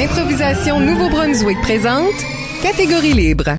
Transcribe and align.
Improvisation 0.00 0.80
Nouveau-Brunswick 0.80 1.60
présente 1.60 2.14
Catégorie 2.62 3.12
libre. 3.12 3.50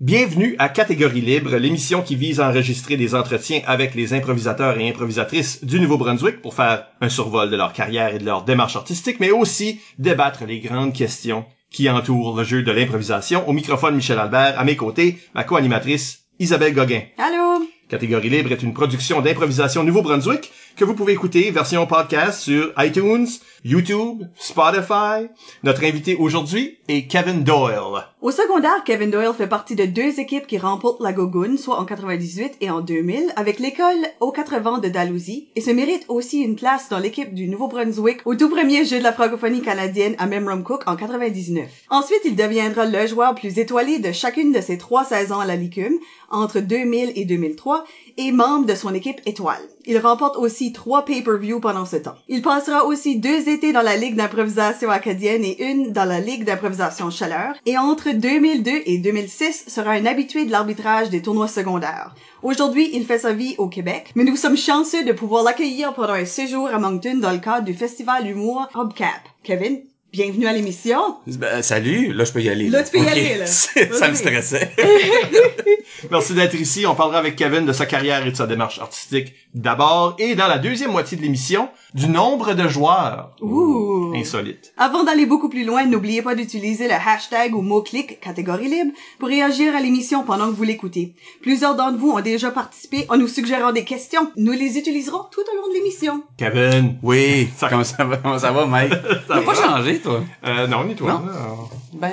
Bienvenue 0.00 0.56
à 0.58 0.70
Catégorie 0.70 1.20
Libre, 1.20 1.56
l'émission 1.56 2.00
qui 2.00 2.16
vise 2.16 2.40
à 2.40 2.48
enregistrer 2.48 2.96
des 2.96 3.14
entretiens 3.14 3.60
avec 3.66 3.94
les 3.94 4.14
improvisateurs 4.14 4.78
et 4.78 4.88
improvisatrices 4.88 5.62
du 5.66 5.78
Nouveau-Brunswick 5.80 6.40
pour 6.40 6.54
faire 6.54 6.86
un 7.02 7.10
survol 7.10 7.50
de 7.50 7.56
leur 7.56 7.74
carrière 7.74 8.14
et 8.14 8.18
de 8.18 8.24
leur 8.24 8.44
démarche 8.44 8.76
artistique, 8.76 9.20
mais 9.20 9.32
aussi 9.32 9.80
débattre 9.98 10.46
les 10.46 10.60
grandes 10.60 10.94
questions 10.94 11.44
qui 11.72 11.88
entourent 11.88 12.36
le 12.36 12.44
jeu 12.44 12.62
de 12.62 12.70
l'improvisation. 12.70 13.48
Au 13.48 13.52
microphone, 13.52 13.96
Michel 13.96 14.18
Albert, 14.18 14.58
à 14.58 14.64
mes 14.64 14.76
côtés, 14.76 15.18
ma 15.34 15.44
co-animatrice, 15.44 16.24
Isabelle 16.38 16.74
Gauguin. 16.74 17.02
Allô? 17.18 17.66
Catégorie 17.88 18.30
Libre 18.30 18.52
est 18.52 18.62
une 18.62 18.72
production 18.72 19.20
d'improvisation 19.20 19.84
Nouveau-Brunswick 19.84 20.50
que 20.76 20.84
vous 20.84 20.94
pouvez 20.94 21.12
écouter 21.12 21.50
version 21.50 21.86
podcast 21.86 22.40
sur 22.40 22.72
iTunes, 22.78 23.26
YouTube, 23.64 24.24
Spotify. 24.36 25.28
Notre 25.62 25.84
invité 25.84 26.16
aujourd'hui 26.16 26.78
est 26.88 27.06
Kevin 27.06 27.44
Doyle. 27.44 28.04
Au 28.20 28.30
secondaire, 28.30 28.82
Kevin 28.84 29.10
Doyle 29.10 29.34
fait 29.34 29.46
partie 29.46 29.74
de 29.74 29.84
deux 29.84 30.20
équipes 30.20 30.46
qui 30.46 30.58
remportent 30.58 31.00
la 31.02 31.12
Gogun, 31.12 31.56
soit 31.56 31.78
en 31.78 31.84
98 31.84 32.56
et 32.60 32.70
en 32.70 32.80
2000, 32.80 33.32
avec 33.36 33.58
l'école 33.58 34.06
aux 34.20 34.32
quatre 34.32 34.58
vents 34.60 34.78
de 34.78 34.88
Dalhousie, 34.88 35.48
et 35.56 35.60
se 35.60 35.70
mérite 35.70 36.04
aussi 36.08 36.40
une 36.40 36.56
place 36.56 36.88
dans 36.88 36.98
l'équipe 36.98 37.34
du 37.34 37.48
Nouveau-Brunswick 37.48 38.20
au 38.24 38.34
tout 38.34 38.48
premier 38.48 38.84
jeu 38.84 38.98
de 38.98 39.04
la 39.04 39.12
francophonie 39.12 39.62
canadienne 39.62 40.14
à 40.18 40.26
Memram 40.26 40.62
Cook 40.62 40.82
en 40.86 40.96
99. 40.96 41.68
Ensuite, 41.90 42.22
il 42.24 42.36
deviendra 42.36 42.86
le 42.86 43.06
joueur 43.06 43.34
plus 43.34 43.58
étoilé 43.58 43.98
de 43.98 44.12
chacune 44.12 44.52
de 44.52 44.60
ses 44.60 44.78
trois 44.78 45.04
saisons 45.04 45.40
à 45.40 45.46
la 45.46 45.56
Licume, 45.56 45.98
entre 46.30 46.60
2000 46.60 47.12
et 47.14 47.24
2003, 47.24 47.84
et 48.16 48.32
membre 48.32 48.66
de 48.66 48.74
son 48.74 48.94
équipe 48.94 49.20
étoile. 49.26 49.62
Il 49.84 49.98
remporte 49.98 50.36
aussi 50.36 50.72
trois 50.72 51.04
pay-per-view 51.04 51.60
pendant 51.60 51.86
ce 51.86 51.96
temps. 51.96 52.14
Il 52.28 52.42
passera 52.42 52.84
aussi 52.84 53.18
deux 53.18 53.48
étés 53.48 53.72
dans 53.72 53.82
la 53.82 53.96
Ligue 53.96 54.14
d'improvisation 54.14 54.90
acadienne 54.90 55.44
et 55.44 55.70
une 55.70 55.92
dans 55.92 56.04
la 56.04 56.20
Ligue 56.20 56.44
d'improvisation 56.44 57.10
chaleur. 57.10 57.54
Et 57.66 57.76
entre 57.76 58.12
2002 58.12 58.70
et 58.86 58.98
2006 58.98 59.64
sera 59.68 59.92
un 59.92 60.06
habitué 60.06 60.44
de 60.44 60.52
l'arbitrage 60.52 61.10
des 61.10 61.22
tournois 61.22 61.48
secondaires. 61.48 62.14
Aujourd'hui, 62.42 62.90
il 62.92 63.04
fait 63.04 63.18
sa 63.18 63.32
vie 63.32 63.54
au 63.58 63.68
Québec, 63.68 64.12
mais 64.14 64.24
nous 64.24 64.36
sommes 64.36 64.56
chanceux 64.56 65.04
de 65.04 65.12
pouvoir 65.12 65.44
l'accueillir 65.44 65.94
pendant 65.94 66.14
un 66.14 66.24
séjour 66.24 66.68
à 66.68 66.78
Moncton 66.78 67.18
dans 67.18 67.32
le 67.32 67.38
cadre 67.38 67.64
du 67.64 67.74
festival 67.74 68.24
d'humour 68.24 68.68
Hubcap. 68.74 69.22
Kevin, 69.42 69.80
bienvenue 70.12 70.46
à 70.46 70.52
l'émission. 70.52 71.16
Ben, 71.26 71.62
salut, 71.62 72.12
là 72.12 72.24
je 72.24 72.32
peux 72.32 72.42
y 72.42 72.48
aller. 72.48 72.68
Là, 72.68 72.82
tu 72.82 72.90
peux 72.90 73.02
y 73.04 73.08
aller, 73.08 73.38
là. 73.38 73.46
ça 73.46 74.08
me 74.08 74.14
stressait. 74.14 74.70
Merci 76.10 76.34
d'être 76.34 76.54
ici. 76.54 76.84
On 76.86 76.94
parlera 76.94 77.18
avec 77.18 77.36
Kevin 77.36 77.64
de 77.64 77.72
sa 77.72 77.86
carrière 77.86 78.26
et 78.26 78.30
de 78.30 78.36
sa 78.36 78.46
démarche 78.46 78.78
artistique 78.78 79.32
d'abord 79.54 80.16
et 80.18 80.34
dans 80.34 80.48
la 80.48 80.58
deuxième 80.58 80.90
moitié 80.92 81.16
de 81.16 81.22
l'émission 81.22 81.68
du 81.94 82.08
nombre 82.08 82.54
de 82.54 82.68
joueurs. 82.68 83.36
Ouh. 83.40 84.12
Insolite. 84.14 84.72
Avant 84.76 85.04
d'aller 85.04 85.26
beaucoup 85.26 85.48
plus 85.48 85.64
loin, 85.64 85.84
n'oubliez 85.86 86.22
pas 86.22 86.34
d'utiliser 86.34 86.88
le 86.88 86.94
hashtag 86.94 87.54
ou 87.54 87.62
mot-clic 87.62 88.20
catégorie 88.20 88.68
libre 88.68 88.92
pour 89.18 89.28
réagir 89.28 89.74
à 89.74 89.80
l'émission 89.80 90.24
pendant 90.24 90.50
que 90.50 90.56
vous 90.56 90.62
l'écoutez. 90.64 91.14
Plusieurs 91.40 91.74
d'entre 91.74 91.98
vous 91.98 92.10
ont 92.10 92.20
déjà 92.20 92.50
participé 92.50 93.06
en 93.08 93.16
nous 93.16 93.28
suggérant 93.28 93.72
des 93.72 93.84
questions. 93.84 94.30
Nous 94.36 94.52
les 94.52 94.76
utiliserons 94.78 95.24
tout 95.30 95.40
au 95.40 95.56
long 95.56 95.68
de 95.68 95.74
l'émission. 95.74 96.22
Kevin. 96.36 96.98
Oui, 97.02 97.48
Ça- 97.56 97.68
comment 97.68 97.84
ça 97.84 98.04
va, 98.04 98.16
comment 98.18 98.38
ça 98.38 98.52
va, 98.52 98.66
Mike? 98.66 98.92
Pas 99.28 99.40
va. 99.40 99.54
changé, 99.54 100.00
toi? 100.02 100.22
Euh, 100.44 100.66
non, 100.66 100.84
ni 100.84 100.94
toi. 100.94 101.12
Non. 101.12 101.32
non. 101.32 101.68
Ben, 101.94 102.12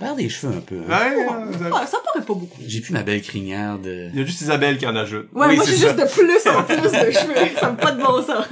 perds 0.00 0.16
des 0.16 0.28
cheveux 0.28 0.56
un 0.56 0.60
peu. 0.60 0.76
hein. 0.76 0.98
Ouais, 1.10 1.26
euh, 1.66 1.70
ah, 1.74 1.86
ça 1.86 1.98
paraît 2.04 2.24
pas 2.24 2.34
beaucoup. 2.34 2.58
J'ai 2.66 2.80
plus 2.80 2.92
ma 2.92 3.02
belle 3.02 3.22
crinière 3.22 3.78
de... 3.78 4.08
il 4.12 4.18
y 4.18 4.22
a 4.22 4.26
juste 4.26 4.40
Isabelle 4.40 4.78
qui 4.78 4.86
en 4.86 4.96
ajoute. 4.96 5.28
Ouais, 5.32 5.46
Oui, 5.48 5.56
moi 5.56 5.64
c'est 5.64 5.72
j'ai 5.72 5.78
juste 5.78 5.96
de 5.96 6.04
plus 6.04 6.46
en 6.50 6.62
plus 6.64 6.76
de 6.76 7.10
cheveux. 7.10 7.58
Ça 7.60 7.70
me 7.70 7.76
pas 7.76 7.92
de 7.92 8.02
bon 8.02 8.22
sens. 8.22 8.46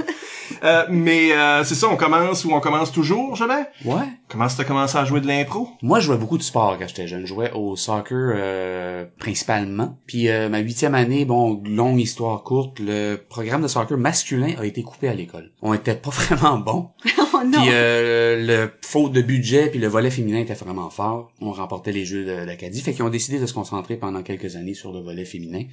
Euh, 0.63 0.87
mais 0.89 1.33
euh, 1.33 1.65
c'est 1.65 1.75
ça, 1.75 1.89
on 1.89 1.97
commence 1.97 2.45
ou 2.45 2.53
on 2.53 2.61
commence 2.61 2.93
toujours, 2.93 3.37
jamais? 3.37 3.67
Ouais. 3.85 4.09
Comment 4.31 4.47
t'as 4.47 4.65
commencé 4.65 4.97
à 4.97 5.05
jouer 5.05 5.21
de 5.21 5.27
l'impro? 5.27 5.69
Moi, 5.83 5.99
je 5.99 6.07
jouais 6.07 6.17
beaucoup 6.17 6.39
de 6.39 6.43
sport 6.45 6.79
quand 6.79 6.87
j'étais 6.87 7.09
jeune. 7.09 7.23
Je 7.23 7.27
jouais 7.27 7.51
au 7.53 7.75
soccer 7.75 8.35
euh, 8.37 9.05
principalement. 9.19 9.99
Puis 10.07 10.29
euh, 10.29 10.49
ma 10.49 10.59
huitième 10.59 10.95
année, 10.95 11.25
bon, 11.25 11.61
longue 11.67 12.01
histoire 12.01 12.43
courte, 12.45 12.79
le 12.79 13.17
programme 13.17 13.63
de 13.63 13.69
soccer 13.69 13.99
masculin 13.99 14.55
a 14.59 14.67
été 14.67 14.83
coupé 14.83 15.09
à 15.09 15.15
l'école. 15.15 15.51
On 15.63 15.75
était 15.75 15.97
pas 15.97 16.11
vraiment 16.13 16.59
bons. 16.59 16.91
Oh 17.35 17.45
non. 17.45 17.63
Puis 17.63 17.71
euh, 17.73 18.47
le 18.47 18.71
faute 18.83 19.13
de 19.13 19.23
budget 19.23 19.69
puis 19.69 19.81
le 19.81 19.89
volet 19.89 20.11
féminin 20.11 20.39
était 20.39 20.55
vraiment 20.55 20.91
fort. 20.91 21.33
On 21.41 21.51
remportait 21.51 21.93
les 21.93 22.05
jeux 22.05 22.25
de 22.25 22.33
l'Acadie, 22.33 22.81
fait 22.83 22.93
qu'ils 22.93 23.03
ont 23.03 23.11
décidé 23.11 23.41
de 23.41 23.47
se 23.47 23.55
concentrer 23.55 23.97
pendant 23.97 24.23
quelques 24.23 24.55
années 24.57 24.75
sur 24.75 24.93
le 24.93 25.01
volet 25.01 25.25
féminin. 25.25 25.65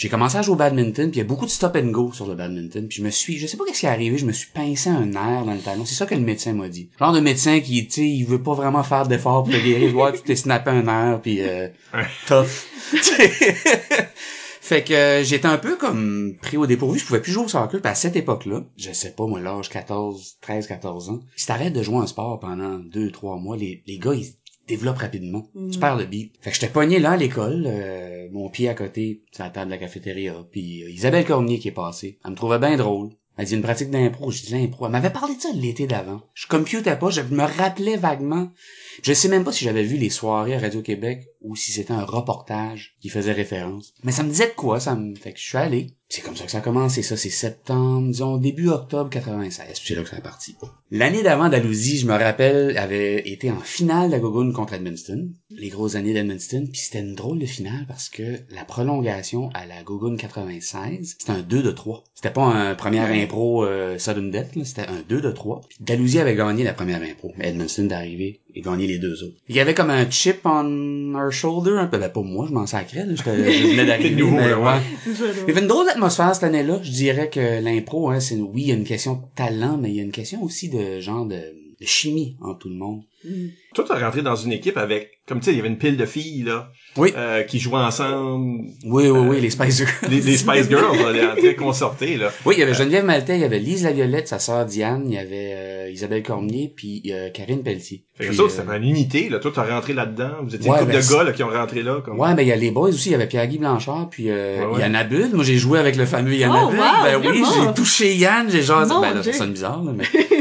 J'ai 0.00 0.08
commencé 0.08 0.38
à 0.38 0.40
jouer 0.40 0.54
au 0.54 0.56
badminton, 0.56 1.10
puis 1.10 1.18
il 1.20 1.22
y 1.22 1.26
a 1.26 1.28
beaucoup 1.28 1.44
de 1.44 1.50
stop 1.50 1.76
and 1.76 1.88
go 1.88 2.10
sur 2.14 2.26
le 2.26 2.34
badminton. 2.34 2.88
Puis 2.88 3.00
je 3.00 3.02
me 3.02 3.10
suis, 3.10 3.36
je 3.36 3.46
sais 3.46 3.58
pas 3.58 3.66
qu'est-ce 3.66 3.80
qui 3.80 3.86
est 3.86 3.90
arrivé, 3.90 4.16
je 4.16 4.24
me 4.24 4.32
suis 4.32 4.48
pincé 4.48 4.88
un 4.88 5.04
nerf 5.04 5.44
dans 5.44 5.52
le 5.52 5.58
talon. 5.58 5.84
C'est 5.84 5.94
ça 5.94 6.06
que 6.06 6.14
le 6.14 6.22
médecin 6.22 6.54
m'a 6.54 6.70
dit. 6.70 6.88
Genre 6.98 7.12
de 7.12 7.20
médecin 7.20 7.60
qui, 7.60 7.86
tu 7.86 7.92
sais, 7.92 8.08
il 8.08 8.24
veut 8.24 8.42
pas 8.42 8.54
vraiment 8.54 8.82
faire 8.82 9.06
d'efforts 9.06 9.44
pour 9.44 9.52
te 9.52 9.58
guérir. 9.58 9.94
Ouais, 9.94 10.14
tu 10.14 10.22
t'es 10.22 10.36
snappé 10.36 10.70
un 10.70 10.84
nerf, 10.84 11.20
puis 11.20 11.42
euh, 11.42 11.68
tough. 12.26 12.46
Fait 14.70 14.84
que 14.84 14.94
euh, 14.94 15.22
j'étais 15.22 15.48
un 15.48 15.58
peu 15.58 15.76
comme 15.76 16.36
pris 16.40 16.56
au 16.56 16.64
dépourvu, 16.64 16.98
je 16.98 17.04
pouvais 17.04 17.20
plus 17.20 17.32
jouer 17.32 17.44
au 17.44 17.48
soccer, 17.48 17.82
puis 17.82 17.90
à 17.90 17.94
cette 17.94 18.14
époque-là, 18.14 18.62
je 18.76 18.92
sais 18.92 19.10
pas 19.10 19.26
moi 19.26 19.40
l'âge 19.40 19.68
14, 19.68 20.36
13, 20.40 20.66
14 20.68 21.10
ans, 21.10 21.20
si 21.34 21.46
t'arrêtes 21.46 21.72
de 21.72 21.82
jouer 21.82 21.98
un 21.98 22.06
sport 22.06 22.38
pendant 22.38 22.78
2 22.78 23.10
3 23.10 23.36
mois, 23.36 23.56
les, 23.56 23.82
les 23.86 23.98
gars 23.98 24.14
ils 24.14 24.32
se 24.70 24.76
développent 24.76 24.98
rapidement. 24.98 25.48
Mm. 25.54 25.70
Tu 25.70 25.78
perds 25.78 25.96
le 25.96 26.04
beat. 26.04 26.34
Fait 26.40 26.50
que 26.50 26.56
j'étais 26.56 26.72
pogné 26.72 26.98
là 26.98 27.12
à 27.12 27.16
l'école, 27.16 27.64
euh, 27.66 28.28
mon 28.30 28.48
pied 28.48 28.68
à 28.68 28.74
côté, 28.74 29.22
sur 29.32 29.44
la 29.44 29.50
table 29.50 29.66
de 29.66 29.74
la 29.74 29.78
cafétéria, 29.78 30.34
puis 30.50 30.84
euh, 30.84 30.90
Isabelle 30.90 31.24
Cormier 31.24 31.58
qui 31.58 31.68
est 31.68 31.72
passée. 31.72 32.18
Elle 32.24 32.32
me 32.32 32.36
trouvait 32.36 32.58
bien 32.58 32.76
drôle. 32.76 33.10
Elle 33.36 33.46
dit 33.46 33.54
une 33.54 33.62
pratique 33.62 33.90
d'impro, 33.90 34.30
je 34.30 34.42
dis 34.42 34.52
l'impro. 34.52 34.84
Elle 34.84 34.92
m'avait 34.92 35.08
parlé 35.08 35.34
de 35.34 35.40
ça 35.40 35.48
l'été 35.54 35.86
d'avant. 35.86 36.20
Je 36.34 36.46
computais 36.46 36.96
pas, 36.96 37.08
je 37.08 37.22
me 37.22 37.42
rappelais 37.42 37.96
vaguement. 37.96 38.50
Je 39.02 39.14
sais 39.14 39.28
même 39.28 39.44
pas 39.44 39.52
si 39.52 39.64
j'avais 39.64 39.82
vu 39.82 39.96
les 39.96 40.10
soirées 40.10 40.54
à 40.54 40.58
Radio-Québec 40.58 41.26
ou 41.40 41.56
si 41.56 41.72
c'était 41.72 41.92
un 41.92 42.04
reportage 42.04 42.96
qui 43.00 43.08
faisait 43.08 43.32
référence. 43.32 43.94
Mais 44.02 44.12
ça 44.12 44.22
me 44.22 44.30
disait 44.30 44.48
de 44.48 44.54
quoi, 44.54 44.80
ça 44.80 44.94
me... 44.94 45.14
Fait 45.14 45.32
que 45.32 45.38
je 45.38 45.44
suis 45.44 45.58
allé. 45.58 45.94
C'est 46.08 46.22
comme 46.22 46.34
ça 46.34 46.44
que 46.44 46.50
ça 46.50 46.58
a 46.58 46.60
commencé, 46.60 47.02
ça, 47.02 47.16
c'est 47.16 47.30
septembre, 47.30 48.08
disons, 48.08 48.36
début 48.36 48.68
octobre 48.68 49.08
96. 49.10 49.78
Puis 49.78 49.80
c'est 49.86 49.94
là 49.94 50.02
que 50.02 50.08
ça 50.08 50.16
est 50.18 50.22
parti. 50.22 50.56
L'année 50.90 51.22
d'avant 51.22 51.48
d'Alousie, 51.48 51.98
je 51.98 52.06
me 52.06 52.14
rappelle, 52.14 52.76
avait 52.76 53.28
été 53.28 53.48
en 53.48 53.60
finale 53.60 54.08
de 54.08 54.12
la 54.14 54.18
Gogun 54.18 54.50
contre 54.50 54.74
Edmundston. 54.74 55.28
Les 55.50 55.68
grosses 55.68 55.94
années 55.94 56.12
d'Edmundston. 56.12 56.66
Puis 56.72 56.80
c'était 56.80 56.98
une 56.98 57.14
drôle 57.14 57.38
de 57.38 57.46
finale 57.46 57.84
parce 57.86 58.08
que 58.08 58.40
la 58.50 58.64
prolongation 58.64 59.50
à 59.54 59.66
la 59.66 59.84
Gogun 59.84 60.16
96, 60.16 61.16
c'était 61.16 61.30
un 61.30 61.42
2 61.42 61.62
de 61.62 61.70
3. 61.70 62.02
C'était 62.16 62.30
pas 62.30 62.42
un 62.42 62.74
première 62.74 63.12
impro 63.12 63.64
euh, 63.64 63.96
sudden 63.98 64.32
death, 64.32 64.56
là, 64.56 64.64
c'était 64.64 64.88
un 64.88 65.02
2 65.08 65.20
de 65.20 65.30
3. 65.30 65.60
Puis 65.68 65.78
Dalhousie 65.80 66.18
avait 66.18 66.34
gagné 66.34 66.64
la 66.64 66.74
première 66.74 67.02
impro. 67.02 67.32
Mais 67.36 67.50
Edmundston 67.50 67.84
d'arriver 67.84 68.40
et 68.54 68.62
gagné 68.62 68.88
les 68.88 68.98
deux 68.98 69.22
autres. 69.22 69.36
Il 69.48 69.54
y 69.54 69.60
avait 69.60 69.74
comme 69.74 69.90
un 69.90 70.10
chip 70.10 70.40
on 70.44 71.14
shoulder, 71.30 71.78
un 71.78 71.86
peu. 71.86 71.98
Ben, 71.98 72.08
pas 72.08 72.22
moi, 72.22 72.46
je 72.48 72.54
m'en 72.54 72.66
sacrais, 72.66 73.06
là. 73.06 73.14
Je 73.14 73.22
venais 73.22 73.86
d'arriver. 73.86 74.22
Mais 74.22 74.48
là, 74.50 74.58
ouais. 74.58 74.80
Il 75.06 75.48
y 75.48 75.50
avait 75.50 75.60
une 75.60 75.66
drôle 75.66 75.86
d'atmosphère 75.86 76.34
cette 76.34 76.44
année-là. 76.44 76.78
Je 76.82 76.90
dirais 76.90 77.28
que 77.28 77.60
l'impro, 77.62 78.10
hein, 78.10 78.20
c'est 78.20 78.36
oui, 78.36 78.62
il 78.62 78.68
y 78.68 78.72
a 78.72 78.74
une 78.74 78.84
question 78.84 79.14
de 79.14 79.20
talent, 79.34 79.78
mais 79.78 79.90
il 79.90 79.96
y 79.96 80.00
a 80.00 80.02
une 80.02 80.12
question 80.12 80.42
aussi 80.42 80.68
de 80.68 81.00
genre 81.00 81.26
de, 81.26 81.40
de 81.80 81.86
chimie 81.86 82.36
entre 82.42 82.58
tout 82.60 82.68
le 82.68 82.74
monde. 82.76 83.00
Mm. 83.24 83.48
Toi, 83.74 83.84
t'es 83.86 83.94
rentré 84.04 84.22
dans 84.22 84.34
une 84.36 84.52
équipe 84.52 84.76
avec, 84.76 85.10
comme 85.28 85.38
tu 85.40 85.46
sais, 85.46 85.50
il 85.52 85.56
y 85.56 85.60
avait 85.60 85.68
une 85.68 85.78
pile 85.78 85.96
de 85.96 86.06
filles, 86.06 86.42
là, 86.42 86.70
Oui. 86.96 87.12
euh, 87.16 87.42
qui 87.42 87.58
jouaient 87.58 87.76
ensemble. 87.78 88.62
Oui, 88.84 89.08
oui, 89.08 89.18
oui, 89.28 89.40
les 89.40 89.50
Spice 89.50 89.78
Girls. 89.78 89.90
Les, 90.10 90.20
les 90.20 90.36
Spice 90.38 90.68
Girls, 90.68 90.96
là, 91.14 91.34
très 91.36 91.54
consortés, 91.54 92.16
là. 92.16 92.30
Oui, 92.44 92.54
il 92.56 92.60
y 92.60 92.62
avait 92.62 92.74
Geneviève 92.74 93.04
Maltais, 93.04 93.36
il 93.36 93.40
y 93.42 93.44
avait 93.44 93.58
Lise 93.58 93.84
Laviolette, 93.84 94.26
sa 94.28 94.38
sœur 94.38 94.64
Diane, 94.66 95.04
il 95.06 95.14
y 95.14 95.18
avait 95.18 95.52
euh, 95.54 95.90
Isabelle 95.90 96.22
Cormier, 96.22 96.72
puis 96.74 97.02
euh, 97.10 97.28
Karine 97.30 97.62
Pelletier. 97.62 98.04
Fait 98.16 98.26
que 98.28 98.34
ça, 98.34 98.42
euh, 98.42 98.48
c'était 98.48 98.76
une 98.76 98.84
unité, 98.84 99.28
là. 99.28 99.38
Toi, 99.38 99.52
t'as 99.54 99.64
rentré 99.74 99.92
là-dedans. 99.92 100.30
Vous 100.42 100.54
étiez 100.54 100.68
Ouais, 100.70 100.76
une 100.78 100.84
couple 100.86 100.92
ben, 100.96 101.00
de 101.06 101.12
gars, 101.14 101.22
là, 101.24 101.32
qui 101.32 101.42
ont 101.42 101.50
rentré 101.50 101.82
là, 101.82 102.00
comme. 102.04 102.18
Ouais, 102.18 102.34
ben 102.34 102.42
il 102.42 102.48
y 102.48 102.52
a 102.52 102.56
les 102.56 102.70
boys 102.70 102.88
aussi, 102.88 103.10
il 103.10 103.12
y 103.12 103.14
avait 103.14 103.28
Pierre-Guy 103.28 103.58
Blanchard, 103.58 104.08
puis 104.10 104.30
euh, 104.30 104.66
Ouais, 104.66 104.74
ouais. 104.74 104.80
Yann 104.80 104.94
Abud. 104.96 105.32
Moi, 105.34 105.44
j'ai 105.44 105.56
joué 105.58 105.78
avec 105.78 105.96
le 105.96 106.06
fameux 106.06 106.34
Yann 106.34 106.50
Oh, 106.52 106.68
Abud. 106.68 106.78
wow, 106.78 107.22
ben 107.22 107.30
oui, 107.30 107.42
j'ai 107.54 107.74
touché 107.74 108.14
Yann, 108.16 108.50
j'ai 108.50 108.62
genre... 108.62 108.86
Ben 109.00 109.14
là, 109.14 109.22
ça 109.22 109.32
sonne 109.32 109.52
bizarre, 109.52 109.82
là, 109.84 109.92
mais... 109.94 110.04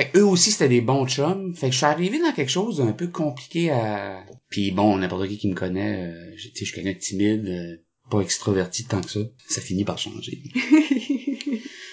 fait 0.00 0.10
que 0.10 0.18
eux 0.18 0.24
aussi, 0.24 0.50
c'était 0.50 0.68
des 0.68 0.80
bons 0.80 1.06
chums. 1.06 1.54
Fait 1.54 1.66
que 1.68 1.72
je 1.72 1.76
suis 1.78 1.86
arrivé 1.86 2.18
dans 2.18 2.32
quelque 2.32 2.50
chose 2.50 2.78
d'un 2.78 2.92
peu 2.92 3.08
compliqué 3.08 3.70
à... 3.70 4.20
Puis 4.48 4.70
bon, 4.70 4.96
n'importe 4.96 5.28
qui 5.28 5.38
qui 5.38 5.48
me 5.48 5.54
connaît, 5.54 6.06
euh, 6.08 6.32
je- 6.36 6.48
tu 6.48 6.54
sais, 6.54 6.64
je 6.64 6.72
suis 6.72 6.74
quelqu'un 6.74 6.92
de 6.92 7.02
timide, 7.02 7.46
euh, 7.46 7.76
pas 8.10 8.20
extroverti 8.20 8.84
tant 8.86 9.00
que 9.00 9.10
ça. 9.10 9.20
Ça 9.48 9.60
finit 9.60 9.84
par 9.84 9.98
changer. 9.98 10.42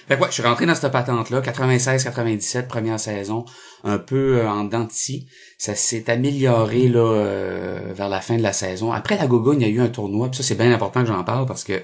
Fait 0.07 0.15
que 0.15 0.21
ouais, 0.21 0.27
je 0.29 0.35
suis 0.35 0.43
rentré 0.43 0.65
dans 0.65 0.73
cette 0.73 0.91
patente-là, 0.93 1.41
96-97, 1.41 2.67
première 2.67 2.97
saison, 2.99 3.43
un 3.83 3.97
peu 3.97 4.37
euh, 4.37 4.49
en 4.49 4.63
dents 4.63 4.85
de 4.85 4.91
scie. 4.91 5.27
Ça 5.57 5.75
s'est 5.75 6.09
amélioré 6.09 6.87
là 6.87 6.99
euh, 6.99 7.93
vers 7.93 8.07
la 8.07 8.21
fin 8.21 8.37
de 8.37 8.41
la 8.41 8.53
saison. 8.53 8.93
Après 8.93 9.17
la 9.17 9.27
Gogogne, 9.27 9.59
il 9.61 9.67
y 9.67 9.71
a 9.71 9.73
eu 9.73 9.81
un 9.81 9.89
tournoi, 9.89 10.29
puis 10.29 10.37
ça 10.37 10.43
c'est 10.43 10.55
bien 10.55 10.71
important 10.71 11.01
que 11.01 11.07
j'en 11.07 11.25
parle 11.25 11.45
parce 11.45 11.65
que 11.65 11.83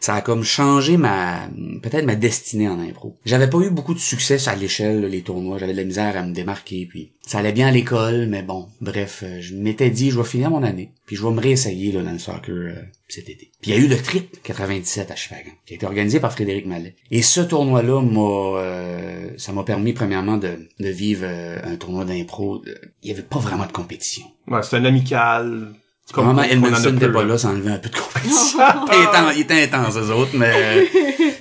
ça 0.00 0.14
a 0.14 0.20
comme 0.20 0.44
changé 0.44 0.96
ma 0.96 1.48
peut-être 1.82 2.04
ma 2.04 2.14
destinée 2.14 2.68
en 2.68 2.80
impro. 2.80 3.16
J'avais 3.24 3.48
pas 3.48 3.58
eu 3.58 3.70
beaucoup 3.70 3.94
de 3.94 3.98
succès 3.98 4.48
à 4.48 4.54
l'échelle 4.54 5.06
les 5.06 5.22
tournois, 5.22 5.58
j'avais 5.58 5.72
de 5.72 5.78
la 5.78 5.84
misère 5.84 6.16
à 6.16 6.22
me 6.22 6.32
démarquer 6.32 6.86
puis 6.86 7.12
ça 7.26 7.38
allait 7.38 7.52
bien 7.52 7.68
à 7.68 7.70
l'école 7.70 8.26
mais 8.28 8.42
bon, 8.42 8.68
bref, 8.80 9.22
euh, 9.22 9.40
je 9.40 9.54
m'étais 9.54 9.90
dit 9.90 10.10
je 10.10 10.18
vais 10.18 10.26
finir 10.26 10.50
mon 10.50 10.62
année 10.62 10.92
puis 11.06 11.16
je 11.16 11.24
vais 11.24 11.32
me 11.32 11.40
réessayer 11.40 11.92
là 11.92 12.02
dans 12.02 12.12
le 12.12 12.18
soccer 12.18 12.54
euh, 12.54 12.74
cet 13.08 13.28
été. 13.28 13.50
Puis 13.60 13.70
il 13.70 13.76
y 13.76 13.80
a 13.80 13.82
eu 13.82 13.88
le 13.88 13.96
trip 13.96 14.42
97 14.42 15.10
à 15.10 15.16
Chicago 15.16 15.50
qui 15.66 15.74
a 15.74 15.76
été 15.76 15.86
organisé 15.86 16.20
par 16.20 16.32
Frédéric 16.32 16.66
Mallet. 16.66 16.94
Et 17.10 17.22
ce 17.22 17.40
tournoi 17.40 17.82
là 17.82 18.00
m'a 18.00 18.60
euh, 18.60 19.30
ça 19.36 19.52
m'a 19.52 19.64
permis 19.64 19.92
premièrement 19.92 20.36
de, 20.36 20.68
vivre 20.78 21.26
un 21.26 21.76
tournoi 21.76 22.04
d'impro. 22.04 22.62
Il 23.02 23.08
y 23.08 23.12
avait 23.12 23.22
pas 23.22 23.38
vraiment 23.38 23.66
de 23.66 23.72
compétition. 23.72 24.24
Ouais, 24.46 24.62
c'est 24.62 24.76
un 24.76 24.84
amical. 24.84 25.74
Comme 26.12 26.28
on 26.28 26.30
en 26.30 26.38
a 26.38 26.46
Edmondson 26.46 26.92
n'était 26.92 27.12
pas 27.12 27.24
là. 27.24 27.36
ça 27.36 27.48
enlevait 27.48 27.72
un 27.72 27.78
peu 27.78 27.88
de 27.88 27.96
compétition. 27.96 28.60
il, 28.92 29.02
était 29.02 29.16
intense, 29.16 29.32
il 29.34 29.40
était 29.40 29.62
intense, 29.62 29.96
eux 29.96 30.12
autres, 30.12 30.32
mais... 30.34 30.90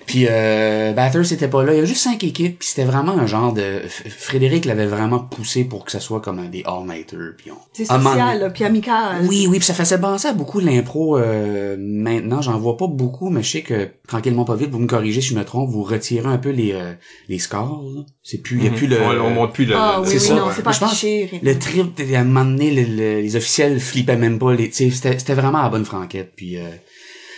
puis 0.07 0.25
euh, 0.27 0.93
Bathurst 0.93 1.31
était 1.33 1.47
pas 1.47 1.63
là. 1.63 1.73
Il 1.73 1.75
y 1.75 1.77
avait 1.79 1.87
juste 1.87 2.01
cinq 2.01 2.23
équipes, 2.23 2.57
puis 2.59 2.67
c'était 2.67 2.85
vraiment 2.85 3.11
un 3.11 3.27
genre 3.27 3.53
de... 3.53 3.61
F- 3.61 4.09
Frédéric 4.09 4.65
l'avait 4.65 4.87
vraiment 4.87 5.19
poussé 5.19 5.63
pour 5.65 5.85
que 5.85 5.91
ça 5.91 5.99
soit 5.99 6.21
comme 6.21 6.39
un 6.39 6.49
des 6.49 6.63
all-nighters, 6.65 7.33
puis 7.37 7.51
on... 7.51 7.57
C'est 7.73 7.85
donné- 7.91 8.39
là, 8.39 8.49
puis 8.49 8.63
amical. 8.63 9.25
Oui, 9.27 9.45
oui, 9.47 9.57
puis 9.59 9.65
ça 9.67 9.73
faisait 9.75 9.99
penser 9.99 10.29
à 10.29 10.33
beaucoup 10.33 10.59
l'impro 10.59 11.17
euh, 11.19 11.75
maintenant. 11.77 12.41
J'en 12.41 12.57
vois 12.57 12.77
pas 12.77 12.87
beaucoup, 12.87 13.29
mais 13.29 13.43
je 13.43 13.51
sais 13.51 13.61
que 13.61 13.89
tranquillement 14.07 14.45
pas 14.45 14.55
vite, 14.55 14.71
vous 14.71 14.79
me 14.79 14.87
corrigez 14.87 15.21
si 15.21 15.27
je 15.29 15.35
me 15.35 15.43
trompe, 15.45 15.69
vous 15.69 15.83
retirez 15.83 16.27
un 16.27 16.37
peu 16.37 16.49
les 16.49 16.71
euh, 16.71 16.93
les 17.29 17.37
scores. 17.37 17.83
là. 17.95 18.01
C'est 18.23 18.39
plus, 18.39 18.57
il 18.57 18.63
y 18.63 18.67
a 18.67 18.71
Mhm. 18.71 18.75
plus 18.77 18.87
le. 18.87 18.97
Ouais, 18.97 19.19
on 19.21 19.29
monte 19.29 19.53
plus 19.53 19.65
le. 19.65 19.75
Ah 19.75 19.95
le- 19.97 20.01
oui, 20.03 20.07
c'est 20.09 20.13
oui, 20.15 20.27
ça, 20.27 20.35
non, 20.35 20.45
c'est 20.55 20.63
pas 20.63 20.71
Je 20.71 20.79
pense-. 20.79 21.03
Le 21.43 21.59
trip, 21.59 21.99
à 22.15 22.19
un 22.19 22.23
moment 22.23 22.45
donné, 22.45 22.71
le- 22.71 22.95
le- 22.95 23.21
les 23.21 23.35
officiels 23.35 23.79
flippaient 23.79 24.15
même 24.17 24.39
pas. 24.39 24.53
Les, 24.53 24.71
c'était, 24.71 25.19
c'était 25.19 25.33
vraiment 25.33 25.59
à 25.59 25.63
la 25.63 25.69
bonne 25.69 25.85
franquette. 25.85 26.33
Puis, 26.35 26.57
euh, 26.57 26.63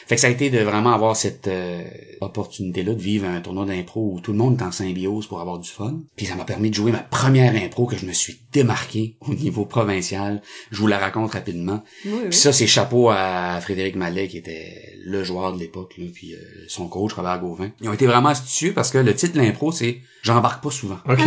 fait 0.10 0.16
que 0.16 0.22
ça 0.22 0.28
a 0.28 0.32
été 0.32 0.50
de 0.50 0.58
vraiment 0.58 0.92
avoir 0.92 1.16
cette 1.16 1.48
euh, 1.48 1.84
opportunité-là 2.20 2.96
de 2.96 3.00
vivre 3.00 3.28
un 3.28 3.42
tournoi 3.42 3.66
d'impro 3.66 4.14
où 4.16 4.20
tout 4.20 4.32
le 4.32 4.40
monde 4.40 4.60
est 4.60 4.64
en 4.64 4.72
symbiose 4.72 5.28
pour 5.28 5.40
avoir 5.40 5.60
du 5.60 5.70
fun. 5.70 6.00
Puis 6.16 6.26
ça 6.26 6.34
m'a 6.34 6.46
permis 6.46 6.72
de 6.72 6.74
jouer 6.74 6.92
ma 6.92 6.98
première 6.98 7.54
impro 7.54 7.86
que 7.86 7.96
je 7.96 8.08
me 8.08 8.12
suis 8.12 8.40
démarqué 8.52 9.18
au 9.22 9.36
niveau 9.36 9.66
provincial. 9.66 10.42
Je 10.72 10.80
vous 10.80 10.88
la 10.88 10.98
raconte 10.98 11.34
rapidement. 11.34 11.84
Oui, 12.06 12.12
oui. 12.16 12.30
Puis 12.32 12.40
ça, 12.40 12.52
c'est 12.52 12.66
chapeau 12.66 13.12
à 13.12 13.60
Frédéric 13.62 13.96
Mallet, 13.98 14.28
qui 14.28 14.38
était 14.38 14.96
le 15.06 15.24
joueur 15.24 15.54
de 15.54 15.60
l'époque, 15.60 15.94
là, 16.00 16.06
puis 16.12 16.34
euh, 16.34 16.40
son 16.68 16.88
coach, 16.88 17.14
Robert 17.14 17.40
Gauvin. 17.40 17.70
Ils 17.80 17.88
ont 17.88 17.94
été 17.94 18.08
vraiment 18.08 18.30
astucieux 18.30 18.74
parce 18.74 18.90
que 18.90 18.98
le 18.98 19.14
titre 19.14 19.34
de 19.34 19.42
l'impro, 19.42 19.72
c'est 19.72 20.00
«J'embarque 20.24 20.64
pas 20.64 20.72
souvent». 20.72 20.98
OK. 21.08 21.22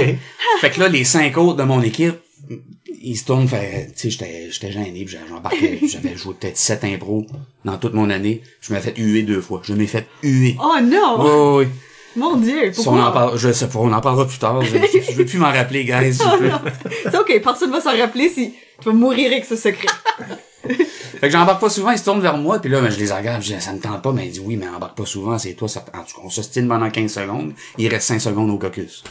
Fait 0.60 0.70
que 0.70 0.80
là, 0.80 0.88
les 0.88 1.04
cinq 1.04 1.38
autres 1.38 1.56
de 1.56 1.62
mon 1.62 1.82
équipe, 1.82 2.16
se 2.48 3.46
fait, 3.46 3.86
tu 3.86 3.92
sais, 3.94 4.10
j'étais, 4.10 4.50
j'étais 4.50 4.72
gêné, 4.72 5.04
puis 5.04 5.16
j'embarquais, 5.28 5.78
j'avais 5.86 6.16
joué 6.16 6.34
peut-être 6.34 6.56
sept 6.56 6.84
impros 6.84 7.26
dans 7.64 7.78
toute 7.78 7.94
mon 7.94 8.10
année. 8.10 8.42
Je 8.60 8.72
m'ai 8.72 8.80
fait 8.80 8.96
huer 8.96 9.22
deux 9.22 9.40
fois. 9.40 9.60
Je 9.64 9.74
m'ai 9.74 9.86
fait 9.86 10.06
huer. 10.22 10.56
Oh 10.60 10.76
non! 10.82 11.16
Oui, 11.18 11.30
oui, 11.30 11.64
oui. 11.66 11.72
Mon 12.14 12.36
dieu, 12.36 12.72
Si 12.72 12.80
on 12.80 12.84
pourquoi? 12.84 13.06
en 13.08 13.12
parle, 13.12 13.38
je 13.38 13.52
sais 13.52 13.68
pas, 13.68 13.78
on 13.78 13.92
en 13.92 14.00
parlera 14.02 14.26
plus 14.26 14.38
tard. 14.38 14.60
Je, 14.62 14.76
je 14.76 15.12
veux 15.12 15.24
plus 15.24 15.38
m'en 15.38 15.50
rappeler, 15.50 15.84
guys. 15.84 16.18
Oh. 16.24 16.68
C'est 17.10 17.16
ok, 17.18 17.40
personne 17.42 17.70
va 17.70 17.80
s'en 17.80 17.96
rappeler 17.96 18.28
si 18.28 18.52
tu 18.80 18.84
vas 18.88 18.92
mourir 18.92 19.32
avec 19.32 19.46
ce 19.46 19.56
secret. 19.56 19.88
Fait 20.62 21.28
que 21.28 21.30
j'embarque 21.30 21.60
pas 21.60 21.70
souvent, 21.70 21.90
ils 21.92 21.98
se 21.98 22.04
tournent 22.04 22.20
vers 22.20 22.36
moi, 22.36 22.58
puis 22.58 22.70
là, 22.70 22.80
ben, 22.80 22.90
je 22.90 22.98
les 22.98 23.12
regarde, 23.12 23.42
je 23.42 23.54
dis, 23.54 23.60
ça 23.60 23.72
me 23.72 23.78
tente 23.78 24.02
pas, 24.02 24.12
mais 24.12 24.26
ils 24.26 24.32
disent, 24.32 24.42
oui, 24.44 24.56
mais 24.56 24.68
embarque 24.68 24.96
pas 24.96 25.06
souvent, 25.06 25.38
c'est 25.38 25.54
toi, 25.54 25.68
ça, 25.68 25.84
en 25.94 26.02
tout 26.02 26.16
cas, 26.16 26.22
on 26.24 26.30
s'ostine 26.30 26.66
pendant 26.68 26.90
15 26.90 27.12
secondes, 27.12 27.52
il 27.78 27.88
reste 27.88 28.08
5 28.08 28.20
secondes 28.20 28.50
au 28.50 28.58
caucus. 28.58 29.04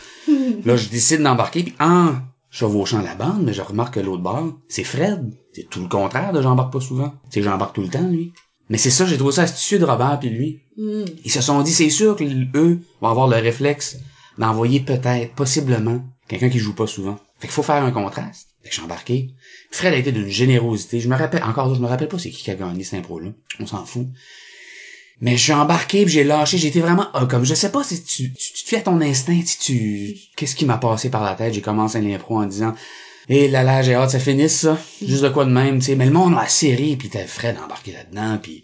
là, 0.65 0.75
je 0.75 0.89
décide 0.89 1.21
d'embarquer, 1.21 1.63
puis 1.63 1.73
en 1.79 2.15
chevauchant 2.51 3.01
la 3.01 3.15
bande, 3.15 3.43
mais 3.43 3.53
je 3.53 3.61
remarque 3.61 3.95
que 3.95 3.99
l'autre 4.01 4.21
bord, 4.21 4.53
c'est 4.67 4.83
Fred. 4.83 5.33
C'est 5.53 5.69
tout 5.69 5.81
le 5.81 5.87
contraire 5.87 6.33
de 6.33 6.41
j'embarque 6.41 6.73
pas 6.73 6.81
souvent. 6.81 7.13
C'est 7.29 7.41
j'embarque 7.41 7.73
tout 7.73 7.81
le 7.81 7.87
temps, 7.87 8.07
lui. 8.07 8.33
Mais 8.69 8.77
c'est 8.77 8.89
ça, 8.89 9.05
j'ai 9.05 9.17
trouvé 9.17 9.33
ça 9.33 9.43
astucieux 9.43 9.79
de 9.79 9.85
Robert 9.85 10.19
puis 10.19 10.29
lui. 10.29 10.59
Hmm. 10.77 11.05
Ils 11.25 11.31
se 11.31 11.41
sont 11.41 11.61
dit, 11.61 11.71
c'est 11.71 11.89
sûr 11.89 12.15
que 12.15 12.23
eux 12.55 12.79
vont 13.01 13.07
avoir 13.07 13.27
le 13.27 13.37
réflexe 13.37 13.97
d'envoyer 14.37 14.81
peut-être, 14.81 15.33
possiblement, 15.33 16.03
quelqu'un 16.27 16.49
qui 16.49 16.59
joue 16.59 16.75
pas 16.75 16.87
souvent. 16.87 17.17
Fait 17.39 17.47
qu'il 17.47 17.53
faut 17.53 17.63
faire 17.63 17.83
un 17.83 17.91
contraste. 17.91 18.49
Fait 18.61 18.69
que 18.69 18.75
suis 18.75 18.83
embarqué. 18.83 19.31
Fred 19.71 19.93
a 19.93 19.97
été 19.97 20.11
d'une 20.11 20.27
générosité. 20.27 20.99
Je 20.99 21.09
me 21.09 21.15
rappelle, 21.15 21.43
encore 21.43 21.67
là, 21.67 21.75
je 21.75 21.79
me 21.79 21.87
rappelle 21.87 22.07
pas 22.07 22.19
c'est 22.19 22.29
qui 22.29 22.43
qui 22.43 22.51
a 22.51 22.55
gagné 22.55 22.83
cette 22.83 22.99
impro-là. 22.99 23.31
On 23.59 23.65
s'en 23.65 23.85
fout. 23.85 24.07
Mais 25.21 25.37
j'ai 25.37 25.53
embarqué 25.53 26.03
puis 26.03 26.13
j'ai 26.13 26.23
lâché. 26.23 26.57
Été 26.65 26.79
vraiment, 26.81 27.07
ah, 27.13 27.25
comme, 27.29 27.45
je 27.45 27.53
sais 27.53 27.71
pas 27.71 27.83
si 27.83 28.03
tu, 28.03 28.33
tu, 28.33 28.53
tu 28.53 28.63
te 28.63 28.69
fais 28.69 28.77
à 28.77 28.81
ton 28.81 28.99
instinct, 29.01 29.39
si 29.45 29.59
tu, 29.59 30.15
qu'est-ce 30.35 30.55
qui 30.55 30.65
m'a 30.65 30.77
passé 30.77 31.09
par 31.09 31.23
la 31.23 31.35
tête? 31.35 31.53
J'ai 31.53 31.61
commencé 31.61 32.01
l'impro 32.01 32.37
en 32.39 32.45
disant, 32.45 32.73
et 33.29 33.47
là 33.47 33.63
là, 33.63 33.81
j'ai 33.83 33.93
hâte 33.93 34.09
ça 34.09 34.19
finisse, 34.19 34.61
ça. 34.61 34.77
Juste 35.05 35.23
de 35.23 35.29
quoi 35.29 35.45
de 35.45 35.51
même, 35.51 35.79
tu 35.79 35.85
sais. 35.85 35.95
Mais 35.95 36.05
le 36.05 36.11
monde 36.11 36.35
a 36.37 36.47
serré 36.47 36.95
puis 36.97 37.09
t'as 37.09 37.25
Fred 37.25 37.55
embarqué 37.63 37.91
là-dedans 37.91 38.39
puis 38.41 38.63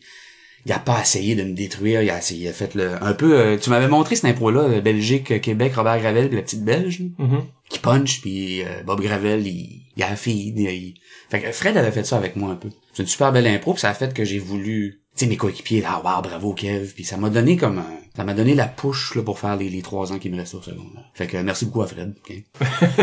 il 0.66 0.72
a 0.74 0.80
pas 0.80 1.00
essayé 1.02 1.36
de 1.36 1.44
me 1.44 1.54
détruire, 1.54 2.02
il 2.02 2.10
a 2.10 2.18
essayé, 2.18 2.46
il 2.46 2.48
a 2.50 2.54
fait 2.54 2.76
le, 2.76 3.02
un 3.02 3.14
peu, 3.14 3.40
euh, 3.40 3.58
tu 3.58 3.70
m'avais 3.70 3.88
montré 3.88 4.16
cette 4.18 4.26
impro-là, 4.26 4.62
euh, 4.64 4.82
Belgique, 4.82 5.40
Québec, 5.40 5.74
Robert 5.76 5.98
Gravel, 6.00 6.28
puis 6.28 6.36
la 6.36 6.42
petite 6.44 6.66
Belge, 6.66 7.00
là, 7.00 7.06
Mhm. 7.26 7.44
qui 7.70 7.80
punch, 7.80 8.20
puis 8.20 8.64
euh, 8.64 8.84
Bob 8.86 9.00
Gravel, 9.00 9.48
il, 9.48 9.84
il 9.96 10.04
a 10.04 10.10
la 10.10 10.18
fille, 10.18 10.54
il, 10.58 10.62
il- 10.62 10.96
fait 11.30 11.40
que 11.42 11.52
Fred 11.54 11.78
avait 11.78 11.92
fait 11.92 12.06
ça 12.06 12.18
avec 12.18 12.36
moi 12.36 12.52
un 12.52 12.56
peu. 12.56 12.68
C'est 12.94 13.04
une 13.04 13.08
super 13.08 13.32
belle 13.32 13.48
impro, 13.48 13.74
puis 13.74 13.82
ça 13.82 13.90
a 13.92 13.94
fait 13.94 14.14
que 14.14 14.26
j'ai 14.26 14.40
voulu, 14.40 15.00
tu 15.18 15.26
sais, 15.26 15.30
mes 15.30 15.38
coéquipiers, 15.38 15.82
là, 15.82 16.00
wow, 16.04 16.22
bravo 16.22 16.54
Kev, 16.54 16.94
puis 16.94 17.04
ça 17.04 17.18
m'a 17.18 17.32
donné 17.32 17.58
comme 17.58 17.80
un, 17.80 17.98
ça 18.16 18.24
m'a 18.24 18.36
donné 18.36 18.54
la 18.54 18.68
push, 18.68 19.16
là, 19.16 19.24
pour 19.24 19.40
faire 19.40 19.56
les, 19.56 19.68
les 19.68 19.82
trois 19.82 20.12
ans 20.14 20.20
qui 20.20 20.30
me 20.30 20.38
restent 20.38 20.54
au 20.54 20.62
secondaire. 20.62 21.10
Fait 21.16 21.26
que 21.26 21.38
merci 21.38 21.66
beaucoup 21.66 21.82
à 21.82 21.88
Fred, 21.88 22.14
ok? 22.18 22.44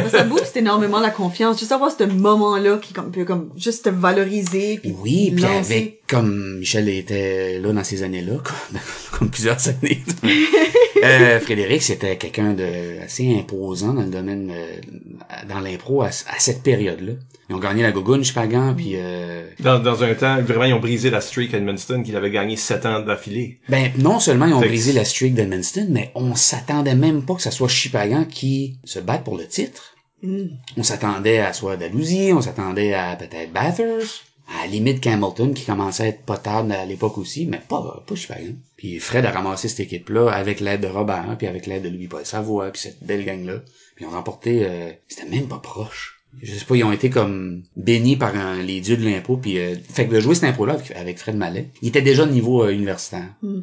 Ça 0.10 0.22
booste 0.22 0.56
énormément 0.56 1.00
la 1.00 1.10
confiance. 1.10 1.58
Juste 1.58 1.72
avoir 1.72 1.90
ce 1.90 2.04
moment-là 2.04 2.78
qui 2.78 2.92
comme, 2.92 3.10
peut 3.10 3.24
comme 3.24 3.50
juste 3.56 3.84
te 3.84 3.90
valoriser. 3.90 4.78
Puis 4.82 4.94
Oui, 5.00 5.32
puis 5.34 5.44
avec, 5.44 6.06
comme 6.08 6.58
Michel 6.58 6.88
était 6.88 7.58
là 7.58 7.72
dans 7.72 7.84
ces 7.84 8.04
années-là, 8.04 8.34
comme, 8.42 8.80
comme 9.18 9.30
plusieurs 9.30 9.68
années, 9.68 10.02
euh, 11.04 11.40
Frédéric, 11.40 11.82
c'était 11.82 12.16
quelqu'un 12.16 12.54
de 12.54 13.00
assez 13.04 13.36
imposant 13.36 13.94
dans 13.94 14.02
le 14.02 14.10
domaine, 14.10 14.52
euh, 14.52 15.46
dans 15.48 15.60
l'impro 15.60 16.02
à, 16.02 16.06
à 16.06 16.38
cette 16.38 16.62
période-là. 16.62 17.12
Ils 17.50 17.54
ont 17.54 17.58
gagné 17.58 17.82
la 17.82 17.92
Gogoune, 17.92 18.24
Chupagan, 18.24 18.74
puis 18.74 18.92
euh, 18.94 19.46
Dans, 19.60 19.78
dans 19.78 20.02
un 20.02 20.14
temps, 20.14 20.40
vraiment, 20.42 20.64
ils 20.64 20.72
ont 20.72 20.80
brisé 20.80 21.10
la 21.10 21.20
streak 21.20 21.52
à 21.52 21.58
Edmundston 21.58 22.02
qu'il 22.02 22.16
avait 22.16 22.30
gagné 22.30 22.56
sept 22.56 22.86
ans 22.86 23.00
d'affilée. 23.00 23.58
ben 23.68 23.90
non 23.98 24.18
seulement 24.18 24.46
ils 24.46 24.54
ont 24.54 24.60
Fait 24.60 24.66
que- 24.66 24.70
brisé 24.72 24.92
la 24.92 25.04
streak 25.04 25.34
d'Edmundston, 25.34 25.88
mais 25.90 26.10
on 26.14 26.34
s'attendait 26.34 26.94
même 26.94 27.22
pas 27.24 27.34
que 27.34 27.42
ça 27.42 27.50
soit 27.50 27.68
Chupagan 27.68 28.24
qui 28.24 28.78
se 28.84 28.98
batte 28.98 29.24
pour 29.24 29.36
le 29.36 29.46
titre. 29.46 29.94
Hmm. 30.22 30.46
On 30.78 30.82
s'attendait 30.82 31.38
à 31.40 31.52
soit 31.52 31.76
Dalhousie, 31.76 32.30
on 32.32 32.40
s'attendait 32.40 32.94
à 32.94 33.14
peut-être 33.16 33.52
Bathurst, 33.52 34.22
à 34.48 34.64
la 34.64 34.70
limite 34.70 35.06
Hamilton 35.06 35.52
qui 35.52 35.64
commençait 35.66 36.02
à 36.02 36.06
être 36.06 36.22
potable 36.22 36.72
à 36.72 36.86
l'époque 36.86 37.18
aussi, 37.18 37.44
mais 37.44 37.60
pas, 37.68 38.02
pas 38.06 38.14
Chupagan. 38.14 38.54
Puis 38.78 38.98
Fred 39.00 39.26
a 39.26 39.30
ramassé 39.30 39.68
cette 39.68 39.80
équipe-là 39.80 40.30
avec 40.30 40.60
l'aide 40.60 40.80
de 40.80 40.86
Robert, 40.86 41.26
hein, 41.28 41.36
puis 41.36 41.46
avec 41.46 41.66
l'aide 41.66 41.82
de 41.82 41.90
Louis-Paul 41.90 42.24
Savoie, 42.24 42.70
puis 42.70 42.80
cette 42.80 43.02
belle 43.04 43.24
gang-là. 43.26 43.58
Puis 43.96 44.04
ils 44.04 44.08
ont 44.08 44.12
remporté, 44.12 44.62
euh, 44.64 44.90
c'était 45.08 45.28
même 45.28 45.46
pas 45.46 45.58
proche. 45.58 46.13
Je 46.42 46.52
sais 46.54 46.64
pas, 46.64 46.76
ils 46.76 46.84
ont 46.84 46.92
été 46.92 47.10
comme 47.10 47.62
bénis 47.76 48.16
par 48.16 48.34
un- 48.36 48.62
les 48.62 48.80
dieux 48.80 48.96
de 48.96 49.04
l'impro, 49.04 49.36
puis 49.36 49.58
euh, 49.58 49.74
fait 49.92 50.06
que 50.06 50.14
de 50.14 50.20
jouer 50.20 50.34
cette 50.34 50.44
impro-là 50.44 50.74
avec, 50.74 50.90
avec 50.92 51.18
Fred 51.18 51.36
Mallet, 51.36 51.68
il 51.82 51.88
était 51.88 52.02
déjà 52.02 52.26
de 52.26 52.32
niveau 52.32 52.62
euh, 52.64 52.70
universitaire. 52.72 53.34
Mm. 53.42 53.60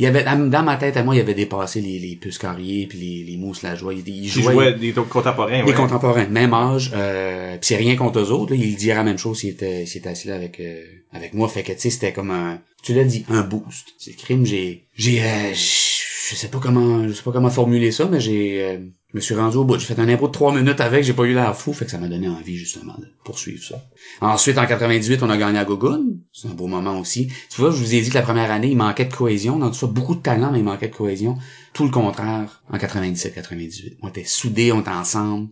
Il 0.00 0.04
y 0.04 0.06
avait 0.06 0.22
dans 0.22 0.62
ma 0.62 0.76
tête 0.76 0.96
à 0.96 1.02
moi, 1.02 1.16
il 1.16 1.20
avait 1.20 1.34
dépassé 1.34 1.80
les, 1.80 1.98
les 1.98 2.14
puces 2.14 2.38
carriers 2.38 2.86
puis 2.86 2.98
les, 2.98 3.24
les 3.32 3.36
mousses 3.36 3.62
la 3.62 3.74
joie. 3.74 3.92
Il, 3.92 4.06
il 4.08 4.24
Ils 4.26 4.28
jouait, 4.28 4.52
jouaient 4.52 4.74
des 4.74 4.92
contemporains, 4.92 5.56
les 5.64 5.70
ouais. 5.70 5.74
contemporains, 5.74 6.26
même 6.28 6.54
âge, 6.54 6.92
euh, 6.94 7.56
pis 7.58 7.66
c'est 7.66 7.76
rien 7.76 7.96
contre 7.96 8.20
eux 8.20 8.30
autres, 8.30 8.54
là, 8.54 8.60
il 8.62 8.76
dirait 8.76 8.94
la 8.94 9.02
même 9.02 9.18
chose 9.18 9.40
s'il 9.40 9.50
était, 9.50 9.86
s'il 9.86 9.98
était 9.98 10.10
assis 10.10 10.28
là 10.28 10.36
avec, 10.36 10.60
euh, 10.60 10.84
avec 11.12 11.34
moi, 11.34 11.48
fait 11.48 11.64
que, 11.64 11.72
tu 11.72 11.80
sais, 11.80 11.90
c'était 11.90 12.12
comme 12.12 12.30
un, 12.30 12.60
tu 12.84 12.94
l'as 12.94 13.02
dit, 13.02 13.24
un 13.28 13.40
boost. 13.42 13.88
C'est 13.98 14.12
le 14.12 14.16
crime, 14.18 14.46
j'ai, 14.46 14.84
j'ai, 14.94 15.20
euh, 15.20 15.52
je 15.52 16.34
sais 16.36 16.48
pas 16.48 16.60
comment, 16.60 17.08
je 17.08 17.12
sais 17.14 17.22
pas 17.24 17.32
comment 17.32 17.50
formuler 17.50 17.90
ça, 17.90 18.06
mais 18.08 18.20
j'ai, 18.20 18.62
euh, 18.62 18.78
je 19.10 19.16
me 19.16 19.20
suis 19.22 19.34
rendu 19.34 19.56
au 19.56 19.64
bout. 19.64 19.78
J'ai 19.78 19.86
fait 19.86 19.98
un 19.98 20.08
impro 20.08 20.26
de 20.26 20.32
trois 20.32 20.54
minutes 20.54 20.80
avec, 20.80 21.02
j'ai 21.02 21.14
pas 21.14 21.24
eu 21.24 21.32
l'air 21.32 21.56
fou, 21.56 21.72
fait 21.72 21.86
que 21.86 21.90
ça 21.90 21.96
m'a 21.96 22.08
donné 22.08 22.28
envie, 22.28 22.56
justement, 22.56 22.94
de 22.98 23.06
poursuivre 23.24 23.62
ça. 23.64 23.82
Ensuite, 24.20 24.58
en 24.58 24.66
98, 24.66 25.22
on 25.22 25.30
a 25.30 25.38
gagné 25.38 25.58
à 25.58 25.64
Gogun. 25.64 26.04
C'est 26.30 26.48
un 26.48 26.54
beau 26.54 26.66
moment 26.66 26.98
aussi. 27.00 27.28
Tu 27.48 27.60
vois, 27.60 27.70
je 27.70 27.76
vous 27.76 27.94
ai 27.94 28.02
dit 28.02 28.10
que 28.10 28.14
la 28.14 28.22
première 28.22 28.50
année, 28.50 28.68
il 28.68 28.76
manquait 28.76 29.06
de 29.06 29.14
cohésion. 29.14 29.58
Dans 29.58 29.70
tout 29.70 29.76
ça, 29.76 29.86
beaucoup 29.86 30.14
de 30.14 30.20
talent, 30.20 30.52
mais 30.52 30.58
il 30.58 30.64
manquait 30.64 30.88
de 30.88 30.94
cohésion. 30.94 31.38
Tout 31.72 31.84
le 31.84 31.90
contraire 31.90 32.62
en 32.68 32.76
97-98. 32.76 33.96
On 34.02 34.08
était 34.08 34.24
soudés, 34.24 34.72
on 34.72 34.80
était 34.80 34.90
ensemble. 34.90 35.48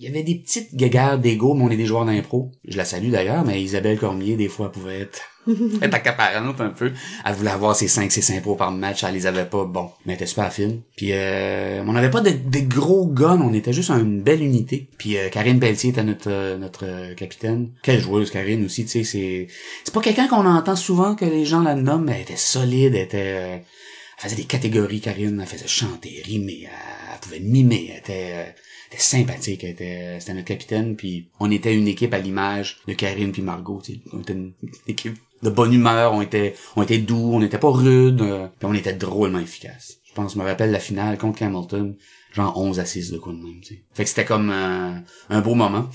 Il 0.00 0.06
y 0.06 0.08
avait 0.08 0.22
des 0.22 0.36
petites 0.36 0.74
guéguerres 0.74 1.18
d'ego, 1.18 1.54
mais 1.54 1.64
on 1.64 1.70
est 1.70 1.76
des 1.76 1.84
joueurs 1.84 2.06
d'impro. 2.06 2.52
Je 2.64 2.76
la 2.76 2.84
salue 2.84 3.10
d'ailleurs, 3.10 3.44
mais 3.44 3.60
Isabelle 3.60 3.98
Cormier, 3.98 4.36
des 4.36 4.48
fois, 4.48 4.72
pouvait 4.72 5.00
être, 5.00 5.20
être 5.82 5.94
accaparante 5.94 6.60
un 6.60 6.70
peu. 6.70 6.92
Elle 7.24 7.34
voulait 7.34 7.50
avoir 7.50 7.74
ses 7.74 7.88
5, 7.88 8.10
ses 8.12 8.22
5 8.22 8.42
pros 8.42 8.56
par 8.56 8.70
match, 8.70 9.04
elle 9.04 9.14
les 9.14 9.26
avait 9.26 9.44
pas, 9.44 9.64
bon. 9.64 9.90
Mais 10.04 10.12
elle 10.12 10.16
était 10.16 10.26
super 10.26 10.52
fine. 10.52 10.82
Puis 10.96 11.12
euh, 11.12 11.82
on 11.86 11.92
n'avait 11.92 12.10
pas 12.10 12.20
de, 12.20 12.30
de 12.30 12.60
gros 12.60 13.06
guns, 13.06 13.40
on 13.40 13.54
était 13.54 13.72
juste 13.72 13.90
une 13.90 14.22
belle 14.22 14.42
unité. 14.42 14.88
Puis 14.98 15.16
euh, 15.16 15.28
Karine 15.28 15.60
Pelletier 15.60 15.90
était 15.90 16.04
notre 16.04 16.30
euh, 16.30 16.58
notre 16.58 16.84
euh, 16.86 17.14
capitaine. 17.14 17.70
Quelle 17.82 18.00
joueuse, 18.00 18.30
Karine 18.30 18.64
aussi, 18.64 18.84
tu 18.84 18.90
sais, 18.90 19.04
c'est... 19.04 19.48
C'est 19.84 19.94
pas 19.94 20.00
quelqu'un 20.00 20.28
qu'on 20.28 20.46
entend 20.46 20.76
souvent 20.76 21.14
que 21.14 21.24
les 21.24 21.44
gens 21.44 21.62
la 21.62 21.74
nomment, 21.74 22.04
mais 22.04 22.12
elle 22.16 22.22
était 22.22 22.36
solide, 22.36 22.94
elle 22.94 23.02
était... 23.02 23.34
euh, 23.36 23.56
elle 23.56 24.30
faisait 24.30 24.36
des 24.36 24.44
catégories, 24.44 25.00
Karine. 25.00 25.38
Elle 25.40 25.46
faisait 25.46 25.68
chanter, 25.68 26.22
rimer, 26.24 26.64
elle, 26.64 26.70
elle 27.14 27.20
pouvait 27.20 27.40
mimer, 27.40 27.90
elle 27.92 27.98
était... 27.98 28.32
euh, 28.32 28.52
elle 28.90 28.94
était 28.94 29.02
sympathique, 29.02 29.64
elle 29.64 29.70
était, 29.70 30.16
c'était 30.18 30.32
notre 30.32 30.46
capitaine, 30.46 30.96
puis 30.96 31.28
on 31.40 31.50
était 31.50 31.74
une 31.74 31.88
équipe 31.88 32.14
à 32.14 32.18
l'image 32.18 32.78
de 32.86 32.94
Karine 32.94 33.32
puis 33.32 33.42
Margot, 33.42 33.82
on 34.14 34.20
était 34.20 34.32
une 34.32 34.52
équipe 34.86 35.18
de 35.42 35.50
bonne 35.50 35.72
humeur, 35.72 36.12
on 36.12 36.22
était, 36.22 36.54
on 36.76 36.82
était 36.82 36.98
doux, 36.98 37.30
on 37.32 37.40
n'était 37.40 37.58
pas 37.58 37.70
rude, 37.70 38.20
euh, 38.22 38.48
on 38.62 38.74
était 38.74 38.92
drôlement 38.92 39.38
efficace. 39.38 39.98
Je 40.04 40.12
pense, 40.14 40.34
je 40.34 40.38
me 40.38 40.44
rappelle 40.44 40.70
la 40.70 40.80
finale 40.80 41.18
contre 41.18 41.42
Hamilton, 41.42 41.96
genre 42.32 42.58
11 42.58 42.80
à 42.80 42.84
6 42.84 43.12
de 43.12 43.18
quoi 43.18 43.32
de 43.32 43.38
même, 43.38 43.60
tu 43.60 43.74
sais. 43.74 43.82
Fait 43.94 44.04
que 44.04 44.08
c'était 44.08 44.24
comme 44.24 44.50
un, 44.50 45.02
un 45.30 45.40
beau 45.40 45.54
moment. 45.54 45.88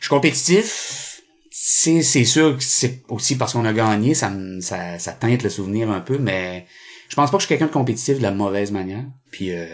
Je 0.00 0.06
suis 0.06 0.10
compétitif, 0.10 1.22
c'est, 1.50 2.02
c'est 2.02 2.24
sûr 2.24 2.56
que 2.56 2.62
c'est 2.62 3.02
aussi 3.08 3.36
parce 3.36 3.52
qu'on 3.52 3.64
a 3.64 3.72
gagné, 3.72 4.14
ça, 4.14 4.32
ça, 4.60 4.98
ça 4.98 5.12
teinte 5.12 5.42
le 5.42 5.50
souvenir 5.50 5.90
un 5.90 6.00
peu, 6.00 6.18
mais 6.18 6.66
je 7.10 7.16
pense 7.16 7.30
pas 7.30 7.36
que 7.36 7.42
je 7.42 7.46
suis 7.46 7.54
quelqu'un 7.54 7.66
de 7.66 7.72
compétitif 7.72 8.16
de 8.16 8.22
la 8.22 8.30
mauvaise 8.30 8.70
manière. 8.72 9.04
Puis 9.30 9.48
euh, 9.52 9.66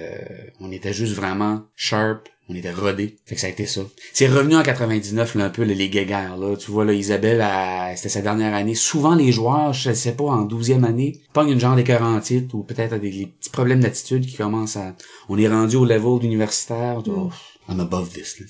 on 0.61 0.73
était 0.73 0.93
juste 0.93 1.13
vraiment 1.15 1.63
sharp, 1.77 2.29
on 2.49 2.55
était 2.55 2.73
rodés. 2.73 3.17
Fait 3.27 3.35
que 3.37 3.41
ça 3.41 3.47
a 3.47 3.51
été 3.51 3.67
ça. 3.67 3.83
C'est 4.13 4.27
revenu 4.27 4.57
en 4.57 4.63
99 4.63 5.35
là, 5.37 5.45
un 5.47 5.51
peu 5.51 5.63
les 5.63 5.89
guéguerres 5.89 6.37
là. 6.37 6.57
Tu 6.57 6.71
vois 6.71 6.85
là 6.85 6.93
Isabelle, 6.93 7.41
elle- 7.47 7.97
c'était 7.97 8.09
sa 8.09 8.21
dernière 8.23 8.55
année. 8.55 8.75
Souvent 8.75 9.15
les 9.15 9.31
joueurs, 9.33 9.73
je 9.73 9.93
sais 9.93 10.13
pas, 10.13 10.25
en 10.25 10.45
12e 10.45 10.85
année, 10.85 11.21
pognent 11.33 11.53
une 11.53 11.61
genre 11.61 11.77
d'écœurantite 11.77 12.53
ou 12.55 12.63
peut-être 12.65 12.97
des 12.99 13.11
les 13.11 13.27
petits 13.27 13.51
problèmes 13.51 13.81
d'attitude 13.81 14.27
qui 14.27 14.37
commencent 14.37 14.77
à. 14.77 14.95
On 15.29 15.39
est 15.39 15.49
rendu 15.49 15.77
au 15.77 15.85
level 15.85 16.19
d'universitaire. 16.21 17.03
tu 17.05 17.11
vois, 17.11 17.31
I'm 17.69 17.81
above 17.81 18.11
this. 18.11 18.39
Là. 18.41 18.47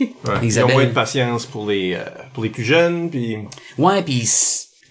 Ouais. 0.00 0.10
Ils 0.24 0.28
ont 0.28 0.42
Isabelle- 0.42 0.74
moins 0.74 0.84
de 0.86 0.90
patience 0.92 1.46
pour 1.46 1.66
les 1.68 1.94
euh, 1.94 2.04
pour 2.34 2.42
les 2.42 2.50
plus 2.50 2.64
jeunes, 2.64 3.10
puis 3.10 3.36
ouais, 3.78 4.02
puis 4.02 4.26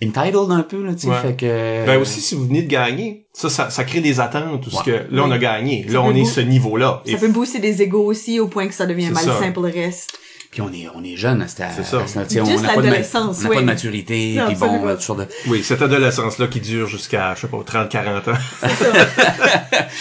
entitled 0.03 0.51
un 0.51 0.61
peu 0.63 0.83
là, 0.83 0.93
tu 0.93 1.01
sais. 1.01 1.07
Ouais. 1.07 1.21
Fait 1.21 1.35
que. 1.35 1.85
ben 1.85 1.99
aussi 1.99 2.21
si 2.21 2.35
vous 2.35 2.45
venez 2.47 2.61
de 2.63 2.67
gagner, 2.67 3.25
ça 3.33 3.49
ça, 3.49 3.69
ça 3.69 3.83
crée 3.83 4.01
des 4.01 4.19
attentes 4.19 4.63
parce 4.69 4.85
Ouais. 4.85 4.93
que 5.07 5.15
là 5.15 5.23
on 5.25 5.31
a 5.31 5.37
gagné, 5.37 5.85
Ça 5.87 5.93
là 5.93 6.01
on 6.01 6.13
est 6.13 6.25
ce 6.25 6.41
niveau-là. 6.41 7.01
Ça 7.05 7.11
Et 7.13 7.15
peut 7.17 7.29
booster 7.29 7.59
des 7.59 7.81
égos 7.81 8.03
aussi 8.05 8.39
au 8.39 8.47
point 8.47 8.67
que 8.67 8.73
ça 8.73 8.85
devient 8.85 9.09
malsain 9.11 9.51
pour 9.51 9.63
le 9.63 9.69
reste. 9.71 10.17
Puis 10.55 10.61
on 10.61 10.71
est 10.71 10.87
on 10.95 11.03
est 11.03 11.17
jeune 11.17 11.41
à 11.41 11.49
cette 11.49 11.65
C'est 11.75 11.83
ça. 11.83 11.99
à 12.03 12.07
cette- 12.07 12.39
on 12.41 12.45
n'a 12.61 12.69
pas 12.75 12.81
de 12.81 12.87
n'a 12.87 13.49
pas 13.49 13.59
de 13.59 13.65
maturité 13.65 14.35
Non, 14.37 14.45
puis 14.47 14.55
bon 14.55 14.87
euh, 14.87 14.93
toutes 14.93 15.01
sortes 15.01 15.19
de 15.19 15.27
Oui, 15.47 15.61
cette 15.65 15.81
adolescence-là 15.81 16.47
qui 16.47 16.61
dure 16.61 16.87
jusqu'à, 16.87 17.35
je 17.35 17.41
sais 17.41 17.47
pas, 17.47 17.57
30-40 17.57 18.29
ans 18.29 18.37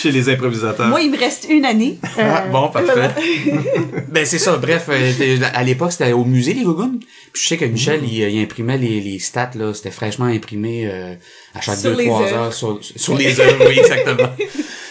chez 0.00 0.12
les 0.12 0.28
improvisateurs. 0.28 0.86
Moi, 0.86 1.00
il 1.00 1.10
me 1.10 1.18
reste 1.18 1.46
une 1.50 1.64
année. 1.64 1.98
Ah, 2.18 2.44
Euh, 2.46 2.50
bon, 2.50 2.68
parfait. 2.68 3.10
Ben 4.08 4.24
c'est 4.24 4.38
ça, 4.38 4.56
bref, 4.58 4.86
euh, 4.90 5.38
à 5.54 5.64
l'époque 5.64 5.90
c'était 5.90 6.12
au 6.12 6.24
musée 6.24 6.54
les 6.54 6.62
Gougounes. 6.62 7.00
Puis 7.32 7.42
je 7.42 7.48
sais 7.48 7.56
que 7.56 7.64
Michel 7.64 8.02
Mm. 8.02 8.04
il, 8.04 8.18
il 8.30 8.42
imprimait 8.44 8.78
les, 8.78 9.00
les 9.00 9.18
stats 9.18 9.50
là, 9.56 9.74
c'était 9.74 9.90
fraîchement 9.90 10.26
imprimé 10.26 10.86
euh, 10.86 11.14
à 11.56 11.60
chaque 11.60 11.78
Sur 11.78 11.96
deux 11.96 12.04
trois 12.04 12.22
heures 12.32 12.52
sur, 12.54 12.78
sur 12.80 13.16
les 13.16 13.40
œuvres, 13.40 13.66
oui 13.68 13.78
exactement. 13.80 14.28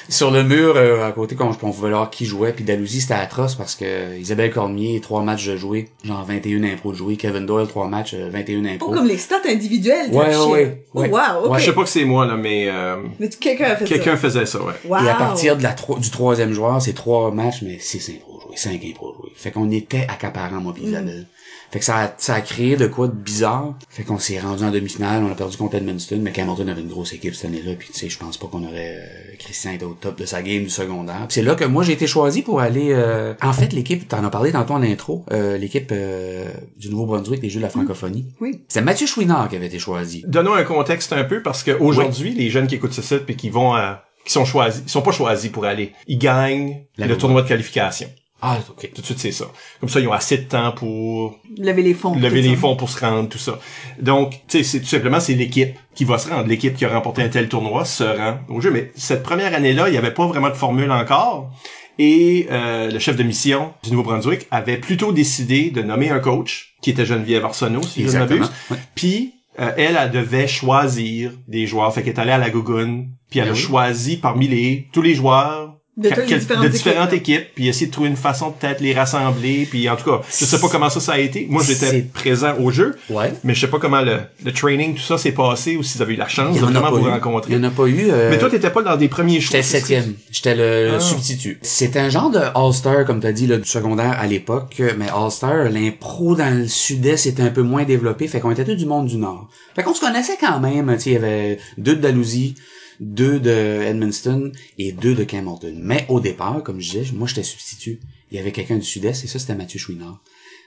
Sur 0.10 0.32
le 0.32 0.44
mur 0.44 0.76
euh, 0.76 1.08
à 1.08 1.12
côté 1.12 1.36
qu'on 1.36 1.50
on 1.50 1.54
pouvait 1.72 1.90
voir 1.90 2.10
qui 2.10 2.26
jouait 2.26 2.52
puis 2.54 2.64
Dalhousie 2.64 3.02
c'était 3.02 3.14
atroce 3.14 3.56
parce 3.56 3.76
que 3.76 4.18
Isabelle 4.18 4.52
Cormier 4.52 5.00
trois 5.02 5.22
matchs 5.24 5.48
de 5.48 5.56
jouer, 5.56 5.90
genre 6.04 6.24
21 6.26 6.64
impros 6.64 6.92
de 6.92 6.98
jouer, 6.98 7.16
Kevin 7.16 7.46
Doyle 7.46 7.68
trois 7.68 7.88
matchs 7.88 8.14
euh, 8.14 8.30
21 8.32 8.64
Pas 8.64 8.70
impros. 8.70 8.92
comme 8.92 9.08
les 9.08 9.18
stats 9.18 9.42
individuelles. 9.48 10.10
Ouais, 10.12 10.36
ouais, 10.36 10.46
ouais, 10.46 10.80
Oh, 10.96 11.00
ouais. 11.02 11.10
wow, 11.10 11.58
Je 11.58 11.64
sais 11.66 11.74
pas 11.74 11.84
que 11.84 11.90
c'est 11.90 12.06
moi 12.06 12.26
là, 12.26 12.36
mais 12.36 12.68
euh, 12.70 12.98
Mais 13.20 13.30
tu- 13.30 13.38
quelqu'un 13.38 13.66
a 13.72 13.76
fait 13.76 13.86
quelqu'un 13.86 14.12
ça. 14.12 14.18
faisait 14.18 14.46
ça, 14.46 14.60
ouais. 14.64 14.74
Wow. 14.86 15.04
Et 15.06 15.10
à 15.10 15.16
partir 15.16 15.58
de 15.58 15.64
la 15.64 15.76
du 16.00 16.10
troisième 16.10 16.54
joueur, 16.54 16.82
c'est 16.82 16.94
trois 16.94 17.32
matchs, 17.32 17.62
mais 17.64 17.80
six 17.80 18.10
impros 18.10 18.42
joués, 18.42 18.58
cinq 18.58 18.84
impros 18.86 19.14
joués. 19.16 19.32
Fait 19.36 19.52
qu'on 19.52 19.72
était 19.72 20.06
accaparant, 20.10 20.60
moi 20.62 20.72
Mm. 20.74 20.76
pis 20.76 20.84
Isabelle. 20.88 21.28
Fait 21.74 21.80
que 21.80 21.86
ça 21.86 21.98
a, 22.04 22.14
ça 22.20 22.36
a 22.36 22.42
créé 22.42 22.76
de 22.76 22.86
quoi 22.86 23.08
de 23.08 23.14
bizarre. 23.14 23.74
Fait 23.90 24.04
qu'on 24.04 24.20
s'est 24.20 24.40
rendu 24.40 24.64
en 24.64 24.70
demi-finale, 24.70 25.24
on 25.24 25.32
a 25.32 25.34
perdu 25.34 25.58
contre 25.58 25.74
Edmundston, 25.74 26.20
mais 26.22 26.32
Hamilton 26.40 26.70
avait 26.70 26.82
une 26.82 26.88
grosse 26.88 27.14
équipe 27.14 27.34
cette 27.34 27.46
année-là, 27.50 27.74
puis 27.80 27.90
tu 27.92 28.00
sais, 28.00 28.10
je 28.10 28.20
pense 28.20 28.38
pas 28.38 28.46
qu'on 28.46 28.64
aurait... 28.64 28.98
euh, 29.00 29.36
Christian 29.40 29.72
était 29.72 29.84
au 29.84 29.96
top 30.00 30.20
de 30.20 30.26
sa 30.28 30.44
game 30.44 30.62
du 30.62 30.70
secondaire. 30.70 31.26
Puis 31.28 31.34
c'est 31.34 31.42
là 31.42 31.56
que 31.56 31.66
moi 31.66 31.84
j'ai 31.84 31.94
été 31.94 32.06
choisi 32.06 32.44
pour 32.44 32.60
aller... 32.60 32.90
euh, 32.92 33.34
En 33.42 33.54
fait, 33.54 33.74
l'équipe, 33.74 34.08
t'en 34.08 34.24
as 34.24 34.30
parlé 34.30 34.52
tantôt 34.52 34.76
en 34.76 34.84
intro, 34.84 35.26
euh, 35.32 35.58
l'équipe 35.58 35.90
euh, 35.92 36.46
du 36.78 36.92
Nouveau-Brunswick, 36.92 37.42
des 37.42 37.50
Jeux 37.50 37.58
de 37.60 37.64
la 37.64 37.70
francophonie. 37.70 38.28
Oui. 38.40 38.62
C'est 38.68 38.82
Mathieu 38.82 39.08
Chouinard 39.08 39.50
qui 39.50 39.56
avait 39.56 39.66
été 39.66 39.80
choisi. 39.80 40.24
Donnons 40.28 40.54
un 40.54 40.64
contexte 40.66 41.12
un 41.12 41.24
peu 41.24 41.42
parce 41.42 41.64
que 41.64 41.72
aujourd'hui, 41.72 42.36
les 42.36 42.52
jeunes 42.52 42.68
qui 42.68 42.76
écoutent 42.76 42.94
ce 42.94 43.02
site 43.02 43.24
et 43.28 43.36
qui 43.36 43.50
vont 43.50 43.74
à, 43.74 44.04
qui 44.26 44.32
sont 44.32 44.46
choisis, 44.46 44.84
ils 44.86 44.90
sont 44.92 45.02
pas 45.02 45.12
choisis 45.12 45.50
pour 45.50 45.66
aller. 45.66 45.92
Ils 46.08 46.20
gagnent 46.20 46.84
La 46.98 47.08
le 47.08 47.18
tournoi 47.18 47.42
de 47.42 47.48
qualification. 47.48 48.10
Ah, 48.46 48.60
ok. 48.70 48.90
Tout 48.94 49.00
de 49.02 49.06
suite, 49.06 49.20
c'est 49.20 49.32
ça. 49.32 49.46
Comme 49.80 49.88
ça, 49.88 50.02
ils 50.02 50.08
ont 50.10 50.12
assez 50.12 50.38
de 50.38 50.44
temps 50.44 50.74
pour 50.74 51.40
Lever 51.58 51.82
les 51.82 51.94
fonds. 51.94 52.14
lever 52.16 52.42
les 52.42 52.56
ça. 52.56 52.62
fonds 52.62 52.76
pour 52.76 52.90
se 52.90 53.00
rendre, 53.00 53.30
tout 53.30 53.38
ça. 53.38 53.58
Donc, 54.02 54.32
tu 54.50 54.58
sais, 54.58 54.64
c'est 54.64 54.80
tout 54.82 54.86
simplement, 54.88 55.22
c'est 55.22 55.34
l'équipe 55.36 55.76
qui 55.96 56.04
va 56.04 56.18
se 56.18 56.30
rendre. 56.30 56.48
L'équipe 56.48 56.76
qui 56.76 56.84
a 56.84 56.90
remporté 56.90 57.22
un 57.22 57.30
tel 57.30 57.48
tournoi 57.48 57.86
se 57.86 58.04
rend 58.04 58.40
au 58.50 58.60
jeu. 58.60 58.70
Mais 58.72 58.92
cette 58.96 59.24
première 59.24 59.54
année-là, 59.56 59.88
il 59.88 59.92
n'y 59.94 59.98
avait 59.98 60.14
pas 60.14 60.28
vraiment 60.28 60.50
de 60.50 60.56
formule 60.56 60.92
encore. 60.92 61.52
Et 62.00 62.48
euh, 62.52 62.92
le 62.92 63.00
chef 63.00 63.16
de 63.16 63.24
mission 63.24 63.72
du 63.84 63.92
Nouveau-Brunswick 63.92 64.48
avait 64.52 64.78
plutôt 64.78 65.14
décidé 65.14 65.70
de 65.70 65.82
nommer 65.82 66.10
un 66.10 66.20
coach, 66.20 66.74
qui 66.82 66.90
était 66.90 67.06
Geneviève 67.06 67.46
Arsenault, 67.46 67.84
si 67.84 68.02
je 68.04 68.08
ne 68.10 68.20
m'abuse. 68.20 68.52
Puis, 68.96 69.36
euh, 69.60 69.72
elle, 69.78 69.98
elle 70.02 70.12
devait 70.12 70.48
choisir 70.48 71.32
des 71.48 71.68
joueurs. 71.68 71.94
Fait 71.94 72.02
qu'elle 72.02 72.16
est 72.16 72.20
allée 72.20 72.32
à 72.32 72.40
la 72.40 72.50
Gougoune, 72.50 73.10
puis 73.30 73.40
elle 73.40 73.46
Ben 73.46 73.52
a 73.52 73.54
oui. 73.54 73.60
choisi 73.62 74.18
parmi 74.18 74.48
les 74.48 74.88
tous 74.92 75.04
les 75.04 75.14
joueurs 75.14 75.73
De 75.96 76.10
différentes 76.10 76.64
de 76.64 76.68
différentes 76.70 77.14
équipes, 77.14 77.36
équipes, 77.42 77.48
puis 77.54 77.68
essayer 77.68 77.86
de 77.86 77.92
trouver 77.92 78.10
une 78.10 78.16
façon 78.16 78.50
de 78.50 78.56
peut-être 78.56 78.82
les 78.82 78.96
rassembler, 78.96 79.68
puis 79.70 79.88
en 79.88 79.96
tout 79.96 80.06
cas, 80.10 80.22
je 80.28 80.44
sais 80.46 80.60
pas 80.60 80.68
comment 80.68 80.90
ça 80.90 81.00
ça 81.00 81.14
a 81.14 81.20
été. 81.20 81.46
Moi, 81.48 81.62
j'étais 81.64 82.02
présent 82.02 82.56
au 82.60 82.72
jeu, 82.72 82.96
Ouais. 83.12 83.32
mais 83.44 83.54
je 83.54 83.60
sais 83.62 83.68
pas 83.68 83.78
comment 83.78 84.02
le, 84.02 84.18
le 84.44 84.52
training, 84.52 84.96
tout 84.96 85.04
ça 85.04 85.20
s'est 85.20 85.34
passé, 85.34 85.78
ou 85.78 85.84
si 85.84 85.96
vous 85.98 86.02
avez 86.02 86.16
eu 86.16 86.18
la 86.18 86.28
chance 86.28 86.56
de 86.56 86.62
vraiment 86.66 86.90
vous 86.90 87.06
eu. 87.06 87.10
rencontrer. 87.12 87.54
Il 87.54 87.58
y 87.58 87.60
en 87.60 87.64
a 87.64 87.70
pas 87.70 87.86
eu. 87.86 88.08
euh, 88.10 88.32
Mais 88.32 88.40
toi, 88.40 88.50
t'étais 88.50 88.72
pas 88.72 88.82
dans 88.82 88.98
des 88.98 89.08
premiers 89.08 89.40
choix. 89.40 89.52
J'étais 89.52 89.58
le 89.60 89.64
septième. 89.64 90.14
J'étais 90.32 90.56
le 90.56 90.94
Ah. 90.96 91.00
substitut. 91.00 91.60
C'était 91.62 92.00
un 92.00 92.10
genre 92.10 92.32
de 92.32 92.40
All-Star, 92.40 93.06
comme 93.06 93.20
t'as 93.20 93.32
dit, 93.32 93.46
là, 93.46 93.58
du 93.58 93.70
secondaire 93.70 94.18
à 94.20 94.26
l'époque. 94.26 94.82
Mais 94.98 95.10
All-Star, 95.16 95.70
l'impro 95.70 96.36
dans 96.36 96.58
le 96.58 96.68
sud-est 96.68 97.28
était 97.28 97.44
un 97.44 97.50
peu 97.52 97.62
moins 97.62 97.84
développé. 97.84 98.28
Fait 98.28 98.40
qu'on 98.40 98.50
était 98.50 98.66
tous 98.66 98.74
du 98.76 98.88
monde 98.88 99.06
du 99.06 99.18
nord. 99.18 99.48
Fait 99.76 99.84
qu'on 99.84 99.94
se 99.94 100.02
connaissait 100.02 100.38
quand 100.42 100.60
même. 100.60 100.92
Tu 100.96 101.02
sais, 101.04 101.10
il 101.12 101.14
y 101.14 101.18
avait 101.18 101.60
deux 101.78 101.96
de 101.96 102.02
Dalhousie, 102.02 102.56
deux 103.00 103.40
de 103.40 103.50
Edmundston 103.50 104.52
et 104.78 104.92
deux 104.92 105.16
de 105.16 105.24
Campbellton. 105.24 105.76
Mais 105.78 106.06
au 106.10 106.20
départ, 106.20 106.64
comme 106.64 106.80
je 106.80 106.92
disais, 106.92 107.12
moi, 107.14 107.28
j'étais 107.28 107.44
substitut. 107.44 108.00
Il 108.32 108.38
y 108.38 108.40
avait 108.40 108.52
quelqu'un 108.52 108.78
du 108.78 108.86
sud-est 108.86 109.24
et 109.24 109.28
ça, 109.28 109.40
c'était 109.40 109.56
Mathieu 109.56 109.80
Chouinard. 109.80 110.22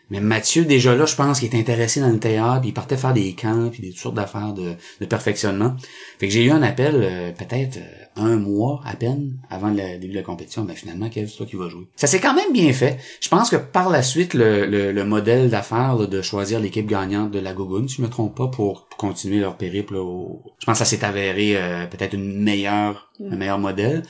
Mais 0.09 0.21
Mathieu, 0.21 0.65
déjà 0.65 0.95
là, 0.95 1.05
je 1.05 1.17
pense 1.17 1.41
qu'il 1.41 1.49
était 1.49 1.59
intéressé 1.59 2.01
dans 2.01 2.11
le 2.11 2.21
théâtre, 2.21 2.61
puis 2.61 2.71
il 2.71 2.73
partait 2.73 2.97
faire 2.97 3.13
des 3.13 3.33
camps, 3.33 3.71
puis 3.73 3.83
des 3.83 3.93
sortes 3.93 4.15
d'affaires 4.15 4.55
de, 4.55 4.77
perfectionnement. 5.07 5.75
Fait 6.21 6.29
que 6.29 6.33
j'ai 6.33 6.45
eu 6.45 6.51
un 6.51 6.63
appel, 6.63 6.95
euh, 7.03 7.33
peut-être 7.33 7.79
euh, 7.79 8.05
un 8.15 8.37
mois 8.37 8.81
à 8.85 8.95
peine 8.95 9.37
avant 9.51 9.69
le 9.69 9.99
début 9.99 10.13
de 10.13 10.15
la 10.15 10.23
compétition. 10.23 10.65
Mais 10.65 10.77
finalement, 10.77 11.09
Kev, 11.09 11.29
c'est 11.29 11.39
toi 11.39 11.47
qui 11.47 11.57
vas 11.57 11.69
jouer. 11.69 11.89
Ça 11.97 12.07
s'est 12.07 12.21
quand 12.21 12.35
même 12.35 12.53
bien 12.53 12.73
fait. 12.73 12.99
Je 13.21 13.29
pense 13.29 13.51
que 13.51 13.57
par 13.57 13.91
la 13.91 14.03
suite, 14.03 14.35
le, 14.35 14.67
le, 14.67 14.93
le 14.93 15.05
modèle 15.05 15.51
d'affaires 15.51 15.97
de 15.97 16.23
choisir 16.23 16.61
l'équipe 16.61 16.87
gagnante 16.87 17.33
de 17.33 17.41
la 17.41 17.53
Gogoune, 17.53 17.89
si 17.89 17.97
je 17.97 18.03
me 18.03 18.09
trompe 18.09 18.37
pas, 18.37 18.47
pour 18.47 18.86
continuer 18.97 19.39
leur 19.41 19.57
périple, 19.57 19.97
au- 19.97 20.43
je 20.61 20.67
pense 20.67 20.79
que 20.79 20.85
ça 20.85 20.91
s'est 20.91 21.05
avéré 21.05 21.57
euh, 21.57 21.87
peut-être 21.87 22.15
une 22.15 22.43
meilleure, 22.43 23.11
un 23.31 23.37
meilleur 23.37 23.59
modèle. 23.59 24.03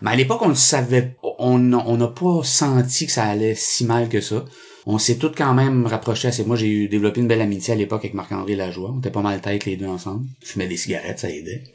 Mais 0.00 0.10
à 0.12 0.16
l'époque, 0.16 0.42
on 0.42 0.48
le 0.48 0.54
savait, 0.54 1.16
on 1.22 1.72
on 1.72 1.96
n'a 1.96 2.06
pas 2.08 2.42
senti 2.44 3.06
que 3.06 3.12
ça 3.12 3.24
allait 3.24 3.54
si 3.56 3.84
mal 3.84 4.08
que 4.08 4.20
ça. 4.20 4.44
On 4.90 4.96
s'est 4.96 5.16
tous 5.18 5.32
quand 5.36 5.52
même 5.52 5.84
rapprochés 5.86 6.28
assez. 6.28 6.44
Moi, 6.44 6.56
j'ai 6.56 6.68
eu 6.68 6.88
développé 6.88 7.20
une 7.20 7.28
belle 7.28 7.42
amitié 7.42 7.74
à 7.74 7.76
l'époque 7.76 8.00
avec 8.02 8.14
Marc-André 8.14 8.54
Lajoie. 8.56 8.90
On 8.94 9.00
était 9.00 9.10
pas 9.10 9.20
mal 9.20 9.40
tête 9.42 9.66
les 9.66 9.76
deux 9.76 9.86
ensemble. 9.86 10.24
Je 10.42 10.52
fumais 10.52 10.66
des 10.66 10.78
cigarettes, 10.78 11.18
ça 11.18 11.28
aidait. 11.28 11.62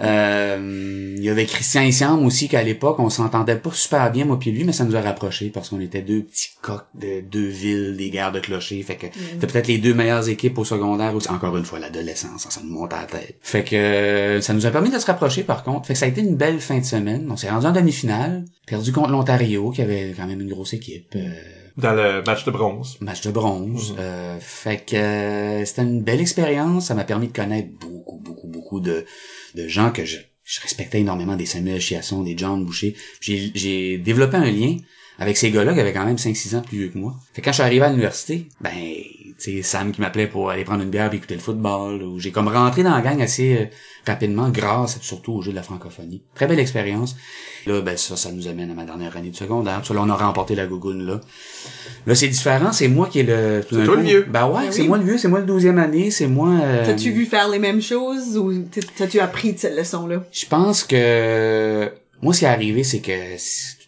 euh, 0.00 1.14
il 1.16 1.22
y 1.22 1.28
avait 1.28 1.44
Christian 1.46 1.82
Issiam 1.82 2.24
aussi 2.24 2.48
qu'à 2.48 2.62
l'époque, 2.62 2.98
on 2.98 3.10
s'entendait 3.10 3.56
pas 3.56 3.70
super 3.72 4.10
bien, 4.10 4.24
moi 4.24 4.38
puis 4.38 4.50
lui, 4.50 4.64
mais 4.64 4.72
ça 4.72 4.84
nous 4.84 4.96
a 4.96 5.00
rapprochés 5.00 5.50
parce 5.50 5.68
qu'on 5.68 5.80
était 5.80 6.02
deux 6.02 6.22
petits 6.22 6.50
coqs 6.60 6.86
de 6.94 7.20
deux 7.20 7.48
villes, 7.48 7.96
des 7.96 8.10
guerres 8.10 8.32
de 8.32 8.40
clochers. 8.40 8.82
Fait 8.82 8.96
que 8.96 9.06
c'était 9.12 9.46
peut-être 9.46 9.68
les 9.68 9.78
deux 9.78 9.94
meilleures 9.94 10.28
équipes 10.28 10.58
au 10.58 10.64
secondaire 10.64 11.14
aussi. 11.14 11.30
Encore 11.30 11.56
une 11.56 11.64
fois, 11.64 11.78
l'adolescence, 11.78 12.46
ça 12.48 12.60
nous 12.62 12.72
monte 12.72 12.92
à 12.92 13.02
la 13.02 13.06
tête. 13.06 13.36
Fait 13.42 13.64
que 13.64 13.76
euh, 13.76 14.40
ça 14.40 14.52
nous 14.52 14.66
a 14.66 14.70
permis 14.70 14.90
de 14.90 14.98
se 14.98 15.06
rapprocher 15.06 15.42
par 15.42 15.64
contre. 15.64 15.86
Fait 15.86 15.94
que 15.94 15.98
ça 15.98 16.06
a 16.06 16.08
été 16.08 16.20
une 16.20 16.36
belle 16.36 16.60
fin 16.60 16.78
de 16.78 16.84
semaine. 16.84 17.28
On 17.30 17.36
s'est 17.36 17.50
rendu 17.50 17.66
en 17.66 17.72
demi-finale, 17.72 18.44
perdu 18.66 18.92
contre 18.92 19.10
l'Ontario, 19.10 19.70
qui 19.70 19.82
avait 19.82 20.14
quand 20.16 20.26
même 20.26 20.40
une 20.40 20.50
grosse 20.50 20.72
équipe. 20.74 21.14
Euh, 21.16 21.30
Dans 21.76 21.94
le 21.94 22.22
match 22.22 22.44
de 22.44 22.50
bronze. 22.50 22.98
match 23.00 23.22
de 23.22 23.30
bronze. 23.30 23.94
Euh, 23.98 24.38
fait 24.40 24.84
que 24.84 24.96
euh, 24.96 25.64
c'était 25.64 25.82
une 25.82 26.02
belle 26.02 26.20
expérience. 26.20 26.86
Ça 26.86 26.94
m'a 26.94 27.04
permis 27.04 27.28
de 27.28 27.32
connaître 27.32 27.68
beaucoup, 27.80 28.18
beaucoup, 28.18 28.46
beaucoup 28.46 28.80
de, 28.80 29.06
de 29.54 29.68
gens 29.68 29.90
que 29.90 30.04
je, 30.04 30.18
je 30.44 30.60
respectais 30.60 31.00
énormément, 31.00 31.36
des 31.36 31.46
Samuel 31.46 31.80
Chiasson, 31.80 32.22
des 32.22 32.36
John 32.36 32.64
Boucher. 32.64 32.94
J'ai, 33.20 33.52
j'ai 33.54 33.98
développé 33.98 34.36
un 34.36 34.50
lien 34.50 34.76
avec 35.18 35.36
ces 35.36 35.50
gars-là 35.50 35.72
qui 35.74 35.80
avaient 35.80 35.92
quand 35.92 36.04
même 36.04 36.16
5-6 36.16 36.56
ans 36.56 36.62
plus 36.62 36.78
vieux 36.78 36.88
que 36.88 36.98
moi. 36.98 37.16
Fait 37.32 37.40
que 37.40 37.44
quand 37.46 37.52
je 37.52 37.56
suis 37.56 37.62
arrivé 37.62 37.84
à 37.84 37.88
l'université, 37.88 38.48
ben, 38.60 38.72
sais, 39.42 39.62
Sam 39.62 39.92
qui 39.92 40.00
m'appelait 40.00 40.26
pour 40.26 40.50
aller 40.50 40.64
prendre 40.64 40.82
une 40.82 40.90
bière 40.90 41.12
et 41.12 41.16
écouter 41.16 41.34
le 41.34 41.40
football, 41.40 42.02
ou 42.02 42.18
j'ai 42.18 42.30
comme 42.32 42.48
rentré 42.48 42.82
dans 42.82 42.94
la 42.94 43.00
gang 43.00 43.20
assez 43.22 43.56
euh, 43.56 43.64
rapidement 44.06 44.48
grâce 44.50 45.00
surtout 45.00 45.32
au 45.34 45.42
jeu 45.42 45.50
de 45.50 45.56
la 45.56 45.62
francophonie. 45.62 46.22
Très 46.34 46.46
belle 46.46 46.58
expérience. 46.60 47.16
Là, 47.66 47.80
ben 47.80 47.96
ça, 47.96 48.16
ça 48.16 48.32
nous 48.32 48.48
amène 48.48 48.70
à 48.70 48.74
ma 48.74 48.84
dernière 48.84 49.16
année 49.16 49.30
de 49.30 49.36
secondaire. 49.36 49.80
Ça, 49.84 49.94
là, 49.94 50.00
on 50.02 50.10
a 50.10 50.14
remporté 50.16 50.54
la 50.54 50.66
gougoune, 50.66 51.06
là. 51.06 51.20
Là, 52.06 52.14
c'est 52.14 52.28
différent, 52.28 52.72
c'est 52.72 52.88
moi 52.88 53.08
qui 53.08 53.20
est 53.20 53.22
le... 53.22 53.62
tout 53.68 53.76
C'est 53.76 53.84
toi 53.84 53.94
coup- 53.94 54.00
le 54.00 54.06
vieux. 54.06 54.26
Ben 54.28 54.48
ouais, 54.48 54.64
Ben 54.64 54.72
c'est 54.72 54.82
oui. 54.82 54.88
moi 54.88 54.98
le 54.98 55.04
vieux, 55.04 55.18
c'est 55.18 55.28
moi 55.28 55.38
le 55.40 55.46
douzième 55.46 55.78
année, 55.78 56.10
c'est 56.10 56.26
moi... 56.26 56.50
euh, 56.62 56.84
T'as-tu 56.84 57.12
vu 57.12 57.26
faire 57.26 57.48
les 57.48 57.58
mêmes 57.60 57.80
choses 57.80 58.36
ou 58.36 58.52
t'as- 58.64 58.80
t'as-tu 58.96 59.20
appris 59.20 59.52
de 59.52 59.58
cette 59.58 59.76
leçon-là? 59.78 60.24
Je 60.32 60.46
pense 60.46 60.82
que... 60.84 61.90
Moi, 62.20 62.34
ce 62.34 62.40
qui 62.40 62.44
est 62.44 62.48
arrivé, 62.48 62.82
c'est 62.84 63.00
que... 63.00 63.12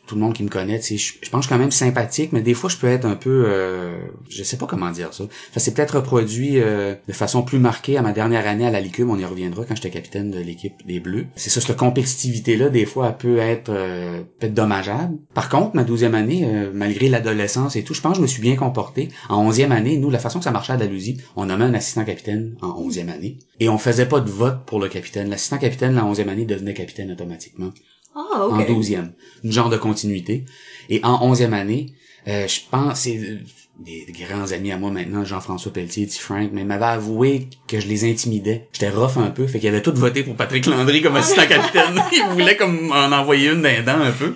tout 0.06 0.14
le 0.14 0.20
monde 0.20 0.34
qui 0.34 0.42
me 0.42 0.48
connaît, 0.48 0.80
tu 0.80 0.98
je, 0.98 1.30
pense 1.30 1.46
quand 1.46 1.58
même 1.58 1.70
sympathique, 1.70 2.32
mais 2.32 2.42
des 2.42 2.54
fois 2.54 2.70
je 2.70 2.76
peux 2.76 2.86
être 2.86 3.04
un 3.04 3.16
peu, 3.16 3.44
euh, 3.46 3.98
je 4.28 4.42
sais 4.42 4.56
pas 4.56 4.66
comment 4.66 4.90
dire 4.90 5.14
ça. 5.14 5.24
Ça 5.52 5.60
s'est 5.60 5.72
peut-être 5.72 5.96
reproduit 5.96 6.60
euh, 6.60 6.94
de 7.08 7.12
façon 7.12 7.42
plus 7.42 7.58
marquée 7.58 7.96
à 7.96 8.02
ma 8.02 8.12
dernière 8.12 8.46
année 8.46 8.66
à 8.66 8.70
la 8.70 8.80
Licume, 8.80 9.10
on 9.10 9.18
y 9.18 9.24
reviendra 9.24 9.64
quand 9.64 9.74
j'étais 9.74 9.90
capitaine 9.90 10.30
de 10.30 10.38
l'équipe 10.38 10.74
des 10.86 11.00
Bleus. 11.00 11.26
C'est 11.36 11.50
ça, 11.50 11.60
cette 11.60 11.76
compétitivité-là, 11.76 12.68
des 12.68 12.86
fois, 12.86 13.08
elle 13.08 13.16
peut 13.16 13.38
être 13.38 13.70
euh, 13.70 14.22
peut-être 14.38 14.54
dommageable. 14.54 15.16
Par 15.34 15.48
contre, 15.48 15.76
ma 15.76 15.84
douzième 15.84 16.14
année, 16.14 16.42
euh, 16.44 16.70
malgré 16.72 17.08
l'adolescence 17.08 17.76
et 17.76 17.82
tout, 17.82 17.94
je 17.94 18.00
pense 18.00 18.12
que 18.12 18.16
je 18.18 18.22
me 18.22 18.26
suis 18.26 18.42
bien 18.42 18.56
comporté. 18.56 19.08
En 19.28 19.46
onzième 19.46 19.72
année, 19.72 19.96
nous, 19.98 20.10
la 20.10 20.18
façon 20.18 20.38
que 20.38 20.44
ça 20.44 20.50
marchait 20.50 20.72
à 20.72 20.76
Dalhousie, 20.76 21.18
on 21.36 21.46
nommait 21.46 21.64
un 21.64 21.74
assistant 21.74 22.04
capitaine 22.04 22.56
en 22.60 22.76
onzième 22.78 23.08
année, 23.08 23.38
et 23.60 23.68
on 23.68 23.78
faisait 23.78 24.06
pas 24.06 24.20
de 24.20 24.30
vote 24.30 24.64
pour 24.66 24.80
le 24.80 24.88
capitaine. 24.88 25.30
L'assistant 25.30 25.58
capitaine, 25.58 25.94
la 25.94 26.04
onzième 26.04 26.28
année, 26.28 26.44
devenait 26.44 26.74
capitaine 26.74 27.12
automatiquement 27.12 27.72
Ah, 28.14 28.46
en 28.48 28.64
douzième. 28.64 29.12
Une 29.42 29.52
genre 29.52 29.70
de 29.70 29.76
continuité. 29.76 30.44
Et 30.88 31.00
en 31.02 31.22
onzième 31.22 31.54
année, 31.54 31.94
euh, 32.28 32.46
je 32.46 32.60
pense, 32.70 33.00
c'est 33.00 33.18
euh, 33.18 33.38
des, 33.80 34.06
grands 34.12 34.52
amis 34.52 34.72
à 34.72 34.78
moi 34.78 34.90
maintenant, 34.90 35.24
Jean-François 35.24 35.72
Pelletier, 35.72 36.06
T. 36.06 36.18
Frank, 36.18 36.50
mais 36.52 36.62
ils 36.62 36.66
m'avaient 36.66 36.84
avoué 36.84 37.48
que 37.66 37.80
je 37.80 37.88
les 37.88 38.08
intimidais. 38.08 38.68
J'étais 38.72 38.90
rough 38.90 39.16
un 39.16 39.30
peu, 39.30 39.46
fait 39.46 39.58
qu'ils 39.58 39.68
avaient 39.68 39.82
tous 39.82 39.94
voté 39.94 40.22
pour 40.22 40.36
Patrick 40.36 40.66
Landry 40.66 41.02
comme 41.02 41.16
assistant 41.16 41.46
capitaine. 41.46 42.00
Ils 42.12 42.24
voulaient 42.32 42.56
comme 42.56 42.92
en 42.92 43.12
envoyer 43.12 43.50
une 43.50 43.62
d'un 43.62 43.82
dent 43.82 44.00
un 44.00 44.12
peu. 44.12 44.34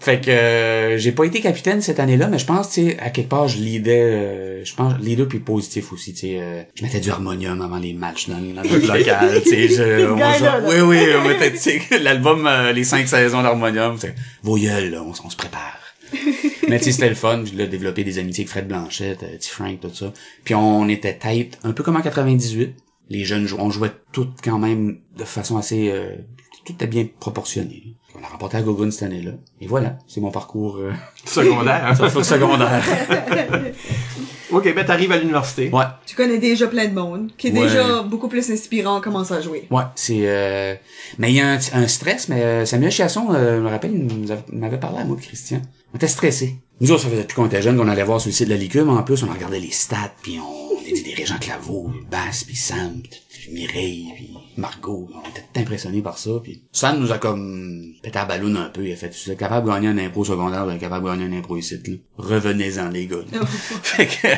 Fait 0.00 0.18
que 0.18 0.30
euh, 0.30 0.96
j'ai 0.96 1.12
pas 1.12 1.24
été 1.24 1.40
capitaine 1.42 1.82
cette 1.82 2.00
année-là, 2.00 2.28
mais 2.28 2.38
je 2.38 2.46
pense, 2.46 2.70
tu 2.70 2.86
sais, 2.86 2.98
à 3.00 3.10
quelque 3.10 3.28
part, 3.28 3.48
je 3.48 3.58
leadais, 3.58 4.00
euh, 4.00 4.64
je 4.64 4.74
pense, 4.74 4.98
leader 4.98 5.28
puis 5.28 5.40
positif 5.40 5.92
aussi, 5.92 6.14
tu 6.14 6.20
sais, 6.20 6.40
euh, 6.40 6.62
je 6.74 6.82
mettais 6.82 7.00
du 7.00 7.10
harmonium 7.10 7.60
avant 7.60 7.76
les 7.76 7.92
matchs 7.92 8.30
dans, 8.30 8.38
dans 8.38 8.62
notre 8.62 8.96
local, 8.96 9.42
tu 9.42 9.50
sais, 9.50 9.68
je, 9.68 10.10
oui, 10.68 10.80
oui, 10.80 11.06
on 11.22 11.28
mettait, 11.28 11.52
tu 11.52 11.58
sais, 11.58 11.82
l'album, 12.00 12.46
euh, 12.46 12.72
les 12.72 12.84
cinq 12.84 13.08
saisons 13.08 13.42
d'harmonium, 13.42 13.98
c'est 13.98 14.14
vos 14.42 14.56
gueules, 14.56 14.90
là, 14.90 15.02
on, 15.02 15.12
se 15.12 15.36
prépare. 15.36 15.78
mais 16.68 16.78
tu 16.78 16.86
sais, 16.86 16.92
c'était 16.92 17.10
le 17.10 17.14
fun, 17.14 17.44
j'ai 17.44 17.56
là, 17.56 17.66
développé 17.66 18.02
des 18.02 18.18
amitiés 18.18 18.44
avec 18.44 18.50
Fred 18.50 18.68
Blanchette, 18.68 19.22
euh, 19.22 19.36
T. 19.36 19.48
Frank, 19.48 19.80
tout 19.80 19.94
ça. 19.94 20.14
Puis 20.44 20.54
on 20.54 20.88
était 20.88 21.18
tête, 21.18 21.58
un 21.62 21.72
peu 21.72 21.82
comme 21.82 21.96
en 21.96 22.02
98. 22.02 22.74
Les 23.10 23.24
jeunes, 23.26 23.46
on 23.58 23.70
jouait 23.70 23.92
toutes 24.12 24.40
quand 24.42 24.58
même 24.58 25.00
de 25.18 25.24
façon 25.24 25.58
assez, 25.58 25.90
euh, 25.90 26.16
tout 26.64 26.72
était 26.72 26.86
bien 26.86 27.06
proportionné. 27.18 27.96
On 28.20 28.24
a 28.24 28.28
remporté 28.28 28.58
à 28.58 28.62
Gogun 28.62 28.90
cette 28.90 29.04
année-là. 29.04 29.32
Et 29.60 29.66
voilà, 29.66 29.96
c'est 30.06 30.20
mon 30.20 30.30
parcours 30.30 30.76
euh, 30.76 30.92
Secondaire. 31.24 31.86
hein? 31.86 31.94
ça 31.94 32.10
fait 32.10 32.22
secondaire. 32.22 32.82
ok, 34.50 34.74
ben 34.74 34.84
t'arrives 34.84 35.12
à 35.12 35.16
l'université. 35.18 35.70
Ouais, 35.72 35.84
Tu 36.06 36.16
connais 36.16 36.38
déjà 36.38 36.66
plein 36.66 36.88
de 36.88 36.94
monde, 36.94 37.30
qui 37.38 37.48
est 37.48 37.52
Ouais. 37.52 37.62
déjà 37.62 38.02
beaucoup 38.02 38.28
plus 38.28 38.50
inspirant 38.50 38.96
en 38.96 39.00
commençant 39.00 39.36
à 39.36 39.40
jouer. 39.40 39.66
ouais, 39.70 39.82
c'est... 39.94 40.20
Euh... 40.28 40.74
Mais 41.18 41.30
il 41.30 41.36
y 41.36 41.40
a 41.40 41.52
un, 41.52 41.58
un 41.72 41.88
stress, 41.88 42.28
mais 42.28 42.42
euh, 42.42 42.66
Samuel 42.66 42.90
Chasson, 42.92 43.28
euh, 43.30 43.56
je 43.56 43.62
me 43.62 43.68
rappelle, 43.68 43.92
il 43.94 44.04
nous 44.06 44.30
avait- 44.30 44.42
il 44.52 44.58
m'avait 44.58 44.78
parlé 44.78 44.98
à 44.98 45.04
moi 45.04 45.16
de 45.16 45.22
Christian. 45.22 45.62
On 45.92 45.96
était 45.96 46.08
stressés. 46.08 46.56
Nous 46.80 46.90
autres, 46.92 47.02
ça 47.02 47.08
faisait 47.08 47.22
depuis 47.22 47.34
qu'on 47.34 47.46
était 47.46 47.62
jeunes 47.62 47.76
qu'on 47.76 47.88
allait 47.88 48.04
voir 48.04 48.20
sur 48.20 48.28
le 48.28 48.34
site 48.34 48.46
de 48.48 48.52
la 48.54 48.58
Licume. 48.58 48.88
En 48.90 49.02
plus, 49.02 49.22
on 49.22 49.32
regardait 49.32 49.60
les 49.60 49.70
stats, 49.70 50.12
puis 50.22 50.38
on, 50.40 50.80
était 50.86 51.02
des 51.02 51.14
Régent 51.14 51.38
Claveau, 51.38 51.90
Bass, 52.10 52.44
puis 52.44 52.56
Sam, 52.56 53.02
puis 53.30 53.52
Mireille, 53.52 54.08
puis 54.14 54.30
Margot. 54.60 55.08
On 55.12 55.28
était 55.30 55.40
tout 55.40 55.60
impressionnés 55.60 56.02
par 56.02 56.18
ça. 56.18 56.30
Puis 56.42 56.62
Sam 56.72 57.00
nous 57.00 57.12
a 57.12 57.18
comme 57.18 57.94
pété 58.02 58.20
ballon 58.28 58.54
un 58.56 58.68
peu. 58.68 58.86
Il 58.86 58.92
a 58.92 58.96
fait, 58.96 59.10
tu 59.10 59.30
es 59.30 59.36
capable 59.36 59.66
de 59.66 59.72
gagner 59.72 59.88
un 59.88 59.98
impro 59.98 60.24
secondaire, 60.24 60.64
vous 60.64 60.70
êtes 60.72 60.80
capable 60.80 61.06
de 61.06 61.10
gagner 61.10 61.24
un 61.24 61.38
impro 61.38 61.56
ici. 61.56 61.80
Revenez-en, 62.18 62.90
les 62.90 63.06
gars. 63.06 63.16
fait 63.82 64.06
que, 64.06 64.28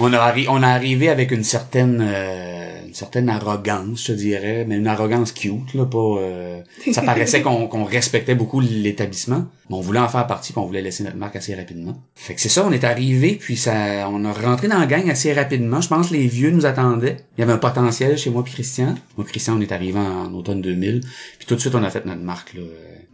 on 0.00 0.12
a, 0.62 0.66
arrivé 0.68 1.08
avec 1.08 1.30
une 1.30 1.44
certaine 1.44 2.02
euh, 2.02 2.70
une 2.90 2.94
certaine 2.94 3.28
arrogance, 3.28 4.04
je 4.08 4.12
dirais, 4.12 4.64
mais 4.66 4.76
une 4.76 4.88
arrogance 4.88 5.30
cute, 5.30 5.74
là, 5.74 5.86
pas 5.86 5.98
euh, 5.98 6.60
ça 6.90 7.02
paraissait 7.02 7.40
qu'on 7.40 7.84
respectait 7.84 8.34
beaucoup 8.34 8.58
l'établissement, 8.60 9.46
mais 9.68 9.76
on 9.76 9.80
voulait 9.80 10.00
en 10.00 10.08
faire 10.08 10.26
partie, 10.26 10.52
puis 10.52 10.60
on 10.60 10.66
voulait 10.66 10.82
laisser 10.82 11.04
notre 11.04 11.16
marque 11.16 11.36
assez 11.36 11.54
rapidement. 11.54 12.02
Fait 12.16 12.34
que 12.34 12.40
c'est 12.40 12.48
ça, 12.48 12.66
on 12.66 12.72
est 12.72 12.82
arrivé, 12.82 13.38
puis 13.40 13.56
ça 13.56 14.08
on 14.10 14.24
a 14.24 14.32
rentré 14.32 14.66
dans 14.66 14.78
la 14.80 14.86
gang 14.86 15.08
assez 15.08 15.32
rapidement. 15.32 15.80
Je 15.80 15.88
pense 15.88 16.08
que 16.08 16.14
les 16.14 16.26
vieux 16.26 16.50
nous 16.50 16.66
attendaient. 16.66 17.18
Il 17.38 17.42
y 17.42 17.44
avait 17.44 17.52
un 17.52 17.58
potentiel 17.58 18.18
chez 18.18 18.30
moi 18.30 18.42
puis 18.42 18.54
Christian. 18.54 18.96
Moi 19.16 19.24
Christian, 19.24 19.56
on 19.56 19.60
est 19.60 19.70
arrivé 19.70 20.00
en, 20.00 20.34
automne 20.34 20.60
2000, 20.60 21.00
puis 21.38 21.46
tout 21.46 21.54
de 21.54 21.60
suite 21.60 21.76
on 21.76 21.84
a 21.84 21.90
fait 21.90 22.04
notre 22.06 22.22
marque 22.22 22.54
là. 22.54 22.62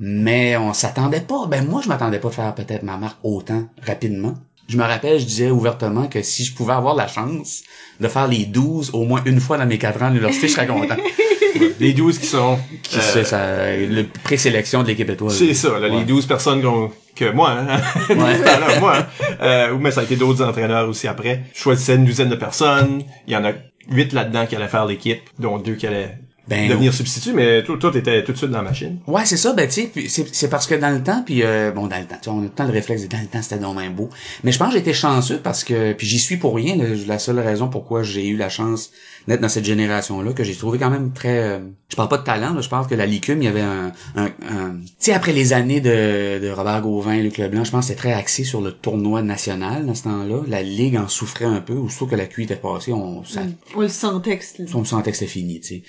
Mais 0.00 0.56
on 0.56 0.72
s'attendait 0.72 1.20
pas, 1.20 1.46
ben 1.48 1.66
moi 1.66 1.82
je 1.82 1.88
m'attendais 1.88 2.18
pas 2.18 2.28
à 2.28 2.32
faire 2.32 2.54
peut-être 2.54 2.82
ma 2.82 2.96
marque 2.96 3.18
autant 3.22 3.68
rapidement. 3.86 4.34
Je 4.68 4.76
me 4.76 4.82
rappelle, 4.82 5.18
je 5.20 5.24
disais 5.24 5.50
ouvertement 5.50 6.08
que 6.08 6.22
si 6.22 6.44
je 6.44 6.54
pouvais 6.54 6.72
avoir 6.72 6.94
la 6.94 7.06
chance 7.06 7.62
de 8.00 8.08
faire 8.08 8.26
les 8.26 8.46
12 8.46 8.90
au 8.94 9.04
moins 9.04 9.22
une 9.24 9.40
fois 9.40 9.58
dans 9.58 9.66
mes 9.66 9.78
4 9.78 10.02
ans 10.02 10.06
à 10.06 10.08
l'université, 10.08 10.48
je 10.48 10.52
serais 10.54 10.66
content. 10.66 10.96
Les 11.80 11.92
12 11.94 12.18
qui 12.18 12.26
sont... 12.26 12.58
Qui 12.82 12.96
euh, 12.98 13.00
c'est 13.00 13.24
ça, 13.24 13.74
le 13.76 14.04
présélection 14.24 14.82
de 14.82 14.88
l'équipe 14.88 15.08
étoile. 15.08 15.30
C'est 15.32 15.54
ça, 15.54 15.78
là, 15.78 15.88
Ouais. 15.88 15.98
les 16.00 16.04
12 16.04 16.26
personnes 16.26 16.60
qu'on- 16.62 16.90
que 17.14 17.30
moi, 17.32 17.50
hein, 17.52 17.80
Ouais. 18.10 18.38
là, 18.44 18.78
moi, 18.80 18.96
hein, 18.98 19.06
euh, 19.40 19.76
mais 19.80 19.90
ça 19.90 20.00
a 20.00 20.04
été 20.04 20.16
d'autres 20.16 20.44
entraîneurs 20.44 20.86
aussi 20.88 21.08
après. 21.08 21.44
Je 21.54 21.60
choisissais 21.60 21.94
une 21.94 22.04
douzaine 22.04 22.28
de 22.28 22.34
personnes. 22.36 23.04
Il 23.26 23.32
y 23.32 23.36
en 23.36 23.44
a 23.44 23.52
huit 23.88 24.12
là-dedans 24.12 24.44
qui 24.46 24.56
allaient 24.56 24.68
faire 24.68 24.84
l'équipe, 24.84 25.20
dont 25.38 25.56
deux 25.58 25.74
qui 25.76 25.86
allaient 25.86 26.18
Ben, 26.48 26.68
devenir 26.68 26.94
substituts, 26.94 27.32
mais 27.32 27.64
tout, 27.64 27.76
tout 27.76 27.96
était 27.96 28.22
tout 28.22 28.32
de 28.32 28.36
suite 28.36 28.50
dans 28.50 28.62
la 28.62 28.70
machine. 28.70 28.98
Ouais, 29.08 29.24
c'est 29.24 29.36
ça, 29.36 29.52
ben 29.52 29.66
tu 29.66 29.72
sais, 29.72 29.90
puis 29.92 30.08
c'est 30.08 30.32
c'est 30.32 30.48
parce 30.48 30.68
que 30.68 30.76
dans 30.76 30.90
le 30.90 31.02
temps, 31.02 31.22
puis 31.26 31.42
euh, 31.42 31.72
bon, 31.72 31.88
dans 31.88 31.98
le 31.98 32.04
temps, 32.04 32.16
on 32.28 32.44
a 32.44 32.48
tout 32.48 32.62
le 32.62 32.72
réflexe, 32.72 33.02
de 33.02 33.08
dans 33.08 33.20
le 33.20 33.26
temps, 33.26 33.42
c'était 33.42 33.58
donc 33.58 33.76
même 33.76 33.94
beau. 33.94 34.10
Mais 34.44 34.52
je 34.52 34.58
pense 34.58 34.72
que 34.72 34.78
été 34.78 34.92
chanceux 34.92 35.38
parce 35.42 35.64
que, 35.64 35.92
puis 35.92 36.06
j'y 36.06 36.20
suis 36.20 36.36
pour 36.36 36.54
rien, 36.54 36.76
là, 36.76 36.84
la 37.06 37.18
seule 37.18 37.40
raison 37.40 37.68
pourquoi 37.68 38.04
j'ai 38.04 38.28
eu 38.28 38.36
la 38.36 38.48
chance 38.48 38.92
d'être 39.28 39.40
dans 39.40 39.48
cette 39.48 39.64
génération-là, 39.64 40.32
que 40.32 40.44
j'ai 40.44 40.54
trouvé 40.54 40.78
quand 40.78 40.90
même 40.90 41.12
très... 41.12 41.38
euh, 41.38 41.58
je 41.88 41.96
parle 41.96 42.08
pas 42.08 42.18
de 42.18 42.24
talent, 42.24 42.52
là, 42.54 42.60
je 42.60 42.68
pense 42.68 42.86
que 42.86 42.94
la 42.94 43.06
Licume, 43.06 43.42
il 43.42 43.44
y 43.44 43.48
avait 43.48 43.60
un... 43.60 43.92
un, 44.16 44.26
un- 44.26 44.76
tu 44.80 44.92
sais, 44.98 45.12
après 45.12 45.32
les 45.32 45.52
années 45.52 45.80
de, 45.80 46.38
de 46.40 46.50
Robert 46.50 46.82
Gauvin, 46.82 47.16
Luc 47.18 47.38
Leblanc, 47.38 47.64
je 47.64 47.70
pense 47.70 47.86
que 47.86 47.88
c'était 47.88 47.98
très 48.08 48.12
axé 48.12 48.44
sur 48.44 48.60
le 48.60 48.72
tournoi 48.72 49.22
national 49.22 49.86
dans 49.86 49.94
ce 49.94 50.04
temps-là. 50.04 50.42
La 50.48 50.62
Ligue 50.62 50.96
en 50.96 51.08
souffrait 51.08 51.44
un 51.44 51.60
peu, 51.60 51.74
aussitôt 51.74 52.06
que 52.06 52.16
la 52.16 52.26
QI 52.26 52.44
était 52.44 52.56
passée, 52.56 52.92
on, 52.92 53.24
ça, 53.24 53.42
On 53.76 53.80
le 53.80 53.88
sent 53.88 54.06
en 54.06 54.20
texte. 54.20 54.58
là. 54.58 54.66
on 54.74 54.84
sentait 54.84 55.10
que 55.12 55.16
c'était 55.16 55.30
fini, 55.30 55.60
tu 55.60 55.66
sais. 55.68 55.82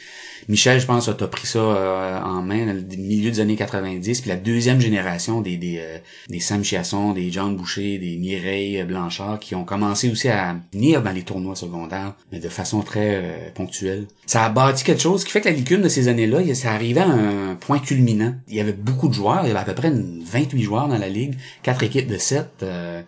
Michel, 0.49 0.79
je 0.79 0.85
pense, 0.85 1.09
a 1.09 1.13
pris 1.13 1.45
ça 1.47 1.59
euh, 1.59 2.21
en 2.21 2.41
main 2.41 2.65
dans 2.67 2.73
le 2.73 2.81
milieu 2.97 3.31
des 3.31 3.39
années 3.39 3.55
90, 3.55 4.21
puis 4.21 4.29
la 4.29 4.37
deuxième 4.37 4.79
génération 4.79 5.41
des 5.41 5.57
des, 5.57 5.77
euh, 5.79 5.97
des 6.29 6.39
Sam 6.39 6.63
Chiasson, 6.63 7.11
des 7.13 7.31
John 7.31 7.55
Boucher, 7.57 7.97
des 7.97 8.15
Mireille 8.17 8.83
Blanchard, 8.83 9.39
qui 9.39 9.55
ont 9.55 9.65
commencé 9.65 10.09
aussi 10.09 10.29
à 10.29 10.55
venir 10.73 11.01
dans 11.01 11.11
les 11.11 11.23
tournois 11.23 11.55
secondaires, 11.55 12.13
mais 12.31 12.39
de 12.39 12.49
façon 12.49 12.81
très 12.81 13.15
euh. 13.27 14.01
Ça 14.25 14.45
a 14.45 14.49
bâti 14.49 14.83
quelque 14.83 15.01
chose 15.01 15.23
qui 15.23 15.31
fait 15.31 15.41
que 15.41 15.49
la 15.49 15.55
licume 15.55 15.81
de 15.81 15.89
ces 15.89 16.07
années-là, 16.07 16.39
ça 16.55 16.71
arrivait 16.71 17.01
à 17.01 17.09
un 17.09 17.55
point 17.55 17.79
culminant. 17.79 18.35
Il 18.47 18.55
y 18.55 18.59
avait 18.59 18.73
beaucoup 18.73 19.07
de 19.07 19.13
joueurs, 19.13 19.41
il 19.43 19.47
y 19.47 19.51
avait 19.51 19.59
à 19.59 19.65
peu 19.65 19.75
près 19.75 19.89
une 19.89 20.23
28 20.23 20.61
joueurs 20.61 20.87
dans 20.87 20.97
la 20.97 21.09
ligue, 21.09 21.35
quatre 21.63 21.83
équipes 21.83 22.07
de 22.07 22.17
7, 22.17 22.47
euh, 22.63 23.01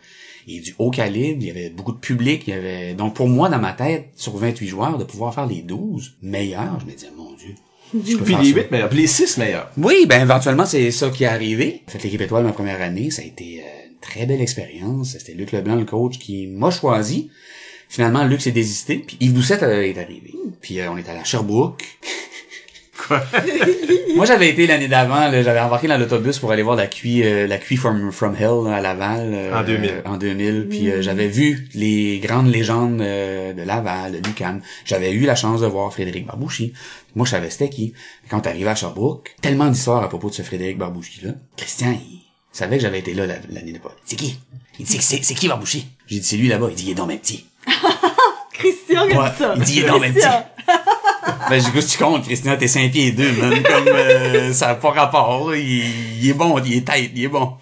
et 0.48 0.60
du 0.60 0.76
haut 0.80 0.90
calibre, 0.90 1.40
il 1.42 1.48
y 1.48 1.52
avait 1.52 1.70
beaucoup 1.70 1.92
de 1.92 2.00
public, 2.00 2.44
il 2.48 2.54
y 2.54 2.58
avait 2.58 2.94
donc 2.94 3.16
pour 3.16 3.28
moi 3.28 3.50
dans 3.50 3.60
ma 3.60 3.74
tête 3.74 4.10
sur 4.16 4.36
28 4.36 4.68
joueurs 4.68 4.98
de 4.98 5.04
pouvoir 5.04 5.34
faire 5.34 5.46
les 5.46 5.62
12 5.62 6.18
meilleurs, 6.22 6.80
je 6.80 6.86
me 6.86 6.92
disais 6.92 7.12
mon 7.16 7.34
dieu. 7.34 7.56
je 7.94 8.18
peux 8.18 8.24
Puis 8.24 8.34
faire 8.34 8.42
les 8.42 8.52
ça. 8.52 8.58
8 8.58 8.72
meilleurs, 8.72 8.90
puis 8.90 9.00
les 9.00 9.08
6 9.08 9.38
meilleurs. 9.38 9.72
Oui, 9.78 10.06
ben 10.08 10.22
éventuellement 10.22 10.66
c'est 10.66 10.92
ça 10.92 11.10
qui 11.10 11.24
est 11.24 11.28
arrivé. 11.28 11.84
Fait 11.88 12.02
l'équipe 12.04 12.22
étoile 12.22 12.46
ma 12.46 12.52
première 12.52 12.82
année, 12.82 13.12
ça 13.12 13.22
a 13.22 13.26
été 13.26 13.62
euh, 13.62 13.90
une 13.90 14.00
très 14.00 14.26
belle 14.26 14.42
expérience. 14.42 15.18
C'était 15.18 15.34
Luc 15.34 15.52
Leblanc 15.52 15.76
le 15.76 15.86
coach 15.86 16.18
qui 16.18 16.48
m'a 16.48 16.72
choisi. 16.72 17.30
Finalement 17.90 18.24
Luc 18.24 18.40
s'est 18.42 18.52
désisté, 18.52 19.00
puis 19.00 19.18
Yves 19.20 19.34
Doucette 19.34 19.64
euh, 19.64 19.82
est 19.82 19.98
arrivé. 19.98 20.34
Puis 20.62 20.80
euh, 20.80 20.92
on 20.92 20.98
est 20.98 21.10
allé 21.10 21.20
à 21.20 21.24
Sherbrooke. 21.24 21.84
Quoi? 23.08 23.24
Moi 24.16 24.26
j'avais 24.26 24.50
été 24.50 24.68
l'année 24.68 24.88
d'avant, 24.88 25.30
là, 25.30 25.42
j'avais 25.42 25.60
embarqué 25.60 25.88
dans 25.88 25.98
l'autobus 25.98 26.38
pour 26.40 26.52
aller 26.52 26.62
voir 26.64 26.76
la 26.76 26.88
QI 26.88 27.24
euh, 27.24 27.48
la 27.48 27.58
from 27.60 28.12
from 28.12 28.36
Hell 28.36 28.66
là, 28.66 28.76
à 28.76 28.82
Laval 28.82 29.32
euh, 29.34 29.60
En 29.60 29.64
2000. 29.64 30.02
en 30.06 30.18
2000 30.18 30.68
puis 30.70 30.92
euh, 30.92 31.02
j'avais 31.02 31.28
vu 31.28 31.68
les 31.74 32.20
grandes 32.20 32.52
légendes 32.52 33.02
euh, 33.02 33.54
de 33.54 33.62
Laval, 33.64 34.14
de 34.22 34.28
Lucan. 34.28 34.60
J'avais 34.86 35.12
eu 35.14 35.22
la 35.22 35.36
chance 35.36 35.62
de 35.62 35.68
voir 35.68 35.92
Frédéric 35.94 36.26
Barbouchi. 36.28 36.74
Moi 37.16 37.26
je 37.26 37.32
savais 37.32 37.50
c'était 37.50 37.70
qui. 37.70 37.94
Quand 38.30 38.42
t'arrivais 38.42 38.70
à 38.70 38.76
Sherbrooke, 38.76 39.36
tellement 39.42 39.70
d'histoires 39.70 40.04
à 40.04 40.10
propos 40.10 40.30
de 40.30 40.36
ce 40.36 40.42
Frédéric 40.42 40.78
Barbouchi 40.78 41.26
là. 41.26 41.32
Christian 41.58 41.92
il 41.94 42.29
savait 42.52 42.78
que 42.78 42.82
j'avais 42.84 43.00
été 43.00 43.14
là 43.14 43.26
la- 43.26 43.36
l'année 43.50 43.74
de 43.74 43.80
pas. 43.80 43.96
C'est 44.06 44.16
qui? 44.16 44.40
Il 44.80 44.86
dit 44.86 44.98
c'est- 45.02 45.24
c'est 45.24 45.34
qui 45.36 45.48
Barbouchi 45.48 45.88
J'ai 46.08 46.20
dit 46.20 46.26
c'est 46.26 46.38
lui 46.38 46.48
là-bas, 46.48 46.68
il 46.70 46.76
dit 46.76 46.84
il 46.86 46.92
est 46.92 46.96
dans 46.96 47.06
même 47.06 47.20
petit. 47.20 47.46
Christian 48.54 49.06
Ouais, 49.06 49.30
dit 49.30 49.38
ça. 49.38 49.54
il 49.56 49.64
dit, 49.64 49.74
il 49.78 49.84
est 49.84 49.88
donc 49.88 50.02
même 50.02 50.12
Christian. 50.14 50.46
Ben, 51.50 51.62
j'ai 51.64 51.86
tu 51.86 51.98
comptes, 51.98 52.24
Christian, 52.26 52.58
t'es 52.58 52.68
5 52.68 52.92
pieds 52.92 53.12
2, 53.12 53.32
même, 53.34 53.64
comme, 53.64 53.88
euh, 53.88 54.54
ça 54.54 54.70
a 54.70 54.76
pas 54.76 54.92
rapport, 54.92 55.50
là. 55.52 55.58
il, 55.58 56.20
il 56.22 56.30
est 56.30 56.34
bon, 56.34 56.60
il 56.60 56.74
est 56.78 56.86
tête, 56.88 57.12
il 57.16 57.24
est 57.24 57.28
bon. 57.28 57.54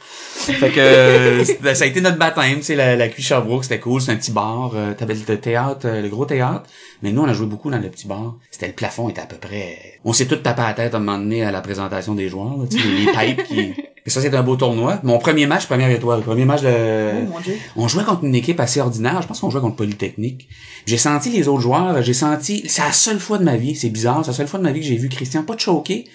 Fait 0.54 0.70
que, 0.72 0.80
euh, 0.80 1.74
ça 1.76 1.84
a 1.84 1.88
été 1.88 2.02
notre 2.02 2.18
baptême, 2.18 2.58
tu 2.58 2.64
sais, 2.64 2.76
la, 2.76 2.96
la 2.96 3.08
cuisse 3.08 3.28
Sherbrooke, 3.28 3.64
c'était 3.64 3.80
cool, 3.80 4.02
c'est 4.02 4.12
un 4.12 4.16
petit 4.16 4.32
bar, 4.32 4.72
euh, 4.76 4.94
t'avais 4.94 5.14
le 5.16 5.38
théâtre, 5.38 5.86
euh, 5.86 6.02
le 6.02 6.10
gros 6.10 6.26
théâtre, 6.26 6.64
mais 7.02 7.12
nous, 7.12 7.22
on 7.22 7.28
a 7.28 7.34
joué 7.34 7.48
beaucoup 7.48 7.70
dans 7.70 7.80
le 7.80 7.90
petit 7.90 8.08
bar. 8.08 8.36
C'était 8.52 8.68
le 8.68 8.74
plafond, 8.74 9.10
était 9.10 9.22
à 9.22 9.26
peu 9.26 9.38
près, 9.38 10.00
on 10.06 10.14
s'est 10.14 10.26
tout 10.26 10.36
tapé 10.38 10.62
à 10.62 10.68
la 10.68 10.74
tête 10.74 10.94
à 10.94 10.98
un 10.98 11.00
moment 11.00 11.18
donné 11.18 11.44
à 11.44 11.52
la 11.52 11.62
présentation 11.62 12.16
des 12.16 12.30
joueurs, 12.30 12.58
là, 12.58 12.66
tu 12.70 12.80
sais, 12.80 12.88
les, 12.88 13.06
les 13.06 13.36
pipes 13.36 13.44
qui, 13.44 13.74
et 14.08 14.10
ça, 14.10 14.22
c'était 14.22 14.38
un 14.38 14.44
beau 14.44 14.56
tournoi. 14.56 15.02
Mon 15.04 15.18
premier 15.18 15.48
match, 15.48 15.66
première 15.66 15.92
étoile, 15.92 16.22
premier 16.22 16.46
match 16.46 16.62
de, 16.62 16.70
Oh 16.70 17.30
mon 17.30 17.40
dieu. 17.42 17.58
on 17.76 17.90
jouait 17.90 18.06
contre 18.06 18.24
une 18.24 18.36
équipe 18.36 18.58
assez 18.62 18.80
ordinaire. 18.80 19.22
Je 19.22 19.28
pense 19.28 19.42
qu'on 19.42 19.50
jouait 19.50 19.60
contre 19.60 19.76
Polytechnique. 19.76 20.48
J'ai 20.86 20.98
senti 20.98 21.30
les 21.30 21.50
autres 21.50 21.60
joueurs. 21.60 22.02
J'ai 22.02 22.14
senti... 22.14 22.64
C'est 22.70 22.84
la 22.84 22.94
seule 22.94 23.20
fois 23.20 23.38
de 23.38 23.44
ma 23.44 23.58
vie. 23.58 23.76
C'est 23.76 23.90
bizarre. 23.90 24.22
C'est 24.24 24.32
la 24.32 24.38
seule 24.38 24.48
fois 24.48 24.60
de 24.60 24.64
ma 24.64 24.72
vie 24.72 24.80
que 24.80 24.86
j'ai 24.86 24.96
vu 24.96 25.10
Christian 25.10 25.44
pas 25.44 25.56
de 25.56 25.60
choquer. 25.60 26.06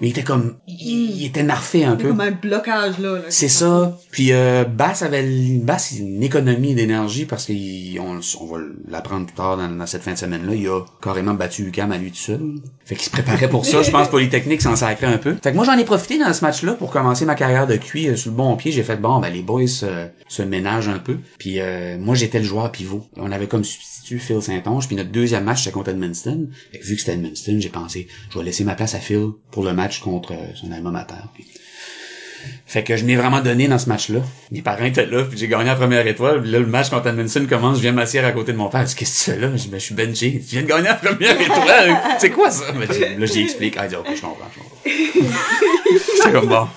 Mais 0.00 0.08
il 0.08 0.10
était 0.10 0.22
comme, 0.22 0.56
il, 0.66 1.10
il 1.20 1.24
était 1.26 1.42
narfé 1.42 1.84
un 1.84 1.96
C'est 1.96 2.02
peu. 2.04 2.08
comme 2.08 2.20
un 2.20 2.30
blocage, 2.30 2.98
là. 2.98 3.16
là. 3.16 3.22
C'est 3.28 3.48
ça. 3.48 3.98
Puis 4.10 4.32
euh, 4.32 4.64
Bass 4.64 5.02
avait 5.02 5.22
Bass 5.58 5.92
une 5.98 6.22
économie 6.22 6.74
d'énergie 6.74 7.24
parce 7.24 7.46
qu'on 7.46 8.20
on 8.40 8.46
va 8.46 8.58
l'apprendre 8.88 9.26
plus 9.26 9.34
tard 9.34 9.56
dans, 9.56 9.68
dans 9.68 9.86
cette 9.86 10.02
fin 10.02 10.12
de 10.12 10.18
semaine 10.18 10.46
là, 10.46 10.54
il 10.54 10.66
a 10.68 10.80
carrément 11.02 11.34
battu 11.34 11.62
UCAM 11.66 11.92
à 11.92 11.98
lui 11.98 12.10
tout 12.10 12.16
seul. 12.18 12.40
Fait 12.84 12.94
qu'il 12.94 13.04
se 13.04 13.10
préparait 13.10 13.48
pour 13.48 13.66
ça, 13.66 13.82
je 13.82 13.90
pense 13.90 14.08
Polytechnique 14.08 14.62
s'en 14.62 14.76
sacrait 14.76 15.06
un 15.06 15.18
peu. 15.18 15.34
Fait 15.42 15.50
que 15.50 15.56
moi 15.56 15.64
j'en 15.64 15.76
ai 15.76 15.84
profité 15.84 16.18
dans 16.18 16.32
ce 16.32 16.44
match-là 16.44 16.74
pour 16.74 16.90
commencer 16.90 17.24
ma 17.24 17.34
carrière 17.34 17.66
de 17.66 17.76
QI 17.76 18.08
euh, 18.08 18.16
sur 18.16 18.30
le 18.30 18.36
bon 18.36 18.56
pied, 18.56 18.72
j'ai 18.72 18.82
fait 18.82 18.96
bon 18.96 19.18
ben 19.20 19.32
les 19.32 19.42
boys 19.42 19.62
euh, 19.82 20.08
se 20.28 20.42
ménagent 20.42 20.88
un 20.88 20.98
peu. 20.98 21.16
Puis 21.38 21.60
euh, 21.60 21.98
moi 21.98 22.14
j'étais 22.14 22.38
le 22.38 22.44
joueur 22.44 22.70
pivot. 22.72 23.06
On 23.16 23.32
avait 23.32 23.46
comme 23.48 23.64
substitut 23.64 24.18
Phil 24.18 24.40
Saint-Onge, 24.40 24.86
puis 24.86 24.96
notre 24.96 25.10
deuxième 25.10 25.44
match 25.44 25.64
c'était 25.64 25.72
contre 25.72 25.90
Edmundston. 25.90 26.48
Fait 26.72 26.78
que 26.78 26.84
vu 26.84 26.94
que 26.94 27.00
c'était 27.00 27.14
Edmundston, 27.14 27.58
j'ai 27.60 27.68
pensé 27.68 28.06
je 28.30 28.38
vais 28.38 28.44
laisser 28.44 28.64
ma 28.64 28.74
place 28.74 28.94
à 28.94 28.98
Phil 28.98 29.28
pour 29.50 29.64
le 29.64 29.72
match 29.72 29.87
contre 30.00 30.32
euh, 30.32 30.54
son 30.54 30.70
alma 30.72 30.90
mater. 30.90 31.14
Fait 32.66 32.84
que 32.84 32.96
je 32.96 33.04
m'ai 33.04 33.16
vraiment 33.16 33.40
donné 33.40 33.66
dans 33.66 33.78
ce 33.78 33.88
match-là. 33.88 34.20
Mes 34.52 34.62
parents 34.62 34.84
étaient 34.84 35.06
là, 35.06 35.24
puis 35.24 35.36
j'ai 35.38 35.48
gagné 35.48 35.64
la 35.64 35.74
première 35.74 36.06
étoile. 36.06 36.40
Puis 36.42 36.50
là, 36.50 36.60
le 36.60 36.66
match 36.66 36.88
contre 36.90 37.08
Edmondson 37.08 37.44
commence, 37.48 37.78
je 37.78 37.82
viens 37.82 37.92
m'asseoir 37.92 38.24
à 38.24 38.32
côté 38.32 38.52
de 38.52 38.56
mon 38.58 38.68
père. 38.68 38.82
Je 38.82 38.86
dis, 38.88 38.94
qu'est-ce 38.94 39.26
que 39.26 39.32
fais 39.32 39.40
là? 39.40 39.48
Je 39.56 39.66
ben, 39.68 39.80
je 39.80 39.84
suis 39.84 39.94
benché. 39.94 40.40
Tu 40.48 40.54
viens 40.54 40.62
de 40.62 40.68
gagner 40.68 40.84
la 40.84 40.94
première 40.94 41.40
étoile. 41.40 41.96
C'est 42.20 42.30
quoi 42.30 42.50
ça? 42.50 42.64
Je- 42.72 43.18
là, 43.20 43.26
j'y 43.26 43.42
explique. 43.42 43.74
Ah, 43.78 43.86
il 43.86 43.88
dit, 43.88 43.96
ok, 43.96 44.06
je 44.14 44.20
comprends, 44.20 44.46
je 44.54 44.60
comprends. 44.60 45.30
C'est 46.22 46.32
comme 46.32 46.48
bon. 46.48 46.68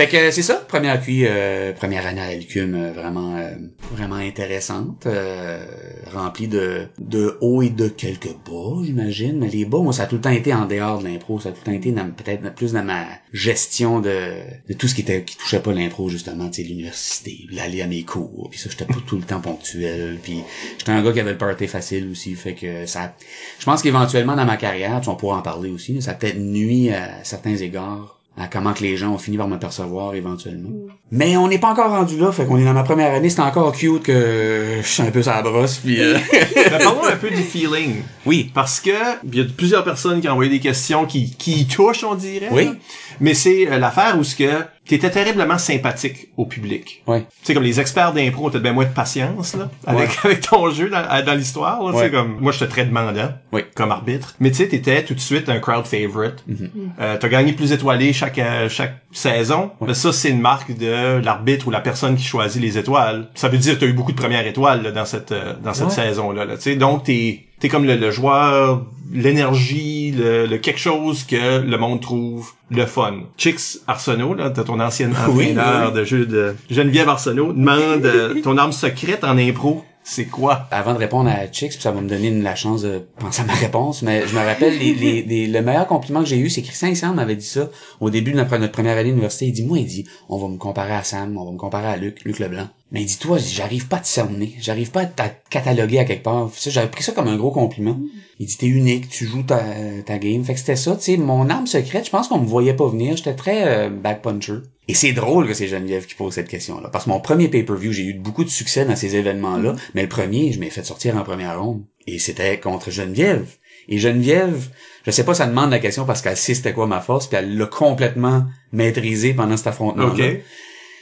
Fait 0.00 0.08
que 0.08 0.30
c'est 0.30 0.40
ça, 0.40 0.54
première 0.54 0.98
QI, 0.98 1.26
euh, 1.26 1.74
première 1.74 2.06
année 2.06 2.22
à 2.22 2.34
l'UQUM, 2.34 2.74
euh, 2.74 2.92
vraiment 2.92 3.36
euh, 3.36 3.50
vraiment 3.92 4.14
intéressante, 4.14 5.04
euh, 5.04 5.62
remplie 6.10 6.48
de 6.48 6.86
de 6.98 7.36
hauts 7.42 7.60
et 7.60 7.68
de 7.68 7.86
quelques 7.88 8.34
bas, 8.48 8.82
j'imagine. 8.82 9.38
Mais 9.38 9.48
les 9.48 9.66
bas, 9.66 9.80
moi, 9.80 9.92
ça 9.92 10.04
a 10.04 10.06
tout 10.06 10.14
le 10.14 10.22
temps 10.22 10.30
été 10.30 10.54
en 10.54 10.64
dehors 10.64 11.00
de 11.00 11.04
l'impro, 11.06 11.38
ça 11.38 11.50
a 11.50 11.52
tout 11.52 11.58
le 11.66 11.72
temps 11.72 11.76
été 11.76 11.92
peut-être 11.92 12.54
plus 12.54 12.72
dans 12.72 12.82
ma 12.82 13.08
gestion 13.34 14.00
de, 14.00 14.36
de 14.70 14.72
tout 14.72 14.88
ce 14.88 14.94
qui 14.94 15.02
était 15.02 15.22
qui 15.22 15.36
touchait 15.36 15.60
pas 15.60 15.74
l'impro 15.74 16.08
justement, 16.08 16.48
tu 16.48 16.62
sais, 16.62 16.68
l'université, 16.68 17.40
l'aller 17.52 17.82
à 17.82 17.86
mes 17.86 18.02
cours, 18.02 18.48
puis 18.50 18.58
ça, 18.58 18.70
j'étais 18.70 18.86
pas 18.86 19.00
tout 19.06 19.16
le 19.16 19.24
temps 19.24 19.42
ponctuel, 19.42 20.18
puis 20.22 20.40
j'étais 20.78 20.92
un 20.92 21.02
gars 21.02 21.12
qui 21.12 21.20
avait 21.20 21.32
le 21.32 21.36
party 21.36 21.66
facile 21.66 22.08
aussi, 22.10 22.36
fait 22.36 22.54
que 22.54 22.86
ça, 22.86 23.14
je 23.58 23.66
pense 23.66 23.82
qu'éventuellement 23.82 24.34
dans 24.34 24.46
ma 24.46 24.56
carrière, 24.56 24.98
tu 25.02 25.10
on 25.10 25.14
pourra 25.14 25.36
en 25.36 25.42
parler 25.42 25.68
aussi, 25.68 26.00
ça 26.00 26.14
peut-être 26.14 26.38
nuit 26.38 26.88
à 26.88 27.22
certains 27.22 27.56
égards 27.56 28.19
à 28.36 28.46
comment 28.46 28.72
que 28.72 28.82
les 28.82 28.96
gens 28.96 29.12
ont 29.12 29.18
fini 29.18 29.36
par 29.36 29.48
me 29.48 29.58
percevoir 29.58 30.14
éventuellement. 30.14 30.70
Mais 31.10 31.36
on 31.36 31.48
n'est 31.48 31.58
pas 31.58 31.68
encore 31.68 31.90
rendu 31.90 32.16
là, 32.18 32.32
fait 32.32 32.46
qu'on 32.46 32.58
est 32.58 32.64
dans 32.64 32.72
ma 32.72 32.84
première 32.84 33.12
année, 33.12 33.28
c'était 33.28 33.42
encore 33.42 33.72
cute 33.72 34.02
que 34.02 34.78
je 34.82 34.86
suis 34.86 35.02
un 35.02 35.10
peu 35.10 35.22
sa 35.22 35.42
brosse, 35.42 35.78
puis 35.78 36.00
euh, 36.00 36.16
Mais 36.56 36.70
parlons 36.70 37.04
un 37.04 37.16
peu 37.16 37.28
du 37.30 37.42
feeling. 37.42 37.96
oui, 38.26 38.50
Parce 38.54 38.80
que 38.80 38.90
il 39.24 39.38
y 39.38 39.40
a 39.40 39.44
plusieurs 39.44 39.84
personnes 39.84 40.20
qui 40.20 40.28
ont 40.28 40.32
envoyé 40.32 40.50
des 40.50 40.60
questions 40.60 41.06
qui, 41.06 41.34
qui 41.36 41.66
touchent, 41.66 42.04
on 42.04 42.14
dirait. 42.14 42.48
Oui. 42.50 42.66
là. 42.66 42.72
Mais 43.20 43.34
c'est 43.34 43.70
euh, 43.70 43.78
l'affaire 43.78 44.16
où 44.18 44.24
ce 44.24 44.36
que 44.36 44.50
t'étais 44.90 45.10
terriblement 45.10 45.58
sympathique 45.58 46.28
au 46.36 46.46
public. 46.46 47.02
ouais. 47.06 47.20
Tu 47.20 47.26
sais, 47.42 47.54
comme 47.54 47.62
les 47.62 47.78
experts 47.80 48.12
d'impro 48.12 48.46
ont 48.46 48.50
peut-être 48.50 48.62
bien 48.62 48.72
moins 48.72 48.84
de 48.84 48.92
patience, 48.92 49.54
là, 49.54 49.70
avec, 49.86 50.10
Ouais. 50.10 50.16
avec 50.24 50.40
ton 50.48 50.70
jeu 50.70 50.90
dans, 50.90 51.34
l'histoire, 51.34 51.82
là, 51.82 51.92
tu 51.92 51.98
sais, 51.98 52.04
Ouais. 52.04 52.10
comme, 52.10 52.38
moi, 52.40 52.52
j'étais 52.52 52.66
très 52.68 52.84
demandant. 52.84 53.30
Oui. 53.52 53.62
Comme 53.74 53.92
arbitre. 53.92 54.34
Mais 54.40 54.50
tu 54.50 54.56
sais, 54.56 54.68
t'étais 54.68 55.04
tout 55.04 55.14
de 55.14 55.20
suite 55.20 55.48
un 55.48 55.58
crowd 55.60 55.86
favorite. 55.86 56.44
Mm-hmm. 56.50 56.68
Euh, 57.00 57.16
t'as 57.18 57.28
gagné 57.28 57.52
plus 57.52 57.72
étoilé 57.72 58.12
chaque, 58.12 58.38
euh, 58.38 58.68
chaque 58.68 58.96
saison. 59.12 59.70
Mais 59.80 59.94
ça, 59.94 60.12
c'est 60.12 60.30
une 60.30 60.40
marque 60.40 60.76
de 60.76 61.18
l'arbitre 61.22 61.68
ou 61.68 61.70
la 61.70 61.80
personne 61.80 62.16
qui 62.16 62.24
choisit 62.24 62.60
les 62.60 62.76
étoiles. 62.78 63.28
Ça 63.34 63.48
veut 63.48 63.58
dire 63.58 63.74
que 63.74 63.80
t'as 63.80 63.86
eu 63.86 63.92
beaucoup 63.92 64.12
de 64.12 64.20
premières 64.20 64.46
étoiles, 64.46 64.82
là, 64.82 64.90
dans 64.90 65.04
cette, 65.04 65.32
euh, 65.32 65.54
dans 65.62 65.74
cette 65.74 65.86
Ouais. 65.88 65.94
saison-là, 65.94 66.44
là, 66.44 66.56
tu 66.56 66.62
sais. 66.62 66.76
Donc, 66.76 67.04
t'es, 67.04 67.44
t'es 67.60 67.68
comme 67.68 67.84
le, 67.84 67.96
le 67.96 68.10
joueur, 68.10 68.84
l'énergie, 69.12 70.12
le, 70.12 70.46
le 70.46 70.58
quelque 70.58 70.80
chose 70.80 71.24
que 71.24 71.60
le 71.60 71.78
monde 71.78 72.00
trouve 72.00 72.50
le 72.70 72.86
fun. 72.86 73.20
Chicks 73.36 73.78
Arsenault, 73.86 74.34
là, 74.34 74.50
t'as 74.50 74.64
ton 74.64 74.80
ancienne 74.80 75.14
Oui, 75.28 75.52
entraîneur 75.52 75.92
oui. 75.92 75.98
de 76.00 76.04
jeu 76.04 76.26
de 76.26 76.54
Geneviève 76.70 77.08
Arsenault, 77.08 77.52
demande 77.52 78.04
euh, 78.04 78.40
ton 78.42 78.56
arme 78.58 78.72
secrète 78.72 79.24
en 79.24 79.36
impro, 79.38 79.84
c'est 80.02 80.24
quoi? 80.24 80.66
Avant 80.70 80.94
de 80.94 80.98
répondre 80.98 81.28
à 81.28 81.46
Chicks, 81.52 81.72
puis 81.72 81.80
ça 81.82 81.90
va 81.92 82.00
me 82.00 82.08
donner 82.08 82.28
une- 82.28 82.42
la 82.42 82.54
chance 82.54 82.82
de 82.82 83.02
penser 83.18 83.42
à 83.42 83.44
ma 83.44 83.52
réponse, 83.52 84.02
mais 84.02 84.26
je 84.26 84.34
me 84.34 84.40
rappelle, 84.44 84.78
les, 84.78 84.94
les, 84.94 85.22
les- 85.28 85.46
le 85.46 85.60
meilleur 85.62 85.86
compliment 85.86 86.20
que 86.20 86.26
j'ai 86.26 86.38
eu, 86.38 86.48
c'est 86.48 86.62
Christian 86.62 86.94
Sam 86.94 87.16
m'avait 87.16 87.36
dit 87.36 87.44
ça 87.46 87.68
au 88.00 88.08
début 88.10 88.32
de 88.32 88.36
notre, 88.38 88.56
notre 88.56 88.72
première 88.72 88.96
année 88.96 89.10
d'université. 89.10 89.46
Il 89.46 89.52
dit, 89.52 89.62
moi, 89.64 89.78
il 89.78 89.86
dit, 89.86 90.06
on 90.28 90.38
va 90.38 90.48
me 90.48 90.56
comparer 90.56 90.94
à 90.94 91.04
Sam, 91.04 91.36
on 91.36 91.44
va 91.44 91.52
me 91.52 91.58
comparer 91.58 91.88
à 91.88 91.96
Luc, 91.96 92.24
Luc 92.24 92.38
Leblanc. 92.38 92.68
Mais 92.92 93.02
il 93.02 93.06
dit, 93.06 93.18
toi, 93.18 93.38
j'arrive 93.38 93.86
pas 93.86 93.98
à 93.98 94.00
te 94.00 94.08
cerner, 94.08 94.56
j'arrive 94.60 94.90
pas 94.90 95.02
à 95.02 95.06
te 95.06 95.22
cataloguer 95.48 96.00
à 96.00 96.04
quelque 96.04 96.24
part. 96.24 96.50
J'avais 96.66 96.90
pris 96.90 97.04
ça 97.04 97.12
comme 97.12 97.28
un 97.28 97.36
gros 97.36 97.52
compliment. 97.52 97.96
Il 98.40 98.46
dit, 98.46 98.56
t'es 98.56 98.66
unique, 98.66 99.08
tu 99.08 99.26
joues 99.26 99.44
ta, 99.44 99.62
ta 100.04 100.18
game. 100.18 100.42
Fait 100.44 100.54
que 100.54 100.58
c'était 100.58 100.74
ça, 100.74 100.96
tu 100.96 101.02
sais, 101.02 101.16
mon 101.16 101.48
arme 101.50 101.68
secrète, 101.68 102.06
je 102.06 102.10
pense 102.10 102.26
qu'on 102.26 102.40
me 102.40 102.46
voyait 102.46 102.74
pas 102.74 102.88
venir, 102.88 103.16
j'étais 103.16 103.34
très 103.34 103.66
euh, 103.66 103.90
back 103.90 104.22
puncher. 104.22 104.62
Et 104.88 104.94
c'est 104.94 105.12
drôle 105.12 105.46
que 105.46 105.54
c'est 105.54 105.68
Geneviève 105.68 106.06
qui 106.06 106.16
pose 106.16 106.34
cette 106.34 106.48
question-là. 106.48 106.88
Parce 106.88 107.04
que 107.04 107.10
mon 107.10 107.20
premier 107.20 107.46
pay-per-view, 107.46 107.92
j'ai 107.92 108.06
eu 108.06 108.14
beaucoup 108.14 108.42
de 108.42 108.50
succès 108.50 108.84
dans 108.84 108.96
ces 108.96 109.14
événements-là, 109.14 109.76
mais 109.94 110.02
le 110.02 110.08
premier, 110.08 110.52
je 110.52 110.58
m'ai 110.58 110.70
fait 110.70 110.84
sortir 110.84 111.16
en 111.16 111.22
première 111.22 111.62
ronde. 111.62 111.84
Et 112.08 112.18
c'était 112.18 112.58
contre 112.58 112.90
Geneviève. 112.90 113.46
Et 113.88 113.98
Geneviève, 113.98 114.68
je 115.06 115.12
sais 115.12 115.24
pas, 115.24 115.34
ça 115.34 115.46
demande 115.46 115.70
la 115.70 115.78
question 115.78 116.06
parce 116.06 116.22
qu'elle 116.22 116.36
sait 116.36 116.54
c'était 116.54 116.72
quoi 116.72 116.88
ma 116.88 117.00
force, 117.00 117.28
puis 117.28 117.36
elle 117.38 117.56
l'a 117.56 117.66
complètement 117.66 118.46
maîtrisé 118.72 119.32
pendant 119.32 119.56
cet 119.56 119.68
affrontement-là. 119.68 120.34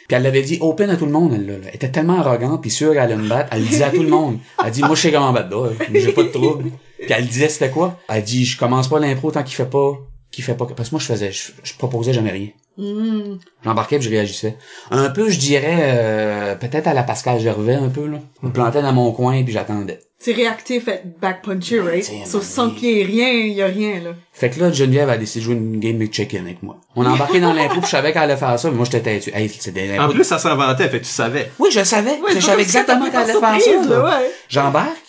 Puis 0.09 0.17
elle 0.17 0.23
l'avait 0.23 0.43
dit 0.43 0.57
open 0.63 0.89
à 0.89 0.97
tout 0.97 1.05
le 1.05 1.13
monde, 1.13 1.35
elle. 1.35 1.61
Elle 1.67 1.75
était 1.75 1.91
tellement 1.91 2.19
arrogante, 2.19 2.63
puis 2.63 2.71
sûre 2.71 2.93
qu'elle 2.95 3.03
allait 3.03 3.17
me 3.17 3.29
battre. 3.29 3.51
Elle 3.53 3.63
le 3.63 3.69
disait 3.69 3.85
à 3.85 3.91
tout 3.91 4.03
le 4.03 4.09
monde. 4.09 4.39
Elle 4.65 4.71
dit, 4.71 4.81
moi, 4.81 4.95
je 4.95 5.03
sais 5.03 5.13
comment 5.13 5.33
battre 5.35 5.51
là. 5.51 5.69
J'ai 5.93 6.13
pas 6.13 6.23
de 6.23 6.29
trouble. 6.29 6.71
Puis 6.99 7.09
elle 7.11 7.27
disait, 7.27 7.51
c'était 7.51 7.71
quoi? 7.71 7.99
Elle 8.09 8.25
dit, 8.25 8.47
je 8.47 8.59
commence 8.59 8.89
pas 8.89 8.99
l'impro 8.99 9.31
tant 9.31 9.43
qu'il 9.43 9.55
fait 9.55 9.69
pas, 9.69 9.93
qu'il 10.31 10.43
fait 10.43 10.55
pas, 10.55 10.67
parce 10.67 10.89
que 10.89 10.95
moi, 10.95 11.01
je 11.01 11.07
faisais, 11.07 11.31
je, 11.31 11.53
je 11.63 11.75
proposais 11.75 12.15
jamais 12.15 12.31
rien. 12.31 12.49
Mm. 12.79 13.39
J'embarquais 13.65 14.01
je 14.01 14.09
réagissais. 14.09 14.57
Un 14.91 15.11
peu, 15.11 15.29
je 15.29 15.39
dirais, 15.39 15.79
euh, 15.81 16.55
peut-être 16.55 16.87
à 16.87 16.95
la 16.95 17.03
Pascal 17.03 17.41
Gervais, 17.41 17.75
un 17.75 17.89
peu, 17.89 18.07
là. 18.07 18.19
Je 18.41 18.47
me 18.47 18.53
plantais 18.53 18.83
dans 18.83 18.93
mon 18.93 19.11
coin 19.13 19.43
puis 19.43 19.53
j'attendais. 19.53 19.99
C'est 20.21 20.33
réactif 20.33 20.89
à 20.89 20.93
back 21.21 21.43
puncher, 21.43 21.81
right? 21.81 22.05
Sur 22.05 22.39
man. 22.39 22.43
sans 22.43 22.71
qu'il 22.71 22.89
y 22.89 23.01
ait 23.01 23.05
rien, 23.05 23.29
il 23.31 23.53
y 23.53 23.63
a 23.63 23.67
rien, 23.67 24.01
là. 24.01 24.11
Fait 24.33 24.51
que 24.51 24.59
là, 24.59 24.73
Geneviève 24.73 25.11
a 25.11 25.17
décidé 25.17 25.41
de 25.41 25.45
jouer 25.45 25.55
une 25.55 25.79
game 25.79 25.99
de 25.99 26.07
check-in 26.07 26.41
avec 26.41 26.63
moi. 26.63 26.77
On 26.97 27.07
a 27.07 27.11
embarqué 27.11 27.41
dans 27.41 27.53
l'impro 27.53 27.81
puis 27.81 27.87
je 27.87 27.91
savais 27.91 28.13
qu'elle 28.13 28.23
allait 28.23 28.37
faire 28.37 28.59
ça, 28.59 28.69
mais 28.71 28.77
moi, 28.77 28.85
j'étais 28.85 29.01
têtu. 29.01 29.31
Hey, 29.33 29.49
c'est 29.49 29.71
des 29.71 29.99
En 29.99 30.09
plus, 30.09 30.25
ça 30.25 30.39
s'inventait, 30.39 30.89
fait 30.89 30.99
que 31.01 31.05
tu 31.05 31.11
savais. 31.11 31.51
Oui, 31.61 31.71
je 31.73 31.79
le 31.81 31.85
savais. 31.85 32.19
Ouais, 32.21 32.35
je 32.35 32.41
savais 32.41 32.63
exactement 32.63 33.07
qu'elle 33.07 33.31
allait 33.31 33.33
faire 33.33 33.61
ça. 33.61 33.89
là. 33.89 34.05
ouais. 34.05 34.31
J'embarque. 34.49 35.08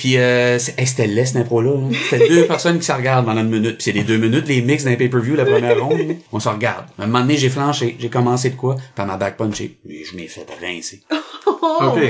Puis 0.00 0.16
euh, 0.16 0.58
hey, 0.78 0.86
c'était 0.86 1.06
laid 1.06 1.26
cette 1.26 1.36
impro-là. 1.36 1.72
là. 1.74 1.96
C'était 2.08 2.26
deux 2.28 2.46
personnes 2.46 2.78
qui 2.78 2.86
se 2.86 2.92
regardent 2.92 3.26
pendant 3.26 3.42
une 3.42 3.50
minute. 3.50 3.74
Puis 3.76 3.84
c'est 3.84 3.92
les 3.92 4.02
deux 4.02 4.16
minutes, 4.16 4.48
les 4.48 4.62
mix 4.62 4.82
d'un 4.84 4.94
pay-per-view, 4.96 5.36
la 5.36 5.44
première 5.44 5.78
ronde. 5.84 6.16
On 6.32 6.40
se 6.40 6.48
regarde. 6.48 6.86
À 6.98 7.02
un 7.02 7.06
moment 7.06 7.20
donné, 7.20 7.36
j'ai 7.36 7.50
flanché. 7.50 7.96
J'ai 8.00 8.08
commencé 8.08 8.48
de 8.48 8.56
quoi? 8.56 8.76
Par 8.96 9.04
ma 9.06 9.18
back 9.18 9.36
punché. 9.36 9.78
Et 9.88 10.04
je 10.04 10.16
m'ai 10.16 10.26
fait 10.26 10.46
rincer. 10.60 11.02
Oh. 11.62 11.92
OK. 11.96 12.00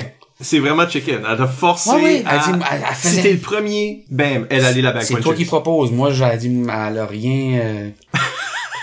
C'est 0.40 0.58
vraiment 0.58 0.88
chicken. 0.88 1.20
Elle 1.28 1.36
t'a 1.36 1.46
forcé 1.46 1.90
Ouais, 1.90 2.02
ouais, 2.02 2.20
elle 2.20 2.26
à... 2.26 2.38
dit- 2.38 2.64
elle- 2.70 2.82
elle 2.88 2.94
Si 2.96 3.22
t'es 3.22 3.32
le 3.32 3.38
premier, 3.38 4.04
bam, 4.10 4.46
elle 4.50 4.64
allait 4.64 4.80
la 4.82 4.92
back 4.92 5.02
C'est 5.02 5.20
toi 5.20 5.34
qui 5.34 5.44
propose. 5.44 5.90
Moi, 5.92 6.12
j'ai 6.12 6.36
dit, 6.38 6.62
elle 6.64 6.98
a 6.98 7.06
rien... 7.06 7.58
Euh... 7.60 7.88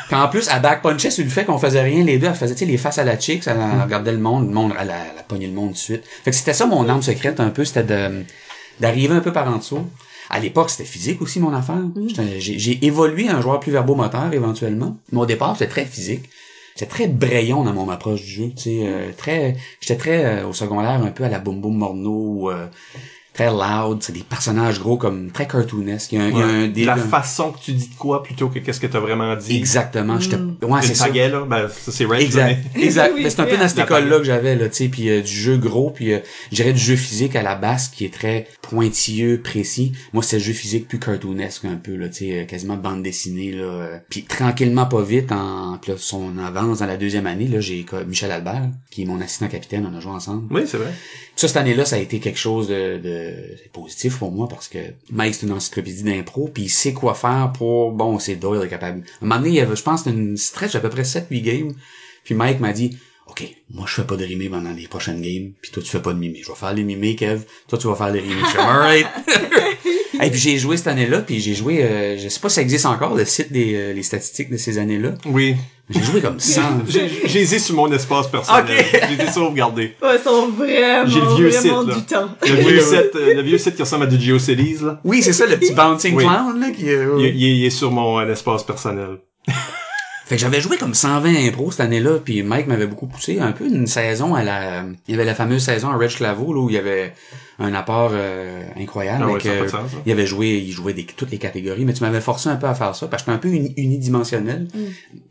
Puis 0.07 0.15
en 0.15 0.27
plus, 0.29 0.47
elle 0.53 0.61
back 0.61 0.81
punchait 0.81 1.09
sur 1.11 1.23
le 1.23 1.29
fait 1.29 1.43
qu'on 1.45 1.57
faisait 1.57 1.81
rien 1.81 2.03
les 2.03 2.17
deux. 2.17 2.27
Elle 2.27 2.35
faisait, 2.35 2.53
tu 2.53 2.59
sais, 2.59 2.65
les 2.65 2.77
faces 2.77 2.97
à 2.97 3.03
la 3.03 3.19
chick, 3.19 3.43
elle 3.47 3.57
regardait 3.83 4.11
le 4.13 4.19
monde, 4.19 4.47
le 4.47 4.53
monde, 4.53 4.73
elle, 4.79 4.89
a- 4.91 5.03
elle 5.13 5.19
a 5.19 5.23
pogné 5.23 5.47
le 5.47 5.53
monde 5.53 5.69
tout 5.69 5.73
de 5.73 5.77
suite. 5.79 6.03
Fait 6.23 6.31
que 6.31 6.37
c'était 6.37 6.53
ça 6.53 6.65
mon 6.65 6.87
arme 6.87 7.01
secrète 7.01 7.39
un 7.39 7.49
peu, 7.49 7.65
c'était 7.65 7.83
de 7.83 8.23
d'arriver 8.79 9.13
un 9.15 9.19
peu 9.21 9.31
par 9.33 9.47
en 9.47 9.57
dessous. 9.57 9.79
À 10.29 10.39
l'époque, 10.39 10.69
c'était 10.69 10.83
physique 10.85 11.21
aussi, 11.21 11.39
mon 11.39 11.53
affaire. 11.53 11.81
J'étais- 12.07 12.39
J'ai 12.39 12.85
évolué 12.85 13.29
un 13.29 13.41
joueur 13.41 13.59
plus 13.59 13.71
verbomoteur, 13.71 14.31
éventuellement. 14.33 14.97
Mais 15.11 15.19
au 15.19 15.25
départ, 15.25 15.55
c'était 15.57 15.69
très 15.71 15.85
physique. 15.85 16.29
J'étais 16.75 16.89
très 16.91 17.07
brayon 17.07 17.63
dans 17.63 17.73
mon 17.73 17.89
approche 17.89 18.21
du 18.21 18.27
jeu, 18.29 18.49
tu 18.55 18.63
sais, 18.63 18.79
euh, 18.83 19.11
très, 19.17 19.55
j'étais 19.81 19.95
très 19.95 20.25
euh, 20.25 20.47
au 20.47 20.53
secondaire 20.53 21.01
un 21.03 21.09
peu 21.09 21.23
à 21.23 21.29
la 21.29 21.39
Boom 21.39 21.59
Boom 21.59 21.75
Morneau, 21.75 22.51
euh, 22.51 22.67
très 23.37 23.51
loud, 23.51 23.99
c'est 24.01 24.13
des 24.13 24.23
personnages 24.23 24.79
gros 24.79 24.97
comme 24.97 25.31
très 25.31 25.47
cartoonesque. 25.47 26.11
Il 26.11 26.17
y 26.17 26.21
a 26.21 26.25
un, 26.25 26.29
il 26.29 26.37
y 26.37 26.41
a 26.41 26.45
un 26.45 26.61
La 26.61 26.67
délire- 26.67 26.97
façon 26.97 27.51
que 27.51 27.59
tu 27.59 27.71
dis 27.73 27.87
de 27.87 27.95
quoi 27.95 28.23
plutôt 28.23 28.49
que 28.49 28.57
qu'est-ce 28.59 28.79
que 28.79 28.87
t'as 28.87 28.99
vraiment 28.99 29.35
dit. 29.35 29.55
Exactement, 29.55 30.19
j'étais, 30.19 30.37
ouais, 30.37 30.81
c'est 30.81 30.89
Une 30.89 30.95
ça. 30.95 31.05
pagaie, 31.05 31.29
là, 31.29 31.45
ben, 31.47 31.67
ça, 31.69 31.91
c'est 31.91 32.05
Red. 32.05 32.21
Exact, 32.21 32.57
mais- 32.75 32.83
exact. 32.83 33.11
Oui, 33.15 33.21
Mais 33.23 33.29
c'est 33.29 33.39
un 33.41 33.45
peu 33.45 33.57
dans 33.57 33.67
cette 33.67 33.77
La 33.77 33.83
école-là 33.85 34.17
que 34.17 34.23
j'avais, 34.23 34.55
là, 34.55 34.67
tu 34.69 34.75
sais, 34.75 34.87
puis 34.89 35.09
euh, 35.09 35.21
du 35.21 35.31
jeu 35.31 35.57
gros, 35.57 35.91
puis 35.91 36.13
euh, 36.13 36.19
je 36.51 36.55
dirais 36.57 36.73
du 36.73 36.79
jeu 36.79 36.95
physique 36.95 37.35
à 37.35 37.43
la 37.43 37.55
base 37.55 37.89
qui 37.89 38.05
est 38.05 38.13
très 38.13 38.47
pointilleux, 38.61 39.41
précis. 39.41 39.93
Moi, 40.13 40.23
c'est 40.23 40.37
le 40.37 40.43
jeu 40.43 40.53
physique 40.53 40.87
plus 40.87 40.99
cartoonesque 40.99 41.65
un 41.65 41.75
peu, 41.75 41.95
là, 41.95 42.09
tu 42.09 42.25
sais, 42.25 42.39
euh, 42.39 42.45
quasiment 42.45 42.75
bande 42.77 43.03
dessinée, 43.03 43.51
là. 43.51 43.63
euh. 43.63 43.97
Puis 44.09 44.23
tranquillement, 44.23 44.85
pas 44.85 45.01
vite, 45.01 45.31
en 45.31 45.77
puis 45.81 45.91
là, 45.91 45.97
son 45.99 46.37
avance 46.37 46.79
dans 46.79 46.85
la 46.85 46.97
deuxième 46.97 47.27
année, 47.27 47.47
là, 47.47 47.59
j'ai 47.59 47.85
Michel 48.07 48.31
Albert, 48.31 48.69
qui 48.91 49.03
est 49.03 49.05
mon 49.05 49.21
assistant 49.21 49.47
capitaine, 49.47 49.87
on 49.91 49.95
a 49.95 49.99
joué 49.99 50.11
ensemble. 50.11 50.47
Oui, 50.53 50.63
c'est 50.65 50.77
vrai. 50.77 50.91
Ça, 51.35 51.47
cette 51.47 51.57
année-là, 51.57 51.85
ça 51.85 51.97
a 51.97 51.99
été 51.99 52.19
quelque 52.19 52.39
chose 52.39 52.67
de, 52.67 52.97
de 52.97 53.26
c'est 53.57 53.71
positif 53.71 54.17
pour 54.17 54.31
moi 54.31 54.47
parce 54.47 54.67
que 54.67 54.79
Mike, 55.11 55.35
c'est 55.35 55.45
une 55.45 55.53
encyclopédie 55.53 56.03
d'impro, 56.03 56.49
puis 56.53 56.63
il 56.63 56.69
sait 56.69 56.93
quoi 56.93 57.13
faire 57.13 57.51
pour, 57.57 57.91
bon, 57.91 58.19
c'est 58.19 58.35
Doyle 58.35 58.65
est 58.65 58.69
capable. 58.69 59.03
À 59.21 59.25
un 59.25 59.27
moment 59.27 59.39
donné, 59.39 59.49
il 59.49 59.55
y 59.55 59.59
avait, 59.59 59.75
je 59.75 59.83
pense, 59.83 60.05
une 60.05 60.37
stretch 60.37 60.73
d'à 60.73 60.79
peu 60.79 60.89
près 60.89 61.03
7-8 61.03 61.41
games, 61.41 61.73
puis 62.23 62.35
Mike 62.35 62.59
m'a 62.59 62.73
dit, 62.73 62.97
OK, 63.27 63.43
moi, 63.71 63.85
je 63.87 63.93
fais 63.93 64.03
pas 64.03 64.15
de 64.15 64.23
rimé 64.23 64.49
pendant 64.49 64.71
les 64.71 64.87
prochaines 64.87 65.21
games, 65.21 65.51
puis 65.61 65.71
toi, 65.71 65.83
tu 65.83 65.89
fais 65.89 66.01
pas 66.01 66.13
de 66.13 66.19
mimé. 66.19 66.41
Je 66.43 66.49
vais 66.49 66.57
faire 66.57 66.73
les 66.73 66.83
mimés, 66.83 67.15
Kev. 67.15 67.43
Toi, 67.67 67.77
tu 67.77 67.87
vas 67.87 67.95
faire 67.95 68.11
les 68.11 68.21
comme, 68.21 68.65
alright. 68.65 69.07
Et 70.23 70.29
puis 70.31 70.39
j'ai 70.39 70.57
joué 70.57 70.77
cette 70.77 70.87
année-là, 70.87 71.19
puis 71.19 71.39
j'ai 71.39 71.53
joué, 71.53 71.83
euh, 71.83 72.17
je 72.17 72.27
sais 72.29 72.39
pas 72.39 72.49
si 72.49 72.55
ça 72.55 72.61
existe 72.61 72.85
encore, 72.85 73.15
le 73.15 73.25
site 73.25 73.51
des 73.51 73.75
euh, 73.75 73.93
les 73.93 74.03
statistiques 74.03 74.49
de 74.49 74.57
ces 74.57 74.77
années-là. 74.77 75.13
Oui. 75.25 75.55
J'ai 75.89 76.03
joué 76.03 76.21
comme 76.21 76.39
100. 76.39 76.61
J'ai 76.89 77.09
j'ai 77.25 77.39
les 77.39 77.55
ai 77.55 77.59
sur 77.59 77.75
mon 77.75 77.91
espace 77.91 78.27
personnel. 78.27 78.65
Ok. 78.69 79.01
J'ai 79.07 79.13
été 79.15 79.31
sauvegardé. 79.31 79.93
Ouais, 80.01 80.15
ils 80.19 80.23
sont 80.23 80.47
vraiment, 80.49 81.07
J'ai 81.07 81.19
le 81.21 81.35
vieux 81.35 81.49
vraiment 81.49 81.81
site, 81.81 81.89
là. 81.89 81.95
du 81.95 82.01
temps. 82.05 82.29
Le 82.41 82.55
vieux, 82.69 82.81
site, 82.81 83.15
euh, 83.15 83.33
le 83.35 83.41
vieux 83.41 83.57
site 83.57 83.75
qui 83.75 83.81
ressemble 83.81 84.03
à 84.03 84.07
du 84.07 84.19
GeoCities, 84.19 84.77
là. 84.83 84.99
oui, 85.03 85.21
c'est 85.21 85.33
ça, 85.33 85.45
le 85.45 85.57
petit 85.57 85.73
bouncing 85.73 86.15
Oui. 86.15 86.23
clown, 86.23 86.59
là, 86.59 86.71
qui, 86.71 86.89
euh, 86.89 87.15
Il, 87.19 87.25
il 87.25 87.25
est- 87.45 87.55
il 87.57 87.65
est 87.65 87.69
sur 87.69 87.91
mon 87.91 88.19
euh, 88.19 88.31
espace 88.31 88.63
personnel. 88.63 89.17
Fait 90.27 90.35
que 90.35 90.41
j'avais 90.41 90.59
joué 90.59 90.75
comme 90.75 90.93
120 90.93 91.47
impro 91.47 91.71
cette 91.71 91.79
année-là, 91.79 92.19
puis 92.19 92.43
Mike 92.43 92.67
m'avait 92.67 92.85
beaucoup 92.87 93.07
poussé. 93.07 93.39
Un 93.39 93.53
peu 93.53 93.65
une 93.65 93.87
saison 93.87 94.35
à 94.35 94.43
la... 94.43 94.83
Il 95.07 95.11
y 95.11 95.13
avait 95.13 95.23
la 95.23 95.33
fameuse 95.33 95.63
saison 95.63 95.87
à 95.89 95.95
Reg 95.95 96.09
Claveau, 96.09 96.53
là, 96.53 96.59
où 96.59 96.69
il 96.69 96.75
y 96.75 96.77
avait 96.77 97.13
un 97.59 97.73
apport 97.73 98.11
euh, 98.13 98.61
incroyable. 98.77 99.23
Ah 99.23 99.27
ouais, 99.27 99.33
avec, 99.35 99.45
euh, 99.45 99.69
sens, 99.69 99.89
il 100.05 100.11
avait 100.11 100.27
joué, 100.27 100.57
il 100.57 100.71
jouait 100.71 100.93
des, 100.93 101.05
toutes 101.05 101.31
les 101.31 101.37
catégories, 101.37 101.85
mais 101.85 101.93
tu 101.93 102.03
m'avais 102.03 102.19
forcé 102.19 102.49
un 102.49 102.57
peu 102.57 102.67
à 102.67 102.75
faire 102.75 102.93
ça, 102.93 103.07
parce 103.07 103.23
que 103.23 103.31
j'étais 103.31 103.37
un 103.37 103.39
peu 103.39 103.47
uni- 103.55 103.73
unidimensionnel. 103.77 104.67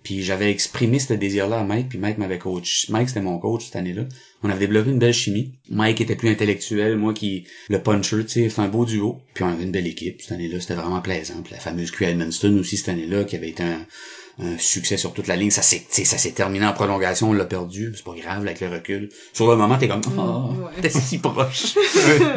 Puis 0.02 0.22
j'avais 0.22 0.50
exprimé 0.50 0.98
ce 0.98 1.12
désir-là 1.12 1.60
à 1.60 1.64
Mike, 1.64 1.90
puis 1.90 1.98
Mike 1.98 2.16
m'avait 2.16 2.38
coach. 2.38 2.86
Mike, 2.88 3.08
c'était 3.10 3.20
mon 3.20 3.38
coach 3.38 3.66
cette 3.66 3.76
année-là. 3.76 4.04
On 4.42 4.48
avait 4.48 4.60
développé 4.60 4.90
une 4.90 4.98
belle 4.98 5.12
chimie. 5.12 5.52
Mike 5.68 6.00
était 6.00 6.16
plus 6.16 6.30
intellectuel, 6.30 6.96
moi 6.96 7.12
qui 7.12 7.44
le 7.68 7.80
puncher, 7.82 8.24
tu 8.24 8.28
sais, 8.28 8.48
c'est 8.48 8.60
un 8.62 8.68
beau 8.68 8.86
duo. 8.86 9.20
Puis 9.34 9.44
on 9.44 9.48
avait 9.48 9.64
une 9.64 9.72
belle 9.72 9.86
équipe 9.86 10.22
cette 10.22 10.32
année-là, 10.32 10.58
c'était 10.60 10.74
vraiment 10.74 11.02
plaisant. 11.02 11.42
Puis 11.44 11.52
la 11.52 11.60
fameuse 11.60 11.90
Q 11.90 12.04
Edmundston 12.04 12.56
aussi 12.58 12.78
cette 12.78 12.88
année-là, 12.88 13.24
qui 13.24 13.36
avait 13.36 13.50
été 13.50 13.62
un, 13.62 13.80
un 14.38 14.58
succès 14.58 14.96
sur 14.96 15.12
toute 15.12 15.26
la 15.26 15.36
ligne. 15.36 15.50
Ça 15.50 15.62
s'est, 15.62 15.78
tu 15.78 15.86
sais, 15.88 16.04
ça 16.04 16.18
s'est 16.18 16.32
terminé 16.32 16.66
en 16.66 16.72
prolongation, 16.72 17.30
on 17.30 17.32
l'a 17.32 17.44
perdu. 17.44 17.92
C'est 17.94 18.04
pas 18.04 18.14
grave 18.14 18.42
avec 18.42 18.60
le 18.60 18.68
recul. 18.68 19.08
Sur 19.32 19.48
le 19.48 19.56
moment, 19.56 19.78
t'es 19.78 19.88
comme, 19.88 20.02
oh, 20.18 20.64
ouais. 20.64 20.80
t'es 20.82 20.90
si 20.90 21.18
proche. 21.18 21.76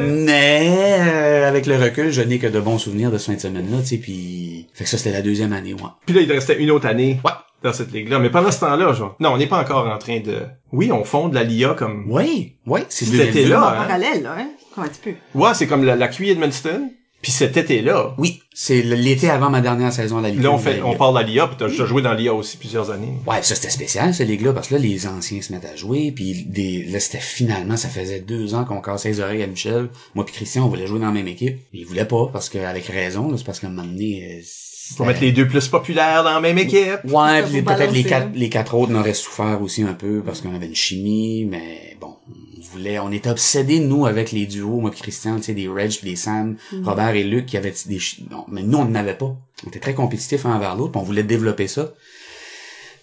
Mais 0.02 0.98
euh, 1.00 1.48
avec 1.48 1.66
le 1.66 1.76
recul, 1.78 2.12
je 2.12 2.22
n'ai 2.22 2.40
que 2.40 2.48
de 2.48 2.60
bons 2.60 2.78
souvenirs 2.78 3.12
de 3.12 3.18
ce 3.18 3.28
fin 3.28 3.36
de 3.36 3.42
semaine-là, 3.42 3.80
tu 3.82 3.88
sais. 3.88 3.98
Puis, 3.98 4.68
fait 4.74 4.86
que 4.86 4.90
ça 4.90 4.98
c'était 4.98 5.12
la 5.12 5.22
deuxième 5.22 5.54
année, 5.54 5.74
ouais. 5.74 5.90
Puis 6.06 6.16
là, 6.16 6.22
il 6.22 6.32
restait 6.32 6.60
une 6.62 6.72
autre 6.72 6.88
année. 6.88 7.20
Ouais. 7.24 7.32
Dans 7.62 7.74
cette 7.74 7.92
ligue-là. 7.92 8.20
Mais 8.20 8.30
pendant 8.30 8.52
ce 8.52 8.62
temps-là, 8.62 8.94
genre. 8.94 9.18
Non, 9.20 9.34
on 9.34 9.38
n'est 9.38 9.48
pas 9.48 9.60
encore 9.60 9.86
en 9.86 9.98
train 9.98 10.22
de. 10.22 10.44
Oui, 10.72 10.94
on 10.94 11.04
fonde 11.04 11.34
la 11.34 11.44
LIA 11.44 11.74
comme. 11.74 12.06
Oui, 12.10 12.56
oui, 12.66 12.80
c'est 12.88 13.04
Cet 13.04 13.36
été-là. 13.36 13.62
En 13.62 13.68
hein. 13.68 13.86
parallèle, 13.86 14.24
là, 14.24 14.36
hein? 14.40 14.48
Comme 14.74 14.86
un 14.86 14.88
petit 14.88 15.02
peu. 15.04 15.14
Ouais, 15.38 15.54
c'est 15.54 15.68
comme 15.68 15.84
la, 15.84 15.98
la 15.98 16.08
QI 16.08 16.30
Edmundston. 16.30 16.90
Puis 17.22 17.32
cet 17.34 17.58
été-là. 17.58 18.14
Oui, 18.18 18.42
c'est 18.54 18.82
l'été 18.82 19.30
avant 19.30 19.50
ma 19.50 19.60
dernière 19.60 19.92
saison 19.92 20.20
à 20.20 20.22
la 20.22 20.30
Ligue. 20.30 20.42
Là, 20.42 20.52
on 20.52 20.58
fait, 20.58 20.82
on 20.82 20.96
parle 20.96 21.16
de 21.16 21.20
la 21.20 21.28
LIA, 21.28 21.48
puis 21.48 21.58
t'as 21.60 21.68
déjà 21.68 21.86
joué 21.86 22.02
dans 22.02 22.14
l'IA 22.14 22.34
aussi 22.34 22.58
plusieurs 22.58 22.92
années. 22.92 23.14
Ouais, 23.28 23.42
ça 23.42 23.56
c'était 23.56 23.70
spécial, 23.70 24.14
cette 24.14 24.28
ligue-là, 24.28 24.54
parce 24.54 24.70
que 24.70 24.76
là, 24.76 24.80
les 24.80 25.06
anciens 25.06 25.42
se 25.42 25.52
mettent 25.52 25.66
à 25.66 25.76
jouer, 25.76 26.12
puis 26.12 26.46
des, 26.46 26.86
là, 26.86 27.00
c'était 27.00 27.20
finalement, 27.20 27.76
ça 27.76 27.90
faisait 27.90 28.22
deux 28.22 28.56
ans 28.56 28.64
qu'on 28.64 28.82
cassait 28.82 29.10
les 29.10 29.20
oreilles 29.20 29.44
à 29.44 29.48
Michel. 29.48 29.90
Moi 30.16 30.26
puis 30.26 30.34
Christian, 30.34 30.66
on 30.66 30.70
voulait 30.70 30.88
jouer 30.88 31.00
dans 31.00 31.08
la 31.08 31.12
même 31.12 31.28
équipe. 31.28 31.58
Il 31.74 31.86
voulait 31.86 32.06
pas, 32.06 32.28
parce 32.32 32.48
qu'avec 32.48 32.86
raison, 32.86 33.30
là, 33.30 33.38
c'est 33.38 33.46
parce 33.46 33.60
qu'à 33.60 33.68
un 33.68 33.72
moment 33.72 33.88
donné, 33.88 34.40
euh, 34.40 34.42
Faut 34.96 35.04
mettre 35.04 35.22
les 35.22 35.34
deux 35.34 35.48
plus 35.48 35.68
populaires 35.68 36.24
dans 36.24 36.34
la 36.34 36.40
même 36.40 36.58
équipe. 36.58 37.00
Ouais, 37.04 37.44
peut-être 37.44 37.92
les 37.92 38.04
quatre, 38.04 38.28
hein. 38.28 38.32
les 38.34 38.50
quatre 38.50 38.76
autres 38.76 38.92
n'auraient 38.94 39.14
souffert 39.14 39.62
aussi 39.62 39.84
un 39.84 39.94
peu 39.94 40.22
parce 40.26 40.40
qu'on 40.40 40.56
avait 40.56 40.68
une 40.68 40.76
chimie, 40.76 41.46
mais 41.46 41.98
bon, 42.00 42.16
on 42.30 42.39
voulait, 42.72 43.00
on 43.00 43.12
était 43.12 43.30
obsédés 43.30 43.80
nous 43.80 44.06
avec 44.06 44.32
les 44.32 44.46
duos, 44.46 44.80
moi 44.80 44.92
Christian, 44.92 45.38
tu 45.38 45.44
sais, 45.44 45.54
des 45.54 45.68
Reg 45.68 45.92
puis 45.92 46.10
des 46.10 46.16
Sam, 46.16 46.58
Robert 46.84 47.16
et 47.16 47.24
Luc 47.24 47.46
qui 47.46 47.58
avaient 47.58 47.74
des, 47.86 48.00
non, 48.30 48.46
mais 48.48 48.64
nous 48.64 48.78
on 48.78 48.86
n'en 48.86 48.96
avait 48.96 49.18
pas. 49.18 49.36
On 49.66 49.70
était 49.70 49.80
très 49.80 49.94
compétitifs 49.94 50.46
un 50.46 50.56
envers 50.56 50.76
l'autre, 50.76 50.98
on 51.00 51.04
voulait 51.04 51.24
développer 51.24 51.68
ça. 51.68 51.94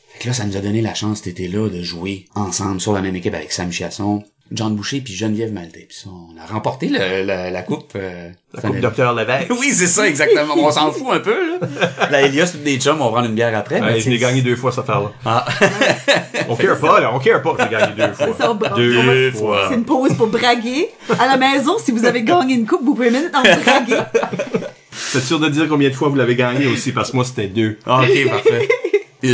Fait 0.08 0.20
que 0.20 0.28
là, 0.28 0.32
ça 0.32 0.46
nous 0.46 0.56
a 0.56 0.60
donné 0.60 0.80
la 0.80 0.94
chance 0.94 1.18
cet 1.18 1.26
été-là 1.26 1.68
de 1.68 1.82
jouer 1.82 2.26
ensemble 2.34 2.80
sur 2.80 2.92
la 2.92 3.02
même 3.02 3.16
équipe 3.16 3.34
avec 3.34 3.52
Sam 3.52 3.70
Chiasson, 3.70 4.24
John 4.52 4.74
Boucher 4.76 5.00
puis 5.00 5.12
Geneviève 5.14 5.52
Maltais. 5.52 5.86
Puis 5.88 5.96
ça, 5.98 6.08
on 6.10 6.40
a 6.40 6.46
remporté 6.46 6.88
le- 6.88 7.24
la, 7.24 7.50
la 7.50 7.62
coupe. 7.62 7.92
euh, 7.96 8.30
La 8.54 8.60
coupe. 8.62 8.78
Docteur 8.80 9.14
Lévesque. 9.14 9.48
Oui, 9.58 9.70
c'est 9.72 9.86
ça, 9.86 10.06
exactement. 10.08 10.54
On 10.56 10.70
s'en 10.70 10.92
fout 10.92 11.06
un 11.10 11.18
peu, 11.20 11.34
là. 11.60 11.68
La 12.10 12.22
Elias, 12.22 12.50
toutes 12.52 12.62
des 12.62 12.78
chums, 12.78 13.00
on 13.00 13.06
va 13.06 13.10
prendre 13.10 13.26
une 13.28 13.34
bière 13.34 13.56
après. 13.56 13.80
mais 13.80 13.94
Ouais, 13.94 14.00
je 14.00 14.08
l'ai 14.10 14.18
gagné 14.18 14.42
deux 14.42 14.56
fois, 14.56 14.70
cette 14.70 14.80
affaire-là. 14.80 15.12
Ah. 15.24 15.44
On 16.48 16.54
care 16.56 16.78
pas, 16.78 17.00
là. 17.00 17.10
On 17.12 17.18
care 17.18 17.42
pas 17.42 17.54
que 17.54 17.62
j'ai 17.64 17.68
gagné 17.70 17.92
deux 17.96 18.02
ça, 18.14 18.26
fois. 18.26 18.58
on- 18.72 18.76
Deux 18.76 18.96
on 18.98 19.38
fois. 19.38 19.66
C'est 19.68 19.74
une 19.74 19.84
pause 19.84 20.14
pour 20.16 20.28
braguer. 20.28 20.90
À 21.18 21.26
la 21.26 21.36
maison, 21.36 21.76
si 21.84 21.90
vous 21.92 22.04
avez 22.04 22.22
gagné 22.22 22.54
une 22.54 22.66
coupe, 22.66 22.82
vous 22.84 22.94
pouvez 22.94 23.10
maintenant 23.10 23.42
braguer. 23.42 24.00
C'est 24.92 25.20
sûr 25.20 25.38
de 25.40 25.48
dire 25.48 25.66
combien 25.68 25.88
de 25.90 25.94
fois 25.94 26.08
vous 26.08 26.14
l'avez 26.16 26.36
gagné 26.36 26.66
aussi, 26.66 26.92
parce 26.92 27.10
que 27.10 27.16
moi, 27.16 27.24
c'était 27.24 27.48
deux. 27.48 27.78
Ah, 27.86 28.00
ok, 28.02 28.28
parfait. 28.30 28.68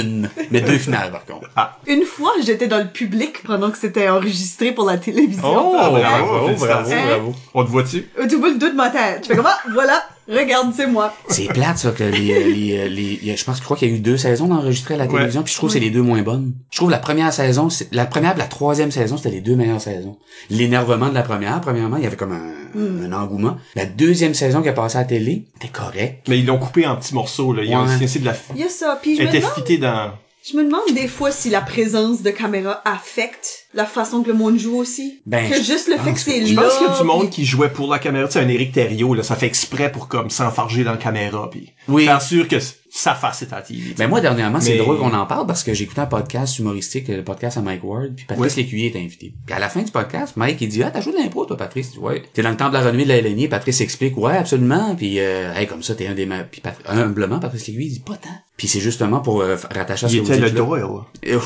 Une. 0.00 0.31
Mais 0.50 0.61
deux 0.61 0.78
finales, 0.78 1.11
par 1.11 1.24
contre. 1.24 1.48
Une 1.87 2.05
fois, 2.05 2.33
j'étais 2.44 2.66
dans 2.66 2.78
le 2.78 2.88
public 2.88 3.42
pendant 3.44 3.70
que 3.70 3.78
c'était 3.78 4.09
enregistré 4.09 4.72
pour 4.72 4.87
la 4.87 4.98
télévision. 4.98 5.42
Oh, 5.44 5.72
bravo, 5.72 5.96
bravo, 5.96 6.55
bravo, 6.59 6.90
bravo. 6.90 7.35
On 7.55 7.64
te 7.64 7.70
voit-tu? 7.70 8.09
Tu 8.28 8.37
vois 8.37 8.50
le 8.50 8.59
dos 8.59 8.68
de 8.68 8.74
ma 8.74 8.90
tête. 8.90 9.20
Je 9.22 9.28
fais 9.28 9.37
comme, 9.37 9.46
ah, 9.46 9.59
voilà, 9.72 10.02
regarde, 10.38 10.73
c'est 10.77 10.87
moi. 10.87 11.14
C'est 11.29 11.47
plate, 11.49 11.79
ça, 11.79 11.90
que 11.92 12.05
les, 12.05 12.33
euh, 12.33 12.45
les, 12.49 12.79
euh, 12.79 12.88
les, 12.88 13.37
je 13.37 13.45
pense, 13.45 13.59
je 13.59 13.62
crois 13.62 13.77
qu'il 13.77 13.88
y 13.88 13.92
a 13.92 13.95
eu 13.95 14.01
deux 14.01 14.16
saisons 14.16 14.47
d'enregistrés 14.49 14.95
à 14.95 14.97
la 14.99 15.05
Ouais. 15.05 15.11
télévision, 15.12 15.42
puis 15.42 15.53
je 15.53 15.59
trouve 15.59 15.68
que 15.71 15.75
c'est 15.75 15.81
les 15.81 15.90
deux 15.90 16.03
moins 16.03 16.23
bonnes. 16.23 16.53
Je 16.71 16.77
trouve 16.79 16.90
la 16.90 16.99
première 16.99 17.33
saison, 17.33 17.68
c'est, 17.71 17.92
la 17.92 18.07
première 18.07 18.35
et 18.35 18.38
la 18.38 18.47
troisième 18.47 18.90
saison, 18.90 19.16
c'était 19.16 19.31
les 19.31 19.40
deux 19.40 19.57
meilleures 19.57 19.81
saisons. 19.81 20.16
L'énervement 20.51 21.09
de 21.09 21.14
la 21.14 21.23
première, 21.23 21.61
premièrement, 21.61 21.97
il 21.97 22.05
y 22.05 22.07
avait 22.07 22.16
comme 22.16 22.33
un, 22.33 23.05
un 23.05 23.12
engouement. 23.12 23.57
La 23.75 23.87
deuxième 23.87 24.35
saison 24.35 24.62
qui 24.62 24.68
a 24.68 24.73
passé 24.73 24.97
à 24.97 25.01
la 25.03 25.07
télé, 25.07 25.45
était 25.57 25.68
correct. 25.68 26.27
Mais 26.29 26.38
ils 26.38 26.47
l'ont 26.47 26.59
coupé 26.59 26.87
en 26.87 26.97
petits 26.97 27.14
morceaux, 27.14 27.53
là. 27.53 27.62
Il 27.64 27.71
y 27.71 27.75
a 27.75 27.83
Ouais. 27.83 28.05
aussi, 28.05 28.21
de 28.21 28.25
la, 28.27 28.35
Il 28.55 28.61
y 28.61 28.64
a 28.64 28.68
ça. 28.68 28.99
Puis 29.01 29.16
je 29.16 29.23
me 29.23 29.29
était 29.29 29.40
demande, 29.40 29.81
dans, 29.81 30.12
je 30.51 30.57
me 30.57 30.64
demande 30.64 30.95
des 30.95 31.09
fois 31.09 31.31
si 31.31 31.51
la 31.51 31.61
présence 31.61 32.23
de 32.23 32.31
caméra 32.31 32.81
affecte 32.85 33.62
la 33.74 33.87
façon 33.87 34.22
que 34.22 34.28
le 34.28 34.35
monde 34.35 34.58
joue 34.58 34.76
aussi. 34.76 35.20
Ben, 35.26 35.48
que 35.50 35.56
juste 35.56 35.88
le 35.88 35.94
je 35.96 35.98
fait 36.02 36.04
que 36.04 36.04
pense 36.11 36.18
c'est 36.20 36.40
là. 36.40 36.46
Je 36.46 36.54
pense 36.54 36.74
qu'il 36.78 36.87
y 36.87 36.90
a 36.90 36.98
du 36.98 37.04
monde 37.04 37.30
qui 37.30 37.44
jouait 37.44 37.70
pour 37.70 37.90
la 37.90 37.98
caméra. 37.98 38.26
Tu 38.26 38.35
sais, 38.35 38.40
un 38.40 38.48
Éric 38.48 38.72
Thériault, 38.72 39.14
là, 39.14 39.22
ça 39.22 39.37
fait 39.37 39.46
exprès 39.46 39.90
pour 39.90 40.08
comme 40.08 40.30
s'enfarger 40.30 40.85
dans 40.85 40.90
la 40.92 40.96
caméra, 40.98 41.48
puis 41.50 41.72
Oui. 41.88 42.04
faire 42.04 42.20
sûr 42.22 42.48
que 42.48 42.56
sa 42.94 43.14
face 43.14 43.40
est 43.40 43.52
à 43.54 43.62
TV. 43.62 43.94
Ben 43.96 44.06
moi, 44.08 44.20
dernièrement, 44.20 44.61
c'est 44.61 44.72
Mais- 44.72 44.78
drôle 44.78 44.98
qu'on 44.98 45.14
en 45.14 45.24
parle 45.24 45.46
parce 45.46 45.64
que 45.64 45.72
j'ai 45.72 45.85
écouté 45.85 46.02
un 46.02 46.06
podcast 46.06 46.58
humoristique, 46.58 47.08
le 47.08 47.24
podcast 47.24 47.56
à 47.56 47.62
Mike 47.62 47.82
Ward, 47.85 48.14
puis 48.14 48.26
Patrice 48.26 48.56
Lécuyer 48.56 48.92
est 48.94 48.98
invité. 48.98 49.32
Puis 49.46 49.54
à 49.54 49.58
la 49.58 49.70
fin 49.70 49.80
du 49.80 49.90
podcast, 49.90 50.35
Mike, 50.37 50.58
il 50.61 50.68
dit, 50.68 50.82
ah, 50.82 50.90
t'as 50.90 51.00
joué 51.00 51.12
de 51.12 51.16
l'impro, 51.18 51.46
toi, 51.46 51.56
Patrice? 51.56 51.96
Ouais. 51.96 52.22
T'es 52.35 52.42
dans 52.42 52.50
le 52.50 52.56
temps 52.58 52.68
de 52.68 52.74
la 52.74 52.80
renommée 52.80 53.04
de 53.04 53.08
la 53.08 53.16
LNI, 53.22 53.48
Patrice 53.48 53.80
explique, 53.80 54.18
ouais, 54.18 54.37
absolument, 54.37 54.94
puis 54.94 55.18
euh, 55.20 55.54
hey, 55.54 55.66
comme 55.66 55.82
ça, 55.82 55.94
t'es 55.94 56.06
un 56.06 56.14
des 56.14 56.26
meilleurs. 56.26 56.48
Puis 56.50 56.61
humblement, 56.87 57.38
Patrice 57.40 57.66
Lécuyer, 57.68 57.87
il 57.87 57.92
dit, 57.94 58.00
pas 58.00 58.16
tant. 58.16 58.28
Puis 58.58 58.68
c'est 58.68 58.80
justement 58.80 59.20
pour 59.20 59.40
euh, 59.40 59.56
rattacher 59.74 60.04
à 60.04 60.08
ce 60.11 60.14
il 60.14 60.20
que 60.20 60.26
vous 60.26 60.32
était 60.32 60.40
le 60.42 60.50
dites 60.50 60.58
là. 60.58 60.64
Doyle. 60.66 60.85
Et 61.22 61.35
ouais. 61.37 61.40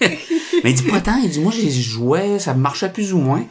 Mais 0.64 0.70
il 0.70 0.74
dit 0.74 0.82
pas 0.84 1.00
tant, 1.00 1.16
il 1.16 1.30
dit 1.30 1.40
moi 1.40 1.52
j'ai 1.52 1.70
joué, 1.70 2.38
ça 2.38 2.54
marchait 2.54 2.90
plus 2.90 3.12
ou 3.12 3.18
moins. 3.18 3.44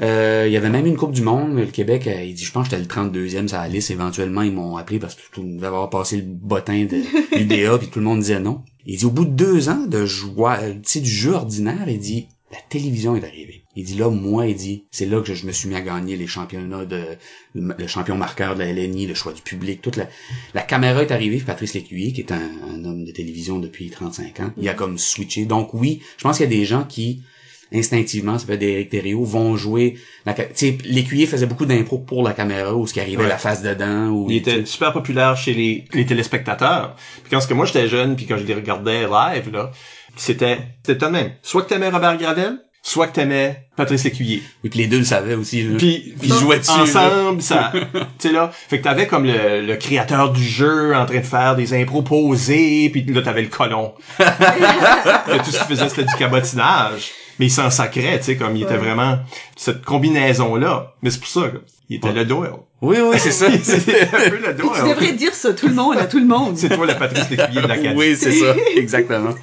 Euh, 0.00 0.44
il 0.46 0.52
y 0.52 0.56
avait 0.56 0.70
même 0.70 0.86
une 0.86 0.96
Coupe 0.96 1.12
du 1.12 1.22
Monde, 1.22 1.56
le 1.56 1.66
Québec, 1.66 2.06
euh, 2.06 2.22
il 2.22 2.34
dit 2.34 2.44
je 2.44 2.52
pense 2.52 2.68
que 2.68 2.76
j'étais 2.76 2.82
le 2.82 3.10
32e 3.10 3.48
sur 3.48 3.58
la 3.58 3.68
liste, 3.68 3.90
éventuellement 3.90 4.42
ils 4.42 4.52
m'ont 4.52 4.76
appelé 4.76 5.00
parce 5.00 5.16
que 5.16 5.22
tout 5.32 5.42
devait 5.42 5.66
avoir 5.66 5.90
passé 5.90 6.18
le 6.18 6.22
bottin 6.22 6.84
de 6.84 7.02
l'UDA 7.36 7.78
puis 7.78 7.88
tout 7.88 7.98
le 7.98 8.04
monde 8.04 8.20
disait 8.20 8.38
non. 8.38 8.62
Il 8.86 8.96
dit 8.96 9.04
au 9.04 9.10
bout 9.10 9.24
de 9.24 9.30
deux 9.30 9.68
ans 9.68 9.84
de 9.86 10.06
joie, 10.06 10.58
euh, 10.62 10.74
tu 10.74 10.80
sais 10.84 11.00
du 11.00 11.10
jeu 11.10 11.32
ordinaire, 11.32 11.88
il 11.88 11.98
dit 11.98 12.28
la 12.52 12.58
télévision 12.68 13.16
est 13.16 13.24
arrivée. 13.24 13.64
Il 13.78 13.84
dit 13.84 13.94
là 13.96 14.10
moi 14.10 14.46
il 14.46 14.56
dit 14.56 14.84
c'est 14.90 15.06
là 15.06 15.20
que 15.22 15.34
je 15.34 15.46
me 15.46 15.52
suis 15.52 15.68
mis 15.68 15.76
à 15.76 15.80
gagner 15.80 16.16
les 16.16 16.26
championnats 16.26 16.84
de 16.84 17.02
le, 17.54 17.74
le 17.78 17.86
champion 17.86 18.16
marqueur 18.16 18.54
de 18.54 18.60
la 18.60 18.72
LNI, 18.72 19.06
le 19.06 19.14
choix 19.14 19.32
du 19.32 19.42
public, 19.42 19.80
toute 19.82 19.96
la 19.96 20.08
la 20.54 20.62
caméra 20.62 21.02
est 21.02 21.12
arrivée, 21.12 21.38
Patrice 21.38 21.74
Lécuyer, 21.74 22.12
qui 22.12 22.22
est 22.22 22.32
un, 22.32 22.50
un 22.72 22.84
homme 22.84 23.04
de 23.04 23.12
télévision 23.12 23.58
depuis 23.60 23.88
35 23.90 24.40
ans, 24.40 24.52
il 24.56 24.68
a 24.68 24.74
comme 24.74 24.98
switché. 24.98 25.44
Donc 25.44 25.74
oui, 25.74 26.02
je 26.16 26.22
pense 26.24 26.38
qu'il 26.38 26.50
y 26.50 26.54
a 26.54 26.58
des 26.58 26.64
gens 26.64 26.82
qui, 26.84 27.22
instinctivement, 27.72 28.38
ça 28.38 28.46
peut 28.46 28.54
être 28.54 28.62
Eric 28.62 28.88
Thériault, 28.90 29.24
vont 29.24 29.56
jouer... 29.56 29.96
la 30.26 30.34
ca- 30.34 30.46
Tu 30.46 30.52
sais, 30.54 30.78
Lécuyer 30.84 31.26
faisait 31.26 31.46
beaucoup 31.46 31.66
d'impro 31.66 31.98
pour 31.98 32.22
la 32.22 32.32
caméra, 32.32 32.74
ou 32.74 32.86
ce 32.86 32.94
qui 32.94 33.00
arrivait 33.00 33.22
Ouais. 33.22 33.28
la 33.28 33.38
face 33.38 33.62
dedans, 33.62 34.08
ou... 34.08 34.26
Il 34.30 34.36
était 34.38 34.64
super 34.64 34.92
populaire 34.92 35.36
chez 35.36 35.54
les, 35.54 35.84
les 35.92 36.06
téléspectateurs. 36.06 36.96
Puis 37.22 37.30
quand 37.30 37.40
ce 37.40 37.46
que 37.46 37.54
moi 37.54 37.66
j'étais 37.66 37.86
jeune, 37.88 38.16
puis 38.16 38.26
quand 38.26 38.38
je 38.38 38.44
les 38.44 38.54
regardais 38.54 39.02
live, 39.02 39.50
là, 39.52 39.70
c'était 40.16 40.58
c'était 40.84 41.06
de 41.06 41.10
même. 41.12 41.32
Soit 41.42 41.62
que 41.62 41.68
t'aimais 41.68 41.90
Robert 41.90 42.16
Gravel, 42.18 42.58
soit 42.82 43.06
que 43.08 43.14
t'aimais 43.14 43.64
Patrice 43.76 44.04
Lécuyer. 44.04 44.42
Oui, 44.64 44.70
puis 44.70 44.78
les 44.80 44.86
deux 44.86 44.98
le 44.98 45.04
savaient 45.04 45.34
aussi. 45.34 45.62
Là. 45.62 45.76
Puis 45.78 46.14
Puis 46.18 46.28
ils 46.30 46.34
jouaient 46.34 46.58
dessus. 46.58 46.70
là. 46.76 46.82
ensemble, 46.82 47.42
ça, 47.42 47.72
tu 48.18 48.28
sais 48.28 48.32
là, 48.32 48.50
fait 48.52 48.78
que 48.78 48.84
t'avais 48.84 49.06
comme 49.06 49.24
le, 49.24 49.60
le 49.66 49.76
créateur 49.76 50.32
du 50.32 50.42
jeu 50.42 50.94
en 50.94 51.04
train 51.06 51.18
de 51.18 51.22
faire 51.26 51.54
des 51.56 51.74
impros 51.74 52.02
posés, 52.02 52.88
puis 52.90 53.04
là 53.04 53.20
t'avais 53.22 53.42
le 53.42 53.48
colon. 53.48 53.92
tout 54.18 54.24
ce 54.24 55.58
qu'il 55.58 55.66
faisait 55.68 55.88
c'était 55.88 56.04
du 56.04 56.14
cabotinage, 56.14 57.10
mais 57.38 57.46
il 57.46 57.50
s'en 57.50 57.70
sacrait, 57.70 58.18
tu 58.18 58.24
sais, 58.24 58.36
comme 58.36 58.56
il 58.56 58.62
était 58.62 58.76
vraiment 58.78 59.18
cette 59.56 59.84
combinaison 59.84 60.56
là. 60.56 60.94
Mais 61.02 61.10
c'est 61.10 61.20
pour 61.20 61.28
ça, 61.28 61.42
il 61.88 61.96
était 61.96 62.08
Ouais. 62.08 62.14
le 62.14 62.24
Doyle. 62.24 62.52
Oui, 62.80 62.96
oui, 63.02 63.16
c'est 63.18 63.32
ça. 63.32 63.46
C'était 63.62 64.02
un 64.02 64.30
peu 64.30 64.36
le 64.36 64.54
Puis 64.54 64.68
tu 64.68 64.82
Doyle. 64.82 64.88
devrais 64.94 65.12
dire 65.14 65.34
ça, 65.34 65.52
tout 65.52 65.66
le 65.66 65.74
monde, 65.74 65.96
à 65.98 66.04
tout 66.06 66.20
le 66.20 66.26
monde. 66.26 66.56
C'est 66.56 66.68
toi 66.68 66.86
le 66.86 66.94
Patrice 66.94 67.28
Lécuyer 67.28 67.60
de 67.60 67.66
l'Acadie. 67.66 67.96
oui, 67.96 68.16
c'est 68.16 68.30
ça, 68.30 68.54
exactement. 68.76 69.34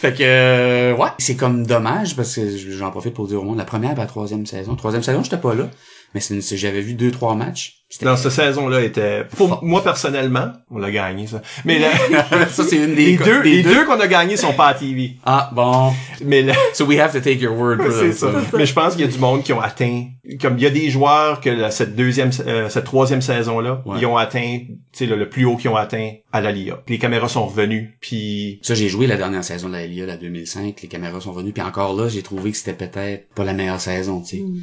Fait 0.00 0.14
que 0.14 0.22
euh, 0.22 0.96
ouais, 0.96 1.10
c'est 1.18 1.36
comme 1.36 1.66
dommage 1.66 2.16
parce 2.16 2.34
que 2.34 2.56
j'en 2.56 2.90
profite 2.90 3.12
pour 3.12 3.26
dire 3.26 3.42
au 3.42 3.44
monde 3.44 3.58
la 3.58 3.66
première 3.66 3.92
et 3.92 3.96
la 3.96 4.06
troisième 4.06 4.46
saison. 4.46 4.74
Troisième 4.74 5.02
saison, 5.02 5.22
j'étais 5.22 5.36
pas 5.36 5.54
là, 5.54 5.68
mais 6.14 6.20
j'avais 6.52 6.80
vu 6.80 6.94
deux 6.94 7.10
trois 7.10 7.34
matchs. 7.34 7.76
Dans 8.02 8.16
cette 8.16 8.30
saison-là 8.30 8.82
était, 8.82 9.24
pour 9.36 9.48
Fort. 9.48 9.64
moi 9.64 9.82
personnellement, 9.82 10.52
on 10.70 10.78
l'a 10.78 10.92
gagné 10.92 11.26
ça. 11.26 11.42
Mais 11.64 11.80
la- 11.80 12.48
ça, 12.48 12.62
c'est 12.62 12.76
une 12.76 12.94
des... 12.94 13.06
les 13.06 13.16
deux, 13.16 13.42
des 13.42 13.50
les 13.50 13.62
deux 13.64 13.84
qu'on 13.84 13.98
a 13.98 14.06
gagnés 14.06 14.36
sont 14.36 14.52
pas 14.52 14.68
à 14.68 14.74
TV. 14.74 15.16
Ah, 15.26 15.50
bon. 15.52 15.92
Mais 16.24 16.42
le- 16.42 16.52
So 16.72 16.84
we 16.84 17.00
have 17.00 17.12
to 17.12 17.18
take 17.18 17.40
your 17.40 17.56
word 17.58 17.78
for 17.82 17.90
c'est 18.00 18.10
that. 18.10 18.14
ça. 18.14 18.32
Mais 18.56 18.64
je 18.66 18.72
pense 18.74 18.92
qu'il 18.94 19.04
y 19.04 19.08
a 19.08 19.10
du 19.10 19.18
monde 19.18 19.42
qui 19.42 19.52
ont 19.52 19.60
atteint, 19.60 20.04
comme 20.40 20.56
il 20.56 20.62
y 20.62 20.66
a 20.66 20.70
des 20.70 20.88
joueurs 20.88 21.40
que 21.40 21.50
la- 21.50 21.72
cette 21.72 21.96
deuxième, 21.96 22.30
euh, 22.46 22.68
cette 22.68 22.84
troisième 22.84 23.22
saison-là, 23.22 23.82
Ouais. 23.84 23.96
ils 24.00 24.06
ont 24.06 24.16
atteint, 24.16 24.58
tu 24.68 24.74
sais, 24.92 25.06
le, 25.06 25.16
le 25.16 25.28
plus 25.28 25.44
haut 25.44 25.56
qu'ils 25.56 25.70
ont 25.70 25.76
atteint 25.76 26.12
à 26.32 26.40
la 26.40 26.52
LIA. 26.52 26.76
Puis 26.86 26.94
les 26.94 26.98
caméras 27.00 27.28
sont 27.28 27.46
revenues, 27.46 27.98
puis 28.00 28.60
Ça, 28.62 28.74
j'ai 28.76 28.88
joué 28.88 29.08
la 29.08 29.16
dernière 29.16 29.42
saison 29.42 29.66
de 29.66 29.72
la 29.72 29.84
LIA, 29.88 30.06
la 30.06 30.16
2005, 30.16 30.80
les 30.80 30.88
caméras 30.88 31.20
sont 31.20 31.32
venues, 31.32 31.52
puis 31.52 31.62
encore 31.64 31.94
là, 32.00 32.08
j'ai 32.08 32.22
trouvé 32.22 32.52
que 32.52 32.56
c'était 32.56 32.72
peut-être 32.86 33.28
pas 33.34 33.42
la 33.42 33.52
meilleure 33.52 33.80
saison, 33.80 34.20
tu 34.20 34.36
sais. 34.36 34.42
Mm. 34.44 34.60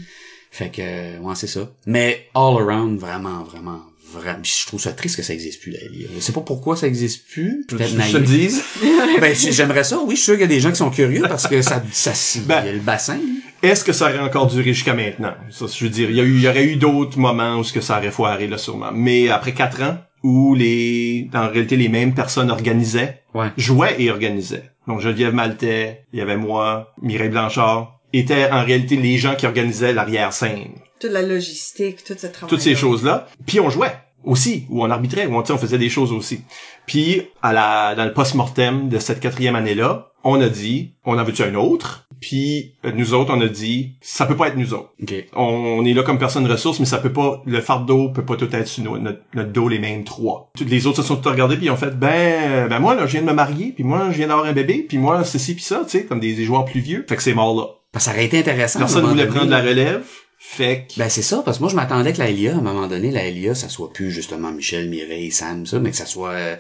Fait 0.52 0.70
que, 0.70 0.82
euh, 0.82 1.20
ouais, 1.20 1.36
c'est 1.36 1.48
ça. 1.48 1.70
Mais 1.86 2.28
all 2.34 2.56
around, 2.62 3.00
vraiment, 3.00 3.44
vraiment, 3.44 3.82
vraiment, 4.14 4.40
je 4.44 4.66
trouve 4.66 4.80
ça 4.80 4.92
triste 4.94 5.18
que 5.18 5.24
ça 5.24 5.34
existe 5.34 5.62
plus, 5.62 5.72
LIA. 5.72 6.08
Je 6.16 6.20
sais 6.20 6.32
pas 6.34 6.42
pourquoi 6.42 6.76
ça 6.78 6.88
existe 6.88 7.28
plus, 7.30 7.66
je, 7.70 7.76
peut-être 7.76 7.90
je 7.90 7.96
te 7.96 8.02
le 8.18 8.20
naïf. 8.20 8.30
dise. 8.30 8.64
Ben, 9.22 9.34
j'aimerais 9.36 9.84
ça, 9.84 10.00
oui, 10.00 10.12
je 10.12 10.16
suis 10.16 10.26
sûr 10.26 10.34
qu'il 10.36 10.42
y 10.42 10.46
a 10.46 10.48
des 10.48 10.60
gens 10.60 10.70
qui 10.70 10.76
sont 10.78 10.90
curieux 10.92 11.24
parce 11.28 11.48
que 11.48 11.62
ça, 11.62 11.82
ça, 11.92 12.12
Ben, 12.46 12.66
y 12.66 12.70
a 12.70 12.74
le 12.74 12.80
bassin. 12.80 13.18
Est-ce 13.64 13.84
que 13.84 13.92
ça 13.92 14.06
aurait 14.06 14.20
encore 14.20 14.46
duré 14.48 14.74
jusqu'à 14.74 14.94
maintenant? 14.94 15.34
Ça, 15.50 15.66
je 15.68 15.84
veux 15.84 15.90
dire, 15.90 16.10
il 16.12 16.16
y, 16.16 16.20
a 16.22 16.24
eu, 16.24 16.36
il 16.36 16.42
y 16.42 16.48
aurait 16.48 16.66
eu 16.66 16.76
d'autres 16.76 17.18
moments 17.18 17.58
où 17.58 17.64
ce 17.64 17.74
que 17.74 17.82
ça 17.82 17.98
aurait 17.98 18.12
foiré, 18.12 18.48
là, 18.48 18.58
sûrement. 18.60 18.92
Mais 18.94 19.30
après 19.30 19.54
quatre 19.54 19.82
ans, 19.82 19.98
où 20.24 20.54
les, 20.56 21.30
en 21.34 21.48
réalité, 21.50 21.76
les 21.76 21.90
mêmes 21.90 22.14
personnes 22.14 22.52
organisaient, 22.52 23.22
Ouais. 23.34 23.50
jouaient 23.58 23.96
et 24.00 24.10
organisaient. 24.12 24.70
Donc, 24.88 25.02
Geneviève 25.02 25.34
Maltais, 25.34 26.06
il 26.14 26.20
y 26.20 26.22
avait 26.22 26.38
moi, 26.38 26.94
Mireille 27.02 27.30
Blanchard, 27.30 27.97
étaient 28.18 28.50
en 28.52 28.64
réalité 28.64 28.96
les 28.96 29.18
gens 29.18 29.36
qui 29.36 29.46
organisaient 29.46 29.94
l'arrière-scène. 29.94 30.70
Toute 31.00 31.12
la 31.12 31.22
logistique, 31.22 32.04
tout 32.04 32.16
ce 32.18 32.28
travail. 32.28 32.50
Toutes 32.50 32.62
ces 32.62 32.76
choses-là. 32.76 33.28
Puis 33.46 33.60
on 33.60 33.70
jouait 33.70 33.96
aussi, 34.24 34.66
ou 34.70 34.84
on 34.84 34.90
arbitrait, 34.90 35.28
ou 35.28 35.36
on, 35.38 35.42
tu 35.42 35.48
sais, 35.48 35.54
on 35.54 35.58
faisait 35.58 35.78
des 35.78 35.90
choses 35.90 36.12
aussi. 36.12 36.42
Puis, 36.86 37.22
à 37.42 37.54
la, 37.54 37.96
dans 37.96 38.06
le 38.06 38.14
post-mortem 38.14 38.90
de 38.90 39.00
cette 39.00 39.20
quatrième 39.20 39.56
année-là, 39.56 40.12
on 40.24 40.42
a 40.42 40.50
dit, 40.50 40.94
on 41.06 41.18
en 41.18 41.24
veut-tu 41.24 41.44
un 41.44 41.56
autre? 41.56 42.08
Puis, 42.20 42.74
euh, 42.84 42.92
nous 42.94 43.14
autres, 43.14 43.32
on 43.34 43.40
a 43.40 43.48
dit, 43.48 43.94
ça 44.02 44.26
peut 44.26 44.36
pas 44.36 44.48
être 44.48 44.58
nous 44.58 44.74
autres. 44.74 44.90
Ok. 45.02 45.14
On 45.36 45.86
est 45.86 45.94
là 45.94 46.02
comme 46.04 46.18
personne 46.18 46.46
ressource, 46.48 46.80
mais 46.80 46.86
ça 46.88 46.98
peut 46.98 47.14
pas, 47.14 47.42
le 47.46 47.62
fardeau 47.62 48.10
peut 48.10 48.26
pas 48.26 48.36
tout 48.36 48.50
être 48.54 48.68
sur 48.68 48.84
nos- 48.84 48.98
notre, 48.98 49.20
notre 49.36 49.52
dos 49.52 49.70
les 49.70 49.80
mêmes 49.80 50.04
trois. 50.04 50.50
Toutes 50.58 50.70
les 50.70 50.88
autres 50.88 50.98
se 51.04 51.08
sont 51.08 51.18
tous 51.18 51.30
regardés 51.30 51.56
puis 51.58 51.68
ils 51.68 51.72
ont 51.72 51.78
fait, 51.78 51.92
ben, 51.98 52.68
ben 52.68 52.80
moi, 52.80 52.96
là, 52.96 53.06
je 53.06 53.12
viens 53.12 53.22
de 53.22 53.28
me 53.28 53.34
marier, 53.34 53.72
puis 53.74 53.84
moi, 53.84 54.08
je 54.12 54.18
viens 54.18 54.28
d'avoir 54.28 54.48
un 54.48 54.54
bébé, 54.54 54.86
puis 54.90 54.98
moi, 54.98 55.24
ceci 55.24 55.54
puis 55.54 55.64
ça, 55.64 55.82
tu 55.84 55.92
sais, 56.00 56.06
comme 56.06 56.20
des, 56.20 56.34
des 56.34 56.44
joueurs 56.44 56.66
plus 56.66 56.82
vieux. 56.82 57.06
Fait 57.08 57.16
que 57.16 57.24
c'est 57.24 57.36
mort 57.36 57.56
là. 57.56 57.68
Parce 57.92 58.06
que 58.06 58.12
ça 58.12 58.16
aurait 58.16 58.26
été 58.26 58.40
intéressant. 58.40 58.80
Personne 58.80 59.02
moment 59.02 59.14
voulait 59.14 59.26
donné. 59.26 59.36
prendre 59.38 59.52
la 59.52 59.62
relève. 59.62 60.02
Fait 60.40 60.86
que, 60.88 61.00
Ben 61.00 61.10
c'est 61.10 61.24
ça, 61.24 61.42
parce 61.44 61.58
que 61.58 61.64
moi 61.64 61.72
je 61.72 61.76
m'attendais 61.76 62.14
que 62.14 62.20
la 62.20 62.30
LIA, 62.30 62.52
à 62.54 62.58
un 62.58 62.62
moment 62.62 62.86
donné, 62.88 63.10
la 63.10 63.28
LIA, 63.28 63.56
ça 63.56 63.70
soit 63.70 63.92
plus 63.92 64.12
justement 64.12 64.52
Michel, 64.52 64.88
Mireille, 64.88 65.32
Sam, 65.32 65.66
ça, 65.66 65.80
mais 65.80 65.90
que 65.90 65.98
ça 65.98 66.06
soit 66.06 66.30
euh, 66.30 66.56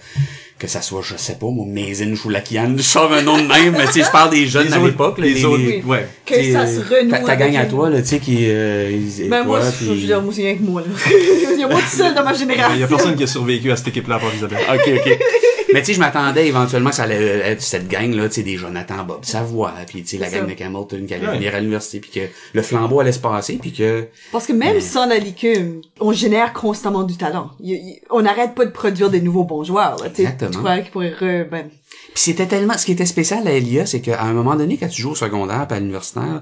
que 0.57 0.67
ça 0.67 0.81
soit, 0.81 1.01
je 1.03 1.15
sais 1.15 1.35
pas, 1.35 1.45
moi, 1.45 1.63
Mézine 1.67 2.15
Choulakian, 2.15 2.73
je 2.75 2.81
sors 2.81 3.13
un 3.13 3.21
nom 3.21 3.37
de 3.37 3.43
même, 3.47 3.73
mais 3.77 3.85
tu 3.85 3.93
sais, 3.93 4.03
je 4.03 4.09
parle 4.11 4.31
des 4.31 4.47
jeunes 4.47 4.67
les 4.69 4.73
à 4.73 4.79
l'époque, 4.79 5.19
là, 5.19 5.25
les 5.27 5.33
les- 5.35 5.45
autres, 5.45 5.63
les- 5.63 5.83
ouais. 5.83 6.07
Que 6.25 6.33
t'sais, 6.33 6.51
ça 6.53 6.61
euh, 6.63 6.65
se 6.75 6.79
renoue. 6.91 7.11
Ta, 7.11 7.19
ta 7.19 7.35
gang 7.35 7.55
à 7.55 7.65
toi, 7.67 7.91
là, 7.91 8.01
tu 8.01 8.07
sais, 8.07 8.19
qui, 8.19 8.49
euh, 8.49 8.89
ils- 8.91 9.29
Ben 9.29 9.43
moi, 9.43 9.59
toi, 9.59 9.69
je, 9.79 9.85
veux 9.85 9.95
dire, 9.95 10.21
moi, 10.23 10.33
c'est 10.35 10.41
rien 10.41 10.55
que 10.55 10.63
moi, 10.63 10.81
là. 10.81 10.87
Il 11.53 11.59
y 11.59 11.63
a 11.63 11.67
moi 11.67 11.79
tout 11.79 11.95
seul 11.97 12.15
dans 12.15 12.23
ma 12.23 12.33
Il 12.33 12.39
génération. 12.39 12.79
y 12.79 12.83
a 12.83 12.87
personne 12.87 13.15
qui 13.15 13.23
a 13.23 13.27
survécu 13.27 13.71
à 13.71 13.75
cette 13.75 13.89
équipe-là 13.89 14.15
à 14.15 14.19
part 14.19 14.33
Isabelle. 14.35 14.57
Ok, 14.73 14.89
ok. 15.05 15.19
Mais 15.73 15.81
tu 15.81 15.87
sais, 15.87 15.93
je 15.93 15.99
m'attendais 15.99 16.47
éventuellement 16.47 16.89
que 16.91 16.95
ça 16.95 17.03
allait 17.03 17.15
être 17.39 17.61
cette 17.61 17.87
gang-là, 17.87 18.27
tu 18.29 18.35
sais, 18.35 18.43
des 18.43 18.57
Jonathan 18.57 19.03
Bob 19.03 19.25
Savoie, 19.25 19.73
puis 19.87 20.01
tu 20.03 20.09
sais, 20.09 20.17
la 20.17 20.29
gang 20.29 20.47
ça. 20.47 20.55
de 20.55 20.63
Hamilton 20.63 21.05
qui 21.05 21.13
allait 21.13 21.27
Ouais. 21.27 21.35
venir 21.37 21.55
à 21.55 21.59
l'université, 21.59 21.99
puis 21.99 22.11
que 22.11 22.19
le 22.53 22.61
flambeau 22.61 22.99
allait 22.99 23.11
se 23.11 23.19
passer, 23.19 23.57
puis 23.61 23.73
que... 23.73 24.07
Parce 24.31 24.45
que 24.47 24.53
même 24.53 24.79
sans 24.81 25.05
la 25.07 25.17
licume, 25.17 25.81
on 25.99 26.11
génère 26.13 26.53
constamment 26.53 27.03
du 27.03 27.17
talent. 27.17 27.51
Il- 27.59 27.71
il- 27.73 27.99
on 28.09 28.21
n'arrête 28.21 28.55
pas 28.55 28.65
de 28.65 28.71
produire 28.71 29.09
des 29.09 29.21
nouveaux 29.21 29.43
bons 29.43 29.63
joueurs. 29.63 29.97
Là, 30.01 30.09
tu 30.09 30.15
sais. 30.17 30.21
Exactement. 30.23 30.51
Tu 30.51 30.57
crois 30.59 30.77
qu'ils 30.79 30.91
pourraient 30.91 31.43
re... 31.43 31.49
Ben, 31.49 31.69
Puis 31.69 32.23
c'était 32.23 32.45
tellement... 32.47 32.77
Ce 32.77 32.85
qui 32.85 32.91
était 32.93 33.05
spécial 33.05 33.47
à 33.47 33.59
LIA, 33.59 33.85
c'est 33.85 34.01
qu'à 34.01 34.21
un 34.23 34.33
moment 34.33 34.55
donné, 34.55 34.77
quand 34.77 34.87
tu 34.87 35.01
joues 35.01 35.11
au 35.11 35.15
secondaire 35.15 35.67
puis 35.67 35.77
à 35.77 35.79
l'universitaire, 35.79 36.41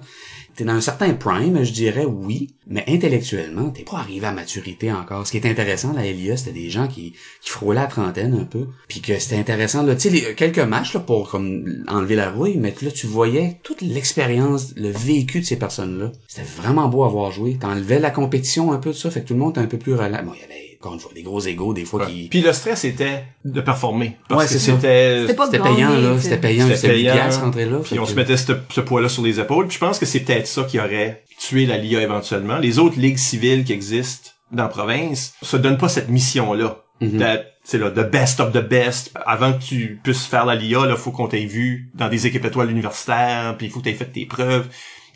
t'es 0.55 0.63
dans 0.63 0.73
un 0.73 0.81
certain 0.81 1.13
prime, 1.13 1.63
je 1.63 1.71
dirais 1.71 2.05
oui, 2.05 2.55
mais 2.67 2.83
intellectuellement, 2.87 3.69
t'es 3.69 3.83
pas 3.83 3.97
arrivé 3.97 4.25
à 4.25 4.31
maturité 4.31 4.91
encore. 4.91 5.27
Ce 5.27 5.31
qui 5.31 5.37
est 5.37 5.45
intéressant, 5.45 5.93
la 5.93 6.09
LIA, 6.09 6.37
c'était 6.37 6.51
des 6.51 6.69
gens 6.69 6.87
qui, 6.87 7.13
qui 7.41 7.49
frôlaient 7.49 7.81
la 7.81 7.87
trentaine 7.87 8.33
un 8.33 8.45
peu, 8.45 8.67
puis 8.87 9.01
que 9.01 9.19
c'était 9.19 9.37
intéressant, 9.37 9.83
là, 9.83 9.95
tu 9.95 10.09
sais, 10.09 10.33
quelques 10.35 10.59
matchs, 10.59 10.93
là, 10.93 11.01
pour 11.01 11.29
comme 11.29 11.83
enlever 11.87 12.15
la 12.15 12.31
rouille, 12.31 12.57
mais 12.57 12.73
là, 12.81 12.91
tu 12.91 13.07
voyais 13.07 13.59
toute 13.63 13.81
l'expérience, 13.81 14.73
le 14.75 14.89
vécu 14.89 15.41
de 15.41 15.45
ces 15.45 15.57
personnes-là. 15.57 16.11
C'était 16.27 16.47
vraiment 16.47 16.87
beau 16.87 17.03
à 17.03 17.09
voir 17.09 17.31
jouer. 17.31 17.57
T'enlevais 17.59 17.99
la 17.99 18.11
compétition 18.11 18.71
un 18.71 18.77
peu 18.77 18.91
de 18.91 18.95
ça, 18.95 19.11
fait 19.11 19.21
que 19.21 19.27
tout 19.27 19.33
le 19.33 19.39
monde 19.39 19.51
était 19.51 19.61
un 19.61 19.67
peu 19.67 19.77
plus 19.77 19.93
relax. 19.93 20.25
Bon, 20.25 20.31
il 20.33 20.41
y 20.41 20.43
avait, 20.43 20.64
encore 20.85 20.93
une 20.93 20.99
fois, 20.99 21.11
des 21.15 21.23
gros 21.23 21.39
égaux, 21.41 21.73
des 21.73 21.83
fois, 21.83 22.05
Ouais. 22.05 22.11
qui... 22.11 22.27
Puis 22.29 22.41
le 22.41 22.53
stress 22.53 22.83
était 22.85 23.23
de 23.43 23.59
performer. 23.59 24.17
Parce 24.29 24.43
Ouais, 24.43 24.47
que 24.47 24.53
ça. 24.59 24.59
c'était, 24.73 25.25
C'était 25.27 25.59
payant, 25.59 25.89
là, 25.97 26.19
c'était 26.19 26.37
payant, 26.37 26.65
C'était 26.65 26.77
c'était 26.77 26.97
8 26.97 27.03
payant, 27.09 27.29
rentrer 27.41 27.65
là. 27.65 27.77
Puis 27.83 27.97
on 27.99 28.03
que- 28.03 28.09
se 28.09 28.15
mettait 28.15 28.37
ce, 28.37 28.51
ce 28.69 28.81
poids-là 28.81 29.09
sur 29.09 29.23
les 29.23 29.39
épaules. 29.39 29.67
Puis 29.67 29.75
je 29.75 29.79
pense 29.79 29.97
que 29.97 30.05
c'est 30.05 30.19
peut-être 30.19 30.45
ça 30.47 30.63
qui 30.63 30.79
aurait 30.79 31.23
tué 31.39 31.65
la 31.65 31.77
LIA 31.79 32.01
éventuellement. 32.01 32.57
Les 32.59 32.77
autres 32.77 32.99
ligues 32.99 33.17
civiles 33.17 33.63
qui 33.63 33.73
existent 33.73 34.29
dans 34.51 34.63
la 34.63 34.69
province 34.69 35.33
se 35.41 35.57
donnent 35.57 35.79
pas 35.79 35.89
cette 35.89 36.09
mission-là. 36.09 36.83
Mhm. 37.01 37.17
D'être, 37.17 37.45
c'est 37.63 37.79
là, 37.79 37.89
the 37.89 38.09
best 38.09 38.39
of 38.39 38.53
the 38.53 38.61
best. 38.65 39.11
Avant 39.25 39.53
que 39.53 39.63
tu 39.63 39.99
puisses 40.03 40.25
faire 40.25 40.45
la 40.45 40.53
LIA, 40.55 40.85
là, 40.85 40.95
faut 40.95 41.11
qu'on 41.11 41.27
t'ait 41.27 41.45
vu 41.45 41.89
dans 41.95 42.07
des 42.09 42.27
équipes 42.27 42.45
étoiles 42.45 42.69
universitaires, 42.71 43.55
puis 43.57 43.67
il 43.67 43.69
faut 43.71 43.79
que 43.79 43.85
t'aies 43.85 43.93
fait 43.95 44.05
tes 44.05 44.25
preuves. 44.27 44.67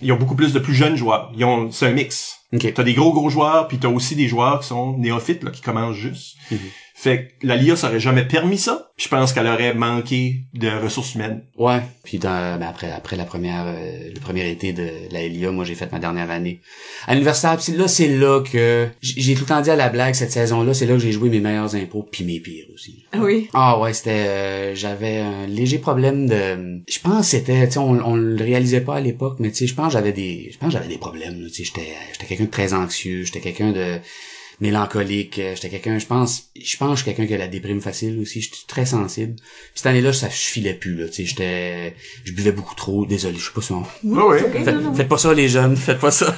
Ils 0.01 0.11
ont 0.11 0.17
beaucoup 0.17 0.35
plus 0.35 0.53
de 0.53 0.59
plus 0.59 0.73
jeunes 0.73 0.95
joueurs. 0.95 1.31
Ils 1.35 1.43
ont, 1.45 1.71
c'est 1.71 1.87
un 1.87 1.91
mix. 1.91 2.39
Ok. 2.53 2.73
T'as 2.73 2.83
des 2.83 2.93
gros 2.93 3.13
gros 3.13 3.29
joueurs, 3.29 3.67
puis 3.67 3.77
t'as 3.77 3.89
aussi 3.89 4.15
des 4.15 4.27
joueurs 4.27 4.61
qui 4.61 4.67
sont 4.67 4.97
néophytes, 4.97 5.43
là, 5.43 5.51
qui 5.51 5.61
commencent 5.61 5.97
juste. 5.97 6.37
Mhm. 6.51 6.59
Fait 7.01 7.31
que 7.39 7.47
la 7.47 7.55
LIA, 7.55 7.77
ça 7.77 7.87
aurait 7.87 8.01
jamais 8.01 8.25
permis 8.25 8.57
ça. 8.57 8.91
Puis 8.97 9.05
je 9.05 9.09
pense 9.09 9.31
qu'elle 9.31 9.47
aurait 9.47 9.73
manqué 9.73 10.41
de 10.53 10.67
ressources 10.67 11.15
humaines. 11.15 11.43
Ouais. 11.57 11.79
Puis 12.03 12.17
dans, 12.17 12.59
ben 12.59 12.67
après, 12.67 12.91
après 12.91 13.15
la 13.15 13.23
première, 13.23 13.63
euh, 13.67 14.09
le 14.13 14.19
premier 14.19 14.51
été 14.51 14.73
de 14.73 14.89
la 15.09 15.25
LIA, 15.25 15.49
moi 15.51 15.63
j'ai 15.63 15.75
fait 15.75 15.89
ma 15.93 15.99
dernière 15.99 16.29
année 16.29 16.59
à 17.07 17.13
l'université. 17.13 17.47
Puis 17.57 17.77
là, 17.77 17.87
c'est 17.87 18.09
là 18.09 18.41
que 18.41 18.89
j'ai 19.01 19.33
tout 19.35 19.43
le 19.43 19.45
temps 19.45 19.61
dit 19.61 19.69
à 19.69 19.77
la 19.77 19.87
blague 19.87 20.13
cette 20.13 20.33
saison-là, 20.33 20.73
c'est 20.73 20.87
là 20.87 20.95
que 20.95 20.99
j'ai 20.99 21.13
joué 21.13 21.29
mes 21.29 21.39
meilleurs 21.39 21.73
impôts 21.73 22.05
puis 22.11 22.25
mes 22.25 22.41
pires 22.41 22.65
aussi. 22.73 23.05
Ah 23.13 23.19
oui? 23.21 23.47
Ah 23.53 23.79
ouais, 23.79 23.93
c'était, 23.93 24.27
euh, 24.27 24.75
j'avais 24.75 25.19
un 25.19 25.47
léger 25.47 25.77
problème 25.77 26.27
de, 26.27 26.81
je 26.85 26.99
pense 26.99 27.21
que 27.21 27.37
c'était, 27.37 27.65
tu 27.67 27.75
sais, 27.75 27.79
on, 27.79 28.05
on 28.05 28.17
le 28.17 28.43
réalisait 28.43 28.81
pas 28.81 28.95
à 28.95 28.99
l'époque, 28.99 29.37
mais 29.39 29.51
tu 29.51 29.59
sais, 29.59 29.67
je 29.67 29.73
pense 29.73 29.87
que 29.87 29.93
j'avais 29.93 30.11
des, 30.11 30.49
je 30.51 30.57
pense 30.57 30.67
que 30.67 30.73
j'avais 30.73 30.89
des 30.89 30.97
problèmes. 30.97 31.41
Tu 31.47 31.53
sais, 31.53 31.63
j'étais, 31.63 31.93
j'étais 32.11 32.25
quelqu'un 32.25 32.43
de 32.43 32.49
très 32.49 32.73
anxieux, 32.73 33.23
j'étais 33.23 33.39
quelqu'un 33.39 33.71
de 33.71 33.99
mélancolique, 34.61 35.39
euh, 35.39 35.55
j'étais 35.55 35.69
quelqu'un, 35.69 35.99
je 35.99 36.05
pense, 36.05 36.49
je 36.61 36.77
pense 36.77 36.89
que 36.89 36.95
je 36.97 37.03
suis 37.03 37.05
quelqu'un 37.15 37.27
qui 37.27 37.33
a 37.33 37.37
la 37.37 37.47
déprime 37.47 37.81
facile 37.81 38.19
aussi, 38.19 38.41
j'étais 38.41 38.57
très 38.67 38.85
sensible. 38.85 39.35
Puis 39.35 39.45
cette 39.75 39.85
année-là, 39.87 40.13
ça 40.13 40.27
je 40.29 40.35
filais 40.35 40.73
plus 40.73 40.95
là, 40.95 41.07
tu 41.07 41.13
sais, 41.13 41.25
j'étais, 41.25 41.95
je 42.25 42.31
buvais 42.33 42.51
beaucoup 42.51 42.75
trop, 42.75 43.05
désolé, 43.05 43.37
je 43.37 43.45
sais 43.45 43.53
pas 43.53 43.61
si 43.61 43.71
on, 43.71 43.83
Ouais, 44.03 44.23
ouais. 44.23 44.43
Ok, 44.43 44.63
Faites, 44.63 44.75
non, 44.75 44.81
non. 44.81 44.93
faites 44.93 45.07
pas 45.07 45.17
ça 45.17 45.33
les 45.33 45.47
jeunes, 45.49 45.75
faites 45.77 45.99
pas 45.99 46.11
ça. 46.11 46.35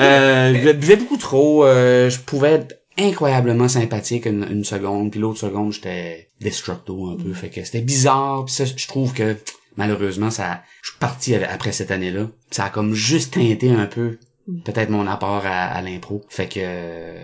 euh, 0.00 0.54
je 0.64 0.72
buvais 0.72 0.96
beaucoup 0.96 1.16
trop, 1.16 1.64
euh, 1.64 2.08
je 2.10 2.18
pouvais 2.18 2.52
être 2.52 2.74
incroyablement 2.98 3.68
sympathique 3.68 4.26
une, 4.26 4.46
une 4.50 4.64
seconde, 4.64 5.10
puis 5.12 5.20
l'autre 5.20 5.38
seconde 5.38 5.72
j'étais 5.72 6.30
destructo 6.40 7.10
un 7.10 7.16
peu, 7.22 7.32
fait 7.32 7.48
que 7.48 7.62
c'était 7.64 7.80
bizarre, 7.80 8.44
puis 8.44 8.54
ça 8.54 8.64
je 8.64 8.86
trouve 8.88 9.12
que 9.12 9.36
malheureusement 9.76 10.30
ça 10.30 10.62
je 10.82 10.90
suis 10.90 10.98
parti 10.98 11.34
après 11.34 11.70
cette 11.72 11.90
année-là, 11.92 12.28
ça 12.50 12.64
a 12.64 12.70
comme 12.70 12.94
juste 12.94 13.34
teinté 13.34 13.70
un 13.70 13.86
peu 13.86 14.18
peut-être 14.64 14.90
mon 14.90 15.06
apport 15.06 15.42
à, 15.44 15.66
à 15.66 15.82
l'impro. 15.82 16.22
Fait 16.28 16.46
que 16.46 16.60
euh, 16.62 17.14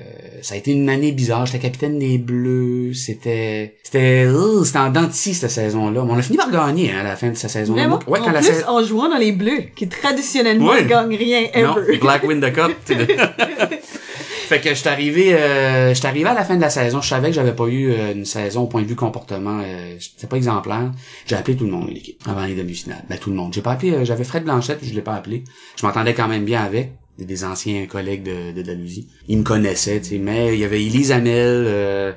ça 0.42 0.54
a 0.54 0.58
été 0.58 0.72
une 0.72 0.88
année 0.88 1.12
bizarre. 1.12 1.46
J'étais 1.46 1.58
capitaine 1.58 1.98
des 1.98 2.18
Bleus. 2.18 2.92
C'était 2.94 3.76
c'était 3.82 4.24
euh, 4.26 4.64
c'était 4.64 4.78
en 4.78 4.90
dents 4.90 5.04
de 5.06 5.12
scie, 5.12 5.34
cette 5.34 5.50
saison-là. 5.50 6.02
Mais 6.04 6.12
on 6.12 6.16
a 6.16 6.22
fini 6.22 6.36
par 6.36 6.50
gagner 6.50 6.92
hein, 6.92 7.00
à 7.00 7.02
la 7.04 7.16
fin 7.16 7.28
de 7.30 7.34
cette 7.34 7.50
saison-là. 7.50 7.82
Vraiment? 7.82 8.00
Ouais, 8.06 8.20
en 8.20 8.24
quand 8.24 8.32
la 8.32 8.40
plus, 8.40 8.48
saison 8.48 8.68
en 8.68 8.82
jouant 8.84 9.08
dans 9.08 9.18
les 9.18 9.32
bleus, 9.32 9.62
qui 9.74 9.88
traditionnellement 9.88 10.72
gagnent 10.86 11.16
rien 11.16 11.42
non, 11.56 11.76
ever. 11.76 11.98
Black 11.98 12.24
Win 12.24 12.40
the 12.40 12.52
Cup. 12.52 12.72
tu 12.86 12.94
sais. 12.94 13.06
fait 14.46 14.60
que 14.60 14.74
j'étais 14.74 14.88
arrivé, 14.90 15.34
euh, 15.34 15.94
j'étais 15.94 16.08
arrivé 16.08 16.28
à 16.28 16.34
la 16.34 16.44
fin 16.44 16.56
de 16.56 16.60
la 16.60 16.68
saison. 16.70 17.00
Je 17.00 17.08
savais 17.08 17.28
que 17.28 17.34
j'avais 17.34 17.54
pas 17.54 17.66
eu 17.66 17.90
euh, 17.90 18.12
une 18.12 18.26
saison 18.26 18.62
au 18.62 18.66
point 18.66 18.82
de 18.82 18.86
vue 18.86 18.96
comportement. 18.96 19.60
Euh, 19.64 19.96
c'était 19.98 20.26
pas 20.26 20.36
exemplaire. 20.36 20.92
J'ai 21.26 21.36
appelé 21.36 21.56
tout 21.56 21.64
le 21.64 21.70
monde 21.70 21.88
de 21.88 21.92
l'équipe 21.94 22.20
avant 22.26 22.44
les 22.44 22.54
demi-finales. 22.54 23.02
Ben 23.08 23.18
tout 23.18 23.30
le 23.30 23.36
monde. 23.36 23.54
J'ai 23.54 23.62
pas 23.62 23.72
appelé. 23.72 23.92
euh, 23.92 24.04
j'avais 24.04 24.24
Fred 24.24 24.44
Blanchette, 24.44 24.80
je 24.82 24.92
l'ai 24.92 25.00
pas 25.00 25.14
appelé. 25.14 25.44
Je 25.80 25.86
m'entendais 25.86 26.12
quand 26.14 26.28
même 26.28 26.44
bien 26.44 26.62
avec 26.62 26.92
des- 27.18 27.44
anciens 27.44 27.86
collègues 27.86 28.22
de, 28.24 28.52
de. 28.62 28.76
Ils 29.28 29.38
me 29.38 29.42
connaissaient, 29.42 30.00
tu 30.00 30.08
sais. 30.10 30.18
Mais 30.18 30.54
il 30.54 30.60
y 30.60 30.64
avait 30.64 30.84
Elise 30.84 31.12
Hamel. 31.12 31.64
euh, 31.66 32.12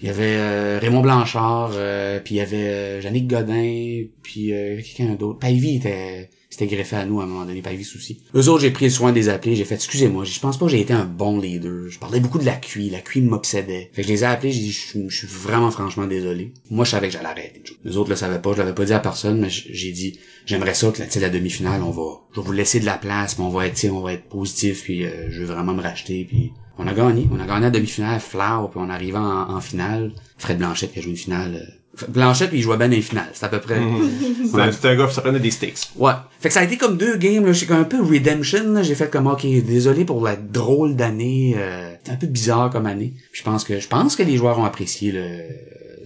il 0.00 0.08
y 0.08 0.10
avait 0.10 0.36
euh, 0.36 0.78
Raymond 0.80 1.00
Blanchard, 1.00 1.72
euh, 1.74 2.18
puis 2.18 2.34
il 2.34 2.38
y 2.38 2.40
avait 2.40 2.56
euh, 2.68 3.00
Jannick 3.00 3.28
Godin, 3.28 4.04
puis 4.22 4.52
euh, 4.52 4.76
quelqu'un 4.82 5.14
d'autre. 5.14 5.38
Pavy 5.38 5.76
était 5.76 6.28
c'était 6.52 6.66
greffé 6.66 6.96
à 6.96 7.06
nous 7.06 7.18
à 7.18 7.24
un 7.24 7.26
moment 7.26 7.46
donné, 7.46 7.62
pas 7.62 7.72
de 7.74 7.82
souci. 7.82 8.20
Eux 8.34 8.50
autres, 8.50 8.60
j'ai 8.60 8.70
pris 8.70 8.84
le 8.84 8.90
soin 8.90 9.10
de 9.10 9.18
les 9.18 9.56
j'ai 9.56 9.64
fait, 9.64 9.76
excusez-moi, 9.76 10.24
je 10.24 10.38
pense 10.38 10.58
pas 10.58 10.66
que 10.66 10.72
j'ai 10.72 10.82
été 10.82 10.92
un 10.92 11.06
bon 11.06 11.40
leader. 11.40 11.88
Je 11.88 11.98
parlais 11.98 12.20
beaucoup 12.20 12.38
de 12.38 12.44
la 12.44 12.56
cuit, 12.56 12.90
la 12.90 13.00
cuit 13.00 13.22
m'obsédait. 13.22 13.90
Fait 13.94 14.02
que 14.02 14.08
je 14.08 14.12
les 14.12 14.22
ai 14.22 14.26
appelés, 14.26 14.52
j'ai 14.52 14.60
dit, 14.60 14.70
je 14.72 15.16
suis 15.16 15.26
vraiment 15.26 15.70
franchement 15.70 16.06
désolé. 16.06 16.52
Moi, 16.70 16.84
je 16.84 16.90
savais 16.90 17.06
que 17.06 17.14
j'allais 17.14 17.24
arrêter. 17.30 17.62
Les 17.84 17.96
autres 17.96 18.10
le 18.10 18.16
savaient 18.16 18.38
pas, 18.38 18.52
je 18.52 18.58
l'avais 18.58 18.74
pas 18.74 18.84
dit 18.84 18.92
à 18.92 18.98
personne, 18.98 19.40
mais 19.40 19.48
j'ai 19.48 19.92
dit, 19.92 20.18
j'aimerais 20.44 20.74
ça 20.74 20.90
que 20.92 21.00
la, 21.00 21.20
la 21.20 21.30
demi-finale, 21.30 21.82
on 21.82 21.90
va, 21.90 22.20
je 22.32 22.40
vais 22.40 22.46
vous 22.46 22.52
laisser 22.52 22.80
de 22.80 22.84
la 22.84 22.98
place, 22.98 23.34
puis 23.34 23.42
on 23.42 23.48
va 23.48 23.66
être, 23.66 23.88
on 23.90 24.02
va 24.02 24.12
être 24.12 24.28
positif, 24.28 24.82
puis 24.82 25.06
euh, 25.06 25.30
je 25.30 25.40
veux 25.40 25.46
vraiment 25.46 25.72
me 25.72 25.80
racheter, 25.80 26.26
puis 26.26 26.52
on 26.76 26.86
a 26.86 26.92
gagné. 26.92 27.28
On 27.32 27.40
a 27.40 27.46
gagné 27.46 27.62
la 27.62 27.70
demi-finale, 27.70 28.20
Flower, 28.20 28.68
puis 28.70 28.78
on 28.82 28.90
arrivait 28.90 29.16
en, 29.16 29.50
en 29.56 29.60
finale. 29.62 30.12
Fred 30.36 30.58
Blanchette 30.58 30.92
qui 30.92 30.98
a 30.98 31.02
joué 31.02 31.12
une 31.12 31.16
finale. 31.16 31.81
Blanchette, 32.08 32.48
puis 32.48 32.58
il 32.58 32.62
jouait 32.62 32.76
bien 32.78 32.88
dans 32.88 32.94
les 32.96 33.02
finales. 33.02 33.30
C'est 33.34 33.44
à 33.44 33.48
peu 33.48 33.60
près... 33.60 33.76
Un- 34.54 34.72
C'est 34.72 34.88
un 34.88 34.96
gars, 34.96 35.08
ça 35.10 35.20
prenait 35.20 35.40
des 35.40 35.50
sticks. 35.50 35.90
Ouais. 35.96 36.12
Fait 36.40 36.48
que 36.48 36.54
ça 36.54 36.60
a 36.60 36.64
été 36.64 36.76
comme 36.76 36.96
deux 36.96 37.16
games, 37.16 37.44
là. 37.44 37.52
J'ai 37.52 37.66
comme 37.66 37.78
un 37.80 37.84
peu 37.84 38.02
redemption. 38.02 38.82
J'ai 38.82 38.94
fait 38.94 39.10
comme, 39.10 39.26
ok, 39.26 39.42
désolé 39.64 40.04
pour 40.04 40.22
la 40.24 40.36
drôle 40.36 40.96
d'année. 40.96 41.54
Euh, 41.58 41.94
un 42.08 42.16
peu 42.16 42.26
bizarre 42.26 42.70
comme 42.70 42.86
année. 42.86 43.12
Puis 43.32 43.40
je 43.40 43.44
pense 43.44 43.64
que, 43.64 43.78
je 43.78 43.88
pense 43.88 44.16
que 44.16 44.22
les 44.22 44.36
joueurs 44.36 44.58
ont 44.58 44.64
apprécié 44.64 45.12
le, 45.12 45.38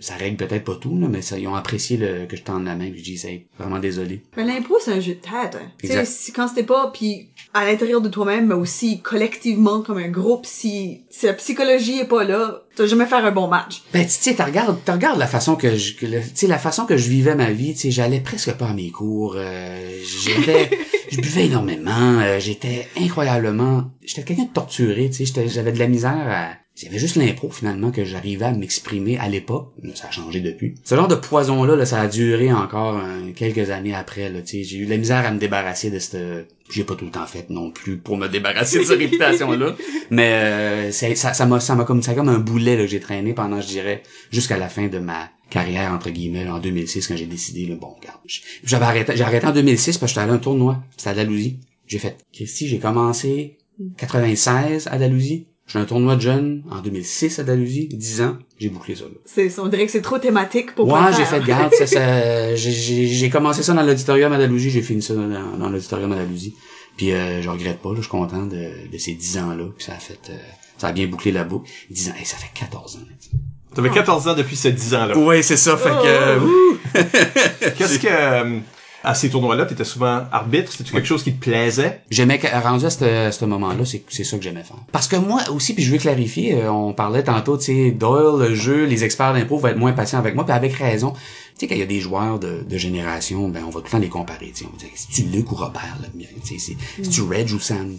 ça 0.00 0.14
règle 0.16 0.36
peut-être 0.36 0.64
pas 0.64 0.74
tout, 0.76 0.98
là, 0.98 1.08
mais 1.08 1.22
ça, 1.22 1.38
ils 1.38 1.46
ont 1.48 1.54
apprécié 1.54 1.96
le, 1.96 2.26
que 2.26 2.36
je 2.36 2.42
tende 2.42 2.64
la 2.64 2.74
main, 2.76 2.90
puis 2.90 2.98
je 3.00 3.04
dis, 3.04 3.18
c'est 3.18 3.46
vraiment 3.58 3.78
désolé. 3.78 4.22
Mais 4.36 4.44
l'impro, 4.44 4.76
c'est 4.80 4.92
un 4.92 5.00
jeu 5.00 5.14
de 5.14 5.20
tête. 5.20 5.56
Hein. 5.60 6.04
Si- 6.04 6.32
quand 6.32 6.48
c'était 6.48 6.62
pas, 6.64 6.90
puis 6.92 7.28
à 7.54 7.64
l'intérieur 7.64 8.00
de 8.00 8.08
toi-même, 8.08 8.46
mais 8.48 8.54
aussi 8.54 9.00
collectivement 9.00 9.82
comme 9.82 9.98
un 9.98 10.08
groupe, 10.08 10.44
si, 10.46 11.04
si 11.10 11.26
la 11.26 11.32
psychologie 11.34 12.00
est 12.00 12.04
pas 12.08 12.24
là, 12.24 12.62
tu 12.74 12.82
vas 12.82 12.88
jamais 12.88 13.06
faire 13.06 13.24
un 13.24 13.30
bon 13.32 13.48
match. 13.48 13.82
Ben, 13.94 14.04
tu 14.04 14.10
sais, 14.12 14.34
tu 14.34 14.42
regardes, 14.42 14.78
regardes 14.86 15.18
la 15.18 15.26
façon 15.26 15.56
que 15.56 15.76
je, 15.76 15.94
que 15.96 16.04
le- 16.06 16.20
tu 16.20 16.30
sais, 16.34 16.46
la 16.46 16.58
façon 16.58 16.84
que 16.84 16.96
je 16.96 17.08
vivais 17.08 17.34
ma 17.34 17.50
vie, 17.50 17.72
tu 17.72 17.80
sais, 17.80 17.90
j'allais 17.90 18.20
presque 18.20 18.52
pas 18.52 18.68
à 18.68 18.74
mes 18.74 18.90
cours, 18.90 19.34
euh, 19.38 19.90
j'étais, 20.24 20.68
je 21.10 21.20
buvais 21.20 21.46
énormément, 21.46 22.18
euh, 22.20 22.38
j'étais 22.38 22.86
incroyablement, 23.00 23.90
j'étais 24.04 24.22
quelqu'un 24.24 24.44
de 24.44 24.52
torturé, 24.52 25.08
tu 25.10 25.24
sais, 25.26 25.48
j'avais 25.48 25.72
de 25.72 25.78
la 25.78 25.86
misère 25.88 26.26
à, 26.28 26.50
j'avais 26.76 26.98
juste 26.98 27.16
l'impro 27.16 27.50
finalement 27.50 27.90
que 27.90 28.04
j'arrivais 28.04 28.44
à 28.44 28.52
m'exprimer 28.52 29.18
à 29.18 29.28
l'époque, 29.28 29.72
Là, 29.82 29.90
ça 29.94 30.08
a 30.08 30.10
changé 30.10 30.40
depuis. 30.40 30.74
Ce 30.84 30.94
genre 30.94 31.08
de 31.08 31.14
poison 31.14 31.64
là, 31.64 31.84
ça 31.86 32.00
a 32.00 32.06
duré 32.08 32.52
encore 32.52 32.98
euh, 32.98 33.32
quelques 33.34 33.70
années 33.70 33.94
après, 33.94 34.28
là, 34.28 34.42
tu 34.42 34.62
j'ai 34.62 34.76
eu 34.78 34.84
de 34.84 34.90
la 34.90 34.96
misère 34.98 35.24
à 35.26 35.30
me 35.30 35.38
débarrasser 35.38 35.90
de 35.90 35.98
cette, 35.98 36.16
j'ai 36.70 36.84
pas 36.84 36.94
tout 36.94 37.06
le 37.06 37.10
temps 37.10 37.26
fait 37.26 37.48
non 37.50 37.70
plus 37.70 37.96
pour 37.96 38.16
me 38.16 38.28
débarrasser 38.28 38.80
de 38.80 38.84
cette 38.84 38.98
réputation 39.06 39.50
là, 39.52 39.74
mais 40.10 40.32
euh, 40.32 40.92
c'est- 40.92 41.14
ça, 41.14 41.32
ça 41.32 41.46
m'a, 41.46 41.60
ça 41.60 41.74
m'a 41.74 41.84
comme, 41.84 42.02
ça 42.02 42.14
comme 42.14 42.28
un 42.28 42.38
boulet 42.38 42.76
là, 42.76 42.82
que 42.82 42.88
j'ai 42.90 43.00
traîné 43.00 43.32
pendant, 43.32 43.60
je 43.60 43.68
dirais, 43.68 44.02
jusqu'à 44.30 44.58
la 44.58 44.68
fin 44.68 44.88
de 44.88 44.98
ma 44.98 45.30
carrière 45.48 45.92
entre 45.92 46.10
guillemets 46.10 46.44
là, 46.44 46.54
en 46.56 46.58
2006 46.58 47.06
quand 47.06 47.16
j'ai 47.16 47.26
décidé 47.26 47.66
le 47.66 47.76
bon 47.76 47.86
regarde 48.00 48.18
j'avais 48.64 48.84
arrêté 48.84 49.12
j'ai 49.16 49.22
arrêté 49.22 49.46
en 49.46 49.52
2006 49.52 49.96
parce 49.98 50.10
que 50.12 50.14
j'étais 50.14 50.20
allé 50.20 50.32
à 50.32 50.34
un 50.34 50.38
tournoi 50.38 50.82
c'était 50.96 51.10
à 51.10 51.14
Dalhousie. 51.14 51.60
J'ai 51.86 52.00
fait 52.00 52.16
Christy 52.32 52.66
j'ai 52.66 52.80
commencé 52.80 53.56
96 53.96 54.88
à 54.90 54.98
Dalhousie 54.98 55.46
j'ai 55.66 55.78
un 55.78 55.84
tournoi 55.84 56.16
de 56.16 56.20
jeunes 56.20 56.62
en 56.70 56.80
2006 56.80 57.38
à 57.40 57.42
Dalhousie 57.44 57.88
10 57.92 58.20
ans 58.22 58.36
j'ai 58.58 58.68
bouclé 58.68 58.94
ça 58.94 59.04
là. 59.04 59.10
C'est, 59.24 59.58
on 59.58 59.66
dirait 59.66 59.84
que 59.86 59.92
c'est 59.92 60.00
trop 60.02 60.18
thématique 60.18 60.74
pour 60.74 60.86
Ouais, 60.88 61.00
j'ai 61.16 61.24
fait 61.24 61.42
garde, 61.44 61.72
ça, 61.74 61.86
ça, 61.86 62.54
j'ai- 62.56 62.70
j'ai 62.70 63.06
j'ai 63.06 63.30
commencé 63.30 63.62
ça 63.62 63.72
dans 63.74 63.82
l'auditorium 63.82 64.32
à 64.32 64.38
Dalhousie, 64.38 64.70
j'ai 64.70 64.82
fini 64.82 65.02
ça 65.02 65.14
dans, 65.14 65.56
dans 65.58 65.68
l'auditorium 65.68 66.12
à 66.12 66.16
Dalhousie. 66.16 66.54
Puis 66.96 67.12
euh, 67.12 67.42
je 67.42 67.48
regrette 67.50 67.80
pas, 67.80 67.90
là, 67.90 67.96
je 67.96 68.00
suis 68.02 68.10
content 68.10 68.46
de, 68.46 68.88
de 68.90 68.98
ces 68.98 69.12
10 69.12 69.38
ans-là, 69.38 69.64
puis 69.76 69.84
ça 69.84 69.92
a 69.92 69.98
fait, 69.98 70.18
euh, 70.30 70.36
ça 70.78 70.86
a 70.88 70.92
bien 70.92 71.06
bouclé 71.08 71.30
la 71.32 71.44
boucle. 71.44 71.70
10 71.90 72.08
ans, 72.08 72.12
hey, 72.18 72.24
ça 72.24 72.38
fait 72.38 72.50
14 72.54 72.96
ans. 72.96 73.00
T'avais 73.74 73.90
14 73.90 74.28
ans 74.28 74.34
depuis 74.34 74.56
ces 74.56 74.72
10 74.72 74.94
ans-là. 74.94 75.18
Ouais, 75.18 75.42
c'est 75.42 75.58
ça, 75.58 75.76
fait 75.76 75.90
que, 75.90 76.38
Oh. 76.38 76.46
ouh. 76.46 76.78
Qu'est-ce 77.76 77.98
que, 77.98 78.06
euh, 78.08 78.58
à 79.06 79.14
ces 79.14 79.30
tournois-là, 79.30 79.66
t'étais 79.66 79.84
souvent 79.84 80.24
arbitre? 80.32 80.72
C'était 80.72 80.90
quelque 80.90 81.06
chose 81.06 81.22
qui 81.22 81.32
te 81.32 81.40
plaisait? 81.40 82.02
J'aimais 82.10 82.40
rendu 82.62 82.84
à 82.84 82.90
ce, 82.90 83.44
moment-là, 83.44 83.84
c'est 83.84 84.04
c'est 84.08 84.24
ça 84.24 84.36
que 84.36 84.42
j'aimais 84.42 84.64
faire. 84.64 84.76
Parce 84.90 85.06
que 85.06 85.14
moi 85.14 85.42
aussi, 85.50 85.74
puis 85.74 85.84
je 85.84 85.92
veux 85.92 85.98
clarifier, 85.98 86.56
euh, 86.56 86.72
on 86.72 86.92
parlait 86.92 87.22
tantôt, 87.22 87.56
tu 87.56 87.64
sais, 87.64 87.90
Doyle, 87.92 88.48
le 88.48 88.54
jeu, 88.54 88.84
les 88.84 89.04
experts 89.04 89.32
d'impro 89.32 89.58
vont 89.58 89.68
être 89.68 89.78
moins 89.78 89.92
patients 89.92 90.18
avec 90.18 90.34
moi, 90.34 90.44
puis 90.44 90.52
avec 90.52 90.72
raison. 90.74 91.12
Tu 91.12 91.60
sais, 91.60 91.66
quand 91.68 91.76
il 91.76 91.80
y 91.80 91.84
a 91.84 91.86
des 91.86 92.00
joueurs 92.00 92.40
de, 92.40 92.64
de 92.68 92.78
génération, 92.78 93.48
ben 93.48 93.62
on 93.64 93.70
va 93.70 93.80
tout 93.80 93.86
le 93.86 93.90
temps 93.92 93.98
les 93.98 94.08
comparer. 94.08 94.50
Tu 94.52 94.64
sais, 94.64 94.66
on 94.68 94.72
va 94.72 94.78
dire, 94.78 94.90
c'est-tu 94.96 95.22
Luc 95.28 95.52
ou 95.52 95.54
Robert, 95.54 95.98
là? 96.02 96.08
Tu 96.44 96.58
c'est-tu 96.58 97.22
Reg 97.22 97.52
ou 97.52 97.60
Sam? 97.60 97.96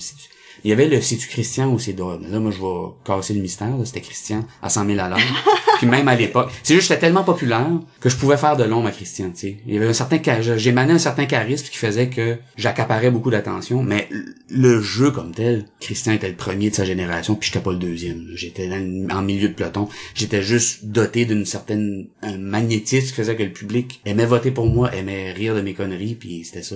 Il 0.64 0.70
y 0.70 0.74
avait 0.74 0.88
le 0.88 1.02
c'est-tu 1.02 1.28
Christian 1.28 1.72
ou 1.72 1.80
c'est 1.80 1.94
Doyle. 1.94 2.20
Là, 2.30 2.40
moi, 2.40 2.52
je 2.52 2.60
vais 2.60 2.94
casser 3.06 3.34
le 3.34 3.42
mystère, 3.42 3.74
c'était 3.86 4.02
Christian 4.02 4.46
à 4.62 4.70
100 4.70 4.86
000 4.86 5.00
à 5.00 5.10
l'heure. 5.10 5.20
puis 5.78 5.88
même 5.88 6.08
à 6.08 6.16
l'époque. 6.16 6.52
C'est 6.64 6.76
juste 6.76 6.88
que 6.88 6.94
j'étais 6.94 7.08
tellement 7.08 7.24
populaire 7.24 7.68
que 8.00 8.10
je 8.10 8.16
pouvais 8.16 8.38
faire 8.38 8.58
de 8.58 8.64
l'ombre 8.64 8.88
à 8.88 8.92
Christian, 8.92 9.30
tu 9.32 9.40
sais. 9.40 9.58
Il 9.66 9.74
y 9.74 9.78
avait 9.78 9.88
un 9.88 9.94
certain, 9.94 10.20
j'émanais 10.58 10.94
un 10.94 11.00
certain 11.00 11.26
charisme 11.26 11.68
qui 11.68 11.78
faisait 11.78 12.10
que 12.10 12.38
j'accaparais 12.58 13.12
beaucoup 13.12 13.30
d'attention, 13.30 13.84
mais 13.84 14.10
le 14.50 14.82
jeu 14.82 15.12
comme 15.12 15.32
tel, 15.32 15.66
Christian 15.80 16.14
était 16.14 16.30
le 16.30 16.36
premier 16.36 16.70
de 16.70 16.76
sa 16.76 16.86
génération, 16.86 17.36
puis 17.36 17.48
j'étais 17.48 17.64
pas 17.64 17.72
le 17.72 17.80
deuxième. 17.80 18.28
J'étais 18.36 18.70
en 19.12 19.22
milieu 19.22 19.50
de 19.50 19.54
peloton. 19.54 19.88
J'étais 20.16 20.42
juste 20.42 20.86
doté 20.86 21.26
d'une 21.26 21.46
certaine 21.46 22.08
un 22.22 22.38
magnétisme 22.38 23.08
qui 23.08 23.14
faisait 23.14 23.36
que 23.36 23.44
le 23.44 23.52
public 23.52 24.02
aimait 24.06 24.26
voter 24.26 24.52
pour 24.52 24.68
moi, 24.68 24.94
aimait 24.96 25.32
rire 25.32 25.56
de 25.56 25.62
mes 25.62 25.74
conneries, 25.74 26.16
puis 26.16 26.44
c'était 26.44 26.64
ça. 26.64 26.76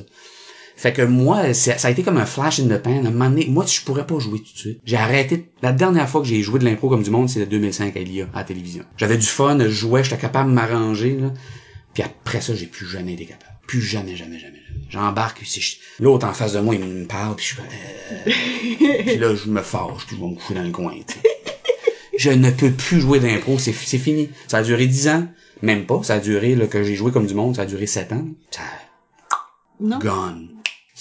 Fait 0.81 0.93
que 0.93 1.03
moi, 1.03 1.53
ça 1.53 1.75
a 1.87 1.91
été 1.91 2.01
comme 2.01 2.17
un 2.17 2.25
flash 2.25 2.59
in 2.59 2.63
the 2.67 2.81
pan. 2.81 2.89
À 3.05 3.07
un 3.07 3.11
moment 3.11 3.29
donné, 3.29 3.45
moi, 3.47 3.65
je 3.67 3.81
pourrais 3.81 4.07
pas 4.07 4.17
jouer 4.17 4.39
tout 4.39 4.51
de 4.53 4.57
suite. 4.57 4.79
J'ai 4.83 4.97
arrêté. 4.97 5.45
La 5.61 5.73
dernière 5.73 6.09
fois 6.09 6.21
que 6.21 6.27
j'ai 6.27 6.41
joué 6.41 6.57
de 6.57 6.65
l'impro 6.65 6.89
comme 6.89 7.03
du 7.03 7.11
monde, 7.11 7.29
c'est 7.29 7.43
en 7.43 7.45
2005 7.45 7.95
à 7.95 7.99
l'IA, 7.99 8.25
à 8.33 8.39
la 8.39 8.43
télévision. 8.45 8.83
J'avais 8.97 9.17
du 9.17 9.27
fun, 9.27 9.59
je 9.59 9.69
jouais, 9.69 10.03
j'étais 10.03 10.17
capable 10.17 10.49
de 10.49 10.55
m'arranger, 10.55 11.17
là. 11.19 11.31
Puis 11.93 12.01
après 12.01 12.41
ça, 12.41 12.55
j'ai 12.55 12.65
plus 12.65 12.87
jamais 12.87 13.13
été 13.13 13.25
capable. 13.25 13.51
Plus 13.67 13.81
jamais, 13.83 14.15
jamais, 14.15 14.39
jamais. 14.39 14.57
J'embarque, 14.89 15.41
si 15.45 15.61
je- 15.61 15.75
l'autre 15.99 16.25
en 16.27 16.33
face 16.33 16.53
de 16.53 16.59
moi, 16.59 16.73
il 16.73 16.81
me 16.83 17.05
parle, 17.05 17.35
puis 17.35 17.45
je 17.45 17.53
suis 17.53 17.61
euh... 17.61 19.01
puis 19.05 19.17
là, 19.17 19.35
je 19.35 19.49
me 19.49 19.61
fâche, 19.61 20.07
puis 20.07 20.15
je 20.17 20.21
vais 20.21 20.29
me 20.31 20.35
coucher 20.35 20.55
dans 20.55 20.63
le 20.63 20.71
coin. 20.71 20.93
Je 22.17 22.31
ne 22.31 22.49
peux 22.49 22.71
plus 22.71 22.99
jouer 23.01 23.19
d'impro, 23.19 23.59
c'est, 23.59 23.71
c'est 23.73 23.97
fini. 23.99 24.29
Ça 24.47 24.57
a 24.57 24.63
duré 24.63 24.87
10 24.87 25.07
ans. 25.09 25.27
Même 25.61 25.85
pas, 25.85 26.01
ça 26.01 26.15
a 26.15 26.19
duré, 26.19 26.55
là, 26.55 26.65
que 26.65 26.81
j'ai 26.83 26.95
joué 26.95 27.11
comme 27.11 27.27
du 27.27 27.35
monde, 27.35 27.55
ça 27.57 27.61
a 27.61 27.65
duré 27.65 27.85
7 27.85 28.13
ans. 28.13 28.25
Ça 28.49 28.61
Non? 29.79 29.99
gone. 29.99 30.49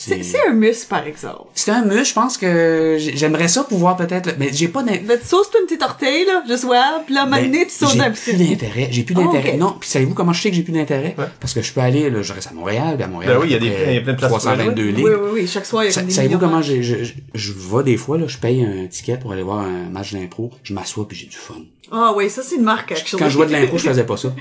C'est, 0.03 0.22
c'est 0.22 0.46
un 0.48 0.53
mus, 0.55 0.86
par 0.88 1.07
exemple. 1.07 1.44
C'est 1.55 1.70
un 1.72 1.84
mus, 1.84 2.07
je 2.07 2.14
pense 2.14 2.38
que 2.38 2.96
j'ai- 2.98 3.18
j'aimerais 3.18 3.48
ça 3.48 3.64
pouvoir 3.64 3.98
peut-être, 3.98 4.30
mais 4.38 4.48
j'ai 4.51 4.68
pas 4.68 4.82
d'in- 4.82 4.96
Ben, 5.07 5.18
tu 5.20 5.26
sauces-toi 5.26 5.61
une 5.61 5.66
petite 5.66 5.82
orteil, 5.82 6.24
là, 6.24 6.42
juste 6.48 6.64
ouais, 6.64 6.78
puis 7.05 7.14
là, 7.14 7.26
ben, 7.26 7.42
maintenant, 7.42 7.59
tu 7.64 7.70
sautes 7.70 7.90
j'ai 7.92 7.98
d'un 7.98 8.11
plus 8.11 8.32
d'intérêt, 8.32 8.88
j'ai 8.90 9.03
plus 9.03 9.14
Ah, 9.18 9.24
d'intérêt. 9.24 9.59
Non, 9.59 9.76
puis 9.78 9.90
savez-vous 9.90 10.14
comment 10.14 10.32
je 10.32 10.40
sais 10.40 10.48
que 10.48 10.57
j'ai 10.57 10.62
plus 10.62 10.72
d'intérêt? 10.72 11.14
Ouais. 11.18 11.26
Parce 11.38 11.53
que 11.53 11.61
je 11.61 11.70
peux 11.70 11.80
aller 11.82 12.09
là, 12.09 12.22
je 12.22 12.32
reste 12.32 12.48
à 12.51 12.55
Montréal, 12.55 12.94
puis 12.94 13.05
à 13.05 13.09
Montréal. 13.09 13.34
Ben 13.34 13.40
oui, 13.42 13.48
il 13.48 13.53
y 13.53 13.57
a 13.57 13.59
des- 13.59 13.94
y 13.94 13.98
a 13.98 14.01
plein 14.01 14.12
de 14.14 14.18
places 14.18 14.30
pour 14.32 14.48
aller, 14.48 14.64
322 14.64 14.84
ouais. 14.86 14.92
ligues. 14.92 15.05
Oui, 15.05 15.12
oui, 15.22 15.30
oui, 15.42 15.46
chaque 15.46 15.66
soir, 15.66 15.84
il 15.84 15.88
y 15.88 15.90
a 15.90 15.92
Sa- 15.92 16.03
des 16.03 16.11
Savez-vous 16.12 16.38
comment 16.38 16.59
de- 16.59 16.62
j'ai- 16.62 16.82
je, 16.82 17.05
je, 17.05 17.12
je 17.34 17.53
vais 17.53 17.82
des 17.84 17.98
fois, 17.98 18.16
là, 18.16 18.24
je 18.26 18.38
paye 18.38 18.64
un 18.64 18.86
ticket 18.86 19.18
pour 19.18 19.32
aller 19.32 19.42
voir 19.42 19.59
un 19.61 19.90
match 19.90 20.14
d'impro, 20.14 20.51
je 20.62 20.72
m'assois 20.72 21.07
puis 21.07 21.18
j'ai 21.18 21.26
du 21.26 21.36
fun. 21.36 21.57
Ah 21.91 22.12
oui, 22.16 22.30
ça, 22.30 22.43
c'est 22.43 22.57
une 22.57 22.62
marque, 22.62 22.93
actually. 22.93 23.20
Quand 23.22 23.28
je 23.28 23.34
jouais 23.34 23.47
de 23.47 23.53
l'impro, 23.53 23.78
je 23.78 23.84
faisais 23.88 24.05
pas 24.05 24.16
ça. 24.16 24.32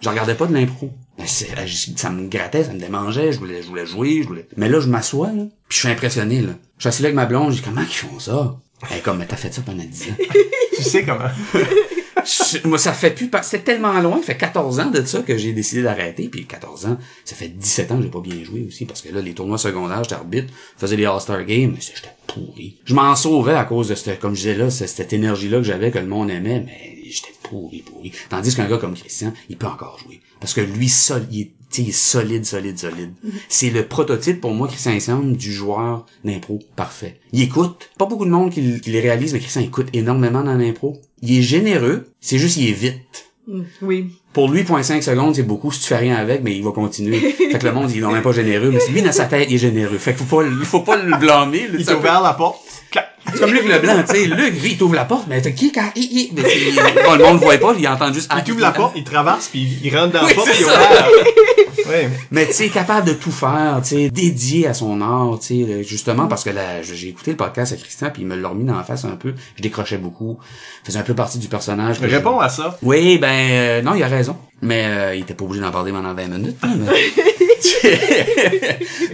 Je 0.00 0.08
regardais 0.08 0.34
pas 0.34 0.46
de 0.46 0.54
l'impro. 0.54 0.90
Ben, 1.18 1.26
c'est- 1.26 1.48
Ça 1.98 2.10
me 2.10 2.28
grattait, 2.28 2.64
ça 2.64 2.72
me 2.72 2.78
démangeait, 2.78 3.32
je 3.32 3.38
voulais, 3.38 3.62
je 3.62 3.68
voulais 3.68 3.86
jouer, 3.86 4.20
je 4.22 4.28
voulais. 4.28 4.46
Mais 4.56 4.68
là, 4.68 4.80
je 4.80 4.88
m'assois, 4.88 5.28
là, 5.28 5.44
puis 5.68 5.76
je 5.76 5.78
suis 5.78 5.88
impressionné, 5.88 6.40
là. 6.42 6.52
Je 6.78 6.82
suis 6.82 6.88
assis 6.88 7.02
là 7.02 7.06
avec 7.08 7.16
ma 7.16 7.26
blonde, 7.26 7.52
je 7.52 7.56
dis 7.56 7.62
comment 7.62 7.80
ils 7.80 7.86
font 7.86 8.18
ça? 8.18 8.56
Elle 8.90 8.98
est 8.98 9.00
comme, 9.00 9.18
mais 9.18 9.26
t'as 9.26 9.36
fait 9.36 9.52
ça 9.52 9.62
pendant 9.64 9.82
10 9.84 10.02
ans. 10.10 10.14
Tu 10.76 10.82
sais 10.82 11.04
comment? 11.06 11.30
Moi, 12.64 12.78
ça 12.78 12.92
fait 12.92 13.10
plus, 13.10 13.30
c'est 13.42 13.64
tellement 13.64 14.00
loin, 14.00 14.18
ça 14.18 14.24
fait 14.24 14.36
14 14.36 14.80
ans 14.80 14.90
de 14.90 15.04
ça 15.04 15.22
que 15.22 15.36
j'ai 15.36 15.52
décidé 15.52 15.82
d'arrêter, 15.82 16.28
puis 16.28 16.46
14 16.46 16.86
ans, 16.86 16.98
ça 17.24 17.34
fait 17.34 17.48
17 17.48 17.92
ans 17.92 17.96
que 17.98 18.02
j'ai 18.02 18.10
pas 18.10 18.20
bien 18.20 18.42
joué 18.44 18.64
aussi, 18.66 18.84
parce 18.84 19.02
que 19.02 19.12
là, 19.12 19.20
les 19.20 19.34
tournois 19.34 19.58
secondaires, 19.58 20.02
j'étais 20.04 20.14
arbitre, 20.14 20.52
je 20.76 20.80
faisais 20.80 20.96
les 20.96 21.06
All-Star 21.06 21.44
Games, 21.44 21.72
mais 21.74 21.80
j'étais 21.80 22.14
pourri. 22.26 22.76
Je 22.84 22.94
m'en 22.94 23.14
sauvais 23.16 23.54
à 23.54 23.64
cause 23.64 23.88
de 23.88 23.94
cette, 23.94 24.18
comme 24.18 24.34
je 24.34 24.40
disais 24.40 24.54
là, 24.54 24.70
cette 24.70 25.12
énergie-là 25.12 25.58
que 25.58 25.64
j'avais, 25.64 25.90
que 25.90 25.98
le 25.98 26.06
monde 26.06 26.30
aimait, 26.30 26.62
mais 26.64 26.96
j'étais 27.08 27.32
pourri, 27.42 27.82
pourri. 27.82 28.12
Tandis 28.28 28.54
qu'un 28.54 28.68
gars 28.68 28.78
comme 28.78 28.94
Christian, 28.94 29.32
il 29.48 29.56
peut 29.56 29.66
encore 29.66 29.98
jouer. 29.98 30.20
Parce 30.40 30.52
que 30.54 30.60
lui, 30.60 30.92
il 31.30 31.40
est, 31.40 31.78
il 31.78 31.92
solide, 31.92 32.44
solide, 32.44 32.78
solide. 32.78 33.12
C'est 33.48 33.70
le 33.70 33.86
prototype 33.86 34.40
pour 34.40 34.52
moi, 34.52 34.68
Christian 34.68 34.92
Ensemble, 34.92 35.36
du 35.36 35.52
joueur 35.52 36.06
d'impro 36.24 36.58
parfait. 36.76 37.20
Il 37.32 37.42
écoute. 37.42 37.90
Pas 37.98 38.06
beaucoup 38.06 38.26
de 38.26 38.30
monde 38.30 38.50
qui, 38.52 38.80
qui 38.80 38.90
les 38.90 39.00
réalise, 39.00 39.32
mais 39.32 39.40
Christian 39.40 39.62
écoute 39.62 39.88
énormément 39.92 40.42
dans 40.42 40.54
l'impro. 40.54 41.00
Il 41.22 41.38
est 41.38 41.42
généreux. 41.42 42.08
C'est 42.20 42.38
juste, 42.38 42.56
il 42.56 42.68
est 42.68 42.72
vite. 42.72 43.26
Mm, 43.46 43.62
Oui. 43.82 44.10
Pour 44.32 44.50
lui, 44.50 44.62
0.5 44.64 45.00
secondes, 45.02 45.34
c'est 45.34 45.42
beaucoup 45.42 45.72
si 45.72 45.80
tu 45.80 45.86
fais 45.88 45.96
rien 45.96 46.16
avec, 46.16 46.42
mais 46.42 46.54
il 46.54 46.62
va 46.62 46.70
continuer. 46.72 47.18
fait 47.32 47.58
que 47.58 47.64
le 47.66 47.72
monde, 47.72 47.90
il 47.90 48.02
est 48.02 48.06
même 48.06 48.22
pas 48.22 48.32
généreux, 48.32 48.70
mais 48.70 48.80
lui, 48.92 49.00
dans 49.02 49.12
sa 49.12 49.24
tête, 49.24 49.46
il 49.48 49.54
est 49.54 49.58
généreux. 49.58 49.96
Fait 49.98 50.14
qu'il 50.14 50.26
faut 50.26 50.42
pas, 50.42 50.46
faut 50.64 50.80
pas 50.80 50.96
le 50.96 51.16
blâmer. 51.16 51.68
là, 51.68 51.74
Il 51.78 51.84
t'a 51.86 51.96
ouvert 51.96 52.20
la 52.20 52.34
porte. 52.34 52.60
Clac. 52.90 53.08
C'est 53.32 53.40
comme 53.40 53.52
Luc 53.52 53.66
Leblanc, 53.68 54.02
tu 54.08 54.14
sais. 54.14 54.26
Luc, 54.26 54.60
lui, 54.62 54.70
il 54.72 54.78
t'ouvre 54.78 54.94
la 54.94 55.04
porte, 55.04 55.26
mais 55.28 55.42
t'as 55.42 55.50
qui 55.50 55.72
quand, 55.72 55.90
hi, 55.94 56.00
hi. 56.10 56.32
Mais 56.34 56.42
bon, 57.04 57.14
le 57.16 57.24
monde 57.24 57.40
le 57.40 57.44
voit 57.44 57.58
pas, 57.58 57.74
il 57.78 57.86
entend 57.88 58.12
juste, 58.12 58.28
ah, 58.30 58.42
Il 58.46 58.52
ouvre 58.52 58.62
la 58.62 58.70
porte, 58.72 58.92
il 58.96 59.04
traverse, 59.04 59.48
puis 59.48 59.78
il 59.82 59.96
rentre 59.96 60.12
dans 60.12 60.22
la 60.22 60.28
Oui, 60.28 60.34
porte, 60.34 60.48
puis 60.50 60.62
il. 60.62 60.66
Ouais. 61.86 62.08
Mais 62.32 62.46
tu 62.48 62.52
sais, 62.52 62.68
capable 62.68 63.06
de 63.06 63.12
tout 63.12 63.30
faire, 63.30 63.78
tu 63.80 63.90
sais, 63.90 64.10
dédié 64.10 64.66
à 64.66 64.74
son 64.74 65.00
art, 65.00 65.38
tu 65.38 65.64
sais, 65.64 65.84
justement 65.84 66.26
parce 66.26 66.42
que 66.42 66.50
là, 66.50 66.82
j'ai 66.82 67.10
écouté 67.10 67.30
le 67.30 67.36
podcast 67.36 67.72
à 67.72 67.76
Christian 67.76 68.10
puis 68.12 68.22
il 68.22 68.28
me 68.28 68.34
l'a 68.34 68.48
remis 68.48 68.64
dans 68.64 68.76
la 68.76 68.82
face 68.82 69.04
un 69.04 69.14
peu. 69.14 69.34
Je 69.54 69.62
décrochais 69.62 69.96
beaucoup, 69.98 70.36
faisait 70.82 70.98
un 70.98 71.02
peu 71.04 71.14
partie 71.14 71.38
du 71.38 71.46
personnage. 71.46 71.98
je- 72.02 72.06
Réponds 72.08 72.40
à 72.40 72.48
ça. 72.48 72.76
Oui, 72.82 73.18
ben 73.18 73.28
euh, 73.52 73.82
non, 73.82 73.94
il 73.94 74.02
a 74.02 74.08
raison. 74.08 74.36
Mais 74.62 74.84
euh, 74.86 75.14
il 75.14 75.20
était 75.22 75.34
pas 75.34 75.44
obligé 75.44 75.62
d'en 75.62 75.70
parler 75.70 75.92
pendant 75.92 76.12
20 76.12 76.26
minutes. 76.26 76.56
hein, 76.64 76.70
mais... 76.76 76.90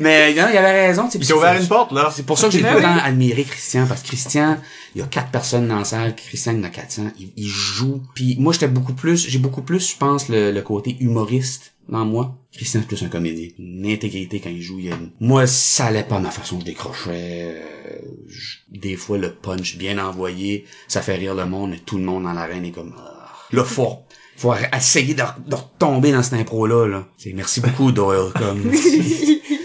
mais 0.01 0.35
non, 0.35 0.47
il 0.51 0.57
avait 0.57 0.87
raison. 0.87 1.05
tu 1.07 1.13
sais, 1.13 1.19
Il 1.19 1.27
t'a 1.27 1.37
ouvert 1.37 1.61
une 1.61 1.69
porte, 1.69 1.93
là. 1.93 2.11
C'est 2.15 2.25
pour 2.25 2.39
ça 2.39 2.47
que 2.47 2.53
j'ai 2.55 2.61
tout 2.61 2.67
le 2.75 2.81
temps 2.81 2.97
admiré 3.05 3.45
Christian, 3.45 3.87
parce 3.87 4.01
que 4.02 4.02
Christian, 4.03 4.59
il 4.95 5.01
y 5.01 5.03
a 5.03 5.07
quatre 5.07 5.31
personnes 5.31 5.69
dans 5.69 5.79
la 5.79 5.85
salle, 5.85 6.15
Christian 6.17 6.53
il 6.53 6.61
en 6.61 6.65
a 6.65 6.69
400, 6.71 7.13
il, 7.37 7.47
joue. 7.49 8.03
Puis 8.15 8.37
moi, 8.39 8.53
j'étais 8.53 8.69
beaucoup 8.69 8.95
plus, 8.95 9.29
j'ai 9.29 9.39
beaucoup 9.39 9.63
plus, 9.63 9.91
je 9.93 9.97
pense, 9.97 10.29
le, 10.29 10.51
le 10.53 10.63
côté 10.63 10.97
humoriste 11.01 11.75
dans 11.89 12.05
moi. 12.05 12.37
Christian, 12.53 12.81
c'est 12.81 12.87
plus 12.87 13.03
un 13.03 13.09
comédien. 13.09 13.49
Une 13.59 13.87
intégrité 13.87 14.39
quand 14.41 14.51
il 14.51 14.63
joue. 14.63 14.79
Il 14.79 14.85
y 14.87 14.93
a 14.93 14.95
une- 14.97 15.11
Moi, 15.21 15.47
ça 15.47 15.87
allait 15.87 16.05
pas 16.05 16.19
ma 16.21 16.31
façon, 16.31 16.61
je 16.61 16.65
décrochais. 16.67 17.63
euh, 17.91 17.99
Des 18.71 18.97
fois, 18.97 19.19
le 19.19 19.33
punch 19.33 19.77
bien 19.77 19.99
envoyé, 19.99 20.65
ça 20.89 21.03
fait 21.03 21.17
rire 21.17 21.35
le 21.35 21.47
monde, 21.47 21.71
mais 21.71 21.79
tout 21.79 21.99
le 21.99 22.05
monde 22.05 22.25
dans 22.25 22.33
l'arène 22.33 22.65
est 22.65 22.71
comme... 22.71 22.95
ah. 22.99 23.33
Là, 23.53 23.65
faut, 23.65 23.99
faut 24.37 24.55
essayer 24.75 25.15
de, 25.15 25.23
de 25.47 25.55
retomber 25.55 26.13
dans 26.13 26.23
cette 26.23 26.35
impro-là. 26.41 26.87
Là. 26.87 27.09
Merci 27.35 27.61
beaucoup, 27.61 27.93
Doyle. 27.93 28.33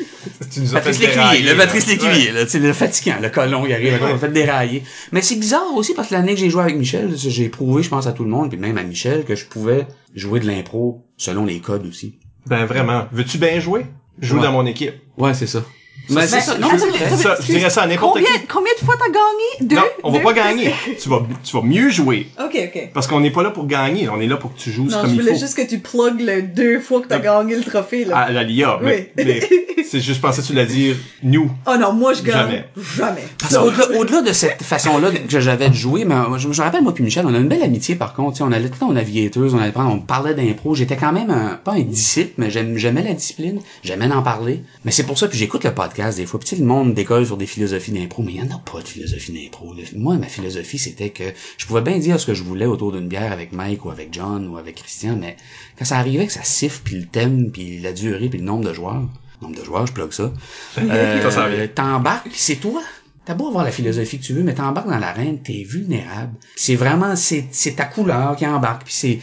Tu 0.57 0.63
nous 0.63 0.71
Patrice 0.73 0.99
Lécuyer, 0.99 1.41
le 1.43 1.55
Patrice 1.55 1.87
là. 1.87 1.93
Lécuyer, 1.93 2.31
là, 2.31 2.47
c'est 2.47 2.59
le 2.59 2.73
fatigant, 2.73 3.17
le 3.21 3.29
colon, 3.29 3.65
il 3.67 3.73
arrive, 3.73 3.99
on 4.01 4.17
fait 4.17 4.31
dérailler. 4.31 4.83
Mais 5.11 5.21
c'est 5.21 5.35
bizarre 5.35 5.73
aussi 5.75 5.93
parce 5.93 6.07
que 6.09 6.13
l'année 6.15 6.33
que 6.33 6.39
j'ai 6.39 6.49
joué 6.49 6.61
avec 6.63 6.75
Michel, 6.77 7.11
j'ai 7.15 7.49
prouvé, 7.49 7.83
je 7.83 7.89
pense 7.89 8.07
à 8.07 8.11
tout 8.11 8.23
le 8.23 8.29
monde, 8.29 8.49
puis 8.49 8.57
même 8.59 8.77
à 8.77 8.83
Michel, 8.83 9.23
que 9.23 9.35
je 9.35 9.45
pouvais 9.45 9.85
jouer 10.15 10.39
de 10.39 10.47
l'impro 10.47 11.05
selon 11.17 11.45
les 11.45 11.59
codes 11.59 11.85
aussi. 11.85 12.15
Ben 12.47 12.65
vraiment. 12.65 13.05
Veux-tu 13.11 13.37
bien 13.37 13.59
jouer? 13.59 13.85
Joue 14.19 14.37
Ouais. 14.37 14.43
dans 14.43 14.51
mon 14.51 14.65
équipe. 14.65 14.93
Ouais, 15.17 15.33
c'est 15.35 15.45
ça. 15.47 15.63
Mais 16.09 16.15
Ben, 16.21 16.27
c'est 16.27 16.39
ça, 16.39 16.57
non, 16.57 16.69
Ça, 16.69 17.35
je 17.41 17.45
dirais 17.47 17.69
ça 17.69 17.81
à 17.81 17.87
n'importe 17.87 18.13
combien, 18.19 18.39
qui. 18.39 18.47
Combien 18.47 18.71
de 18.79 18.85
fois 18.85 18.95
t'as 18.97 19.07
gagné? 19.11 19.69
Deux? 19.69 19.75
Non, 19.75 19.81
on 20.03 20.11
va 20.11 20.17
Deux? 20.19 20.23
pas 20.23 20.33
gagner. 20.33 20.73
Tu 21.01 21.09
vas, 21.09 21.21
tu 21.43 21.53
vas 21.57 21.61
mieux 21.63 21.89
jouer. 21.89 22.27
Ok, 22.39 22.57
ok. 22.57 22.89
Parce 22.93 23.07
qu'on 23.07 23.19
n'est 23.19 23.29
pas 23.31 23.43
là 23.43 23.51
pour 23.51 23.67
gagner. 23.67 24.07
On 24.07 24.21
est 24.21 24.27
là 24.27 24.37
pour 24.37 24.53
que 24.55 24.59
tu 24.59 24.71
joues 24.71 24.85
Non, 24.85 25.01
comme 25.01 25.09
je 25.09 25.15
il 25.15 25.19
voulais 25.21 25.33
faut. 25.33 25.39
juste 25.39 25.57
que 25.57 25.67
tu 25.67 25.79
plugues 25.79 26.21
le 26.21 26.43
deux 26.43 26.79
fois 26.79 27.01
que 27.01 27.07
t'as 27.07 27.19
gagné 27.19 27.57
le 27.57 27.63
trophée, 27.63 28.05
là. 28.05 28.17
À 28.19 28.31
la 28.31 28.43
LIA. 28.43 28.79
Mais, 28.81 29.11
Oui. 29.17 29.23
mais 29.25 29.39
c'est 29.83 29.99
juste, 29.99 30.15
je 30.15 30.21
pensais 30.21 30.41
que 30.41 30.47
tu 30.47 30.53
l'as 30.53 30.65
dire 30.65 30.95
nous. 31.23 31.51
Oh 31.65 31.75
non, 31.77 31.91
moi 31.91 32.13
je 32.13 32.21
gagne. 32.23 32.37
Jamais. 32.37 32.65
Jamais. 32.95 33.23
Parce 33.37 33.57
que 33.57 33.97
au-delà, 33.97 34.21
de 34.21 34.31
cette 34.31 34.63
façon-là 34.63 35.09
que 35.11 35.39
j'avais 35.41 35.67
de 35.69 35.73
jouer, 35.75 36.05
mais 36.05 36.15
moi, 36.15 36.37
je 36.37 36.47
me 36.47 36.53
rappelle, 36.55 36.83
moi 36.83 36.93
puis 36.93 37.03
Michel, 37.03 37.25
on 37.27 37.33
a 37.33 37.37
une 37.37 37.49
belle 37.49 37.63
amitié 37.63 37.95
par 37.95 38.13
contre. 38.13 38.31
tu 38.31 38.37
sais, 38.37 38.43
On 38.43 38.51
allait 38.53 38.67
tout 38.69 38.75
le 38.75 38.79
temps 38.79 38.89
au 38.89 38.93
navigateuse, 38.93 39.53
on 39.53 39.59
allait 39.59 39.71
prendre, 39.73 39.91
on 39.93 39.99
parlait 39.99 40.33
d'impro. 40.33 40.73
J'étais 40.73 40.95
quand 40.95 41.11
même 41.11 41.29
un, 41.31 41.59
pas 41.61 41.73
un 41.73 41.81
disciple, 41.81 42.31
mais 42.37 42.49
j'aime- 42.49 42.77
j'aimais 42.77 43.03
la 43.03 43.11
discipline, 43.13 43.59
j'aimais 43.83 44.09
en 44.13 44.21
parler. 44.23 44.63
Mais 44.85 44.91
c'est 44.91 45.03
pour 45.03 45.17
ça, 45.17 45.27
puis 45.27 45.37
j'écoute 45.37 45.65
le 45.65 45.73
podcast 45.73 45.86
des 45.87 46.25
fois. 46.25 46.39
Puis 46.39 46.49
tu 46.49 46.55
sais, 46.55 46.61
le 46.61 46.67
monde 46.67 46.93
décolle 46.93 47.25
sur 47.25 47.37
des 47.37 47.45
philosophies 47.45 47.91
d'impro, 47.91 48.23
mais 48.23 48.33
il 48.33 48.37
y 48.37 48.41
en 48.41 48.55
a 48.55 48.59
pas 48.59 48.81
de 48.81 48.87
philosophie 48.87 49.31
d'impro. 49.31 49.73
Moi, 49.95 50.17
ma 50.17 50.27
philosophie, 50.27 50.77
c'était 50.77 51.09
que 51.09 51.23
je 51.57 51.65
pouvais 51.65 51.81
bien 51.81 51.97
dire 51.97 52.19
ce 52.19 52.25
que 52.25 52.33
je 52.33 52.43
voulais 52.43 52.65
autour 52.65 52.91
d'une 52.91 53.07
bière 53.07 53.31
avec 53.31 53.51
Mike 53.51 53.85
ou 53.85 53.89
avec 53.89 54.13
John 54.13 54.47
ou 54.47 54.57
avec 54.57 54.75
Christian, 54.75 55.17
mais 55.17 55.37
quand 55.77 55.85
ça 55.85 55.97
arrivait 55.97 56.27
que 56.27 56.33
ça 56.33 56.43
siffle, 56.43 56.81
puis 56.83 56.95
le 56.95 57.05
thème, 57.05 57.51
puis 57.51 57.79
la 57.79 57.93
durée, 57.93 58.29
puis 58.29 58.39
le 58.39 58.45
nombre 58.45 58.65
de 58.65 58.73
joueurs, 58.73 59.03
nombre 59.41 59.55
de 59.57 59.63
joueurs, 59.63 59.87
je 59.87 59.93
plug 59.93 60.11
ça. 60.11 60.31
Euh, 60.77 61.67
t'embarques, 61.67 62.29
c'est 62.33 62.55
toi. 62.55 62.81
T'as 63.25 63.33
beau 63.33 63.49
avoir 63.49 63.65
la 63.65 63.71
philosophie 63.71 64.19
que 64.19 64.23
tu 64.23 64.33
veux, 64.33 64.43
mais 64.43 64.53
t'embarques 64.53 64.87
dans 64.87 64.99
l'arène, 64.99 65.41
t'es 65.41 65.63
vulnérable. 65.63 66.33
C'est 66.55 66.75
vraiment, 66.75 67.15
c'est, 67.15 67.45
c'est 67.51 67.75
ta 67.75 67.85
couleur 67.85 68.37
qui 68.37 68.47
embarque, 68.47 68.85
puis 68.85 68.93
c'est, 68.93 69.19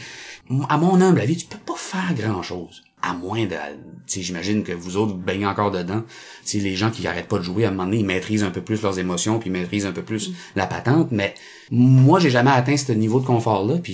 à 0.69 0.77
mon 0.77 1.01
humble 1.01 1.21
avis, 1.21 1.37
tu 1.37 1.47
peux 1.47 1.57
pas 1.57 1.75
faire 1.75 2.13
grand 2.15 2.43
chose. 2.43 2.83
À 3.07 3.13
moins 3.13 3.45
de, 3.45 3.49
tu 3.51 3.55
sais, 4.07 4.21
j'imagine 4.23 4.63
que 4.63 4.71
vous 4.71 4.97
autres, 4.97 5.11
vous 5.13 5.19
baignez 5.19 5.45
encore 5.45 5.69
dedans. 5.69 6.01
Tu 6.43 6.57
sais, 6.57 6.59
les 6.59 6.75
gens 6.75 6.89
qui 6.89 7.05
arrêtent 7.05 7.27
pas 7.27 7.37
de 7.37 7.43
jouer, 7.43 7.65
à 7.65 7.67
un 7.67 7.71
moment 7.71 7.83
donné, 7.85 7.97
ils 7.97 8.05
maîtrisent 8.05 8.43
un 8.43 8.49
peu 8.49 8.61
plus 8.61 8.81
leurs 8.81 8.97
émotions, 8.97 9.37
puis 9.37 9.49
ils 9.49 9.53
maîtrisent 9.53 9.85
un 9.85 9.91
peu 9.91 10.01
plus 10.01 10.31
la 10.55 10.65
patente, 10.65 11.09
mais 11.11 11.35
moi, 11.69 12.19
j'ai 12.19 12.31
jamais 12.31 12.49
atteint 12.49 12.77
ce 12.77 12.91
niveau 12.93 13.19
de 13.19 13.25
confort-là, 13.25 13.77
puis 13.77 13.93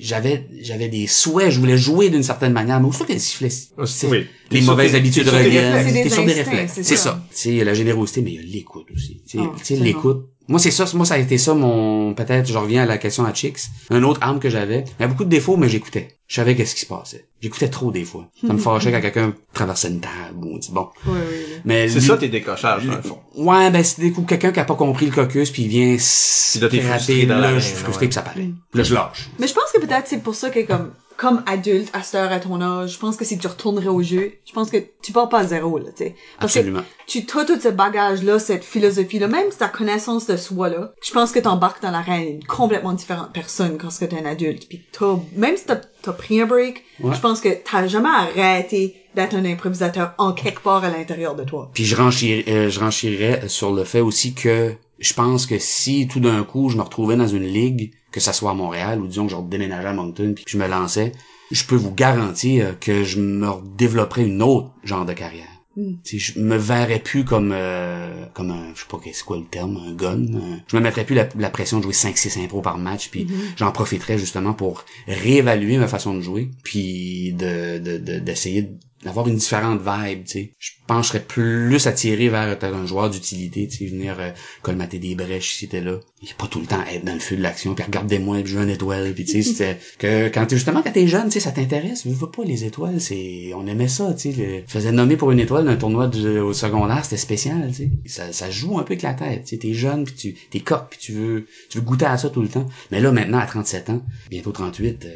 j'avais, 0.00 0.46
j'avais 0.60 0.88
des 0.88 1.06
souhaits, 1.08 1.50
je 1.50 1.58
voulais 1.58 1.78
jouer 1.78 2.10
d'une 2.10 2.22
certaine 2.22 2.52
manière, 2.52 2.80
mais 2.80 2.86
aussitôt 2.88 3.06
qu'elle 3.06 3.20
sifflait, 3.20 3.50
c'est- 3.50 4.08
Oui. 4.08 4.26
les 4.52 4.60
mauvaises 4.60 4.94
habitudes 4.94 5.28
reviennent, 5.28 5.84
t'es 5.92 6.02
C'est 6.04 6.10
sur 6.10 6.24
des 6.24 6.32
réflexes. 6.34 6.72
c'est 6.74 6.82
C'est 6.84 6.96
ça. 6.96 7.24
sais, 7.30 7.64
la 7.64 7.74
générosité, 7.74 8.22
mais 8.22 8.32
il 8.32 8.36
y 8.36 8.38
a 8.38 8.42
l'écoute 8.42 8.86
aussi. 8.94 9.20
Ah, 9.36 9.50
absolument. 9.56 9.84
l'écoute. 9.86 10.30
Moi, 10.46 10.58
c'est 10.58 10.70
ça, 10.70 10.84
moi, 10.94 11.06
ça 11.06 11.14
a 11.14 11.18
été 11.18 11.38
ça, 11.38 11.54
mon, 11.54 12.12
peut-être, 12.12 12.46
je 12.46 12.58
reviens 12.58 12.82
à 12.82 12.86
la 12.86 12.98
question 12.98 13.24
à 13.24 13.32
Chicks. 13.32 13.60
Un 13.90 14.02
autre 14.02 14.20
arme 14.22 14.40
que 14.40 14.50
j'avais. 14.50 14.84
Il 14.98 15.02
y 15.02 15.04
a 15.04 15.08
beaucoup 15.08 15.24
de 15.24 15.30
défauts, 15.30 15.56
mais 15.56 15.70
j'écoutais. 15.70 16.18
Je 16.26 16.34
savais 16.36 16.54
qu'est-ce 16.54 16.74
qui 16.74 16.82
se 16.82 16.86
passait. 16.86 17.26
J'écoutais 17.40 17.68
trop 17.68 17.90
des 17.90 18.04
fois. 18.04 18.28
Ça 18.46 18.52
me 18.52 18.58
fâchait 18.58 18.92
quand 18.92 19.00
quelqu'un 19.00 19.34
traversait 19.54 19.88
une 19.88 20.00
table 20.00 20.42
ou, 20.42 20.58
bon. 20.72 20.88
Oui, 21.06 21.12
oui, 21.14 21.18
oui. 21.30 21.54
Mais 21.64 21.88
C'est 21.88 22.00
lui- 22.00 22.06
ça 22.06 22.16
tes 22.18 22.28
décrochages, 22.28 22.84
dans 22.84 22.94
le 22.96 23.02
fond. 23.02 23.18
Ouais, 23.36 23.70
ben, 23.70 23.82
c'est 23.82 24.00
des 24.02 24.12
coups, 24.12 24.28
quelqu'un 24.28 24.52
qui 24.52 24.60
a 24.60 24.64
pas 24.64 24.74
compris 24.74 25.06
le 25.06 25.12
cocus, 25.12 25.50
puis 25.50 25.62
il 25.62 25.68
vient 25.68 25.96
frustré 25.98 27.26
dans 27.26 27.38
là, 27.38 27.54
je 27.54 27.64
suis 27.64 27.74
frustré, 27.76 28.06
puis 28.06 28.14
ça 28.14 28.22
paraît. 28.22 28.48
Là, 28.74 28.82
je 28.82 28.94
lâche. 28.94 29.28
Mais 29.38 29.46
je 29.46 29.54
pense 29.54 29.70
que 29.72 29.78
peut-être 29.80 30.06
c'est 30.06 30.22
pour 30.22 30.34
ça 30.34 30.50
que 30.50 30.60
comme 30.60 30.92
comme 31.16 31.42
adulte, 31.46 31.88
à 31.92 32.02
cette 32.02 32.16
heure, 32.16 32.32
à 32.32 32.40
ton 32.40 32.60
âge, 32.60 32.94
je 32.94 32.98
pense 32.98 33.16
que 33.16 33.24
si 33.24 33.38
tu 33.38 33.46
retournerais 33.46 33.88
au 33.88 34.02
jeu, 34.02 34.32
je 34.46 34.52
pense 34.52 34.70
que 34.70 34.78
tu 35.02 35.12
pars 35.12 35.28
pas 35.28 35.40
à 35.40 35.44
zéro, 35.46 35.78
là, 35.78 35.86
tu 35.96 36.04
sais. 36.04 36.14
Absolument. 36.40 36.82
que 37.06 37.18
tu 37.18 37.38
as 37.38 37.44
tout 37.44 37.60
ce 37.60 37.68
bagage-là, 37.68 38.38
cette 38.38 38.64
philosophie-là, 38.64 39.28
même 39.28 39.48
ta 39.56 39.68
connaissance 39.68 40.26
de 40.26 40.36
soi-là, 40.36 40.92
je 41.02 41.12
pense 41.12 41.32
que 41.32 41.38
t'embarques 41.38 41.82
dans 41.82 41.90
l'arène 41.90 42.28
une 42.36 42.44
complètement 42.44 42.92
différente 42.94 43.32
personne 43.32 43.78
quand 43.78 43.88
t'es 43.96 44.14
un 44.14 44.26
adulte. 44.26 44.66
Puis 44.68 44.82
t'as, 44.92 45.16
même 45.36 45.56
si 45.56 45.64
t'as, 45.66 45.80
t'as 46.02 46.12
pris 46.12 46.40
un 46.40 46.46
break, 46.46 46.82
Ouais. 47.00 47.14
je 47.14 47.20
pense 47.20 47.40
que 47.40 47.48
t'as 47.48 47.86
jamais 47.88 48.08
arrêté 48.08 48.94
d'être 49.14 49.34
un 49.34 49.44
improvisateur 49.44 50.14
en 50.18 50.32
quelque 50.32 50.60
part 50.62 50.84
à 50.84 50.90
l'intérieur 50.90 51.34
de 51.34 51.44
toi. 51.44 51.70
Puis 51.74 51.84
je 51.84 51.96
renchirais, 51.96 52.44
euh, 52.48 52.70
je 52.70 52.80
renchirais 52.80 53.48
sur 53.48 53.72
le 53.72 53.84
fait 53.84 54.00
aussi 54.00 54.34
que 54.34 54.72
je 54.98 55.12
pense 55.12 55.46
que 55.46 55.58
si 55.58 56.06
tout 56.08 56.20
d'un 56.20 56.42
coup 56.44 56.68
je 56.70 56.76
me 56.76 56.82
retrouvais 56.82 57.16
dans 57.16 57.26
une 57.28 57.44
ligue, 57.46 57.92
que 58.14 58.20
ça 58.20 58.32
soit 58.32 58.52
à 58.52 58.54
Montréal 58.54 59.00
ou 59.02 59.08
disons 59.08 59.26
que 59.26 59.32
je 59.32 59.36
déménageais 59.50 59.88
à 59.88 59.92
Moncton 59.92 60.32
puis 60.36 60.44
que 60.44 60.50
je 60.52 60.56
me 60.58 60.68
lançais, 60.68 61.10
je 61.50 61.64
peux 61.64 61.74
vous 61.74 61.92
garantir 61.92 62.78
que 62.78 63.02
je 63.02 63.18
me 63.20 63.48
développerais 63.76 64.24
une 64.24 64.40
autre 64.40 64.70
genre 64.84 65.04
de 65.04 65.12
carrière. 65.12 65.48
Mm. 65.76 65.94
Je 66.06 66.38
me 66.38 66.56
verrais 66.56 67.00
plus 67.00 67.24
comme 67.24 67.50
euh, 67.52 68.26
comme 68.32 68.52
un 68.52 68.72
je 68.76 68.82
sais 68.82 68.86
pas 68.88 69.00
c'est 69.12 69.24
quoi 69.24 69.38
le 69.38 69.44
terme 69.44 69.76
un 69.88 69.92
gun 69.92 70.22
un- 70.36 70.60
je 70.68 70.76
me 70.76 70.80
mettrais 70.80 71.04
plus 71.04 71.16
la, 71.16 71.28
la 71.36 71.50
pression 71.50 71.78
de 71.78 71.82
jouer 71.82 71.92
5 71.92 72.16
6 72.16 72.36
impros 72.38 72.62
par 72.62 72.78
match 72.78 73.08
puis 73.10 73.26
j'en 73.56 73.72
profiterais 73.72 74.16
justement 74.16 74.52
pour 74.54 74.84
réévaluer 75.08 75.78
ma 75.78 75.88
façon 75.88 76.14
de 76.14 76.20
jouer 76.20 76.50
puis 76.62 77.32
de 77.32 77.78
de 77.78 77.98
de- 77.98 78.20
d'essayer 78.20 78.62
de- 78.62 78.78
d'avoir 79.04 79.28
une 79.28 79.36
différente 79.36 79.80
vibe 79.80 80.24
tu 80.24 80.32
sais. 80.32 80.52
Je 80.58 80.72
je 80.88 81.08
serais 81.08 81.20
plus 81.20 81.86
attiré 81.86 82.28
vers 82.28 82.56
un 82.62 82.86
joueur 82.86 83.10
d'utilité 83.10 83.66
tu 83.68 83.78
sais 83.78 83.86
venir 83.86 84.16
euh, 84.18 84.30
colmater 84.62 84.98
des 84.98 85.14
brèches 85.14 85.54
si 85.54 85.68
t'es 85.68 85.80
là. 85.80 85.98
Et 86.22 86.26
pas 86.36 86.46
tout 86.46 86.60
le 86.60 86.66
temps 86.66 86.82
être 86.92 87.04
dans 87.04 87.14
le 87.14 87.20
feu 87.20 87.36
de 87.36 87.42
l'action 87.42 87.74
puis 87.74 87.84
regardez-moi 87.84 88.38
puis 88.42 88.52
jouer 88.52 88.62
une 88.62 88.70
étoile 88.70 89.14
puis 89.14 89.24
tu 89.24 89.42
sais 89.42 89.78
que 89.98 90.28
quand 90.28 90.46
t'es 90.46 90.56
justement 90.56 90.82
quand 90.82 90.92
t'es 90.92 91.06
jeune 91.06 91.26
tu 91.26 91.32
sais 91.32 91.40
ça 91.40 91.52
t'intéresse. 91.52 92.06
Veux 92.06 92.30
pas 92.30 92.44
les 92.44 92.64
étoiles 92.64 93.00
c'est 93.00 93.52
on 93.54 93.66
aimait 93.66 93.88
ça 93.88 94.12
tu 94.14 94.32
sais 94.32 94.64
je 94.66 94.72
faisais 94.72 94.92
nommer 94.92 95.16
pour 95.16 95.30
une 95.30 95.40
étoile 95.40 95.64
d'un 95.64 95.76
tournoi 95.76 96.06
au 96.06 96.52
secondaire 96.52 97.04
c'était 97.04 97.16
spécial 97.16 97.68
tu 97.68 97.74
sais. 97.74 97.90
Ça 98.06 98.32
ça 98.32 98.50
joue 98.50 98.78
un 98.78 98.82
peu 98.82 98.92
avec 98.92 99.02
la 99.02 99.14
tête 99.14 99.44
tu 99.44 99.50
sais. 99.50 99.58
T'es 99.58 99.74
jeune 99.74 100.04
puis 100.04 100.14
tu 100.14 100.34
t'es 100.50 100.60
coq 100.60 100.86
puis 100.90 100.98
tu 100.98 101.12
veux 101.12 101.46
tu 101.70 101.78
veux 101.78 101.84
goûter 101.84 102.06
à 102.06 102.18
ça 102.18 102.30
tout 102.30 102.42
le 102.42 102.48
temps. 102.48 102.66
Mais 102.90 103.00
là 103.00 103.12
maintenant 103.12 103.38
à 103.38 103.46
37 103.46 103.90
ans 103.90 104.02
bientôt 104.30 104.52
38 104.52 105.04
euh, 105.04 105.08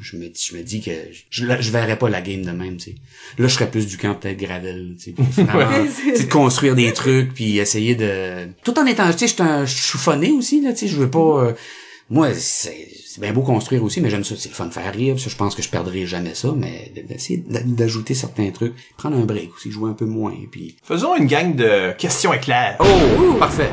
je 0.00 0.16
me 0.16 0.28
dis 0.28 0.46
je 0.50 0.56
me 0.56 0.62
dis 0.62 0.80
que 0.82 0.90
je, 1.30 1.44
je 1.60 1.70
verrais 1.70 1.98
pas 1.98 2.08
la 2.08 2.20
game 2.20 2.42
de 2.42 2.50
même 2.50 2.76
tu 2.76 2.90
sais. 2.90 2.96
Là 3.38 3.48
je 3.48 3.54
serais 3.54 3.70
plus 3.70 3.86
du 3.86 3.96
camp 3.98 4.14
peut-être 4.14 4.36
gravel 4.38 4.96
tu 5.02 5.14
sais. 5.14 5.42
Ouais. 5.42 6.18
de 6.18 6.30
construire 6.30 6.74
des 6.74 6.92
trucs 6.92 7.32
puis 7.34 7.58
essayer 7.58 7.94
de 7.94 8.48
tout 8.64 8.78
en 8.78 8.86
étant 8.86 9.10
tu 9.12 9.26
sais 9.26 9.26
je 9.28 9.34
suis 9.34 9.42
un- 9.42 9.66
phoné 9.98 10.30
aussi 10.32 10.60
là 10.60 10.72
tu 10.72 10.80
sais. 10.80 10.88
Je 10.88 10.96
veux 10.96 11.10
pas 11.10 11.44
euh, 11.46 11.52
moi 12.10 12.32
c'est 12.34 12.88
c'est 13.06 13.20
bien 13.20 13.32
beau 13.32 13.40
construire 13.42 13.82
aussi 13.82 14.00
mais 14.02 14.10
j'aime 14.10 14.24
ça 14.24 14.34
c'est 14.36 14.50
le 14.50 14.54
fun 14.54 14.66
de 14.66 14.72
faire 14.74 14.92
rire 14.94 15.18
ça 15.18 15.30
je 15.30 15.36
pense 15.36 15.54
que 15.54 15.62
je 15.62 15.70
perdrai 15.70 16.06
jamais 16.06 16.34
ça 16.34 16.52
mais 16.54 16.92
d'essayer 17.08 17.42
d'ajouter 17.48 18.12
certains 18.14 18.50
trucs 18.50 18.74
prendre 18.98 19.16
un 19.16 19.24
break 19.24 19.54
aussi 19.56 19.70
jouer 19.70 19.88
un 19.90 19.94
peu 19.94 20.04
moins 20.04 20.34
puis 20.52 20.76
Faisons 20.84 21.16
une 21.16 21.26
gang 21.26 21.56
de 21.56 21.92
questions 21.98 22.32
éclairs. 22.34 22.76
oh! 22.80 23.34
Parfait 23.38 23.72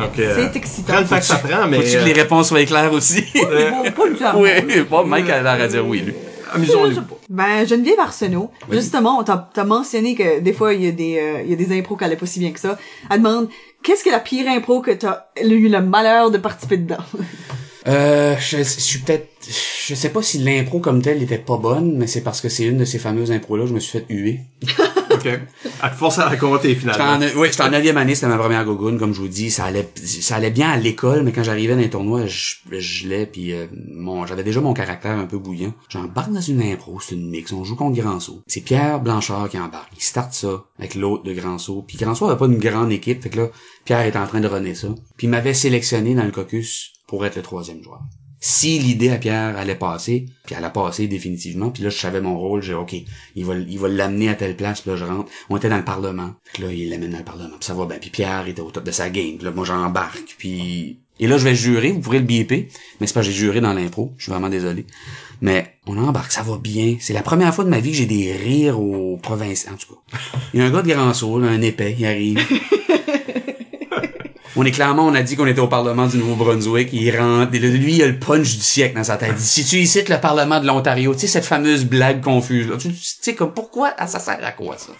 Donc, 0.00 0.18
euh, 0.18 0.34
C'est 0.52 0.56
excitant. 0.56 0.92
prends 0.92 1.00
le 1.02 1.06
temps 1.08 1.18
que 1.18 1.24
ça 1.24 1.36
prend, 1.36 1.66
mais 1.66 1.76
faut-tu 1.78 1.92
que 1.92 2.02
euh, 2.02 2.04
les 2.04 2.12
réponses 2.12 2.48
soient 2.48 2.64
claires 2.64 2.92
aussi 2.92 3.24
Bon, 3.34 3.90
pas 3.92 4.08
du 4.08 4.16
tout. 4.16 4.24
oui 4.36 4.50
bon 4.88 5.04
Mike 5.04 5.28
a 5.30 5.42
l'air 5.42 5.64
à 5.64 5.68
dire 5.68 5.86
oui 5.86 6.00
lui 6.00 6.14
amusons-nous. 6.52 7.02
Ben, 7.28 7.66
Geneviève 7.66 8.00
Arsenault, 8.00 8.50
justement, 8.70 9.22
t'as 9.22 9.48
as 9.56 9.64
mentionné 9.64 10.14
que 10.14 10.40
des 10.40 10.52
fois, 10.52 10.74
il 10.74 10.84
y 10.84 10.88
a 10.88 10.92
des, 10.92 11.18
euh, 11.18 11.42
il 11.44 11.50
y 11.50 11.52
a 11.52 11.56
des 11.56 11.76
impros 11.78 11.96
qui 11.96 12.04
allaient 12.04 12.16
pas 12.16 12.26
si 12.26 12.40
bien 12.40 12.50
que 12.50 12.60
ça. 12.60 12.78
Elle 13.10 13.18
demande, 13.18 13.48
qu'est-ce 13.82 14.04
que 14.04 14.10
la 14.10 14.20
pire 14.20 14.48
impro 14.48 14.80
que 14.80 14.90
t'as 14.90 15.26
eu 15.42 15.68
le 15.68 15.80
malheur 15.80 16.30
de 16.30 16.38
participer 16.38 16.78
dedans? 16.78 17.04
Euh, 17.86 18.36
je, 18.38 18.58
je 18.58 18.62
suis 18.62 18.98
peut-être, 18.98 19.28
je 19.86 19.94
sais 19.94 20.10
pas 20.10 20.22
si 20.22 20.38
l'impro 20.38 20.80
comme 20.80 21.00
telle 21.02 21.22
était 21.22 21.38
pas 21.38 21.56
bonne, 21.56 21.96
mais 21.96 22.06
c'est 22.06 22.20
parce 22.20 22.40
que 22.40 22.48
c'est 22.48 22.64
une 22.64 22.78
de 22.78 22.84
ces 22.84 22.98
fameuses 22.98 23.32
impros 23.32 23.56
là, 23.56 23.66
je 23.66 23.72
me 23.72 23.80
suis 23.80 23.98
fait 23.98 24.06
huer. 24.12 24.40
OK. 25.20 25.40
À 25.82 25.90
te 25.90 25.96
forcer 25.96 26.20
à 26.20 26.28
raconter, 26.28 26.74
finalement. 26.74 27.04
en, 27.04 27.20
oui, 27.38 27.48
j'étais 27.50 27.62
en 27.62 27.70
neuvième 27.70 27.96
année, 27.96 28.14
c'était 28.14 28.28
ma 28.28 28.38
première 28.38 28.64
gogoune, 28.64 28.98
comme 28.98 29.14
je 29.14 29.20
vous 29.20 29.28
dis, 29.28 29.50
ça 29.50 29.64
allait, 29.64 29.88
ça 29.96 30.36
allait 30.36 30.50
bien 30.50 30.70
à 30.70 30.76
l'école, 30.76 31.22
mais 31.22 31.32
quand 31.32 31.42
j'arrivais 31.42 31.74
dans 31.74 31.80
les 31.80 31.90
tournois, 31.90 32.26
je, 32.26 32.56
je 32.70 32.78
gelais, 32.78 33.26
puis 33.26 33.52
euh, 33.52 33.66
mon, 33.92 34.26
j'avais 34.26 34.44
déjà 34.44 34.60
mon 34.60 34.74
caractère 34.74 35.16
un 35.16 35.26
peu 35.26 35.38
bouillant. 35.38 35.72
J'embarque 35.88 36.32
dans 36.32 36.40
une 36.40 36.62
impro, 36.62 36.98
c'est 37.00 37.14
une 37.14 37.28
mix, 37.28 37.52
on 37.52 37.64
joue 37.64 37.76
contre 37.76 38.00
Granceau. 38.00 38.42
C'est 38.46 38.62
Pierre 38.62 39.00
Blanchard 39.00 39.48
qui 39.48 39.58
embarque. 39.58 39.92
Il 39.96 40.02
starte 40.02 40.32
ça 40.32 40.64
avec 40.78 40.94
l'autre 40.94 41.24
de 41.24 41.32
Granceau. 41.32 41.84
Puis 41.86 41.96
Granceau 41.96 42.26
avait 42.26 42.38
pas 42.38 42.46
une 42.46 42.58
grande 42.58 42.92
équipe, 42.92 43.22
fait 43.22 43.30
que 43.30 43.38
là, 43.38 43.48
Pierre 43.84 44.00
est 44.00 44.16
en 44.16 44.26
train 44.26 44.40
de 44.40 44.48
runner 44.48 44.74
ça. 44.74 44.88
Puis 45.16 45.26
il 45.26 45.30
m'avait 45.30 45.54
sélectionné 45.54 46.14
dans 46.14 46.24
le 46.24 46.30
caucus 46.30 46.92
pour 47.06 47.26
être 47.26 47.36
le 47.36 47.42
troisième 47.42 47.82
joueur. 47.82 48.00
Si 48.42 48.78
l'idée 48.78 49.10
à 49.10 49.18
Pierre 49.18 49.58
allait 49.58 49.74
passer, 49.74 50.24
puis 50.46 50.54
elle 50.56 50.64
a 50.64 50.70
passé 50.70 51.06
définitivement, 51.06 51.70
puis 51.70 51.82
là 51.82 51.90
je 51.90 51.98
savais 51.98 52.22
mon 52.22 52.38
rôle, 52.38 52.62
j'ai 52.62 52.72
OK, 52.72 52.94
il 53.36 53.44
va 53.44 53.54
il 53.54 53.78
va 53.78 53.88
l'amener 53.88 54.30
à 54.30 54.34
telle 54.34 54.56
place, 54.56 54.80
puis 54.80 54.90
là 54.90 54.96
je 54.96 55.04
rentre. 55.04 55.30
On 55.50 55.58
était 55.58 55.68
dans 55.68 55.76
le 55.76 55.84
parlement. 55.84 56.34
Que 56.54 56.62
là 56.62 56.72
il 56.72 56.88
l'amène 56.88 57.10
dans 57.10 57.18
le 57.18 57.24
parlement, 57.24 57.56
puis 57.58 57.66
ça 57.66 57.74
va 57.74 57.84
bien. 57.84 57.98
Puis 57.98 58.08
Pierre 58.08 58.48
était 58.48 58.62
au 58.62 58.70
top 58.70 58.84
de 58.84 58.90
sa 58.90 59.10
game. 59.10 59.36
Puis 59.36 59.44
là 59.44 59.50
moi 59.50 59.66
j'embarque, 59.66 60.36
puis 60.38 61.00
et 61.18 61.26
là 61.26 61.36
je 61.36 61.44
vais 61.44 61.54
jurer, 61.54 61.92
vous 61.92 62.00
pourrez 62.00 62.20
le 62.20 62.24
biper, 62.24 62.68
mais 62.98 63.06
c'est 63.06 63.12
pas 63.12 63.20
j'ai 63.20 63.32
juré 63.32 63.60
dans 63.60 63.74
l'impro, 63.74 64.14
je 64.16 64.22
suis 64.24 64.32
vraiment 64.32 64.48
désolé. 64.48 64.86
Mais 65.42 65.74
on 65.86 65.98
embarque, 65.98 66.32
ça 66.32 66.42
va 66.42 66.56
bien. 66.56 66.96
C'est 66.98 67.12
la 67.12 67.22
première 67.22 67.54
fois 67.54 67.64
de 67.64 67.70
ma 67.70 67.80
vie 67.80 67.90
que 67.90 67.96
j'ai 67.98 68.06
des 68.06 68.32
rires 68.32 68.80
aux 68.80 69.18
provinces. 69.18 69.66
En 69.70 69.76
tout 69.76 69.94
cas, 69.94 70.18
il 70.52 70.60
y 70.60 70.62
a 70.62 70.66
un 70.66 70.70
gars 70.70 70.82
de 70.82 70.88
grand 70.88 71.44
un 71.44 71.62
épais, 71.62 71.96
il 71.98 72.06
arrive. 72.06 72.38
On 74.56 74.64
est 74.64 74.72
clairement, 74.72 75.06
on 75.06 75.14
a 75.14 75.22
dit 75.22 75.36
qu'on 75.36 75.46
était 75.46 75.60
au 75.60 75.68
Parlement 75.68 76.06
du 76.08 76.18
Nouveau-Brunswick, 76.18 76.88
il 76.92 77.16
rentre, 77.16 77.52
lui, 77.56 77.94
il 77.96 78.02
a 78.02 78.06
le 78.08 78.18
punch 78.18 78.56
du 78.56 78.62
siècle 78.62 78.96
dans 78.96 79.04
sa 79.04 79.16
tête. 79.16 79.30
Il 79.36 79.36
dit, 79.36 79.46
si 79.46 79.64
tu 79.64 79.76
ici 79.76 80.02
le 80.08 80.20
Parlement 80.20 80.60
de 80.60 80.66
l'Ontario, 80.66 81.14
tu 81.14 81.20
sais, 81.20 81.26
cette 81.28 81.44
fameuse 81.44 81.84
blague 81.84 82.20
confuse, 82.20 82.68
là. 82.68 82.76
Tu 82.76 82.88
tu 82.88 82.96
sais, 83.00 83.34
comme, 83.36 83.52
pourquoi, 83.54 83.92
ah, 83.96 84.08
ça 84.08 84.18
sert 84.18 84.38
à 84.42 84.50
quoi, 84.52 84.76
ça? 84.76 84.92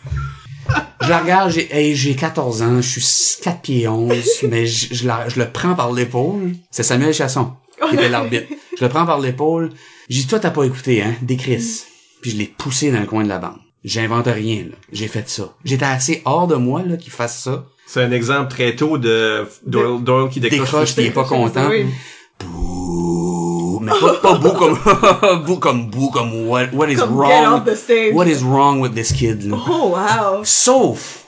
Je 1.01 1.09
la 1.09 1.19
regarde, 1.19 1.51
j'ai, 1.51 1.75
hey, 1.75 1.97
j'ai 1.97 2.15
14 2.15 2.63
ans, 2.63 2.81
je 2.81 3.01
suis 3.01 3.43
4 3.43 3.61
pieds 3.61 3.89
11, 3.89 4.15
mais 4.49 4.67
je, 4.67 4.95
je, 4.95 5.07
la- 5.07 5.29
je 5.29 5.41
le 5.41 5.51
prends 5.51 5.75
par 5.75 5.93
l'épaule. 5.93 6.53
C'est 6.71 6.85
Samuel 6.85 7.13
Chasson, 7.13 7.53
qui 7.89 7.97
était 7.97 8.09
l'arbitre. 8.09 8.47
Je 8.79 8.85
le 8.85 8.89
prends 8.89 9.07
par 9.07 9.19
l'épaule. 9.19 9.71
J'ai 10.09 10.21
dit, 10.23 10.27
toi, 10.29 10.39
t'as 10.39 10.51
pas 10.51 10.63
écouté, 10.65 11.03
hein? 11.03 11.15
Des 11.23 11.37
Chris. 11.37 11.83
Puis 12.23 12.31
je 12.33 12.37
l'ai 12.37 12.47
poussé 12.47 12.93
dans 12.93 13.01
le 13.01 13.07
coin 13.07 13.25
de 13.25 13.29
la 13.29 13.39
bande. 13.39 13.57
J'invente 13.83 14.27
rien, 14.27 14.65
là. 14.65 14.77
J'ai 14.93 15.09
fait 15.09 15.29
ça. 15.29 15.55
J'étais 15.65 15.87
assez 15.87 16.23
hors 16.25 16.47
de 16.47 16.55
moi, 16.55 16.83
là, 16.87 16.97
qu'il 16.97 17.11
fasse 17.13 17.43
ça. 17.43 17.65
C'est 17.93 18.05
un 18.05 18.13
exemple 18.13 18.53
très 18.53 18.77
tôt 18.77 18.99
de 18.99 19.49
Doyle, 19.67 20.01
Doyle 20.05 20.29
qui 20.31 20.39
décroche. 20.39 20.95
il 20.97 21.07
est 21.07 21.11
pas 21.11 21.25
content. 21.25 21.67
Oui. 21.69 21.87
Bouh. 22.45 23.81
Mais 23.83 23.91
pas, 24.01 24.15
pas 24.23 24.35
bouh 24.35 24.53
comme, 24.53 24.79
bouh 25.45 25.57
comme 25.57 25.91
bouh 25.91 26.11
comme 26.11 26.47
what, 26.47 26.67
what 26.73 26.89
is 26.89 26.95
Comme 26.95 27.11
get 27.27 27.43
wrong, 27.43 27.55
off 27.55 27.65
the 27.65 27.75
stage. 27.75 28.15
what 28.15 28.27
is 28.29 28.43
wrong 28.45 28.79
with 28.81 28.95
this 28.95 29.11
kid, 29.13 29.43
là? 29.43 29.57
Oh, 29.69 29.89
wow. 29.97 30.45
Sauf 30.45 31.25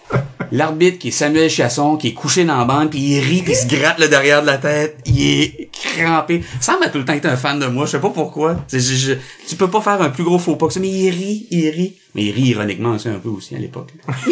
l'arbitre 0.53 0.99
qui 1.01 1.09
est 1.09 1.11
Samuel 1.11 1.51
Chasson, 1.51 1.97
qui 1.97 2.09
est 2.09 2.13
couché 2.15 2.45
dans 2.45 2.59
la 2.59 2.65
bande, 2.65 2.91
puis 2.91 3.01
il 3.01 3.21
rit, 3.21 3.43
puis 3.43 3.55
il 3.55 3.57
se 3.57 3.67
gratte 3.67 3.99
le 3.99 4.07
derrière 4.07 4.43
de 4.43 4.47
la 4.47 4.59
tête. 4.59 4.99
Il 5.07 5.21
est 5.43 5.69
crampé. 5.73 6.45
Sam 6.61 6.77
a 6.83 6.89
tout 6.91 6.99
le 6.99 7.05
temps 7.05 7.15
été 7.15 7.27
un 7.27 7.37
fan 7.37 7.59
de 7.59 7.67
moi, 7.67 7.87
je 7.87 7.91
sais 7.93 8.01
pas 8.01 8.11
pourquoi. 8.11 8.57
Je- 8.71 8.79
je- 8.79 9.15
tu 9.49 9.57
peux 9.57 9.69
pas 9.69 9.81
faire 9.81 10.01
un 10.01 10.11
plus 10.11 10.23
gros 10.23 10.39
faux 10.39 10.55
pas 10.55 10.69
que 10.69 10.75
ça, 10.75 10.79
mais 10.81 10.91
il 10.91 11.11
rit, 11.11 11.47
il 11.51 11.69
rit. 11.71 11.97
Mais 12.15 12.23
il 12.27 12.31
rit 12.31 12.51
ironiquement 12.51 12.91
aussi 12.91 13.09
un 13.09 13.19
peu 13.19 13.31
aussi 13.31 13.57
à 13.57 13.59
l'époque. 13.59 13.89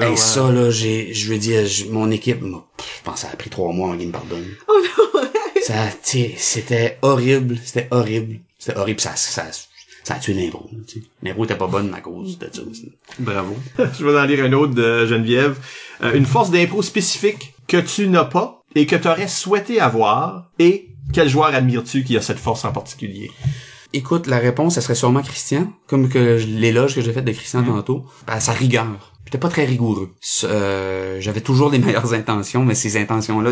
Hey, 0.00 0.10
ouais. 0.10 0.16
ça, 0.16 0.50
là, 0.50 0.70
j'ai, 0.70 1.12
je 1.14 1.30
veux 1.32 1.38
dire, 1.38 1.62
mon 1.90 2.10
équipe, 2.10 2.40
m'a- 2.42 2.64
pff, 2.76 2.98
je 2.98 3.04
pense 3.04 3.14
que 3.16 3.20
ça 3.20 3.28
a 3.32 3.36
pris 3.36 3.50
trois 3.50 3.72
mois 3.72 3.88
avant 3.88 3.98
qu'il 3.98 4.08
me 4.08 4.12
pardonne. 4.12 4.44
Oh 4.68 4.80
non. 5.14 5.20
Ça, 5.62 5.74
c'était 6.02 6.98
horrible, 7.02 7.58
c'était 7.64 7.88
horrible. 7.90 8.40
C'était 8.58 8.78
horrible, 8.78 9.00
ça, 9.00 9.16
ça, 9.16 9.44
ça 10.04 10.14
a 10.14 10.18
tué 10.18 10.34
l'impro, 10.34 10.68
tu 10.86 11.00
sais. 11.00 11.06
L'impro 11.22 11.44
était 11.44 11.56
pas 11.56 11.66
bonne 11.66 11.92
à 11.94 12.00
cause 12.00 12.38
de 12.38 12.48
ça 12.52 12.62
aussi. 12.62 12.92
Bravo. 13.18 13.56
Je 13.98 14.04
vais 14.04 14.18
en 14.18 14.24
lire 14.24 14.44
un 14.44 14.52
autre 14.52 14.74
de 14.74 15.06
Geneviève. 15.06 15.58
Euh, 16.02 16.14
une 16.14 16.26
force 16.26 16.50
d'impro 16.50 16.82
spécifique 16.82 17.54
que 17.66 17.78
tu 17.78 18.06
n'as 18.08 18.24
pas 18.24 18.62
et 18.74 18.86
que 18.86 18.96
tu 18.96 19.08
aurais 19.08 19.28
souhaité 19.28 19.80
avoir 19.80 20.50
et 20.58 20.88
quel 21.12 21.28
joueur 21.28 21.54
admires-tu 21.54 22.04
qui 22.04 22.16
a 22.16 22.20
cette 22.22 22.38
force 22.38 22.64
en 22.64 22.72
particulier? 22.72 23.30
Écoute, 23.92 24.26
la 24.26 24.38
réponse, 24.38 24.74
ça 24.74 24.80
serait 24.80 24.94
sûrement 24.94 25.22
Christian, 25.22 25.72
comme 25.86 26.08
que 26.08 26.42
l'éloge 26.46 26.94
que 26.94 27.00
j'ai 27.00 27.12
fait 27.12 27.22
de 27.22 27.32
Christian 27.32 27.62
tantôt, 27.64 28.04
à 28.26 28.40
sa 28.40 28.52
rigueur. 28.52 29.12
J'étais 29.26 29.38
pas 29.38 29.48
très 29.48 29.64
rigoureux. 29.64 30.14
Euh, 30.44 31.20
j'avais 31.20 31.40
toujours 31.40 31.68
les 31.68 31.78
meilleures 31.80 32.14
intentions, 32.14 32.64
mais 32.64 32.76
ces 32.76 32.96
intentions-là, 32.96 33.50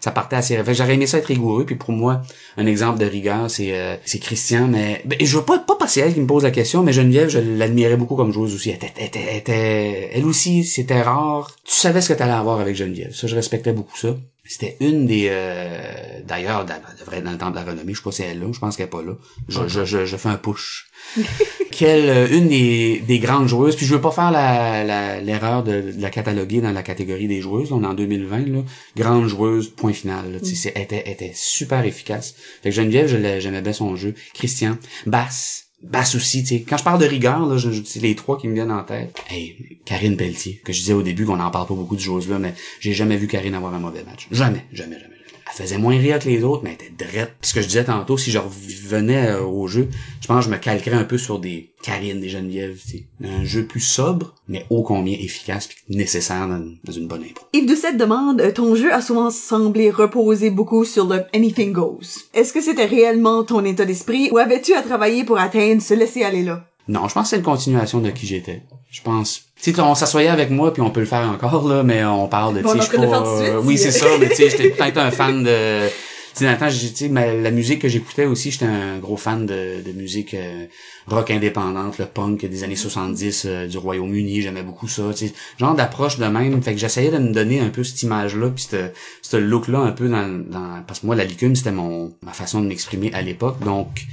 ça 0.00 0.10
partait 0.10 0.36
assez. 0.36 0.56
Fait 0.64 0.74
j'aurais 0.74 0.94
aimé 0.94 1.06
ça 1.06 1.18
être 1.18 1.26
rigoureux, 1.26 1.66
puis 1.66 1.76
pour 1.76 1.92
moi, 1.92 2.22
un 2.56 2.66
exemple 2.66 2.98
de 2.98 3.04
rigueur, 3.04 3.50
c'est 3.50 3.78
euh, 3.78 3.96
c'est 4.06 4.18
Christian, 4.18 4.66
mais 4.68 5.02
ben, 5.04 5.18
je 5.20 5.36
veux 5.36 5.44
pas 5.44 5.58
pas 5.58 5.76
passer 5.76 6.00
elle 6.00 6.14
qui 6.14 6.20
me 6.20 6.26
pose 6.26 6.42
la 6.42 6.50
question, 6.50 6.82
mais 6.82 6.94
Geneviève, 6.94 7.28
je 7.28 7.38
l'admirais 7.38 7.98
beaucoup 7.98 8.16
comme 8.16 8.32
joueuse 8.32 8.54
aussi. 8.54 8.70
Elle 8.70 8.78
elle 8.96 9.42
elle 9.46 10.24
aussi, 10.24 10.64
c'était 10.64 11.02
rare. 11.02 11.50
Tu 11.64 11.74
savais 11.74 12.00
ce 12.00 12.08
que 12.08 12.18
t'allais 12.18 12.32
avoir 12.32 12.58
avec 12.60 12.76
Geneviève. 12.76 13.14
Ça, 13.14 13.26
je 13.26 13.34
respectais 13.34 13.74
beaucoup 13.74 13.96
ça. 13.96 14.16
C'était 14.48 14.76
une 14.80 15.06
des 15.06 15.28
euh, 15.30 16.20
d'ailleurs 16.24 16.64
devrait 16.64 17.18
être 17.18 17.24
dans 17.24 17.32
le 17.32 17.38
temple 17.38 17.52
de 17.52 17.56
la 17.56 17.64
renommée 17.64 17.92
je 17.94 17.98
sais 17.98 18.04
pas 18.04 18.12
si 18.12 18.22
elle 18.22 18.36
est 18.36 18.40
là 18.40 18.46
je 18.52 18.58
pense 18.60 18.76
qu'elle 18.76 18.86
est 18.86 18.90
pas 18.90 19.02
là 19.02 19.14
je, 19.48 19.66
je, 19.66 20.06
je 20.06 20.16
fais 20.16 20.28
un 20.28 20.36
push 20.36 20.85
quelle 21.70 22.08
euh, 22.08 22.28
une 22.38 22.48
des, 22.48 23.00
des 23.06 23.18
grandes 23.18 23.48
joueuses 23.48 23.76
puis 23.76 23.86
je 23.86 23.94
veux 23.94 24.00
pas 24.00 24.10
faire 24.10 24.30
la 24.30 24.84
la- 24.84 25.20
l'erreur 25.20 25.62
de, 25.62 25.92
de 25.92 26.00
la 26.02 26.10
cataloguer 26.10 26.60
dans 26.60 26.72
la 26.72 26.82
catégorie 26.82 27.28
des 27.28 27.40
joueuses 27.40 27.72
on 27.72 27.82
est 27.82 27.86
en 27.86 27.94
2020 27.94 28.46
là 28.48 28.60
grande 28.96 29.26
joueuse 29.28 29.68
point 29.68 29.92
final 29.92 30.32
là, 30.32 30.38
c'est- 30.42 30.72
elle 30.74 30.82
était 30.82 31.02
elle 31.06 31.12
était 31.12 31.32
super 31.34 31.84
efficace 31.84 32.34
fait 32.62 32.70
que 32.70 32.74
Geneviève 32.74 33.08
je 33.08 33.16
l'ai- 33.16 33.40
j'aimais 33.40 33.62
bien 33.62 33.72
son 33.72 33.96
jeu 33.96 34.14
Christian 34.34 34.76
Basse 35.06 35.64
Basse 35.82 36.14
aussi, 36.14 36.42
tu 36.42 36.48
sais. 36.56 36.62
Quand 36.66 36.78
je 36.78 36.84
parle 36.84 36.98
de 36.98 37.04
rigueur, 37.04 37.44
là, 37.46 37.58
je, 37.58 37.68
les 38.00 38.14
trois 38.14 38.38
qui 38.38 38.48
me 38.48 38.54
viennent 38.54 38.72
en 38.72 38.82
tête. 38.82 39.14
Hey, 39.28 39.78
Karine 39.84 40.16
Pelletier, 40.16 40.58
que 40.64 40.72
je 40.72 40.78
disais 40.78 40.94
au 40.94 41.02
début 41.02 41.26
qu'on 41.26 41.38
en 41.38 41.50
parle 41.50 41.66
pas 41.68 41.74
beaucoup 41.74 41.96
de 41.96 42.00
joueuses 42.00 42.30
là, 42.30 42.38
mais 42.38 42.54
j'ai 42.80 42.94
jamais 42.94 43.18
vu 43.18 43.28
Karine 43.28 43.54
avoir 43.54 43.74
un 43.74 43.78
mauvais 43.78 44.02
match. 44.02 44.26
Jamais, 44.30 44.64
jamais, 44.72 44.98
jamais. 44.98 45.15
Elle 45.46 45.64
faisait 45.64 45.78
moins 45.78 45.96
rire 45.96 46.18
que 46.18 46.28
les 46.28 46.42
autres, 46.42 46.62
mais 46.64 46.76
elle 46.78 46.86
était 46.86 47.04
drette. 47.04 47.34
Puis 47.40 47.50
ce 47.50 47.54
que 47.54 47.60
je 47.60 47.66
disais 47.66 47.84
tantôt, 47.84 48.18
si 48.18 48.30
je 48.30 48.38
revenais 48.38 49.28
euh, 49.28 49.42
au 49.42 49.66
jeu, 49.68 49.88
je 50.20 50.26
pense 50.26 50.44
que 50.44 50.50
je 50.50 50.56
me 50.56 50.60
calquerais 50.60 50.96
un 50.96 51.04
peu 51.04 51.18
sur 51.18 51.38
des 51.38 51.70
Karine, 51.82 52.20
des 52.20 52.28
Geneviève. 52.28 52.78
Un 53.22 53.44
jeu 53.44 53.64
plus 53.64 53.80
sobre, 53.80 54.34
mais 54.48 54.66
ô 54.70 54.82
combien 54.82 55.14
efficace 55.14 55.68
puis 55.68 55.78
nécessaire 55.88 56.48
dans, 56.48 56.64
dans 56.84 56.92
une 56.92 57.06
bonne 57.06 57.22
impro. 57.22 57.46
Yves 57.52 57.66
Doucette 57.66 57.96
demande, 57.96 58.40
euh, 58.40 58.50
ton 58.50 58.74
jeu 58.74 58.92
a 58.92 59.00
souvent 59.00 59.30
semblé 59.30 59.90
reposer 59.90 60.50
beaucoup 60.50 60.84
sur 60.84 61.06
le 61.06 61.24
anything 61.34 61.72
goes. 61.72 62.24
Est-ce 62.34 62.52
que 62.52 62.60
c'était 62.60 62.86
réellement 62.86 63.44
ton 63.44 63.64
état 63.64 63.84
d'esprit 63.84 64.30
ou 64.32 64.38
avais-tu 64.38 64.74
à 64.74 64.82
travailler 64.82 65.24
pour 65.24 65.38
atteindre 65.38 65.80
ce 65.80 65.94
laisser 65.94 66.24
aller 66.24 66.42
là? 66.42 66.64
Non, 66.88 67.08
je 67.08 67.14
pense 67.14 67.24
que 67.24 67.30
c'est 67.30 67.36
une 67.36 67.42
continuation 67.42 68.00
de 68.00 68.10
qui 68.10 68.26
j'étais. 68.26 68.62
Je 68.90 69.02
pense. 69.02 69.42
Tu 69.60 69.72
sais, 69.72 69.80
on 69.80 69.94
s'assoyait 69.94 70.28
avec 70.28 70.50
moi 70.50 70.72
puis 70.72 70.82
on 70.82 70.90
peut 70.90 71.00
le 71.00 71.06
faire 71.06 71.28
encore 71.28 71.66
là, 71.66 71.82
mais 71.82 72.04
on 72.04 72.28
parle 72.28 72.54
de. 72.54 72.58
tu 72.60 72.64
Bon, 72.64 72.80
sais, 72.80 72.98
on 72.98 73.10
pas, 73.10 73.26
euh, 73.26 73.60
Oui, 73.62 73.76
c'est 73.76 73.90
ça. 73.90 74.06
Mais 74.20 74.28
tu 74.28 74.36
sais, 74.36 74.50
j'étais 74.50 74.70
peut-être 74.70 74.98
un 74.98 75.10
fan 75.10 75.42
de. 75.42 75.88
Tu 76.36 76.44
sais, 76.44 77.08
la 77.08 77.50
musique 77.50 77.80
que 77.80 77.88
j'écoutais 77.88 78.26
aussi, 78.26 78.50
j'étais 78.50 78.66
un 78.66 78.98
gros 78.98 79.16
fan 79.16 79.46
de, 79.46 79.80
de 79.82 79.92
musique 79.92 80.34
euh, 80.34 80.66
rock 81.06 81.30
indépendante, 81.30 81.96
le 81.96 82.04
punk 82.04 82.44
des 82.44 82.62
années 82.62 82.76
70 82.76 83.46
euh, 83.46 83.66
du 83.66 83.78
Royaume-Uni, 83.78 84.42
j'aimais 84.42 84.62
beaucoup 84.62 84.86
ça, 84.86 85.04
tu 85.16 85.28
sais, 85.28 85.34
genre 85.58 85.74
d'approche 85.74 86.18
de 86.18 86.26
même, 86.26 86.62
fait 86.62 86.74
que 86.74 86.78
j'essayais 86.78 87.10
de 87.10 87.16
me 87.16 87.32
donner 87.32 87.60
un 87.60 87.70
peu 87.70 87.82
cette 87.84 88.02
image-là, 88.02 88.50
puis 88.50 88.66
ce 88.70 88.90
ce 89.22 89.38
look-là 89.38 89.78
un 89.78 89.92
peu 89.92 90.10
dans, 90.10 90.28
dans, 90.28 90.82
parce 90.86 91.00
que 91.00 91.06
moi, 91.06 91.16
la 91.16 91.24
licume, 91.24 91.56
c'était 91.56 91.72
mon 91.72 92.12
ma 92.20 92.32
façon 92.34 92.60
de 92.60 92.66
m'exprimer 92.66 93.10
à 93.14 93.22
l'époque, 93.22 93.58
donc 93.64 94.04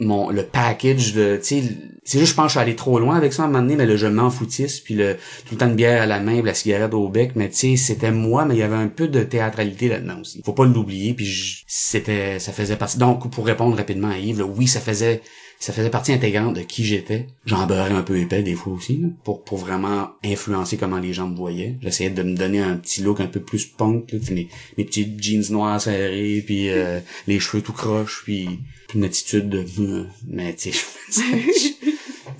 mon 0.00 0.30
le 0.30 0.42
package 0.42 1.14
de 1.14 1.36
tu 1.36 1.60
sais 1.60 1.62
c'est 2.04 2.18
juste 2.18 2.32
je 2.32 2.36
pense 2.36 2.46
que 2.46 2.48
je 2.48 2.52
suis 2.52 2.60
allé 2.60 2.76
trop 2.76 2.98
loin 2.98 3.16
avec 3.16 3.32
ça 3.32 3.42
à 3.42 3.46
un 3.46 3.48
moment 3.48 3.62
donné 3.62 3.76
mais 3.76 3.86
le 3.86 3.96
je 3.96 4.06
m'en 4.06 4.30
foutisse 4.30 4.80
puis 4.80 4.94
le 4.94 5.14
tout 5.46 5.54
le 5.54 5.58
temps 5.58 5.68
de 5.68 5.74
bière 5.74 6.02
à 6.02 6.06
la 6.06 6.20
main 6.20 6.42
la 6.42 6.54
cigarette 6.54 6.92
au 6.94 7.08
bec 7.08 7.32
mais 7.36 7.48
tu 7.48 7.56
sais 7.56 7.76
c'était 7.76 8.10
moi 8.10 8.44
mais 8.44 8.54
il 8.54 8.58
y 8.58 8.62
avait 8.62 8.76
un 8.76 8.88
peu 8.88 9.08
de 9.08 9.22
théâtralité 9.22 9.88
là-dedans 9.88 10.20
aussi. 10.20 10.42
Faut 10.44 10.52
pas 10.52 10.64
l'oublier 10.64 11.14
puis 11.14 11.64
c'était 11.66 12.38
ça 12.38 12.52
faisait 12.52 12.76
partie. 12.76 12.98
Donc 12.98 13.30
pour 13.30 13.46
répondre 13.46 13.76
rapidement 13.76 14.10
à 14.10 14.18
Yves 14.18 14.44
oui 14.56 14.66
ça 14.66 14.80
faisait 14.80 15.22
ça 15.58 15.72
faisait 15.72 15.90
partie 15.90 16.12
intégrante 16.12 16.54
de 16.54 16.62
qui 16.62 16.84
j'étais. 16.84 17.26
J'en 17.46 17.66
beurrais 17.66 17.92
un 17.92 18.02
peu 18.02 18.18
épais 18.18 18.42
des 18.42 18.54
fois 18.54 18.72
aussi 18.72 18.98
là, 18.98 19.08
pour 19.24 19.44
pour 19.44 19.58
vraiment 19.58 20.10
influencer 20.24 20.76
comment 20.76 20.98
les 20.98 21.12
gens 21.12 21.28
me 21.28 21.36
voyaient. 21.36 21.76
J'essayais 21.80 22.10
de 22.10 22.22
me 22.22 22.36
donner 22.36 22.60
un 22.60 22.76
petit 22.76 23.02
look 23.02 23.20
un 23.20 23.26
peu 23.26 23.40
plus 23.40 23.66
punk 23.66 24.12
là, 24.12 24.18
mes, 24.30 24.48
mes 24.76 24.84
petits 24.84 25.16
jeans 25.18 25.44
noirs 25.50 25.80
serrés 25.80 26.42
puis 26.44 26.70
euh, 26.70 27.00
les 27.26 27.40
cheveux 27.40 27.62
tout 27.62 27.72
croches 27.72 28.22
puis 28.24 28.60
une 28.94 29.04
attitude 29.04 29.48
de 29.48 29.64
euh, 29.78 30.04
mais 30.28 30.54
tu 30.54 30.72
sais 30.72 30.78
je 31.10 31.83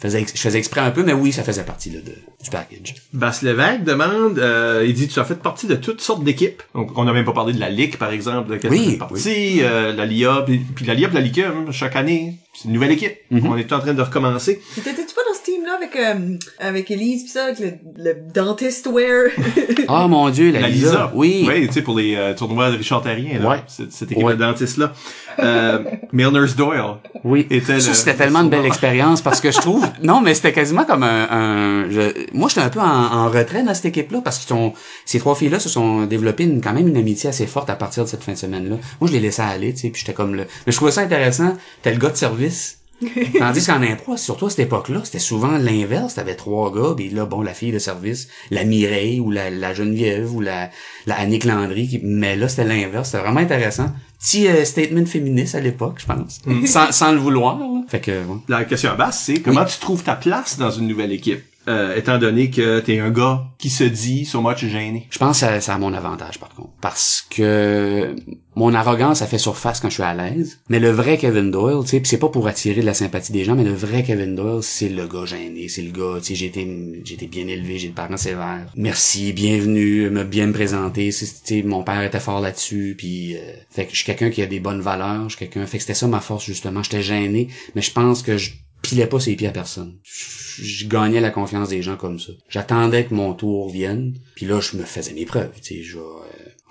faisais 0.05 0.25
je 0.35 0.41
faisais 0.41 0.59
exprès 0.59 0.81
un 0.81 0.91
peu 0.91 1.03
mais 1.03 1.13
oui 1.13 1.33
ça 1.33 1.43
faisait 1.43 1.65
partie 1.65 1.91
là, 1.91 2.01
de, 2.01 2.13
du 2.43 2.51
package 2.51 2.95
Basse 3.13 3.43
Lévesque 3.43 3.85
demande, 3.85 4.39
euh, 4.39 4.85
il 4.87 4.93
dit, 4.95 5.09
tu 5.09 5.21
as 5.21 5.25
fait 5.25 5.37
partie 5.37 5.67
de 5.67 5.77
toutes 5.77 6.01
sortes 6.01 6.25
d'équipes. 6.25 6.63
Donc, 6.75 6.91
on 6.97 7.05
n'a 7.05 7.13
même 7.13 7.25
pas 7.25 7.33
parlé 7.33 7.53
de 7.53 7.61
la 7.61 7.71
Ligue, 7.71 7.97
par 7.97 8.11
exemple, 8.11 8.59
de 8.59 8.69
Oui, 8.69 8.93
tu 8.93 8.99
partie, 8.99 9.63
euh, 9.63 9.93
la 9.93 10.05
LIA, 10.05 10.43
puis, 10.45 10.59
puis 10.59 10.85
la 10.85 10.95
LIA 10.95 11.09
puis 11.09 11.15
la 11.17 11.21
Ligue, 11.21 11.45
chaque 11.71 11.97
année, 11.97 12.39
c'est 12.53 12.67
une 12.67 12.75
nouvelle 12.75 12.93
équipe. 12.93 13.17
Mhm. 13.31 13.47
On 13.47 13.57
est 13.57 13.73
en 13.73 13.81
train 13.81 13.95
de 13.95 14.03
recommencer. 14.03 14.61
T'étais-tu 14.75 15.15
pas 15.15 15.23
dans 15.29 15.39
team 15.55 15.65
là 15.65 15.75
avec 15.77 15.97
euh, 15.97 16.37
avec 16.61 16.91
Elise 16.91 17.25
pis 17.25 17.29
ça 17.31 17.45
avec 17.47 17.59
le, 17.61 17.73
le 17.97 18.15
dentist 18.35 18.87
wear. 18.87 19.31
Ah, 19.89 20.09
mon 20.09 20.31
Dieu, 20.31 20.51
la, 20.51 20.61
La 20.61 20.69
Lisa. 20.69 20.87
Lisa. 20.87 21.13
Oui. 21.15 21.45
Oui, 21.47 21.67
tu 21.67 21.75
sais, 21.75 21.83
pour 21.83 21.97
les 21.99 22.17
euh, 22.17 22.33
tournois 22.35 22.71
de 22.71 22.77
Richard 22.79 23.03
Terrien, 23.03 23.39
là. 23.39 23.49
Ouais. 23.51 23.63
Cette, 23.67 23.93
cette 23.93 24.11
équipe 24.13 24.25
Ouais. 24.25 24.33
de 24.35 24.39
dentistes-là. 24.39 24.93
Euh, 25.41 25.85
Milner's 26.13 26.57
Doyle. 26.57 26.97
Oui. 27.23 27.47
était 27.51 27.81
ça, 27.81 27.93
c'était 27.93 28.15
tellement 28.15 28.41
une 28.41 28.49
belle 28.49 28.61
le- 28.63 28.67
expérience 28.67 29.21
parce 29.21 29.41
que 29.43 29.51
je 29.51 29.59
trouve, 29.59 29.85
non, 30.03 30.21
mais 30.23 30.33
c'était 30.35 30.53
quasiment 30.53 30.85
comme 30.85 31.03
un, 31.03 31.29
un- 31.31 31.91
je- 31.91 32.27
moi, 32.33 32.49
j'étais 32.49 32.63
un 32.63 32.71
peu 32.71 32.81
en, 32.81 32.85
en 32.85 33.29
retrait 33.29 33.63
dans 33.63 33.75
cette 33.75 33.85
équipe-là 33.87 34.21
parce 34.25 34.39
que 34.39 34.47
sont, 34.49 34.73
ces 35.05 35.19
trois 35.19 35.35
filles-là 35.35 35.61
se 35.61 35.69
sont 35.69 36.05
développées 36.07 36.45
une, 36.45 36.61
quand 36.63 36.73
même 36.73 36.89
une 36.89 36.97
amitié 36.97 37.29
assez 37.29 37.47
forte 37.47 37.69
à 37.69 37.75
partir 37.77 38.05
de 38.05 38.09
cette 38.09 38.23
fin 38.25 38.33
de 38.33 38.39
semaine-là. 38.39 38.77
Moi, 39.01 39.09
je 39.09 39.13
les 39.13 39.21
laissais 39.21 39.43
aller, 39.43 39.75
tu 39.75 39.81
sais, 39.81 39.91
puis 39.91 40.01
j'étais 40.01 40.15
comme 40.15 40.35
le, 40.35 40.45
mais 40.67 40.73
je 40.73 40.77
trouvais 40.77 40.93
ça 40.93 41.03
intéressant. 41.03 41.57
T'es 41.83 41.93
le 41.93 41.99
gars 41.99 42.11
de 42.11 42.17
service. 42.17 42.79
Tandis 43.39 43.67
qu'en 43.67 43.83
impro, 43.83 44.17
surtout 44.17 44.47
à 44.47 44.51
cette 44.51 44.61
époque-là, 44.61 45.01
c'était 45.05 45.19
souvent 45.19 45.59
l'inverse. 45.59 46.15
T'avais 46.15 46.35
trois 46.35 46.73
gars, 46.73 46.95
puis 46.97 47.11
là, 47.11 47.27
bon, 47.27 47.43
la 47.43 47.55
fille 47.55 47.73
de 47.73 47.79
service, 47.79 48.29
la 48.51 48.65
Mireille, 48.65 49.21
ou 49.21 49.31
la, 49.31 49.51
la 49.51 49.75
Geneviève, 49.75 50.35
ou 50.35 50.41
la, 50.41 50.71
la 51.07 51.17
Annick 51.17 51.45
Landry, 51.45 51.89
qui, 51.89 52.01
mais 52.03 52.37
là, 52.37 52.49
c'était 52.49 52.65
l'inverse. 52.65 53.11
C'était 53.11 53.23
vraiment 53.23 53.41
intéressant. 53.41 53.91
Petit 54.21 54.49
euh, 54.49 54.65
statement 54.65 55.07
féministe 55.07 55.55
à 55.55 55.61
l'époque, 55.61 55.99
je 55.99 56.07
pense. 56.07 56.41
sans, 56.67 56.93
sans 56.93 57.13
le 57.13 57.19
vouloir, 57.19 57.59
là. 57.59 57.67
Fait 57.89 58.01
que, 58.01 58.11
ouais. 58.11 58.37
La 58.49 58.65
question 58.65 58.91
à 58.91 58.95
base, 58.95 59.19
c'est 59.19 59.41
comment 59.41 59.65
tu 59.65 59.79
trouves 59.79 60.03
ta 60.03 60.15
place 60.15 60.59
dans 60.59 60.71
une 60.71 60.89
nouvelle 60.89 61.13
équipe? 61.13 61.43
Euh, 61.67 61.97
étant 61.97 62.19
donné 62.19 62.51
que 62.51 62.81
t'es 62.81 62.99
un 62.99 63.11
gars 63.11 63.45
qui 63.59 63.71
se 63.71 63.85
dit 63.85 64.25
so 64.27 64.43
much 64.43 64.65
gêné. 64.67 65.07
Je 65.11 65.19
pense 65.19 65.41
que 65.41 65.61
ça 65.61 65.75
a 65.75 65.79
mon 65.79 65.95
avantage, 65.95 66.39
par 66.39 66.51
contre. 66.51 66.73
Parce 66.83 67.27
que 67.31 68.15
mon 68.55 68.75
arrogance, 68.75 69.19
ça 69.21 69.27
fait 69.27 69.39
surface 69.39 69.81
quand 69.81 69.89
je 69.89 69.95
suis 69.95 70.03
à 70.03 70.15
l'aise. 70.15 70.61
Mais 70.69 70.79
le 70.79 70.91
vrai 70.91 71.17
Kevin 71.17 71.51
Doyle, 71.51 71.83
tu 71.85 71.89
sais, 71.91 72.03
c'est 72.05 72.19
pas 72.19 72.29
pour 72.29 72.47
attirer 72.47 72.81
de 72.83 72.87
la 72.87 72.95
sympathie 72.95 73.33
des 73.33 73.45
gens, 73.45 73.55
mais 73.55 73.65
le 73.65 73.73
vrai 73.73 74.03
Kevin 74.03 74.35
Doyle, 74.35 74.63
c'est 74.63 74.89
le 74.91 75.07
gars 75.07 75.25
gêné. 75.25 75.69
C'est 75.69 75.83
le 75.83 75.91
gars, 75.91 76.21
tu 76.21 76.27
sais, 76.29 76.35
j'ai 76.35 76.47
été, 76.47 77.01
j'ai 77.05 77.15
été 77.15 77.27
bien 77.27 77.47
élevé, 77.49 77.79
j'ai 77.79 77.89
des 77.89 77.95
parents 77.95 78.17
sévères. 78.17 78.67
Merci, 78.77 79.33
bienvenue, 79.33 80.11
me 80.11 80.25
bien 80.25 80.47
me 80.49 80.53
présenter. 80.53 81.11
C'est- 81.13 81.45
Tu 81.45 81.63
mon 81.63 81.83
père 81.83 82.03
était 82.03 82.21
fort 82.21 82.41
là-dessus, 82.41 82.95
puis 82.99 83.37
euh, 83.37 83.41
fait 83.71 83.87
que 83.87 83.93
je 83.93 83.97
suis 83.97 84.05
quelqu'un 84.07 84.31
qui 84.31 84.43
a 84.43 84.47
des 84.47 84.61
bonnes 84.61 84.81
valeurs, 84.81 85.25
je 85.31 85.37
suis 85.37 85.47
quelqu'un, 85.47 85.67
fait 85.67 85.79
que 85.79 85.83
c'était 85.83 85.95
ça 85.95 86.07
ma 86.09 86.21
force, 86.21 86.45
justement. 86.45 86.83
J'étais 86.83 87.03
gêné, 87.03 87.49
mais 87.75 87.83
je 87.83 87.91
pense 87.93 88.23
que 88.23 88.37
je 88.37 88.51
pilais 88.85 89.07
pas 89.07 89.19
ses 89.19 89.35
pieds 89.35 89.49
à 89.49 89.53
personne. 89.53 89.99
Je 90.05 90.87
gagnais 90.87 91.21
la 91.21 91.31
confiance 91.31 91.69
des 91.71 91.83
gens 91.83 91.97
comme 91.97 92.21
ça. 92.21 92.33
J'attendais 92.49 93.07
que 93.07 93.15
mon 93.15 93.35
tour 93.35 93.71
vienne, 93.71 94.15
puis 94.37 94.47
là, 94.47 94.61
je 94.61 94.77
me 94.77 94.85
faisais 94.85 95.15
mes 95.15 95.25
preuves. 95.25 95.51
Tu 95.61 95.77
sais, 95.77 95.83
je 95.83 95.99
euh, 95.99 96.03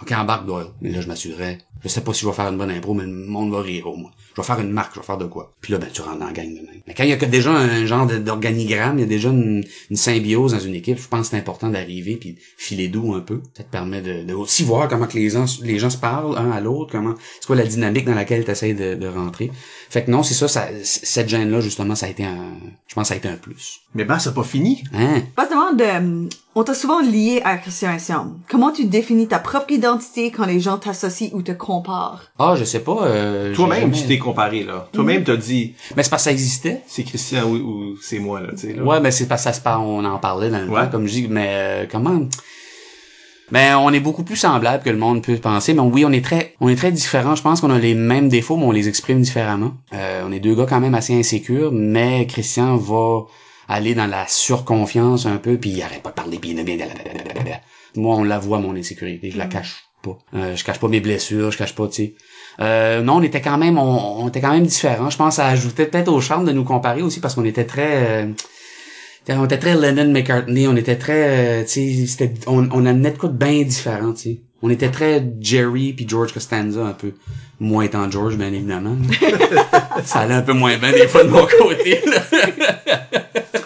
OK, 0.01 0.11
embarque 0.11 0.45
Doyle. 0.45 0.67
Mais 0.81 0.91
là, 0.91 1.01
je 1.01 1.07
m'assurais. 1.07 1.57
Je 1.83 1.89
sais 1.89 2.01
pas 2.01 2.13
si 2.13 2.21
je 2.21 2.27
vais 2.27 2.33
faire 2.33 2.47
une 2.47 2.57
bonne 2.57 2.71
impro, 2.71 2.93
mais 2.93 3.03
le 3.03 3.11
monde 3.11 3.51
va 3.51 3.61
rire 3.61 3.87
au 3.87 3.95
moins. 3.95 4.11
Je 4.35 4.41
vais 4.41 4.47
faire 4.47 4.59
une 4.59 4.71
marque, 4.71 4.95
je 4.95 4.99
vais 4.99 5.05
faire 5.05 5.17
de 5.17 5.25
quoi. 5.25 5.53
Puis 5.61 5.73
là, 5.73 5.79
ben, 5.79 5.89
tu 5.91 6.01
rentres 6.01 6.19
dans 6.19 6.25
la 6.25 6.31
gang 6.31 6.47
de 6.47 6.55
même. 6.55 6.81
Mais 6.87 6.93
quand 6.93 7.03
il 7.03 7.09
y 7.09 7.13
a 7.13 7.17
que 7.17 7.25
déjà 7.25 7.51
un 7.51 7.85
genre 7.85 8.07
d'organigramme, 8.07 8.97
il 8.97 9.01
y 9.01 9.03
a 9.03 9.07
déjà 9.07 9.29
une, 9.29 9.63
une 9.89 9.97
symbiose 9.97 10.53
dans 10.53 10.59
une 10.59 10.75
équipe, 10.75 10.97
je 10.97 11.07
pense 11.07 11.27
que 11.27 11.31
c'est 11.31 11.37
important 11.37 11.69
d'arriver 11.69 12.15
puis 12.15 12.33
de 12.33 12.39
filer 12.57 12.87
doux 12.87 13.13
un 13.13 13.19
peu. 13.19 13.41
Ça 13.55 13.63
te 13.63 13.69
permet 13.69 14.01
de, 14.01 14.23
de 14.23 14.33
aussi 14.33 14.63
voir 14.63 14.87
comment 14.87 15.07
que 15.07 15.17
les 15.17 15.29
gens, 15.29 15.45
les 15.61 15.77
gens 15.77 15.89
se 15.89 15.97
parlent 15.97 16.37
un 16.37 16.51
à 16.51 16.61
l'autre, 16.61 16.91
comment, 16.91 17.15
c'est 17.39 17.45
quoi 17.47 17.55
la 17.55 17.65
dynamique 17.65 18.05
dans 18.05 18.15
laquelle 18.15 18.45
tu 18.45 18.51
essaies 18.51 18.73
de, 18.73 18.95
de 18.95 19.07
rentrer. 19.07 19.51
Fait 19.89 20.03
que 20.03 20.11
non, 20.11 20.23
c'est 20.23 20.33
ça, 20.33 20.47
ça 20.47 20.69
cette 20.83 21.29
gêne-là, 21.29 21.59
justement, 21.59 21.95
ça 21.95 22.07
a 22.07 22.09
été 22.09 22.23
un, 22.23 22.53
je 22.87 22.95
pense 22.95 23.03
que 23.03 23.07
ça 23.09 23.13
a 23.13 23.17
été 23.17 23.27
un 23.27 23.37
plus. 23.37 23.81
Mais 23.93 24.07
ça 24.19 24.29
n'a 24.29 24.35
pas 24.35 24.43
fini. 24.43 24.83
Hein? 24.93 25.21
Pas 25.35 25.47
demande 25.47 25.77
de, 25.77 26.29
on 26.55 26.63
t'a 26.63 26.73
souvent 26.73 27.01
lié 27.01 27.41
à 27.43 27.57
Christian 27.57 27.97
Siam. 27.97 28.39
Comment 28.49 28.71
tu 28.71 28.85
définis 28.85 29.27
ta 29.27 29.39
propre 29.39 29.71
identité 29.71 30.31
quand 30.31 30.45
les 30.45 30.59
gens 30.59 30.77
t'associent 30.77 31.29
ou 31.33 31.41
te 31.41 31.51
comparent? 31.65 32.19
Ah, 32.37 32.55
je 32.57 32.63
sais 32.63 32.81
pas. 32.81 33.05
Euh, 33.05 33.53
Toi-même, 33.55 33.81
jamais- 33.81 33.97
tu 34.01 34.07
t'es 34.07 34.17
comparé, 34.17 34.63
là. 34.63 34.87
Toi-même, 34.93 35.23
t'as 35.23 35.35
dit, 35.37 35.73
Mais 35.95 36.03
c'est 36.03 36.09
parce 36.09 36.23
que 36.23 36.25
ça 36.29 36.31
existait. 36.31 36.81
c'est 36.87 37.03
Christian 37.03 37.43
ou, 37.49 37.55
ou 37.55 37.95
c'est 38.01 38.19
moi, 38.19 38.41
là, 38.41 38.49
tu 38.51 38.57
sais, 38.67 38.73
là. 38.73 38.83
Ouais, 38.83 38.99
mais 38.99 39.11
c'est 39.11 39.27
parce 39.27 39.41
que 39.41 39.49
ça 39.49 39.53
se 39.53 39.61
parle, 39.61 39.81
on 39.85 40.03
en 40.05 40.19
parlait 40.19 40.49
dans 40.49 40.59
le 40.59 40.69
Ouais. 40.69 40.83
temps, 40.85 40.89
comme 40.91 41.07
je 41.07 41.13
dis, 41.13 41.27
mais 41.29 41.47
euh, 41.49 41.85
comment? 41.89 42.19
Ben, 43.51 43.77
on 43.77 43.91
est 43.93 43.99
beaucoup 43.99 44.23
plus 44.23 44.35
semblable 44.37 44.83
que 44.83 44.89
le 44.89 44.97
monde 44.97 45.21
peut 45.21 45.35
penser, 45.37 45.73
mais 45.73 45.81
oui, 45.81 46.05
on 46.05 46.11
est 46.11 46.23
très, 46.23 46.55
on 46.59 46.69
est 46.69 46.75
très 46.75 46.91
différents. 46.91 47.35
Je 47.35 47.43
pense 47.43 47.61
qu'on 47.61 47.69
a 47.69 47.77
les 47.77 47.93
mêmes 47.93 48.29
défauts, 48.29 48.57
mais 48.57 48.65
on 48.65 48.71
les 48.71 48.87
exprime 48.87 49.21
différemment. 49.21 49.73
Euh, 49.93 50.23
on 50.27 50.31
est 50.31 50.39
deux 50.39 50.55
gars 50.55 50.65
quand 50.67 50.79
même 50.79 50.95
assez 50.95 51.13
insécures, 51.13 51.71
mais 51.71 52.25
Christian 52.25 52.77
va 52.77 53.23
aller 53.67 53.93
dans 53.95 54.07
la 54.07 54.25
surconfiance 54.27 55.25
un 55.25 55.37
peu, 55.37 55.57
puis 55.57 55.69
il 55.71 55.81
arrête 55.83 56.01
pas 56.01 56.09
de 56.09 56.15
parler, 56.15 56.39
puis 56.39 56.51
il 56.51 56.59
est 56.59 56.63
bien. 56.63 56.77
blablabla. 56.77 57.61
Moi, 57.95 58.15
on 58.15 58.23
la 58.23 58.39
voit 58.39 58.59
mon 58.59 58.75
insécurité, 58.75 59.29
je 59.29 59.37
la 59.37 59.45
cache 59.45 59.83
Euh, 60.33 60.55
je 60.55 60.63
cache 60.63 60.79
pas 60.79 60.87
mes 60.87 60.99
blessures, 60.99 61.51
je 61.51 61.57
cache 61.57 61.75
pas, 61.75 61.87
tu 61.87 61.95
sais. 61.95 62.13
Euh, 62.59 63.01
non, 63.01 63.17
on 63.17 63.23
était 63.23 63.41
quand 63.41 63.57
même, 63.57 63.77
on, 63.77 64.23
on 64.23 64.27
était 64.27 64.41
quand 64.41 64.51
même 64.51 64.65
différents. 64.65 65.09
Je 65.09 65.17
pense 65.17 65.29
que 65.29 65.35
ça 65.41 65.47
ajoutait 65.47 65.85
peut-être 65.85 66.11
au 66.11 66.21
charme 66.21 66.45
de 66.45 66.51
nous 66.51 66.63
comparer 66.63 67.01
aussi 67.01 67.19
parce 67.19 67.35
qu'on 67.35 67.45
était 67.45 67.65
très, 67.65 68.23
euh, 68.23 68.27
on 69.29 69.45
était 69.45 69.57
très 69.57 69.75
Lennon 69.75 70.11
McCartney, 70.11 70.67
on 70.67 70.75
était 70.75 70.97
très, 70.97 71.61
euh, 71.61 71.65
tu 71.65 72.07
sais, 72.07 72.33
on, 72.47 72.67
on 72.71 72.85
amenait 72.85 73.11
de 73.11 73.17
quoi 73.17 73.29
de 73.29 73.37
bien 73.37 73.63
différent, 73.63 74.13
tu 74.13 74.21
sais. 74.21 74.41
On 74.61 74.69
était 74.69 74.89
très 74.89 75.21
Jerry 75.41 75.91
puis 75.91 76.07
George 76.07 76.31
Costanza 76.31 76.85
un 76.85 76.93
peu. 76.93 77.11
Moi 77.59 77.83
étant 77.85 78.09
George, 78.09 78.37
bien 78.37 78.47
évidemment. 78.47 78.95
ça 80.05 80.19
allait 80.19 80.35
un 80.35 80.41
peu 80.41 80.53
moins 80.53 80.77
bien 80.77 80.93
des 80.93 81.07
fois 81.07 81.25
de 81.25 81.29
mon 81.29 81.45
côté, 81.45 82.01
là. 82.05 82.21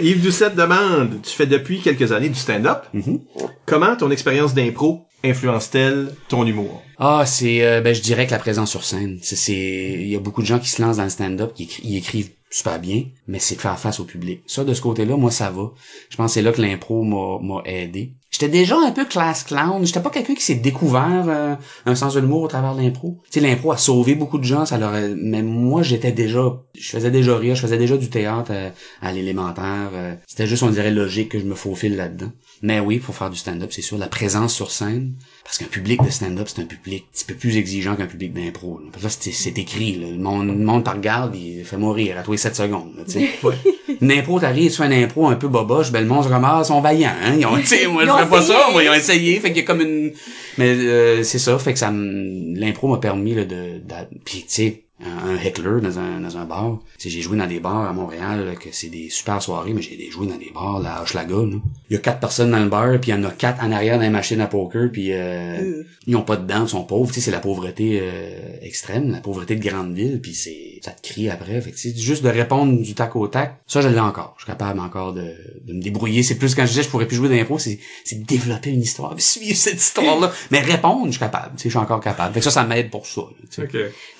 Yves 0.00 0.22
Doucette 0.22 0.54
demande, 0.54 1.20
tu 1.22 1.30
fais 1.30 1.46
depuis 1.46 1.80
quelques 1.80 2.12
années 2.12 2.28
du 2.28 2.38
stand-up. 2.38 2.84
Mhm. 2.92 3.20
Comment 3.64 3.96
ton 3.96 4.10
expérience 4.10 4.54
d'impro 4.54 5.02
influence-t-elle 5.24 6.12
ton 6.28 6.46
humour? 6.46 6.82
Ah, 6.98 7.24
c'est, 7.26 7.64
euh, 7.64 7.80
ben, 7.80 7.94
je 7.94 8.00
dirais 8.00 8.26
que 8.26 8.30
la 8.32 8.38
présence 8.38 8.70
sur 8.70 8.84
scène. 8.84 9.18
C'est, 9.22 9.36
c'est, 9.36 9.52
il 9.54 10.08
y 10.08 10.16
a 10.16 10.20
beaucoup 10.20 10.42
de 10.42 10.46
gens 10.46 10.58
qui 10.58 10.68
se 10.68 10.80
lancent 10.80 10.98
dans 10.98 11.04
le 11.04 11.10
stand-up, 11.10 11.52
qui 11.54 11.68
ils 11.82 11.96
écrivent 11.96 12.30
super 12.56 12.78
bien, 12.80 13.04
mais 13.28 13.38
c'est 13.38 13.60
faire 13.60 13.78
face 13.78 14.00
au 14.00 14.04
public. 14.04 14.40
Ça, 14.46 14.64
de 14.64 14.72
ce 14.72 14.80
côté-là, 14.80 15.16
moi, 15.16 15.30
ça 15.30 15.50
va. 15.50 15.72
Je 16.08 16.16
pense 16.16 16.30
que 16.30 16.34
c'est 16.34 16.42
là 16.42 16.52
que 16.52 16.62
l'impro 16.62 17.02
m'a, 17.02 17.38
m'a 17.46 17.60
aidé. 17.66 18.12
J'étais 18.30 18.48
déjà 18.48 18.76
un 18.78 18.90
peu 18.92 19.04
class 19.04 19.44
clown. 19.44 19.84
J'étais 19.84 20.00
pas 20.00 20.10
quelqu'un 20.10 20.34
qui 20.34 20.42
s'est 20.42 20.54
découvert 20.56 21.24
euh, 21.28 21.54
un 21.84 21.94
sens 21.94 22.14
de 22.14 22.20
l'humour 22.20 22.42
au 22.42 22.48
travers 22.48 22.74
de 22.74 22.80
l'impro. 22.82 23.18
Tu 23.30 23.40
sais, 23.40 23.46
l'impro 23.46 23.72
a 23.72 23.76
sauvé 23.76 24.14
beaucoup 24.14 24.38
de 24.38 24.44
gens, 24.44 24.64
ça 24.66 24.78
leur 24.78 24.94
a- 24.94 25.00
mais 25.16 25.42
moi, 25.42 25.82
j'étais 25.82 26.12
déjà, 26.12 26.44
je 26.78 26.88
faisais 26.90 27.10
déjà 27.10 27.36
rire, 27.36 27.54
je 27.56 27.60
faisais 27.62 27.78
déjà 27.78 27.96
du 27.98 28.08
théâtre 28.08 28.50
euh, 28.54 28.70
à 29.02 29.12
l'élémentaire. 29.12 29.90
euh, 29.92 30.14
C'était 30.26 30.46
juste, 30.46 30.62
on 30.62 30.70
dirait, 30.70 30.90
logique 30.90 31.30
que 31.30 31.38
je 31.38 31.44
me 31.44 31.54
faufile 31.54 31.96
là-dedans. 31.96 32.32
Mais 32.66 32.80
oui, 32.80 32.98
pour 32.98 33.14
faire 33.14 33.30
du 33.30 33.38
stand-up, 33.38 33.70
c'est 33.70 33.80
sûr, 33.80 33.96
la 33.96 34.08
présence 34.08 34.52
sur 34.52 34.72
scène. 34.72 35.12
Parce 35.44 35.56
qu'un 35.56 35.66
public 35.66 36.02
de 36.02 36.10
stand-up, 36.10 36.48
c'est 36.52 36.60
un 36.60 36.64
public 36.64 37.04
un 37.06 37.12
petit 37.12 37.24
peu 37.24 37.34
plus 37.34 37.56
exigeant 37.58 37.94
qu'un 37.94 38.06
public 38.06 38.32
d'impro. 38.32 38.80
là. 38.80 38.86
Parce 38.90 39.02
que 39.16 39.28
là, 39.28 39.32
c'est, 39.32 39.56
écrit. 39.56 39.92
Là. 39.92 40.08
Le, 40.10 40.18
monde, 40.18 40.48
le 40.48 40.54
monde 40.64 40.82
te 40.82 40.90
regarde 40.90 41.36
et 41.36 41.62
fait 41.62 41.76
mourir 41.76 42.18
à 42.18 42.28
les 42.28 42.36
7 42.36 42.56
secondes. 42.56 42.90
Là, 42.96 43.04
tu 43.04 43.12
sais. 43.12 43.30
Une 44.00 44.10
impro, 44.10 44.40
t'arrives, 44.40 44.72
tu 44.72 44.78
fais 44.78 44.86
une 44.86 45.04
impro 45.04 45.28
un 45.28 45.36
peu 45.36 45.46
boboche, 45.46 45.92
ben 45.92 46.00
le 46.00 46.08
monde 46.08 46.24
se 46.24 46.28
ils 46.28 46.64
sont 46.66 46.80
vaillants, 46.80 47.14
hein. 47.22 47.36
Ils 47.38 47.46
ont, 47.46 47.56
tu 47.56 47.66
sais, 47.66 47.86
moi, 47.86 48.02
je 48.04 48.10
ferais 48.10 48.28
pas 48.28 48.42
ça, 48.42 48.66
moi, 48.72 48.82
ils 48.82 48.88
ont 48.90 48.94
essayé. 48.94 49.38
Fait 49.38 49.50
qu'il 49.50 49.58
y 49.58 49.60
a 49.60 49.62
comme 49.62 49.80
une, 49.80 50.12
mais, 50.58 50.70
euh, 50.70 51.22
c'est 51.22 51.38
ça, 51.38 51.56
fait 51.60 51.72
que 51.72 51.78
ça 51.78 51.92
l'impro 51.92 52.88
m'a 52.88 52.98
permis, 52.98 53.34
là, 53.34 53.44
de, 53.44 53.78
d'a- 53.78 54.08
puis 54.24 54.40
tu 54.40 54.44
sais, 54.48 54.85
un, 55.04 55.30
un 55.30 55.36
heckler 55.36 55.80
dans 55.82 55.98
un, 55.98 56.20
dans 56.20 56.36
un 56.38 56.44
bar. 56.44 56.78
J'ai 56.98 57.20
joué 57.20 57.36
dans 57.36 57.46
des 57.46 57.60
bars 57.60 57.88
à 57.88 57.92
Montréal, 57.92 58.46
là, 58.46 58.54
que 58.54 58.68
c'est 58.72 58.88
des 58.88 59.10
super 59.10 59.42
soirées, 59.42 59.72
mais 59.72 59.82
j'ai 59.82 60.10
joué 60.10 60.26
dans 60.26 60.36
des 60.36 60.50
bars, 60.54 60.80
là, 60.80 60.96
à 60.96 61.02
Hochelaga, 61.02 61.34
là. 61.34 61.56
Il 61.90 61.94
y 61.94 61.96
a 61.96 62.00
quatre 62.00 62.20
personnes 62.20 62.50
dans 62.50 62.58
le 62.58 62.68
bar, 62.68 62.98
puis 63.00 63.10
il 63.10 63.14
y 63.14 63.18
en 63.18 63.22
a 63.24 63.30
quatre 63.30 63.62
en 63.62 63.70
arrière 63.72 63.96
dans 63.96 64.02
les 64.02 64.10
machines 64.10 64.40
à 64.40 64.46
poker, 64.46 64.90
puis 64.90 65.12
euh, 65.12 65.82
ils 66.06 66.16
ont 66.16 66.22
pas 66.22 66.36
de 66.36 66.46
dents, 66.46 66.64
ils 66.64 66.68
sont 66.68 66.84
pauvres, 66.84 67.08
tu 67.08 67.14
sais, 67.14 67.20
c'est 67.20 67.30
la 67.30 67.40
pauvreté 67.40 68.00
euh, 68.02 68.56
extrême, 68.62 69.10
la 69.10 69.20
pauvreté 69.20 69.54
de 69.56 69.62
grande 69.62 69.94
ville, 69.94 70.20
puis 70.20 70.34
c'est 70.34 70.80
ça 70.82 70.90
te 70.92 71.02
crie 71.06 71.28
après. 71.30 71.60
Fait 71.60 71.70
que 71.72 71.76
tu 71.76 71.90
sais, 71.90 71.96
juste 71.96 72.22
de 72.22 72.28
répondre 72.28 72.80
du 72.80 72.94
tac 72.94 73.16
au 73.16 73.26
tac, 73.28 73.60
ça 73.66 73.80
je 73.80 73.88
l'ai 73.88 73.98
encore. 74.00 74.34
Je 74.38 74.44
suis 74.44 74.52
capable 74.52 74.78
encore 74.80 75.12
de, 75.12 75.34
de 75.64 75.72
me 75.72 75.82
débrouiller. 75.82 76.22
C'est 76.22 76.36
plus 76.36 76.54
quand 76.54 76.62
je 76.64 76.70
disais 76.70 76.82
je 76.82 76.88
pourrais 76.88 77.06
plus 77.06 77.16
jouer 77.16 77.28
d'impro, 77.28 77.58
c'est 77.58 77.78
c'est 78.04 78.22
développer 78.24 78.70
une 78.70 78.82
histoire, 78.82 79.14
suivre 79.18 79.56
cette 79.56 79.80
histoire-là. 79.80 80.32
Mais 80.50 80.60
répondre, 80.60 81.06
je 81.06 81.12
suis 81.12 81.20
capable. 81.20 81.56
Tu 81.56 81.62
sais, 81.62 81.68
je 81.68 81.70
suis 81.70 81.78
encore 81.78 82.00
capable. 82.00 82.34
Fait 82.34 82.40
que 82.40 82.44
ça, 82.44 82.50
ça 82.50 82.64
m'aide 82.64 82.90
pour 82.90 83.06
ça. 83.06 83.22
là. 83.22 83.34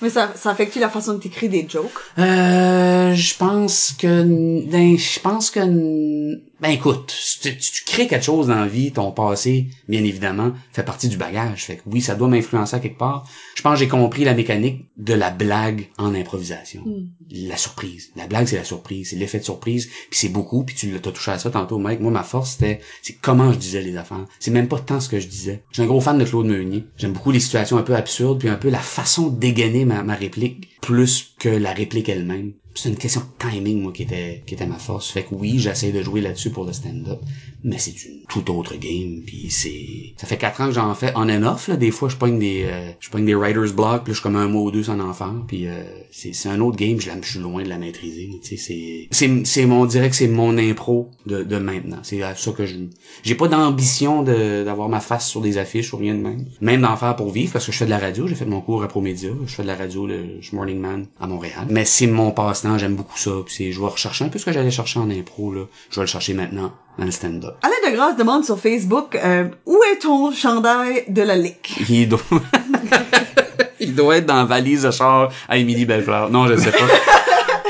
Mais 0.01 0.09
ça, 0.09 0.31
ça 0.35 0.53
affecte-tu 0.67 0.79
la 0.79 0.89
façon 0.89 1.13
de 1.13 1.19
t'écrire 1.19 1.49
des 1.49 1.67
jokes? 1.67 1.91
Euh, 2.17 3.13
je 3.13 3.35
pense 3.35 3.93
que, 3.97 4.23
ben, 4.69 4.97
je 4.97 5.19
pense 5.19 5.49
que, 5.49 6.39
ben, 6.59 6.69
écoute, 6.69 7.13
tu, 7.41 7.55
tu, 7.55 7.71
tu 7.71 7.83
crées 7.85 8.07
quelque 8.07 8.25
chose 8.25 8.47
dans 8.47 8.55
la 8.55 8.67
vie, 8.67 8.91
ton 8.91 9.11
passé, 9.11 9.67
bien 9.87 10.03
évidemment, 10.03 10.53
fait 10.71 10.83
partie 10.83 11.07
du 11.07 11.17
bagage. 11.17 11.65
Fait 11.65 11.77
que 11.77 11.81
oui, 11.85 12.01
ça 12.01 12.15
doit 12.15 12.27
m'influencer 12.27 12.75
à 12.75 12.79
quelque 12.79 12.97
part. 12.97 13.27
Je 13.55 13.61
pense 13.61 13.73
que 13.73 13.79
j'ai 13.79 13.87
compris 13.87 14.23
la 14.23 14.33
mécanique 14.33 14.85
de 14.97 15.13
la 15.13 15.29
blague 15.29 15.89
en 15.99 16.15
improvisation. 16.15 16.83
La 17.29 17.57
surprise. 17.57 18.09
La 18.15 18.25
blague, 18.25 18.47
c'est 18.47 18.55
la 18.55 18.63
surprise. 18.63 19.09
C'est 19.09 19.15
l'effet 19.17 19.39
de 19.39 19.43
surprise. 19.43 19.87
Puis 20.09 20.19
c'est 20.19 20.29
beaucoup. 20.29 20.63
Puis 20.63 20.75
tu 20.75 20.91
l'as 20.91 20.99
t'as 20.99 21.11
touché 21.11 21.31
à 21.31 21.39
ça 21.39 21.51
tantôt, 21.51 21.77
mec. 21.77 21.99
Moi, 21.99 22.11
ma 22.11 22.23
force, 22.23 22.53
c'était, 22.53 22.79
c'est 23.03 23.13
comment 23.13 23.53
je 23.53 23.57
disais 23.57 23.81
les 23.81 23.95
affaires. 23.95 24.25
C'est 24.39 24.51
même 24.51 24.67
pas 24.67 24.79
tant 24.79 24.99
ce 24.99 25.09
que 25.09 25.19
je 25.19 25.27
disais. 25.27 25.63
Je 25.69 25.75
suis 25.75 25.83
un 25.83 25.87
gros 25.87 26.01
fan 26.01 26.17
de 26.17 26.25
Claude 26.25 26.47
Meunier. 26.47 26.85
J'aime 26.97 27.13
beaucoup 27.13 27.31
les 27.31 27.39
situations 27.39 27.77
un 27.77 27.83
peu 27.83 27.95
absurdes, 27.95 28.39
puis 28.39 28.49
un 28.49 28.55
peu 28.55 28.69
la 28.69 28.79
façon 28.79 29.27
de 29.27 29.39
dégainer 29.39 29.85
ma, 29.85 30.01
ma 30.01 30.15
réplique, 30.15 30.79
plus 30.81 31.35
que 31.37 31.49
la 31.49 31.73
réplique 31.73 32.09
elle-même. 32.09 32.53
C'est 32.77 32.89
une 32.89 32.97
question 32.97 33.21
de 33.21 33.49
timing, 33.49 33.81
moi, 33.81 33.91
qui 33.91 34.03
était, 34.03 34.43
qui 34.45 34.53
était 34.53 34.65
ma 34.65 34.77
force. 34.77 35.09
Fait 35.09 35.23
que 35.23 35.29
oui, 35.31 35.59
j'essaie 35.59 35.91
de 35.91 36.01
jouer 36.01 36.21
là-dessus 36.21 36.49
pour 36.49 36.65
le 36.65 36.73
stand-up, 36.73 37.19
mais 37.63 37.77
c'est 37.77 38.05
une 38.05 38.21
toute 38.29 38.49
autre 38.49 38.75
game, 38.75 39.21
puis 39.25 39.49
c'est, 39.49 40.13
ça 40.17 40.27
fait 40.27 40.37
quatre 40.37 40.61
ans 40.61 40.67
que 40.67 40.73
j'en 40.73 40.93
fais 40.93 41.11
on 41.15 41.29
and 41.29 41.43
off, 41.43 41.67
là. 41.67 41.75
Des 41.75 41.91
fois, 41.91 42.09
je 42.09 42.15
pogne 42.15 42.39
des, 42.39 42.65
euh, 42.65 42.91
je 42.99 43.09
pogne 43.09 43.25
des 43.25 43.35
writer's 43.35 43.73
block, 43.73 44.03
puis 44.03 44.13
je 44.13 44.19
suis 44.19 44.23
comme 44.23 44.35
un 44.35 44.47
mois 44.47 44.63
ou 44.63 44.71
deux 44.71 44.83
sans 44.83 44.99
en 44.99 45.13
faire, 45.13 45.33
puis 45.47 45.67
euh, 45.67 45.83
c'est, 46.11 46.33
c'est 46.33 46.49
un 46.49 46.59
autre 46.59 46.77
game, 46.77 46.99
je, 46.99 47.09
je 47.21 47.29
suis 47.29 47.39
loin 47.39 47.63
de 47.63 47.69
la 47.69 47.77
maîtriser, 47.77 48.29
tu 48.43 48.57
sais, 48.57 49.07
c'est, 49.11 49.45
c'est, 49.45 49.65
mon, 49.65 49.81
on 49.81 49.85
dirait 49.85 50.09
que 50.09 50.15
c'est 50.15 50.27
mon 50.27 50.57
impro 50.57 51.11
de, 51.25 51.43
de 51.43 51.57
maintenant. 51.57 51.99
C'est 52.03 52.21
à 52.21 52.35
ça 52.35 52.51
que 52.51 52.65
je, 52.65 52.75
j'ai 53.23 53.35
pas 53.35 53.47
d'ambition 53.47 54.23
de, 54.23 54.63
d'avoir 54.63 54.89
ma 54.89 54.99
face 54.99 55.27
sur 55.27 55.41
des 55.41 55.57
affiches 55.57 55.93
ou 55.93 55.97
rien 55.97 56.13
de 56.13 56.19
même. 56.19 56.45
Même 56.61 56.81
d'en 56.81 56.97
faire 56.97 57.15
pour 57.15 57.31
vivre, 57.31 57.53
parce 57.53 57.65
que 57.65 57.71
je 57.71 57.77
fais 57.77 57.85
de 57.85 57.89
la 57.89 57.99
radio, 57.99 58.27
j'ai 58.27 58.35
fait 58.35 58.45
mon 58.45 58.61
cours 58.61 58.83
à 58.83 58.87
Promédia, 58.87 59.29
je 59.45 59.53
fais 59.53 59.63
de 59.63 59.67
la 59.67 59.75
radio, 59.75 60.07
le, 60.07 60.41
je 60.41 60.47
suis 60.47 60.55
Morning 60.55 60.79
Man 60.79 61.07
à 61.19 61.27
Montréal. 61.27 61.67
Mais 61.69 61.85
c'est 61.85 62.07
mon 62.07 62.31
j'aime 62.77 62.95
beaucoup 62.95 63.17
ça, 63.17 63.31
puis 63.45 63.53
c'est, 63.55 63.71
je 63.71 63.79
vais 63.79 63.85
rechercher 63.87 64.25
un 64.25 64.29
peu 64.29 64.39
ce 64.39 64.45
que 64.45 64.51
j'allais 64.51 64.71
chercher 64.71 64.99
en 64.99 65.09
impro, 65.09 65.53
là. 65.53 65.61
Je 65.89 65.95
vais 65.95 66.01
le 66.01 66.07
chercher 66.07 66.33
maintenant 66.33 66.71
dans 66.97 67.05
le 67.05 67.11
stand-up. 67.11 67.55
Alain 67.61 67.91
de 67.91 67.95
Grâce 67.95 68.17
demande 68.17 68.43
sur 68.43 68.59
Facebook 68.59 69.15
euh, 69.23 69.45
où 69.65 69.79
est 69.93 69.99
ton 69.99 70.31
chandail 70.31 71.03
de 71.07 71.21
la 71.21 71.35
lick 71.35 71.75
Il 71.89 72.09
doit... 72.09 72.19
Il 73.79 73.93
doit 73.93 74.17
être 74.17 74.25
dans 74.25 74.37
la 74.37 74.45
valise 74.45 74.83
de 74.83 74.91
char 74.91 75.29
à 75.47 75.57
Émilie 75.57 75.85
Bellefleur. 75.85 76.31
Non, 76.31 76.47
je 76.47 76.55
sais 76.57 76.71
pas. 76.71 76.77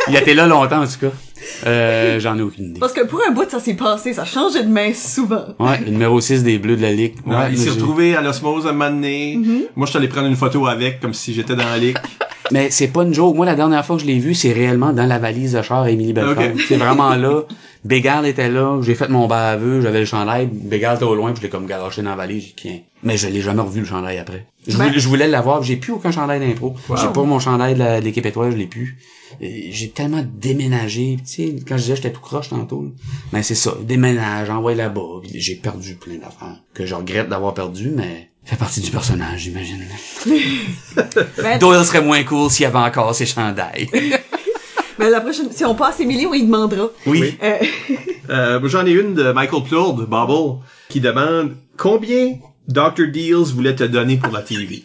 Il 0.08 0.16
était 0.16 0.34
là 0.34 0.48
longtemps, 0.48 0.82
en 0.82 0.88
tout 0.88 1.00
cas. 1.02 1.12
Euh, 1.66 2.20
j'en 2.20 2.38
ai 2.38 2.42
aucune 2.42 2.66
idée. 2.70 2.80
Parce 2.80 2.94
que 2.94 3.06
pour 3.06 3.22
un 3.28 3.32
bout, 3.32 3.50
ça 3.50 3.60
s'est 3.60 3.74
passé, 3.74 4.14
ça 4.14 4.24
changeait 4.24 4.64
de 4.64 4.70
main 4.70 4.94
souvent. 4.94 5.44
Ouais, 5.60 5.80
le 5.84 5.92
numéro 5.92 6.20
6 6.22 6.44
des 6.44 6.60
Bleus 6.60 6.78
de 6.78 6.82
la 6.82 6.94
Ligue. 6.94 7.16
Ouais, 7.26 7.36
Ouais, 7.36 7.48
il 7.52 7.58
s'est 7.58 7.72
retrouvé 7.72 8.16
à 8.16 8.22
l'osmose 8.22 8.66
un 8.68 8.72
moment 8.72 8.90
donné. 8.90 9.38
Moi, 9.76 9.86
je 9.86 9.92
suis 9.92 9.98
allé 9.98 10.08
prendre 10.08 10.28
une 10.28 10.36
photo 10.38 10.66
avec, 10.68 11.02
comme 11.02 11.14
si 11.14 11.34
j'étais 11.34 11.56
dans 11.56 11.66
la 11.66 11.78
ligue. 11.78 11.98
Mais 12.52 12.70
c'est 12.72 12.88
pas 12.88 13.04
une 13.04 13.14
joke. 13.14 13.36
Moi, 13.36 13.46
la 13.46 13.56
dernière 13.56 13.86
fois 13.86 13.96
que 13.98 14.02
je 14.02 14.08
l'ai 14.08 14.20
vu, 14.20 14.34
c'est 14.36 14.52
réellement 14.54 14.94
dans 14.94 15.06
la 15.06 15.20
valise 15.20 15.54
de 15.54 15.62
char 15.62 15.84
à 15.84 15.92
Émilie. 15.92 16.14
Ok. 16.20 16.40
C'est 16.68 16.78
vraiment 16.78 17.16
là. 17.16 17.44
Bégard 17.86 18.26
était 18.26 18.50
là. 18.50 18.80
J'ai 18.82 18.96
fait 18.96 19.08
mon 19.10 19.28
baveux. 19.28 19.82
J'avais 19.82 20.00
le 20.00 20.06
chandail. 20.06 20.48
Bégard 20.52 20.96
était 20.96 21.04
au 21.06 21.16
loin. 21.16 21.32
Puis 21.32 21.38
je 21.42 21.44
l'ai 21.44 21.50
comme 21.50 21.66
garoché 21.68 22.02
dans 22.02 22.12
la 22.12 22.16
valise. 22.16 22.42
J'ai 22.44 22.48
dit, 22.50 22.56
Tiens. 22.56 22.80
Mais 23.04 23.16
je 23.18 23.28
l'ai 23.28 23.42
jamais 23.42 23.62
revu, 23.62 23.82
le 23.82 23.86
chandail, 23.86 24.18
après. 24.18 24.46
Je 24.68 24.76
Ben- 24.78 24.88
voulais, 24.88 25.00
je 25.00 25.08
voulais 25.08 25.28
l'avoir. 25.28 25.60
puis 25.60 25.70
J'ai 25.70 25.76
plus 25.78 25.94
aucun 25.94 26.12
chandail 26.12 26.40
d'impro. 26.40 26.76
Wow. 26.90 26.98
J'ai 26.98 27.08
pas 27.14 27.24
mon 27.24 27.40
chandail 27.40 27.76
de 27.76 28.02
l'équipe 28.04 28.26
étoile. 28.26 28.52
Je 28.52 28.58
l'ai 28.58 28.66
plus. 28.68 28.98
J'ai 29.40 29.90
tellement 29.92 30.24
déménagé. 30.26 31.18
Tu 31.20 31.26
sais, 31.26 31.56
quand 31.68 31.78
je 31.78 31.84
disais 31.84 31.96
j'étais 31.98 32.12
tout 32.12 32.22
croche 32.22 32.50
tantôt. 32.50 32.86
Mais 33.34 33.44
c'est 33.44 33.56
ça. 33.56 33.74
Déménage, 33.84 34.50
envoie 34.50 34.74
là-bas. 34.76 35.22
J'ai 35.34 35.56
perdu 35.56 35.96
plein 35.96 36.16
d'affaires. 36.16 36.62
Que 36.74 36.86
je 36.86 36.96
regrette 36.96 37.30
d'avoir 37.30 37.54
perdu, 37.54 37.92
mais... 37.96 38.30
Fait 38.48 38.56
partie 38.56 38.80
du 38.80 38.92
personnage, 38.92 39.42
j'imagine. 39.42 39.84
Ben, 41.38 41.60
Doyle 41.60 41.86
serait 41.86 42.02
moins 42.02 42.24
cool 42.24 42.50
s'il 42.50 42.64
y 42.64 42.66
avait 42.66 42.78
encore 42.78 43.14
ses 43.14 43.26
chandails. 43.26 43.90
ben, 44.98 45.10
la 45.10 45.20
prochaine, 45.20 45.52
si 45.52 45.66
on 45.66 45.76
passe 45.76 46.00
Émilie, 46.00 46.26
on 46.26 46.34
y 46.34 46.44
demandera. 46.44 46.88
Oui. 47.06 47.38
Euh, 47.44 47.58
Euh, 48.30 48.60
j'en 48.66 48.86
ai 48.86 48.92
une 48.92 49.14
de 49.14 49.32
Michael 49.32 49.64
Plourde, 49.64 50.06
Bubble, 50.06 50.60
qui 50.90 51.00
demande 51.00 51.56
combien 51.78 52.36
Dr. 52.68 53.08
Deals 53.08 53.54
voulait 53.56 53.74
te 53.74 53.86
donner 53.86 54.18
pour 54.18 54.34
la 54.34 54.42
TV. 54.42 54.84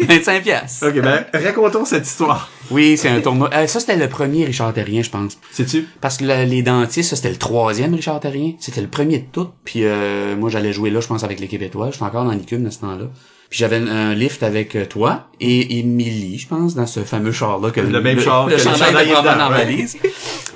25 0.08 0.42
piastres. 0.42 0.86
Ok, 0.88 1.00
ben, 1.00 1.24
racontons 1.32 1.84
cette 1.84 2.06
histoire. 2.06 2.50
Oui, 2.70 2.96
c'est 2.96 3.08
un 3.08 3.20
tournoi. 3.20 3.50
Euh, 3.54 3.66
ça, 3.66 3.80
c'était 3.80 3.96
le 3.96 4.08
premier 4.08 4.44
Richard 4.44 4.72
Terrien, 4.72 5.02
je 5.02 5.10
pense. 5.10 5.38
Sais-tu? 5.52 5.86
Parce 6.00 6.16
que 6.16 6.24
le- 6.24 6.44
les 6.44 6.62
dentistes, 6.62 7.10
ça, 7.10 7.16
c'était 7.16 7.30
le 7.30 7.36
troisième 7.36 7.94
Richard 7.94 8.20
Terrien. 8.20 8.52
C'était 8.58 8.80
le 8.80 8.88
premier 8.88 9.18
de 9.18 9.24
tout. 9.30 9.48
Puis 9.64 9.80
euh, 9.84 10.36
moi, 10.36 10.50
j'allais 10.50 10.72
jouer 10.72 10.90
là, 10.90 11.00
je 11.00 11.06
pense, 11.06 11.22
avec 11.24 11.38
l'équipe 11.40 11.62
étoile. 11.62 11.92
J'étais 11.92 12.04
encore 12.04 12.24
dans 12.24 12.32
l'écume 12.32 12.64
de 12.64 12.70
ce 12.70 12.80
temps-là. 12.80 13.06
Puis 13.48 13.60
j'avais 13.60 13.76
un, 13.76 14.12
lift 14.14 14.42
avec 14.42 14.74
euh, 14.74 14.86
toi 14.86 15.28
et 15.40 15.78
Émilie, 15.78 16.36
je 16.38 16.48
pense, 16.48 16.74
dans 16.74 16.86
ce 16.86 17.00
fameux 17.04 17.30
char-là. 17.30 17.70
que 17.70 17.80
Le 17.80 18.00
même 18.00 18.18
char 18.18 18.46
Le 18.46 18.56
que 18.56 18.56
le 18.56 18.62
chandail 18.64 19.08
dans 19.22 19.50
valise. 19.50 19.96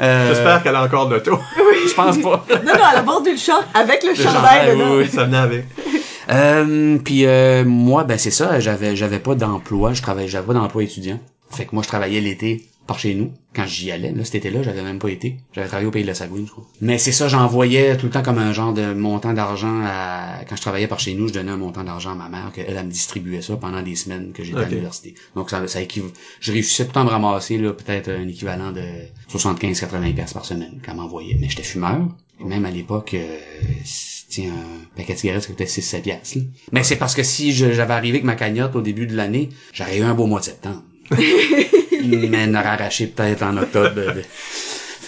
Euh, 0.00 0.28
J'espère 0.28 0.62
qu'elle 0.64 0.74
a 0.74 0.82
encore 0.82 1.08
de 1.08 1.14
l'auto. 1.14 1.38
Je 1.86 1.94
pense 1.94 2.18
pas. 2.18 2.44
non, 2.50 2.72
non, 2.72 2.80
elle 2.92 2.98
a 2.98 3.02
vendu 3.02 3.30
le 3.30 3.36
char 3.36 3.62
avec 3.74 4.02
le, 4.02 4.14
chandail 4.14 4.34
chandail, 4.34 4.70
dedans. 4.76 4.96
oui, 4.96 5.08
Ça 5.08 5.24
venait 5.24 5.36
avec. 5.36 5.64
Euh, 6.30 6.98
puis 6.98 7.26
euh, 7.26 7.64
moi, 7.64 8.04
ben 8.04 8.18
c'est 8.18 8.30
ça, 8.30 8.60
j'avais 8.60 8.94
j'avais 8.96 9.18
pas 9.18 9.34
d'emploi, 9.34 9.94
je 9.94 10.02
travaillais, 10.02 10.28
j'avais 10.28 10.46
pas 10.46 10.54
d'emploi 10.54 10.84
étudiant. 10.84 11.18
Fait 11.50 11.66
que 11.66 11.74
moi, 11.74 11.82
je 11.82 11.88
travaillais 11.88 12.20
l'été 12.20 12.66
par 12.86 12.98
chez 12.98 13.14
nous. 13.14 13.32
Quand 13.54 13.66
j'y 13.66 13.90
allais, 13.90 14.12
là, 14.12 14.24
cet 14.24 14.36
été-là, 14.36 14.62
j'avais 14.62 14.82
même 14.82 14.98
pas 14.98 15.10
été. 15.10 15.36
J'avais 15.52 15.66
travaillé 15.66 15.88
au 15.88 15.90
pays 15.90 16.02
de 16.02 16.08
la 16.08 16.14
Sagouine, 16.14 16.46
je 16.46 16.52
crois. 16.52 16.64
Mais 16.80 16.98
c'est 16.98 17.12
ça, 17.12 17.28
j'envoyais 17.28 17.96
tout 17.96 18.06
le 18.06 18.12
temps 18.12 18.22
comme 18.22 18.38
un 18.38 18.52
genre 18.52 18.72
de 18.72 18.94
montant 18.94 19.32
d'argent 19.32 19.80
à... 19.84 20.40
Quand 20.48 20.56
je 20.56 20.60
travaillais 20.60 20.86
par 20.86 21.00
chez 21.00 21.14
nous, 21.14 21.28
je 21.28 21.32
donnais 21.32 21.50
un 21.50 21.56
montant 21.56 21.84
d'argent 21.84 22.12
à 22.12 22.14
ma 22.14 22.28
mère, 22.28 22.50
qu'elle, 22.52 22.66
elle 22.76 22.86
me 22.86 22.90
distribuait 22.90 23.42
ça 23.42 23.56
pendant 23.56 23.82
des 23.82 23.96
semaines 23.96 24.32
que 24.32 24.44
j'étais 24.44 24.58
à 24.58 24.68
l'université. 24.68 25.14
Donc 25.34 25.50
ça, 25.50 25.66
ça 25.66 25.80
équiv... 25.80 26.04
je 26.40 26.52
réussissais 26.52 26.84
tout 26.84 26.90
le 26.90 26.94
temps 26.94 27.00
à 27.02 27.04
me 27.04 27.10
ramasser, 27.10 27.58
là, 27.58 27.72
peut-être 27.72 28.10
un 28.10 28.26
équivalent 28.28 28.72
de 28.72 28.82
75-80 29.32 30.14
pièces 30.14 30.32
par 30.32 30.44
semaine 30.44 30.80
qu'elle 30.84 30.96
m'envoyait. 30.96 31.36
Mais 31.40 31.48
j'étais 31.48 31.62
fumeur. 31.64 32.08
Et 32.40 32.44
même 32.44 32.64
à 32.64 32.70
l'époque, 32.70 33.14
euh, 33.14 33.38
tiens, 34.30 34.52
un 34.52 34.96
paquet 34.96 35.14
de 35.14 35.18
cigarettes, 35.18 35.42
ça 35.42 35.48
coûtait 35.48 35.64
6-7 35.64 36.00
piastres. 36.02 36.38
là. 36.38 36.42
Mais 36.72 36.82
c'est 36.84 36.96
parce 36.96 37.14
que 37.14 37.22
si 37.22 37.52
j'avais 37.52 37.92
arrivé 37.92 38.18
avec 38.18 38.24
ma 38.24 38.36
cagnotte 38.36 38.74
au 38.76 38.80
début 38.80 39.06
de 39.06 39.14
l'année, 39.16 39.50
j'aurais 39.72 39.98
eu 39.98 40.02
un 40.02 40.14
beau 40.14 40.26
mois 40.26 40.40
de 40.40 40.46
septembre. 40.46 40.82
Mais 41.10 42.46
n'aurait 42.46 42.66
arraché 42.66 43.08
peut-être 43.08 43.42
en 43.42 43.56
octobre. 43.58 44.00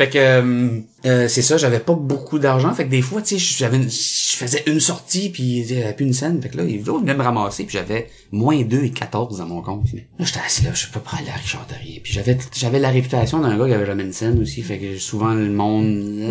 Fait 0.03 0.11
que 0.11 0.19
euh, 0.19 0.81
euh, 1.07 1.29
c'est 1.29 1.43
ça, 1.43 1.57
j'avais 1.57 1.79
pas 1.79 1.95
beaucoup 1.95 2.41
d'argent. 2.41 2.73
Fait 2.75 2.85
que 2.87 2.91
des 2.91 3.03
fois, 3.03 3.23
tu 3.23 3.39
sais, 3.39 3.57
j'avais 3.59 3.77
une- 3.77 3.89
je 3.91 4.37
faisais 4.37 4.65
une 4.67 4.81
sortie 4.81 5.29
puis 5.31 5.61
il 5.61 5.73
y 5.73 5.81
avait 5.83 5.93
plus 5.95 6.07
une 6.07 6.13
scène. 6.13 6.43
Fait 6.43 6.49
que 6.49 6.57
là, 6.57 6.65
il 6.65 6.81
venait 6.83 7.15
me 7.15 7.23
ramasser 7.23 7.63
puis 7.65 7.75
j'avais 7.75 8.09
moins 8.33 8.61
2 8.63 8.83
et 8.83 8.91
14 8.91 9.39
dans 9.39 9.47
mon 9.47 9.63
compte. 9.63 9.85
Là, 10.19 10.25
j'étais 10.25 10.41
assis 10.45 10.65
là, 10.65 10.73
je 10.75 10.89
peux 10.89 10.99
pas 10.99 11.13
aller 11.19 11.29
à 11.31 11.35
Richard 11.37 11.67
Terrier. 11.69 12.01
Puis 12.03 12.13
j'avais 12.13 12.37
j'avais 12.57 12.81
la 12.81 12.91
réputation 12.91 13.39
d'un 13.41 13.57
gars 13.57 13.67
qui 13.69 13.75
avait 13.75 13.87
jamais 13.87 14.03
une 14.03 14.13
scène 14.13 14.41
aussi. 14.43 14.63
Fait 14.63 14.79
que 14.79 14.99
souvent 14.99 15.35
le 15.35 15.49
monde 15.51 15.87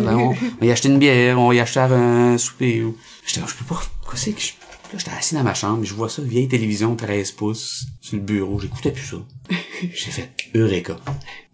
on, 0.06 0.34
on 0.60 0.64
y 0.66 0.70
achetait 0.70 0.88
une 0.88 0.98
bière, 0.98 1.40
on 1.40 1.50
y 1.52 1.60
achetait 1.60 1.80
un 1.80 2.36
souper 2.36 2.82
ou. 2.82 2.94
J'étais 3.26 3.40
là, 3.40 3.46
je 3.48 3.54
peux 3.54 3.64
pas. 3.74 3.80
Quoi 4.04 4.16
c'est 4.16 4.32
que 4.32 4.40
je. 4.42 4.48
Là, 4.92 4.98
j'étais 4.98 5.10
assis 5.18 5.34
dans 5.34 5.42
ma 5.44 5.54
chambre, 5.54 5.82
je 5.84 5.94
vois 5.94 6.10
ça, 6.10 6.20
vieille 6.20 6.48
télévision 6.48 6.94
13 6.96 7.30
pouces 7.30 7.86
sur 8.02 8.16
le 8.16 8.22
bureau, 8.22 8.60
j'écoutais 8.60 8.90
plus 8.90 9.06
ça. 9.06 9.16
J'ai 9.80 10.10
fait 10.10 10.28
Eureka. 10.54 10.98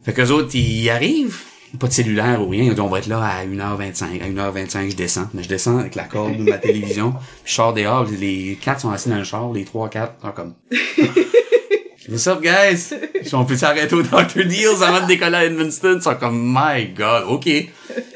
Fait 0.03 0.13
qu'eux 0.13 0.31
autres, 0.31 0.57
ils 0.57 0.91
arrivent, 0.91 1.39
pas 1.79 1.87
de 1.89 1.93
cellulaire 1.93 2.41
ou 2.41 2.49
rien, 2.49 2.75
on 2.79 2.87
va 2.87 2.99
être 2.99 3.07
là 3.09 3.21
à 3.23 3.45
1h25. 3.45 4.23
À 4.23 4.29
1h25, 4.51 4.91
je 4.91 4.97
descends. 4.97 5.29
Mais 5.35 5.43
je 5.43 5.49
descends 5.49 5.79
avec 5.79 5.95
la 5.95 6.05
corde 6.05 6.37
de 6.37 6.43
ma 6.45 6.59
télévision, 6.59 7.13
puis 7.13 7.21
je 7.45 7.53
sors 7.55 7.75
dehors, 7.75 8.07
les 8.19 8.59
quatre 8.63 8.81
sont 8.81 8.91
assis 8.91 9.09
dans 9.09 9.17
le 9.19 9.25
char, 9.25 9.53
les 9.53 9.65
trois, 9.65 9.89
quatre, 9.89 10.15
sont 10.23 10.33
comme... 10.33 10.55
What's 12.09 12.27
up, 12.27 12.41
guys? 12.41 12.95
Ils 13.21 13.29
sont 13.29 13.45
plus 13.45 13.63
arrêter 13.63 13.95
au 13.95 14.03
Dr. 14.03 14.45
Deals 14.47 14.83
avant 14.83 15.03
de 15.03 15.07
décoller 15.09 15.37
à 15.37 15.45
Edmundston? 15.45 15.97
Ils 15.97 16.03
sont 16.03 16.15
comme, 16.15 16.41
my 16.57 16.87
god, 16.97 17.25
ok. 17.29 17.45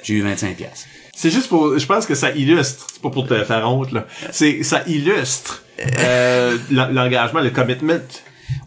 J'ai 0.02 0.14
eu 0.14 0.22
25 0.22 0.56
pièces. 0.56 0.86
C'est 1.14 1.28
juste 1.30 1.48
pour, 1.50 1.78
je 1.78 1.84
pense 1.86 2.06
que 2.06 2.14
ça 2.14 2.30
illustre, 2.30 2.86
c'est 2.90 3.02
pas 3.02 3.10
pour 3.10 3.26
te 3.26 3.44
faire 3.44 3.68
honte, 3.68 3.92
là. 3.92 4.06
C'est, 4.30 4.62
ça 4.62 4.82
illustre, 4.86 5.62
euh, 5.98 6.56
l'en- 6.70 6.88
l'engagement, 6.88 7.40
le 7.40 7.50
commitment. 7.50 8.00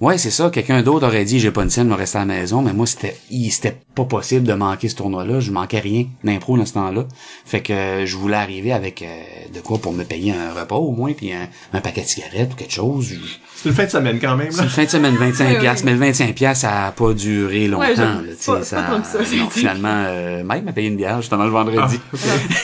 Ouais, 0.02 0.18
c'est 0.18 0.32
ça. 0.32 0.50
Quelqu'un 0.50 0.82
d'autre 0.82 1.06
aurait 1.08 1.26
dit 1.26 1.40
j'ai 1.40 1.52
pas 1.52 1.64
une 1.64 1.70
scène, 1.70 1.90
vais 1.90 1.96
rester 1.96 2.18
à 2.18 2.22
la 2.26 2.34
maison, 2.34 2.62
mais 2.62 2.74
moi 2.74 2.86
c'était 2.88 3.16
il- 3.30 3.52
c'était 3.52 3.76
pas 3.94 4.04
possible 4.06 4.46
de 4.48 4.54
manquer 4.54 4.90
ce 4.90 4.96
tournoi-là. 4.96 5.40
Je 5.40 5.52
manquais 5.52 5.80
rien 5.80 6.06
d'impro 6.24 6.58
dans 6.58 6.66
ce 6.66 6.74
temps-là. 6.74 7.06
Fait 7.46 7.62
que 7.62 7.72
euh, 7.74 8.06
je 8.06 8.16
voulais 8.18 8.36
arriver 8.38 8.72
avec 8.74 9.02
euh, 9.02 9.06
de 9.54 9.60
quoi 9.62 9.78
pour 9.78 9.94
me 9.94 10.04
payer 10.04 10.34
un 10.34 10.54
repas 10.60 10.76
au 10.76 10.92
moins, 10.92 11.14
puis 11.14 11.32
un, 11.34 11.48
un 11.74 11.82
paquet 11.82 12.02
de 12.02 12.08
cigarettes 12.08 12.54
ou 12.54 12.56
quelque 12.56 12.74
chose. 12.74 13.08
Je- 13.10 13.16
C'est 13.56 13.70
une 13.70 13.76
fin 13.76 13.86
de 13.86 13.90
semaine 13.90 14.20
quand 14.20 14.36
même, 14.36 14.52
C'est 14.52 14.64
une 14.64 14.70
fin 14.70 14.84
de 14.84 14.90
semaine 14.90 15.16
25 15.16 15.46
Ouais, 15.50 15.60
piastres, 15.60 15.86
ouais. 15.86 15.92
mais 15.92 15.98
le 16.00 16.06
25 16.06 16.34
piastres, 16.36 16.62
ça 16.62 16.88
a 16.88 16.92
pas 16.92 17.14
duré 17.14 17.68
longtemps. 17.68 17.84
Ouais, 17.84 17.96
là, 17.96 18.16
j'avoue. 18.22 18.26
tu 18.28 18.36
sais, 18.38 18.52
Pas- 18.52 18.64
ça, 18.64 18.82
pas 18.82 18.96
tant 18.96 19.02
que 19.02 19.08
ça, 19.08 19.36
non, 19.38 19.50
finalement, 19.50 20.04
euh, 20.08 20.44
Mike 20.44 20.66
m'a 20.66 20.74
payé 20.74 20.88
une 20.90 20.98
bière 20.98 21.22
justement 21.22 21.46
le 21.46 21.52
vendredi. 21.52 22.00
Ah, 22.14 22.18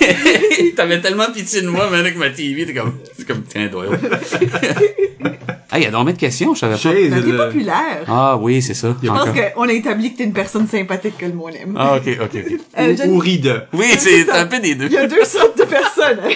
T'avais 0.75 0.99
tellement 1.01 1.31
pitié 1.33 1.61
de 1.61 1.67
moi, 1.67 1.87
mais 1.91 1.97
avec 1.97 2.17
ma 2.17 2.29
TV, 2.29 2.65
t'es 2.65 2.73
comme, 2.73 2.93
c'est 3.17 3.27
comme, 3.27 3.43
tiens, 3.43 3.67
Doyle. 3.67 3.99
ah, 5.73 5.79
il 5.79 5.83
y 5.83 5.87
a 5.87 5.91
donc 5.91 6.07
de 6.07 6.11
questions, 6.11 6.53
je 6.53 6.59
savais 6.59 6.73
pas. 6.73 6.79
Chez 6.79 7.09
t'es 7.09 7.21
le- 7.21 7.37
populaire. 7.37 8.03
Ah 8.07 8.37
oui, 8.37 8.61
c'est 8.61 8.73
ça. 8.73 8.93
Je 9.01 9.07
pense 9.07 9.29
qu'on 9.29 9.69
a 9.69 9.71
établi 9.73 10.11
que 10.11 10.17
t'es 10.17 10.25
une 10.25 10.33
personne 10.33 10.67
sympathique 10.67 11.17
que 11.17 11.25
le 11.25 11.33
monde 11.33 11.53
aime. 11.61 11.75
Ah, 11.77 11.95
ok, 11.95 12.17
ok. 12.21 12.43
Euh, 12.77 12.95
ou 13.07 13.17
ride. 13.17 13.67
Oui, 13.71 13.85
c'est 13.97 14.29
un 14.29 14.47
peu 14.47 14.59
des 14.59 14.75
deux. 14.75 14.87
Il 14.87 14.91
y 14.93 14.97
a 14.97 15.07
deux 15.07 15.23
sortes 15.23 15.57
de 15.57 15.63
personnes. 15.63 16.19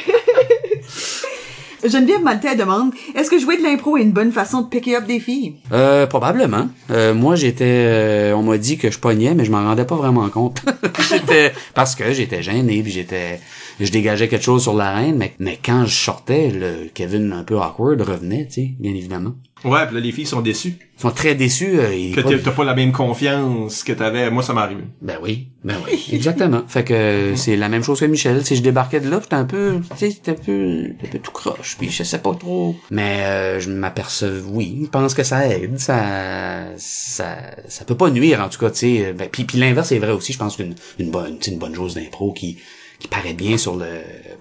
Geneviève 1.84 2.24
Maltais 2.24 2.56
demande 2.56 2.94
Est-ce 3.14 3.30
que 3.30 3.38
jouer 3.38 3.58
de 3.58 3.64
l'impro 3.64 3.98
est 3.98 4.02
une 4.02 4.12
bonne 4.12 4.32
façon 4.32 4.62
de 4.62 4.68
picker 4.68 4.96
up 4.96 5.06
des 5.06 5.20
filles? 5.20 5.56
Euh, 5.72 6.08
probablement. 6.08 6.68
Euh, 6.90 7.14
moi, 7.14 7.36
j'étais, 7.36 7.66
euh, 7.66 8.34
on 8.36 8.42
m'a 8.42 8.58
dit 8.58 8.78
que 8.78 8.90
je 8.90 8.98
pognais, 8.98 9.36
mais 9.36 9.46
je 9.46 9.52
m'en 9.52 9.64
rendais 9.64 9.86
pas 9.86 9.96
vraiment 9.96 10.28
compte. 10.30 10.62
j'étais, 11.10 11.54
parce 11.76 11.94
que 11.96 12.12
j'étais 12.12 12.42
gêné, 12.42 12.82
puis 12.82 12.92
j'étais, 12.92 13.40
je 13.80 13.92
dégageais 13.92 14.28
quelque 14.28 14.44
chose 14.46 14.62
sur 14.64 14.74
l'arène, 14.74 15.18
mais, 15.18 15.34
mais 15.40 15.58
quand 15.64 15.86
je 15.86 15.94
sortais, 15.96 16.50
le 16.50 16.90
Kevin 16.94 17.32
un 17.34 17.44
peu 17.44 17.56
awkward 17.60 18.00
revenait, 18.02 18.46
tu 18.48 18.54
sais, 18.54 18.72
bien 18.80 18.94
évidemment. 18.94 19.34
Ouais, 19.64 19.88
pis 19.88 19.96
là, 19.96 20.00
les 20.00 20.12
filles 20.12 20.28
sont 20.28 20.42
déçues. 20.42 20.76
Ils 20.98 21.02
sont 21.02 21.10
très 21.12 21.34
déçus. 21.34 21.80
euh, 21.80 21.90
et 21.92 22.12
Que 22.12 22.22
pas- 22.22 22.30
t'as 22.30 22.38
t'as 22.38 22.52
pas 22.52 22.66
la 22.66 22.76
même 22.76 22.92
confiance 22.92 23.84
que 23.84 23.94
t'avais. 23.94 24.30
Moi, 24.30 24.44
ça 24.44 24.54
m'est 24.54 24.62
arrivé. 24.62 24.84
Ben 25.02 25.18
oui, 25.24 25.48
ben 25.64 25.76
oui, 25.88 26.06
exactement. 26.12 26.62
fait 26.68 26.84
que 26.84 27.34
c'est 27.36 27.56
la 27.56 27.68
même 27.68 27.84
chose 27.84 28.00
que 28.00 28.06
Michel. 28.06 28.46
Si 28.46 28.56
je 28.58 28.62
débarquais 28.62 29.00
de 29.00 29.10
là, 29.10 29.20
j'étais 29.24 29.34
un 29.36 29.46
peu, 29.46 29.80
tu 29.98 30.12
sais, 30.12 30.22
un 30.30 30.34
peu, 30.34 30.84
un 31.04 31.08
peu 31.10 31.18
tout 31.20 31.32
croche, 31.32 31.78
puis 31.80 31.90
je 31.90 32.04
sais 32.04 32.20
pas 32.20 32.36
trop. 32.36 32.76
Mais 32.92 33.22
euh, 33.24 33.60
je 33.60 33.72
m'aperçois, 33.72 34.30
oui, 34.52 34.82
je 34.84 34.90
pense 34.90 35.14
que 35.16 35.24
ça 35.24 35.48
aide, 35.48 35.80
ça, 35.80 36.66
ça, 36.78 37.38
ça 37.68 37.86
peut 37.86 37.98
pas 37.98 38.10
nuire 38.12 38.42
en 38.42 38.50
tout 38.50 38.60
cas, 38.60 38.70
tu 38.70 38.78
sais. 38.80 39.14
Ben, 39.14 39.30
puis 39.32 39.46
puis 39.46 39.58
l'inverse 39.58 39.92
est 39.92 40.00
vrai 40.00 40.12
aussi. 40.12 40.34
Je 40.34 40.38
pense 40.38 40.58
qu'une 40.58 40.76
une 41.00 41.10
bonne, 41.12 41.40
tu 41.40 41.46
sais, 41.46 41.52
une 41.52 41.60
bonne 41.60 41.76
chose 41.76 41.96
d'impro 41.96 42.34
qui 42.34 42.58
qui 43.06 43.10
paraît 43.10 43.34
bien 43.34 43.58
sur 43.58 43.76
le 43.76 43.86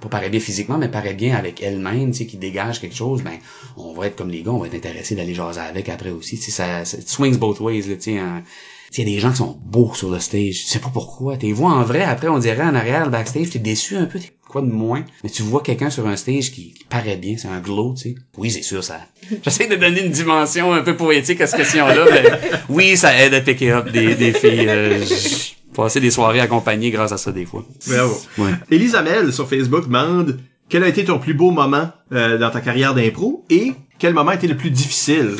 pas 0.00 0.08
paraît 0.08 0.30
bien 0.30 0.40
physiquement 0.40 0.78
mais 0.78 0.88
paraît 0.88 1.12
bien 1.14 1.36
avec 1.36 1.62
elle-même 1.62 2.12
tu 2.12 2.18
sais 2.18 2.26
qui 2.26 2.38
dégage 2.38 2.80
quelque 2.80 2.96
chose 2.96 3.22
ben 3.22 3.38
on 3.76 3.92
va 3.92 4.06
être 4.06 4.16
comme 4.16 4.30
les 4.30 4.42
gars 4.42 4.52
on 4.52 4.58
va 4.58 4.66
être 4.68 4.74
intéressé 4.74 5.14
d'aller 5.14 5.34
jaser 5.34 5.60
avec 5.60 5.88
après 5.90 6.10
aussi 6.10 6.36
tu 6.38 6.44
sais 6.46 6.50
ça, 6.50 6.84
ça 6.86 6.96
swings 7.04 7.36
both 7.36 7.60
ways 7.60 7.82
là, 7.82 7.94
tu 7.96 8.00
sais 8.00 8.18
hein. 8.18 8.42
Tu 8.90 8.96
sais, 8.96 9.02
il 9.02 9.08
y 9.08 9.12
a 9.12 9.14
des 9.16 9.20
gens 9.20 9.30
qui 9.32 9.38
sont 9.38 9.58
beaux 9.64 9.92
sur 9.94 10.08
le 10.10 10.20
stage. 10.20 10.54
Tu 10.54 10.66
sais 10.66 10.78
pas 10.78 10.90
pourquoi. 10.92 11.36
T'es 11.36 11.50
vois 11.50 11.70
en 11.72 11.82
vrai, 11.82 12.02
après, 12.02 12.28
on 12.28 12.38
dirait 12.38 12.62
en 12.62 12.76
arrière, 12.76 13.06
le 13.06 13.10
backstage, 13.10 13.50
t'es 13.50 13.58
déçu 13.58 13.96
un 13.96 14.04
peu, 14.04 14.20
t'es 14.20 14.30
quoi 14.46 14.60
de 14.60 14.68
moins? 14.68 15.04
Mais 15.24 15.30
tu 15.30 15.42
vois 15.42 15.62
quelqu'un 15.62 15.90
sur 15.90 16.06
un 16.06 16.14
stage 16.14 16.52
qui, 16.52 16.74
qui 16.74 16.84
paraît 16.84 17.16
bien, 17.16 17.34
c'est 17.36 17.48
un 17.48 17.58
glow, 17.58 17.94
tu 17.96 18.10
sais. 18.10 18.14
Oui, 18.36 18.52
c'est 18.52 18.62
sûr, 18.62 18.84
ça. 18.84 19.00
J'essaie 19.42 19.66
de 19.66 19.74
donner 19.74 20.04
une 20.04 20.12
dimension 20.12 20.72
un 20.72 20.82
peu 20.82 20.96
poétique 20.96 21.40
à 21.40 21.48
cette 21.48 21.56
question-là, 21.60 22.06
mais 22.12 22.30
oui, 22.68 22.96
ça 22.96 23.18
aide 23.20 23.34
à 23.34 23.40
picker 23.40 23.72
up 23.72 23.90
des, 23.90 24.14
des 24.14 24.32
filles. 24.32 24.68
Euh, 24.68 25.04
j- 25.04 25.56
passer 25.74 26.00
des 26.00 26.10
soirées 26.10 26.40
accompagnées 26.40 26.90
grâce 26.90 27.12
à 27.12 27.18
ça 27.18 27.32
des 27.32 27.44
fois. 27.44 27.64
Bravo. 27.86 28.16
Ouais. 28.38 28.52
Hamel, 28.94 29.32
sur 29.32 29.48
Facebook, 29.48 29.84
demande 29.86 30.38
quel 30.68 30.82
a 30.82 30.88
été 30.88 31.04
ton 31.04 31.18
plus 31.18 31.34
beau 31.34 31.50
moment 31.50 31.90
euh, 32.12 32.38
dans 32.38 32.50
ta 32.50 32.60
carrière 32.60 32.94
d'impro 32.94 33.44
et 33.50 33.74
quel 33.98 34.14
moment 34.14 34.30
a 34.30 34.34
été 34.34 34.46
le 34.46 34.56
plus 34.56 34.70
difficile? 34.70 35.36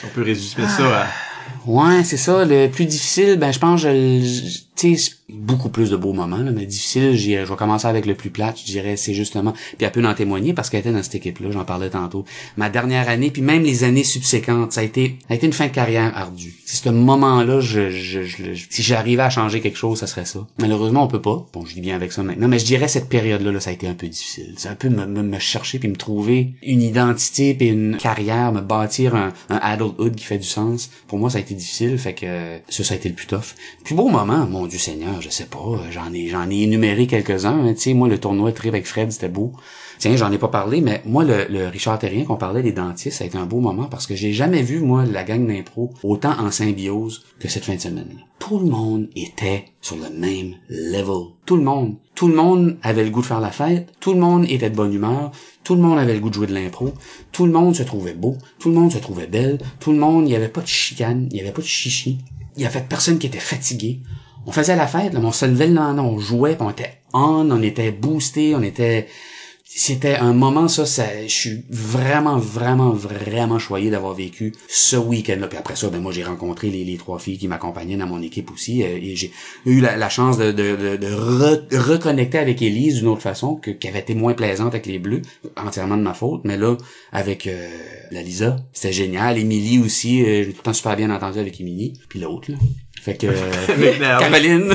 Si 0.00 0.04
on 0.04 0.08
peut 0.14 0.22
résumer 0.22 0.66
ça 0.68 1.02
à... 1.02 1.06
Ouais, 1.66 2.04
c'est 2.04 2.16
ça. 2.18 2.44
Le 2.44 2.68
plus 2.68 2.84
difficile, 2.84 3.38
ben 3.38 3.52
je 3.52 3.58
pense, 3.58 3.80
je, 3.80 3.88
je- 3.88 4.65
tu 4.76 4.96
sais, 4.96 5.12
beaucoup 5.28 5.70
plus 5.70 5.90
de 5.90 5.96
beaux 5.96 6.12
moments, 6.12 6.36
là, 6.36 6.50
mais 6.52 6.66
difficile, 6.66 7.16
je 7.16 7.30
vais 7.44 7.56
commencer 7.56 7.86
avec 7.86 8.06
le 8.06 8.14
plus 8.14 8.30
plat, 8.30 8.54
je 8.56 8.64
dirais, 8.64 8.96
c'est 8.96 9.14
justement, 9.14 9.52
puis 9.52 9.86
elle 9.86 9.90
peut 9.92 10.06
en 10.06 10.14
témoigner 10.14 10.52
parce 10.52 10.70
qu'elle 10.70 10.80
était 10.80 10.92
dans 10.92 11.02
cette 11.02 11.14
équipe-là, 11.16 11.50
j'en 11.50 11.64
parlais 11.64 11.90
tantôt. 11.90 12.24
Ma 12.56 12.68
dernière 12.68 13.08
année, 13.08 13.30
puis 13.30 13.42
même 13.42 13.62
les 13.62 13.84
années 13.84 14.04
subséquentes, 14.04 14.72
ça 14.72 14.82
a 14.82 14.84
été, 14.84 15.16
ça 15.26 15.34
a 15.34 15.36
été 15.36 15.46
une 15.46 15.52
fin 15.52 15.66
de 15.66 15.72
carrière 15.72 16.16
ardue. 16.16 16.54
C'est 16.64 16.76
ce 16.84 16.88
moment-là, 16.90 17.60
je, 17.60 17.90
je, 17.90 18.22
je- 18.22 18.52
si 18.70 18.82
j'arrivais 18.82 19.22
à 19.22 19.30
changer 19.30 19.60
quelque 19.60 19.78
chose, 19.78 19.98
ça 19.98 20.06
serait 20.06 20.24
ça. 20.26 20.46
Malheureusement, 20.60 21.02
on 21.04 21.08
peut 21.08 21.22
pas. 21.22 21.46
Bon, 21.52 21.64
je 21.64 21.74
vis 21.74 21.80
bien 21.80 21.96
avec 21.96 22.12
ça 22.12 22.22
maintenant, 22.22 22.48
mais 22.48 22.58
je 22.58 22.64
dirais 22.66 22.88
cette 22.88 23.08
période-là, 23.08 23.52
là, 23.52 23.60
ça 23.60 23.70
a 23.70 23.72
été 23.72 23.88
un 23.88 23.94
peu 23.94 24.06
difficile. 24.06 24.54
C'est 24.58 24.68
un 24.68 24.74
peu 24.74 24.88
me, 24.88 25.06
me, 25.06 25.22
me 25.22 25.38
chercher 25.38 25.78
puis 25.78 25.88
me 25.88 25.96
trouver 25.96 26.52
une 26.62 26.82
identité 26.82 27.54
puis 27.54 27.68
une 27.68 27.96
carrière, 27.96 28.52
me 28.52 28.60
bâtir 28.60 29.14
un, 29.14 29.32
un 29.48 29.56
adulthood 29.62 30.14
qui 30.14 30.24
fait 30.24 30.38
du 30.38 30.46
sens. 30.46 30.90
Pour 31.08 31.18
moi, 31.18 31.30
ça 31.30 31.38
a 31.38 31.40
été 31.40 31.54
difficile, 31.54 31.98
fait 31.98 32.14
que 32.14 32.58
ça, 32.68 32.84
ça 32.84 32.94
a 32.94 32.96
été 32.96 33.08
le 33.08 33.14
plus 33.14 33.26
tough. 33.26 33.54
Plus 33.84 33.94
beau 33.94 34.08
moment, 34.08 34.46
mon 34.46 34.65
Dieu 34.66 34.78
Seigneur, 34.78 35.20
je 35.20 35.28
sais 35.30 35.46
pas, 35.46 35.80
j'en 35.90 36.12
ai, 36.12 36.28
j'en 36.28 36.48
ai 36.50 36.62
énuméré 36.62 37.06
quelques-uns. 37.06 37.66
hein. 37.66 37.74
Tu 37.74 37.80
sais, 37.80 37.94
moi, 37.94 38.08
le 38.08 38.18
tournoi 38.18 38.52
Trip 38.52 38.74
avec 38.74 38.86
Fred, 38.86 39.10
c'était 39.12 39.28
beau. 39.28 39.52
Tiens, 39.98 40.14
j'en 40.16 40.30
ai 40.30 40.36
pas 40.38 40.48
parlé, 40.48 40.82
mais 40.82 41.00
moi, 41.06 41.24
le, 41.24 41.46
le 41.48 41.68
Richard 41.68 41.98
Terrien 41.98 42.24
qu'on 42.24 42.36
parlait 42.36 42.62
des 42.62 42.72
dentistes, 42.72 43.16
ça 43.18 43.24
a 43.24 43.26
été 43.26 43.38
un 43.38 43.46
beau 43.46 43.60
moment 43.60 43.84
parce 43.86 44.06
que 44.06 44.14
j'ai 44.14 44.32
jamais 44.32 44.62
vu, 44.62 44.80
moi, 44.80 45.04
la 45.06 45.24
gang 45.24 45.46
d'impro 45.46 45.90
autant 46.02 46.38
en 46.38 46.50
symbiose 46.50 47.24
que 47.38 47.48
cette 47.48 47.64
fin 47.64 47.74
de 47.76 47.80
semaine. 47.80 48.18
Tout 48.38 48.58
le 48.58 48.66
monde 48.66 49.08
était 49.16 49.64
sur 49.80 49.96
le 49.96 50.10
même 50.10 50.54
level. 50.68 51.32
Tout 51.46 51.56
le 51.56 51.62
monde. 51.62 51.96
Tout 52.14 52.28
le 52.28 52.34
monde 52.34 52.76
avait 52.82 53.04
le 53.04 53.10
goût 53.10 53.22
de 53.22 53.26
faire 53.26 53.40
la 53.40 53.50
fête. 53.50 53.90
Tout 54.00 54.12
le 54.12 54.20
monde 54.20 54.44
était 54.48 54.68
de 54.70 54.76
bonne 54.76 54.92
humeur. 54.92 55.32
Tout 55.64 55.74
le 55.74 55.80
monde 55.80 55.98
avait 55.98 56.14
le 56.14 56.20
goût 56.20 56.28
de 56.28 56.34
jouer 56.34 56.46
de 56.46 56.54
l'impro. 56.54 56.92
Tout 57.32 57.46
le 57.46 57.52
monde 57.52 57.74
se 57.74 57.82
trouvait 57.82 58.12
beau. 58.14 58.36
Tout 58.58 58.68
le 58.68 58.74
monde 58.74 58.92
se 58.92 58.98
trouvait 58.98 59.26
belle. 59.26 59.58
Tout 59.80 59.92
le 59.92 59.98
monde, 59.98 60.28
il 60.28 60.32
y 60.32 60.36
avait 60.36 60.48
pas 60.48 60.60
de 60.60 60.66
chicane. 60.66 61.28
Il 61.30 61.38
y 61.38 61.40
avait 61.40 61.52
pas 61.52 61.62
de 61.62 61.66
chichi. 61.66 62.18
Il 62.56 62.62
y 62.62 62.66
avait 62.66 62.84
personne 62.86 63.18
qui 63.18 63.26
était 63.26 63.38
fatigué. 63.38 64.00
On 64.46 64.52
faisait 64.52 64.76
la 64.76 64.86
fête, 64.86 65.12
là, 65.12 65.20
on 65.22 65.32
se 65.32 65.44
levait 65.44 65.66
le 65.66 65.74
lendemain, 65.74 66.02
on 66.04 66.18
jouait, 66.18 66.54
puis 66.54 66.64
on 66.64 66.70
était 66.70 66.92
on, 67.12 67.50
on 67.50 67.62
était 67.62 67.90
boosté, 67.90 68.54
on 68.54 68.62
était 68.62 69.06
c'était 69.68 70.14
un 70.14 70.32
moment 70.32 70.68
ça, 70.68 70.86
ça 70.86 71.04
je 71.24 71.32
suis 71.32 71.64
vraiment 71.68 72.38
vraiment 72.38 72.92
vraiment 72.92 73.58
choyé 73.58 73.90
d'avoir 73.90 74.14
vécu 74.14 74.54
ce 74.68 74.96
week-end-là. 74.96 75.48
Puis 75.48 75.58
après 75.58 75.76
ça 75.76 75.90
ben 75.90 76.00
moi 76.00 76.12
j'ai 76.12 76.24
rencontré 76.24 76.70
les, 76.70 76.96
trois 76.96 77.18
filles 77.18 77.36
qui 77.36 77.48
m'accompagnaient 77.48 77.96
dans 77.98 78.06
mon 78.06 78.22
équipe 78.22 78.50
aussi 78.52 78.82
euh, 78.82 78.98
et 79.02 79.16
j'ai 79.16 79.32
eu 79.66 79.80
la, 79.80 80.08
chance 80.08 80.38
de, 80.38 80.52
de, 80.52 80.76
de, 80.76 80.96
de 80.96 81.08
re- 81.08 81.76
reconnecter 81.76 82.38
avec 82.38 82.62
Élise 82.62 83.00
d'une 83.00 83.08
autre 83.08 83.22
façon 83.22 83.56
que 83.56 83.70
qui 83.70 83.88
avait 83.88 83.98
été 83.98 84.14
moins 84.14 84.32
plaisante 84.32 84.68
avec 84.68 84.86
les 84.86 84.98
bleus 84.98 85.22
entièrement 85.56 85.96
de 85.98 86.02
ma 86.02 86.14
faute 86.14 86.42
mais 86.44 86.56
là 86.56 86.76
avec 87.12 87.46
euh, 87.46 87.68
la 88.12 88.22
Lisa 88.22 88.56
c'était 88.72 88.94
génial. 88.94 89.36
Émilie 89.36 89.78
aussi 89.80 90.22
euh, 90.22 90.44
j'ai 90.44 90.52
tout 90.52 90.58
le 90.58 90.62
temps 90.62 90.72
super 90.72 90.96
bien 90.96 91.10
entendu 91.10 91.38
avec 91.38 91.60
Émilie. 91.60 91.94
Puis 92.08 92.20
l'autre 92.20 92.50
là 92.52 92.56
fait 93.00 93.16
que 93.16 93.26
la- 94.00 94.18
Caroline 94.18 94.74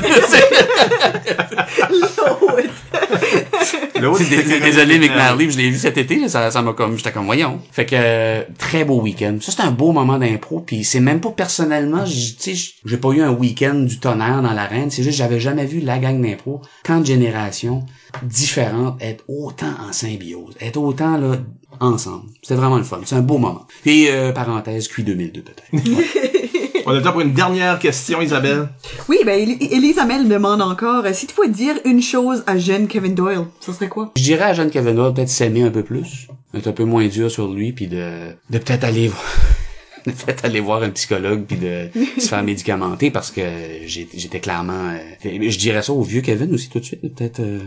L'autre, 4.00 4.22
C'est- 4.24 4.60
Désolé, 4.60 4.98
McNally. 4.98 5.50
Je 5.50 5.56
l'ai 5.58 5.70
vu 5.70 5.78
cet 5.78 5.96
été, 5.98 6.16
là, 6.18 6.28
ça, 6.28 6.50
ça 6.50 6.62
m'a 6.62 6.72
comme, 6.72 6.96
j'étais 6.96 7.12
comme, 7.12 7.26
voyons. 7.26 7.60
Fait 7.70 7.86
que, 7.86 7.94
euh, 7.96 8.42
très 8.58 8.84
beau 8.84 9.00
week-end. 9.00 9.36
Ça, 9.40 9.52
c'était 9.52 9.62
un 9.62 9.70
beau 9.70 9.92
moment 9.92 10.18
d'impro, 10.18 10.60
puis 10.60 10.82
c'est 10.84 11.00
même 11.00 11.20
pas 11.20 11.30
personnellement, 11.30 12.04
tu 12.04 12.10
sais, 12.38 12.54
j'ai 12.84 12.96
pas 12.96 13.10
eu 13.10 13.20
un 13.22 13.30
week-end 13.30 13.74
du 13.74 14.00
tonnerre 14.00 14.42
dans 14.42 14.52
l'arène, 14.52 14.90
c'est 14.90 15.02
juste, 15.02 15.18
j'avais 15.18 15.40
jamais 15.40 15.66
vu 15.66 15.80
la 15.80 15.98
gang 15.98 16.20
d'impro, 16.20 16.62
quand 16.84 17.00
de 17.00 17.06
générations 17.06 17.84
différentes, 18.22 19.00
être 19.02 19.24
autant 19.28 19.72
en 19.88 19.92
symbiose, 19.92 20.54
être 20.60 20.78
autant, 20.78 21.16
là, 21.16 21.36
ensemble. 21.80 22.26
C'était 22.42 22.56
vraiment 22.56 22.76
le 22.78 22.84
fun. 22.84 23.00
C'est 23.04 23.14
un 23.16 23.20
beau 23.22 23.38
moment. 23.38 23.66
Puis, 23.82 24.08
euh, 24.08 24.32
parenthèse, 24.32 24.88
QI 24.88 25.04
2002, 25.04 25.42
peut-être. 25.42 25.62
On 26.86 26.90
a 26.90 26.94
le 26.94 27.02
temps 27.02 27.12
pour 27.12 27.20
une 27.20 27.32
dernière 27.32 27.78
question, 27.78 28.20
Isabelle. 28.20 28.68
Oui, 29.08 29.18
ben, 29.24 29.56
Hamel 29.98 30.28
demande 30.28 30.62
encore, 30.62 31.04
euh, 31.04 31.12
si 31.12 31.26
tu 31.26 31.34
pouvais 31.34 31.48
dire 31.48 31.74
une 31.84 32.02
chose 32.02 32.42
à 32.46 32.58
jeune 32.58 32.88
Kevin 32.88 33.14
Doyle, 33.14 33.44
ça 33.60 33.72
serait 33.72 33.88
quoi? 33.88 34.10
Je 34.16 34.22
dirais 34.22 34.44
à 34.44 34.54
Jeanne 34.54 34.70
Kevin 34.70 34.98
Hall 34.98 35.14
peut-être 35.14 35.28
s'aimer 35.28 35.62
un 35.62 35.70
peu 35.70 35.82
plus, 35.82 36.26
être 36.54 36.66
un 36.68 36.72
peu 36.72 36.84
moins 36.84 37.06
dur 37.06 37.30
sur 37.30 37.52
lui, 37.52 37.72
puis 37.72 37.86
de, 37.86 38.30
de 38.50 38.58
peut-être 38.58 38.84
aller 38.84 39.08
voir, 39.08 39.22
de 40.06 40.10
peut-être 40.12 40.44
aller 40.44 40.60
voir 40.60 40.82
un 40.82 40.90
psychologue 40.90 41.44
puis 41.46 41.56
de 41.56 41.88
se 42.18 42.26
faire 42.28 42.42
médicamenter 42.42 43.10
parce 43.10 43.30
que 43.30 43.42
j'ai- 43.86 44.08
j'étais 44.14 44.40
clairement, 44.40 44.90
euh, 44.90 44.98
je 45.24 45.58
dirais 45.58 45.82
ça 45.82 45.92
au 45.92 46.02
vieux 46.02 46.20
Kevin 46.22 46.52
aussi 46.54 46.68
tout 46.68 46.80
de 46.80 46.84
suite, 46.84 47.00
peut-être. 47.02 47.40
euh, 47.40 47.60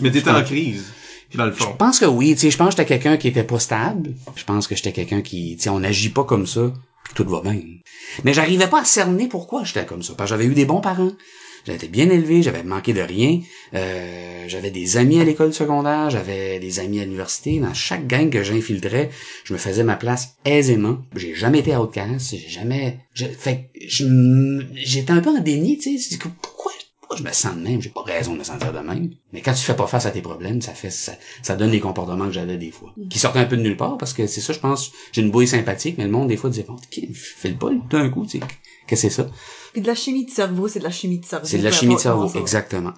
Mais 0.00 0.10
t'étais 0.10 0.30
en 0.30 0.42
crise, 0.42 0.84
dans 1.34 1.46
le 1.46 1.52
je 1.52 1.56
fond. 1.58 1.74
pense 1.78 1.98
que 1.98 2.06
oui, 2.06 2.32
tu 2.34 2.40
sais, 2.42 2.50
je 2.50 2.56
pense 2.56 2.68
que 2.74 2.80
j'étais 2.82 2.86
quelqu'un 2.98 3.16
qui 3.18 3.28
était 3.28 3.44
pas 3.44 3.58
stable. 3.58 4.12
Je 4.36 4.44
pense 4.44 4.66
que 4.68 4.74
j'étais 4.76 4.92
quelqu'un 4.92 5.20
qui, 5.20 5.56
tu 5.56 5.64
sais, 5.64 5.68
on 5.68 5.80
n'agit 5.80 6.08
pas 6.10 6.24
comme 6.24 6.46
ça, 6.46 6.72
tout 7.14 7.24
va 7.24 7.40
bien. 7.40 7.60
Mais 8.24 8.32
j'arrivais 8.34 8.68
pas 8.68 8.80
à 8.82 8.84
cerner 8.84 9.28
pourquoi 9.28 9.64
j'étais 9.64 9.86
comme 9.86 10.02
ça, 10.02 10.14
parce 10.16 10.30
que 10.30 10.36
j'avais 10.36 10.46
eu 10.50 10.54
des 10.54 10.64
bons 10.64 10.80
parents. 10.80 11.12
Été 11.66 11.88
bien 11.88 12.10
élevé, 12.10 12.42
j'avais 12.42 12.62
manqué 12.62 12.92
de 12.92 13.00
rien. 13.00 13.40
Euh, 13.72 14.44
j'avais 14.48 14.70
des 14.70 14.98
amis 14.98 15.18
à 15.18 15.24
l'école 15.24 15.54
secondaire, 15.54 16.10
j'avais 16.10 16.58
des 16.60 16.78
amis 16.78 17.00
à 17.00 17.04
l'université. 17.04 17.58
Dans 17.58 17.72
chaque 17.72 18.06
gang 18.06 18.28
que 18.28 18.42
j'infiltrais, 18.42 19.08
je 19.44 19.54
me 19.54 19.58
faisais 19.58 19.82
ma 19.82 19.96
place 19.96 20.34
aisément. 20.44 20.98
J'ai 21.16 21.34
jamais 21.34 21.60
été 21.60 21.74
outcast, 21.74 22.36
j'ai 22.36 22.48
jamais... 22.50 22.98
je- 23.14 23.24
fait 23.26 23.70
j'étais 23.74 25.12
un 25.12 25.22
peu 25.22 25.30
en 25.30 25.40
déni, 25.40 25.78
tu 25.78 25.98
sais. 25.98 26.18
Pourquoi, 26.42 26.72
pourquoi 27.14 27.24
je 27.24 27.28
me 27.28 27.34
sens 27.34 27.56
de 27.56 27.68
même? 27.68 27.80
J'ai 27.80 27.90
pas 27.90 28.02
raison 28.02 28.32
de 28.32 28.38
me 28.38 28.44
sentir 28.44 28.72
de 28.72 28.78
même. 28.78 29.10
Mais 29.32 29.40
quand 29.40 29.52
tu 29.52 29.62
fais 29.62 29.74
pas 29.74 29.86
face 29.86 30.06
à 30.06 30.10
tes 30.10 30.20
problèmes, 30.20 30.60
ça 30.60 30.72
fait 30.72 30.90
ça, 30.90 31.12
ça 31.42 31.56
donne 31.56 31.70
les 31.70 31.80
comportements 31.80 32.26
que 32.26 32.32
j'avais 32.32 32.56
des 32.56 32.70
fois. 32.70 32.94
Qui 33.10 33.18
sortaient 33.18 33.40
un 33.40 33.44
peu 33.44 33.56
de 33.56 33.62
nulle 33.62 33.76
part, 33.76 33.98
parce 33.98 34.12
que 34.12 34.26
c'est 34.26 34.40
ça, 34.40 34.52
je 34.52 34.58
pense, 34.58 34.92
j'ai 35.12 35.22
une 35.22 35.30
bouille 35.30 35.46
sympathique, 35.46 35.96
mais 35.98 36.04
le 36.04 36.10
monde, 36.10 36.28
des 36.28 36.36
fois, 36.36 36.50
disait, 36.50 36.64
bon, 36.64 36.76
qui 36.90 37.12
fait 37.14 37.50
le 37.50 37.56
pas, 37.56 37.70
lui, 37.70 37.80
d'un 37.90 38.08
coup, 38.08 38.26
tu 38.26 38.38
sais? 38.38 38.46
Qu'est-ce 38.86 39.06
que 39.06 39.08
c'est 39.08 39.22
ça? 39.22 39.26
Puis 39.72 39.80
de 39.80 39.86
la 39.86 39.94
chimie 39.94 40.26
de 40.26 40.30
cerveau, 40.30 40.68
c'est 40.68 40.78
de 40.78 40.84
la 40.84 40.90
chimie 40.90 41.18
de 41.18 41.24
cerveau. 41.24 41.46
C'est 41.46 41.58
de 41.58 41.64
la 41.64 41.72
chimie 41.72 41.94
de 41.94 42.00
cerveau, 42.00 42.30
exactement. 42.38 42.92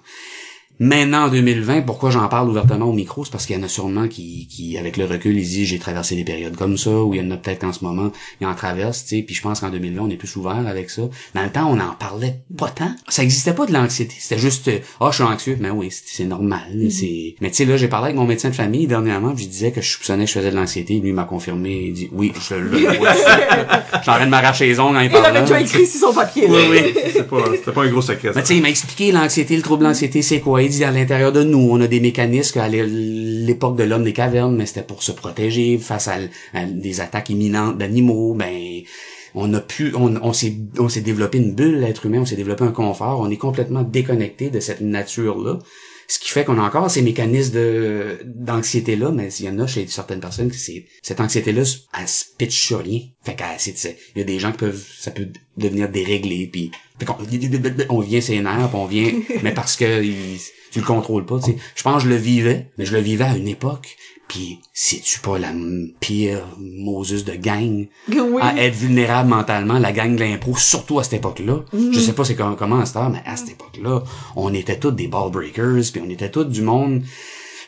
Maintenant, 0.79 1.25
en 1.25 1.29
2020, 1.29 1.81
pourquoi 1.81 2.11
j'en 2.11 2.27
parle 2.27 2.49
ouvertement 2.49 2.85
au 2.85 2.93
micro, 2.93 3.25
c'est 3.25 3.31
parce 3.31 3.45
qu'il 3.47 3.55
y 3.55 3.59
en 3.59 3.63
a 3.63 3.67
sûrement 3.67 4.07
qui, 4.07 4.47
qui, 4.47 4.77
avec 4.77 4.97
le 4.97 5.05
recul, 5.05 5.35
ils 5.35 5.43
disent 5.43 5.67
j'ai 5.67 5.79
traversé 5.79 6.15
des 6.15 6.23
périodes 6.23 6.55
comme 6.55 6.77
ça, 6.77 6.91
ou 7.01 7.15
il 7.15 7.21
y 7.21 7.25
en 7.25 7.31
a 7.31 7.37
peut-être 7.37 7.61
qu'en 7.61 7.73
ce 7.73 7.83
moment, 7.83 8.11
ils 8.41 8.47
en 8.47 8.53
traversent, 8.53 9.05
tu 9.05 9.17
sais, 9.17 9.21
puis 9.23 9.33
je 9.33 9.41
pense 9.41 9.59
qu'en 9.59 9.69
2020, 9.69 10.01
on 10.03 10.09
est 10.09 10.15
plus 10.17 10.35
ouvert 10.35 10.63
avec 10.67 10.89
ça. 10.91 11.03
Dans 11.33 11.43
le 11.43 11.49
temps, 11.49 11.67
on 11.67 11.79
en 11.79 11.93
parlait 11.97 12.41
pas 12.57 12.69
tant. 12.69 12.91
Ça 13.07 13.23
existait 13.23 13.53
pas 13.53 13.65
de 13.65 13.73
l'anxiété, 13.73 14.15
c'était 14.19 14.39
juste, 14.39 14.67
euh, 14.67 14.79
ah, 14.99 15.07
je 15.09 15.15
suis 15.15 15.23
anxieux, 15.23 15.57
mais 15.59 15.71
oui, 15.71 15.89
c'est 15.91 16.25
normal, 16.25 16.61
c'est... 16.91 17.35
Mais 17.41 17.49
tu 17.49 17.55
sais, 17.55 17.65
là, 17.65 17.75
j'ai 17.77 17.87
parlé 17.87 18.05
avec 18.05 18.17
mon 18.17 18.25
médecin 18.25 18.49
de 18.49 18.55
famille 18.55 18.85
dernièrement, 18.87 19.33
puis 19.33 19.45
je 19.45 19.49
disais 19.49 19.71
que 19.71 19.81
je 19.81 19.89
soupçonnais 19.89 20.25
que 20.25 20.29
je 20.29 20.37
faisais 20.37 20.51
de 20.51 20.55
l'anxiété, 20.55 20.99
lui 20.99 21.09
il 21.09 21.15
m'a 21.15 21.23
confirmé, 21.23 21.85
il 21.87 21.93
dit, 21.93 22.09
oui, 22.11 22.33
je 22.47 22.55
le 22.55 22.69
vois. 22.97 23.13
Je 23.97 24.01
suis 24.03 24.11
en 24.11 24.15
train 24.15 24.25
de 24.25 24.29
m'arracher 24.31 24.65
les 24.67 24.79
ongles 24.79 24.97
en 24.97 25.01
y 25.01 25.05
Il 25.05 25.15
avait 25.15 25.21
parlant. 25.21 25.41
déjà 25.41 25.59
écrit 25.61 25.87
sur 25.87 25.99
son 26.01 26.13
papier. 26.13 26.45
Oui, 26.47 26.61
oui. 26.69 26.93
C'était 27.07 27.23
pas, 27.23 27.37
c'était 27.55 27.71
pas 27.71 27.83
un 27.83 27.89
gros 27.89 28.01
secret. 28.01 28.29
ça. 28.29 28.33
Mais 28.35 28.41
tu 28.41 28.47
sais, 28.49 28.55
il 28.57 28.61
m'a 28.61 28.69
expliqué 28.69 29.11
l'anxiété, 29.11 29.55
le 29.55 29.61
trouble 29.61 29.83
d'anxiété, 29.83 30.21
c'est 30.21 30.39
quoi. 30.39 30.61
À 30.67 30.91
l'intérieur 30.91 31.31
de 31.31 31.43
nous, 31.43 31.69
on 31.71 31.79
a 31.79 31.87
des 31.87 32.01
mécanismes 32.01 32.59
à 32.59 32.67
l'époque 32.67 33.77
de 33.77 33.85
l'homme 33.85 34.03
des 34.03 34.11
cavernes, 34.11 34.53
mais 34.53 34.65
c'était 34.65 34.81
pour 34.81 35.01
se 35.01 35.13
protéger 35.13 35.77
face 35.77 36.09
à, 36.09 36.17
des 36.65 36.99
attaques 36.99 37.29
imminentes 37.29 37.77
d'animaux. 37.77 38.33
Ben, 38.33 38.81
on 39.33 39.53
a 39.53 39.61
pu, 39.61 39.93
s'est, 40.33 40.57
on 40.77 40.89
s'est 40.89 41.01
développé 41.01 41.37
une 41.37 41.55
bulle, 41.55 41.79
l'être 41.79 42.05
humain, 42.05 42.19
on 42.19 42.25
s'est 42.25 42.35
développé 42.35 42.65
un 42.65 42.73
confort. 42.73 43.21
On 43.21 43.31
est 43.31 43.37
complètement 43.37 43.83
déconnecté 43.83 44.49
de 44.49 44.59
cette 44.59 44.81
nature-là. 44.81 45.59
Ce 46.09 46.19
qui 46.19 46.29
fait 46.29 46.45
qu'on 46.45 46.57
a 46.57 46.61
encore 46.63 46.89
ces 46.89 47.01
mécanismes 47.01 47.53
de 47.53 48.19
d'anxiété-là, 48.25 49.11
mais 49.11 49.27
il 49.39 49.45
y 49.45 49.49
en 49.49 49.59
a 49.59 49.67
chez 49.67 49.85
certaines 49.87 50.19
personnes 50.21 50.49
qui 50.49 50.57
c'est 50.57 50.85
cette 51.01 51.19
anxiété-là, 51.19 51.63
elle 51.99 52.07
se 52.07 52.23
pitch 52.37 52.57
sur 52.67 52.79
rien. 52.79 53.01
Fait 53.23 53.35
qu'elle 53.35 53.59
c'est 53.59 53.97
il 54.15 54.19
y 54.19 54.21
a 54.21 54.25
des 54.25 54.39
gens 54.39 54.51
qui 54.51 54.57
peuvent 54.59 54.85
ça 54.99 55.11
peut 55.11 55.27
devenir 55.57 55.89
déréglé 55.89 56.47
puis 56.51 56.71
fait 56.97 57.05
qu'on- 57.05 57.17
on 57.89 57.99
vient 57.99 58.21
puis 58.67 58.77
on 58.77 58.85
vient 58.85 59.11
mais 59.43 59.53
parce 59.53 59.75
que 59.75 60.03
il- 60.03 60.39
tu 60.71 60.79
le 60.79 60.85
contrôles 60.85 61.25
pas, 61.25 61.39
tu 61.39 61.51
sais. 61.51 61.57
Je 61.75 61.83
pense 61.83 62.03
que 62.03 62.09
je 62.09 62.13
le 62.13 62.19
vivais, 62.19 62.69
mais 62.77 62.85
je 62.85 62.93
le 62.93 62.99
vivais 63.01 63.23
à 63.23 63.35
une 63.37 63.47
époque. 63.47 63.95
Puis 64.27 64.59
c'est-tu 64.73 65.19
pas 65.21 65.37
la 65.39 65.51
pire 66.01 66.41
Moses 66.59 67.23
de 67.23 67.33
gang 67.35 67.87
Oui. 68.09 68.41
à 68.41 68.57
être 68.61 68.75
vulnérable 68.75 69.29
mentalement, 69.29 69.79
la 69.79 69.93
gang 69.93 70.15
de 70.15 70.19
l'impro, 70.19 70.57
surtout 70.57 70.99
à 70.99 71.03
cette 71.03 71.13
époque-là? 71.13 71.63
Je 71.73 71.99
sais 71.99 72.13
pas 72.13 72.25
c'est 72.25 72.35
com- 72.35 72.55
comment 72.59 72.79
à 72.79 72.85
cette 72.85 72.97
heure, 72.97 73.09
mais 73.09 73.21
à 73.25 73.37
cette 73.37 73.51
époque-là, 73.51 74.03
on 74.35 74.53
était 74.53 74.77
tous 74.77 74.91
des 74.91 75.07
ball 75.07 75.31
breakers, 75.31 75.81
puis 75.93 76.01
on 76.05 76.09
était 76.09 76.29
tous 76.29 76.43
du 76.43 76.61
monde. 76.61 77.03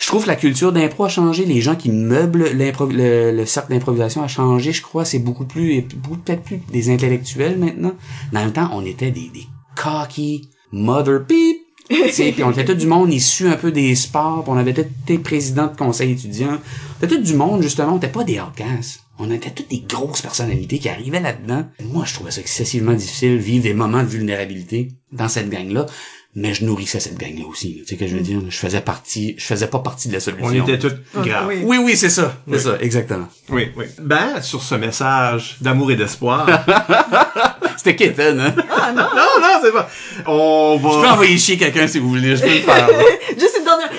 Je 0.01 0.07
trouve 0.07 0.23
que 0.23 0.27
la 0.29 0.35
culture 0.37 0.71
d'impro 0.71 1.05
a 1.05 1.09
changé, 1.09 1.45
les 1.45 1.59
gens 1.61 1.75
qui 1.75 1.89
meublent 1.91 2.49
le, 2.53 3.31
le 3.31 3.45
cercle 3.45 3.71
d'improvisation 3.73 4.23
a 4.23 4.27
changé, 4.29 4.71
je 4.71 4.81
crois, 4.81 5.03
c'est 5.05 5.19
beaucoup 5.19 5.45
plus, 5.45 5.81
beaucoup 5.81 6.17
peut-être 6.17 6.43
plus 6.43 6.59
des 6.71 6.89
intellectuels 6.89 7.57
maintenant. 7.57 7.93
Dans 8.31 8.45
le 8.45 8.51
temps, 8.51 8.69
on 8.73 8.85
était 8.85 9.11
des, 9.11 9.29
des 9.33 9.45
cocky 9.75 10.49
mother 10.71 11.19
beep, 11.27 11.57
puis 11.89 12.43
on 12.43 12.51
était 12.51 12.65
tout 12.65 12.75
du 12.75 12.87
monde 12.87 13.11
issu 13.13 13.47
un 13.47 13.55
peu 13.55 13.71
des 13.71 13.95
sports, 13.95 14.43
puis 14.43 14.51
on 14.53 14.57
avait 14.57 14.73
tous 14.73 14.81
été 15.03 15.17
présidents 15.17 15.67
de 15.67 15.75
conseil 15.75 16.11
étudiant. 16.11 16.57
On 17.01 17.05
était 17.05 17.15
tout 17.15 17.21
du 17.23 17.33
monde, 17.33 17.61
justement, 17.61 17.93
on 17.93 17.97
était 17.97 18.07
pas 18.09 18.23
des 18.23 18.39
outcasts. 18.39 19.01
On 19.17 19.29
était 19.31 19.49
toutes 19.51 19.69
des 19.69 19.83
grosses 19.87 20.21
personnalités 20.21 20.79
qui 20.79 20.87
arrivaient 20.87 21.19
là-dedans. 21.19 21.65
Moi, 21.83 22.05
je 22.05 22.13
trouvais 22.13 22.31
ça 22.31 22.39
excessivement 22.41 22.93
difficile, 22.93 23.37
vivre 23.37 23.63
des 23.63 23.73
moments 23.73 24.03
de 24.03 24.07
vulnérabilité 24.07 24.89
dans 25.11 25.27
cette 25.27 25.49
gang-là. 25.49 25.87
Mais 26.35 26.53
je 26.53 26.63
nourrissais 26.63 26.99
cette 26.99 27.17
gang-là 27.17 27.43
aussi. 27.47 27.69
là. 27.73 27.79
Tu 27.79 27.85
sais 27.87 27.95
ce 27.95 27.99
que 27.99 28.07
je 28.07 28.15
veux 28.15 28.21
dire? 28.21 28.39
Je 28.47 28.55
faisais 28.55 28.81
partie, 28.81 29.33
je 29.39 29.43
faisais 29.45 29.65
pas 29.67 29.79
partie 29.79 30.07
de 30.09 30.13
la 30.13 30.19
solution. 30.19 30.45
On 30.47 30.51
était 30.67 30.77
tous 30.77 30.93
graves. 31.15 31.47
oui. 31.47 31.61
Oui, 31.65 31.77
oui, 31.83 31.97
c'est 31.97 32.11
ça. 32.11 32.37
C'est 32.47 32.53
Oui. 32.53 32.59
ça, 32.61 32.77
exactement. 32.79 33.27
Oui, 33.49 33.69
oui. 33.75 33.85
Ben, 33.99 34.39
sur 34.41 34.61
ce 34.61 34.75
message 34.75 35.57
d'amour 35.59 35.91
et 35.91 35.95
d'espoir. 35.95 36.47
C'était 37.79 37.95
Kitten, 37.95 38.39
hein? 38.41 38.53
non, 38.93 39.03
non, 39.15 39.59
c'est 39.63 39.71
pas. 39.71 39.87
On 40.27 40.77
Je 40.77 40.83
peux 40.83 41.01
va. 41.07 41.13
envoyer 41.13 41.37
chier 41.37 41.57
quelqu'un 41.57 41.87
si 41.87 41.99
vous 41.99 42.09
voulez, 42.09 42.35
je 42.35 42.41
peux 42.41 42.47
le 42.49 42.55
faire. 42.59 42.87
là. 42.87 42.93
Juste 43.39 43.57
une 43.57 43.63
dernière 43.63 43.89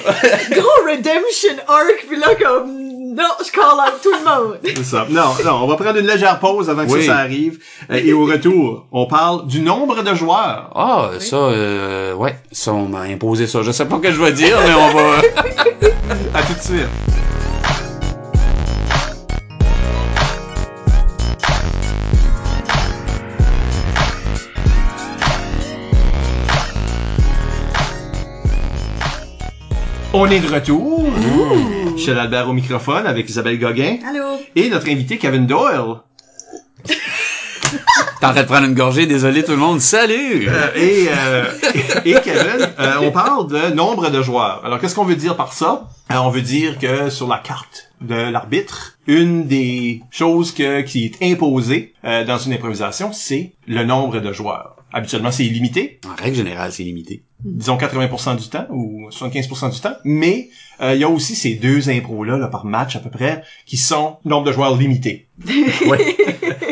gros 0.50 0.86
redemption 0.86 1.54
arc, 1.66 2.04
puis 2.06 2.18
là 2.18 2.28
comme 2.34 2.76
non, 3.12 3.24
je 3.44 3.50
call 3.50 3.64
out 3.64 4.00
tout 4.02 4.10
le 4.12 4.18
monde. 4.24 4.58
C'est 4.64 4.84
ça. 4.84 5.06
Non, 5.08 5.34
non, 5.44 5.60
on 5.62 5.66
va 5.66 5.76
prendre 5.76 5.98
une 5.98 6.06
légère 6.06 6.38
pause 6.40 6.68
avant 6.68 6.84
que 6.86 6.92
Oui. 6.92 7.06
ça, 7.06 7.14
ça 7.14 7.18
arrive. 7.20 7.58
Euh, 7.90 7.94
et 8.04 8.12
au 8.12 8.24
retour, 8.26 8.86
on 8.92 9.06
parle 9.06 9.46
du 9.46 9.60
nombre 9.62 10.02
de 10.02 10.14
joueurs. 10.14 10.70
Ah, 10.76 11.10
ça, 11.18 11.36
euh, 11.36 12.12
ouais, 12.14 12.36
ça, 12.52 12.72
on 12.74 12.86
m'a 12.86 13.00
imposé 13.00 13.46
ça. 13.46 13.62
Je 13.62 13.72
sais 13.72 13.86
pas 13.86 13.96
ce 13.96 14.00
que 14.02 14.12
je 14.12 14.20
vais 14.22 14.32
dire, 14.32 14.58
mais 14.64 14.74
on 14.74 14.94
va... 14.94 15.16
À 16.38 16.42
tout 16.42 16.52
de 16.54 16.62
suite. 16.62 16.88
On 30.12 30.26
est 30.28 30.40
de 30.40 30.52
retour. 30.52 31.04
Michel 31.94 32.18
Albert 32.18 32.48
au 32.48 32.52
microphone 32.52 33.06
avec 33.06 33.28
Isabelle 33.28 33.58
Gauguin 33.58 33.98
Allô. 34.08 34.38
et 34.56 34.68
notre 34.68 34.88
invité 34.88 35.18
Kevin 35.18 35.46
Doyle. 35.46 35.98
T'es 36.88 38.26
en 38.26 38.32
train 38.32 38.42
de 38.42 38.46
prendre 38.46 38.66
une 38.66 38.74
gorgée, 38.74 39.06
désolé 39.06 39.44
tout 39.44 39.52
le 39.52 39.56
monde. 39.58 39.80
Salut! 39.80 40.48
Euh, 40.48 40.68
et, 40.74 41.08
euh, 41.08 41.44
et 42.04 42.14
Kevin, 42.14 42.68
euh, 42.78 42.94
on 43.02 43.12
parle 43.12 43.46
de 43.46 43.72
nombre 43.74 44.10
de 44.10 44.20
joueurs. 44.20 44.60
Alors, 44.64 44.80
qu'est-ce 44.80 44.94
qu'on 44.96 45.04
veut 45.04 45.14
dire 45.14 45.36
par 45.36 45.52
ça? 45.52 45.88
Euh, 46.10 46.16
on 46.16 46.30
veut 46.30 46.42
dire 46.42 46.78
que 46.78 47.08
sur 47.08 47.28
la 47.28 47.38
carte 47.38 47.89
de 48.00 48.14
l'arbitre, 48.14 48.98
une 49.06 49.46
des 49.46 50.02
choses 50.10 50.52
que, 50.52 50.80
qui 50.82 51.04
est 51.04 51.22
imposée 51.32 51.94
euh, 52.04 52.24
dans 52.24 52.38
une 52.38 52.52
improvisation, 52.52 53.12
c'est 53.12 53.52
le 53.66 53.84
nombre 53.84 54.20
de 54.20 54.32
joueurs. 54.32 54.76
Habituellement, 54.92 55.30
c'est 55.30 55.44
illimité, 55.44 56.00
En 56.04 56.20
règle 56.20 56.36
générale, 56.36 56.72
c'est 56.72 56.82
limité. 56.82 57.22
disons 57.44 57.76
80% 57.76 58.40
du 58.40 58.48
temps 58.48 58.66
ou 58.70 59.08
75% 59.10 59.72
du 59.72 59.80
temps, 59.80 59.94
mais 60.04 60.48
euh, 60.80 60.94
il 60.94 61.00
y 61.00 61.04
a 61.04 61.08
aussi 61.08 61.36
ces 61.36 61.54
deux 61.54 61.90
impros-là 61.90 62.38
là, 62.38 62.48
par 62.48 62.64
match 62.64 62.96
à 62.96 62.98
peu 62.98 63.10
près 63.10 63.42
qui 63.66 63.76
sont 63.76 64.16
nombre 64.24 64.46
de 64.46 64.52
joueurs 64.52 64.76
limité. 64.76 65.28
Oui. 65.46 65.98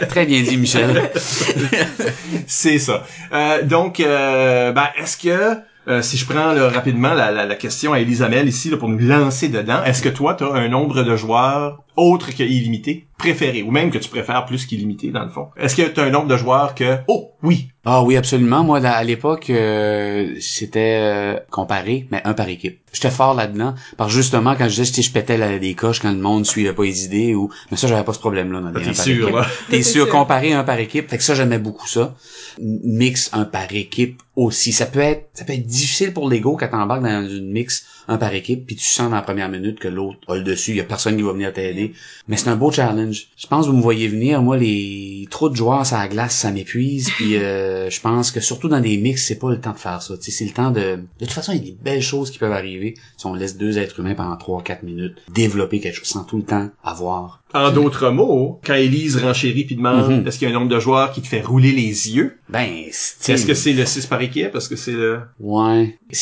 Très 0.09 0.26
bien 0.26 0.43
dit, 0.43 0.57
Michel. 0.57 1.11
C'est 2.47 2.79
ça. 2.79 3.05
Euh, 3.33 3.62
donc, 3.62 4.01
euh, 4.01 4.72
ben, 4.72 4.89
est-ce 4.99 5.16
que, 5.16 5.61
euh, 5.89 6.03
si 6.03 6.16
je 6.16 6.26
prends 6.26 6.55
rapidement 6.70 7.14
la, 7.14 7.55
question 7.55 7.93
à 7.93 8.01
Elisabeth 8.01 8.47
ici 8.47 8.70
pour 8.76 8.89
nous 8.89 8.99
lancer 8.99 9.49
dedans, 9.49 9.82
est-ce 9.84 10.03
que 10.03 10.09
toi, 10.09 10.34
tu 10.34 10.45
as 10.45 10.53
un 10.53 10.68
nombre 10.68 11.03
de 11.03 11.16
joueurs 11.16 11.82
autre 11.97 12.30
que 12.30 12.43
illimité 12.43 13.07
préféré, 13.18 13.62
ou 13.62 13.70
même 13.70 13.91
que 13.91 13.99
tu 13.99 14.09
préfères 14.09 14.45
plus 14.45 14.66
qu'illimité, 14.66 15.11
dans 15.11 15.24
le 15.24 15.30
fond? 15.30 15.49
Est-ce 15.57 15.74
que 15.74 15.82
tu 15.82 15.99
as 16.01 16.05
un 16.05 16.11
nombre 16.11 16.28
de 16.28 16.36
joueurs 16.36 16.74
que, 16.74 16.99
oh, 17.09 17.32
oui, 17.43 17.68
Ah 17.84 18.03
oui, 18.03 18.16
absolument. 18.16 18.62
Moi, 18.62 18.78
à 18.84 19.03
l'époque, 19.03 19.51
euh, 19.51 20.34
c'était 20.41 20.99
euh, 21.01 21.39
comparé, 21.51 22.07
mais 22.11 22.20
un 22.24 22.34
par 22.34 22.49
équipe. 22.49 22.80
J'étais 22.93 23.11
fort 23.11 23.34
là-dedans, 23.34 23.74
parce 23.97 24.11
que 24.12 24.16
justement, 24.16 24.55
quand 24.57 24.64
je 24.68 24.70
disais, 24.80 24.84
tu 24.84 24.95
sais, 24.95 25.03
je 25.03 25.12
pétais 25.12 25.36
la, 25.36 25.59
des 25.59 25.74
coches 25.74 26.01
quand 26.01 26.11
le 26.11 26.18
monde 26.18 26.47
suivait 26.47 26.72
pas 26.72 26.84
les 26.84 27.05
idées, 27.05 27.34
ou 27.34 27.51
mais 27.70 27.76
ça, 27.76 27.86
j'avais 27.86 28.05
pas 28.05 28.12
ce 28.12 28.18
problème-là. 28.18 28.61
dans 28.61 28.70
des 28.70 28.82
t'es 28.82 28.95
sûr, 28.95 29.24
équipe. 29.28 29.34
là? 29.34 29.47
T'es 29.70 29.82
C'est 29.82 29.93
sûr, 29.93 30.05
sûr. 30.05 30.12
comparé 30.12 30.53
un 30.53 30.64
par 30.64 30.78
équipe. 30.78 31.09
Fait 31.11 31.18
que 31.18 31.22
ça, 31.22 31.34
j'aimais 31.34 31.59
beaucoup 31.59 31.86
ça. 31.89 32.14
Mix 32.61 33.30
un 33.32 33.45
par 33.45 33.72
équipe 33.72 34.20
aussi. 34.36 34.72
Ça 34.72 34.86
peut 34.86 35.01
être, 35.01 35.28
ça 35.34 35.45
peut 35.45 35.53
être 35.53 35.66
difficile 35.66 36.12
pour 36.12 36.28
l'ego 36.28 36.57
quand 36.59 36.68
t'embarques 36.68 37.03
dans 37.03 37.28
une 37.28 37.51
mix 37.51 37.84
un 38.11 38.16
par 38.16 38.32
équipe, 38.32 38.64
puis 38.66 38.74
tu 38.76 38.84
sens 38.84 39.11
dans 39.11 39.16
la 39.16 39.22
première 39.22 39.51
minute 39.51 39.78
que 39.78 39.89
l'autre 39.89 40.18
a 40.28 40.36
le 40.36 40.43
dessus, 40.43 40.74
y 40.74 40.80
a 40.80 40.84
personne 40.84 41.16
qui 41.16 41.22
va 41.22 41.32
venir 41.32 41.53
t'aider. 41.53 41.93
Mais 42.26 42.36
c'est 42.39 42.49
un 42.49 42.57
beau 42.57 42.72
challenge. 42.72 43.26
Je 43.36 43.47
pense 43.47 43.66
que 43.66 43.70
vous 43.70 43.76
me 43.76 43.82
voyez 43.82 44.09
venir, 44.09 44.41
moi, 44.41 44.57
les 44.57 45.26
trop 45.30 45.51
de 45.51 45.57
joueurs 45.57 45.93
à 45.93 45.99
la 45.99 46.09
glace, 46.09 46.34
ça 46.34 46.51
m'épuise, 46.51 47.11
puis 47.16 47.36
euh, 47.36 47.91
je 47.91 48.01
pense 48.01 48.30
que 48.30 48.41
surtout 48.41 48.68
dans 48.68 48.80
des 48.80 48.97
mix, 48.97 49.26
c'est 49.26 49.39
pas 49.39 49.51
le 49.51 49.61
temps 49.61 49.72
de 49.72 49.78
faire 49.78 50.01
ça. 50.01 50.16
Tu 50.16 50.24
sais, 50.24 50.30
c'est 50.30 50.45
le 50.47 50.53
temps 50.53 50.70
de... 50.70 50.80
De 51.20 51.24
toute 51.26 51.32
façon, 51.32 51.53
il 51.53 51.59
y 51.59 51.61
a 51.61 51.64
des 51.64 51.76
belles 51.82 52.01
choses 52.03 52.30
qui 52.30 52.39
peuvent 52.39 52.53
arriver 52.53 52.88
si 53.16 53.26
on 53.26 53.34
laisse 53.34 53.57
deux 53.57 53.78
êtres 53.78 54.01
humains 54.01 54.14
pendant 54.14 54.36
3-4 54.36 54.84
minutes 54.84 55.16
développer 55.32 55.80
quelque 55.80 55.97
chose 55.97 56.09
sans 56.09 56.24
tout 56.24 56.36
le 56.39 56.45
temps 56.45 56.68
avoir. 56.84 57.43
En 57.55 57.70
d'autres 57.70 58.11
mots, 58.11 58.61
quand 58.64 58.74
Elise 58.74 59.16
renchérit 59.16 59.64
puis 59.64 59.76
demande 59.76 60.11
Mhm. 60.11 60.26
est-ce 60.26 60.39
qu'il 60.39 60.49
y 60.49 60.53
a 60.53 60.55
un 60.55 60.59
nombre 60.59 60.70
de 60.74 60.78
joueurs 60.80 61.12
qui 61.12 61.22
te 61.22 61.26
fait 61.26 61.41
rouler 61.41 61.72
les 61.72 62.11
yeux, 62.14 62.39
Ben, 62.51 62.68
c'est... 62.91 63.32
est-ce 63.32 63.47
que 63.47 63.55
c'est 63.55 63.72
le 63.72 63.86
6 63.86 64.07
par 64.07 64.20
équipe? 64.20 64.55
Est-ce 64.55 64.68
que 64.68 64.76
c'est 64.76 64.93
le... 64.93 65.20
Ouais. 65.41 65.99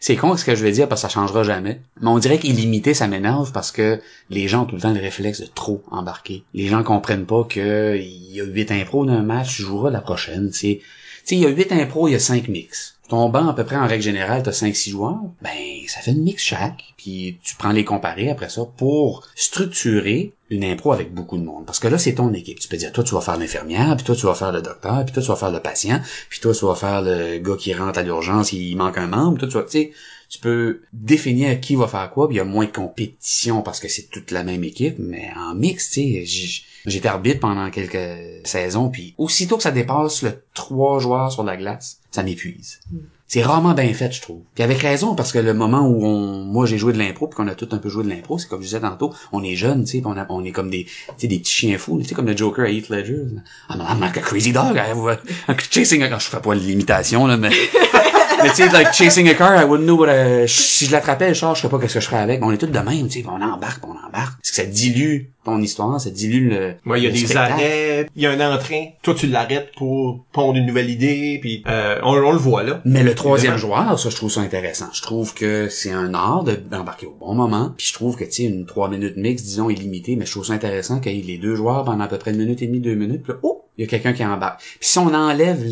C'est 0.00 0.16
con 0.16 0.36
ce 0.36 0.44
que 0.44 0.54
je 0.54 0.62
vais 0.62 0.72
dire 0.72 0.88
parce 0.88 1.02
que 1.02 1.08
ça 1.08 1.12
changera 1.14 1.42
jamais. 1.42 1.80
Mais 2.00 2.08
on 2.08 2.18
dirait 2.18 2.38
qu'illimité, 2.38 2.94
ça 2.94 3.08
m'énerve 3.08 3.50
parce 3.52 3.72
que 3.72 4.00
les 4.30 4.46
gens 4.46 4.62
ont 4.62 4.66
tout 4.66 4.76
le 4.76 4.82
temps 4.82 4.92
le 4.92 5.00
réflexe 5.00 5.40
de 5.40 5.46
trop 5.46 5.82
embarquer. 5.90 6.44
Les 6.54 6.66
gens 6.68 6.82
comprennent 6.82 7.24
pas 7.26 7.44
que 7.44 7.96
il 7.98 8.32
y 8.34 8.40
a 8.40 8.44
huit 8.44 8.70
impros 8.70 9.04
d'un 9.06 9.22
match, 9.22 9.56
tu 9.56 9.62
joueras 9.62 9.90
la 9.90 10.00
prochaine. 10.00 10.50
C'est, 10.52 10.80
tu 10.80 10.84
sais, 11.24 11.34
il 11.36 11.40
y 11.40 11.46
a 11.46 11.48
huit 11.48 11.72
impros, 11.72 12.08
il 12.08 12.12
y 12.12 12.14
a 12.14 12.18
cinq 12.20 12.48
mix. 12.48 12.95
Ton 13.08 13.28
banc, 13.28 13.48
à 13.48 13.54
peu 13.54 13.64
près, 13.64 13.76
en 13.76 13.86
règle 13.86 14.02
générale, 14.02 14.42
t'as 14.42 14.50
5-6 14.50 14.90
joueurs. 14.90 15.20
Ben, 15.40 15.50
ça 15.86 16.00
fait 16.00 16.10
une 16.10 16.24
mix 16.24 16.42
chaque. 16.42 16.82
Puis 16.96 17.38
tu 17.42 17.54
prends 17.54 17.70
les 17.70 17.84
comparer 17.84 18.30
après 18.30 18.48
ça 18.48 18.62
pour 18.76 19.26
structurer 19.36 20.32
une 20.50 20.64
impro 20.64 20.92
avec 20.92 21.14
beaucoup 21.14 21.38
de 21.38 21.44
monde. 21.44 21.66
Parce 21.66 21.78
que 21.78 21.88
là, 21.88 21.98
c'est 21.98 22.14
ton 22.14 22.32
équipe. 22.32 22.58
Tu 22.58 22.68
peux 22.68 22.76
dire, 22.76 22.92
toi, 22.92 23.04
tu 23.04 23.14
vas 23.14 23.20
faire 23.20 23.36
l'infirmière, 23.36 23.94
puis 23.96 24.04
toi, 24.04 24.16
tu 24.16 24.26
vas 24.26 24.34
faire 24.34 24.52
le 24.52 24.62
docteur, 24.62 25.04
puis 25.04 25.12
toi, 25.12 25.22
tu 25.22 25.28
vas 25.28 25.36
faire 25.36 25.50
le 25.50 25.60
patient, 25.60 26.00
puis 26.28 26.40
toi, 26.40 26.52
tu 26.52 26.64
vas 26.64 26.74
faire 26.74 27.02
le 27.02 27.38
gars 27.38 27.56
qui 27.56 27.74
rentre 27.74 27.98
à 27.98 28.02
l'urgence, 28.02 28.52
il 28.52 28.76
manque 28.76 28.98
un 28.98 29.06
membre, 29.06 29.38
toi, 29.38 29.48
tu 29.48 29.54
vas, 29.54 29.62
tu 29.62 29.70
sais, 29.70 29.92
tu 30.28 30.38
peux 30.38 30.80
définir 30.92 31.60
qui 31.60 31.76
va 31.76 31.86
faire 31.86 32.10
quoi, 32.10 32.26
puis 32.28 32.36
il 32.36 32.38
y 32.38 32.40
a 32.40 32.44
moins 32.44 32.64
de 32.66 32.70
compétition 32.72 33.62
parce 33.62 33.80
que 33.80 33.88
c'est 33.88 34.10
toute 34.10 34.30
la 34.30 34.42
même 34.44 34.64
équipe, 34.64 34.96
mais 34.98 35.30
en 35.36 35.54
mix, 35.54 35.90
tu 35.90 36.24
sais, 36.26 36.62
j'étais 36.86 37.08
arbitre 37.08 37.40
pendant 37.40 37.70
quelques 37.70 38.46
saisons, 38.46 38.88
puis 38.88 39.14
aussitôt 39.18 39.56
que 39.56 39.62
ça 39.62 39.70
dépasse 39.70 40.22
le 40.22 40.42
trois 40.54 40.98
joueurs 40.98 41.30
sur 41.32 41.44
la 41.44 41.56
glace, 41.56 41.98
ça 42.10 42.22
m'épuise. 42.22 42.80
C'est 43.28 43.42
rarement 43.42 43.74
bien 43.74 43.92
fait, 43.92 44.12
je 44.12 44.22
trouve. 44.22 44.42
Puis 44.54 44.62
avec 44.62 44.78
raison, 44.78 45.16
parce 45.16 45.32
que 45.32 45.40
le 45.40 45.52
moment 45.52 45.88
où 45.88 46.04
on, 46.06 46.44
moi 46.44 46.64
j'ai 46.64 46.78
joué 46.78 46.92
de 46.92 46.98
l'impro, 46.98 47.26
puis 47.26 47.36
qu'on 47.36 47.48
a 47.48 47.56
tout 47.56 47.68
un 47.72 47.78
peu 47.78 47.88
joué 47.88 48.04
de 48.04 48.08
l'impro, 48.08 48.38
c'est 48.38 48.46
comme 48.48 48.60
je 48.60 48.66
disais 48.66 48.80
tantôt, 48.80 49.12
on 49.32 49.42
est 49.42 49.56
jeunes, 49.56 49.82
tu 49.84 49.98
sais, 49.98 50.02
on, 50.04 50.12
a- 50.16 50.26
on 50.28 50.44
est 50.44 50.52
comme 50.52 50.70
des, 50.70 50.86
des 51.20 51.26
petits 51.38 51.44
chiens 51.52 51.76
fous, 51.76 51.98
tu 52.00 52.08
sais, 52.08 52.14
comme 52.14 52.26
le 52.28 52.36
Joker 52.36 52.64
à 52.66 52.70
Heath 52.70 52.88
Ledger. 52.88 53.22
I'm, 53.68 53.80
I'm 53.80 54.00
like 54.00 54.16
a 54.16 54.20
crazy 54.20 54.52
dog, 54.52 54.76
I'm 54.76 55.56
chasing 55.70 56.02
a 56.04 56.08
car. 56.08 56.20
Je 56.20 56.28
fais 56.28 56.40
pas 56.40 56.54
l'imitation, 56.54 57.26
là, 57.26 57.36
mais, 57.36 57.50
mais 58.42 58.48
tu 58.50 58.54
sais, 58.56 58.68
like 58.70 58.92
chasing 58.92 59.28
a 59.28 59.34
car, 59.34 59.60
I 59.60 59.64
wouldn't 59.64 59.84
know 59.84 59.96
what 59.96 60.08
I- 60.12 60.48
si 60.48 60.86
je 60.86 60.92
l'attrapais, 60.92 61.28
le 61.28 61.34
char, 61.34 61.54
je 61.54 61.62
sais 61.62 61.68
pas 61.68 61.78
qu'est-ce 61.78 61.94
que 61.94 62.00
je 62.00 62.06
ferais 62.06 62.20
avec. 62.20 62.40
Mais 62.40 62.46
on 62.46 62.52
est 62.52 62.58
tous 62.58 62.66
de 62.66 62.78
même, 62.78 63.08
tu 63.08 63.20
sais, 63.22 63.26
on 63.28 63.40
embarque, 63.42 63.84
on 63.86 63.90
embarque. 63.92 64.36
Parce 64.38 64.50
que 64.50 64.54
ça 64.56 64.64
dilue 64.64 65.30
ton 65.44 65.60
histoire, 65.62 66.00
ça 66.00 66.10
dilue 66.10 66.48
le, 66.50 66.74
Ouais, 66.86 67.00
il 67.00 67.04
y 67.04 67.06
a 67.06 67.10
des 67.10 67.18
spectacle. 67.18 67.52
arrêts, 67.52 68.06
il 68.16 68.22
y 68.22 68.26
a 68.26 68.30
un 68.32 68.54
entrain, 68.54 68.86
toi 69.02 69.14
tu 69.14 69.28
l'arrêtes 69.28 69.70
pour 69.76 70.24
pondre 70.32 70.56
une 70.58 70.66
nouvelle 70.66 70.90
idée, 70.90 71.38
puis 71.40 71.62
euh, 71.68 71.98
on, 72.02 72.14
on 72.16 72.32
le 72.32 72.38
voit 72.38 72.64
là. 72.64 72.80
Mais 72.84 73.02
le 73.04 73.14
troisième 73.14 73.52
Évidemment. 73.54 73.84
joueur, 73.84 73.98
ça, 73.98 74.10
je 74.10 74.16
trouve 74.16 74.30
ça 74.30 74.40
intéressant. 74.40 74.86
Je 74.92 75.02
trouve 75.02 75.34
que 75.34 75.68
c'est 75.68 75.92
un 75.92 76.12
art 76.14 76.42
de- 76.42 76.56
d'embarquer 76.56 77.06
au 77.06 77.16
bon 77.18 77.34
moment. 77.34 77.72
Puis 77.76 77.86
je 77.88 77.92
trouve 77.94 78.16
que, 78.16 78.24
tu 78.24 78.32
sais, 78.32 78.42
une 78.44 78.66
trois 78.66 78.88
minutes 78.88 79.16
mix, 79.16 79.42
disons, 79.44 79.70
illimitée, 79.70 80.16
mais 80.16 80.26
je 80.26 80.32
trouve 80.32 80.44
ça 80.46 80.52
intéressant 80.54 80.98
qu'il 80.98 81.12
y 81.16 81.20
ait 81.20 81.22
les 81.22 81.38
deux 81.38 81.54
joueurs 81.54 81.84
pendant 81.84 82.04
à 82.04 82.08
peu 82.08 82.18
près 82.18 82.32
une 82.32 82.38
minute 82.38 82.60
et 82.62 82.66
demie, 82.66 82.80
deux 82.80 82.94
minutes. 82.96 83.22
Puis 83.22 83.32
là, 83.32 83.38
oh, 83.44 83.64
il 83.78 83.82
y 83.84 83.84
a 83.86 83.88
quelqu'un 83.90 84.14
qui 84.14 84.24
embarque. 84.24 84.60
Puis 84.60 84.78
si 84.88 84.98
on 84.98 85.14
enlève 85.14 85.62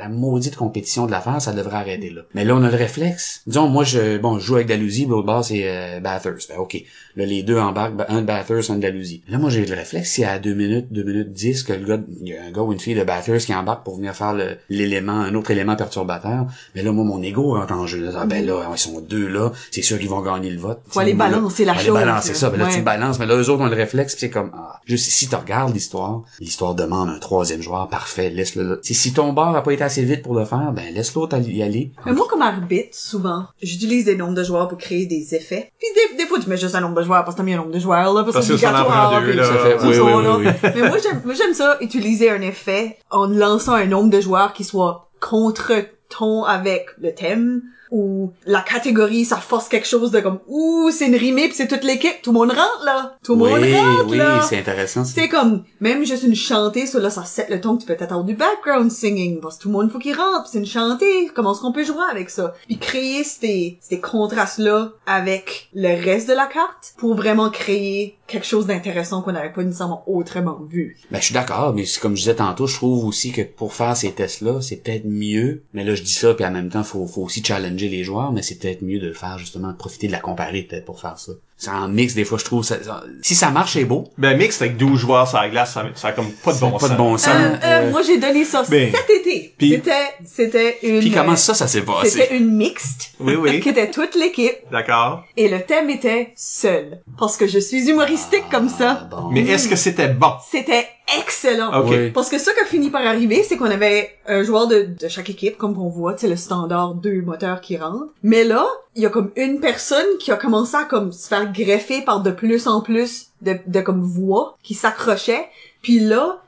la 0.00 0.08
maudite 0.08 0.56
compétition 0.56 1.06
de 1.06 1.10
l'affaire, 1.10 1.40
ça 1.40 1.52
devrait 1.52 1.76
arrêter 1.76 2.10
là. 2.10 2.22
Mais 2.34 2.44
là, 2.44 2.54
on 2.56 2.62
a 2.64 2.70
le 2.70 2.76
réflexe. 2.76 3.42
Disons, 3.46 3.68
moi, 3.68 3.84
je, 3.84 4.18
bon, 4.18 4.38
je 4.38 4.44
joue 4.46 4.56
avec 4.56 4.66
Dalhousie, 4.66 5.06
l'autre 5.06 5.26
bord, 5.26 5.44
c'est 5.44 5.62
euh, 5.64 6.00
Bathurst. 6.00 6.48
Ben, 6.50 6.58
ok. 6.58 6.82
Là, 7.16 7.26
les 7.26 7.42
deux 7.42 7.58
embarquent, 7.58 7.96
ben, 7.96 8.06
un 8.08 8.22
de 8.22 8.26
Bathurst, 8.26 8.70
un 8.70 8.76
de 8.76 8.80
Dalhousie. 8.82 9.22
Là, 9.28 9.38
moi, 9.38 9.50
j'ai 9.50 9.64
le 9.64 9.74
réflexe, 9.74 10.12
c'est 10.12 10.24
à 10.24 10.38
deux 10.38 10.54
minutes, 10.54 10.86
deux 10.90 11.02
minutes 11.04 11.32
dix, 11.32 11.62
que 11.62 11.72
le 11.72 11.84
gars, 11.86 11.98
il 12.22 12.28
y 12.28 12.36
a 12.36 12.44
un 12.44 12.50
gars 12.50 12.62
ou 12.62 12.72
une 12.72 12.80
fille 12.80 12.94
de 12.94 13.04
Bathurst 13.04 13.46
qui 13.46 13.54
embarque 13.54 13.84
pour 13.84 13.96
venir 13.96 14.14
faire 14.16 14.32
le- 14.32 14.56
l'élément, 14.70 15.12
un 15.12 15.34
autre 15.34 15.50
élément 15.50 15.76
perturbateur. 15.76 16.46
Mais 16.74 16.82
là, 16.82 16.92
moi, 16.92 17.04
mon 17.04 17.22
ego 17.22 17.54
rentre 17.54 17.72
en 17.74 17.86
jeu. 17.86 18.08
Ah, 18.16 18.26
ben 18.26 18.44
là, 18.46 18.66
ils 18.72 18.78
sont 18.78 19.00
deux 19.00 19.28
là, 19.28 19.52
c'est 19.70 19.82
sûr 19.82 19.98
qu'ils 19.98 20.08
vont 20.08 20.22
gagner 20.22 20.50
le 20.50 20.58
vote. 20.58 20.80
Faut 20.88 21.00
aller 21.00 21.14
balancer 21.14 21.64
la 21.64 21.74
chose, 21.76 21.94
balancer 21.94 22.34
ça. 22.34 22.48
Ben 22.50 22.58
là, 22.58 22.64
Ouais. 22.66 22.74
tu 22.74 22.82
balances, 22.82 23.18
mais 23.18 23.26
là, 23.26 23.36
eux 23.36 23.50
autres 23.50 23.62
ont 23.62 23.66
le 23.66 23.76
réflexe, 23.76 24.16
c'est 24.18 24.30
comme, 24.30 24.50
ah, 24.54 24.80
juste 24.86 25.10
si 25.10 25.28
tu 25.28 25.34
regardes 25.34 25.74
l'histoire, 25.74 26.22
l'histoire 26.40 26.74
demande 26.74 27.08
un 27.10 27.18
troisième 27.18 27.60
joueur, 27.62 27.88
parfait, 27.88 28.30
laisse-le 28.30 28.62
là. 28.62 28.76
Si, 28.82 28.94
si 28.94 29.12
ton 29.12 29.32
bar 29.32 29.54
a 29.56 29.62
pas 29.62 29.72
été 29.72 29.82
assez 29.90 30.04
vite 30.04 30.22
pour 30.22 30.34
le 30.34 30.44
faire, 30.44 30.72
ben 30.72 30.92
laisse 30.94 31.14
l'autre 31.14 31.36
y 31.38 31.62
aller. 31.62 31.90
Mais 32.06 32.12
moi, 32.12 32.26
comme 32.30 32.42
arbitre, 32.42 32.90
souvent, 32.92 33.46
j'utilise 33.62 34.04
des 34.04 34.16
nombres 34.16 34.34
de 34.34 34.44
joueurs 34.44 34.68
pour 34.68 34.78
créer 34.78 35.06
des 35.06 35.34
effets. 35.34 35.70
Puis 35.78 35.88
des, 35.94 36.16
des 36.22 36.26
fois, 36.28 36.38
tu 36.38 36.48
mets 36.48 36.56
juste 36.56 36.74
un 36.74 36.80
nombre 36.80 36.94
de 36.96 37.02
joueurs 37.02 37.24
parce 37.24 37.34
que 37.34 37.40
t'as 37.40 37.44
mis 37.44 37.54
un 37.54 37.58
nombre 37.58 37.72
de 37.72 37.78
joueurs, 37.78 38.12
là, 38.14 38.22
parce, 38.22 38.34
Parce 38.34 38.48
que 38.48 38.56
c'est 38.56 38.66
obligatoire. 38.66 39.20
deux, 39.22 39.32
là. 39.32 39.44
ça 39.44 39.52
Ça 39.52 39.58
fait- 39.58 39.78
c'est 39.80 39.86
oui, 39.88 39.94
ça, 39.94 40.04
oui, 40.04 40.22
là. 40.24 40.36
oui, 40.38 40.46
oui. 40.46 40.70
Mais 40.76 40.88
moi, 40.88 40.98
j'aime, 41.02 41.20
moi, 41.24 41.34
j'aime 41.34 41.54
ça, 41.54 41.76
utiliser 41.80 42.30
un 42.30 42.40
effet 42.40 42.96
en 43.10 43.26
lançant 43.26 43.74
un 43.74 43.86
nombre 43.86 44.10
de 44.10 44.20
joueurs 44.20 44.52
qui 44.52 44.64
soit 44.64 45.10
contre 45.20 45.72
ton 46.08 46.44
avec 46.44 46.86
le 47.00 47.14
thème 47.14 47.62
ou 47.90 48.32
la 48.46 48.60
catégorie 48.60 49.24
ça 49.24 49.36
force 49.36 49.68
quelque 49.68 49.86
chose 49.86 50.10
de 50.10 50.20
comme 50.20 50.40
ouh 50.48 50.90
c'est 50.90 51.06
une 51.06 51.16
rimée 51.16 51.48
pis 51.48 51.54
c'est 51.54 51.68
toute 51.68 51.84
l'équipe 51.84 52.22
tout 52.22 52.32
le 52.32 52.38
monde 52.38 52.50
rentre 52.50 52.84
là 52.84 53.16
tout 53.22 53.34
le 53.34 53.38
monde 53.38 53.50
rentre 53.52 54.10
oui, 54.10 54.16
là 54.16 54.40
c'est 54.42 54.58
intéressant. 54.58 55.04
c'est 55.04 55.28
comme, 55.28 55.64
même 55.80 56.04
juste 56.04 56.22
une 56.22 56.34
chantée, 56.34 56.86
ça 56.86 56.98
là, 56.98 57.10
ça 57.10 57.24
set 57.24 57.48
le 57.50 57.60
ton 57.60 57.76
que 57.76 57.82
tu 57.82 57.86
peux 57.86 57.96
t'attendre 57.96 58.24
du 58.24 58.34
background 58.34 58.90
singing, 58.90 59.40
parce 59.40 59.56
que 59.56 59.62
tout 59.62 59.68
le 59.68 59.74
monde 59.74 59.90
faut 59.90 59.98
qu'il 59.98 60.16
rentre, 60.16 60.48
c'est 60.48 60.58
une 60.58 60.66
chantée, 60.66 61.30
comment 61.34 61.52
est-ce 61.52 61.60
qu'on 61.60 61.72
peut 61.72 61.84
jouer 61.84 62.04
avec 62.10 62.30
ça? 62.30 62.54
Puis 62.66 62.78
créer 62.78 63.24
ces, 63.24 63.78
ces 63.80 64.00
contrastes-là 64.00 64.92
avec 65.06 65.68
le 65.74 66.02
reste 66.02 66.28
de 66.28 66.34
la 66.34 66.46
carte 66.46 66.94
pour 66.96 67.14
vraiment 67.14 67.50
créer 67.50 68.16
quelque 68.30 68.46
chose 68.46 68.66
d'intéressant 68.66 69.22
qu'on 69.22 69.32
n'avait 69.32 69.52
pas 69.52 69.62
nécessairement 69.62 70.02
autrement 70.06 70.58
vu. 70.68 70.96
Ben, 71.10 71.18
je 71.18 71.24
suis 71.24 71.34
d'accord, 71.34 71.74
mais 71.74 71.84
comme 72.00 72.16
je 72.16 72.22
disais 72.22 72.36
tantôt, 72.36 72.66
je 72.66 72.76
trouve 72.76 73.04
aussi 73.04 73.32
que 73.32 73.42
pour 73.42 73.74
faire 73.74 73.96
ces 73.96 74.12
tests-là, 74.12 74.60
c'est 74.60 74.76
peut-être 74.76 75.06
mieux. 75.06 75.62
Mais 75.74 75.84
là, 75.84 75.94
je 75.94 76.02
dis 76.02 76.12
ça, 76.12 76.34
puis 76.34 76.44
en 76.44 76.50
même 76.50 76.70
temps, 76.70 76.84
faut, 76.84 77.06
faut 77.06 77.22
aussi 77.22 77.44
challenger 77.44 77.88
les 77.88 78.04
joueurs, 78.04 78.32
mais 78.32 78.42
c'est 78.42 78.56
peut-être 78.56 78.82
mieux 78.82 79.00
de 79.00 79.08
le 79.08 79.14
faire 79.14 79.38
justement, 79.38 79.74
profiter 79.74 80.06
de 80.06 80.12
la 80.12 80.20
comparer 80.20 80.62
peut-être 80.62 80.84
pour 80.84 81.00
faire 81.00 81.18
ça. 81.18 81.32
C'est 81.62 81.70
en 81.70 81.88
mix, 81.88 82.14
des 82.14 82.24
fois, 82.24 82.38
je 82.38 82.44
trouve, 82.46 82.64
ça, 82.64 82.82
ça- 82.82 83.04
si 83.20 83.34
ça 83.34 83.50
marche, 83.50 83.74
c'est 83.74 83.84
beau. 83.84 84.08
Ben, 84.16 84.34
mix 84.38 84.62
avec 84.62 84.78
12 84.78 84.98
joueurs 84.98 85.28
sur 85.28 85.38
la 85.38 85.50
glace, 85.50 85.74
ça, 85.74 85.84
ça 85.94 86.08
a 86.08 86.12
comme 86.12 86.30
pas 86.32 86.54
de 86.54 86.58
bon 86.58 86.70
pas 86.72 86.78
sens. 86.78 86.90
de 86.90 86.96
bon 86.96 87.18
sens. 87.18 87.34
euh, 87.36 87.56
Euh, 87.62 87.90
moi 87.90 88.00
j'ai 88.00 88.16
donné 88.16 88.46
ça 88.46 88.62
ben, 88.70 88.90
cet 88.90 89.10
été. 89.10 89.54
C'était, 89.60 89.92
c'était 90.24 90.78
une, 90.82 91.00
Puis 91.00 91.10
comment 91.10 91.32
euh, 91.32 91.36
ça, 91.36 91.52
ça 91.52 91.68
s'est 91.68 91.82
passé? 91.82 92.08
c'était 92.08 92.34
une 92.34 92.50
mixte. 92.56 93.12
Oui, 93.20 93.34
oui. 93.34 93.60
qui 93.60 93.68
était 93.68 93.90
toute 93.90 94.14
l'équipe. 94.14 94.56
D'accord. 94.72 95.24
Et 95.36 95.48
le 95.50 95.60
thème 95.60 95.90
était 95.90 96.32
seul. 96.34 97.02
Parce 97.18 97.36
que 97.36 97.46
je 97.46 97.58
suis 97.58 97.90
humoristique 97.90 98.44
comme 98.50 98.70
ça. 98.70 99.00
Ah, 99.02 99.08
bon. 99.14 99.28
Mais 99.30 99.42
est-ce 99.42 99.68
que 99.68 99.76
c'était 99.76 100.08
bon? 100.08 100.32
C'était 100.50 100.86
excellent. 101.18 101.72
Ok. 101.80 101.86
Oui. 101.90 102.10
Parce 102.10 102.28
que 102.28 102.38
ce 102.38 102.50
qui 102.50 102.60
a 102.60 102.64
fini 102.64 102.90
par 102.90 103.06
arriver, 103.06 103.42
c'est 103.42 103.56
qu'on 103.56 103.70
avait 103.70 104.10
un 104.26 104.42
joueur 104.42 104.66
de, 104.68 104.88
de 105.00 105.08
chaque 105.08 105.30
équipe, 105.30 105.56
comme 105.56 105.74
qu'on 105.74 105.88
voit, 105.88 106.14
c'est 106.16 106.28
le 106.28 106.36
standard 106.36 106.94
deux 106.94 107.22
moteurs 107.22 107.60
qui 107.60 107.76
rentrent. 107.76 108.08
Mais 108.22 108.44
là, 108.44 108.66
il 108.96 109.02
y 109.02 109.06
a 109.06 109.10
comme 109.10 109.30
une 109.36 109.60
personne 109.60 110.06
qui 110.18 110.30
a 110.32 110.36
commencé 110.36 110.76
à 110.76 110.84
comme 110.84 111.12
se 111.12 111.28
faire 111.28 111.52
greffer 111.52 112.02
par 112.02 112.20
de 112.22 112.30
plus 112.30 112.66
en 112.66 112.80
plus 112.80 113.28
de, 113.42 113.56
de 113.66 113.80
comme 113.80 114.02
voix 114.02 114.56
qui 114.62 114.74
s'accrochaient. 114.74 115.48
Puis 115.82 116.00
là, 116.00 116.42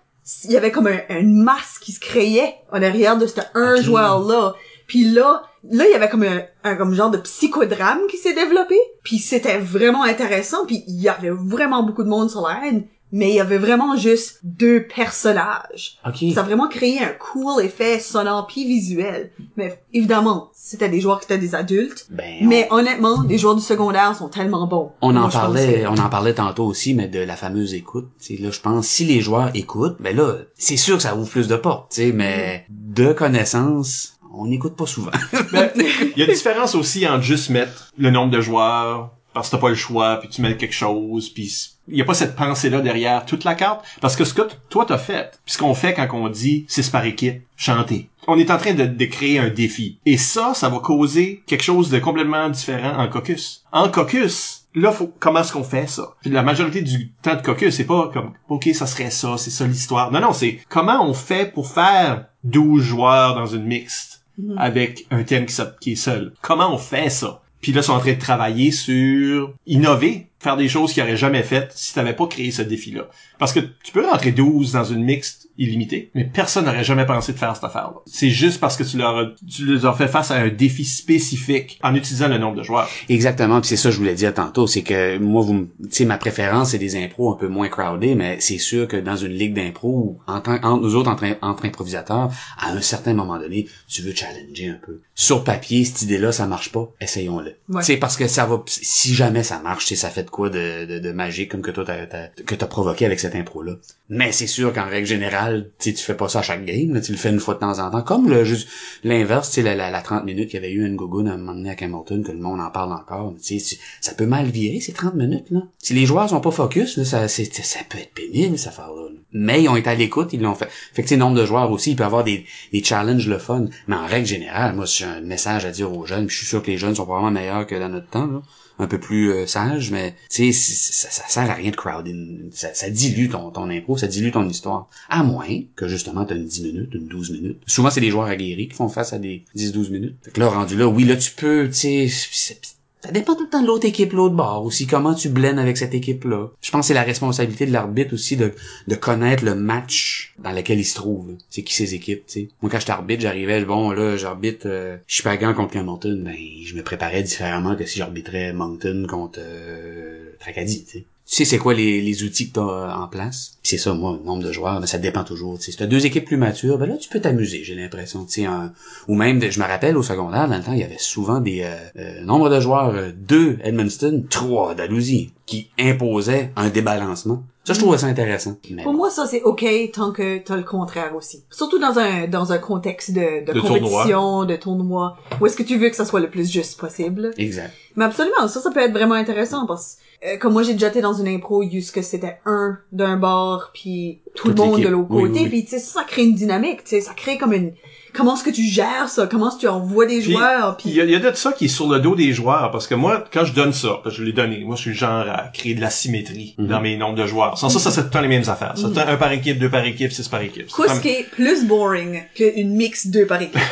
il 0.44 0.52
y 0.52 0.56
avait 0.56 0.70
comme 0.70 0.86
un, 0.86 1.00
une 1.18 1.42
masse 1.42 1.78
qui 1.80 1.92
se 1.92 2.00
créait 2.00 2.54
en 2.70 2.82
arrière 2.82 3.16
de 3.18 3.26
ce 3.26 3.40
un 3.54 3.76
Ok. 3.76 3.82
joueur-là. 3.82 4.54
Puis 4.86 5.04
là, 5.04 5.42
là, 5.70 5.84
il 5.86 5.90
y 5.90 5.94
avait 5.94 6.08
comme 6.08 6.22
un, 6.24 6.42
un 6.64 6.76
comme 6.76 6.94
genre 6.94 7.10
de 7.10 7.16
psychodrame 7.18 8.00
qui 8.10 8.18
s'est 8.18 8.34
développé. 8.34 8.76
Puis 9.02 9.18
c'était 9.18 9.58
vraiment 9.58 10.02
intéressant. 10.04 10.66
Puis 10.66 10.84
il 10.86 11.00
y 11.00 11.08
avait 11.08 11.30
vraiment 11.30 11.82
beaucoup 11.82 12.02
de 12.04 12.08
monde 12.08 12.30
sur 12.30 12.46
la 12.46 12.60
haine. 12.66 12.84
Mais 13.14 13.28
il 13.30 13.34
y 13.34 13.40
avait 13.40 13.58
vraiment 13.58 13.94
juste 13.96 14.40
deux 14.42 14.86
personnages. 14.86 15.98
Ok. 16.06 16.24
Ça 16.34 16.40
a 16.40 16.42
vraiment 16.44 16.68
créé 16.68 16.98
un 17.00 17.12
cool 17.12 17.62
effet 17.62 18.00
sonore 18.00 18.46
puis 18.46 18.64
visuel. 18.66 19.30
Mais 19.56 19.82
évidemment, 19.92 20.50
c'était 20.54 20.88
des 20.88 21.00
joueurs 21.00 21.18
qui 21.20 21.26
étaient 21.26 21.38
des 21.38 21.54
adultes. 21.54 22.06
Ben, 22.10 22.46
Mais 22.46 22.66
honnêtement, 22.70 23.22
les 23.28 23.36
joueurs 23.38 23.54
du 23.54 23.60
secondaire 23.62 24.16
sont 24.16 24.28
tellement 24.28 24.66
bons. 24.66 24.92
On 25.02 25.12
Moi, 25.12 25.22
en 25.24 25.28
parlait, 25.28 25.82
que- 25.82 25.88
on 25.88 25.98
en 25.98 26.08
parlait 26.08 26.34
tantôt 26.34 26.64
aussi, 26.64 26.94
mais 26.94 27.06
de 27.08 27.18
la 27.20 27.36
fameuse 27.36 27.74
écoute. 27.74 28.08
Tu 28.20 28.36
sais, 28.36 28.42
là, 28.42 28.50
je 28.50 28.60
pense, 28.60 28.86
si 28.88 29.04
les 29.04 29.20
joueurs 29.20 29.50
écoutent, 29.54 29.96
ben 30.00 30.16
là, 30.16 30.36
c'est 30.56 30.76
sûr 30.78 30.96
que 30.96 31.02
ça 31.02 31.14
ouvre 31.14 31.28
plus 31.28 31.48
de 31.48 31.56
portes, 31.56 31.92
tu 31.92 32.00
sais, 32.02 32.12
mais 32.12 32.64
de 32.70 33.12
connaissance, 33.12 34.14
on 34.34 34.46
n'écoute 34.46 34.74
pas 34.76 34.86
souvent. 34.86 35.10
Ben, 35.52 35.70
il 35.76 36.18
y 36.18 36.22
a 36.22 36.26
une 36.26 36.32
différence 36.32 36.74
aussi 36.74 37.06
entre 37.06 37.22
juste 37.22 37.50
mettre 37.50 37.90
le 37.98 38.10
nombre 38.10 38.30
de 38.32 38.40
joueurs, 38.40 39.10
parce 39.34 39.48
que 39.48 39.56
t'as 39.56 39.60
pas 39.60 39.68
le 39.68 39.74
choix, 39.74 40.18
puis 40.20 40.28
tu 40.28 40.42
mets 40.42 40.56
quelque 40.56 40.74
chose, 40.74 41.28
puis 41.28 41.52
il 41.88 41.96
y 41.96 42.02
a 42.02 42.04
pas 42.04 42.14
cette 42.14 42.36
pensée-là 42.36 42.80
derrière 42.80 43.24
toute 43.26 43.44
la 43.44 43.54
carte. 43.54 43.84
Parce 44.00 44.16
que 44.16 44.24
ce 44.24 44.34
que 44.34 44.42
toi 44.68 44.84
t'as 44.86 44.98
fait, 44.98 45.38
puis 45.44 45.54
ce 45.54 45.58
qu'on 45.58 45.74
fait 45.74 45.94
quand 45.94 46.08
on 46.12 46.28
dit 46.28 46.64
c'est 46.68 46.90
par 46.90 47.04
équipe, 47.04 47.42
chanter. 47.56 48.08
On 48.26 48.38
est 48.38 48.50
en 48.50 48.58
train 48.58 48.74
de, 48.74 48.84
de 48.86 49.04
créer 49.06 49.38
un 49.38 49.48
défi. 49.50 49.98
Et 50.06 50.16
ça, 50.16 50.52
ça 50.54 50.68
va 50.68 50.78
causer 50.78 51.42
quelque 51.46 51.64
chose 51.64 51.90
de 51.90 51.98
complètement 51.98 52.48
différent 52.50 52.96
en 52.98 53.08
caucus. 53.08 53.64
En 53.72 53.88
caucus, 53.88 54.66
là, 54.74 54.92
faut, 54.92 55.12
comment 55.18 55.40
est-ce 55.40 55.52
qu'on 55.52 55.64
fait 55.64 55.88
ça? 55.88 56.14
Puis 56.22 56.30
la 56.30 56.42
majorité 56.42 56.82
du 56.82 57.10
temps 57.22 57.34
de 57.34 57.42
caucus, 57.42 57.74
c'est 57.74 57.84
pas 57.84 58.10
comme, 58.12 58.32
OK, 58.48 58.68
ça 58.74 58.86
serait 58.86 59.10
ça, 59.10 59.36
c'est 59.38 59.50
ça 59.50 59.66
l'histoire. 59.66 60.12
Non, 60.12 60.20
non, 60.20 60.32
c'est 60.32 60.60
comment 60.68 61.04
on 61.04 61.14
fait 61.14 61.52
pour 61.52 61.68
faire 61.68 62.26
12 62.44 62.82
joueurs 62.82 63.34
dans 63.34 63.46
une 63.46 63.64
mixte 63.64 64.20
Mhm. 64.38 64.56
avec 64.58 65.06
un 65.10 65.24
thème 65.24 65.44
qui 65.80 65.92
est 65.92 65.96
seul. 65.96 66.32
Comment 66.40 66.72
on 66.74 66.78
fait 66.78 67.10
ça? 67.10 67.42
Puis 67.62 67.72
là, 67.72 67.80
ils 67.80 67.84
sont 67.84 67.92
en 67.92 68.00
train 68.00 68.12
de 68.12 68.18
travailler 68.18 68.72
sur 68.72 69.54
innover, 69.66 70.26
faire 70.42 70.56
des 70.56 70.68
choses 70.68 70.92
qu'ils 70.92 71.02
auraient 71.02 71.16
jamais 71.16 71.42
faites 71.42 71.72
si 71.74 71.94
t'avais 71.94 72.14
pas 72.14 72.26
créé 72.26 72.50
ce 72.50 72.62
défi-là. 72.62 73.08
Parce 73.38 73.52
que 73.52 73.60
tu 73.60 73.92
peux 73.92 74.04
rentrer 74.04 74.32
12 74.32 74.72
dans 74.72 74.84
une 74.84 75.02
mixte 75.04 75.48
illimitée, 75.58 76.10
mais 76.14 76.24
personne 76.24 76.64
n'aurait 76.64 76.82
jamais 76.84 77.06
pensé 77.06 77.32
de 77.32 77.38
faire 77.38 77.54
cette 77.54 77.64
affaire-là. 77.64 77.94
C'est 78.06 78.30
juste 78.30 78.58
parce 78.58 78.76
que 78.76 78.82
tu 78.84 78.96
leur, 78.96 79.16
as- 79.18 79.30
tu 79.48 79.64
leur 79.66 79.86
as 79.86 79.94
fait 79.96 80.08
face 80.08 80.30
à 80.30 80.36
un 80.36 80.48
défi 80.48 80.84
spécifique 80.84 81.78
en 81.82 81.94
utilisant 81.94 82.28
le 82.28 82.38
nombre 82.38 82.56
de 82.56 82.62
joueurs. 82.62 82.88
Exactement, 83.08 83.60
puis 83.60 83.68
c'est 83.68 83.76
ça 83.76 83.88
que 83.90 83.94
je 83.94 83.98
voulais 83.98 84.14
dire 84.14 84.32
tantôt, 84.34 84.66
c'est 84.66 84.82
que 84.82 85.18
moi, 85.18 85.42
vous, 85.42 85.52
me- 85.52 85.64
tu 85.84 85.88
sais, 85.90 86.04
ma 86.04 86.16
préférence, 86.18 86.70
c'est 86.70 86.78
des 86.78 86.96
impros 86.96 87.32
un 87.32 87.36
peu 87.36 87.48
moins 87.48 87.68
crowdés, 87.68 88.14
mais 88.14 88.38
c'est 88.40 88.58
sûr 88.58 88.88
que 88.88 88.96
dans 88.96 89.16
une 89.16 89.32
ligue 89.32 89.54
d'impro, 89.54 90.18
en 90.26 90.40
tant, 90.40 90.54
entre 90.62 90.82
nous 90.82 90.94
autres, 90.96 91.10
entre, 91.10 91.26
entre 91.42 91.66
improvisateurs, 91.66 92.30
à 92.58 92.70
un 92.72 92.80
certain 92.80 93.14
moment 93.14 93.38
donné, 93.38 93.68
tu 93.88 94.02
veux 94.02 94.14
challenger 94.14 94.68
un 94.70 94.78
peu. 94.84 95.00
Sur 95.14 95.44
papier, 95.44 95.84
cette 95.84 96.02
idée-là, 96.02 96.32
ça 96.32 96.46
marche 96.46 96.72
pas, 96.72 96.88
essayons-le. 97.00 97.56
Ouais. 97.68 97.80
Tu 97.80 97.86
sais, 97.86 97.96
parce 97.98 98.16
que 98.16 98.26
ça 98.26 98.46
va, 98.46 98.62
si 98.66 99.14
jamais 99.14 99.42
ça 99.42 99.58
marche, 99.60 99.84
tu 99.84 99.94
sais, 99.94 100.00
ça 100.00 100.10
fait 100.10 100.24
de 100.24 100.30
de, 100.40 100.98
de, 100.98 101.44
comme 101.46 101.62
que 101.62 101.70
toi, 101.70 101.84
t'as, 101.84 102.28
que 102.28 102.54
t'as 102.54 102.66
provoqué 102.66 103.06
avec 103.06 103.20
cette 103.20 103.34
impro-là. 103.34 103.74
Mais 104.08 104.32
c'est 104.32 104.46
sûr 104.46 104.72
qu'en 104.72 104.88
règle 104.88 105.06
générale, 105.06 105.70
tu 105.78 105.94
tu 105.94 106.02
fais 106.02 106.14
pas 106.14 106.28
ça 106.28 106.40
à 106.40 106.42
chaque 106.42 106.64
game, 106.64 106.94
là, 106.94 107.00
tu 107.00 107.12
le 107.12 107.18
fais 107.18 107.30
une 107.30 107.40
fois 107.40 107.54
de 107.54 107.60
temps 107.60 107.78
en 107.78 107.90
temps, 107.90 108.02
comme 108.02 108.28
le 108.28 108.44
juste 108.44 108.68
l'inverse, 109.04 109.50
tu 109.50 109.62
la, 109.62 109.74
la, 109.74 109.90
la 109.90 110.02
30 110.02 110.24
minutes 110.24 110.50
qu'il 110.50 110.60
y 110.60 110.64
avait 110.64 110.72
eu 110.72 110.86
une 110.86 110.96
gogoune 110.96 111.28
à 111.28 111.36
moment 111.36 111.68
à 111.68 111.84
Hamilton, 111.84 112.24
que 112.24 112.32
le 112.32 112.38
monde 112.38 112.60
en 112.60 112.70
parle 112.70 112.92
encore, 112.92 113.34
tu 113.42 113.58
ça 114.00 114.14
peut 114.14 114.26
mal 114.26 114.46
virer, 114.46 114.80
ces 114.80 114.92
30 114.92 115.14
minutes, 115.14 115.50
là. 115.50 115.60
Si 115.78 115.94
les 115.94 116.06
joueurs 116.06 116.28
sont 116.28 116.40
pas 116.40 116.50
focus, 116.50 116.96
là, 116.96 117.04
ça, 117.04 117.28
c'est, 117.28 117.52
ça 117.52 117.80
peut 117.88 117.98
être 117.98 118.12
pénible, 118.12 118.58
cette 118.58 118.68
affaire-là. 118.68 119.10
là. 119.10 119.18
Mais 119.32 119.62
ils 119.62 119.68
ont 119.68 119.76
été 119.76 119.88
à 119.88 119.94
l'écoute, 119.94 120.32
ils 120.32 120.40
l'ont 120.40 120.54
fait. 120.54 120.68
Fait 120.92 121.02
que, 121.02 121.14
nombre 121.14 121.36
de 121.36 121.46
joueurs 121.46 121.70
aussi, 121.70 121.92
il 121.92 121.96
peut 121.96 122.04
avoir 122.04 122.24
des, 122.24 122.44
des 122.72 122.82
challenges 122.84 123.28
le 123.28 123.38
fun. 123.38 123.66
Mais 123.86 123.96
en 123.96 124.06
règle 124.06 124.26
générale, 124.26 124.74
moi, 124.74 124.84
j'ai 124.84 125.04
un 125.04 125.20
message 125.20 125.64
à 125.64 125.70
dire 125.70 125.92
aux 125.92 126.06
jeunes, 126.06 126.26
puis 126.26 126.34
je 126.34 126.38
suis 126.40 126.46
sûr 126.46 126.62
que 126.62 126.70
les 126.70 126.78
jeunes 126.78 126.94
sont 126.94 127.04
probablement 127.04 127.32
meilleurs 127.32 127.66
que 127.66 127.74
dans 127.74 127.88
notre 127.88 128.08
temps, 128.08 128.26
là. 128.26 128.42
Un 128.78 128.86
peu 128.86 128.98
plus 128.98 129.30
euh, 129.30 129.46
sages, 129.46 129.90
mais, 129.90 130.14
tu 130.30 130.52
sais, 130.52 130.52
ça, 130.52 131.10
ça 131.10 131.28
sert 131.28 131.50
à 131.50 131.54
rien 131.54 131.70
de 131.70 131.76
crowding. 131.76 132.50
Ça, 132.52 132.72
ça 132.74 132.90
dilue 132.90 133.28
ton, 133.28 133.50
ton 133.50 133.70
impro, 133.70 133.96
ça 133.96 134.06
dilue 134.06 134.30
ton 134.30 134.48
histoire. 134.48 134.88
À 135.08 135.22
moins 135.22 135.62
que, 135.76 135.88
justement, 135.88 136.24
t'as 136.24 136.34
une 136.34 136.46
10 136.46 136.62
minutes, 136.62 136.94
une 136.94 137.06
12 137.06 137.30
minutes. 137.32 137.62
Souvent, 137.66 137.90
c'est 137.90 138.00
des 138.00 138.10
joueurs 138.10 138.26
aguerris 138.26 138.68
qui 138.68 138.74
font 138.74 138.88
face 138.88 139.12
à 139.12 139.18
des 139.18 139.44
10-12 139.56 139.90
minutes. 139.90 140.16
Fait 140.22 140.30
que 140.30 140.40
là, 140.40 140.48
rendu 140.48 140.76
là, 140.76 140.88
oui, 140.88 141.04
là, 141.04 141.16
tu 141.16 141.32
peux, 141.32 141.68
tu 141.68 142.08
sais, 142.08 142.58
ça 143.02 143.10
dépend 143.10 143.34
tout 143.34 143.44
le 143.44 143.48
temps 143.48 143.62
de 143.62 143.66
l'autre 143.66 143.86
équipe, 143.86 144.12
l'autre 144.12 144.36
bord 144.36 144.64
aussi, 144.64 144.86
comment 144.86 145.14
tu 145.14 145.28
blends 145.28 145.58
avec 145.58 145.76
cette 145.76 145.92
équipe-là? 145.92 146.48
Je 146.60 146.70
pense 146.70 146.82
que 146.82 146.86
c'est 146.88 146.94
la 146.94 147.02
responsabilité 147.02 147.66
de 147.66 147.72
l'arbitre 147.72 148.14
aussi 148.14 148.36
de, 148.36 148.52
de 148.86 148.94
connaître 148.94 149.44
le 149.44 149.56
match 149.56 150.34
dans 150.38 150.52
lequel 150.52 150.78
il 150.78 150.84
se 150.84 150.94
trouve. 150.94 151.36
C'est 151.50 151.62
qui 151.62 151.74
ses 151.74 151.94
équipes, 151.94 152.24
tu 152.26 152.32
sais? 152.32 152.48
Moi, 152.60 152.70
quand 152.70 152.78
j'étais 152.78 152.92
arbitre, 152.92 153.22
j'arrivais, 153.22 153.64
bon, 153.64 153.90
là, 153.90 154.16
j'arbitre 154.16 154.66
euh, 154.66 154.96
Chipagan 155.08 155.52
contre 155.54 155.76
Hamilton, 155.76 156.22
ben, 156.22 156.36
je 156.64 156.76
me 156.76 156.82
préparais 156.82 157.24
différemment 157.24 157.74
que 157.74 157.86
si 157.86 157.98
j'arbitrais 157.98 158.52
Moncton 158.52 159.06
contre 159.08 159.40
euh, 159.42 160.36
Tracadie, 160.38 160.84
tu 160.84 160.90
sais. 160.90 161.04
Tu 161.32 161.38
sais 161.38 161.44
c'est 161.46 161.56
quoi 161.56 161.72
les, 161.72 162.02
les 162.02 162.24
outils 162.24 162.50
que 162.50 162.56
t'as 162.56 162.60
euh, 162.60 162.92
en 162.92 163.08
place? 163.08 163.56
Puis 163.62 163.70
c'est 163.70 163.78
ça, 163.78 163.94
moi, 163.94 164.18
le 164.20 164.26
nombre 164.26 164.42
de 164.44 164.52
joueurs, 164.52 164.78
ben, 164.80 164.86
ça 164.86 164.98
dépend 164.98 165.24
toujours. 165.24 165.56
Tu 165.58 165.64
sais, 165.64 165.72
si 165.72 165.78
t'as 165.78 165.86
deux 165.86 166.04
équipes 166.04 166.26
plus 166.26 166.36
matures, 166.36 166.76
ben 166.76 166.86
là, 166.86 166.96
tu 166.98 167.08
peux 167.08 167.20
t'amuser, 167.20 167.64
j'ai 167.64 167.74
l'impression. 167.74 168.26
Tu 168.26 168.42
sais, 168.42 168.44
un- 168.44 168.72
ou 169.08 169.14
même, 169.14 169.40
je 169.40 169.58
me 169.58 169.64
rappelle 169.64 169.96
au 169.96 170.02
secondaire, 170.02 170.46
dans 170.46 170.58
le 170.58 170.62
temps, 170.62 170.72
il 170.74 170.80
y 170.80 170.84
avait 170.84 170.98
souvent 170.98 171.40
des 171.40 171.62
euh, 171.62 171.74
euh, 171.96 172.20
nombre 172.24 172.50
de 172.50 172.60
joueurs, 172.60 172.90
euh, 172.94 173.12
deux 173.16 173.58
Edmundston, 173.64 174.24
trois 174.28 174.74
Dalhousie, 174.74 175.32
qui 175.46 175.70
imposaient 175.80 176.50
un 176.56 176.68
débalancement. 176.68 177.42
Ça, 177.64 177.74
je 177.74 177.78
trouvais 177.78 177.96
ça 177.98 178.06
intéressant. 178.08 178.56
Mais 178.70 178.82
Pour 178.82 178.92
moi, 178.92 179.08
ça, 179.08 179.24
c'est 179.26 179.40
OK 179.42 179.64
tant 179.94 180.10
que 180.12 180.38
t'as 180.38 180.56
le 180.56 180.64
contraire 180.64 181.14
aussi. 181.16 181.44
Surtout 181.50 181.78
dans 181.78 181.96
un, 181.98 182.26
dans 182.26 182.52
un 182.52 182.58
contexte 182.58 183.12
de, 183.12 183.46
de, 183.46 183.52
De 183.52 183.60
compétition, 183.60 184.44
de 184.44 184.56
tournoi, 184.56 185.16
où 185.40 185.46
est-ce 185.46 185.56
que 185.56 185.62
tu 185.62 185.78
veux 185.78 185.88
que 185.88 185.94
ça 185.96 186.04
soit 186.04 186.18
le 186.20 186.28
plus 186.28 186.50
juste 186.50 186.78
possible. 186.78 187.30
Exact. 187.38 187.72
Mais 187.94 188.04
absolument, 188.04 188.48
ça, 188.48 188.60
ça 188.60 188.70
peut 188.72 188.80
être 188.80 188.92
vraiment 188.92 189.14
intéressant 189.14 189.64
parce 189.66 189.94
que, 189.94 190.01
comme 190.40 190.52
moi, 190.52 190.62
j'ai 190.62 190.72
déjà 190.74 190.88
été 190.88 191.00
dans 191.00 191.14
une 191.14 191.28
impro 191.28 191.62
où 191.64 191.80
ce 191.80 191.90
que 191.92 192.02
c'était 192.02 192.38
un 192.46 192.78
d'un 192.92 193.16
bord 193.16 193.70
puis 193.74 194.20
tout 194.34 194.48
Toute 194.48 194.58
le 194.58 194.64
monde 194.64 194.80
de 194.80 194.88
l'autre 194.88 195.06
Oui, 195.10 195.22
côté 195.28 195.40
oui. 195.42 195.48
puis 195.48 195.64
tu 195.64 195.70
sais, 195.70 195.78
ça 195.80 196.04
crée 196.04 196.22
une 196.22 196.34
dynamique, 196.34 196.84
tu 196.84 196.90
sais, 196.90 197.00
ça 197.00 197.12
crée 197.14 197.38
comme 197.38 197.52
une, 197.52 197.72
comment 198.14 198.34
est-ce 198.36 198.44
que 198.44 198.50
tu 198.50 198.62
gères 198.62 199.08
ça, 199.08 199.26
comment 199.26 199.48
est-ce 199.48 199.56
que 199.56 199.60
tu 199.62 199.68
envoies 199.68 200.06
des 200.06 200.20
Puis, 200.20 200.32
joueurs? 200.32 200.76
Il 200.78 200.82
puis 200.90 200.96
y, 200.96 201.00
a, 201.00 201.04
il 201.04 201.10
y 201.10 201.16
a 201.16 201.18
de 201.30 201.34
ça 201.36 201.52
qui 201.52 201.64
est 201.64 201.68
sur 201.68 201.88
le 201.88 201.98
dos 201.98 202.14
des 202.14 202.32
joueurs, 202.32 202.70
parce 202.70 202.86
que 202.86 202.94
moi, 202.94 203.24
quand 203.32 203.44
je 203.44 203.52
donne 203.52 203.72
ça, 203.72 204.00
parce 204.04 204.14
que 204.16 204.20
je 204.22 204.24
l'ai 204.26 204.32
donné, 204.32 204.62
moi, 204.64 204.76
je 204.76 204.82
suis 204.82 204.90
le 204.90 204.96
genre 204.96 205.24
à 205.28 205.48
créer 205.52 205.74
de 205.74 205.80
la 205.80 205.90
symétrie 205.90 206.54
Mhm. 206.58 206.66
dans 206.68 206.80
mes 206.80 206.96
nombres 206.96 207.16
de 207.16 207.26
joueurs. 207.26 207.58
Sans 207.58 207.68
ça, 207.68 207.78
ça, 207.80 207.90
c'est 207.90 208.00
tout 208.02 208.06
le 208.06 208.10
temps 208.12 208.20
les 208.20 208.28
mêmes 208.28 208.48
affaires. 208.48 208.74
Ça, 208.76 208.88
c'est 208.94 209.00
un 209.00 209.16
par 209.16 209.32
équipe, 209.32 209.58
deux 209.58 209.70
par 209.70 209.84
équipe, 209.84 210.12
six 210.12 210.28
par 210.28 210.40
équipe. 210.42 210.66
Qu'est-ce 210.68 210.76
comme- 210.88 211.00
qui 211.00 211.08
est 211.08 211.26
plus 211.30 211.64
boring 211.66 212.22
qu'une 212.34 212.74
mix 212.76 213.06
deux 213.08 213.26
par 213.26 213.42
équipe? 213.42 213.58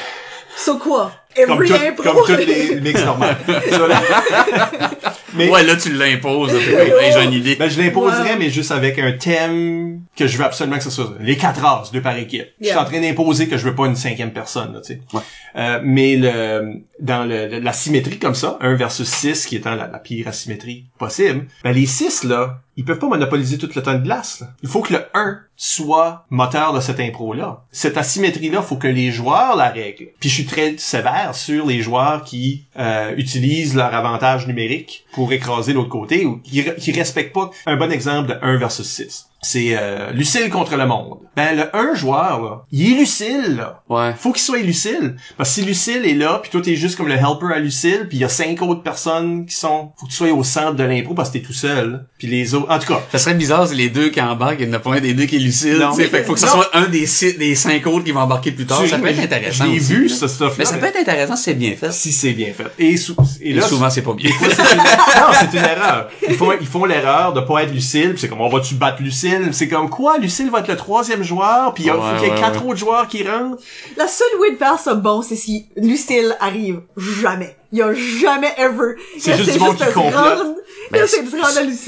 So 0.56 0.76
quoi? 0.78 1.12
comme, 1.46 1.62
Every 1.62 1.68
tout- 1.68 1.74
impro? 1.74 2.02
comme 2.02 2.26
toutes 2.26 2.44
les 2.46 2.80
mix 2.80 3.02
normales. 3.04 3.36
Mais, 5.34 5.48
Ouais, 5.48 5.62
là, 5.64 5.76
tu 5.76 5.92
l'imposes. 5.92 6.52
Hey, 6.54 7.12
j'ai 7.12 7.24
une 7.24 7.32
idée. 7.32 7.56
ben, 7.56 7.68
je 7.70 7.80
l'imposerais, 7.80 8.36
mais 8.38 8.50
juste 8.50 8.70
avec 8.72 8.98
un 8.98 9.12
thème 9.12 10.00
que 10.16 10.26
je 10.26 10.36
veux 10.36 10.44
absolument 10.44 10.76
que 10.78 10.84
ce 10.84 10.90
soit 10.90 11.12
les 11.20 11.36
quatre 11.36 11.60
races, 11.60 11.92
deux 11.92 12.00
par 12.02 12.16
équipe. 12.16 12.46
Je 12.60 12.66
suis 12.68 12.76
en 12.76 12.84
train 12.84 13.00
d'imposer 13.00 13.48
que 13.48 13.56
je 13.56 13.64
veux 13.64 13.74
pas 13.74 13.86
une 13.86 13.96
cinquième 13.96 14.32
personne, 14.32 14.72
là, 14.74 14.80
tu 14.80 14.94
sais. 14.94 15.00
Ouais. 15.12 15.20
Euh, 15.56 15.80
mais 15.82 16.16
le, 16.16 16.82
dans 17.00 17.24
le, 17.24 17.46
le- 17.48 17.58
la 17.60 17.72
symétrie 17.72 18.18
comme 18.18 18.34
ça, 18.34 18.56
1 18.60 18.74
versus 18.74 19.08
6, 19.08 19.46
qui 19.46 19.56
étant 19.56 19.74
la, 19.74 19.86
la 19.88 19.98
pire 19.98 20.28
asymétrie 20.28 20.84
possible, 20.98 21.46
ben 21.64 21.72
les 21.72 21.86
6, 21.86 22.24
là, 22.24 22.60
ils 22.76 22.84
peuvent 22.84 22.98
pas 22.98 23.08
monopoliser 23.08 23.58
tout 23.58 23.68
le 23.74 23.82
temps 23.82 23.94
de 23.94 24.02
glace. 24.02 24.44
Il 24.62 24.68
faut 24.68 24.80
que 24.80 24.94
le 24.94 25.04
1 25.14 25.40
soit 25.56 26.24
moteur 26.30 26.72
de 26.72 26.80
cette 26.80 27.00
impro-là. 27.00 27.64
Cette 27.72 27.96
asymétrie-là, 27.96 28.62
faut 28.62 28.76
que 28.76 28.88
les 28.88 29.10
joueurs 29.10 29.56
la 29.56 29.68
règlent. 29.68 30.08
Puis 30.20 30.28
je 30.28 30.34
suis 30.34 30.46
très 30.46 30.76
sévère 30.78 31.34
sur 31.34 31.66
les 31.66 31.82
joueurs 31.82 32.24
qui 32.24 32.64
euh, 32.78 33.14
utilisent 33.16 33.74
leur 33.74 33.94
avantage 33.94 34.46
numérique 34.46 35.04
pour 35.12 35.32
écraser 35.32 35.72
l'autre 35.72 35.90
côté 35.90 36.24
ou 36.24 36.38
qui, 36.38 36.64
qui 36.64 36.92
respectent 36.92 37.34
pas 37.34 37.50
un 37.66 37.76
bon 37.76 37.92
exemple 37.92 38.30
de 38.30 38.38
1 38.40 38.56
versus 38.56 38.88
6. 38.88 39.26
C'est 39.42 39.70
euh, 39.78 40.10
Lucille 40.12 40.50
contre 40.50 40.76
le 40.76 40.86
monde. 40.86 41.18
Ben 41.34 41.56
le 41.56 41.74
1 41.74 41.94
joueur, 41.94 42.42
là, 42.42 42.64
il 42.72 42.92
est 42.92 42.98
Lucille, 42.98 43.56
là 43.56 43.82
Ouais. 43.88 44.12
faut 44.18 44.32
qu'il 44.32 44.42
soit 44.42 44.58
Lucille. 44.58 45.16
Parce 45.38 45.48
que 45.48 45.54
si 45.54 45.62
Lucille 45.62 46.04
est 46.04 46.14
là, 46.14 46.40
puis 46.42 46.50
toi 46.50 46.60
t'es 46.60 46.76
juste 46.76 46.96
comme 46.96 47.08
le 47.08 47.14
helper 47.14 47.54
à 47.54 47.58
Lucille, 47.58 48.06
puis 48.08 48.18
il 48.18 48.20
y 48.20 48.24
a 48.24 48.28
cinq 48.28 48.60
autres 48.60 48.82
personnes 48.82 49.46
qui 49.46 49.54
sont... 49.54 49.92
Faut 49.98 50.04
que 50.06 50.10
tu 50.10 50.16
sois 50.16 50.30
au 50.32 50.44
centre 50.44 50.74
de 50.74 50.84
l'impro 50.84 51.14
parce 51.14 51.30
que 51.30 51.38
t'es 51.38 51.44
tout 51.44 51.54
seul. 51.54 52.04
Puis 52.18 52.26
les 52.26 52.54
autres... 52.54 52.70
En 52.70 52.78
tout 52.78 52.88
cas, 52.92 53.00
Ça 53.12 53.18
serait 53.18 53.34
bizarre 53.34 53.66
si 53.68 53.76
les 53.76 53.88
deux 53.88 54.10
qui 54.10 54.20
embarquent, 54.20 54.60
il 54.60 54.68
n'y 54.68 54.74
en 54.74 54.76
a 54.76 54.80
pas 54.80 54.94
un 54.96 55.00
des 55.00 55.14
deux 55.14 55.24
qui 55.24 55.36
est 55.36 55.40
lucide. 55.40 55.78
Non. 55.78 55.94
tu. 55.96 56.04
Fait 56.04 56.22
faut 56.24 56.34
que 56.34 56.40
ce 56.40 56.46
soit 56.48 56.68
un 56.74 56.88
des, 56.88 57.06
six, 57.06 57.38
des 57.38 57.54
cinq 57.54 57.86
autres 57.86 58.04
qui 58.04 58.12
vont 58.12 58.20
embarquer 58.20 58.50
plus 58.52 58.66
tard. 58.66 58.82
tu- 58.82 58.88
ça 58.88 58.98
peut 58.98 59.06
être 59.08 59.20
intéressant. 59.20 59.64
Aussi, 59.68 59.78
vu, 59.78 60.08
là. 60.08 60.14
Mais 60.58 60.64
ça 60.66 60.76
peut 60.76 60.86
être 60.86 60.98
intéressant 61.00 61.36
si 61.36 61.44
c'est 61.44 61.54
bien 61.54 61.74
fait. 61.76 61.92
Si 61.92 62.12
c'est 62.12 62.32
bien 62.32 62.52
fait. 62.52 62.66
Et, 62.78 62.96
sou- 62.98 63.16
et 63.40 63.50
Et 63.50 63.52
là, 63.54 63.62
souvent, 63.62 63.88
c'est 63.88 64.02
pas 64.02 64.12
bien. 64.14 64.30
Fois, 64.32 64.48
une... 64.72 64.76
non, 64.76 65.26
c'est 65.40 65.56
une 65.58 65.64
erreur. 65.64 66.10
Ils 66.28 66.34
font, 66.34 66.50
ils 66.60 66.66
font 66.66 66.84
l'erreur 66.84 67.32
de 67.32 67.40
pas 67.40 67.62
être 67.62 67.72
Lucille. 67.72 68.14
C'est 68.18 68.28
comme, 68.28 68.40
on 68.42 68.48
va-tu 68.50 68.74
battre 68.74 69.00
Lucille? 69.02 69.29
C'est 69.52 69.68
comme, 69.68 69.88
quoi? 69.90 70.18
Lucille 70.18 70.50
va 70.50 70.60
être 70.60 70.68
le 70.68 70.76
troisième 70.76 71.22
joueur, 71.22 71.74
puis 71.74 71.84
il 71.84 71.86
y 71.86 71.90
a- 71.90 71.96
Ouais, 71.96 72.02
faut 72.18 72.24
qu'il 72.24 72.32
y 72.32 72.36
ait 72.36 72.40
quatre 72.40 72.64
autres 72.66 72.78
joueurs 72.78 73.08
qui 73.08 73.26
rentrent. 73.26 73.62
La 73.96 74.06
seule 74.08 74.40
way 74.40 74.52
de 74.52 74.56
faire 74.56 74.78
ça 74.78 74.94
bon, 74.94 75.22
c'est 75.22 75.36
si 75.36 75.66
Lucille 75.76 76.36
arrive 76.40 76.80
jamais. 76.96 77.56
Il 77.72 77.78
y 77.78 77.82
a 77.82 77.92
jamais 77.94 78.52
ever. 78.58 78.94
C'est 79.18 79.36
juste 79.36 79.52
du 79.52 79.58
monde 79.58 79.76
de 79.76 79.84
qui 79.84 79.92
complote. 79.92 80.56
Ben, 80.90 81.00
Là, 81.00 81.06
c'est 81.06 81.24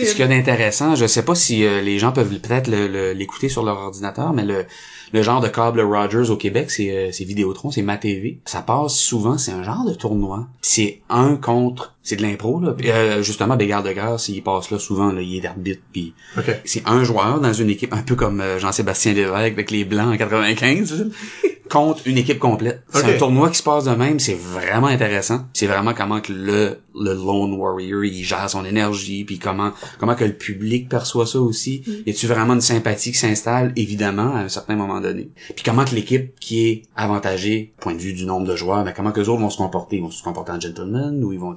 Ce 0.07 0.11
qu'il 0.13 0.21
y 0.21 0.23
a 0.23 0.29
d'intéressant, 0.29 0.95
je 0.95 1.07
sais 1.07 1.25
pas 1.25 1.35
si 1.35 1.65
euh, 1.65 1.81
les 1.81 1.99
gens 1.99 2.13
peuvent 2.13 2.29
peut-être 2.39 2.69
l'écouter 2.69 3.49
sur 3.49 3.65
leur 3.65 3.79
ordinateur, 3.79 4.33
mais 4.33 4.45
le, 4.45 4.65
le 5.13 5.23
genre 5.23 5.41
de 5.41 5.49
câble 5.49 5.81
Rogers 5.81 6.31
au 6.31 6.37
Québec, 6.37 6.71
c'est 6.71 6.91
euh, 6.91 7.13
c'est 7.13 7.25
Vidéotron, 7.25 7.71
c'est 7.71 7.83
Ma 7.83 7.97
TV. 7.97 8.39
Ça 8.45 8.63
passe 8.63 8.95
souvent, 8.95 9.39
c'est 9.39 9.53
un 9.53 9.63
genre 9.63 9.85
de 9.87 9.95
tournoi. 9.95 10.47
C'est 10.63 11.01
un 11.09 11.37
contre, 11.37 11.95
c'est 12.03 12.17
de 12.17 12.23
l'impro 12.23 12.61
là. 12.61 12.73
Puis, 12.73 12.91
euh, 12.91 13.23
justement, 13.23 13.57
Bégard 13.57 13.83
de 13.83 13.93
guerre, 13.93 14.19
s'il 14.19 14.43
passe 14.43 14.71
là 14.71 14.79
souvent, 14.79 15.13
là, 15.13 15.21
il 15.21 15.37
est 15.37 15.41
d'arbitre, 15.41 15.83
puis 15.93 16.15
OK. 16.37 16.61
c'est 16.65 16.83
un 16.87 17.05
joueur 17.05 17.41
dans 17.41 17.53
une 17.53 17.71
équipe 17.71 17.93
un 17.93 18.03
peu 18.03 18.15
comme 18.15 18.41
euh, 18.41 18.59
Jean-Sébastien 18.59 19.13
Lévesque 19.13 19.53
avec 19.53 19.71
les 19.71 19.85
Blancs 19.85 20.15
en 20.15 20.17
95 20.17 20.99
là, 20.99 21.05
contre 21.71 22.03
une 22.07 22.19
équipe 22.19 22.39
complète. 22.39 22.83
C'est 22.91 23.15
un 23.15 23.19
tournoi 23.19 23.51
qui 23.51 23.59
se 23.59 23.63
passe 23.63 23.85
de 23.85 23.95
même, 23.95 24.19
c'est 24.19 24.39
vraiment 24.39 24.89
intéressant. 24.89 25.47
C'est 25.53 25.67
vraiment 25.67 25.95
comment 25.95 26.21
que 26.21 26.33
le 26.33 26.79
le 26.95 27.15
lone 27.15 27.55
warrior 27.55 28.05
il 28.05 28.23
gère 28.23 28.51
son 28.51 28.65
énergie 28.65 29.25
puis 29.25 29.39
comment 29.39 29.73
comment 29.99 30.15
que 30.15 30.25
le 30.25 30.35
public 30.35 30.89
perçoit 30.89 31.27
ça 31.27 31.41
aussi. 31.41 31.83
Y 32.07 32.11
a-tu 32.11 32.27
vraiment 32.27 32.55
une 32.55 32.61
sympathie 32.61 33.13
qui 33.13 33.19
s'installe? 33.19 33.73
Évidemment 33.77 34.35
à 34.35 34.41
un 34.41 34.49
certain 34.49 34.77
moment 34.77 35.01
donné. 35.03 35.29
Puis 35.55 35.63
comment 35.65 35.85
que 35.85 35.95
l'équipe 35.95 36.39
qui 36.41 36.67
est 36.69 36.83
avantagée 36.97 37.73
point 37.81 37.95
de 37.95 37.99
vue 38.01 38.13
du 38.15 38.25
nombre 38.25 38.47
de 38.47 38.57
joueurs, 38.57 38.85
mais 38.85 38.93
comment 38.95 39.13
que 39.13 39.21
les 39.21 39.29
autres 39.29 39.41
vont 39.41 39.51
se 39.51 39.59
comporter, 39.59 39.97
ils 39.97 40.03
vont 40.03 40.11
se 40.11 40.23
comporter 40.23 40.53
en 40.53 40.61
gentleman 40.61 41.23
ou 41.23 41.33
ils 41.33 41.39
vont 41.39 41.57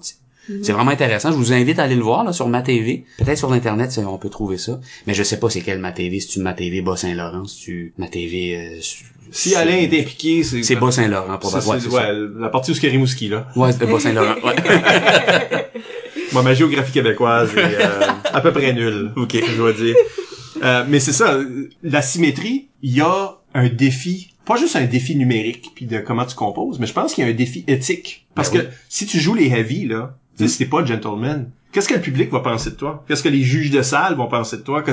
c'est 0.61 0.73
vraiment 0.73 0.91
intéressant. 0.91 1.31
Je 1.31 1.37
vous 1.37 1.53
invite 1.53 1.79
à 1.79 1.83
aller 1.85 1.95
le 1.95 2.03
voir 2.03 2.23
là, 2.23 2.31
sur 2.31 2.47
ma 2.47 2.61
TV. 2.61 3.03
Peut-être 3.17 3.37
sur 3.39 3.49
l'internet, 3.49 3.99
on 4.07 4.19
peut 4.19 4.29
trouver 4.29 4.59
ça. 4.59 4.79
Mais 5.07 5.15
je 5.15 5.23
sais 5.23 5.39
pas 5.39 5.49
c'est 5.49 5.61
quelle 5.61 5.79
ma 5.79 5.91
TV. 5.91 6.19
Si 6.19 6.27
tu 6.27 6.39
ma 6.39 6.53
TV 6.53 6.81
Bas-Saint-Laurent, 6.83 7.45
si 7.45 7.61
tu 7.63 7.93
ma 7.97 8.07
TV. 8.07 8.55
euh, 8.55 8.79
Si 9.31 9.55
Alain 9.55 9.73
est 9.77 9.99
impliqué, 9.99 10.43
c'est... 10.43 10.61
c'est 10.61 10.75
Bas-Saint-Laurent 10.75 11.39
pour 11.39 11.49
C'est- 11.49 11.67
ouais, 11.67 11.79
c'est- 11.79 11.89
c'est 11.89 11.95
ça. 11.95 12.13
ouais, 12.13 12.27
la 12.37 12.49
partie 12.49 12.69
où 12.69 12.73
c'est 12.75 12.87
Rimouski, 12.87 13.29
là. 13.29 13.47
Ouais, 13.55 13.71
c'est 13.71 13.87
Bas-Saint-Laurent. 13.87 14.35
Ouais. 14.43 14.55
Moi, 16.31 16.43
ma 16.43 16.53
géographie 16.53 16.91
québécoise 16.91 17.49
est 17.55 17.59
euh, 17.83 18.07
à 18.25 18.41
peu 18.41 18.51
près 18.51 18.73
nulle. 18.73 19.11
Ok, 19.15 19.35
je 19.35 19.55
dois 19.57 19.73
dire. 19.73 19.95
Euh, 20.63 20.85
mais 20.87 20.99
c'est 20.99 21.11
ça, 21.13 21.39
la 21.83 22.01
symétrie, 22.01 22.67
il 22.81 22.93
y 22.95 23.01
a 23.01 23.34
un 23.55 23.69
défi, 23.69 24.33
pas 24.45 24.57
juste 24.57 24.75
un 24.75 24.85
défi 24.85 25.15
numérique 25.15 25.71
puis 25.73 25.87
de 25.87 25.99
comment 25.99 26.25
tu 26.25 26.35
composes, 26.35 26.77
mais 26.77 26.85
je 26.85 26.93
pense 26.93 27.13
qu'il 27.13 27.23
y 27.23 27.27
a 27.27 27.31
un 27.31 27.33
défi 27.33 27.63
éthique. 27.67 28.27
Parce 28.35 28.51
Ben 28.51 28.63
que 28.63 28.67
si 28.89 29.07
tu 29.07 29.19
joues 29.19 29.33
les 29.33 29.47
heavy, 29.47 29.87
là, 29.87 30.15
sais, 30.37 30.47
si 30.47 30.57
t'es 30.59 30.65
pas 30.65 30.85
gentleman, 30.85 31.49
qu'est-ce 31.75 31.87
que 31.89 31.93
le 31.93 32.01
public 32.01 32.31
va 32.31 32.39
penser 32.39 32.71
de 32.71 32.75
toi? 32.75 33.03
Qu'est-ce 33.07 33.21
que 33.21 33.29
les 33.29 33.43
juges 33.43 33.69
de 33.69 33.81
salle 33.81 34.15
vont 34.15 34.27
penser 34.27 34.57
de 34.57 34.61
toi? 34.63 34.83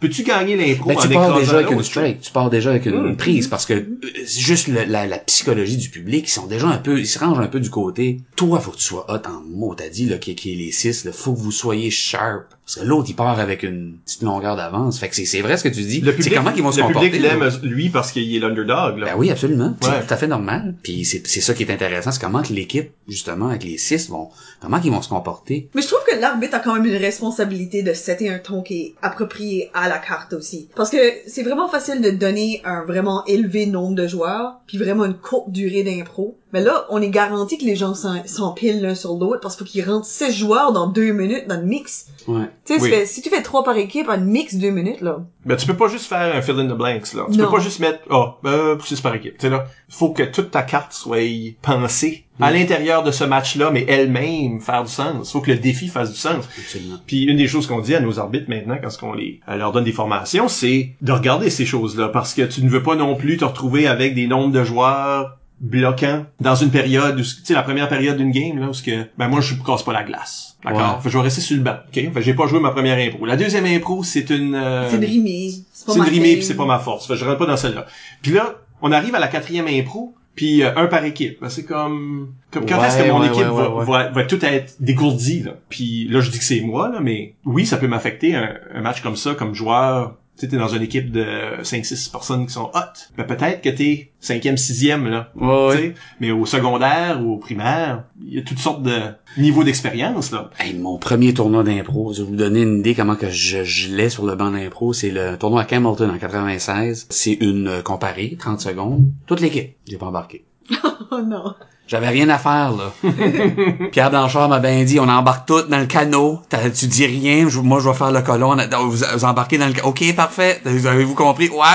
Peux-tu 0.00 0.22
gagner 0.22 0.56
l'impro 0.56 0.88
Ben, 0.88 0.96
en 0.96 1.00
tu 1.02 1.08
pars 1.10 1.38
déjà 1.38 1.56
avec 1.56 1.66
une 1.68 1.74
l'autre? 1.76 1.86
strike, 1.86 2.20
tu 2.22 2.32
pars 2.32 2.48
déjà 2.48 2.70
avec 2.70 2.86
une 2.86 3.10
Mm. 3.12 3.16
prise 3.16 3.48
parce 3.48 3.66
que 3.66 3.74
euh, 3.74 3.98
c'est 4.24 4.40
juste 4.40 4.68
le- 4.68 4.84
la, 4.84 5.06
la 5.06 5.18
psychologie 5.18 5.76
du 5.76 5.90
public, 5.90 6.26
ils 6.26 6.30
sont 6.32 6.46
déjà 6.46 6.68
un 6.68 6.78
peu, 6.78 6.98
ils 6.98 7.06
se 7.06 7.18
rangent 7.18 7.38
un 7.40 7.48
peu 7.48 7.60
du 7.60 7.68
côté. 7.68 8.20
Toi, 8.34 8.60
faut 8.60 8.70
que 8.70 8.78
tu 8.78 8.82
sois 8.84 9.04
hot 9.10 9.20
en 9.28 9.42
mots, 9.46 9.74
t'as 9.74 9.90
dit 9.90 10.06
là, 10.06 10.16
qui, 10.16 10.34
qui 10.34 10.54
est 10.54 10.56
les 10.56 10.72
six, 10.72 11.04
là, 11.04 11.12
faut 11.12 11.34
que 11.34 11.38
vous 11.40 11.52
soyez 11.52 11.90
sharp. 11.90 12.44
Parce 12.64 12.76
que 12.84 12.84
l'autre, 12.88 13.10
il 13.10 13.14
part 13.16 13.38
avec 13.40 13.64
une 13.64 13.96
petite 14.06 14.22
longueur 14.22 14.54
d'avance. 14.56 14.98
Fait 15.00 15.08
que 15.08 15.16
c'est, 15.16 15.24
c'est 15.24 15.40
vrai 15.40 15.56
ce 15.56 15.64
que 15.64 15.68
tu 15.68 15.82
dis. 15.82 16.00
Le 16.00 16.12
C'est 16.12 16.16
public, 16.18 16.34
comment 16.36 16.52
qu'ils 16.52 16.62
vont 16.62 16.70
se 16.70 16.78
le 16.78 16.84
comporter. 16.86 17.10
public 17.10 17.22
là. 17.28 17.34
l'aime, 17.36 17.50
lui, 17.64 17.88
parce 17.88 18.12
qu'il 18.12 18.32
est 18.34 18.38
l'underdog, 18.38 18.98
là. 18.98 19.06
Ben 19.06 19.14
oui, 19.18 19.28
absolument. 19.30 19.74
Ouais. 19.82 19.88
C'est 20.00 20.06
tout 20.06 20.14
à 20.14 20.16
fait 20.16 20.28
normal. 20.28 20.76
Puis 20.84 21.04
c'est, 21.04 21.26
c'est 21.26 21.40
ça 21.40 21.52
qui 21.52 21.64
est 21.64 21.70
intéressant, 21.72 22.12
c'est 22.12 22.20
comment 22.20 22.42
que 22.42 22.52
l'équipe, 22.52 22.90
justement, 23.08 23.48
avec 23.48 23.64
les 23.64 23.76
six, 23.76 24.08
vont, 24.08 24.28
comment 24.62 24.78
qu'ils 24.80 24.92
vont 24.92 25.02
se 25.02 25.08
comporter. 25.08 25.68
Mais 25.74 25.82
je 25.82 25.88
trouve 25.88 25.98
que 26.08 26.20
l'arbitre 26.30 26.56
a 26.56 26.58
quand 26.60 26.74
même 26.74 26.86
une 26.86 26.96
responsabilité 26.96 27.82
de 27.82 27.92
setter 27.92 28.28
un 28.30 28.38
ton 28.38 28.62
qui 28.62 28.80
est 28.80 28.94
approprié 29.02 29.70
à 29.74 29.88
la 29.88 29.98
carte 29.98 30.32
aussi. 30.32 30.68
Parce 30.74 30.90
que 30.90 30.96
c'est 31.26 31.42
vraiment 31.42 31.68
facile 31.68 32.00
de 32.00 32.10
donner 32.10 32.62
un 32.64 32.84
vraiment 32.84 33.24
élevé 33.26 33.66
nombre 33.66 33.94
de 33.94 34.06
joueurs, 34.06 34.60
puis 34.66 34.78
vraiment 34.78 35.04
une 35.04 35.14
courte 35.14 35.50
durée 35.50 35.82
d'impro. 35.82 36.36
Mais 36.52 36.60
là, 36.60 36.84
on 36.90 37.00
est 37.00 37.10
garanti 37.10 37.58
que 37.58 37.64
les 37.64 37.76
gens 37.76 37.94
s'en- 37.94 38.26
s'empilent 38.26 38.82
l'un 38.82 38.96
sur 38.96 39.14
l'autre 39.14 39.40
parce 39.40 39.54
qu'il 39.56 39.66
faut 39.66 39.70
qu'ils 39.72 39.88
rentrent 39.88 40.06
six 40.06 40.32
joueurs 40.32 40.72
dans 40.72 40.88
deux 40.88 41.12
minutes 41.12 41.46
dans 41.46 41.60
le 41.60 41.64
mix. 41.66 42.06
Ouais. 42.26 42.46
Tu 42.64 42.74
sais, 42.74 42.80
Oui. 42.82 43.06
si 43.06 43.22
tu 43.22 43.28
fais 43.30 43.42
trois 43.42 43.62
par 43.62 43.76
équipe 43.76 44.08
en 44.08 44.18
mix 44.18 44.56
deux 44.56 44.70
minutes, 44.70 45.00
là. 45.00 45.20
Ben, 45.44 45.56
tu 45.56 45.66
peux 45.66 45.76
pas 45.76 45.86
juste 45.88 46.06
faire 46.06 46.34
un 46.34 46.42
fill 46.42 46.58
in 46.58 46.66
the 46.66 46.76
blanks, 46.76 47.14
là. 47.14 47.26
Tu 47.30 47.38
Non. 47.38 47.44
peux 47.46 47.52
pas 47.56 47.60
juste 47.62 47.78
mettre, 47.78 48.00
ah, 48.10 48.36
ben, 48.42 48.76
c'est 48.84 49.00
par 49.00 49.14
équipe. 49.14 49.38
Tu 49.38 49.42
sais, 49.42 49.50
là. 49.50 49.64
Faut 49.88 50.10
que 50.10 50.24
toute 50.24 50.50
ta 50.50 50.62
carte 50.62 50.92
soit 50.92 51.54
pensée 51.62 52.24
à 52.40 52.50
l'intérieur 52.50 53.02
de 53.02 53.10
ce 53.10 53.24
match-là, 53.24 53.70
mais 53.70 53.84
elle-même 53.88 54.60
faire 54.60 54.84
du 54.84 54.90
sens. 54.90 55.32
Faut 55.32 55.40
que 55.40 55.50
le 55.50 55.58
défi 55.58 55.88
fasse 55.88 56.10
du 56.10 56.18
sens. 56.18 56.48
Absolument. 56.58 56.96
Puis 57.06 57.24
une 57.24 57.36
des 57.36 57.48
choses 57.48 57.66
qu'on 57.66 57.80
dit 57.80 57.94
à 57.94 58.00
nos 58.00 58.18
arbitres 58.18 58.48
maintenant, 58.48 58.76
quand 58.82 59.08
on 59.08 59.14
les 59.14 59.40
euh, 59.48 59.56
leur 59.56 59.72
donne 59.72 59.84
des 59.84 59.92
formations, 59.92 60.48
c'est 60.48 60.94
de 61.00 61.12
regarder 61.12 61.50
ces 61.50 61.66
choses-là, 61.66 62.08
parce 62.08 62.34
que 62.34 62.42
tu 62.42 62.62
ne 62.62 62.68
veux 62.68 62.82
pas 62.82 62.96
non 62.96 63.14
plus 63.16 63.36
te 63.36 63.44
retrouver 63.44 63.86
avec 63.86 64.14
des 64.14 64.26
nombres 64.26 64.52
de 64.52 64.64
joueurs 64.64 65.36
bloquants 65.60 66.24
dans 66.40 66.54
une 66.54 66.70
période 66.70 67.20
où, 67.20 67.22
tu 67.22 67.44
sais, 67.44 67.54
la 67.54 67.62
première 67.62 67.88
période 67.88 68.16
d'une 68.16 68.30
game, 68.30 68.58
là, 68.58 68.68
où 68.68 68.72
ce 68.72 68.82
que, 68.82 69.06
ben 69.18 69.28
moi, 69.28 69.40
je 69.40 69.54
casse 69.54 69.82
pas 69.82 69.92
la 69.92 70.02
glace. 70.02 70.56
D'accord? 70.64 70.80
Ouais. 70.80 70.86
Fait 70.98 71.04
que 71.04 71.10
je 71.10 71.18
vais 71.18 71.24
rester 71.24 71.40
sur 71.40 71.56
le 71.56 71.62
banc. 71.62 71.76
OK? 71.86 71.94
Fait 71.94 72.10
que 72.10 72.20
j'ai 72.20 72.34
pas 72.34 72.46
joué 72.46 72.60
ma 72.60 72.70
première 72.70 72.98
impro. 72.98 73.26
La 73.26 73.36
deuxième 73.36 73.66
impro, 73.66 74.02
c'est 74.02 74.30
une, 74.30 74.54
euh, 74.54 74.88
C'est 74.88 74.96
une 74.96 75.04
rimée. 75.04 75.50
C'est 75.72 75.92
une 75.92 75.98
ma 75.98 76.04
rimée 76.04 76.34
puis 76.36 76.44
c'est 76.44 76.56
pas 76.56 76.66
ma 76.66 76.78
force. 76.78 77.06
Fait 77.06 77.14
que 77.14 77.18
je 77.18 77.24
rentre 77.24 77.38
pas 77.38 77.46
dans 77.46 77.56
celle-là. 77.56 77.86
Puis 78.22 78.32
là, 78.32 78.56
on 78.82 78.92
arrive 78.92 79.14
à 79.14 79.18
la 79.18 79.28
quatrième 79.28 79.66
impro, 79.66 80.14
puis 80.34 80.62
euh, 80.62 80.74
un 80.76 80.86
par 80.86 81.04
équipe. 81.04 81.44
C'est 81.48 81.64
comme 81.64 82.34
comme 82.50 82.66
quand 82.66 82.78
Ouais, 82.80 82.86
est-ce 82.86 83.02
que 83.02 83.10
mon 83.10 83.20
ouais, 83.20 83.26
équipe 83.28 83.42
ouais, 83.50 83.84
va, 83.84 83.84
va, 83.84 84.10
va 84.10 84.24
tout 84.24 84.44
être 84.44 84.74
dégourdie 84.80 85.42
là. 85.42 85.52
Puis 85.68 86.06
là 86.08 86.20
je 86.20 86.30
dis 86.30 86.38
que 86.38 86.44
c'est 86.44 86.60
moi 86.60 86.88
là, 86.88 87.00
mais 87.00 87.34
oui 87.44 87.66
ça 87.66 87.76
peut 87.76 87.88
m'affecter 87.88 88.34
un, 88.34 88.54
un 88.74 88.80
match 88.80 89.00
comme 89.02 89.16
ça 89.16 89.34
comme 89.34 89.54
joueur. 89.54 90.16
Tu 90.40 90.46
sais, 90.46 90.52
t'es 90.52 90.56
dans 90.56 90.68
une 90.68 90.80
équipe 90.80 91.12
de 91.12 91.22
5-6 91.60 92.10
personnes 92.10 92.46
qui 92.46 92.54
sont 92.54 92.70
hot. 92.72 93.10
Ben 93.18 93.24
peut-être 93.24 93.60
que 93.60 93.68
t'es 93.68 94.10
cinquième, 94.20 94.56
sixième 94.56 95.06
là. 95.06 95.30
Ouais, 95.36 95.92
Mais 96.18 96.30
au 96.30 96.46
secondaire 96.46 97.20
ou 97.22 97.34
au 97.34 97.36
primaire, 97.36 98.04
il 98.26 98.36
y 98.36 98.38
a 98.38 98.42
toutes 98.42 98.58
sortes 98.58 98.82
de 98.82 98.98
niveaux 99.36 99.64
d'expérience 99.64 100.32
là. 100.32 100.48
Hey, 100.58 100.72
mon 100.72 100.96
premier 100.96 101.34
tournoi 101.34 101.62
d'impro, 101.62 102.14
je 102.14 102.22
vais 102.22 102.28
vous 102.30 102.36
donner 102.36 102.62
une 102.62 102.78
idée 102.78 102.94
comment 102.94 103.16
que 103.16 103.28
je 103.28 103.64
gelais 103.64 104.08
sur 104.08 104.24
le 104.24 104.34
banc 104.34 104.50
d'impro, 104.50 104.94
c'est 104.94 105.10
le 105.10 105.36
tournoi 105.36 105.60
à 105.60 105.64
Campbellton 105.66 106.08
en 106.08 106.18
96. 106.18 107.08
C'est 107.10 107.34
une 107.34 107.68
euh, 107.68 107.82
comparée, 107.82 108.34
30 108.38 108.62
secondes. 108.62 109.12
Toute 109.26 109.40
l'équipe, 109.40 109.76
j'ai 109.86 109.98
pas 109.98 110.06
embarqué. 110.06 110.46
Oh 111.12 111.20
non. 111.26 111.54
J'avais 111.88 112.08
rien 112.08 112.28
à 112.28 112.38
faire, 112.38 112.70
là. 112.72 112.92
Pierre 113.90 114.10
Blanchard 114.10 114.48
m'a 114.48 114.60
bien 114.60 114.84
dit, 114.84 115.00
on 115.00 115.08
embarque 115.08 115.46
tout 115.48 115.62
dans 115.62 115.78
le 115.80 115.86
canot. 115.86 116.40
T'as- 116.48 116.70
Tu 116.70 116.86
dis 116.86 117.04
rien, 117.04 117.48
je- 117.48 117.58
moi 117.58 117.80
je 117.80 117.88
vais 117.88 117.94
faire 117.96 118.12
le 118.12 118.22
colon. 118.22 118.56
Vous, 118.82 118.90
vous 118.92 119.24
embarquez 119.24 119.58
dans 119.58 119.66
le 119.66 119.72
canot. 119.72 119.88
OK, 119.88 120.14
parfait. 120.14 120.60
Vous 120.64 120.86
Avez-vous 120.86 121.14
compris? 121.16 121.48
Ouais. 121.48 121.66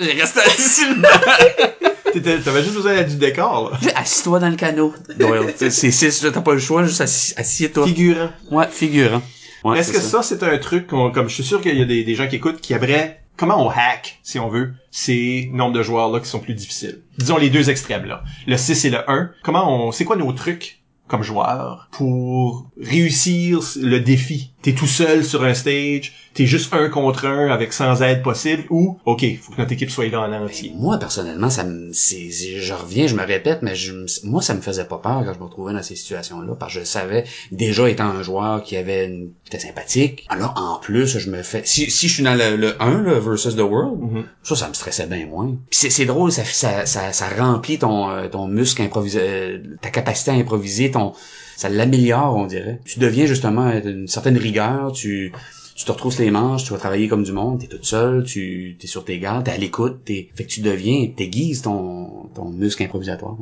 J'ai 0.00 0.12
resté 0.12 0.40
assis 0.40 0.82
T'avais 2.44 2.62
juste 2.62 2.74
besoin 2.76 3.02
du 3.02 3.16
décor 3.16 3.70
là. 3.72 3.90
Assis-toi 3.96 4.38
dans 4.38 4.48
le 4.48 4.56
canot. 4.56 4.94
Doyle. 5.18 5.52
C'est 5.56 5.70
six, 5.70 6.26
t'as 6.32 6.40
pas 6.40 6.54
le 6.54 6.58
choix, 6.60 6.84
juste 6.84 7.00
assis- 7.02 7.34
assieds-toi. 7.36 7.86
Figurant. 7.86 8.30
Ouais, 8.50 8.66
figurant. 8.70 9.20
Ouais, 9.64 9.78
Est-ce 9.78 9.92
que 9.92 10.00
ça, 10.00 10.22
c'est 10.22 10.42
un 10.42 10.56
truc 10.58 10.86
qu'on, 10.86 11.10
comme 11.10 11.28
je 11.28 11.34
suis 11.34 11.44
sûr 11.44 11.60
qu'il 11.60 11.76
y 11.76 11.82
a 11.82 11.84
des, 11.84 12.04
des 12.04 12.14
gens 12.14 12.28
qui 12.28 12.36
écoutent 12.36 12.60
qui 12.60 12.72
aimeraient 12.72 13.20
comment 13.36 13.64
on 13.64 13.70
hack, 13.70 14.18
si 14.22 14.38
on 14.38 14.48
veut, 14.48 14.74
ces 14.90 15.50
nombres 15.52 15.74
de 15.74 15.82
joueurs 15.82 16.10
là 16.10 16.20
qui 16.20 16.28
sont 16.28 16.40
plus 16.40 16.54
difficiles? 16.54 17.02
Disons 17.18 17.36
les 17.36 17.50
deux 17.50 17.70
extrêmes 17.70 18.04
là. 18.04 18.22
Le 18.46 18.56
6 18.56 18.84
et 18.84 18.90
le 18.90 19.10
1. 19.10 19.30
Comment 19.42 19.86
on 19.86 19.92
c'est 19.92 20.04
quoi 20.04 20.16
nos 20.16 20.32
trucs 20.32 20.80
comme 21.08 21.22
joueurs 21.22 21.88
pour 21.92 22.68
réussir 22.80 23.60
le 23.80 24.00
défi. 24.00 24.50
T'es 24.66 24.72
tout 24.74 24.88
seul 24.88 25.24
sur 25.24 25.44
un 25.44 25.54
stage, 25.54 26.12
t'es 26.34 26.44
juste 26.44 26.74
un 26.74 26.88
contre 26.88 27.24
un 27.26 27.52
avec 27.52 27.72
sans 27.72 28.02
aide 28.02 28.20
possible 28.24 28.64
ou 28.68 28.98
OK, 29.04 29.24
faut 29.40 29.52
que 29.52 29.60
notre 29.60 29.70
équipe 29.70 29.92
soit 29.92 30.08
là 30.08 30.22
en 30.22 30.32
entier. 30.32 30.72
Moi, 30.74 30.98
personnellement, 30.98 31.50
ça 31.50 31.62
me, 31.62 31.92
c'est, 31.92 32.30
je 32.32 32.72
reviens, 32.74 33.06
je 33.06 33.14
me 33.14 33.24
répète, 33.24 33.60
mais 33.62 33.76
je, 33.76 33.92
moi, 34.24 34.42
ça 34.42 34.54
me 34.54 34.60
faisait 34.60 34.86
pas 34.86 34.98
peur 34.98 35.22
quand 35.24 35.32
je 35.32 35.38
me 35.38 35.44
retrouvais 35.44 35.72
dans 35.72 35.84
ces 35.84 35.94
situations-là, 35.94 36.56
parce 36.58 36.74
que 36.74 36.80
je 36.80 36.84
savais, 36.84 37.22
déjà 37.52 37.88
étant 37.88 38.06
un 38.08 38.24
joueur 38.24 38.64
qui 38.64 38.76
avait 38.76 39.06
une, 39.06 39.30
était 39.46 39.60
sympathique, 39.60 40.26
alors 40.30 40.54
en 40.56 40.80
plus, 40.80 41.16
je 41.16 41.30
me 41.30 41.44
fais, 41.44 41.62
si, 41.64 41.88
si 41.88 42.08
je 42.08 42.14
suis 42.14 42.24
dans 42.24 42.34
le, 42.34 42.56
le 42.56 42.82
1, 42.82 43.02
là, 43.02 43.20
versus 43.20 43.54
the 43.54 43.60
world, 43.60 44.00
Mhm. 44.00 44.24
ça, 44.42 44.56
ça 44.56 44.68
me 44.68 44.74
stressait 44.74 45.06
bien 45.06 45.26
moins. 45.26 45.46
Puis 45.70 45.78
c'est, 45.78 45.90
c'est 45.90 46.06
drôle, 46.06 46.32
ça, 46.32 46.42
ça, 46.44 46.86
ça, 46.86 47.12
ça 47.12 47.28
remplit 47.38 47.78
ton, 47.78 48.10
euh, 48.10 48.26
ton 48.28 48.48
muscle 48.48 48.82
improvisé, 48.82 49.20
euh, 49.22 49.58
ta 49.80 49.90
capacité 49.90 50.32
à 50.32 50.34
improviser, 50.34 50.90
ton, 50.90 51.12
ça 51.56 51.68
l'améliore, 51.68 52.36
on 52.36 52.46
dirait. 52.46 52.80
Tu 52.84 52.98
deviens 52.98 53.26
justement 53.26 53.70
une 53.72 54.06
certaine 54.06 54.36
rigueur, 54.36 54.92
tu, 54.92 55.32
tu 55.74 55.84
te 55.84 55.92
retrousses 55.92 56.18
les 56.18 56.30
manches, 56.30 56.64
tu 56.64 56.72
vas 56.72 56.78
travailler 56.78 57.08
comme 57.08 57.22
du 57.22 57.32
monde, 57.32 57.60
t'es 57.60 57.66
toute 57.66 57.84
seule, 57.84 58.24
tu 58.24 58.76
es 58.80 58.86
sur 58.86 59.04
tes 59.04 59.18
gardes, 59.18 59.44
t'es 59.44 59.50
à 59.50 59.56
l'écoute, 59.56 60.00
t'es, 60.04 60.28
fait 60.34 60.44
que 60.44 60.48
tu 60.48 60.60
deviens, 60.60 61.08
t'aiguises 61.14 61.62
ton, 61.62 62.28
ton 62.34 62.50
muscle 62.50 62.82
improvisatoire. 62.82 63.36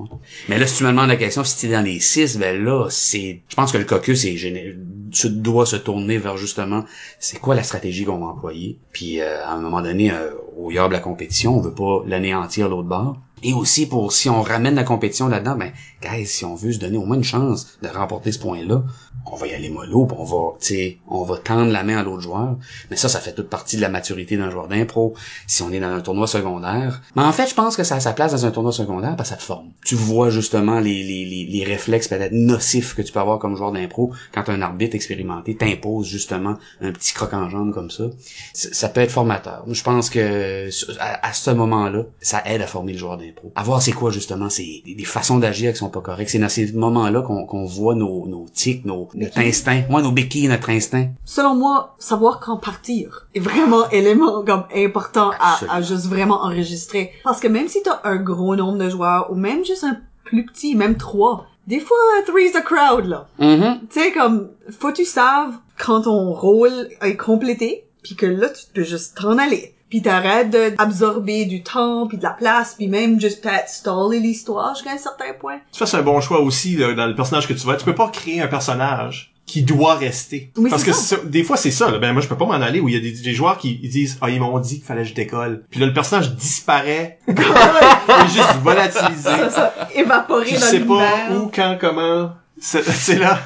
Mais 0.48 0.58
là, 0.58 0.66
si 0.66 0.78
tu 0.78 0.84
me 0.84 0.90
demandes 0.90 1.08
la 1.08 1.16
question, 1.16 1.44
si 1.44 1.60
t'es 1.60 1.72
dans 1.72 1.84
les 1.84 2.00
six, 2.00 2.38
ben 2.38 2.64
là, 2.64 2.88
c'est, 2.88 3.40
je 3.48 3.54
pense 3.54 3.72
que 3.72 3.78
le 3.78 3.84
caucus 3.84 4.24
est 4.24 4.36
géné- 4.36 4.74
se 5.12 5.28
doit 5.28 5.66
se 5.66 5.76
tourner 5.76 6.18
vers 6.18 6.36
justement, 6.36 6.84
c'est 7.20 7.38
quoi 7.38 7.54
la 7.54 7.62
stratégie 7.62 8.04
qu'on 8.04 8.18
va 8.18 8.26
employer? 8.26 8.78
Puis, 8.92 9.20
euh, 9.20 9.44
à 9.44 9.52
un 9.52 9.60
moment 9.60 9.80
donné, 9.80 10.10
euh, 10.10 10.30
au 10.56 10.70
yard 10.72 10.88
de 10.88 10.94
la 10.94 11.00
compétition, 11.00 11.56
on 11.56 11.60
veut 11.60 11.74
pas 11.74 12.02
l'anéantir 12.06 12.68
l'autre 12.68 12.88
bord. 12.88 13.16
Et 13.46 13.52
aussi 13.52 13.86
pour, 13.86 14.12
si 14.12 14.30
on 14.30 14.40
ramène 14.40 14.74
la 14.74 14.84
compétition 14.84 15.28
là-dedans, 15.28 15.56
ben, 15.56 15.72
guys, 16.02 16.26
si 16.26 16.46
on 16.46 16.54
veut 16.54 16.72
se 16.72 16.78
donner 16.78 16.96
au 16.96 17.04
moins 17.04 17.18
une 17.18 17.24
chance 17.24 17.78
de 17.82 17.88
remporter 17.88 18.32
ce 18.32 18.38
point-là, 18.38 18.82
on 19.32 19.36
va 19.36 19.46
y 19.46 19.54
aller 19.54 19.68
mollo, 19.68 20.06
puis 20.06 20.16
on 20.18 20.24
va, 20.24 20.58
tu 20.60 20.98
on 21.08 21.24
va 21.24 21.38
tendre 21.38 21.72
la 21.72 21.82
main 21.82 21.98
à 21.98 22.02
l'autre 22.02 22.22
joueur. 22.22 22.56
Mais 22.90 22.96
ça, 22.96 23.08
ça 23.08 23.20
fait 23.20 23.32
toute 23.32 23.48
partie 23.48 23.76
de 23.76 23.80
la 23.80 23.88
maturité 23.88 24.36
d'un 24.36 24.50
joueur 24.50 24.68
d'impro. 24.68 25.14
Si 25.46 25.62
on 25.62 25.72
est 25.72 25.80
dans 25.80 25.88
un 25.88 26.00
tournoi 26.00 26.26
secondaire. 26.26 27.02
Mais 27.16 27.22
en 27.22 27.32
fait, 27.32 27.48
je 27.48 27.54
pense 27.54 27.76
que 27.76 27.84
ça 27.84 27.96
a 27.96 28.00
sa 28.00 28.12
place 28.12 28.32
dans 28.32 28.46
un 28.46 28.50
tournoi 28.50 28.72
secondaire 28.72 29.16
parce 29.16 29.30
que 29.30 29.34
ça 29.34 29.38
te 29.38 29.42
forme. 29.42 29.70
Tu 29.84 29.94
vois 29.94 30.30
justement 30.30 30.80
les, 30.80 31.02
les, 31.02 31.46
les, 31.50 31.64
réflexes 31.64 32.08
peut-être 32.08 32.32
nocifs 32.32 32.94
que 32.94 33.02
tu 33.02 33.12
peux 33.12 33.20
avoir 33.20 33.38
comme 33.38 33.56
joueur 33.56 33.72
d'impro 33.72 34.12
quand 34.32 34.48
un 34.48 34.60
arbitre 34.62 34.94
expérimenté 34.94 35.56
t'impose 35.56 36.06
justement 36.06 36.56
un 36.80 36.92
petit 36.92 37.14
croc 37.14 37.32
en 37.32 37.48
jambe 37.48 37.72
comme 37.72 37.90
ça. 37.90 38.04
Ça 38.52 38.88
peut 38.88 39.00
être 39.00 39.10
formateur. 39.10 39.64
Je 39.68 39.82
pense 39.82 40.10
que 40.10 40.68
à, 41.00 41.32
ce 41.32 41.50
moment-là, 41.50 42.04
ça 42.20 42.42
aide 42.46 42.62
à 42.62 42.66
former 42.66 42.92
le 42.92 42.98
joueur 42.98 43.16
d'impro. 43.16 43.52
À 43.54 43.62
voir 43.62 43.82
c'est 43.82 43.92
quoi 43.92 44.10
justement, 44.10 44.50
c'est 44.50 44.82
des, 44.84 45.04
façons 45.04 45.38
d'agir 45.38 45.72
qui 45.72 45.78
sont 45.78 45.90
pas 45.90 46.00
correctes. 46.00 46.30
C'est 46.30 46.38
dans 46.38 46.48
ces 46.48 46.72
moments-là 46.72 47.22
qu'on 47.22 47.46
qu'on 47.46 47.64
voit 47.64 47.94
nos, 47.94 48.26
nos 48.26 48.46
tics, 48.52 48.84
nos, 48.84 49.08
notre 49.14 49.38
instinct. 49.38 49.82
Moi, 49.88 50.02
nos 50.02 50.12
béquilles, 50.12 50.48
notre 50.48 50.70
instinct. 50.70 51.08
Selon 51.24 51.54
moi, 51.54 51.94
savoir 51.98 52.40
quand 52.40 52.56
partir 52.56 53.26
est 53.34 53.40
vraiment 53.40 53.88
élément 53.90 54.44
comme 54.44 54.64
important 54.74 55.30
à, 55.40 55.58
à 55.68 55.82
juste 55.82 56.06
vraiment 56.06 56.42
enregistrer. 56.42 57.12
Parce 57.22 57.40
que 57.40 57.48
même 57.48 57.68
si 57.68 57.82
t'as 57.82 58.00
un 58.04 58.16
gros 58.16 58.56
nombre 58.56 58.78
de 58.78 58.88
joueurs 58.88 59.30
ou 59.30 59.34
même 59.34 59.64
juste 59.64 59.84
un 59.84 59.98
plus 60.24 60.44
petit, 60.46 60.74
même 60.74 60.96
trois, 60.96 61.46
des 61.66 61.80
fois, 61.80 61.96
three's 62.26 62.54
a 62.56 62.60
crowd, 62.60 63.06
là. 63.06 63.26
Mhm. 63.38 63.80
Tu 63.90 64.00
sais, 64.00 64.12
comme, 64.12 64.50
faut 64.78 64.88
que 64.88 64.96
tu 64.96 65.04
saves 65.04 65.54
quand 65.78 66.02
ton 66.02 66.32
rôle 66.32 66.88
est 67.00 67.16
complété, 67.16 67.86
puis 68.02 68.16
que 68.16 68.26
là, 68.26 68.48
tu 68.50 68.66
peux 68.74 68.82
juste 68.82 69.16
t'en 69.20 69.38
aller. 69.38 69.73
Puis 69.94 70.02
t'arrêtes 70.02 70.50
d'absorber 70.50 71.44
du 71.44 71.62
temps, 71.62 72.08
puis 72.08 72.18
de 72.18 72.24
la 72.24 72.30
place, 72.30 72.74
puis 72.74 72.88
même 72.88 73.20
juste 73.20 73.40
peut-être 73.40 73.68
staller 73.68 74.18
l'histoire 74.18 74.74
jusqu'à 74.74 74.90
un 74.90 74.98
certain 74.98 75.32
point. 75.38 75.58
Ça, 75.70 75.86
c'est 75.86 75.96
un 75.96 76.02
bon 76.02 76.20
choix 76.20 76.40
aussi 76.40 76.74
là, 76.74 76.94
dans 76.94 77.06
le 77.06 77.14
personnage 77.14 77.46
que 77.46 77.52
tu 77.52 77.64
vas. 77.64 77.76
Tu 77.76 77.84
peux 77.84 77.94
pas 77.94 78.08
créer 78.08 78.40
un 78.40 78.48
personnage 78.48 79.32
qui 79.46 79.62
doit 79.62 79.94
rester. 79.94 80.50
Oui, 80.56 80.68
Parce 80.68 80.82
que 80.82 80.92
ça. 80.92 81.18
des 81.24 81.44
fois, 81.44 81.56
c'est 81.56 81.70
ça. 81.70 81.92
Là. 81.92 81.98
Ben 81.98 82.12
moi, 82.12 82.22
je 82.22 82.26
peux 82.26 82.36
pas 82.36 82.44
m'en 82.44 82.54
aller 82.54 82.80
où 82.80 82.88
il 82.88 82.96
y 82.96 82.98
a 82.98 83.00
des, 83.00 83.12
des 83.12 83.34
joueurs 83.34 83.56
qui 83.56 83.78
ils 83.84 83.88
disent 83.88 84.18
ah 84.20 84.30
ils 84.30 84.40
m'ont 84.40 84.58
dit 84.58 84.78
qu'il 84.78 84.84
fallait 84.84 85.02
que 85.02 85.10
je 85.10 85.14
décolle. 85.14 85.62
Puis 85.70 85.78
là, 85.78 85.86
le 85.86 85.92
personnage 85.92 86.34
disparaît. 86.34 87.20
il 87.28 87.34
est 87.34 88.28
juste 88.32 88.56
volatilisé. 88.64 89.22
Ça, 89.22 89.50
ça, 89.50 89.74
évaporé 89.94 90.46
Tu 90.46 90.54
dans 90.54 90.60
sais 90.60 90.80
pas 90.80 91.28
où, 91.36 91.52
quand, 91.54 91.78
comment. 91.80 92.32
C'est 92.66 92.82
c'est 93.06 93.18
là. 93.18 93.38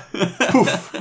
Pouf. 0.51 0.93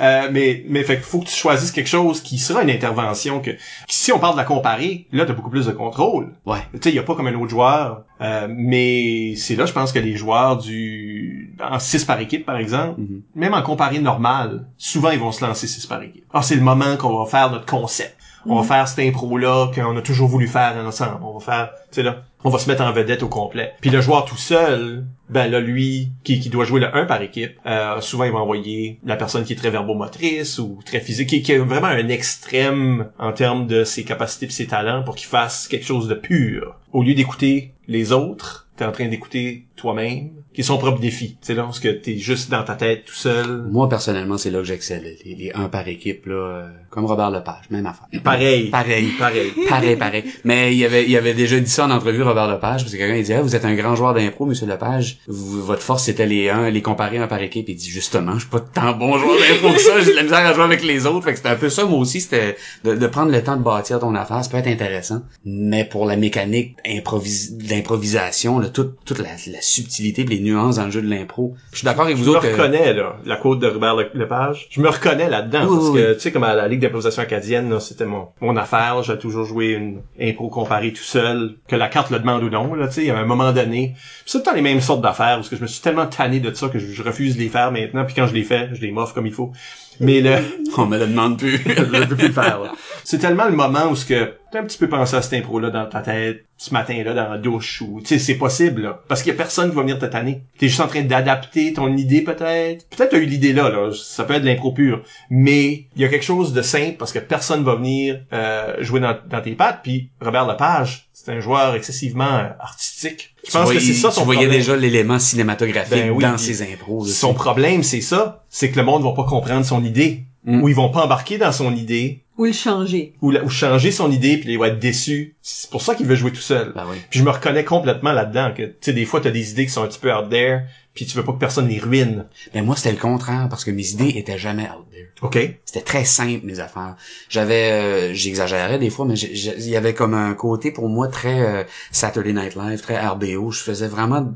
Euh, 0.00 0.28
mais 0.30 0.64
mais 0.68 0.84
fait 0.84 0.98
faut 0.98 1.18
que 1.18 1.26
tu 1.26 1.34
choisisses 1.34 1.72
quelque 1.72 1.88
chose 1.88 2.20
qui 2.20 2.38
sera 2.38 2.62
une 2.62 2.70
intervention 2.70 3.40
que 3.40 3.50
si 3.88 4.12
on 4.12 4.20
parle 4.20 4.34
de 4.34 4.38
la 4.38 4.44
comparer, 4.44 5.06
là 5.12 5.26
t'as 5.26 5.32
beaucoup 5.32 5.50
plus 5.50 5.66
de 5.66 5.72
contrôle. 5.72 6.32
Ouais. 6.46 6.60
Tu 6.74 6.78
sais, 6.84 6.88
il 6.90 6.94
y 6.94 6.98
a 7.00 7.02
pas 7.02 7.16
comme 7.16 7.26
un 7.26 7.34
autre 7.34 7.50
joueur, 7.50 8.04
euh, 8.20 8.46
mais 8.48 9.34
c'est 9.36 9.56
là 9.56 9.66
je 9.66 9.72
pense 9.72 9.90
que 9.92 9.98
les 9.98 10.14
joueurs 10.14 10.56
du 10.58 11.52
en 11.60 11.80
6 11.80 12.04
par 12.04 12.20
équipe 12.20 12.46
par 12.46 12.56
exemple, 12.58 13.00
Mhm. 13.00 13.22
même 13.34 13.54
en 13.54 13.62
comparé 13.62 13.98
normal, 13.98 14.66
souvent 14.78 15.10
ils 15.10 15.18
vont 15.18 15.32
se 15.32 15.44
lancer 15.44 15.66
6 15.66 15.86
par 15.86 16.00
équipe. 16.02 16.24
Ah, 16.32 16.42
c'est 16.42 16.54
le 16.56 16.62
moment 16.62 16.96
qu'on 16.96 17.18
va 17.24 17.28
faire 17.28 17.50
notre 17.50 17.66
concept. 17.66 18.16
On 18.46 18.60
va 18.60 18.62
faire 18.62 18.88
cette 18.88 19.06
impro 19.06 19.38
là 19.38 19.70
qu'on 19.74 19.96
a 19.96 20.02
toujours 20.02 20.28
voulu 20.28 20.48
faire 20.48 20.74
ensemble. 20.84 21.20
On 21.22 21.38
va 21.38 21.44
faire, 21.44 21.70
tu 21.90 21.96
sais 21.96 22.02
là, 22.02 22.22
on 22.44 22.50
va 22.50 22.58
se 22.58 22.68
mettre 22.68 22.82
en 22.82 22.92
vedette 22.92 23.22
au 23.22 23.28
complet. 23.28 23.72
Puis 23.80 23.90
le 23.90 24.00
joueur 24.00 24.24
tout 24.24 24.36
seul, 24.36 25.04
ben 25.28 25.50
là 25.50 25.60
lui 25.60 26.12
qui, 26.24 26.40
qui 26.40 26.48
doit 26.48 26.64
jouer 26.64 26.80
le 26.80 26.94
1 26.94 27.06
par 27.06 27.22
équipe, 27.22 27.52
euh, 27.66 28.00
souvent 28.00 28.24
il 28.24 28.32
va 28.32 28.38
envoyer 28.38 28.98
la 29.04 29.16
personne 29.16 29.44
qui 29.44 29.52
est 29.52 29.56
très 29.56 29.70
verbomotrice 29.70 30.58
ou 30.58 30.80
très 30.84 31.00
physique, 31.00 31.28
qui, 31.28 31.42
qui 31.42 31.52
a 31.52 31.62
vraiment 31.62 31.86
un 31.86 32.08
extrême 32.08 33.10
en 33.18 33.32
termes 33.32 33.66
de 33.66 33.84
ses 33.84 34.04
capacités 34.04 34.46
et 34.46 34.50
ses 34.50 34.66
talents 34.66 35.02
pour 35.04 35.14
qu'il 35.14 35.28
fasse 35.28 35.68
quelque 35.68 35.86
chose 35.86 36.08
de 36.08 36.14
pur. 36.14 36.76
Au 36.92 37.02
lieu 37.02 37.14
d'écouter 37.14 37.72
les 37.88 38.12
autres, 38.12 38.68
t'es 38.76 38.84
en 38.84 38.92
train 38.92 39.06
d'écouter 39.06 39.66
toi-même, 39.76 40.30
qui 40.54 40.60
est 40.60 40.64
son 40.64 40.78
propre 40.78 41.00
défi. 41.00 41.36
C'est 41.40 41.54
là 41.54 41.68
que 41.82 41.88
t'es 41.88 42.18
juste 42.18 42.50
dans 42.50 42.62
ta 42.62 42.74
tête 42.74 43.04
tout 43.06 43.14
seul. 43.14 43.64
Moi, 43.70 43.88
personnellement, 43.88 44.36
c'est 44.38 44.50
là 44.50 44.58
que 44.58 44.64
j'excelle. 44.64 45.16
Les, 45.24 45.34
les 45.34 45.52
un 45.54 45.68
par 45.68 45.86
équipe, 45.88 46.26
là, 46.26 46.34
euh, 46.34 46.68
comme 46.90 47.06
Robert 47.06 47.30
Lepage, 47.30 47.64
même 47.70 47.86
affaire. 47.86 48.06
Pareil. 48.22 48.68
Pareil. 48.70 49.08
Pareil. 49.18 49.52
Pareil, 49.68 49.96
pareil. 49.96 50.24
Mais 50.44 50.74
il 50.76 50.84
avait, 50.84 51.08
il 51.08 51.16
avait 51.16 51.34
déjà 51.34 51.58
dit 51.58 51.70
ça 51.70 51.86
en 51.86 51.90
entrevue, 51.90 52.22
Robert 52.22 52.48
Lepage, 52.48 52.82
parce 52.82 52.92
que 52.92 52.98
quelqu'un 52.98 53.14
il 53.16 53.20
disait, 53.22 53.34
Ah, 53.34 53.42
vous 53.42 53.56
êtes 53.56 53.64
un 53.64 53.74
grand 53.74 53.96
joueur 53.96 54.14
d'impro, 54.14 54.44
monsieur 54.46 54.66
Lepage. 54.66 55.18
Vous- 55.26 55.62
votre 55.64 55.82
force, 55.82 56.04
c'était 56.04 56.26
les 56.26 56.50
un, 56.50 56.68
les 56.70 56.82
comparer 56.82 57.18
un 57.18 57.26
par 57.26 57.40
équipe. 57.42 57.68
Il 57.68 57.76
dit, 57.76 57.88
justement, 57.88 58.34
je 58.34 58.40
suis 58.40 58.48
pas 58.50 58.60
tant 58.60 58.92
bon 58.92 59.18
joueur 59.18 59.36
d'impro 59.38 59.72
que 59.74 59.80
ça, 59.80 60.00
j'ai 60.00 60.10
de 60.12 60.16
la 60.16 60.22
misère 60.24 60.38
à 60.46 60.52
jouer 60.52 60.64
avec 60.64 60.82
les 60.84 61.06
autres. 61.06 61.24
Fait 61.24 61.30
que 61.32 61.36
c'était 61.38 61.48
un 61.48 61.56
peu 61.56 61.70
ça, 61.70 61.84
moi 61.86 61.98
aussi, 61.98 62.20
c'était 62.20 62.56
de, 62.84 62.94
de 62.94 63.06
prendre 63.06 63.32
le 63.32 63.42
temps 63.42 63.56
de 63.56 63.62
bâtir 63.62 63.98
ton 64.00 64.14
affaire. 64.14 64.44
Ça 64.44 64.50
peut 64.50 64.58
être 64.58 64.66
intéressant. 64.66 65.22
Mais 65.44 65.84
pour 65.84 66.04
la 66.06 66.16
mécanique 66.16 66.76
improvis- 66.86 67.56
d'improvisation, 67.56 68.58
là, 68.58 68.68
toute, 68.68 68.96
toute 69.04 69.18
la, 69.18 69.30
la 69.50 69.60
subtilité 69.62 70.24
les 70.24 70.40
nuances 70.42 70.76
dans 70.76 70.84
le 70.84 70.90
jeu 70.90 71.02
de 71.02 71.08
l'impro. 71.08 71.54
Je 71.72 71.78
suis 71.78 71.84
d'accord 71.84 72.04
avec 72.04 72.16
Je 72.16 72.22
vous 72.22 72.30
me 72.30 72.36
autres. 72.36 72.46
que- 72.46 72.52
reconnais, 72.52 72.92
là, 72.94 73.16
la 73.24 73.36
quote 73.36 73.58
de 73.60 73.66
Robert 73.66 73.96
Le- 73.96 74.10
Lepage. 74.14 74.66
Je 74.70 74.80
me 74.80 74.88
reconnais 74.88 75.28
là-dedans, 75.28 75.66
Oui, 75.68 75.76
parce 75.76 75.88
oui, 75.90 76.00
que, 76.00 76.14
tu 76.14 76.20
sais, 76.20 76.32
comme 76.32 76.44
à 76.44 76.54
la 76.54 76.68
Ligue 76.68 76.80
d'improvisation 76.80 77.22
acadienne, 77.22 77.80
c'était 77.80 78.04
mon, 78.06 78.28
mon 78.40 78.56
affaire. 78.56 79.02
J'ai 79.02 79.18
toujours 79.18 79.44
joué 79.44 79.68
une 79.70 80.00
impro 80.20 80.48
comparée 80.48 80.92
tout 80.92 81.02
seul, 81.02 81.54
que 81.68 81.76
la 81.76 81.88
carte 81.88 82.10
le 82.10 82.18
demande 82.18 82.42
ou 82.42 82.50
non, 82.50 82.74
là, 82.74 82.88
tu 82.88 82.94
sais, 83.04 83.10
à 83.10 83.18
un 83.18 83.24
moment 83.24 83.52
donné. 83.52 83.94
C'est 84.26 84.32
tout 84.32 84.38
le 84.38 84.44
temps 84.44 84.54
les 84.54 84.62
mêmes 84.62 84.80
sortes 84.80 85.00
d'affaires, 85.02 85.36
parce 85.36 85.48
que 85.48 85.56
je 85.56 85.62
me 85.62 85.66
suis 85.66 85.80
tellement 85.82 86.06
tanné 86.06 86.40
de 86.40 86.52
ça 86.54 86.68
que 86.68 86.78
je, 86.78 86.86
je 86.92 87.02
refuse 87.02 87.36
de 87.36 87.40
les 87.40 87.48
faire 87.48 87.72
maintenant, 87.72 88.04
puis 88.04 88.14
quand 88.14 88.26
je 88.26 88.34
les 88.34 88.42
fais, 88.44 88.68
je 88.72 88.80
les 88.80 88.90
m'offre 88.92 89.14
comme 89.14 89.26
il 89.26 89.32
faut. 89.32 89.52
Mais 90.00 90.20
le, 90.20 90.38
On 90.78 90.86
me 90.86 90.98
le 90.98 91.06
demande 91.06 91.38
plus. 91.38 91.58
je 91.66 92.04
peux 92.04 92.16
plus 92.16 92.28
le 92.28 92.32
faire. 92.32 92.60
là. 92.60 92.72
C'est 93.04 93.18
tellement 93.18 93.46
le 93.46 93.56
moment 93.56 93.90
où 93.90 93.96
ce 93.96 94.06
que 94.06 94.34
t'as 94.50 94.60
un 94.60 94.64
petit 94.64 94.78
peu 94.78 94.88
pensé 94.88 95.16
à 95.16 95.22
cette 95.22 95.34
impro 95.34 95.58
là 95.58 95.70
dans 95.70 95.86
ta 95.86 96.00
tête 96.00 96.44
ce 96.56 96.72
matin-là 96.72 97.14
dans 97.14 97.28
la 97.30 97.38
douche 97.38 97.82
ou 97.82 98.00
tu 98.00 98.06
sais 98.06 98.18
c'est 98.18 98.36
possible 98.36 98.82
là 98.82 99.00
parce 99.08 99.22
qu'il 99.22 99.32
y 99.32 99.34
a 99.34 99.36
personne 99.36 99.70
qui 99.70 99.76
va 99.76 99.82
venir 99.82 99.98
te 99.98 100.06
tanner. 100.06 100.42
T'es 100.58 100.68
juste 100.68 100.80
en 100.80 100.86
train 100.86 101.02
d'adapter 101.02 101.72
ton 101.72 101.96
idée 101.96 102.22
peut-être. 102.22 102.88
Peut-être 102.88 103.10
t'as 103.10 103.18
eu 103.18 103.26
l'idée 103.26 103.52
là 103.52 103.70
là, 103.70 103.90
ça 103.92 104.24
peut 104.24 104.34
être 104.34 104.42
de 104.42 104.46
l'impro 104.46 104.72
pure, 104.72 105.02
mais 105.30 105.86
il 105.96 106.02
y 106.02 106.04
a 106.04 106.08
quelque 106.08 106.24
chose 106.24 106.52
de 106.52 106.62
simple 106.62 106.96
parce 106.98 107.12
que 107.12 107.18
personne 107.18 107.64
va 107.64 107.74
venir 107.74 108.20
euh, 108.32 108.76
jouer 108.80 109.00
dans, 109.00 109.16
dans 109.28 109.40
tes 109.40 109.52
pattes 109.52 109.80
puis 109.82 110.10
Robert 110.20 110.46
Lepage, 110.46 111.08
c'est 111.12 111.32
un 111.32 111.40
joueur 111.40 111.74
excessivement 111.74 112.24
euh, 112.24 112.48
artistique. 112.60 113.31
Je 113.44 113.50
Tu 113.50 113.56
pense 113.56 113.72
que 113.72 113.80
c'est 113.80 113.92
ça 113.94 114.10
son 114.10 114.20
Tu 114.20 114.24
voyais 114.26 114.42
problème. 114.42 114.58
déjà 114.60 114.76
l'élément 114.76 115.18
cinématographique 115.18 115.92
Ben 115.94 116.10
oui, 116.10 116.22
dans 116.22 116.38
ses 116.38 116.62
impros. 116.62 117.04
Son 117.06 117.34
problème, 117.34 117.82
c'est 117.82 118.00
ça, 118.00 118.44
c'est 118.48 118.70
que 118.70 118.78
le 118.78 118.84
monde 118.84 119.02
va 119.02 119.12
pas 119.12 119.24
comprendre 119.24 119.64
son 119.66 119.84
idée, 119.84 120.24
Mm. 120.44 120.62
ou 120.62 120.68
ils 120.68 120.74
vont 120.74 120.88
pas 120.90 121.04
embarquer 121.04 121.38
dans 121.38 121.52
son 121.52 121.72
idée, 121.76 122.24
Ou 122.36 122.46
le 122.46 122.52
changer. 122.52 123.14
ou, 123.22 123.30
la- 123.30 123.44
ou 123.44 123.48
changer 123.48 123.92
son 123.92 124.10
idée, 124.10 124.38
puis 124.38 124.52
ils 124.52 124.56
vont 124.58 124.64
être 124.64 124.80
déçus. 124.80 125.36
C'est 125.40 125.70
pour 125.70 125.82
ça 125.82 125.94
qu'il 125.94 126.06
veut 126.06 126.16
jouer 126.16 126.32
tout 126.32 126.40
seul. 126.40 126.72
Ben 126.74 126.84
oui. 126.90 126.96
Puis 127.10 127.20
je 127.20 127.24
me 127.24 127.30
reconnais 127.30 127.64
complètement 127.64 128.10
là-dedans, 128.12 128.52
que 128.56 128.62
tu 128.62 128.74
sais 128.80 128.92
des 128.92 129.04
fois 129.04 129.20
t'as 129.20 129.30
des 129.30 129.52
idées 129.52 129.66
qui 129.66 129.70
sont 129.72 129.82
un 129.84 129.86
petit 129.86 130.00
peu 130.00 130.12
out 130.12 130.28
there, 130.30 130.62
puis 130.94 131.06
tu 131.06 131.16
veux 131.16 131.24
pas 131.24 131.32
que 131.32 131.38
personne 131.38 131.68
les 131.68 131.78
ruine. 131.78 132.26
Mais 132.54 132.62
moi, 132.62 132.76
c'était 132.76 132.92
le 132.92 132.98
contraire, 132.98 133.48
parce 133.48 133.64
que 133.64 133.70
mes 133.70 133.90
idées 133.90 134.12
étaient 134.16 134.38
jamais 134.38 134.64
out 134.64 134.86
there. 134.90 135.08
Ok. 135.22 135.38
C'était 135.64 135.80
très 135.84 136.04
simple, 136.04 136.44
mes 136.44 136.60
affaires. 136.60 136.96
J'avais, 137.28 137.72
euh, 137.72 138.14
j'exagérais 138.14 138.78
des 138.78 138.90
fois, 138.90 139.04
mais 139.06 139.14
il 139.14 139.68
y 139.68 139.76
avait 139.76 139.94
comme 139.94 140.14
un 140.14 140.34
côté 140.34 140.70
pour 140.70 140.88
moi 140.88 141.08
très 141.08 141.40
euh, 141.40 141.64
Saturday 141.92 142.32
Night 142.32 142.56
Live, 142.56 142.80
très 142.80 142.98
RBO. 143.00 143.50
Je 143.50 143.60
faisais 143.62 143.88
vraiment 143.88 144.26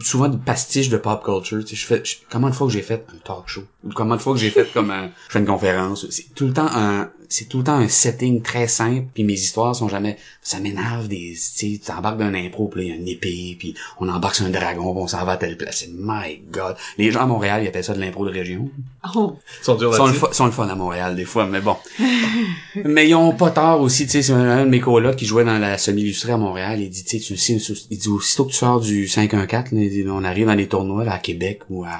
souvent 0.00 0.28
des 0.28 0.38
pastiches 0.38 0.88
de 0.88 0.96
pop 0.96 1.22
culture. 1.24 1.64
Tu 1.64 1.76
sais, 1.76 1.76
je 1.76 1.86
fais, 1.86 2.04
je- 2.04 2.16
comment 2.30 2.48
de 2.50 2.54
fois 2.54 2.66
que 2.66 2.72
j'ai 2.72 2.82
fait 2.82 3.04
un 3.14 3.18
talk 3.18 3.44
show, 3.46 3.62
ou 3.84 3.90
comment 3.90 4.16
de 4.16 4.20
fois 4.20 4.34
que 4.34 4.40
j'ai 4.40 4.50
fait 4.50 4.70
comme 4.72 4.90
un, 4.90 5.06
je 5.28 5.32
fais 5.32 5.38
une 5.38 5.46
conférence? 5.46 6.06
C'est 6.10 6.34
tout 6.34 6.46
le 6.46 6.52
temps 6.52 6.68
un, 6.72 7.10
c'est 7.28 7.48
tout 7.48 7.58
le 7.58 7.64
temps 7.64 7.76
un 7.76 7.88
setting 7.88 8.42
très 8.42 8.68
simple. 8.68 9.06
Puis 9.14 9.24
mes 9.24 9.34
histoires 9.34 9.74
sont 9.74 9.88
jamais, 9.88 10.16
ça 10.42 10.60
m'énerve 10.60 11.08
des, 11.08 11.32
tu 11.34 11.74
sais, 11.74 11.80
tu 11.84 11.92
embarques 11.92 12.18
d'un 12.18 12.34
impro, 12.34 12.68
puis 12.68 12.80
là, 12.80 12.86
il 12.86 12.90
y 12.90 12.92
a 12.92 12.96
une 12.96 13.08
épée, 13.08 13.56
puis 13.58 13.74
on 14.00 14.08
embarque 14.08 14.36
sur 14.36 14.46
un 14.46 14.50
dragon, 14.50 14.92
puis 14.92 15.02
on 15.02 15.06
s'en 15.06 15.24
va 15.24 15.32
à 15.32 15.36
telle 15.36 15.56
place. 15.56 15.86
My 15.92 16.40
God. 16.50 16.76
Les 16.98 17.10
gens 17.10 17.22
à 17.22 17.26
Montréal, 17.26 17.62
ils 17.62 17.68
appellent 17.68 17.84
ça 17.84 17.94
de 17.94 18.00
l'impro 18.00 18.26
de 18.26 18.32
région. 18.32 18.70
Oh. 19.14 19.36
Ils 19.60 19.64
sont 19.64 19.74
durs 19.76 19.90
Ils 19.92 19.96
sont 19.96 20.06
le, 20.06 20.32
sont 20.32 20.46
le 20.46 20.52
fun 20.52 20.68
à 20.68 20.74
Montréal 20.74 21.16
des 21.16 21.24
fois, 21.24 21.46
mais 21.46 21.60
bon. 21.60 21.76
mais 22.84 23.08
ils 23.08 23.14
ont 23.14 23.32
pas 23.32 23.50
tort 23.50 23.80
aussi, 23.80 24.04
tu 24.04 24.12
sais, 24.12 24.22
c'est 24.22 24.32
un 24.32 24.64
de 24.64 24.70
mes 24.70 24.80
colocs 24.80 25.16
qui 25.16 25.26
jouait 25.26 25.44
dans 25.44 25.58
la 25.58 25.78
semi-illustrée 25.78 26.32
à 26.32 26.36
Montréal, 26.36 26.80
il 26.80 26.90
dit, 26.90 27.04
tu 27.04 27.18
sais, 27.18 27.34
tu 27.34 27.36
sais, 27.36 27.74
il 27.90 27.98
dit, 27.98 28.08
aussitôt 28.08 28.44
que 28.44 28.50
tu 28.50 28.56
sors 28.56 28.80
du 28.80 29.06
5-1-4, 29.06 29.74
là, 29.74 30.12
on 30.12 30.24
arrive 30.24 30.46
dans 30.46 30.56
des 30.56 30.68
tournois, 30.68 31.04
là, 31.04 31.14
à 31.14 31.18
Québec 31.18 31.62
ou 31.70 31.84
à... 31.84 31.98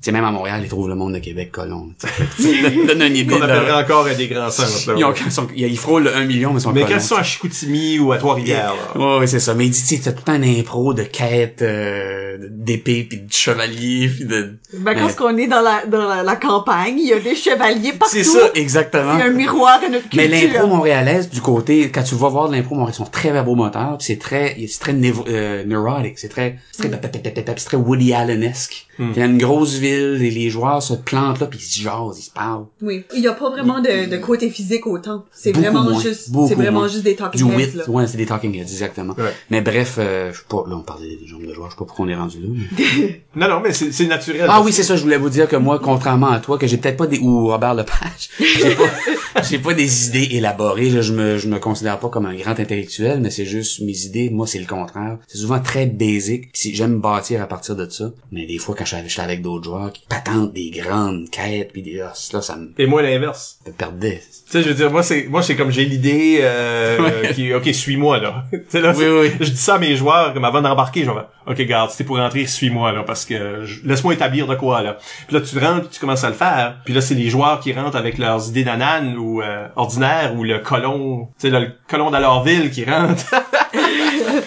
Tu 0.00 0.04
sais, 0.06 0.12
même 0.12 0.24
à 0.24 0.30
Montréal, 0.30 0.60
ils 0.62 0.68
trouvent 0.68 0.88
le 0.88 0.94
monde 0.94 1.14
de 1.14 1.18
Québec 1.18 1.50
colon. 1.50 1.88
tu 1.98 2.06
sais. 2.42 2.70
Donne 2.86 3.02
une 3.02 3.16
idée 3.16 3.34
On 3.34 3.38
de 3.38 3.44
appellerait 3.44 3.66
leur- 3.68 3.78
encore 3.78 4.04
des 4.04 4.28
grands 4.28 4.50
centres. 4.50 4.90
là, 4.92 4.94
Ils, 4.98 5.04
ont, 5.04 5.14
ils, 5.24 5.32
sont- 5.32 5.48
ils 5.56 5.78
frôlent 5.78 6.04
le 6.04 6.14
1 6.14 6.24
million, 6.26 6.52
mais 6.52 6.60
ils 6.60 6.62
sont 6.62 6.72
Mais 6.72 6.82
colons. 6.82 6.92
quand 6.94 7.00
ils 7.00 7.04
sont 7.06 7.16
à 7.16 7.22
Chicoutimi 7.22 7.98
ou 7.98 8.12
à 8.12 8.18
Trois-Rivières, 8.18 8.74
là. 8.94 9.00
Ouais, 9.00 9.18
ouais, 9.20 9.26
c'est 9.26 9.40
ça. 9.40 9.54
Mais 9.54 9.64
il 9.66 9.70
dit, 9.70 9.80
tu 9.80 9.96
sais, 9.96 10.00
t'as 10.04 10.12
tout 10.12 10.30
un 10.30 10.42
impro 10.42 10.92
de 10.94 11.02
quête, 11.02 11.62
euh, 11.62 12.36
d'épée, 12.50 13.04
puis 13.08 13.20
de 13.20 13.32
chevalier, 13.32 14.08
puis 14.14 14.26
de... 14.26 14.54
Ben, 14.74 14.94
quand 14.94 15.06
Ouais. 15.06 15.32
on 15.34 15.36
est 15.38 15.46
dans 15.46 15.62
la, 15.62 15.86
dans 15.86 16.06
la, 16.06 16.22
la 16.22 16.36
campagne, 16.36 16.98
il 16.98 17.08
y 17.08 17.12
a 17.12 17.18
des 17.18 17.34
chevaliers 17.34 17.92
partout. 17.94 18.14
C'est 18.16 18.24
ça, 18.24 18.50
Il 18.54 18.60
exactement. 18.60 19.16
y 19.18 19.22
a 19.22 19.24
un 19.24 19.30
miroir 19.30 19.80
à 19.84 19.88
notre 19.88 20.04
Mais 20.14 20.28
culture. 20.28 20.52
l'impro 20.52 20.66
montréalaise, 20.68 21.30
du 21.30 21.40
côté, 21.40 21.90
quand 21.90 22.02
tu 22.02 22.14
vas 22.16 22.28
voir 22.28 22.48
de 22.50 22.54
l'impro 22.54 22.74
montréalaise, 22.74 22.96
ils 23.00 23.04
sont 23.04 23.10
très 23.10 23.30
verbomoteurs, 23.30 23.96
puis 23.98 24.06
c'est 24.06 24.18
très, 24.18 24.56
c'est 24.68 24.78
très 24.78 24.94
euh, 25.28 25.64
neurotic, 25.64 26.18
c'est 26.18 26.28
très, 26.28 26.58
c'est 26.72 26.90
très, 26.90 27.00
c'est 27.56 27.64
très 27.64 27.76
Woody 27.76 28.12
Allen-esque. 28.12 28.86
Mm. 28.98 29.10
Il 29.14 29.18
y 29.18 29.22
a 29.22 29.26
une 29.26 29.38
grosse 29.38 29.74
ville, 29.86 30.22
et 30.22 30.30
les 30.30 30.50
joueurs 30.50 30.82
se 30.82 30.94
plantent 30.94 31.40
là, 31.40 31.46
puis 31.46 31.58
ils 31.58 31.62
se 31.62 31.80
jasent, 31.80 32.18
ils 32.18 32.22
se 32.22 32.30
parlent. 32.30 32.66
Oui. 32.82 33.04
Il 33.14 33.22
y 33.22 33.28
a 33.28 33.32
pas 33.32 33.50
vraiment 33.50 33.80
de, 33.80 34.08
de 34.10 34.16
côté 34.16 34.50
physique 34.50 34.86
autant. 34.86 35.24
C'est 35.32 35.52
vraiment 35.52 35.82
moins. 35.84 36.00
juste, 36.00 36.30
c'est 36.48 36.54
vraiment 36.54 36.80
moins. 36.80 36.88
juste 36.88 37.04
des 37.04 37.12
Du 37.12 37.16
talking 37.16 37.50
heads, 37.52 37.56
wit, 37.56 37.74
là. 37.74 37.90
ouais, 37.90 38.06
c'est 38.06 38.16
des 38.16 38.26
talking 38.26 38.54
heads, 38.54 38.62
exactement. 38.62 39.14
Ouais. 39.16 39.32
Mais 39.50 39.60
bref, 39.60 39.96
euh, 39.98 40.32
je 40.32 40.38
sais 40.38 40.44
pas, 40.48 40.64
là, 40.68 40.76
on 40.76 40.82
parlait 40.82 41.16
des 41.16 41.26
jambes 41.26 41.46
de 41.46 41.52
joueurs, 41.52 41.68
je 41.70 41.74
sais 41.74 41.78
pas 41.78 41.84
pourquoi 41.84 42.06
on 42.06 42.08
est 42.08 42.14
rendu 42.14 42.38
là. 42.40 42.48
mais- 42.98 43.22
Non, 43.36 43.48
non, 43.48 43.60
mais 43.60 43.72
c'est 43.72 43.92
c'est 43.92 44.06
naturel. 44.06 44.46
Ah 44.48 44.62
oui, 44.64 44.72
c'est 44.72 44.82
ça, 44.82 44.96
je 44.96 45.02
voulais 45.02 45.18
vous 45.18 45.28
dire 45.28 45.46
que 45.48 45.56
moi, 45.56 45.78
contrairement 45.78 46.30
à 46.30 46.40
toi, 46.40 46.58
que 46.58 46.66
j'ai 46.66 46.78
peut-être 46.78 46.96
pas 46.96 47.06
des, 47.06 47.18
ou 47.18 47.48
Robert 47.48 47.74
Lepage, 47.74 48.30
j'ai 48.38 48.74
pas, 48.74 49.42
j'ai 49.48 49.58
pas 49.58 49.74
des 49.74 50.08
idées 50.08 50.28
élaborées, 50.36 50.88
là, 50.90 51.02
je 51.02 51.12
me, 51.12 51.36
je 51.38 51.48
me 51.48 51.58
considère 51.58 51.98
pas 51.98 52.08
comme 52.08 52.24
un 52.26 52.34
grand 52.34 52.58
intellectuel, 52.58 53.20
mais 53.20 53.30
c'est 53.30 53.44
juste, 53.46 53.80
mes 53.82 54.04
idées, 54.06 54.30
moi, 54.30 54.46
c'est 54.46 54.58
le 54.58 54.66
contraire. 54.66 55.18
C'est 55.28 55.38
souvent 55.38 55.60
très 55.60 55.86
basic, 55.86 56.48
si 56.54 56.74
j'aime 56.74 56.98
bâtir 57.00 57.42
à 57.42 57.46
partir 57.46 57.76
de 57.76 57.88
ça, 57.90 58.10
mais 58.32 58.46
des 58.46 58.58
fois, 58.58 58.74
quand 58.76 58.84
je 58.86 58.96
suis 59.06 59.20
avec 59.20 59.42
d'autres 59.42 59.64
joueurs 59.64 59.75
qui 59.92 60.02
patentent 60.08 60.52
des 60.52 60.70
grandes 60.70 61.28
quêtes 61.30 61.72
pis 61.72 61.82
des, 61.82 61.94
là, 61.96 62.12
ça 62.42 62.56
me 62.56 62.68
Et 62.78 62.86
moi, 62.86 63.02
l'inverse. 63.02 63.58
me. 63.78 64.22
Tu 64.46 64.52
sais, 64.52 64.62
je 64.62 64.68
veux 64.68 64.74
dire, 64.74 64.90
moi, 64.90 65.02
c'est, 65.02 65.26
moi, 65.28 65.42
c'est 65.42 65.56
comme 65.56 65.70
j'ai 65.70 65.84
l'idée, 65.84 66.38
euh, 66.42 66.98
Ouais. 67.00 67.32
qui, 67.34 67.52
ok, 67.52 67.66
suis-moi, 67.72 68.18
là. 68.20 68.44
là, 68.74 68.92
Oui, 68.96 69.04
oui. 69.06 69.32
je 69.40 69.50
dis 69.50 69.56
ça 69.56 69.74
à 69.74 69.78
mes 69.78 69.96
joueurs, 69.96 70.32
comme 70.34 70.44
avant 70.44 70.62
d'embarquer, 70.62 71.00
je 71.04 71.10
vais 71.10 71.16
ok, 71.46 71.60
garde, 71.62 71.90
si 71.90 71.98
t'es 71.98 72.04
pour 72.04 72.16
rentrer, 72.18 72.46
suis-moi, 72.46 72.92
là, 72.92 73.02
parce 73.04 73.24
que, 73.24 73.64
laisse-moi 73.84 74.14
établir 74.14 74.46
de 74.46 74.54
quoi, 74.54 74.82
là. 74.82 74.98
Puis 75.26 75.36
là, 75.36 75.42
tu 75.42 75.58
rentres, 75.58 75.90
tu 75.90 75.98
commences 76.00 76.24
à 76.24 76.28
le 76.28 76.34
faire, 76.34 76.76
puis 76.84 76.94
là, 76.94 77.00
c'est 77.00 77.14
les 77.14 77.28
joueurs 77.28 77.60
qui 77.60 77.72
rentrent 77.72 77.96
avec 77.96 78.18
leurs 78.18 78.48
idées 78.48 78.64
d'anane 78.64 79.16
ou, 79.16 79.42
euh, 79.42 79.66
ordinaire, 79.76 80.34
ou 80.36 80.44
le 80.44 80.58
colon, 80.60 81.28
tu 81.40 81.50
sais, 81.50 81.60
le 81.60 81.70
colon 81.88 82.10
d'Alorville 82.10 82.70
qui 82.70 82.84
rentre. 82.84 83.24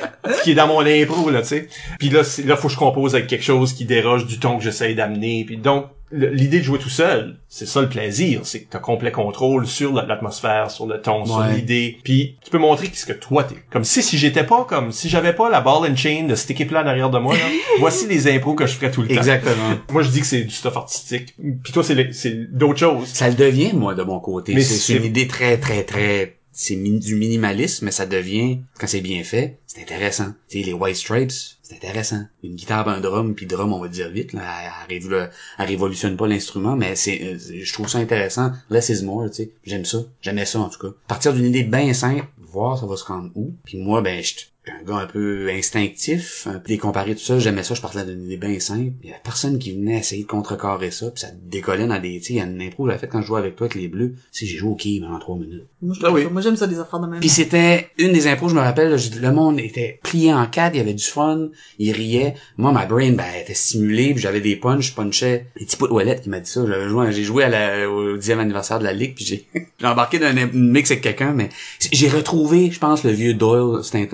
qui 0.43 0.51
est 0.51 0.55
dans 0.55 0.67
mon 0.67 0.85
impro, 0.85 1.29
là, 1.29 1.41
tu 1.41 1.47
sais. 1.49 1.67
Puis 1.99 2.09
là, 2.09 2.23
c'est- 2.23 2.43
là, 2.43 2.55
faut 2.55 2.67
que 2.67 2.73
je 2.73 2.79
compose 2.79 3.15
avec 3.15 3.27
quelque 3.27 3.43
chose 3.43 3.73
qui 3.73 3.85
déroge 3.85 4.25
du 4.25 4.39
ton 4.39 4.57
que 4.57 4.63
j'essaye 4.63 4.95
d'amener. 4.95 5.43
Puis 5.45 5.57
donc, 5.57 5.85
l'idée 6.11 6.57
de 6.59 6.63
jouer 6.63 6.79
tout 6.79 6.89
seul, 6.89 7.37
c'est 7.49 7.67
ça 7.67 7.81
le 7.81 7.87
plaisir, 7.89 8.41
c'est 8.43 8.61
que 8.63 8.69
t'as 8.71 8.79
complet 8.79 9.11
contrôle 9.11 9.67
sur 9.67 9.93
la- 9.93 10.05
l'atmosphère, 10.07 10.71
sur 10.71 10.87
le 10.87 10.99
ton, 10.99 11.23
sur 11.25 11.39
l'idée. 11.53 11.97
Puis 12.03 12.37
tu 12.43 12.49
peux 12.49 12.57
montrer 12.57 12.89
ce 12.91 13.05
que 13.05 13.13
toi 13.13 13.43
t'es. 13.43 13.55
Comme 13.69 13.83
si 13.83 14.01
si 14.01 14.17
j'étais 14.17 14.43
pas 14.43 14.65
comme 14.67 14.91
si 14.91 15.07
j'avais 15.07 15.33
pas 15.33 15.51
la 15.51 15.61
ball 15.61 15.87
and 15.87 15.95
chain 15.95 16.23
de 16.27 16.33
équipe-là 16.51 16.81
en 16.83 16.87
arrière 16.87 17.11
de 17.11 17.19
moi, 17.19 17.35
là, 17.35 17.41
voici 17.79 18.07
les 18.07 18.27
impros 18.27 18.55
que 18.55 18.65
je 18.65 18.73
ferais 18.73 18.89
tout 18.89 19.03
le 19.03 19.07
temps. 19.09 19.13
Exactement. 19.13 19.75
Moi, 19.91 20.01
je 20.01 20.09
dis 20.09 20.21
que 20.21 20.25
c'est 20.25 20.41
du 20.41 20.49
stuff 20.49 20.75
artistique. 20.77 21.35
Puis 21.63 21.73
toi, 21.73 21.83
c'est 21.83 22.51
d'autres 22.51 22.79
choses. 22.79 23.07
Ça 23.09 23.27
le 23.29 23.35
devient, 23.35 23.73
moi, 23.73 23.93
de 23.93 24.01
mon 24.01 24.19
côté. 24.19 24.53
C'est- 24.63 24.95
une 24.97 25.05
idée 25.05 25.27
très, 25.27 25.57
très, 25.57 25.83
très... 25.83 26.37
C'est 26.61 26.75
du 26.75 27.15
minimalisme, 27.15 27.85
mais 27.85 27.91
ça 27.91 28.05
devient, 28.05 28.59
quand 28.77 28.85
c'est 28.85 28.99
bien 28.99 29.23
fait, 29.23 29.59
c'est 29.65 29.81
intéressant. 29.81 30.33
Tu 30.49 30.57
les 30.57 30.73
White 30.73 30.97
Stripes, 30.97 31.31
c'est 31.63 31.75
intéressant. 31.75 32.25
Une 32.43 32.55
guitare, 32.55 32.89
un 32.89 32.99
drum, 32.99 33.33
puis 33.33 33.45
drum, 33.45 33.71
on 33.71 33.79
va 33.79 33.87
dire 33.87 34.09
vite, 34.09 34.33
là, 34.33 34.41
elle, 34.89 34.97
elle, 34.97 35.01
révolu- 35.01 35.29
elle 35.57 35.65
révolutionne 35.65 36.17
pas 36.17 36.27
l'instrument, 36.27 36.75
mais 36.75 36.97
c'est, 36.97 37.23
euh, 37.23 37.37
je 37.63 37.73
trouve 37.73 37.87
ça 37.87 37.99
intéressant. 37.99 38.51
Less 38.69 38.89
is 38.89 39.05
more, 39.05 39.29
tu 39.29 39.35
sais. 39.35 39.51
J'aime 39.63 39.85
ça. 39.85 39.99
J'aimais 40.21 40.45
ça, 40.45 40.59
en 40.59 40.67
tout 40.67 40.79
cas. 40.79 40.93
Partir 41.07 41.33
d'une 41.33 41.45
idée 41.45 41.63
bien 41.63 41.93
simple, 41.93 42.27
voir 42.37 42.77
ça 42.77 42.85
va 42.85 42.97
se 42.97 43.05
rendre 43.05 43.31
où. 43.35 43.53
Puis 43.63 43.77
moi, 43.77 44.01
ben, 44.01 44.21
je 44.21 44.33
un 44.69 44.83
gars 44.85 44.97
un 44.97 45.05
peu 45.07 45.49
instinctif, 45.51 46.47
un 46.49 46.59
peu 46.59 46.67
décomparé 46.67 47.15
tout 47.15 47.21
ça, 47.23 47.39
j'aimais 47.39 47.63
ça, 47.63 47.73
je 47.73 47.81
partais 47.81 48.05
d'une 48.05 48.23
idée 48.25 48.37
bien 48.37 48.59
simple. 48.59 48.91
Il 49.03 49.09
y 49.09 49.11
avait 49.11 49.21
personne 49.23 49.59
qui 49.59 49.73
venait 49.73 49.97
essayer 49.99 50.23
de 50.23 50.27
contrecarrer 50.27 50.91
ça, 50.91 51.09
puis 51.11 51.21
ça 51.21 51.27
décollait 51.43 51.87
dans 51.87 51.99
des, 51.99 52.19
tu 52.19 52.25
sais, 52.27 52.33
il 52.33 52.35
y 52.37 52.41
a 52.41 52.45
une 52.45 52.61
impro 52.61 52.83
que 52.83 52.89
j'avais 52.89 52.99
fait 52.99 53.07
quand 53.07 53.21
je 53.21 53.27
jouais 53.27 53.39
avec 53.39 53.55
toi 53.55 53.65
avec 53.67 53.75
les 53.81 53.87
bleus. 53.87 54.15
Tu 54.31 54.39
sais, 54.39 54.45
j'ai 54.45 54.57
joué 54.57 54.69
au 54.69 54.75
quai 54.75 54.99
pendant 55.01 55.19
trois 55.19 55.37
minutes. 55.37 55.65
Moi, 55.81 55.95
Ah 56.03 56.11
oui. 56.11 56.23
ça- 56.23 56.41
j'aime 56.41 56.55
ça 56.55 56.67
des 56.67 56.79
affaires 56.79 56.99
de 56.99 57.07
même. 57.07 57.19
Puis 57.19 57.29
c'était 57.29 57.89
une 57.97 58.11
des 58.13 58.27
impros, 58.27 58.49
je 58.49 58.55
me 58.55 58.59
rappelle, 58.61 58.89
là, 58.89 58.97
le 59.21 59.31
monde 59.31 59.59
était 59.59 59.99
plié 60.03 60.33
en 60.33 60.45
quatre, 60.47 60.75
il 60.75 60.77
y 60.77 60.81
avait 60.81 60.93
du 60.93 61.03
fun, 61.03 61.49
il 61.77 61.91
riait. 61.91 62.35
Moi, 62.57 62.71
ma 62.71 62.85
brain, 62.85 63.11
ben, 63.11 63.23
elle 63.35 63.41
était 63.43 63.53
stimulée, 63.53 64.13
puis 64.13 64.21
j'avais 64.21 64.41
des 64.41 64.55
punches, 64.55 64.89
je 64.89 64.93
punchais. 64.93 65.47
Les 65.55 65.65
petits 65.65 65.77
pots 65.77 65.87
de 65.87 65.93
Wallet 65.93 66.19
qui 66.21 66.29
m'a 66.29 66.39
dit 66.39 66.49
ça, 66.49 66.65
j'avais 66.67 66.87
joué, 66.89 67.11
j'ai 67.11 67.23
joué 67.23 67.43
à 67.43 67.49
la, 67.49 67.89
au 67.89 68.17
dixième 68.17 68.39
anniversaire 68.39 68.79
de 68.79 68.83
la 68.83 68.93
ligue, 68.93 69.15
puis 69.15 69.25
j'ai, 69.25 69.45
j'ai 69.79 69.87
embarqué 69.87 70.19
dans 70.19 70.35
une 70.35 70.71
mix 70.71 70.91
avec 70.91 71.03
quelqu'un, 71.03 71.33
mais 71.33 71.49
j'ai 71.91 72.09
retrouvé, 72.09 72.69
je 72.71 72.79
pense, 72.79 73.03
le 73.03 73.11
vieux 73.11 73.33
Doyle, 73.33 73.83
c'était 73.83 74.09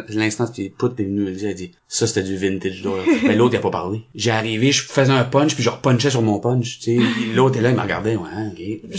l'instant, 0.45 0.53
puis 0.53 0.69
Put 0.69 1.03
venu 1.03 1.21
me 1.21 1.29
le 1.29 1.35
dire, 1.35 1.49
il 1.49 1.51
a 1.51 1.55
dit, 1.55 1.71
ça 1.87 2.07
c'était 2.07 2.23
du 2.23 2.37
vintage 2.37 2.81
Doyle. 2.81 3.03
mais 3.23 3.35
l'autre, 3.37 3.53
il 3.53 3.57
a 3.57 3.61
pas 3.61 3.71
parlé. 3.71 4.01
J'ai 4.15 4.31
arrivé, 4.31 4.71
je 4.71 4.83
faisais 4.83 5.11
un 5.11 5.23
punch, 5.23 5.55
puis 5.55 5.63
je 5.63 5.69
repunchais 5.69 6.09
sur 6.09 6.21
mon 6.21 6.39
punch, 6.39 6.79
tu 6.79 6.97
sais. 6.97 7.05
L'autre 7.35 7.57
est 7.57 7.61
là, 7.61 7.69
il 7.69 7.75
me 7.75 7.81
regardait, 7.81 8.15
ouais, 8.15 8.29
ok. 8.51 8.91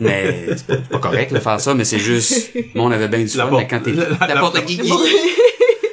Mais 0.00 0.46
c'est 0.56 0.88
pas, 0.88 0.98
correct 0.98 1.32
de 1.32 1.38
faire 1.38 1.60
ça, 1.60 1.74
mais 1.74 1.84
c'est 1.84 1.98
juste, 1.98 2.50
moi 2.74 2.86
on 2.86 2.90
avait 2.90 3.08
bien 3.08 3.20
du 3.20 3.28
fun, 3.28 3.50
mais 3.52 3.68
quand 3.68 3.80
t'es. 3.80 3.92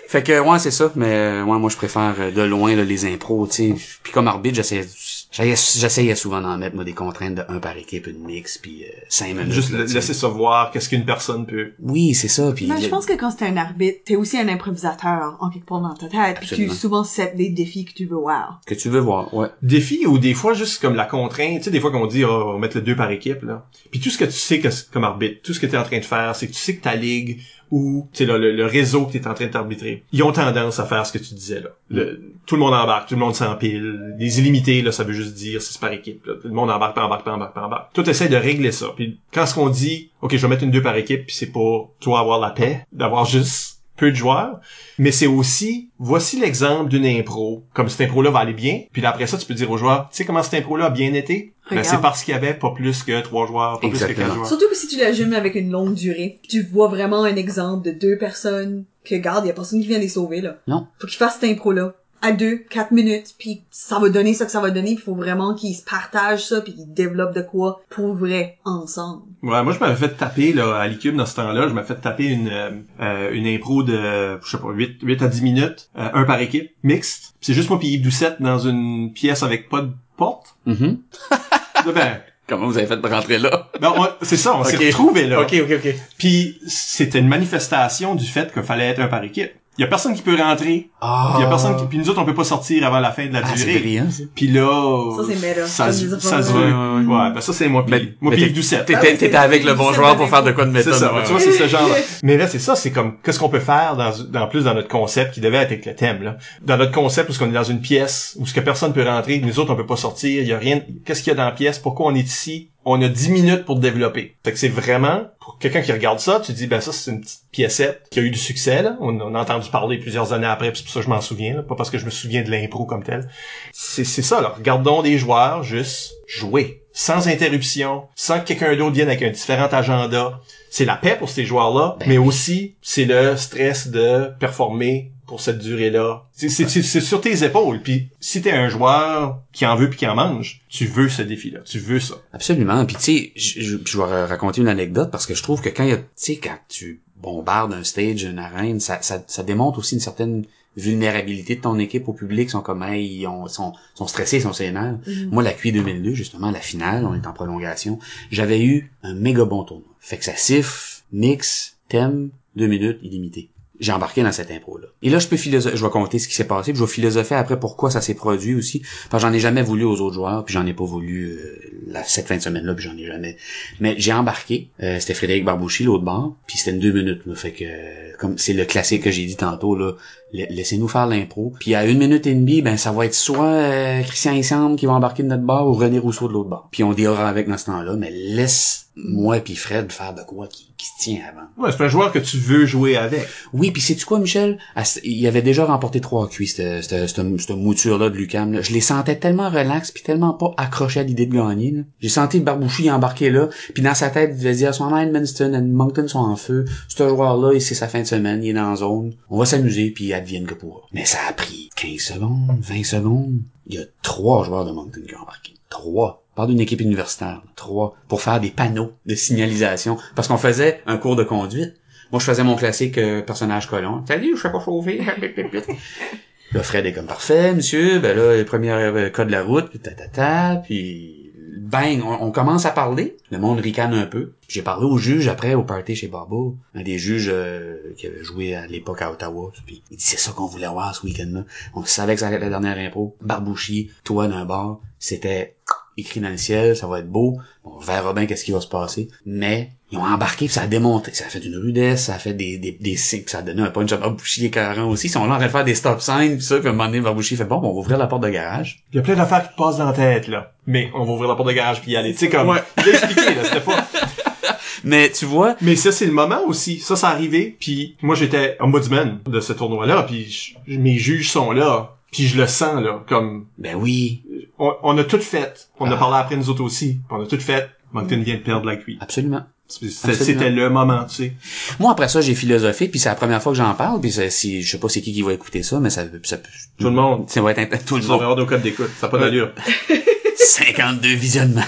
Fait 0.10 0.24
que 0.24 0.40
ouais, 0.40 0.58
c'est 0.58 0.72
ça, 0.72 0.92
mais 0.96 1.06
euh, 1.06 1.44
ouais, 1.44 1.60
moi 1.60 1.70
je 1.70 1.78
préfère 1.78 2.16
euh, 2.20 2.32
de 2.32 2.42
loin 2.42 2.76
là, 2.76 2.84
les 2.84 3.06
impros, 3.06 3.46
tu 3.46 3.54
sais. 3.54 3.76
Puis 4.02 4.12
comme 4.12 4.28
arbitre, 4.28 4.56
j'essayais 4.56 4.84
j'essayais 5.32 5.56
j'essayais 5.56 6.16
souvent 6.16 6.42
d'en 6.42 6.58
mettre 6.58 6.76
moi 6.76 6.84
des 6.84 6.94
contraintes 6.94 7.36
de 7.36 7.44
un 7.48 7.60
par 7.60 7.78
équipe, 7.78 8.08
une 8.08 8.24
mix, 8.24 8.58
puis 8.58 8.84
euh, 8.84 8.90
cinq 9.10 9.36
minutes. 9.36 9.52
Juste 9.52 9.72
là, 9.72 9.84
laisser 9.84 10.14
ça 10.14 10.28
voir 10.28 10.72
qu'est-ce 10.72 10.90
qu'une 10.90 11.06
personne 11.06 11.46
peut. 11.46 11.74
Oui, 11.80 12.14
c'est 12.14 12.28
ça, 12.28 12.52
puis 12.52 12.68
Mais 12.68 12.82
je 12.82 12.88
pense 12.88 13.06
que 13.06 13.14
quand 13.14 13.32
t'es 13.32 13.46
un 13.46 13.58
arbitre, 13.58 14.00
t'es 14.06 14.16
aussi 14.16 14.38
un 14.38 14.48
improvisateur 14.48 15.38
en 15.40 15.50
quelque 15.50 15.66
part 15.66 15.82
dans 15.82 15.94
ta 15.94 16.08
tête. 16.08 16.40
Puis 16.40 16.56
tu 16.56 16.70
souvent 16.70 17.04
set 17.04 17.36
des 17.36 17.50
défis 17.50 17.86
que 17.86 17.94
tu 17.94 18.06
veux 18.06 18.18
voir. 18.18 18.62
que 18.66 18.76
tu 18.76 18.90
veux 18.90 19.00
voir, 19.00 19.34
ouais. 19.34 19.48
Défi 19.62 20.06
ou 20.06 20.18
des 20.18 20.34
fois 20.34 20.54
juste 20.54 20.82
comme 20.82 20.96
la 20.96 21.06
contrainte, 21.06 21.58
tu 21.58 21.64
sais 21.66 21.72
des 21.72 21.80
fois 21.80 21.92
qu'on 21.92 22.08
dit 22.08 22.24
oh, 22.24 22.44
on 22.48 22.54
va 22.54 22.60
mettre 22.60 22.78
le 22.78 22.84
deux 22.84 22.96
par 22.96 23.12
équipe 23.12 23.44
là. 23.44 23.66
Puis 23.92 24.00
tout 24.00 24.10
ce 24.10 24.18
que 24.18 24.26
tu 24.26 24.32
sais 24.32 24.60
que 24.60 24.70
comme 24.92 25.04
arbitre, 25.04 25.42
tout 25.44 25.54
ce 25.54 25.60
que 25.60 25.66
tu 25.66 25.76
es 25.76 25.78
en 25.78 25.84
train 25.84 26.00
de 26.00 26.06
faire, 26.06 26.36
c'est 26.36 26.48
que 26.48 26.54
tu 26.54 26.60
sais 26.60 26.76
que 26.76 26.82
ta 26.82 26.96
ligue 26.96 27.42
ou 27.72 28.08
là, 28.20 28.38
le, 28.38 28.56
le 28.56 28.66
réseau 28.66 29.06
que 29.06 29.18
tu 29.18 29.28
en 29.28 29.34
train 29.34 29.48
d'arbitrer, 29.48 30.04
ils 30.12 30.24
ont 30.24 30.32
tendance 30.32 30.80
à 30.80 30.86
faire 30.86 31.06
ce 31.06 31.12
que 31.12 31.18
tu 31.18 31.34
disais 31.34 31.62
là. 31.62 32.04
Tout 32.46 32.56
le 32.56 32.62
monde 32.62 32.74
embarque, 32.74 33.10
tout 33.10 33.16
le 33.16 33.20
monde 33.20 33.36
s'empile. 33.36 34.16
Les 34.18 34.40
illimités, 34.40 34.82
là, 34.82 34.92
ça 34.92 35.04
veut 35.04 35.14
juste 35.14 35.36
dire 35.36 35.62
c'est 35.62 35.80
par 35.80 35.92
équipe. 35.92 36.24
Tout 36.24 36.48
le 36.48 36.54
monde 36.54 36.70
embarque, 36.70 36.98
embarque, 36.98 37.28
embarque, 37.28 37.58
embarque. 37.58 37.94
Tout 37.94 38.10
essaie 38.10 38.30
de 38.30 38.36
régler 38.36 38.72
ça. 38.72 38.88
Puis 38.96 39.20
quand 39.34 39.46
ce 39.46 39.54
qu'on 39.54 39.70
dit, 39.70 40.12
ok, 40.22 40.36
je 40.36 40.42
vais 40.42 40.48
mettre 40.48 40.64
une 40.64 40.72
deux 40.72 40.82
par 40.82 40.96
équipe, 40.96 41.26
puis 41.26 41.36
c'est 41.36 41.52
pour 41.52 41.94
toi 42.00 42.20
avoir 42.20 42.40
la 42.40 42.50
paix, 42.50 42.86
d'avoir 42.92 43.26
juste 43.26 43.80
peu 44.00 44.12
de 44.12 44.16
joueurs, 44.16 44.60
mais 44.98 45.12
c'est 45.12 45.28
aussi, 45.28 45.90
voici 46.00 46.40
l'exemple 46.40 46.90
d'une 46.90 47.06
impro, 47.06 47.66
comme 47.74 47.90
cette 47.90 48.08
impro-là 48.08 48.32
va 48.32 48.40
aller 48.40 48.54
bien, 48.54 48.84
puis 48.94 49.06
après 49.06 49.28
ça, 49.28 49.38
tu 49.38 49.46
peux 49.46 49.54
dire 49.54 49.70
aux 49.70 49.78
joueurs, 49.78 50.08
tu 50.10 50.16
sais 50.16 50.26
comment 50.26 50.42
cette 50.42 50.54
impro-là 50.62 50.86
a 50.86 50.90
bien 50.90 51.14
été? 51.14 51.54
Ben, 51.72 51.84
c'est 51.84 52.02
parce 52.02 52.24
qu'il 52.24 52.34
y 52.34 52.38
avait 52.38 52.54
pas 52.54 52.72
plus 52.72 53.04
que 53.04 53.22
trois 53.22 53.48
joueurs, 53.48 53.80
pas 53.80 53.90
plus 53.90 54.00
que 54.00 54.14
quatre 54.14 54.34
joueurs. 54.34 54.48
Surtout 54.48 54.70
que 54.70 54.76
si 54.76 54.88
tu 54.88 54.98
la 54.98 55.12
joues 55.12 55.34
avec 55.34 55.56
une 55.56 55.72
longue 55.72 55.94
durée, 55.94 56.40
tu 56.48 56.64
vois 56.64 56.88
vraiment 56.88 57.24
un 57.24 57.36
exemple 57.36 57.86
de 57.86 57.92
deux 57.92 58.18
personnes 58.18 58.86
que, 59.04 59.16
garde, 59.16 59.46
y 59.46 59.50
a 59.50 59.54
personne 59.54 59.82
qui 59.82 59.88
vient 59.88 60.00
les 60.00 60.10
sauver, 60.10 60.42
là. 60.42 60.58
Non. 60.68 60.88
Faut 61.00 61.08
qu'ils 61.08 61.18
fassent 61.18 61.38
cette 61.40 61.50
impro-là. 61.50 61.94
À 62.22 62.34
deux, 62.34 62.58
quatre 62.58 62.92
minutes, 62.92 63.34
puis 63.40 63.64
ça 63.72 63.98
va 63.98 64.10
donner 64.10 64.34
ça 64.34 64.44
que 64.44 64.52
ça 64.52 64.60
va 64.60 64.72
donner, 64.72 64.92
il 64.92 65.00
faut 65.00 65.16
vraiment 65.16 65.54
qu'ils 65.54 65.74
se 65.74 65.86
partagent 65.86 66.44
ça, 66.44 66.60
puis 66.60 66.76
qu'ils 66.76 66.94
développent 66.94 67.34
de 67.34 67.42
quoi 67.42 67.82
pour 67.90 68.14
vrai, 68.14 68.58
ensemble. 68.66 69.24
Ouais, 69.42 69.64
moi 69.64 69.72
je 69.72 69.80
m'avais 69.80 69.96
fait 69.96 70.18
taper 70.18 70.52
là 70.52 70.76
à 70.76 70.88
l'ICUB 70.90 71.16
dans 71.16 71.26
ce 71.26 71.38
temps-là, 71.38 71.70
je 71.70 71.74
m'avais 71.74 71.88
fait 71.88 72.02
taper 72.02 72.26
une 72.26 72.50
euh, 72.50 72.72
euh, 73.00 73.32
une 73.32 73.48
impro 73.48 73.84
de 73.84 74.38
je 74.44 74.50
sais 74.50 74.58
pas 74.58 74.70
8 74.70 75.00
8 75.02 75.22
à 75.22 75.28
10 75.30 75.42
minutes, 75.44 75.90
euh, 75.98 76.10
un 76.14 76.26
par 76.26 76.42
équipe, 76.42 76.70
mixte. 76.84 77.36
C'est 77.40 77.54
juste 77.54 77.70
moi 77.70 77.80
puis 77.80 77.88
Yves 77.88 78.02
Doucette 78.02 78.42
dans 78.42 78.60
une 78.60 79.14
pièce 79.14 79.42
avec 79.42 79.70
pas 79.70 79.84
de 79.84 79.92
porte. 80.18 80.58
Là, 80.66 80.76
ben, 81.94 82.22
Comment 82.48 82.66
vous 82.66 82.78
avez 82.80 82.88
fait 82.88 82.98
de 82.98 83.08
rentrer 83.08 83.38
là? 83.38 83.70
ben, 83.80 83.94
c'est 84.24 84.36
ça, 84.38 84.56
on 84.56 84.64
s'est 84.64 84.76
Ok. 84.78 84.84
retrouvés 84.88 85.28
là. 85.28 85.42
ok, 85.42 85.54
ok. 85.72 85.96
Puis 86.18 86.60
c'était 86.68 87.20
une 87.20 87.28
manifestation 87.28 88.16
du 88.16 88.26
fait 88.26 88.52
qu'il 88.52 88.64
fallait 88.64 88.88
être 88.90 89.00
un 89.02 89.08
par 89.08 89.24
équipe. 89.24 89.52
Il 89.80 89.84
y 89.84 89.86
a 89.86 89.88
personne 89.88 90.14
qui 90.14 90.22
peut 90.22 90.36
rentrer, 90.36 90.90
Ah. 91.00 91.30
puis 91.32 91.40
il 91.40 91.44
y 91.44 91.46
a 91.46 91.48
personne 91.50 91.78
qui 91.78 91.86
puis 91.86 91.98
nous 92.00 92.10
autres 92.10 92.22
on 92.22 92.26
peut 92.26 92.34
pas 92.34 92.44
sortir 92.44 92.86
avant 92.86 93.00
la 93.00 93.12
fin 93.12 93.28
de 93.28 93.32
la 93.32 93.40
Ah, 93.46 93.48
c'est 93.56 93.64
durée. 93.64 93.80
brillant, 93.80 94.12
ça. 94.12 94.24
Puis 94.36 94.48
là 94.50 95.14
Ça, 95.16 95.24
c'est 95.26 95.42
méta. 95.48 95.66
ça 95.68 95.86
des 95.88 96.20
ça 96.20 96.44
se 96.44 96.52
veut. 96.52 96.66
ouais, 97.08 97.32
ben 97.34 97.40
ça 97.40 97.54
c'est 97.54 97.70
moi 97.70 97.86
puis 97.86 97.96
Mais- 97.96 98.14
moi 98.20 98.34
puis 98.34 98.52
Doucette. 98.52 98.86
T'étais, 98.86 99.00
Ah 99.02 99.06
t'étais 99.06 99.30
c'est- 99.30 99.36
avec 99.38 99.64
le 99.64 99.76
bon 99.76 99.88
c'est 99.92 99.96
joueur 99.96 100.10
ça, 100.10 100.16
pour 100.18 100.28
faire 100.28 100.44
de 100.44 100.52
quoi 100.52 100.66
de 100.66 100.72
C'est 100.72 100.78
méthode. 100.80 100.94
ça, 100.96 101.14
ouais, 101.14 101.24
tu 101.24 101.32
vois, 101.32 101.40
c'est 101.40 101.54
ce 101.54 101.68
genre 101.70 101.88
Mais 102.24 102.36
là, 102.36 102.48
c'est 102.48 102.60
ça, 102.60 102.76
c'est 102.76 102.92
comme, 102.92 103.14
qu'est-ce 103.24 103.40
qu'on 103.40 103.48
peut 103.48 103.62
faire 103.62 103.96
dans, 103.96 104.12
dans 104.30 104.48
plus 104.50 104.66
dans 104.66 104.74
notre 104.74 104.90
concept 104.90 105.34
qui 105.36 105.40
devait 105.40 105.56
être 105.60 105.72
avec 105.72 105.86
le 105.86 105.96
thème, 105.96 106.24
là? 106.24 106.36
Dans 106.62 106.76
notre 106.76 106.92
concept, 106.92 107.30
où 107.30 107.34
qu'on 107.40 107.48
est 107.50 107.54
dans 107.54 107.64
une 107.64 107.80
pièce, 107.80 108.36
où 108.38 108.46
ce 108.46 108.54
que 108.54 108.60
personne 108.60 108.92
peut 108.92 109.08
rentrer, 109.08 109.40
nous 109.40 109.60
autres, 109.60 109.72
on 109.72 109.78
peut 109.78 109.86
pas 109.86 109.96
sortir, 109.96 110.42
il 110.42 110.48
y 110.50 110.52
a 110.52 110.58
rien, 110.58 110.82
qu'est-ce 111.06 111.24
qu'il 111.24 111.32
y 111.32 111.34
a 111.34 111.38
dans 111.38 111.46
la 111.46 111.52
pièce, 111.54 111.80
pourquoi 111.80 112.08
on 112.12 112.16
est 112.16 112.20
ici? 112.20 112.70
On 112.92 113.00
a 113.04 113.08
10 113.08 113.30
minutes 113.30 113.66
pour 113.66 113.80
développer. 113.80 114.36
Fait 114.44 114.52
que 114.52 114.58
c'est 114.58 114.68
vraiment, 114.68 115.26
pour 115.40 115.60
quelqu'un 115.60 115.82
qui 115.82 115.92
regarde 115.92 116.18
ça, 116.20 116.40
tu 116.44 116.54
dis, 116.54 116.66
ben 116.66 116.82
ça, 116.82 116.92
c'est 116.92 117.12
une 117.12 117.22
petite 117.22 117.42
piécette 117.52 118.02
qui 118.10 118.18
a 118.20 118.24
eu 118.24 118.32
du 118.32 118.40
succès, 118.40 118.82
là. 118.82 118.98
On, 119.00 119.20
on 119.22 119.36
a 119.36 119.40
entendu 119.40 119.70
parler 119.70 120.00
plusieurs 120.00 120.34
années 120.34 120.48
après, 120.48 120.72
puis 120.72 120.80
c'est 120.80 120.86
pour 120.86 120.94
ça 120.94 121.00
que 121.02 121.06
je 121.06 121.10
m'en 121.10 121.22
souviens, 121.22 121.54
là. 121.58 121.62
Pas 121.62 121.76
parce 121.76 121.92
que 121.92 122.00
je 122.00 122.06
me 122.06 122.10
souviens 122.10 122.42
de 122.42 122.50
l'impro 122.50 122.86
comme 122.86 123.04
tel. 123.04 123.30
C'est, 123.74 124.04
c'est 124.06 124.24
ça, 124.24 124.42
là. 124.42 124.54
Regardons 124.58 125.04
des 125.04 125.20
joueurs 125.20 125.62
juste 125.62 126.14
jouer. 126.28 126.82
Sans 126.92 127.28
interruption, 127.28 128.08
sans 128.16 128.40
que 128.40 128.46
quelqu'un 128.48 128.76
d'autre 128.76 128.96
vienne 128.96 129.08
avec 129.08 129.22
un 129.22 129.30
différent 129.30 129.68
agenda. 129.68 130.40
C'est 130.72 130.86
la 130.86 130.96
paix 130.96 131.16
pour 131.18 131.30
ces 131.30 131.46
joueurs-là, 131.46 131.96
Ben 132.00 132.10
mais 132.10 132.18
oui. 132.18 132.28
aussi 132.28 132.76
c'est 132.82 133.06
le 133.06 133.38
stress 133.38 133.88
de 133.90 134.32
performer 134.40 135.12
pour 135.30 135.40
cette 135.42 135.60
durée-là. 135.60 136.26
C'est, 136.34 136.50
c'est, 136.50 136.68
c'est- 136.68 136.82
c'est 136.84 137.00
sur 137.02 137.22
tes 137.22 137.44
épaules. 137.46 137.82
Puis 137.82 138.10
si 138.20 138.42
t'es 138.42 138.52
un 138.52 138.68
joueur 138.68 139.40
qui 139.54 139.66
en 139.66 139.76
veut 139.76 139.90
puis 139.90 140.00
qui 140.00 140.08
en 140.08 140.16
mange, 140.16 140.62
tu 140.70 140.86
veux 140.86 141.08
ce 141.08 141.22
défi-là. 141.22 141.60
Tu 141.66 141.80
veux 141.80 142.00
ça. 142.00 142.16
Absolument. 142.34 142.86
Puis 142.86 142.96
tu 142.98 143.02
sais, 143.04 143.32
je, 143.36 143.62
je, 143.62 143.78
je 143.86 143.98
vais 143.98 144.04
ra- 144.04 144.26
raconter 144.26 144.62
une 144.62 144.68
anecdote 144.68 145.12
parce 145.12 145.26
que 145.26 145.36
je 145.36 145.44
trouve 145.44 145.62
que 145.62 145.70
quand 145.70 145.84
il 145.84 145.90
y 145.90 145.94
a, 145.94 145.98
tu 145.98 146.04
sais, 146.16 146.36
quand 146.38 146.58
tu 146.68 147.02
bombardes 147.16 147.74
un 147.74 147.84
stage, 147.84 148.24
une 148.24 148.40
arène, 148.40 148.80
ça, 148.80 148.98
ça, 149.02 149.24
ça 149.28 149.44
démontre 149.44 149.80
aussi 149.80 149.94
une 149.96 150.02
certaine 150.02 150.46
vulnérabilité 150.78 151.56
de 151.56 151.62
ton 151.62 151.78
équipe 151.78 152.08
au 152.10 152.14
public. 152.14 152.48
Ils 152.48 152.52
sont 152.52 152.62
comme, 152.62 152.84
hey, 152.84 153.06
ils 153.06 153.28
ont- 153.28 153.48
sont, 153.48 153.74
sont 153.96 154.08
stressés, 154.08 154.38
ils 154.38 154.44
sont 154.44 154.54
sénères. 154.54 154.98
Mhm. 155.06 155.30
Moi, 155.32 155.44
la 155.44 155.54
QI 155.54 155.72
2002, 155.72 156.14
justement, 156.14 156.50
la 156.52 156.60
finale, 156.62 157.06
on 157.06 157.14
est 157.14 157.28
en 157.28 157.34
prolongation, 157.34 158.00
j'avais 158.32 158.64
eu 158.64 158.92
un 159.04 159.14
méga 159.14 159.46
bon 159.46 159.64
tournoi. 159.64 159.86
Fait 160.00 160.18
que 160.18 160.26
ça 160.26 160.36
siffle, 160.36 161.04
mix, 161.12 161.78
thème, 161.90 162.30
deux 162.56 162.68
minutes, 162.68 163.00
illimité. 163.04 163.50
J'ai 163.80 163.92
embarqué 163.92 164.24
dans 164.24 164.32
cette 164.32 164.52
impro-là. 164.52 164.88
Et 165.02 165.10
là, 165.10 165.20
je 165.20 165.28
peux 165.28 165.38
philosopher, 165.38 165.76
je 165.76 165.84
vais 165.84 165.92
compter 165.92 166.20
ce 166.20 166.28
qui 166.28 166.36
s'est 166.36 166.48
passé, 166.48 166.72
puis 166.72 166.80
je 166.80 166.86
vais 166.86 166.92
philosopher 166.92 167.36
après 167.36 167.60
pourquoi 167.60 167.92
ça 167.92 168.02
s'est 168.02 168.14
produit 168.14 168.56
aussi. 168.56 168.82
Parce 169.10 169.24
que 169.24 169.30
j'en 169.30 169.34
ai 169.34 169.40
jamais 169.40 169.62
voulu 169.62 169.84
aux 169.84 170.02
autres 170.02 170.16
joueurs, 170.16 170.44
puis 170.46 170.54
j'en 170.54 170.66
ai 170.66 170.74
pas 170.74 170.84
voulu 170.84 171.40
euh, 171.40 172.02
cette 172.06 172.28
fin 172.28 172.38
de 172.38 172.42
semaine-là, 172.42 172.74
puis 172.74 172.86
j'en 172.86 172.98
ai 172.98 173.06
jamais. 173.06 173.38
Mais 173.80 173.96
j'ai 173.98 174.14
embarqué. 174.14 174.70
Euh, 174.84 175.00
c'était 175.00 175.14
Frédéric 175.14 175.46
Barbouchi, 175.46 175.84
l'autre 175.84 176.04
bord, 176.04 176.36
puis 176.48 176.58
c'était 176.58 176.72
une 176.72 176.80
deux 176.80 176.92
minutes. 176.92 177.22
Là, 177.26 177.36
fait 177.36 177.52
que 177.52 177.64
euh, 177.64 178.12
comme 178.20 178.38
c'est 178.38 178.54
le 178.54 178.66
classique 178.66 179.04
que 179.04 179.12
j'ai 179.12 179.26
dit 179.26 179.38
tantôt, 179.38 179.76
là, 179.76 179.94
laissez-nous 180.32 180.88
faire 180.88 181.08
l'impro. 181.08 181.54
Puis 181.60 181.76
à 181.76 181.86
une 181.86 181.98
minute 181.98 182.28
et 182.28 182.34
demie, 182.34 182.62
ben 182.62 182.78
ça 182.78 182.92
va 182.92 183.06
être 183.06 183.14
soit 183.14 183.46
euh, 183.46 184.02
Christian 184.04 184.34
Issambe 184.34 184.76
qui 184.76 184.86
va 184.86 184.94
embarquer 184.94 185.24
de 185.24 185.28
notre 185.28 185.44
bord 185.44 185.68
ou 185.68 185.74
René 185.74 186.00
Rousseau 186.00 186.28
de 186.28 186.34
l'autre 186.34 186.50
bord. 186.50 186.68
Puis 186.72 186.84
on 186.84 186.94
dealera 186.94 187.28
avec 187.28 187.48
dans 187.48 187.58
ce 187.58 187.66
temps-là, 187.66 187.96
mais 187.96 188.12
laisse 188.12 188.88
moi 188.96 189.40
puis 189.40 189.56
Fred 189.56 189.92
faire 189.92 190.14
de 190.14 190.22
quoi 190.24 190.48
qui, 190.48 190.74
qui 190.78 190.86
se 190.86 190.92
tient 191.00 191.22
avant. 191.30 191.48
Ouais, 191.58 191.72
c'est 191.72 191.84
un 191.84 191.88
joueur 191.88 192.12
que 192.12 192.20
tu 192.20 192.38
veux 192.38 192.66
jouer 192.66 192.98
avec. 192.98 193.28
Oui, 193.54 193.72
puis 193.72 193.82
sais-tu 193.82 194.06
quoi, 194.06 194.20
Michel? 194.20 194.58
Il 195.04 195.26
avait 195.26 195.42
déjà 195.42 195.66
remporté 195.66 196.02
trois 196.02 196.28
cuits, 196.28 196.48
cette, 196.48 196.84
cette, 196.84 197.08
cette, 197.08 197.40
cette 197.40 197.56
mouture-là 197.56 198.10
de 198.10 198.16
Lucam. 198.16 198.52
là. 198.52 198.62
Je 198.62 198.74
les 198.74 198.82
sentais 198.82 199.18
tellement 199.18 199.50
relax, 199.50 199.92
puis 199.92 200.04
tellement 200.04 200.34
pas 200.34 200.54
accroché 200.58 201.00
à 201.00 201.04
l'idée 201.04 201.26
de 201.26 201.34
gagner. 201.34 201.84
J'ai 202.02 202.10
senti 202.10 202.40
le 202.40 202.44
Barbouchi 202.44 202.92
embarqué 202.92 203.30
là, 203.30 203.50
puis 203.74 203.84
dans 203.84 203.94
sa 203.94 204.10
tête, 204.10 204.32
il 204.34 204.38
devait 204.40 204.56
dire, 204.56 204.74
soit 204.74 204.90
Edmundston 205.02 205.54
et 205.54 205.62
Moncton 205.62 206.08
sont 206.08 206.20
en 206.20 206.36
feu, 206.36 206.66
ce 206.88 207.08
joueur-là, 207.08 207.54
et 207.54 207.60
c'est 207.60 207.76
sa 207.76 207.88
fin 207.88 208.02
de 208.02 208.08
semaine, 208.08 208.44
il 208.44 208.50
est 208.50 208.54
dans 208.54 208.70
la 208.70 208.76
zone, 208.76 209.14
on 209.30 209.38
va 209.38 209.46
s'amuser, 209.46 209.92
puis 209.92 210.12
que. 210.22 210.56
Mais 210.92 211.06
ça 211.06 211.20
a 211.28 211.34
pris 211.34 211.70
15 211.76 212.00
secondes, 212.00 212.60
20 212.62 212.84
secondes. 212.84 213.40
Il 213.68 213.76
y 213.76 213.78
a 213.78 213.86
trois 214.02 214.44
joueurs 214.44 214.66
de 214.66 214.72
Moncton 214.72 215.02
qui 215.08 215.16
ont 215.16 215.22
embarqué. 215.22 215.54
Trois. 215.70 216.24
Je 216.32 216.36
parle 216.36 216.50
d'une 216.50 216.60
équipe 216.60 216.82
universitaire. 216.82 217.42
Trois. 217.56 217.96
Pour 218.08 218.22
faire 218.22 218.40
des 218.40 218.50
panneaux 218.50 218.94
de 219.06 219.16
signalisation. 219.16 219.98
Parce 220.16 220.28
qu'on 220.28 220.38
faisait 220.38 220.82
un 220.86 220.98
cours 220.98 221.16
de 221.16 221.24
conduite. 221.24 221.76
Moi, 222.12 222.20
je 222.20 222.26
faisais 222.26 222.44
mon 222.44 222.56
classique 222.56 222.98
euh, 222.98 223.22
personnage 223.22 223.68
colon. 223.68 224.04
Salut, 224.08 224.36
je 224.36 224.42
sais 224.42 224.52
pas 224.52 224.60
chauffer. 224.60 225.02
Là, 226.52 226.64
Fred 226.64 226.84
est 226.88 226.94
comme 226.94 227.06
parfait, 227.06 227.54
monsieur. 227.54 228.00
Ben 228.00 228.18
là, 228.18 228.36
le 228.36 228.44
premier 228.44 228.72
euh, 228.72 229.12
cas 229.12 229.24
de 229.24 229.32
la 229.32 229.44
route, 229.44 229.70
puis 229.70 229.78
ta 229.78 230.56
puis 230.56 231.19
bang, 231.60 232.02
on, 232.04 232.32
commence 232.32 232.66
à 232.66 232.72
parler. 232.72 233.18
Le 233.32 233.38
monde 233.38 233.60
ricane 233.60 233.94
un 233.94 234.06
peu. 234.06 234.34
J'ai 234.48 234.62
parlé 234.62 234.86
au 234.86 234.98
juge 234.98 235.28
après 235.28 235.54
au 235.54 235.64
party 235.64 235.96
chez 235.96 236.08
Barbeau, 236.08 236.58
un 236.74 236.82
des 236.82 236.98
juges 236.98 237.30
euh, 237.32 237.94
qui 237.98 238.08
avait 238.08 238.24
joué 238.24 238.56
à 238.56 238.66
l'époque 238.68 239.02
à 239.02 239.12
Ottawa. 239.12 239.52
Puis 239.66 239.84
il 239.92 239.98
dit 239.98 240.04
c'est 240.04 240.20
ça 240.20 240.32
qu'on 240.32 240.46
voulait 240.46 240.68
voir 240.68 240.96
ce 240.96 241.06
week-end-là. 241.06 241.46
On 241.76 241.84
savait 241.84 242.16
que 242.16 242.22
ça 242.22 242.28
allait 242.28 242.38
être 242.38 242.44
la 242.44 242.50
dernière 242.50 242.78
impro. 242.78 243.16
Barbouchi, 243.22 243.92
toi 244.04 244.28
d'un 244.28 244.46
bar, 244.46 244.80
c'était 244.98 245.56
écrit 246.00 246.20
dans 246.20 246.30
le 246.30 246.38
ciel, 246.38 246.76
ça 246.76 246.88
va 246.88 247.00
être 247.00 247.10
beau. 247.10 247.38
On 247.64 247.80
verra 247.80 248.14
bien 248.14 248.26
qu'est-ce 248.26 248.44
qui 248.46 248.52
va 248.52 248.62
se 248.62 248.68
passer. 248.68 249.10
Mais 249.26 249.72
ils 249.92 249.98
ont 249.98 250.04
embarqué, 250.04 250.46
puis 250.46 250.54
ça 250.54 250.62
a 250.62 250.68
démonté. 250.68 251.14
Ça 251.14 251.26
a 251.26 251.30
fait 251.30 251.40
une 251.40 251.56
rudesse, 251.56 252.06
ça 252.06 252.16
a 252.16 252.20
fait 252.20 252.34
des, 252.34 252.58
des, 252.58 252.72
des 252.80 252.96
signes, 252.96 253.22
puis 253.22 253.32
ça 253.32 253.40
a 253.40 253.42
donné 253.42 253.62
un 253.62 253.70
punch 253.70 253.92
à 253.92 253.98
Barbouchi 253.98 254.46
écœurant 254.46 254.90
aussi. 254.90 255.08
Ils 255.08 255.12
sont 255.12 255.26
là 255.26 255.36
en 255.36 255.38
train 255.38 255.48
de 255.48 255.52
faire 255.52 255.64
des 255.64 255.76
stop 255.76 256.02
signs, 256.02 256.36
puis 256.36 256.42
ça, 256.42 256.58
puis 256.60 256.68
à 256.68 256.70
un 256.72 256.74
moment 256.74 256.90
donné, 256.90 257.02
Barbouchi 257.02 257.36
fait 257.36 257.46
bon, 257.46 257.58
on 257.58 257.62
va 257.74 257.80
ouvrir 257.80 257.98
la 257.98 258.08
porte 258.08 258.24
de 258.24 258.30
garage. 258.30 258.84
Il 258.94 258.98
y 258.98 259.00
a 259.00 259.02
plein 259.02 259.16
d'affaires 259.16 259.44
qui 259.48 259.56
te 259.56 259.58
passent 259.58 259.78
dans 259.78 259.86
la 259.86 259.94
tête, 259.94 260.28
là. 260.28 260.52
Mais 260.68 260.90
on 260.94 261.06
va 261.06 261.12
ouvrir 261.14 261.30
la 261.30 261.36
porte 261.36 261.50
de 261.50 261.54
garage 261.54 261.82
puis 261.82 261.92
y 261.92 261.98
aller. 261.98 262.14
Tu 262.14 262.20
sais, 262.20 262.30
comme, 262.30 262.50
Ouais. 262.50 262.64
il 262.78 262.90
a 262.90 262.90
expliqué, 262.94 263.36
là, 263.36 263.44
c'était 263.44 263.62
pas... 263.62 263.88
Mais 264.84 265.10
tu 265.12 265.26
vois, 265.26 265.56
Mais 265.62 265.76
ça, 265.76 265.92
c'est 265.92 266.06
le 266.06 266.14
moment 266.14 266.42
aussi. 266.48 266.80
Ça, 266.80 266.96
c'est 266.96 267.06
arrivé. 267.06 267.58
Puis 267.60 267.98
moi, 268.02 268.16
j'étais 268.16 268.56
ombudsman 268.62 269.20
de 269.28 269.40
ce 269.42 269.52
tournoi-là. 269.54 270.04
Puis 270.04 270.56
mes 270.68 270.98
juges 270.98 271.30
sont 271.32 271.52
là. 271.52 271.98
Puis 272.12 272.28
je 272.28 272.38
le 272.40 272.48
sens, 272.48 272.82
là. 272.84 273.04
Comme, 273.08 273.48
ben 273.58 273.76
oui, 273.76 274.24
on, 274.58 274.74
on 274.84 274.98
a 274.98 275.04
tout 275.04 275.20
fait. 275.20 275.70
On 275.80 275.90
a 275.92 275.96
Ah. 275.96 275.98
parlé 275.98 276.18
après 276.18 276.36
nous 276.38 276.50
autres 276.50 276.64
aussi. 276.64 277.00
On 277.10 277.22
a 277.22 277.28
tout 277.28 277.40
fait. 277.40 277.70
Moncton 277.92 278.22
vient 278.22 278.36
de 278.36 278.42
perdre 278.42 278.66
la 278.66 278.76
cuite. 278.78 279.02
absolument. 279.02 279.44
C'était 279.70 279.86
Absolument. 280.10 280.26
c'était 280.26 280.50
le 280.50 280.70
moment, 280.70 281.06
tu 281.06 281.16
sais. 281.16 281.34
Moi, 281.80 281.92
après 281.92 282.10
ça, 282.10 282.22
j'ai 282.22 282.34
philosophé, 282.34 282.88
puis 282.88 283.00
c'est 283.00 283.10
la 283.10 283.16
première 283.16 283.42
fois 283.42 283.52
que 283.52 283.58
j'en 283.58 283.74
parle, 283.76 284.02
puis 284.02 284.12
c'est- 284.12 284.32
si, 284.32 284.64
je 284.64 284.72
sais 284.72 284.80
pas 284.80 284.90
c'est 284.90 285.02
qui 285.02 285.14
qui 285.14 285.22
va 285.22 285.32
écouter 285.32 285.62
ça, 285.64 285.80
mais 285.80 285.90
ça, 285.92 286.06
ça 286.24 286.38
peut... 286.38 286.50
Tout 286.80 286.86
le 286.86 286.92
monde. 286.92 287.30
Ça 287.30 287.42
va 287.42 287.52
être 287.52 287.86
tout 287.86 287.98
le 287.98 288.04
monde. 288.04 288.62
d'écoute. 288.64 288.90
Ça 289.00 289.08
n'a 289.08 289.12
pas 289.12 289.20
d'allure. 289.20 289.52
52 290.36 291.10
visionnements. 291.16 291.62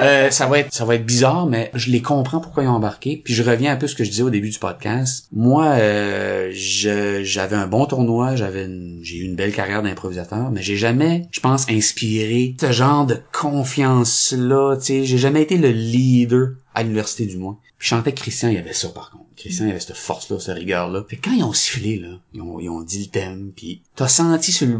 Euh, 0.00 0.30
ça 0.30 0.46
va 0.46 0.58
être 0.60 0.72
ça 0.72 0.84
va 0.86 0.94
être 0.94 1.04
bizarre, 1.04 1.46
mais 1.46 1.70
je 1.74 1.90
les 1.90 2.00
comprends 2.00 2.40
pourquoi 2.40 2.62
ils 2.64 2.66
ont 2.68 2.72
embarqué. 2.72 3.20
Puis 3.22 3.34
je 3.34 3.42
reviens 3.42 3.72
un 3.72 3.76
peu 3.76 3.84
à 3.84 3.88
ce 3.88 3.94
que 3.94 4.04
je 4.04 4.10
disais 4.10 4.22
au 4.22 4.30
début 4.30 4.48
du 4.48 4.58
podcast. 4.58 5.26
Moi, 5.32 5.66
euh, 5.66 6.50
je 6.54 7.20
j'avais 7.22 7.56
un 7.56 7.66
bon 7.66 7.84
tournoi, 7.84 8.36
j'avais 8.36 8.64
une- 8.64 9.00
j'ai 9.02 9.18
eu 9.18 9.24
une 9.24 9.36
belle 9.36 9.52
carrière 9.52 9.82
d'improvisateur, 9.82 10.50
mais 10.50 10.62
j'ai 10.62 10.76
jamais, 10.76 11.26
je 11.30 11.40
pense, 11.40 11.68
inspiré 11.68 12.56
ce 12.58 12.72
genre 12.72 13.04
de 13.04 13.18
confiance 13.32 14.34
là. 14.36 14.76
Tu 14.76 14.84
sais, 14.86 15.04
j'ai 15.04 15.18
jamais 15.18 15.42
été 15.42 15.58
le 15.58 15.68
leader 15.70 16.48
à 16.80 16.82
l'université 16.82 17.26
du 17.26 17.36
moins. 17.36 17.58
Puis 17.78 17.88
que 18.12 18.20
Christian, 18.20 18.48
il 18.48 18.58
avait 18.58 18.72
ça 18.72 18.88
par 18.88 19.10
contre. 19.10 19.24
Christian, 19.36 19.66
il 19.66 19.70
avait 19.70 19.80
cette 19.80 19.96
force-là, 19.96 20.38
cette 20.38 20.56
rigueur-là. 20.56 21.04
Fait 21.08 21.16
que 21.16 21.28
quand 21.28 21.34
ils 21.34 21.44
ont 21.44 21.52
sifflé, 21.52 21.98
là, 21.98 22.18
ils 22.34 22.42
ont, 22.42 22.60
ils 22.60 22.68
ont 22.68 22.82
dit 22.82 23.04
le 23.04 23.10
thème, 23.10 23.52
puis 23.54 23.82
t'as 23.94 24.08
senti 24.08 24.52
sur 24.52 24.66
le 24.66 24.78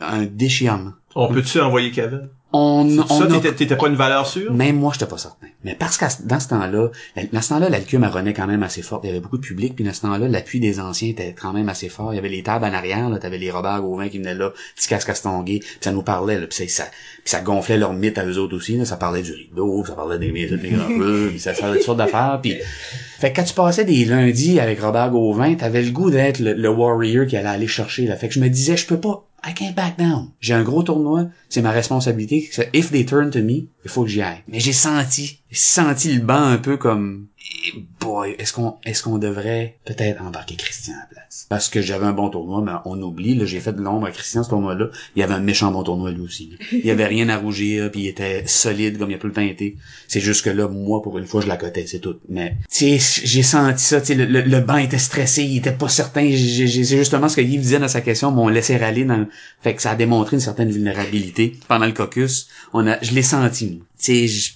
un 0.00 0.24
déchirement. 0.24 0.92
On 1.14 1.28
peut-tu 1.32 1.60
envoyer 1.60 1.90
Kevin? 1.90 2.28
On, 2.50 2.88
Ça, 2.88 3.04
on 3.10 3.20
a- 3.30 3.40
t'étais, 3.40 3.76
pas 3.76 3.88
une 3.88 3.94
valeur 3.94 4.26
sûre? 4.26 4.54
Même 4.54 4.76
moi, 4.76 4.92
j'étais 4.94 5.04
pas 5.10 5.18
certain. 5.18 5.48
Mais 5.64 5.74
parce 5.74 5.98
que 5.98 6.06
dans 6.24 6.40
ce 6.40 6.48
temps-là, 6.48 6.88
dans 7.30 7.42
ce 7.42 7.48
temps-là, 7.50 7.68
l'alcume 7.68 8.04
elle 8.04 8.10
renaît 8.10 8.32
quand 8.32 8.46
même 8.46 8.62
assez 8.62 8.80
forte. 8.80 9.04
Il 9.04 9.08
y 9.08 9.10
avait 9.10 9.20
beaucoup 9.20 9.36
de 9.36 9.42
public, 9.42 9.74
puis 9.74 9.84
dans 9.84 9.92
ce 9.92 10.00
temps-là, 10.00 10.28
l'appui 10.28 10.58
des 10.58 10.80
anciens 10.80 11.10
était 11.10 11.34
quand 11.38 11.52
même 11.52 11.68
assez 11.68 11.90
fort. 11.90 12.14
Il 12.14 12.16
y 12.16 12.18
avait 12.18 12.30
les 12.30 12.42
tables 12.42 12.64
en 12.64 12.72
arrière, 12.72 13.10
là, 13.10 13.18
t'avais 13.18 13.36
les 13.36 13.50
Robert 13.50 13.82
Gauvin 13.82 14.08
qui 14.08 14.16
venaient 14.16 14.34
là, 14.34 14.52
petit 14.76 14.88
casque 14.88 15.08
castongué, 15.08 15.58
puis 15.58 15.68
ça 15.82 15.92
nous 15.92 16.00
parlait, 16.02 16.40
là, 16.40 16.46
puis 16.46 16.56
ça, 16.68 16.84
ça, 16.84 16.90
puis 16.90 17.22
ça 17.26 17.40
gonflait 17.42 17.76
leur 17.76 17.92
mythe 17.92 18.16
à 18.16 18.24
eux 18.24 18.38
autres 18.38 18.56
aussi, 18.56 18.78
là. 18.78 18.86
Ça 18.86 18.96
parlait 18.96 19.20
du 19.22 19.32
rideau, 19.32 19.84
ça 19.84 19.92
parlait 19.92 20.18
des 20.18 20.32
maisons, 20.32 20.56
des 20.56 20.70
grands 20.70 20.86
puis 21.28 21.38
ça 21.40 21.52
parlait 21.52 21.72
de 21.74 21.76
toutes 21.78 21.84
sortes 21.86 21.98
d'affaires, 21.98 22.38
puis 22.42 22.54
fait 23.18 23.30
que 23.30 23.36
quand 23.36 23.44
tu 23.44 23.52
passais 23.54 23.84
des 23.84 24.06
lundis 24.06 24.58
avec 24.58 24.80
Robert 24.80 25.10
Gauvin, 25.10 25.54
t'avais 25.54 25.82
le 25.82 25.90
goût 25.90 26.10
d'être 26.10 26.38
le, 26.38 26.54
le 26.54 26.68
warrior 26.70 27.26
qui 27.26 27.36
allait 27.36 27.48
aller 27.48 27.66
chercher, 27.66 28.06
là. 28.06 28.16
Fait 28.16 28.28
que 28.28 28.34
je 28.34 28.40
me 28.40 28.48
disais, 28.48 28.78
je 28.78 28.86
peux 28.86 28.98
pas, 29.00 29.27
I 29.44 29.52
can't 29.52 29.74
back 29.74 29.96
down. 29.96 30.32
J'ai 30.40 30.54
un 30.54 30.64
gros 30.64 30.82
tournoi, 30.82 31.26
c'est 31.48 31.62
ma 31.62 31.70
responsabilité. 31.70 32.50
If 32.72 32.90
they 32.90 33.04
turn 33.04 33.30
to 33.30 33.40
me, 33.40 33.68
il 33.84 33.90
faut 33.90 34.02
que 34.02 34.08
j'y 34.08 34.20
aille. 34.20 34.42
Mais 34.48 34.60
j'ai 34.60 34.72
senti, 34.72 35.40
j'ai 35.50 35.56
senti 35.56 36.12
le 36.12 36.20
banc 36.20 36.42
un 36.42 36.58
peu 36.58 36.76
comme, 36.76 37.28
eh 37.64 37.84
boy, 38.00 38.34
est-ce 38.38 38.52
qu'on, 38.52 38.76
est-ce 38.84 39.02
qu'on 39.02 39.18
devrait 39.18 39.76
peut-être 39.84 40.22
embarquer 40.22 40.56
Christian 40.56 40.94
à 40.94 41.00
la 41.00 41.06
place? 41.06 41.46
Parce 41.48 41.68
que 41.68 41.80
j'avais 41.80 42.04
un 42.06 42.12
bon 42.12 42.28
tournoi, 42.28 42.62
mais 42.62 42.72
on 42.84 43.00
oublie, 43.00 43.34
là, 43.34 43.46
j'ai 43.46 43.60
fait 43.60 43.72
de 43.72 43.80
l'ombre 43.80 44.06
à 44.06 44.10
Christian 44.10 44.42
ce 44.42 44.50
tournoi-là. 44.50 44.88
Il 45.16 45.20
y 45.20 45.22
avait 45.22 45.34
un 45.34 45.40
méchant 45.40 45.70
bon 45.70 45.82
tournoi 45.82 46.10
lui 46.10 46.20
aussi. 46.20 46.50
là. 46.50 46.66
Il 46.72 46.90
avait 46.90 47.06
rien 47.06 47.28
à 47.28 47.38
rougir, 47.38 47.90
puis 47.90 48.02
il 48.02 48.06
était 48.08 48.46
solide 48.46 48.98
comme 48.98 49.10
il 49.10 49.14
a 49.14 49.18
tout 49.18 49.28
le 49.28 49.32
temps 49.32 49.40
été. 49.40 49.76
C'est 50.08 50.20
juste 50.20 50.44
que 50.44 50.50
là, 50.50 50.68
moi, 50.68 51.00
pour 51.02 51.16
une 51.18 51.26
fois, 51.26 51.40
je 51.40 51.46
la 51.46 51.56
cotais, 51.56 51.86
c'est 51.86 52.00
tout. 52.00 52.16
Mais, 52.28 52.56
tu 52.70 52.98
sais, 52.98 53.22
j'ai 53.24 53.42
senti 53.42 53.82
ça, 53.82 54.00
tu 54.00 54.08
sais, 54.08 54.14
le, 54.14 54.24
le, 54.26 54.42
le 54.42 54.60
banc 54.60 54.76
était 54.76 54.98
stressé, 54.98 55.44
il 55.44 55.58
était 55.58 55.72
pas 55.72 55.88
certain. 55.88 56.28
C'est 56.30 56.84
justement 56.84 57.28
ce 57.28 57.36
que 57.36 57.40
Yves 57.40 57.60
disait 57.60 57.78
dans 57.78 57.88
sa 57.88 58.00
question, 58.00 58.30
m'ont 58.30 58.48
laissé 58.48 58.76
râler 58.76 59.04
dans, 59.04 59.26
fait 59.62 59.74
que 59.74 59.82
ça 59.82 59.92
a 59.92 59.96
démontré 59.96 60.36
une 60.36 60.40
certaine 60.40 60.70
vulnérabilité 60.70 61.54
pendant 61.68 61.86
le 61.86 61.92
caucus. 61.92 62.48
On 62.72 62.86
a, 62.86 63.00
je 63.02 63.12
l'ai 63.12 63.22
senti, 63.22 63.66
moi. 63.76 63.86
Tu 64.00 64.28
sais, 64.28 64.52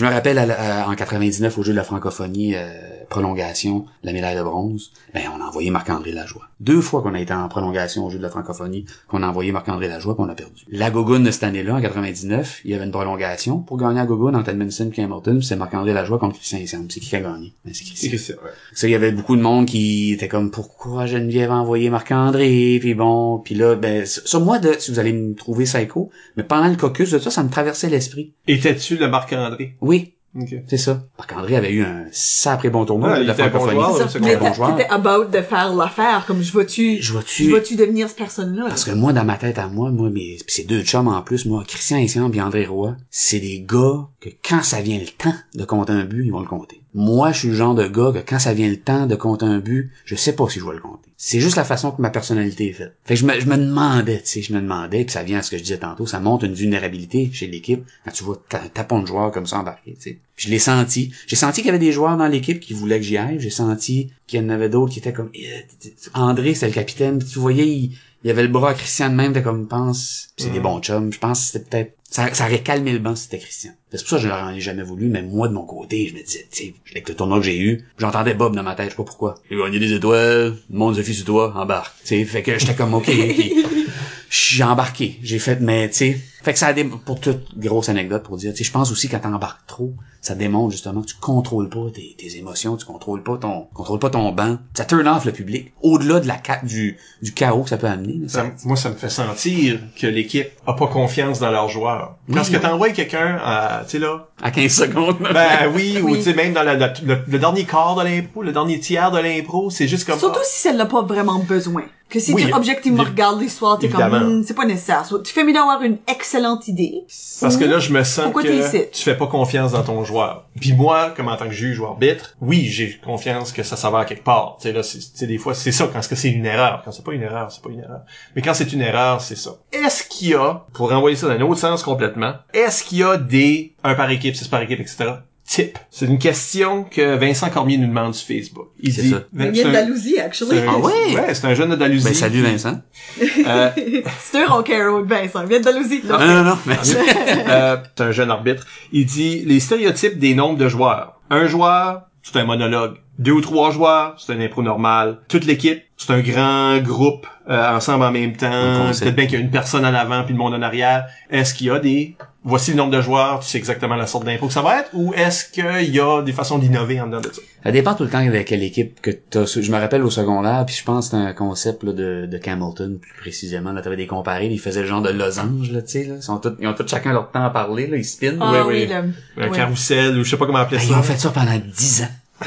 je, 0.00 0.04
me 0.06 0.10
rappelle 0.10 0.38
à 0.38 0.84
à- 0.84 0.88
en 0.88 0.94
99 0.94 1.58
au 1.58 1.62
jeu 1.62 1.72
de 1.72 1.76
la 1.76 1.84
francophonie 1.84 2.54
euh, 2.56 2.68
prolongation, 3.08 3.84
la 4.02 4.12
médaille 4.12 4.36
de 4.36 4.42
bronze, 4.42 4.92
ben 5.12 5.22
on 5.36 5.42
a 5.42 5.46
envoyé 5.46 5.70
Marc-André 5.70 6.12
Lajoie. 6.12 6.48
Deux 6.60 6.80
fois 6.80 7.02
qu'on 7.02 7.14
a 7.14 7.20
été 7.20 7.32
en 7.34 7.48
prolongation 7.48 8.06
au 8.06 8.10
jeu 8.10 8.18
de 8.18 8.22
la 8.22 8.30
francophonie, 8.30 8.84
qu'on 9.08 9.22
a 9.22 9.28
envoyé 9.28 9.50
Marc-André 9.52 9.88
Lajoie, 9.88 10.14
puis 10.14 10.24
on 10.26 10.28
a 10.30 10.34
perdu. 10.34 10.64
La 10.70 10.90
Gogoune 10.90 11.24
de 11.24 11.30
cette 11.30 11.42
année-là, 11.42 11.74
en 11.74 11.80
99, 11.80 12.60
il 12.64 12.70
y 12.70 12.74
avait 12.74 12.84
une 12.84 12.90
prolongation 12.92 13.58
pour 13.58 13.76
gagner 13.78 13.96
la 13.96 14.06
Gogoune 14.06 14.36
entre 14.36 14.50
Edmondson 14.50 14.90
et 14.96 15.02
Hamilton, 15.02 15.42
c'est 15.42 15.56
Marc-André 15.56 15.92
Lajoie 15.92 16.18
contre 16.18 16.36
Christian 16.36 16.58
Essam. 16.58 16.86
C'est 16.88 17.00
qui 17.00 17.08
qui 17.08 17.16
a 17.16 17.20
gagné? 17.20 17.52
Ben, 17.64 17.74
c'est 17.74 17.84
Christian. 17.84 18.10
C'est 18.12 18.18
ça, 18.18 18.32
ouais. 18.34 18.50
Ça, 18.74 18.86
il 18.86 18.90
y 18.90 18.94
avait 18.94 19.12
beaucoup 19.12 19.36
de 19.36 19.42
monde 19.42 19.66
qui 19.66 20.12
était 20.12 20.28
comme 20.28 20.50
pourquoi 20.50 21.06
Geneviève 21.06 21.50
a 21.50 21.56
envoyé 21.56 21.90
Marc-André, 21.90 22.78
puis 22.80 22.94
bon, 22.94 23.38
puis 23.38 23.54
là, 23.54 23.74
ben 23.74 24.06
ça, 24.06 24.38
moi, 24.38 24.58
de, 24.60 24.72
si 24.78 24.92
vous 24.92 24.98
allez 25.00 25.12
me 25.12 25.34
trouver 25.34 25.64
psycho, 25.64 26.10
mais 26.36 26.44
pendant 26.44 26.68
le 26.68 26.76
caucus 26.76 27.10
de 27.10 27.18
ça, 27.18 27.30
ça 27.30 27.42
me 27.42 27.50
traversait 27.50 27.88
l'esprit. 27.88 28.32
Étais-tu 28.46 28.96
le 28.96 29.08
Marc-André? 29.08 29.74
Oui, 29.80 29.89
Ok. 30.38 30.54
c'est 30.68 30.76
ça. 30.76 31.02
Marc-André 31.18 31.56
avait 31.56 31.72
eu 31.72 31.82
un 31.82 32.04
sacré 32.12 32.70
bon 32.70 32.84
tournoi 32.84 33.18
il 33.18 33.26
la 33.26 33.32
était 33.32 33.42
un 33.42 33.48
bon 33.48 33.58
francophonie. 33.58 33.80
joueur, 33.98 34.22
Mais 34.22 34.34
un 34.36 34.38
bon 34.38 34.52
joueur. 34.54 34.78
about 34.92 35.24
de 35.24 35.42
faire 35.42 35.74
l'affaire, 35.74 36.24
comme 36.24 36.40
je 36.40 36.56
vais-tu, 36.56 37.02
Je 37.02 37.12
vois-tu... 37.12 37.44
je 37.46 37.50
vais-tu 37.52 37.74
devenir 37.74 38.06
cette 38.06 38.18
personne-là? 38.18 38.66
Parce 38.68 38.84
que 38.84 38.92
moi, 38.92 39.12
dans 39.12 39.24
ma 39.24 39.36
tête 39.36 39.58
à 39.58 39.66
moi, 39.66 39.90
moi, 39.90 40.08
mes, 40.08 40.36
pis 40.36 40.44
c'est 40.46 40.68
deux 40.68 40.82
chums 40.84 41.08
en 41.08 41.20
plus, 41.22 41.46
moi, 41.46 41.64
Christian 41.66 41.96
Essiam 41.98 42.30
et 42.32 42.40
André 42.40 42.64
Roy, 42.64 42.94
c'est 43.10 43.40
des 43.40 43.60
gars 43.68 44.06
que 44.20 44.28
quand 44.48 44.62
ça 44.62 44.80
vient 44.80 45.00
le 45.00 45.06
temps 45.06 45.34
de 45.56 45.64
compter 45.64 45.94
un 45.94 46.04
but, 46.04 46.24
ils 46.24 46.30
vont 46.30 46.40
le 46.40 46.46
compter. 46.46 46.80
Moi, 46.92 47.30
je 47.32 47.38
suis 47.38 47.48
le 47.48 47.54
genre 47.54 47.74
de 47.74 47.86
gars 47.86 48.10
que 48.12 48.18
quand 48.18 48.38
ça 48.38 48.52
vient 48.52 48.68
le 48.68 48.80
temps 48.80 49.06
de 49.06 49.14
compter 49.14 49.44
un 49.44 49.58
but, 49.58 49.90
je 50.04 50.16
sais 50.16 50.34
pas 50.34 50.48
si 50.48 50.58
je 50.58 50.64
vais 50.64 50.74
le 50.74 50.80
compter. 50.80 51.10
C'est 51.16 51.38
juste 51.38 51.56
la 51.56 51.64
façon 51.64 51.92
que 51.92 52.02
ma 52.02 52.10
personnalité 52.10 52.70
est 52.70 52.72
faite. 52.72 52.96
Fait 53.04 53.14
que 53.14 53.20
je 53.20 53.26
me, 53.26 53.38
je 53.38 53.46
me 53.46 53.56
demandais, 53.56 54.20
tu 54.20 54.26
sais, 54.26 54.42
je 54.42 54.52
me 54.52 54.60
demandais, 54.60 55.04
puis 55.04 55.12
ça 55.12 55.22
vient 55.22 55.38
à 55.38 55.42
ce 55.42 55.50
que 55.50 55.58
je 55.58 55.62
disais 55.62 55.78
tantôt, 55.78 56.06
ça 56.06 56.18
montre 56.18 56.44
une 56.44 56.54
vulnérabilité 56.54 57.30
chez 57.32 57.46
l'équipe 57.46 57.84
quand 58.04 58.10
tu 58.10 58.24
vois 58.24 58.42
un 58.52 58.68
tapon 58.68 59.00
de 59.00 59.06
joueurs 59.06 59.30
comme 59.30 59.46
ça 59.46 59.58
embarqué, 59.58 59.94
tu 59.94 60.00
sais. 60.00 60.18
Puis 60.34 60.46
je 60.46 60.50
l'ai 60.50 60.58
senti. 60.58 61.12
J'ai 61.26 61.36
senti 61.36 61.60
qu'il 61.60 61.66
y 61.66 61.68
avait 61.68 61.78
des 61.78 61.92
joueurs 61.92 62.16
dans 62.16 62.26
l'équipe 62.26 62.58
qui 62.58 62.72
voulaient 62.72 62.98
que 62.98 63.04
j'y 63.04 63.18
aille. 63.18 63.38
J'ai 63.38 63.50
senti 63.50 64.10
qu'il 64.26 64.40
y 64.40 64.44
en 64.44 64.48
avait 64.48 64.70
d'autres 64.70 64.92
qui 64.92 64.98
étaient 64.98 65.12
comme... 65.12 65.30
Eh, 65.34 65.66
André, 66.14 66.54
c'est 66.54 66.66
le 66.66 66.72
capitaine. 66.72 67.22
Tu 67.22 67.38
voyais, 67.38 67.90
il 68.22 68.28
y 68.28 68.30
avait 68.30 68.42
le 68.42 68.48
bras 68.48 68.70
à 68.70 68.74
Christian 68.74 69.08
de 69.08 69.14
même, 69.14 69.32
t'es 69.32 69.42
comme, 69.42 69.66
pense, 69.66 70.28
c'est 70.36 70.52
des 70.52 70.60
bons 70.60 70.80
chums. 70.80 71.12
Je 71.12 71.18
pense 71.18 71.40
que 71.40 71.46
c'était 71.46 71.64
peut-être, 71.64 71.96
ça, 72.10 72.32
ça 72.34 72.46
aurait 72.46 72.62
calmé 72.62 72.92
le 72.92 72.98
banc 72.98 73.16
si 73.16 73.24
c'était 73.24 73.38
Christian. 73.38 73.72
C'est 73.90 74.00
pour 74.00 74.10
ça 74.10 74.16
que 74.16 74.22
je 74.22 74.28
leur 74.28 74.50
ai 74.50 74.60
jamais 74.60 74.82
voulu, 74.82 75.06
mais 75.06 75.22
moi, 75.22 75.48
de 75.48 75.54
mon 75.54 75.64
côté, 75.64 76.08
je 76.08 76.14
me 76.14 76.22
disais, 76.22 76.46
tu 76.50 76.64
sais, 76.64 76.74
avec 76.90 77.08
le 77.08 77.14
tournoi 77.14 77.38
que 77.38 77.46
j'ai 77.46 77.58
eu, 77.58 77.84
j'entendais 77.98 78.34
Bob 78.34 78.54
dans 78.54 78.62
ma 78.62 78.74
tête, 78.74 78.86
je 78.86 78.90
sais 78.90 78.96
pas 78.96 79.04
pourquoi. 79.04 79.36
J'ai 79.50 79.56
gagné 79.56 79.78
des 79.78 79.94
étoiles, 79.94 80.56
le 80.70 80.76
monde 80.76 80.96
se 80.96 81.02
fie 81.02 81.14
sur 81.14 81.24
toi, 81.24 81.52
embarque. 81.56 81.94
Tu 82.02 82.08
sais, 82.08 82.24
fait 82.24 82.42
que 82.42 82.58
j'étais 82.58 82.74
comme, 82.74 82.92
ok, 82.92 83.06
puis 83.06 83.54
j'ai 84.30 84.64
embarqué. 84.64 85.18
J'ai 85.22 85.38
fait, 85.38 85.60
mais 85.60 85.88
tu 85.88 85.96
sais, 85.96 86.20
fait 86.42 86.52
que 86.52 86.58
ça 86.58 86.68
a 86.68 86.72
des, 86.72 86.84
pour 86.84 87.20
toute 87.20 87.58
grosse 87.58 87.88
anecdote 87.88 88.22
pour 88.22 88.36
dire, 88.36 88.52
tu 88.52 88.58
sais, 88.58 88.64
je 88.64 88.72
pense 88.72 88.90
aussi 88.92 89.08
quand 89.08 89.18
t'embarques 89.20 89.66
trop, 89.66 89.92
ça 90.22 90.34
démontre 90.34 90.72
justement 90.72 91.00
que 91.02 91.06
tu 91.06 91.16
contrôles 91.16 91.68
pas 91.68 91.86
tes, 91.94 92.14
tes 92.18 92.36
émotions, 92.36 92.76
tu 92.76 92.84
contrôles 92.84 93.22
pas 93.22 93.36
ton, 93.38 93.68
contrôles 93.74 93.98
pas 93.98 94.10
ton 94.10 94.32
banc. 94.32 94.58
Ça 94.74 94.84
turn 94.84 95.06
off 95.08 95.24
le 95.24 95.32
public. 95.32 95.72
Au-delà 95.82 96.20
de 96.20 96.28
la 96.28 96.36
ca- 96.44 96.60
du, 96.62 96.98
du 97.22 97.32
chaos 97.32 97.62
que 97.62 97.70
ça 97.70 97.78
peut 97.78 97.86
amener. 97.86 98.28
ça- 98.28 98.44
Ça- 98.44 98.50
moi, 98.66 98.76
ça 98.76 98.90
me 98.90 98.94
fait 98.96 99.08
sentir 99.08 99.80
que 99.98 100.06
l'équipe 100.06 100.48
a 100.66 100.74
pas 100.74 100.86
confiance 100.88 101.38
dans 101.40 101.50
leurs 101.50 101.68
joueurs. 101.68 102.16
Oui, 102.28 102.34
Parce 102.34 102.50
que 102.50 102.56
oui. 102.56 102.62
t'envoies 102.62 102.90
quelqu'un 102.90 103.38
à, 103.42 103.82
tu 103.84 103.92
sais 103.92 103.98
là, 103.98 104.28
à 104.42 104.50
15 104.50 104.70
secondes. 104.72 105.16
ben 105.32 105.70
oui, 105.74 105.98
ou 106.02 106.10
Oui. 106.10 106.18
tu 106.18 106.24
sais 106.24 106.34
même 106.34 106.52
dans 106.52 106.62
la- 106.62 106.74
la- 106.76 106.92
le, 107.04 107.18
le 107.26 107.38
dernier 107.38 107.64
quart 107.64 107.96
de 107.96 108.02
l'impro, 108.04 108.42
le 108.42 108.52
dernier 108.52 108.78
tiers 108.80 109.10
de 109.10 109.18
l'impro, 109.18 109.70
c'est 109.70 109.88
juste 109.88 110.06
comme 110.06 110.18
Surtout 110.18 110.40
si 110.44 110.68
elle 110.68 110.76
n'a 110.76 110.86
pas 110.86 111.02
vraiment 111.02 111.38
besoin. 111.38 111.82
Que 112.10 112.18
si 112.18 112.32
Oui, 112.34 112.44
tu 112.46 112.52
objectivement 112.52 113.04
regardes 113.04 113.40
l'histoire, 113.40 113.78
t'es 113.78 113.88
comme. 113.88 114.40
Hmm, 114.40 114.42
c'est 114.44 114.54
pas 114.54 114.64
nécessaire. 114.64 115.06
Tu 115.24 115.32
fais 115.32 115.44
mieux 115.44 115.52
d'avoir 115.52 115.80
une 115.82 115.96
excellente 116.30 116.68
idée. 116.68 117.04
Parce 117.40 117.56
que 117.56 117.64
là, 117.64 117.80
je 117.80 117.92
me 117.92 118.04
sens 118.04 118.26
Pourquoi 118.26 118.44
que 118.44 118.90
tu 118.90 119.02
fais 119.02 119.16
pas 119.16 119.26
confiance 119.26 119.72
dans 119.72 119.82
ton 119.82 120.04
joueur. 120.04 120.46
Puis 120.60 120.72
moi, 120.74 121.12
comme 121.16 121.28
en 121.28 121.36
tant 121.36 121.46
que 121.46 121.52
juge 121.52 121.80
ou 121.80 121.86
arbitre, 121.86 122.36
oui, 122.40 122.66
j'ai 122.66 122.96
confiance 123.04 123.52
que 123.52 123.64
ça 123.64 123.76
s'avère 123.76 124.06
quelque 124.06 124.22
part. 124.22 124.56
Tu 124.60 124.68
sais 124.68 124.72
là, 124.72 124.82
c'est 124.82 125.26
des 125.26 125.38
fois 125.38 125.54
c'est 125.54 125.72
ça 125.72 125.88
quand 125.92 126.00
c'est 126.02 126.30
une 126.30 126.46
erreur. 126.46 126.82
Quand 126.84 126.92
c'est 126.92 127.04
pas 127.04 127.12
une 127.12 127.22
erreur, 127.22 127.50
c'est 127.50 127.62
pas 127.62 127.70
une 127.70 127.80
erreur. 127.80 128.02
Mais 128.36 128.42
quand 128.42 128.54
c'est 128.54 128.72
une 128.72 128.82
erreur, 128.82 129.20
c'est 129.20 129.36
ça. 129.36 129.56
Est-ce 129.72 130.04
qu'il 130.04 130.28
y 130.28 130.34
a, 130.34 130.64
pour 130.72 130.90
renvoyer 130.90 131.16
ça 131.16 131.26
dans 131.26 131.34
un 131.34 131.40
autre 131.40 131.60
sens 131.60 131.82
complètement, 131.82 132.34
est-ce 132.54 132.84
qu'il 132.84 132.98
y 132.98 133.02
a 133.02 133.16
des 133.16 133.74
un 133.82 133.94
par 133.94 134.10
équipe, 134.10 134.36
six 134.36 134.46
par 134.46 134.62
équipe, 134.62 134.80
etc. 134.80 135.14
Type. 135.50 135.78
C'est 135.90 136.06
une 136.06 136.20
question 136.20 136.84
que 136.84 137.16
Vincent 137.16 137.50
Cormier 137.50 137.76
nous 137.76 137.88
demande 137.88 138.14
sur 138.14 138.24
Facebook. 138.28 138.68
Il 138.78 138.92
C'est 138.94 139.02
dit, 139.02 139.10
ça. 139.10 139.22
Il 139.36 139.50
vient 139.50 139.66
un- 139.66 139.72
d'Andalousie, 139.72 140.20
actually. 140.20 140.58
un- 140.60 140.64
Ah 140.68 140.78
ouais? 140.78 140.92
Ouais, 141.16 141.34
c'est 141.34 141.44
un 141.44 141.54
jeune 141.54 141.70
de 141.70 141.74
Dalhousie. 141.74 142.04
Ben, 142.04 142.14
salut 142.14 142.40
Vincent. 142.42 142.80
Euh, 143.20 143.70
C'est 144.20 144.44
un 144.44 144.46
rocker, 144.46 145.02
Vincent. 145.04 145.42
Il 145.42 145.48
vient 145.48 145.58
d'Andalousie. 145.58 146.02
Non, 146.08 146.20
non, 146.20 146.44
non, 146.44 146.58
mais... 146.66 146.76
euh, 147.48 147.76
c'est 147.96 148.04
un 148.04 148.12
jeune 148.12 148.30
arbitre. 148.30 148.64
Il 148.92 149.06
dit 149.06 149.40
les 149.44 149.58
stéréotypes 149.58 150.20
des 150.20 150.36
nombres 150.36 150.56
de 150.56 150.68
joueurs. 150.68 151.20
Un 151.30 151.48
joueur, 151.48 152.02
c'est 152.22 152.36
un 152.36 152.44
monologue. 152.44 152.98
Deux 153.20 153.32
ou 153.32 153.40
trois 153.40 153.70
joueurs, 153.70 154.14
c'est 154.18 154.32
un 154.32 154.40
impro 154.40 154.62
normal. 154.62 155.18
Toute 155.28 155.44
l'équipe, 155.44 155.82
c'est 155.96 156.12
un 156.12 156.20
grand 156.20 156.78
groupe 156.78 157.26
euh, 157.48 157.76
ensemble 157.76 158.04
en 158.04 158.10
même 158.10 158.34
temps. 158.36 158.90
Peut-être 158.98 159.14
bien 159.14 159.26
qu'il 159.26 159.34
y 159.38 159.42
a 159.42 159.44
une 159.44 159.50
personne 159.50 159.84
en 159.84 159.94
avant 159.94 160.24
puis 160.24 160.32
le 160.32 160.38
monde 160.38 160.54
en 160.54 160.62
arrière. 160.62 161.06
Est-ce 161.30 161.54
qu'il 161.54 161.66
y 161.68 161.70
a 161.70 161.78
des 161.78 162.16
voici 162.42 162.70
le 162.70 162.78
nombre 162.78 162.92
de 162.96 163.02
joueurs, 163.02 163.40
tu 163.40 163.48
sais 163.50 163.58
exactement 163.58 163.96
la 163.96 164.06
sorte 164.06 164.24
d'impro 164.24 164.46
que 164.46 164.52
ça 164.54 164.62
va 164.62 164.80
être, 164.80 164.88
ou 164.94 165.12
est-ce 165.12 165.44
qu'il 165.52 165.94
y 165.94 166.00
a 166.00 166.22
des 166.22 166.32
façons 166.32 166.56
d'innover 166.58 166.98
en 166.98 167.06
dedans 167.06 167.20
de 167.20 167.26
ça? 167.26 167.42
Ça 167.62 167.70
dépend 167.70 167.92
tout 167.92 168.04
le 168.04 168.08
temps 168.08 168.24
de 168.24 168.38
quelle 168.40 168.62
équipe 168.62 169.02
que 169.02 169.10
t'as. 169.10 169.44
Je 169.44 169.70
me 169.70 169.76
rappelle 169.78 170.02
au 170.02 170.08
secondaire, 170.08 170.64
puis 170.64 170.74
je 170.74 170.82
pense 170.82 171.10
que 171.10 171.16
c'était 171.18 171.28
un 171.28 171.34
concept 171.34 171.82
là, 171.82 171.92
de, 171.92 172.24
de 172.24 172.38
Camilton, 172.38 172.96
plus 172.98 173.12
précisément. 173.20 173.72
Là, 173.72 173.82
t'avais 173.82 173.96
des 173.98 174.06
comparés, 174.06 174.46
ils 174.46 174.58
faisaient 174.58 174.80
le 174.80 174.86
genre 174.86 175.02
de 175.02 175.10
losange, 175.10 175.70
là, 175.70 175.82
tu 175.82 175.88
sais, 175.90 176.04
là. 176.04 176.14
Ils, 176.16 176.22
sont 176.22 176.38
tous, 176.38 176.52
ils 176.58 176.66
ont 176.66 176.72
tous 176.72 176.88
chacun 176.88 177.12
leur 177.12 177.30
temps 177.30 177.44
à 177.44 177.50
parler, 177.50 177.86
là, 177.88 177.98
ils 177.98 178.04
spinent. 178.06 178.38
Ah 178.40 178.50
Oui, 178.52 178.58
oui, 178.66 178.86
oui. 178.88 179.12
le- 179.36 179.42
Un 179.44 179.50
ouais. 179.50 179.54
carrousel, 179.58 180.16
ou 180.18 180.24
je 180.24 180.30
sais 180.30 180.38
pas 180.38 180.46
comment 180.46 180.60
appeler 180.60 180.78
Ben, 180.78 180.84
ça. 180.86 180.94
ils 180.94 180.98
ont 180.98 181.02
fait 181.02 181.18
ça 181.18 181.28
pendant 181.28 181.58
10 181.58 182.04
ans. 182.04 182.46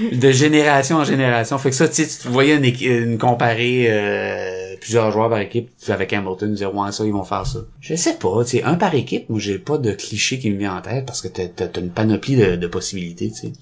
de 0.12 0.30
génération 0.30 0.96
en 0.96 1.04
génération. 1.04 1.58
Fait 1.58 1.70
que 1.70 1.76
ça, 1.76 1.88
tu 1.88 2.04
sais, 2.04 2.06
tu 2.22 2.28
voyais 2.28 2.56
une, 2.56 2.64
une 2.64 3.18
comparée 3.18 3.86
euh, 3.88 4.74
plusieurs 4.80 5.10
joueurs 5.12 5.28
par 5.30 5.38
équipe 5.38 5.70
avec 5.88 6.12
Hamilton, 6.12 6.54
dire 6.54 6.74
ouais 6.74 6.92
ça, 6.92 7.04
ils 7.04 7.12
vont 7.12 7.24
faire 7.24 7.46
ça. 7.46 7.60
Je 7.80 7.94
sais 7.94 8.14
pas, 8.14 8.44
tu 8.44 8.58
sais, 8.58 8.62
un 8.62 8.74
par 8.74 8.94
équipe, 8.94 9.28
moi 9.30 9.38
j'ai 9.40 9.58
pas 9.58 9.78
de 9.78 9.92
cliché 9.92 10.38
qui 10.38 10.50
me 10.50 10.58
vient 10.58 10.76
en 10.76 10.80
tête 10.82 11.06
parce 11.06 11.20
que 11.20 11.28
t'as, 11.28 11.46
t'as, 11.48 11.66
t'as 11.66 11.80
une 11.80 11.90
panoplie 11.90 12.36
de, 12.36 12.56
de 12.56 12.66
possibilités, 12.66 13.30
tu 13.30 13.36
sais. 13.48 13.52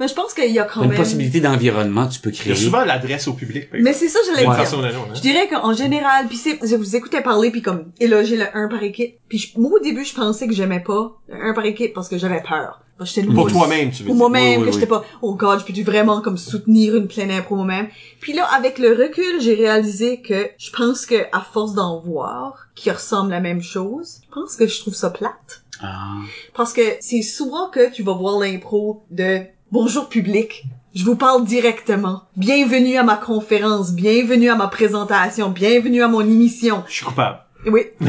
Mais 0.00 0.08
je 0.08 0.14
pense 0.14 0.32
qu'il 0.34 0.50
y 0.52 0.58
a 0.58 0.64
quand 0.64 0.80
T'as 0.80 0.84
une 0.84 0.90
même... 0.92 0.98
possibilité 0.98 1.40
d'environnement 1.40 2.06
tu 2.08 2.20
peux 2.20 2.30
Il 2.30 2.34
y 2.34 2.38
créer. 2.38 2.52
a 2.52 2.56
souvent 2.56 2.84
l'adresse 2.84 3.28
au 3.28 3.32
public. 3.34 3.70
par 3.70 3.80
Mais 3.80 3.92
c'est 3.92 4.08
ça, 4.08 4.18
j'allais 4.26 4.46
D'une 4.46 4.54
dire. 4.54 4.98
hein. 5.00 5.12
Je 5.14 5.20
dirais 5.20 5.48
qu'en 5.48 5.72
général, 5.74 6.26
puis 6.28 6.36
c'est, 6.36 6.58
je 6.62 6.76
vous 6.76 6.96
écoutais 6.96 7.22
parler 7.22 7.50
puis 7.50 7.62
comme 7.62 7.84
éloger 8.00 8.36
le 8.36 8.44
1 8.54 8.68
par 8.68 8.82
équipe. 8.82 9.16
Puis 9.28 9.38
je- 9.38 9.60
moi 9.60 9.70
au 9.78 9.82
début, 9.82 10.04
je 10.04 10.14
pensais 10.14 10.46
que 10.46 10.54
j'aimais 10.54 10.80
pas 10.80 11.12
le 11.28 11.50
1 11.50 11.54
par 11.54 11.64
équipe 11.66 11.92
parce 11.94 12.08
que 12.08 12.18
j'avais 12.18 12.42
peur. 12.42 12.80
J'étais 13.02 13.26
Pour 13.26 13.50
toi-même, 13.52 13.90
tu 13.90 14.02
veux 14.04 14.06
Pour 14.06 14.14
moi-même, 14.16 14.42
Oui, 14.42 14.56
oui, 14.56 14.62
que 14.62 14.66
oui. 14.68 14.72
j'étais 14.72 14.86
pas, 14.86 15.04
oh 15.20 15.34
god, 15.34 15.60
je 15.60 15.66
peux-tu 15.66 15.84
vraiment 15.86 16.20
comme 16.20 16.36
soutenir 16.36 16.96
une 16.96 17.08
pleine 17.08 17.30
impro 17.30 17.56
moi-même. 17.56 17.88
Puis 18.20 18.32
là, 18.32 18.44
avec 18.44 18.78
le 18.78 18.92
recul, 18.92 19.40
j'ai 19.40 19.54
réalisé 19.54 20.20
que 20.20 20.50
je 20.58 20.70
pense 20.70 21.06
que 21.06 21.26
à 21.32 21.40
force 21.40 21.74
d'en 21.74 22.00
voir, 22.00 22.66
qui 22.74 22.90
ressemblent 22.90 23.32
à 23.32 23.36
la 23.36 23.40
même 23.40 23.62
chose, 23.62 24.20
je 24.24 24.34
pense 24.34 24.56
que 24.56 24.66
je 24.66 24.80
trouve 24.80 24.94
ça 24.94 25.10
plate. 25.10 25.62
Ah. 25.82 26.16
Parce 26.54 26.72
que 26.72 26.82
c'est 27.00 27.22
souvent 27.22 27.70
que 27.70 27.90
tu 27.90 28.02
vas 28.02 28.14
voir 28.14 28.38
l'impro 28.38 29.04
de 29.10 29.42
bonjour 29.72 30.08
public. 30.08 30.64
Je 30.94 31.04
vous 31.04 31.16
parle 31.16 31.44
directement. 31.44 32.22
Bienvenue 32.36 32.96
à 32.96 33.02
ma 33.02 33.16
conférence, 33.16 33.92
bienvenue 33.92 34.48
à 34.48 34.56
ma 34.56 34.68
présentation, 34.68 35.50
bienvenue 35.50 36.02
à 36.02 36.08
mon 36.08 36.22
émission. 36.22 36.82
Je 36.88 36.94
suis 36.94 37.04
coupable. 37.04 37.40
Oui. 37.66 37.82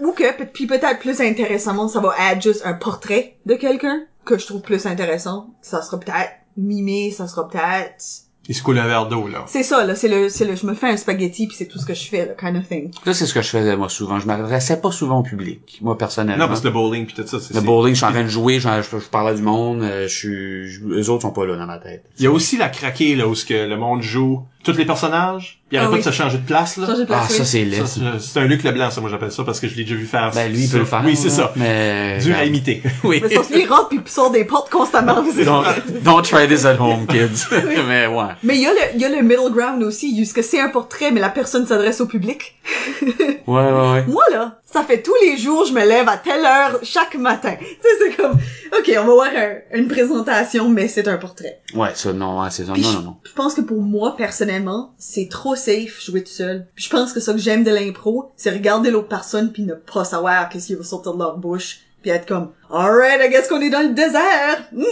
Ou 0.00 0.12
que, 0.12 0.44
puis 0.44 0.66
peut-être 0.66 0.98
plus 0.98 1.20
intéressamment, 1.20 1.88
ça 1.88 2.00
va 2.00 2.14
être 2.30 2.42
juste 2.42 2.62
un 2.66 2.74
portrait 2.74 3.36
de 3.46 3.54
quelqu'un 3.54 4.02
que 4.24 4.36
je 4.36 4.46
trouve 4.46 4.60
plus 4.60 4.86
intéressant. 4.86 5.54
Ça 5.62 5.80
sera 5.80 5.98
peut-être 5.98 6.32
mimé, 6.56 7.10
ça 7.10 7.26
sera 7.28 7.48
peut-être... 7.48 8.04
Il 8.48 8.56
se 8.56 8.62
coule 8.64 8.76
un 8.80 8.88
verre 8.88 9.06
d'eau, 9.06 9.28
là. 9.28 9.44
C'est 9.46 9.62
ça, 9.62 9.84
là, 9.86 9.94
c'est 9.94 10.08
le, 10.08 10.28
c'est 10.28 10.44
le, 10.44 10.56
je 10.56 10.66
me 10.66 10.74
fais 10.74 10.88
un 10.88 10.96
spaghetti 10.96 11.46
puis 11.46 11.56
c'est 11.56 11.66
tout 11.66 11.78
ce 11.78 11.86
que 11.86 11.94
je 11.94 12.08
fais, 12.08 12.26
là, 12.26 12.32
kind 12.34 12.56
of 12.56 12.66
thing. 12.66 12.90
Ça, 13.04 13.14
c'est 13.14 13.26
ce 13.26 13.34
que 13.34 13.40
je 13.40 13.48
faisais, 13.48 13.76
moi, 13.76 13.88
souvent. 13.88 14.18
Je 14.18 14.26
m'adressais 14.26 14.80
pas 14.80 14.90
souvent 14.90 15.20
au 15.20 15.22
public, 15.22 15.78
moi, 15.80 15.96
personnellement. 15.96 16.42
Non, 16.42 16.48
parce 16.48 16.60
que 16.60 16.66
le 16.66 16.72
bowling 16.72 17.06
pis 17.06 17.14
tout 17.14 17.22
ça, 17.24 17.38
c'est... 17.38 17.54
Le 17.54 17.60
c'est- 17.60 17.64
bowling, 17.64 17.92
je 17.94 17.98
suis 17.98 18.04
en 18.06 18.10
train 18.10 18.24
de 18.24 18.28
jouer, 18.28 18.58
je, 18.58 18.68
je, 18.68 18.98
je 18.98 19.08
parlais 19.08 19.36
du 19.36 19.42
monde, 19.42 19.82
euh, 19.82 20.08
je 20.08 20.12
suis, 20.16 20.84
eux 20.88 21.08
autres 21.08 21.22
sont 21.22 21.30
pas 21.30 21.46
là 21.46 21.56
dans 21.56 21.66
ma 21.66 21.78
tête. 21.78 22.04
Il 22.18 22.24
y 22.24 22.26
a 22.26 22.32
aussi 22.32 22.56
la 22.56 22.68
craquée, 22.68 23.14
là, 23.14 23.28
où 23.28 23.36
ce 23.36 23.44
que 23.44 23.54
le 23.54 23.76
monde 23.76 24.02
joue 24.02 24.42
tous 24.62 24.76
les 24.76 24.84
personnages, 24.84 25.60
il 25.70 25.78
Ah 25.78 25.80
arrête 25.80 25.90
pas 25.90 25.96
oui. 25.96 26.00
de 26.00 26.04
se 26.04 26.10
changer 26.10 26.38
de 26.38 26.46
place, 26.46 26.76
là? 26.76 26.86
Changer 26.86 27.00
de 27.02 27.06
place, 27.06 27.20
Ah, 27.24 27.26
oui. 27.30 27.36
ça, 27.38 27.44
c'est 27.44 27.64
laid. 27.64 27.86
Ça. 27.86 28.00
c'est 28.18 28.40
un 28.40 28.44
Luc 28.44 28.62
Leblanc, 28.62 28.90
ça, 28.90 29.00
moi, 29.00 29.10
j'appelle 29.10 29.32
ça, 29.32 29.42
parce 29.44 29.58
que 29.60 29.68
je 29.68 29.74
l'ai 29.74 29.84
déjà 29.84 29.96
vu 29.96 30.06
faire. 30.06 30.30
Ben, 30.34 30.52
lui, 30.52 30.64
il 30.64 30.70
peut 30.70 30.78
le 30.78 30.84
faire. 30.84 31.02
Oui, 31.04 31.16
c'est 31.16 31.30
ça. 31.30 31.52
Mais... 31.56 32.18
Dur 32.18 32.36
à 32.36 32.44
imiter. 32.44 32.82
Oui. 33.04 33.18
Mais 33.22 33.28
c'est 33.28 33.34
parce 33.36 33.48
que 33.48 33.54
lui, 33.54 33.62
il 33.62 33.68
rentre 33.68 33.88
puis 33.88 34.00
il 34.04 34.10
sort 34.10 34.30
des 34.30 34.44
portes 34.44 34.70
constamment. 34.70 35.22
Don't, 35.44 35.64
don't 36.02 36.22
try 36.22 36.46
this 36.46 36.64
at 36.64 36.76
home, 36.78 37.06
kids. 37.06 37.46
mais 37.88 38.06
ouais. 38.06 38.24
Mais 38.42 38.56
il 38.56 38.62
y 38.62 38.66
a 38.66 38.70
le, 38.72 38.78
il 38.94 39.00
y 39.00 39.04
a 39.04 39.08
le 39.08 39.22
middle 39.22 39.50
ground 39.52 39.82
aussi, 39.82 40.16
jusque 40.16 40.42
c'est 40.42 40.60
un 40.60 40.68
portrait, 40.68 41.10
mais 41.10 41.20
la 41.20 41.30
personne 41.30 41.66
s'adresse 41.66 42.00
au 42.00 42.06
public. 42.06 42.54
Ouais, 43.02 43.38
ouais, 43.46 43.90
ouais. 43.92 44.04
Moi, 44.06 44.22
là, 44.32 44.60
ça 44.72 44.82
fait 44.84 45.02
tous 45.02 45.14
les 45.22 45.36
jours, 45.36 45.64
je 45.66 45.72
me 45.72 45.84
lève 45.86 46.08
à 46.08 46.16
telle 46.16 46.44
heure 46.44 46.78
chaque 46.82 47.14
matin. 47.16 47.54
Tu 47.58 47.64
sais, 47.66 47.88
c'est 48.00 48.16
comme, 48.16 48.32
OK, 48.32 48.88
on 48.90 49.04
va 49.06 49.12
voir 49.12 49.28
un- 49.34 49.78
une 49.78 49.88
présentation, 49.88 50.68
mais 50.68 50.88
c'est 50.88 51.06
un 51.08 51.16
portrait. 51.18 51.60
Ouais, 51.74 51.90
ça, 51.94 52.12
non, 52.12 52.40
ouais, 52.42 52.48
c'est 52.50 52.64
ça. 52.64 52.72
Non, 52.72 52.76
je, 52.76 52.82
non, 52.96 53.02
non. 53.02 53.16
je 53.24 53.32
pense 53.32 53.54
que 53.54 53.60
pour 53.60 53.80
moi, 53.82 54.16
personnellement, 54.16 54.94
c'est 54.98 55.28
trop 55.28 55.54
safe 55.56 56.00
jouer 56.02 56.22
tout 56.24 56.32
seul. 56.32 56.66
Puis 56.74 56.84
je 56.86 56.90
pense 56.90 57.12
que 57.12 57.20
ça 57.20 57.32
que 57.32 57.38
j'aime 57.38 57.64
de 57.64 57.70
l'impro, 57.70 58.30
c'est 58.36 58.50
regarder 58.50 58.90
l'autre 58.90 59.08
personne 59.08 59.52
puis 59.52 59.62
ne 59.64 59.74
pas 59.74 60.04
savoir 60.04 60.48
qu'est-ce 60.48 60.68
qui 60.68 60.74
va 60.74 60.84
sortir 60.84 61.12
de 61.14 61.18
leur 61.18 61.36
bouche. 61.36 61.78
Puis 62.02 62.10
être 62.10 62.26
comme, 62.26 62.50
alright, 62.68 63.20
I 63.24 63.30
guess 63.30 63.46
qu'on 63.46 63.60
est 63.60 63.70
dans 63.70 63.86
le 63.86 63.94
désert. 63.94 64.64
Hmm. 64.72 64.82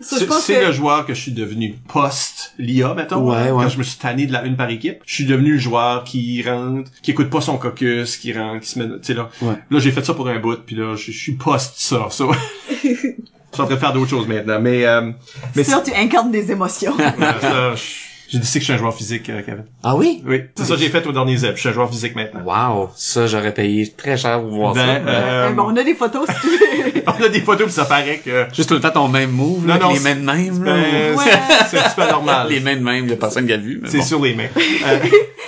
Ça, 0.00 0.16
je 0.18 0.24
C'est 0.40 0.54
que... 0.60 0.66
le 0.66 0.72
joueur 0.72 1.06
que 1.06 1.14
je 1.14 1.20
suis 1.20 1.32
devenu 1.32 1.76
post-LIA, 1.86 2.94
mettons. 2.94 3.30
Ouais, 3.30 3.50
ouais. 3.52 3.62
Quand 3.62 3.68
je 3.68 3.78
me 3.78 3.82
suis 3.84 3.96
tanné 3.98 4.26
de 4.26 4.32
la 4.32 4.44
une 4.44 4.56
par 4.56 4.68
équipe. 4.70 4.98
Je 5.06 5.14
suis 5.14 5.24
devenu 5.24 5.52
le 5.52 5.58
joueur 5.58 6.02
qui 6.04 6.42
rentre, 6.42 6.90
qui 7.00 7.12
écoute 7.12 7.30
pas 7.30 7.40
son 7.40 7.56
caucus, 7.56 8.16
qui 8.16 8.32
rentre, 8.32 8.60
qui 8.60 8.68
se 8.68 8.78
met, 8.78 8.86
tu 8.86 8.94
sais 9.02 9.14
là. 9.14 9.30
Ouais. 9.40 9.54
Là, 9.70 9.78
j'ai 9.78 9.92
fait 9.92 10.04
ça 10.04 10.14
pour 10.14 10.28
un 10.28 10.38
bout, 10.40 10.58
puis 10.66 10.74
là, 10.74 10.96
je, 10.96 11.12
je 11.12 11.18
suis 11.18 11.32
post 11.32 11.74
ça, 11.76 12.08
ça. 12.10 12.24
je 12.82 12.86
suis 12.88 13.16
en 13.52 13.64
train 13.66 13.74
de 13.74 13.76
faire 13.76 13.92
d'autres 13.92 14.10
choses 14.10 14.26
maintenant, 14.26 14.60
mais, 14.60 14.84
euh, 14.84 15.12
mais 15.54 15.62
Sûr, 15.64 15.82
tu 15.82 15.92
incarnes 15.94 16.32
des 16.32 16.50
émotions. 16.50 16.96
ça, 17.40 17.74
je- 17.76 18.07
j'ai 18.28 18.38
dit 18.38 18.46
que 18.52 18.58
je 18.58 18.64
suis 18.64 18.72
un 18.72 18.76
joueur 18.78 18.94
physique, 18.94 19.28
euh, 19.30 19.42
Kevin. 19.44 19.64
Ah 19.82 19.96
oui? 19.96 20.22
Oui, 20.26 20.42
c'est 20.54 20.64
ça 20.64 20.74
que 20.74 20.80
j'ai 20.80 20.88
fait 20.90 21.06
au 21.06 21.12
dernier 21.12 21.36
Zeb. 21.36 21.54
Je 21.56 21.60
suis 21.60 21.68
un 21.68 21.72
joueur 21.72 21.88
physique 21.90 22.14
maintenant. 22.14 22.42
Wow. 22.44 22.90
Ça, 22.94 23.26
j'aurais 23.26 23.54
payé 23.54 23.90
très 23.96 24.16
cher 24.16 24.40
pour 24.40 24.50
voir 24.50 24.74
Ben, 24.74 24.86
ça. 24.86 25.10
euh, 25.10 25.48
Euh, 25.48 25.50
bon, 25.52 25.64
on 25.68 25.76
a 25.76 25.82
des 25.82 25.94
photos, 25.94 26.28
si 26.28 26.40
tu 26.40 26.46
veux. 26.48 26.58
On 27.08 27.24
a 27.24 27.28
des 27.30 27.40
photos, 27.40 27.64
puis 27.66 27.72
ça 27.74 27.86
paraît 27.86 28.18
que 28.22 28.46
Juste 28.52 28.68
tout 28.68 28.74
le 28.74 28.80
temps 28.80 28.90
ton 28.90 29.08
même 29.08 29.30
move, 29.30 29.66
là, 29.66 29.78
Non, 29.78 29.92
les 29.94 30.00
mains 30.00 30.14
de 30.14 30.20
même, 30.20 30.62
là. 30.62 30.74
ben, 30.74 31.16
Ouais. 31.16 31.24
c'est- 31.24 31.64
c'est 31.70 31.78
un 31.78 31.82
petit 31.84 31.94
peu 31.96 32.02
anormal. 32.02 32.48
Les 32.50 32.60
mains 32.60 32.76
de 32.76 32.82
même, 32.82 33.04
il 33.04 33.10
y 33.10 33.14
a 33.14 33.16
personne 33.16 33.46
qui 33.46 33.52
a 33.54 33.56
vu, 33.56 33.78
mais 33.82 33.88
C'est 33.88 33.98
bon. 33.98 34.04
sur 34.04 34.22
les 34.22 34.34
mains. 34.34 34.48
Euh, 34.86 34.98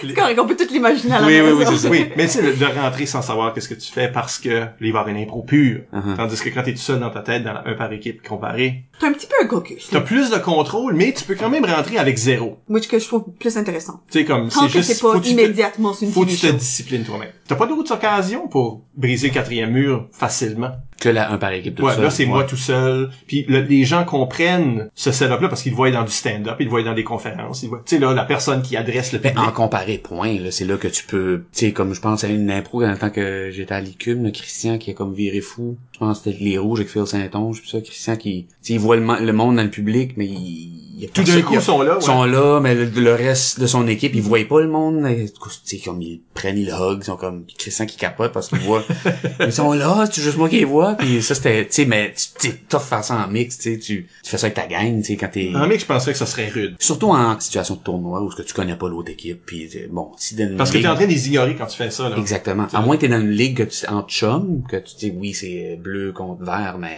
C'est 0.08 0.14
correct, 0.14 0.38
on 0.42 0.46
peut 0.46 0.56
tout 0.56 0.72
l'imaginer 0.72 1.12
à 1.14 1.20
la 1.20 1.26
Oui, 1.26 1.38
oui, 1.42 1.50
oui, 1.58 1.64
c'est 1.68 1.76
ça. 1.76 1.90
Oui, 1.90 2.06
mais 2.16 2.24
tu 2.24 2.30
sais, 2.32 2.42
de 2.42 2.80
rentrer 2.80 3.04
sans 3.04 3.20
savoir 3.20 3.52
qu'est-ce 3.52 3.68
que 3.68 3.74
tu 3.74 3.92
fais 3.92 4.08
parce 4.08 4.38
que 4.38 4.64
y 4.80 4.88
avoir 4.88 5.06
une 5.08 5.18
impro 5.18 5.42
pure. 5.42 5.80
Uh-huh. 5.92 6.16
Tandis 6.16 6.40
que 6.40 6.48
quand 6.48 6.62
t'es 6.62 6.72
tout 6.72 6.78
seul 6.78 7.00
dans 7.00 7.10
ta 7.10 7.20
tête, 7.20 7.44
dans 7.44 7.52
la- 7.52 7.64
un 7.66 7.74
par 7.74 7.92
équipe 7.92 8.26
comparé, 8.26 8.84
T'as 9.00 9.08
un 9.08 9.12
petit 9.12 9.26
peu 9.26 9.34
un 9.42 9.46
caucus. 9.46 9.88
t'as 9.90 10.02
plus 10.02 10.28
de 10.28 10.36
contrôle, 10.36 10.94
mais 10.94 11.14
tu 11.14 11.24
peux 11.24 11.34
quand 11.34 11.48
même 11.48 11.64
rentrer 11.64 11.96
avec 11.96 12.18
zéro. 12.18 12.58
Moi, 12.68 12.82
ce 12.82 12.88
que 12.88 12.98
je 12.98 13.06
trouve 13.06 13.24
plus 13.38 13.56
intéressant. 13.56 14.02
Tu 14.10 14.18
sais, 14.18 14.24
comme, 14.26 14.50
c'est 14.50 14.60
que 14.60 14.68
juste, 14.68 14.92
c'est 14.92 15.00
pas 15.00 15.14
faut 15.14 15.22
immédiatement 15.22 15.94
sur 15.94 16.06
une 16.06 16.12
faut 16.12 16.26
que 16.26 16.30
tu 16.30 16.36
te 16.36 16.46
disciplines 16.48 17.02
toi-même. 17.04 17.30
T'as 17.48 17.56
pas 17.56 17.66
d'autres 17.66 17.94
occasions 17.94 18.46
pour 18.46 18.84
briser 18.94 19.28
le 19.28 19.32
quatrième 19.32 19.70
mur 19.70 20.06
facilement? 20.12 20.72
Que 21.00 21.08
la, 21.08 21.32
un 21.32 21.38
par 21.38 21.50
équipe 21.52 21.74
tout 21.74 21.84
Ouais, 21.84 21.94
seul. 21.94 22.02
là, 22.04 22.10
c'est 22.10 22.24
Ouais. 22.24 22.28
moi 22.28 22.44
tout 22.44 22.56
seul. 22.56 23.10
Puis 23.26 23.44
le- 23.48 23.62
les 23.62 23.84
gens 23.84 24.04
comprennent 24.04 24.88
ce 24.94 25.10
setup-là 25.10 25.48
parce 25.48 25.62
qu'ils 25.62 25.72
le 25.72 25.76
voient 25.76 25.90
dans 25.90 26.04
du 26.04 26.12
stand-up, 26.12 26.56
ils 26.60 26.64
le 26.64 26.70
voient 26.70 26.82
dans 26.82 26.92
des 26.94 27.04
conférences. 27.04 27.62
Ils 27.62 27.66
le 27.66 27.70
voient, 27.70 27.82
tu 27.84 27.96
sais, 27.96 28.00
là, 28.00 28.12
la 28.12 28.24
personne 28.24 28.60
qui 28.62 28.76
adresse 28.76 29.12
le 29.12 29.18
Ben, 29.18 29.30
public. 29.32 29.48
en 29.48 29.52
comparé, 29.52 29.98
point, 29.98 30.38
là, 30.38 30.50
c'est 30.50 30.66
là 30.66 30.76
que 30.76 30.88
tu 30.88 31.04
peux, 31.06 31.44
tu 31.52 31.66
sais, 31.66 31.72
comme 31.72 31.94
je 31.94 32.00
pense 32.00 32.22
à 32.22 32.28
une 32.28 32.50
impro 32.50 32.82
dans 32.82 32.90
le 32.90 32.98
temps 32.98 33.10
que 33.10 33.48
j'étais 33.50 33.72
à 33.74 33.80
l'ICUM, 33.80 34.22
le 34.24 34.30
Christian 34.30 34.78
qui 34.78 34.90
a 34.90 34.94
comme 34.94 35.14
viré 35.14 35.40
fou. 35.40 35.76
Je 35.94 35.98
pense 35.98 36.20
que 36.20 36.30
c'était 36.30 36.44
les 36.44 36.58
rouges 36.58 36.80
avec 36.80 36.92
Phil 36.92 37.06
Saint-Onge, 37.06 37.60
puis 37.60 37.70
ça, 37.70 37.80
Christian 37.80 38.16
qui, 38.16 38.44
tu 38.44 38.54
sais, 38.60 38.72
il 38.74 38.78
voit 38.78 38.96
le, 38.96 39.24
le 39.24 39.32
monde 39.32 39.56
dans 39.56 39.62
le 39.62 39.70
public, 39.70 40.12
mais 40.18 40.26
il 40.26 40.89
y 41.02 41.06
a 41.06 41.08
Tout 41.08 41.22
d'un 41.22 41.42
coup, 41.42 41.54
ils 41.54 41.62
sont 41.62 41.82
là, 41.82 41.92
ouais. 41.92 41.98
Ils 42.00 42.04
sont 42.04 42.24
là, 42.24 42.60
mais 42.60 42.74
le, 42.74 42.84
le 42.84 43.14
reste 43.14 43.60
de 43.60 43.66
son 43.66 43.86
équipe, 43.86 44.14
ils 44.14 44.22
voyaient 44.22 44.44
pas 44.44 44.60
le 44.60 44.68
monde. 44.68 45.06
Tu 45.38 45.50
sais, 45.64 45.78
comme 45.78 46.00
ils 46.02 46.20
prennent, 46.34 46.58
ils 46.58 46.70
hug, 46.70 46.98
ils 47.00 47.04
sont 47.04 47.16
comme 47.16 47.44
Christian 47.58 47.86
qui 47.86 47.96
capote 47.96 48.32
parce 48.32 48.48
qu'ils 48.48 48.58
voient. 48.58 48.84
ils 49.40 49.52
sont 49.52 49.72
là, 49.72 50.06
c'est 50.10 50.22
juste 50.22 50.36
moi 50.36 50.48
qui 50.48 50.58
les 50.58 50.64
vois. 50.64 50.94
Puis 50.94 51.22
ça, 51.22 51.34
c'était, 51.34 51.66
tu 51.66 51.72
sais, 51.72 51.84
mais 51.84 52.14
tu 52.40 52.52
tough 52.68 52.80
faire 52.80 53.04
ça 53.04 53.14
en 53.14 53.28
mix, 53.28 53.58
tu 53.58 53.74
sais, 53.74 53.78
tu 53.78 54.08
tu 54.22 54.30
fais 54.30 54.38
ça 54.38 54.46
avec 54.46 54.56
ta 54.56 54.66
gang, 54.66 54.98
tu 55.00 55.04
sais, 55.04 55.16
quand 55.16 55.28
t'es... 55.28 55.52
En 55.54 55.66
mec, 55.66 55.80
je 55.80 55.86
pensais 55.86 56.12
que 56.12 56.18
ça 56.18 56.26
serait 56.26 56.48
rude. 56.48 56.76
Surtout 56.78 57.10
en 57.10 57.38
situation 57.40 57.74
de 57.74 57.80
tournoi 57.80 58.22
où 58.22 58.30
ce 58.30 58.36
que 58.36 58.42
tu 58.42 58.54
connais 58.54 58.76
pas 58.76 58.88
l'autre 58.88 59.10
équipe, 59.10 59.44
puis 59.46 59.68
bon, 59.90 60.12
si 60.16 60.34
dans 60.34 60.48
une 60.48 60.56
Parce 60.56 60.70
que 60.70 60.78
t'es 60.78 60.86
en 60.86 60.94
train 60.94 61.06
de 61.06 61.10
les 61.10 61.28
ignorer 61.28 61.56
quand 61.56 61.66
tu 61.66 61.76
fais 61.76 61.90
ça, 61.90 62.08
là. 62.08 62.16
Exactement. 62.16 62.66
À 62.72 62.80
moins 62.80 62.96
que 62.96 63.02
t'es 63.02 63.08
dans 63.08 63.20
une 63.20 63.30
ligue 63.30 63.58
que 63.58 63.62
tu 63.62 63.86
en 63.88 64.02
chum, 64.02 64.62
que 64.68 64.76
tu 64.76 64.96
dis 64.98 65.12
oui 65.16 65.34
c'est 65.34 65.78
bleu 65.82 66.12
contre 66.12 66.44
vert, 66.44 66.76
mais 66.78 66.96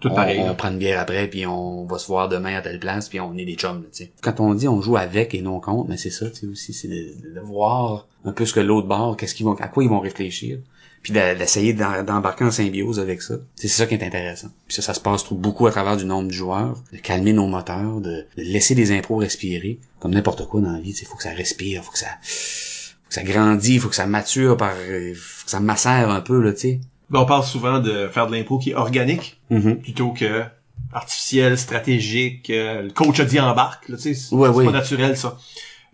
Tout 0.00 0.08
on, 0.10 0.14
pareil, 0.14 0.38
on 0.40 0.46
là. 0.46 0.54
prend 0.54 0.70
une 0.70 0.78
bière 0.78 1.00
après 1.00 1.26
puis 1.28 1.44
on 1.46 1.84
va 1.86 1.98
se 1.98 2.06
voir 2.06 2.28
demain 2.28 2.54
à 2.56 2.60
telle 2.62 2.78
place 2.78 3.08
puis 3.08 3.18
on 3.20 3.36
est 3.36 3.44
des 3.44 3.54
chums, 3.56 3.82
tu 3.92 4.04
sais. 4.04 4.12
Quand 4.22 4.38
on 4.40 4.54
dit 4.54 4.68
on 4.68 4.80
joue 4.80 4.96
avec 4.96 5.34
et 5.34 5.42
non 5.42 5.58
contre, 5.60 5.88
mais 5.90 5.96
c'est 5.96 6.10
ça, 6.10 6.30
tu 6.30 6.36
sais 6.40 6.46
aussi, 6.46 6.72
c'est 6.72 6.88
de, 6.88 7.34
de 7.34 7.40
voir 7.40 8.06
un 8.24 8.32
peu 8.32 8.46
ce 8.46 8.52
que 8.52 8.60
l'autre 8.60 8.86
bord, 8.86 9.16
qu'est-ce 9.16 9.34
qu'ils 9.34 9.46
vont, 9.46 9.54
à 9.54 9.68
quoi 9.68 9.82
ils 9.84 9.90
vont 9.90 10.00
réfléchir. 10.00 10.58
Puis 11.02 11.12
de- 11.12 11.38
d'essayer 11.38 11.72
d'embarquer 11.74 12.44
en 12.44 12.50
symbiose 12.50 12.98
avec 12.98 13.22
ça. 13.22 13.34
C'est 13.54 13.68
ça 13.68 13.86
qui 13.86 13.94
est 13.94 14.02
intéressant. 14.04 14.48
Puis 14.66 14.74
ça, 14.74 14.82
ça 14.82 14.94
se 14.94 15.00
passe 15.00 15.22
trop- 15.22 15.36
beaucoup 15.36 15.66
à 15.68 15.70
travers 15.70 15.96
du 15.96 16.04
nombre 16.04 16.26
de 16.26 16.32
joueurs, 16.32 16.76
de 16.92 16.98
calmer 16.98 17.32
nos 17.32 17.46
moteurs, 17.46 18.00
de, 18.00 18.26
de 18.36 18.42
laisser 18.42 18.74
les 18.74 18.90
impros 18.90 19.16
respirer, 19.18 19.78
comme 20.00 20.12
n'importe 20.12 20.46
quoi 20.48 20.60
dans 20.60 20.72
la 20.72 20.80
vie. 20.80 20.90
Il 21.00 21.06
faut 21.06 21.16
que 21.16 21.22
ça 21.22 21.30
respire, 21.30 21.84
faut 21.84 21.92
que 21.92 21.98
ça, 22.00 22.08
faut 22.22 23.08
que 23.08 23.14
ça 23.14 23.22
grandit, 23.22 23.78
faut 23.78 23.88
que 23.88 23.94
ça 23.94 24.08
mature 24.08 24.56
par, 24.56 24.74
euh, 24.76 25.14
faut 25.14 25.44
que 25.44 25.50
ça 25.52 25.60
macère 25.60 26.10
un 26.10 26.20
peu 26.20 26.40
là, 26.42 26.52
tu 26.52 26.58
sais. 26.60 26.80
Ben, 27.10 27.20
on 27.20 27.26
parle 27.26 27.44
souvent 27.44 27.78
de 27.78 28.08
faire 28.08 28.26
de 28.26 28.32
l'impro 28.36 28.58
qui 28.58 28.70
est 28.70 28.74
organique 28.74 29.40
Mhm. 29.50 29.76
plutôt 29.80 30.10
que 30.10 30.44
artificiel, 30.92 31.58
stratégique. 31.58 32.50
euh, 32.50 32.82
le 32.82 32.90
coach 32.90 33.20
a 33.20 33.24
dit 33.24 33.40
embarque, 33.40 33.88
là, 33.88 33.96
tu 33.96 34.02
sais, 34.02 34.14
c'est 34.14 34.34
Ouais, 34.34 34.64
pas 34.64 34.70
naturel 34.72 35.16
ça. 35.16 35.36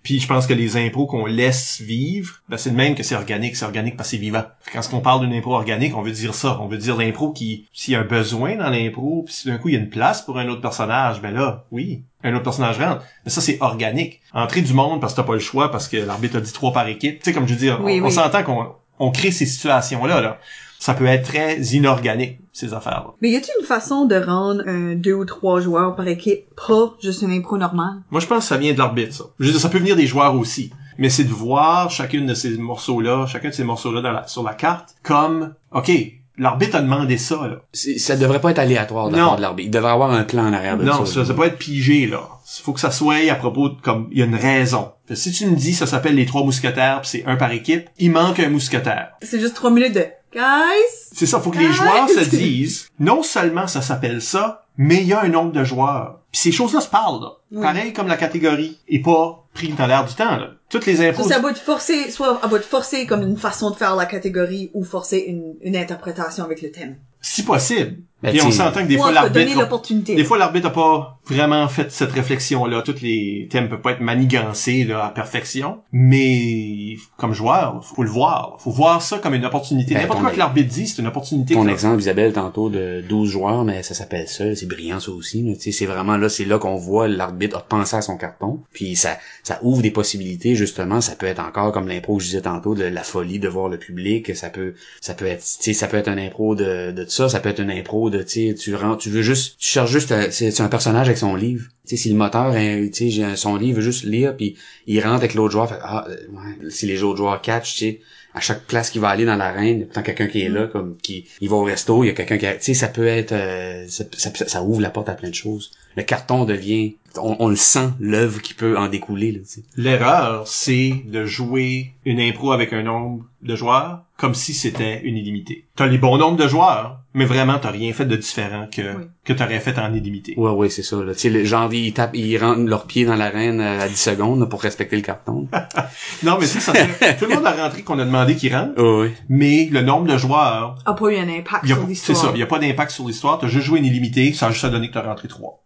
Puis 0.03 0.21
je 0.21 0.27
pense 0.29 0.47
que 0.47 0.53
les 0.53 0.77
impros 0.77 1.07
qu'on 1.07 1.25
laisse 1.25 1.81
vivre, 1.81 2.35
ben 2.51 2.59
c'est 2.59 2.69
le 2.69 2.77
même 2.77 2.95
que 2.95 3.03
c'est 3.03 3.15
organique, 3.15 3.57
c'est 3.57 3.65
organique 3.65 3.97
parce 3.97 4.11
que 4.11 4.17
c'est 4.17 4.21
vivant. 4.21 4.43
Quand 4.71 4.83
on 4.93 5.01
parle 5.01 5.27
d'une 5.27 5.33
impro 5.35 5.55
organique, 5.55 5.97
on 5.97 6.03
veut 6.03 6.13
dire 6.13 6.35
ça, 6.35 6.59
on 6.61 6.67
veut 6.67 6.77
dire 6.77 6.97
l'impro 6.99 7.33
qui, 7.33 7.69
s'il 7.73 7.95
y 7.95 7.97
a 7.97 8.01
un 8.01 8.05
besoin 8.05 8.57
dans 8.57 8.69
l'impro, 8.69 9.23
puis 9.25 9.33
si 9.35 9.49
d'un 9.49 9.57
coup 9.57 9.71
il 9.71 9.75
y 9.75 9.79
a 9.79 9.81
une 9.81 9.89
place 9.89 10.21
pour 10.21 10.39
un 10.39 10.47
autre 10.49 10.61
personnage, 10.61 11.23
ben 11.23 11.31
là, 11.33 11.65
oui, 11.71 12.03
un 12.23 12.35
autre 12.35 12.43
personnage 12.45 12.79
rentre. 12.79 13.03
Mais 13.25 13.31
ça 13.31 13.41
c'est 13.41 13.57
organique. 13.63 14.21
Entrer 14.35 14.61
du 14.61 14.75
monde 14.75 15.01
parce 15.01 15.15
que 15.15 15.23
t'as 15.23 15.27
pas 15.27 15.33
le 15.35 15.39
choix, 15.41 15.71
parce 15.71 15.89
que 15.89 15.97
l'arbitre 15.97 16.37
a 16.37 16.41
dit 16.43 16.53
trois 16.53 16.75
par 16.75 16.87
équipe. 16.87 17.21
Tu 17.21 17.25
sais 17.25 17.33
comme 17.33 17.49
je 17.49 17.55
veux 17.55 17.59
dire, 17.59 17.81
Oui, 17.83 17.99
on, 18.01 18.05
on 18.05 18.09
oui. 18.09 18.13
s'entend 18.13 18.43
qu'on 18.43 18.67
on 18.99 19.11
crée 19.11 19.31
ces 19.31 19.47
situations 19.47 20.05
là 20.05 20.21
là. 20.21 20.39
Ça 20.79 20.95
peut 20.95 21.07
être 21.07 21.27
très 21.27 21.61
inorganique 21.61 22.41
ces 22.53 22.75
affaires 22.75 23.05
là. 23.07 23.15
Mais 23.23 23.31
y 23.31 23.37
a-t-il 23.37 23.61
une 23.61 23.67
façon 23.67 24.05
de 24.05 24.17
rendre 24.17 24.63
un 24.67 24.95
deux 24.95 25.15
ou 25.15 25.25
trois 25.25 25.61
joueurs 25.61 25.97
par 25.97 26.07
équipe 26.09 26.45
pas 26.67 26.95
juste 27.03 27.23
une 27.23 27.33
impro 27.33 27.57
normale? 27.57 28.03
Moi, 28.11 28.21
je 28.21 28.27
pense 28.27 28.41
que 28.41 28.49
ça 28.49 28.57
vient 28.59 28.73
de 28.73 28.79
l'arbitre, 28.79 29.15
ça. 29.15 29.25
Je 29.41 29.47
veux 29.47 29.53
dire, 29.53 29.61
ça 29.61 29.69
peut 29.71 29.79
venir 29.79 29.97
des 29.97 30.07
joueurs 30.07 30.35
aussi. 30.37 30.71
Mais 30.99 31.09
c'est 31.11 31.25
de 31.25 31.33
voir 31.33 31.91
chacune 31.91 32.27
de 32.27 32.35
ces 32.35 32.51
morceaux-là, 32.57 33.27
chacun 33.27 33.49
de 33.49 33.55
ces 33.55 33.65
morceaux-là 33.65 34.01
la- 34.01 34.27
sur 34.29 34.43
la 34.45 34.55
carte, 34.55 34.91
comme, 35.03 35.55
OK, 35.73 35.91
l'arbitre 36.39 36.77
a 36.77 36.83
demandé 36.83 37.17
ça, 37.19 37.49
là. 37.49 37.57
Ça 37.73 38.15
devrait 38.17 38.41
pas 38.41 38.53
être 38.53 38.61
aléatoire 38.61 39.09
de 39.09 39.17
la 39.17 39.23
Non. 39.23 39.27
part 39.29 39.37
de 39.37 39.43
l'arbitre. 39.43 39.67
Il 39.69 39.71
devrait 39.73 39.91
avoir 39.91 40.13
un 40.13 40.23
plan 40.23 40.47
en 40.47 40.53
arrière 40.53 40.77
de 40.79 40.85
Non, 40.85 41.05
ça. 41.05 41.13
ça, 41.15 41.25
ça 41.25 41.33
peut 41.35 41.41
pas 41.41 41.47
être 41.49 41.59
pigé, 41.59 42.07
là. 42.07 42.21
Il 42.59 42.63
faut 42.63 42.73
que 42.73 42.81
ça 42.81 42.93
soit 42.93 43.17
à 43.29 43.35
propos 43.35 43.71
de, 43.71 43.81
comme, 43.81 44.07
il 44.13 44.19
y 44.19 44.23
a 44.23 44.27
une 44.27 44.37
raison. 44.37 44.93
Fait 45.09 45.17
si 45.17 45.33
tu 45.33 45.47
me 45.47 45.57
dis, 45.57 45.75
ça 45.75 45.87
s'appelle 45.87 46.15
les 46.15 46.27
trois 46.27 46.45
mousquetaires, 46.45 47.01
pis 47.01 47.09
c'est 47.09 47.25
un 47.27 47.37
par 47.37 47.51
équipe, 47.51 47.89
il 47.99 48.13
manque 48.13 48.39
un 48.39 48.49
mousquetaire. 48.51 49.15
C'est 49.23 49.41
juste 49.41 49.55
trois 49.55 49.71
minutes 49.71 49.95
de 49.95 50.07
Guys! 50.35 51.11
C'est 51.13 51.27
ça, 51.27 51.41
faut 51.41 51.51
que 51.51 51.59
les 51.59 51.73
joueurs 51.73 52.09
se 52.09 52.29
disent, 52.29 52.89
non 52.99 53.23
seulement 53.23 53.67
ça 53.67 53.83
s'appelle 53.83 54.21
ça, 54.21 54.67
mais 54.77 54.97
il 54.97 55.07
y 55.07 55.13
a 55.13 55.21
un 55.23 55.29
nombre 55.29 55.53
de 55.53 55.63
joueurs. 55.63 56.21
Puis 56.33 56.41
ces 56.41 56.53
choses-là 56.53 56.81
se 56.81 56.89
parlent, 56.89 57.21
là. 57.23 57.33
Oui. 57.53 57.63
Pareil 57.63 57.93
comme 57.93 58.09
la 58.09 58.17
catégorie 58.17 58.81
est 58.89 58.99
pas 58.99 59.45
pris 59.55 59.69
dans 59.69 59.87
l'air 59.87 60.05
du 60.05 60.15
temps, 60.15 60.37
là. 60.37 60.51
Toutes 60.69 60.87
les 60.87 61.07
infos. 61.07 61.23
Ça, 61.23 61.39
va 61.39 61.53
te 61.53 61.59
forcer, 61.61 62.11
soit 62.11 62.41
à 62.43 62.49
va 62.49 62.59
te 62.59 62.65
forcer 62.65 63.07
comme 63.07 63.23
une 63.23 63.37
façon 63.37 63.71
de 63.71 63.77
faire 63.77 63.95
la 63.95 64.07
catégorie 64.07 64.73
ou 64.75 64.83
forcer 64.83 65.19
une, 65.19 65.55
une 65.63 65.77
interprétation 65.77 66.43
avec 66.43 66.63
le 66.63 66.73
thème. 66.73 66.97
si 67.21 67.45
possible. 67.45 67.99
Ben, 68.25 68.31
Puis 68.33 68.41
on 68.43 68.51
s'entend 68.51 68.83
que 68.83 68.89
des 68.89 68.97
fois 68.97 69.13
l'arbitre 69.13 69.69
des 70.15 70.25
fois 70.25 70.39
l'arbitre 70.39 70.69
a 70.69 70.73
pas 70.73 71.19
vraiment 71.27 71.69
fait 71.69 71.91
cette 71.93 72.13
réflexion 72.13 72.65
là, 72.67 72.83
tous 72.83 73.01
les 73.03 73.49
thèmes 73.51 73.69
peuvent 73.69 73.81
pas 73.81 73.93
être 73.93 74.01
manigancés 74.01 74.85
là 74.85 75.05
à 75.07 75.11
perfection, 75.11 75.79
mais 75.93 76.97
comme 77.17 77.33
joueur, 77.35 77.85
faut 77.85 78.03
le 78.03 78.09
voir, 78.11 78.57
faut 78.61 78.71
voir 78.71 79.03
ça 79.03 79.19
comme 79.19 79.35
une 79.35 79.45
opportunité. 79.45 79.95
Ben, 79.95 80.01
N'importe 80.03 80.21
quoi 80.21 80.29
ex- 80.29 80.35
que 80.37 80.39
l'arbitre 80.39 80.73
dit, 80.73 80.87
c'est 80.87 81.01
une 81.01 81.09
opportunité. 81.09 81.55
Ton 81.55 81.69
exemple, 81.69 82.01
Isabelle, 82.01 82.33
tantôt 82.33 82.69
de 82.71 83.03
12 83.09 83.31
joueurs, 83.31 83.65
mais 83.65 83.83
ça 83.83 83.95
s'appelle 83.95 84.29
ça, 84.29 84.55
c'est 84.55 84.67
brillant 84.67 85.01
ça 85.01 85.11
aussi. 85.13 85.43
là. 85.43 85.55
Tu 85.55 85.61
sais, 85.61 85.73
C'est 85.73 85.87
vraiment 85.87 86.17
là, 86.17 86.29
c'est 86.29 86.45
là 86.45 86.59
qu'on 86.59 86.77
voit 86.77 87.09
l'arbitre 87.09 87.59
a 87.59 87.61
pensé 87.61 87.97
à 87.97 88.03
son 88.03 88.17
carton, 88.17 88.61
puis 88.73 88.97
ça, 88.97 89.19
ça 89.43 89.59
ouvre 89.63 89.83
des 89.83 89.91
possibilités 89.91 90.55
justement. 90.55 91.01
Ça 91.01 91.15
peut 91.17 91.27
être 91.27 91.41
encore 91.41 91.73
comme 91.73 91.89
l'impro 91.89 92.17
que 92.17 92.23
je 92.23 92.29
disais 92.29 92.43
tantôt, 92.43 92.75
de 92.75 92.85
la 92.85 93.03
folie 93.03 93.39
de 93.39 93.49
voir 93.49 93.69
le 93.69 93.79
public. 93.79 94.35
Ça 94.35 94.51
peut, 94.51 94.75
ça 95.01 95.15
peut 95.15 95.27
être, 95.27 95.43
tu 95.43 95.63
sais, 95.63 95.73
ça 95.73 95.89
peut 95.89 95.97
être 95.97 96.09
un 96.09 96.19
impro 96.19 96.55
de, 96.55 96.93
de 96.93 97.05
ça, 97.09 97.29
ça 97.29 97.41
peut 97.41 97.49
être 97.49 97.61
un 97.61 97.69
impro 97.69 98.11
de, 98.11 98.14
tu 98.23 98.55
tu 98.55 98.75
rends, 98.75 98.97
tu 98.97 99.11
veux 99.11 99.23
juste, 99.23 99.57
tu 99.59 99.69
cherches 99.69 99.91
juste, 99.91 100.13
un- 100.13 100.31
c'est 100.31 100.61
un 100.61 100.69
personnage 100.69 101.07
avec 101.09 101.19
son 101.19 101.35
livre. 101.35 101.65
Tu 101.87 101.97
sais, 101.97 102.03
si 102.03 102.09
le 102.11 102.17
moteur, 102.17 102.55
tu 102.55 103.11
sais, 103.11 103.37
son 103.37 103.57
livre 103.57 103.77
veut 103.77 103.83
juste 103.83 104.05
lire, 104.05 104.37
puis 104.37 104.57
il 104.87 105.01
rentre 105.01 105.17
avec 105.17 105.35
l'autre 105.35 105.53
joueur, 105.53 105.69
fait, 105.69 105.79
ah, 105.83 106.07
euh, 106.09 106.17
ouais, 106.33 106.71
si 106.71 106.87
les 106.87 107.03
autres 107.03 107.19
joueurs 107.19 107.41
catch, 107.43 107.73
tu 107.75 107.79
sais, 107.79 108.01
à 108.37 108.41
chaque 108.41 108.65
place 108.65 108.91
qu'il 108.91 109.01
va 109.01 109.11
aller 109.11 109.25
dans 109.25 109.37
l'arène, 109.37 109.77
il 109.77 109.81
y 109.81 109.83
a 109.83 109.85
tout 109.85 109.91
le 109.91 109.95
temps 109.95 110.03
quelqu'un 110.03 110.27
qui 110.27 110.41
est 110.43 110.49
là, 110.49 110.67
comme 110.67 110.97
qui 111.03 111.27
il 111.41 111.49
va 111.49 111.57
au 111.57 111.63
resto, 111.63 112.03
il 112.03 112.09
y 112.09 112.11
a 112.11 112.15
quelqu'un 112.15 112.37
qui, 112.39 112.47
tu 112.47 112.65
sais, 112.65 112.75
ça 112.75 112.89
peut 112.89 113.07
être, 113.07 113.33
euh, 113.33 113.85
ça, 113.89 114.05
ça, 114.17 114.31
ça 114.35 114.63
ouvre 114.65 114.81
la 114.81 114.91
porte 114.91 115.09
à 115.09 115.15
plein 115.15 115.29
de 115.31 115.35
choses. 115.35 115.71
Le 115.97 116.03
carton 116.03 116.45
devient, 116.45 116.97
on, 117.17 117.37
on 117.39 117.49
le 117.49 117.55
sent, 117.55 117.91
l'œuvre 118.01 118.43
qui 118.43 118.55
peut 118.55 118.77
en 118.77 118.89
découler. 118.89 119.41
L'erreur, 119.77 120.49
c'est 120.49 120.95
de 121.07 121.25
jouer 121.25 121.93
une 122.05 122.19
impro 122.21 122.51
avec 122.51 122.73
un 122.73 122.83
nombre 122.83 123.25
de 123.43 123.55
joueurs 123.55 124.03
comme 124.17 124.35
si 124.35 124.55
c'était 124.55 125.01
une 125.03 125.17
illimitée. 125.17 125.65
T'as 125.77 125.87
les 125.87 125.99
bons 125.99 126.17
nombres 126.19 126.37
de 126.43 126.49
joueurs, 126.49 127.01
mais 127.15 127.25
vraiment 127.25 127.59
t'as 127.59 127.71
rien 127.71 127.93
fait 127.93 128.05
de 128.05 128.17
différent 128.17 128.67
que 128.71 128.83
Oui. 128.97 129.05
que 129.25 129.33
t'aurais 129.33 129.61
fait 129.61 129.79
en 129.79 129.93
illimité. 129.95 130.35
Ouais, 130.37 130.51
ouais, 130.51 130.69
c'est 130.69 130.83
ça, 130.83 130.97
là. 131.03 131.15
Tu 131.15 131.21
sais, 131.21 131.31
les 131.31 131.47
gens, 131.47 131.71
ils 131.71 131.93
tapent, 131.93 132.15
ils 132.15 132.37
rentrent 132.37 132.61
leurs 132.69 132.87
pieds 132.87 133.05
dans 133.05 133.15
l'arène 133.15 133.61
euh, 133.61 133.81
à 133.81 133.89
10 133.89 133.97
secondes, 133.97 134.41
là, 134.41 134.47
pour 134.47 134.61
respecter 134.63 134.97
le 134.97 135.03
carton. 135.03 135.49
Non, 136.23 136.37
mais 136.41 136.47
ça, 136.47 136.61
ça 136.61 136.73
tout 137.19 137.27
le 137.27 137.35
monde 137.35 137.47
a 137.47 137.53
rentré 137.53 137.83
qu'on 137.83 137.99
a 137.99 138.05
demandé 138.05 138.35
qu'il 138.37 138.55
rentre, 138.55 138.81
Ouais, 138.83 139.01
ouais. 139.07 139.13
mais 139.29 139.69
le 139.71 139.83
nombre 139.83 140.07
de 140.07 140.17
joueurs, 140.19 140.77
A 140.85 140.95
pas 140.95 141.11
eu 141.11 141.17
un 141.17 141.29
impact 141.29 141.65
a, 141.65 141.67
sur 141.69 141.79
c'est 141.83 141.87
l'histoire. 141.89 142.17
ça, 142.19 142.31
il 142.35 142.41
y 142.41 142.43
a 142.43 142.47
pas 142.47 142.59
d'impact 142.59 142.91
sur 142.91 143.07
l'histoire. 143.07 143.39
T'as 143.39 143.47
juste 143.49 143.65
joué 143.67 143.79
une 143.79 143.87
illimitée, 143.87 144.33
ça 144.33 144.49
a 144.49 144.51
juste 144.51 144.67
donné 144.67 144.89
que 144.89 144.95
t'as 144.95 145.03
rentré 145.03 145.29
trois. 145.29 145.63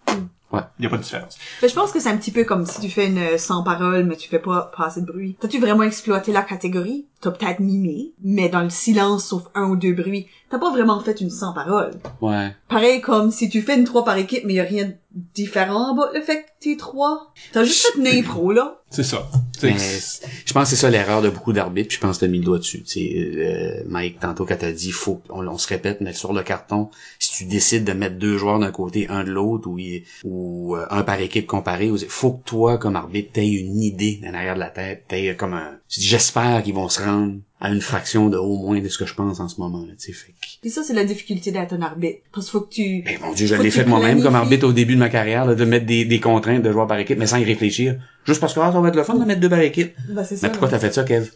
Ouais. 0.52 0.60
Il 0.78 0.84
y 0.84 0.86
a 0.86 0.90
pas 0.90 0.96
de 0.96 1.02
différence. 1.02 1.36
Mais 1.62 1.68
je 1.68 1.74
pense 1.74 1.92
que 1.92 2.00
c'est 2.00 2.08
un 2.08 2.16
petit 2.16 2.30
peu 2.30 2.44
comme 2.44 2.64
si 2.64 2.80
tu 2.80 2.88
fais 2.88 3.06
une 3.06 3.18
euh, 3.18 3.38
sans 3.38 3.62
parole, 3.62 4.04
mais 4.04 4.16
tu 4.16 4.28
fais 4.28 4.38
pas, 4.38 4.72
pas 4.76 4.86
assez 4.86 5.02
de 5.02 5.06
bruit. 5.06 5.36
T'as-tu 5.40 5.58
vraiment 5.58 5.82
exploité 5.82 6.32
la 6.32 6.42
catégorie? 6.42 7.06
T'as 7.20 7.32
peut-être 7.32 7.60
mimé, 7.60 8.12
mais 8.22 8.48
dans 8.48 8.62
le 8.62 8.70
silence, 8.70 9.26
sauf 9.26 9.42
un 9.54 9.64
ou 9.64 9.76
deux 9.76 9.92
bruits, 9.92 10.26
t'as 10.50 10.58
pas 10.58 10.70
vraiment 10.70 11.00
fait 11.00 11.20
une 11.20 11.30
sans 11.30 11.52
parole. 11.52 11.90
Ouais. 12.20 12.54
Pareil 12.68 13.00
comme 13.00 13.30
si 13.30 13.48
tu 13.48 13.60
fais 13.60 13.76
une 13.76 13.84
trois 13.84 14.04
par 14.04 14.16
équipe, 14.16 14.44
mais 14.44 14.54
y 14.54 14.60
a 14.60 14.64
rien 14.64 14.92
différent 15.12 15.90
en 15.90 15.94
bas 15.94 16.10
le 16.14 16.20
fait 16.20 16.42
que 16.42 16.48
t'es 16.60 16.76
trois. 16.76 17.32
T'as 17.52 17.64
juste 17.64 17.86
fait 17.92 17.98
une 17.98 18.06
impro, 18.06 18.52
là. 18.52 18.82
C'est 18.90 19.02
ça. 19.02 19.28
Mais 19.62 19.74
je 19.74 20.52
pense 20.52 20.64
que 20.64 20.70
c'est 20.70 20.76
ça 20.76 20.90
l'erreur 20.90 21.22
de 21.22 21.30
beaucoup 21.30 21.52
d'arbitres, 21.52 21.88
puis 21.88 21.96
je 21.96 22.00
pense 22.00 22.18
que 22.18 22.24
t'as 22.24 22.30
mis 22.30 22.38
le 22.38 22.44
doigt 22.44 22.58
dessus. 22.58 22.82
Tu 22.82 23.00
euh, 23.38 23.82
Mike, 23.86 24.20
tantôt 24.20 24.44
quand 24.44 24.58
t'as 24.58 24.72
dit, 24.72 24.92
faut, 24.92 25.20
on, 25.30 25.46
on 25.46 25.58
se 25.58 25.68
répète, 25.68 26.00
mais 26.00 26.12
sur 26.12 26.32
le 26.32 26.42
carton, 26.42 26.90
si 27.18 27.32
tu 27.32 27.44
décides 27.44 27.84
de 27.84 27.92
mettre 27.92 28.16
deux 28.16 28.38
joueurs 28.38 28.58
d'un 28.58 28.70
côté, 28.70 29.08
un 29.08 29.24
de 29.24 29.30
l'autre, 29.30 29.68
ou, 29.68 29.78
ou 30.24 30.76
euh, 30.76 30.86
un 30.90 31.02
par 31.02 31.20
équipe 31.20 31.46
comparé, 31.46 31.90
faut 32.08 32.32
que 32.32 32.44
toi, 32.44 32.78
comme 32.78 32.96
arbitre, 32.96 33.32
t'aies 33.32 33.48
une 33.48 33.82
idée 33.82 34.20
en 34.26 34.34
arrière 34.34 34.54
de 34.54 34.60
la 34.60 34.70
tête, 34.70 35.04
t'aies 35.08 35.34
comme 35.36 35.54
un... 35.54 35.78
tu 35.88 36.00
dis, 36.00 36.06
J'espère 36.06 36.62
qu'ils 36.62 36.74
vont 36.74 36.88
se 36.88 37.02
rendre 37.02 37.38
à 37.60 37.70
une 37.70 37.80
fraction 37.80 38.28
de 38.28 38.36
au 38.36 38.56
moins 38.56 38.80
de 38.80 38.88
ce 38.88 38.98
que 38.98 39.06
je 39.06 39.14
pense 39.14 39.40
en 39.40 39.48
ce 39.48 39.60
moment. 39.60 39.80
Là, 39.80 39.92
tu 40.00 40.12
sais. 40.12 40.34
Puis 40.60 40.70
ça, 40.70 40.82
c'est 40.82 40.94
la 40.94 41.04
difficulté 41.04 41.50
d'être 41.50 41.72
un 41.72 41.82
arbitre. 41.82 42.18
Parce 42.32 42.46
qu'il 42.46 42.52
faut 42.52 42.60
que 42.60 42.72
tu... 42.72 43.04
Eh, 43.06 43.18
mon 43.24 43.32
dieu, 43.32 43.46
je 43.46 43.54
l'ai 43.56 43.70
fait 43.70 43.84
moi-même 43.84 44.22
comme 44.22 44.34
arbitre 44.36 44.66
au 44.66 44.72
début 44.72 44.94
de 44.94 45.00
ma 45.00 45.08
carrière, 45.08 45.44
là, 45.44 45.54
de 45.54 45.64
mettre 45.64 45.86
des, 45.86 46.04
des 46.04 46.20
contraintes 46.20 46.62
de 46.62 46.70
joueurs 46.70 46.86
par 46.86 46.98
équipe, 46.98 47.18
mais 47.18 47.26
sans 47.26 47.38
y 47.38 47.44
réfléchir. 47.44 47.96
Juste 48.26 48.40
parce 48.40 48.54
que 48.54 48.60
ah, 48.60 48.70
ça 48.72 48.80
va 48.80 48.88
être 48.88 48.96
le 48.96 49.02
fun 49.02 49.14
de 49.14 49.24
mettre 49.24 49.40
deux 49.40 49.48
par 49.48 49.60
équipe. 49.60 49.94
Ben, 50.08 50.24
c'est 50.24 50.36
ça. 50.36 50.46
Mais 50.46 50.50
pourquoi 50.52 50.68
t'as 50.68 50.78
fait 50.78 50.94
ça, 50.94 51.02
Kev? 51.04 51.30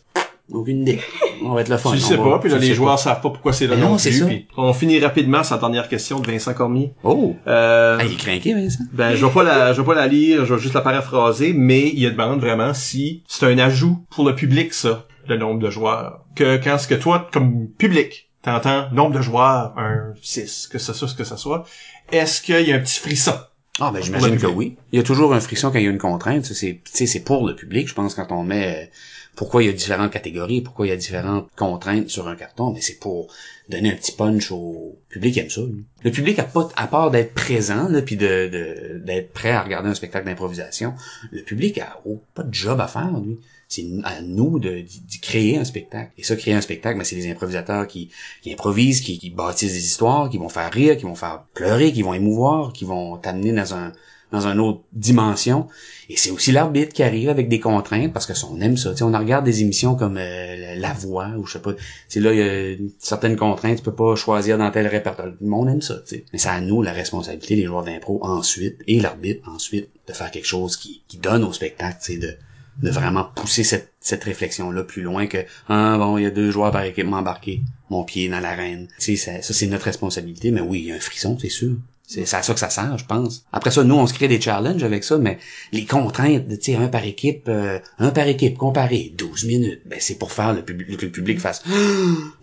Aucune 0.51 0.83
idée. 0.83 0.99
On 1.45 1.55
va 1.55 1.61
être 1.63 1.69
le 1.71 1.77
fun. 1.79 1.93
Tu 1.93 1.99
sais 2.01 2.17
va- 2.17 2.25
pas, 2.25 2.39
puis 2.41 2.51
là, 2.51 2.59
les 2.59 2.75
joueurs 2.75 2.99
savent 2.99 3.21
pas 3.23 3.31
pourquoi 3.31 3.53
c'est 3.53 3.67
là 3.69 3.77
Ben 3.77 3.83
non, 3.83 3.91
non, 3.91 3.99
c'est 3.99 4.11
plus. 4.11 4.19
ça. 4.19 4.27
puis 4.27 4.47
on 4.57 4.73
finit 4.73 4.99
rapidement 5.01 5.43
sa 5.45 5.57
dernière 5.57 5.89
question 5.89 6.19
de 6.21 6.31
Vincent 6.31 6.53
Cormier. 6.53 6.93
pas. 7.03 7.09
Oh! 7.11 7.35
Euh, 7.47 7.97
Ah, 8.01 8.05
il 8.05 8.13
est 8.13 8.17
craqué, 8.17 8.53
Vincent. 8.53 8.85
ben, 8.93 9.15
je 9.15 9.25
vais 9.25 9.33
pas 9.33 9.45
la, 9.45 9.73
je 9.73 9.81
vais 9.81 9.87
pas 9.87 9.95
la 9.95 10.07
lire, 10.09 10.45
je 10.45 10.55
vais 10.55 10.61
juste 10.61 10.75
la 10.75 10.81
paraphraser, 10.83 11.53
mais 11.55 11.91
il 11.95 12.11
demande 12.11 12.41
vraiment 12.41 12.75
si 12.75 13.23
c'est 13.29 13.47
un 13.47 13.59
ajout 13.59 13.99
pour 14.11 14.25
le 14.27 14.35
public, 14.35 14.75
ça, 14.75 15.07
le 15.29 15.37
nombre 15.37 15.61
de 15.61 15.71
joueurs. 15.71 16.25
Que 16.35 16.57
quand 16.63 16.79
ce 16.79 16.89
que 16.89 16.95
toi, 16.95 17.29
comme 17.33 17.69
public, 17.69 18.31
t'entends 18.43 18.91
nombre 18.93 19.17
de 19.17 19.23
joueurs, 19.23 19.75
un 19.79 20.15
6, 20.23 20.69
que 20.69 20.79
ce 20.79 20.93
soit 20.93 21.09
ce 21.09 21.15
que 21.15 21.25
ce 21.25 21.37
soit, 21.37 21.65
est-ce 22.11 22.43
qu'il 22.43 22.61
y 22.69 22.73
a 22.73 22.77
un 22.77 22.81
petit 22.81 23.01
frisson? 23.01 23.35
Ah, 23.81 23.91
ben, 23.93 24.03
j'imagine 24.03 24.37
que 24.37 24.47
oui. 24.47 24.77
Il 24.93 24.97
y 24.97 25.01
a 25.01 25.03
toujours 25.03 25.33
un 25.33 25.41
frisson 25.41 25.71
quand 25.71 25.79
il 25.79 25.85
y 25.85 25.89
a 25.89 25.91
une 25.91 25.99
contrainte. 25.99 26.45
C'est, 26.45 26.81
tu 26.85 26.93
sais, 26.93 27.07
c'est 27.07 27.21
pour 27.21 27.47
le 27.47 27.57
public, 27.57 27.89
je 27.89 27.95
pense, 27.95 28.15
quand 28.15 28.27
on 28.31 28.45
met, 28.45 28.91
pourquoi 29.35 29.63
il 29.63 29.67
y 29.67 29.69
a 29.71 29.73
différentes 29.73 30.13
catégories, 30.13 30.61
pourquoi 30.61 30.87
il 30.87 30.91
y 30.91 30.93
a 30.93 30.97
différentes 30.97 31.49
contraintes 31.57 32.11
sur 32.11 32.29
un 32.29 32.37
carton, 32.37 32.73
mais 32.73 32.83
c'est 32.83 32.99
pour 32.99 33.33
donner 33.71 33.91
un 33.91 33.97
petit 33.97 34.13
punch 34.13 34.53
au 34.53 34.99
public 35.09 35.33
qui 35.35 35.41
aime 35.41 35.49
ça. 35.49 35.63
lui. 35.63 35.85
Le 36.05 36.11
public 36.11 36.39
a 36.39 36.45
pas, 36.45 36.69
à 36.77 36.87
part 36.87 37.11
d'être 37.11 37.33
présent, 37.33 37.89
là, 37.89 38.03
puis 38.03 38.17
de, 38.17 38.49
de- 38.49 38.99
d'être 38.99 39.33
prêt 39.33 39.53
à 39.53 39.63
regarder 39.63 39.89
un 39.89 39.95
spectacle 39.95 40.27
d'improvisation, 40.27 40.93
le 41.31 41.43
public 41.43 41.79
a 41.79 42.01
oh, 42.05 42.21
pas 42.35 42.43
de 42.43 42.53
job 42.53 42.79
à 42.79 42.89
faire, 42.89 43.11
lui. 43.25 43.39
C'est 43.73 43.87
à 44.05 44.21
nous 44.23 44.59
de, 44.59 44.81
d'y- 44.81 45.01
d'y 45.01 45.21
créer 45.21 45.57
un 45.57 45.65
spectacle. 45.65 46.13
Et 46.19 46.23
ça, 46.25 46.37
créer 46.37 46.55
un 46.55 46.61
spectacle, 46.61 46.99
ben, 46.99 47.05
c'est 47.05 47.17
les 47.17 47.31
improvisateurs 47.31 47.87
qui, 47.87 48.11
qui 48.43 48.53
improvisent, 48.53 49.01
qui, 49.01 49.19
qui 49.19 49.31
bâtissent 49.31 49.73
des 49.73 49.87
histoires, 49.87 50.29
qui 50.31 50.39
vont 50.39 50.49
faire 50.49 50.71
rire, 50.73 50.97
qui 50.97 51.05
vont 51.05 51.15
faire 51.15 51.45
pleurer, 51.55 51.93
qui 51.93 52.03
vont 52.03 52.15
émouvoir, 52.15 52.73
qui 52.73 52.85
vont 52.85 53.17
t'amener 53.17 53.53
dans 53.53 53.75
un 53.75 53.93
dans 54.31 54.47
une 54.47 54.61
autre 54.61 54.81
dimension. 54.93 55.69
Et 56.09 56.17
c'est 56.17 56.31
aussi 56.31 56.53
l'arbitre 56.53 56.93
qui 56.95 57.03
arrive 57.03 57.29
avec 57.29 57.49
des 57.49 57.61
contraintes 57.61 58.13
parce 58.15 58.27
que 58.27 58.33
on 58.47 58.61
aime 58.61 58.77
ça. 58.79 58.91
Tu 58.93 58.97
sais, 58.99 59.03
on 59.05 59.13
regarde 59.13 59.45
des 59.45 59.61
émissions 59.61 59.95
comme 59.95 60.17
euh, 60.19 60.75
La- 60.77 60.93
Voix 60.95 61.29
ou 61.39 61.47
je 61.47 61.53
sais 61.55 61.59
pas. 61.61 61.73
Sais, 62.09 62.21
là, 62.21 62.33
il 62.33 62.39
y 62.39 62.43
a 62.43 62.77
certaines 62.99 63.37
contraintes, 63.37 63.77
tu 63.79 63.83
peux 63.83 63.95
pas 63.95 64.15
choisir 64.17 64.57
dans 64.59 64.71
tel 64.71 64.87
répertoire. 64.87 65.29
Le 65.39 65.47
monde 65.47 65.69
aime 65.69 65.83
ça, 65.83 65.97
tu 66.07 66.17
sais. 66.17 66.25
Mais 66.33 66.39
c'est 66.39 66.49
à 66.49 66.61
nous 66.61 66.83
la 66.83 66.93
responsabilité, 66.93 67.57
les 67.57 67.65
joueurs 67.65 67.85
d'impro 67.85 68.21
ensuite, 68.25 68.77
et 68.87 69.01
l'arbitre 69.01 69.49
ensuite, 69.49 69.89
de 70.09 70.13
faire 70.13 70.31
quelque 70.31 70.47
chose 70.47 70.77
qui, 70.77 71.03
qui 71.09 71.19
donne 71.19 71.45
au 71.45 71.53
spectacle, 71.53 71.99
tu 72.03 72.19
de 72.19 72.35
de 72.81 72.91
vraiment 72.91 73.25
pousser 73.35 73.65
cette, 73.65 73.93
cette 74.01 74.25
réflexion-là 74.25 74.83
plus 74.85 75.03
loin 75.03 75.27
que 75.27 75.39
ah 75.69 75.97
bon, 75.99 76.19
il 76.19 76.25
y 76.25 76.27
a 76.27 76.31
deux 76.31 76.51
joueurs 76.51 76.73
par 76.73 76.85
équipe 76.85 77.07
embarqués, 77.13 77.63
mon 77.91 78.05
pied 78.05 78.29
dans 78.29 78.41
l'arène. 78.41 78.89
Tu 78.99 79.17
sais, 79.17 79.33
ça, 79.33 79.43
ça 79.43 79.53
c'est 79.55 79.67
notre 79.67 79.85
responsabilité, 79.85 80.51
mais 80.51 80.61
oui, 80.61 80.81
il 80.81 80.87
y 80.87 80.93
a 80.93 80.97
un 80.97 81.01
frisson, 81.01 81.39
c'est 81.41 81.49
sûr. 81.49 81.77
C'est 82.07 82.35
à 82.35 82.43
ça 82.43 82.53
que 82.53 82.61
ça 82.61 82.69
sert, 82.69 82.99
je 82.99 83.07
pense. 83.07 83.47
Après 83.53 83.71
ça, 83.71 83.85
nous, 83.85 83.95
on 83.95 84.07
se 84.07 84.13
crée 84.13 84.29
des 84.29 84.41
challenges 84.41 84.83
avec 84.83 85.03
ça, 85.03 85.17
mais 85.17 85.39
les 85.73 85.87
contraintes, 85.87 86.47
tu 86.49 86.73
sais, 86.73 86.75
un 86.75 86.89
par 86.89 87.05
équipe, 87.05 87.45
euh, 87.49 87.79
un 87.99 88.11
par 88.11 88.27
équipe 88.27 88.59
comparé, 88.59 89.13
12 89.17 89.45
minutes, 89.47 89.81
ben 89.87 89.99
c'est 90.01 90.17
pour 90.19 90.31
faire 90.31 90.53
le 90.53 90.63
public, 90.63 90.99
que 90.99 91.07
le 91.07 91.13
public 91.13 91.41
fasse 91.41 91.63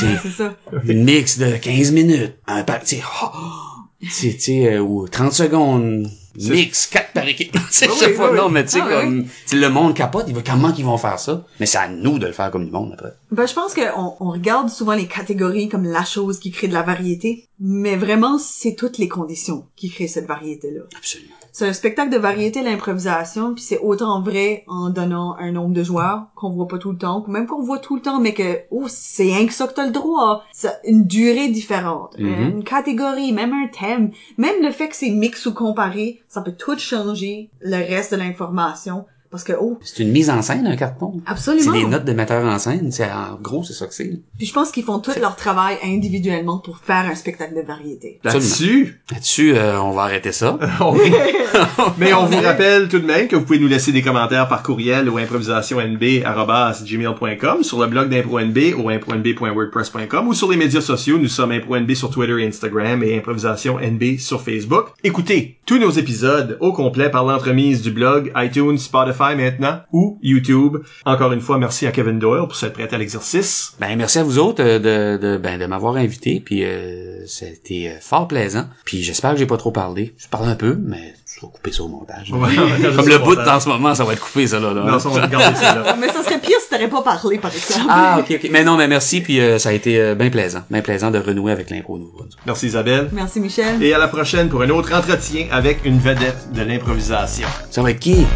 c'est 0.00 0.16
C'est 0.22 0.30
ça. 0.30 0.56
une 0.84 1.04
mix 1.04 1.38
de 1.38 1.56
15 1.56 1.92
minutes, 1.92 2.34
un 2.48 2.64
par, 2.64 2.80
tu 2.80 2.96
sais, 2.96 3.02
oh, 3.22 4.66
euh, 4.66 4.78
ou 4.80 5.06
30 5.06 5.32
secondes, 5.32 6.10
mix, 6.36 6.86
4 6.86 7.12
par 7.12 7.26
équipe. 7.28 7.56
C'est 7.70 7.86
Oui, 7.88 7.94
je 7.94 7.98
sais 8.00 8.10
oui, 8.12 8.16
pas, 8.16 8.30
oui. 8.30 8.36
non, 8.36 8.48
mais 8.48 8.64
tu 8.64 8.70
sais, 8.72 8.80
Ah, 8.82 9.02
comme, 9.02 9.24
tu 9.24 9.30
sais, 9.46 9.56
le 9.56 9.68
monde 9.70 9.94
capote, 9.94 10.24
il 10.28 10.34
va, 10.34 10.42
comment 10.42 10.72
qu'ils 10.72 10.84
vont 10.84 10.98
faire 10.98 11.18
ça? 11.18 11.44
Mais 11.60 11.66
c'est 11.66 11.78
à 11.78 11.88
nous 11.88 12.18
de 12.18 12.26
le 12.26 12.32
faire 12.32 12.50
comme 12.50 12.64
du 12.64 12.70
monde, 12.70 12.92
après. 12.94 13.12
Ben, 13.30 13.46
je 13.46 13.54
pense 13.54 13.74
qu'on 13.74 14.16
on 14.20 14.30
regarde 14.30 14.68
souvent 14.68 14.94
les 14.94 15.06
catégories 15.06 15.68
comme 15.68 15.84
la 15.84 16.04
chose 16.04 16.38
qui 16.38 16.50
crée 16.50 16.68
de 16.68 16.72
la 16.74 16.82
variété, 16.82 17.48
mais 17.60 17.96
vraiment, 17.96 18.38
c'est 18.38 18.74
toutes 18.74 18.98
les 18.98 19.08
conditions 19.08 19.66
qui 19.76 19.90
créent 19.90 20.08
cette 20.08 20.26
variété-là. 20.26 20.82
Absolument. 20.96 21.30
C'est 21.56 21.68
un 21.68 21.72
spectacle 21.72 22.10
de 22.12 22.18
variété, 22.18 22.62
l'improvisation, 22.64 23.54
puis 23.54 23.62
c'est 23.62 23.78
autant 23.78 24.20
vrai 24.20 24.64
en 24.66 24.90
donnant 24.90 25.36
un 25.38 25.52
nombre 25.52 25.72
de 25.72 25.84
joueurs 25.84 26.26
qu'on 26.34 26.50
voit 26.50 26.66
pas 26.66 26.78
tout 26.78 26.90
le 26.90 26.98
temps, 26.98 27.24
ou 27.24 27.30
même 27.30 27.46
qu'on 27.46 27.62
voit 27.62 27.78
tout 27.78 27.94
le 27.94 28.02
temps, 28.02 28.18
mais 28.20 28.34
que, 28.34 28.58
oh, 28.72 28.86
c'est 28.88 29.22
rien 29.22 29.46
que 29.46 29.52
ça 29.52 29.68
que 29.68 29.74
t'as 29.74 29.86
le 29.86 29.92
droit. 29.92 30.42
C'est 30.52 30.80
une 30.84 31.04
durée 31.06 31.46
différente, 31.48 32.18
Mhm. 32.18 32.50
une 32.56 32.64
catégorie, 32.64 33.32
même 33.32 33.52
un 33.52 33.68
thème, 33.68 34.10
même 34.36 34.62
le 34.62 34.72
fait 34.72 34.88
que 34.88 34.96
c'est 34.96 35.10
mix 35.10 35.46
ou 35.46 35.54
comparé, 35.54 36.20
ça 36.26 36.40
peut 36.42 36.56
tout 36.58 36.76
changer 36.76 37.50
le 37.60 37.76
reste 37.76 38.10
de 38.10 38.16
l'information, 38.18 39.06
parce 39.34 39.42
que, 39.42 39.54
oh, 39.60 39.80
C'est 39.82 40.04
une 40.04 40.12
mise 40.12 40.30
en 40.30 40.42
scène, 40.42 40.64
un 40.64 40.76
carton. 40.76 41.14
C'est 41.26 41.32
absolument. 41.32 41.72
des 41.72 41.84
notes 41.86 42.04
de 42.04 42.12
metteur 42.12 42.44
en 42.44 42.56
scène. 42.60 42.92
C'est, 42.92 43.10
en 43.10 43.36
gros, 43.42 43.64
c'est 43.64 43.72
ça 43.72 43.88
que 43.88 43.94
c'est. 43.94 44.20
Puis 44.38 44.46
je 44.46 44.52
pense 44.52 44.70
qu'ils 44.70 44.84
font 44.84 45.00
tout 45.00 45.10
leur 45.20 45.34
travail 45.34 45.76
individuellement 45.82 46.58
pour 46.58 46.78
faire 46.78 47.04
un 47.10 47.16
spectacle 47.16 47.56
de 47.56 47.62
variété. 47.66 48.20
Là-dessus, 48.22 49.00
Là-dessus, 49.10 49.56
euh, 49.56 49.80
on 49.80 49.90
va 49.90 50.02
arrêter 50.02 50.30
ça. 50.30 50.56
on- 50.80 50.94
mais 51.98 52.14
on 52.14 52.26
vous 52.26 52.40
rappelle 52.40 52.88
tout 52.88 53.00
de 53.00 53.06
même 53.06 53.26
que 53.26 53.34
vous 53.34 53.44
pouvez 53.44 53.58
nous 53.58 53.66
laisser 53.66 53.90
des 53.90 54.02
commentaires 54.02 54.46
par 54.46 54.62
courriel 54.62 55.08
au 55.08 55.18
improvisationnb.gmail.com, 55.18 57.64
sur 57.64 57.80
le 57.80 57.86
blog 57.88 58.08
d'ImproNB 58.10 58.58
au 58.78 58.88
impronb.wordpress.com 58.88 60.28
ou 60.28 60.34
sur 60.34 60.48
les 60.50 60.56
médias 60.56 60.80
sociaux. 60.80 61.18
Nous 61.18 61.26
sommes 61.26 61.50
ImproNB 61.50 61.92
sur 61.94 62.10
Twitter 62.10 62.40
et 62.40 62.46
Instagram 62.46 63.02
et 63.02 63.16
Improvisation 63.16 63.78
NB 63.80 64.18
sur 64.18 64.42
Facebook. 64.42 64.86
Écoutez 65.02 65.56
tous 65.66 65.78
nos 65.78 65.90
épisodes 65.90 66.56
au 66.60 66.72
complet 66.72 67.10
par 67.10 67.24
l'entremise 67.24 67.82
du 67.82 67.90
blog, 67.90 68.30
iTunes, 68.36 68.78
Spotify 68.78 69.23
Spotify 69.24 69.36
maintenant 69.36 69.80
ou 69.92 70.18
YouTube. 70.22 70.78
Encore 71.04 71.32
une 71.32 71.40
fois, 71.40 71.58
merci 71.58 71.86
à 71.86 71.92
Kevin 71.92 72.18
Doyle 72.18 72.42
pour 72.42 72.56
s'être 72.56 72.72
prêté 72.72 72.94
à 72.94 72.98
l'exercice. 72.98 73.74
Ben 73.80 73.96
merci 73.96 74.18
à 74.18 74.24
vous 74.24 74.38
autres 74.38 74.62
euh, 74.62 74.78
de 74.78 75.22
de 75.22 75.36
ben 75.36 75.58
de 75.58 75.66
m'avoir 75.66 75.96
invité 75.96 76.40
puis 76.44 76.64
euh, 76.64 77.24
c'était 77.26 77.94
euh, 77.96 78.00
fort 78.00 78.28
plaisant. 78.28 78.66
Puis 78.84 79.02
j'espère 79.02 79.32
que 79.32 79.38
j'ai 79.38 79.46
pas 79.46 79.56
trop 79.56 79.70
parlé. 79.70 80.14
Je 80.18 80.28
parle 80.28 80.48
un 80.48 80.56
peu 80.56 80.76
mais 80.80 81.14
je 81.26 81.40
vais 81.40 81.52
couper 81.52 81.72
ça 81.72 81.82
au 81.82 81.88
montage. 81.88 82.30
Comme 82.30 83.08
le 83.08 83.18
bout 83.18 83.38
en 83.38 83.60
ce 83.60 83.68
moment, 83.68 83.94
ça 83.94 84.04
va 84.04 84.12
être 84.12 84.22
coupé 84.22 84.46
ça 84.46 84.60
là. 84.60 84.72
là. 84.72 84.82
Non, 84.84 84.98
ça, 84.98 85.08
on 85.08 85.12
va 85.12 85.26
garder 85.26 85.56
ça 85.56 85.74
là. 85.74 85.96
Mais 86.00 86.08
ça 86.08 86.22
serait 86.22 86.38
pire 86.38 86.58
si 86.60 86.68
t'aurais 86.70 86.88
pas 86.88 87.02
parlé, 87.02 87.38
par 87.38 87.52
exemple. 87.54 87.86
Ah 87.88 88.18
ok 88.20 88.38
ok. 88.42 88.50
Mais 88.50 88.64
non 88.64 88.76
mais 88.76 88.88
merci 88.88 89.20
puis 89.20 89.40
euh, 89.40 89.58
ça 89.58 89.70
a 89.70 89.72
été 89.72 90.00
euh, 90.00 90.14
bien 90.14 90.30
plaisant, 90.30 90.62
bien 90.70 90.82
plaisant 90.82 91.10
de 91.10 91.18
renouer 91.18 91.52
avec 91.52 91.70
l'impro 91.70 91.98
nouveau. 91.98 92.24
Merci 92.46 92.66
Isabelle. 92.66 93.08
Merci, 93.12 93.40
Michel. 93.40 93.82
Et 93.82 93.92
à 93.94 93.98
la 93.98 94.08
prochaine 94.08 94.48
pour 94.48 94.62
un 94.62 94.70
autre 94.70 94.94
entretien 94.94 95.46
avec 95.50 95.84
une 95.84 95.98
vedette 95.98 96.52
de 96.52 96.62
l'improvisation. 96.62 97.48
Ça 97.70 97.82
va 97.82 97.90
être 97.90 98.00
qui? 98.00 98.26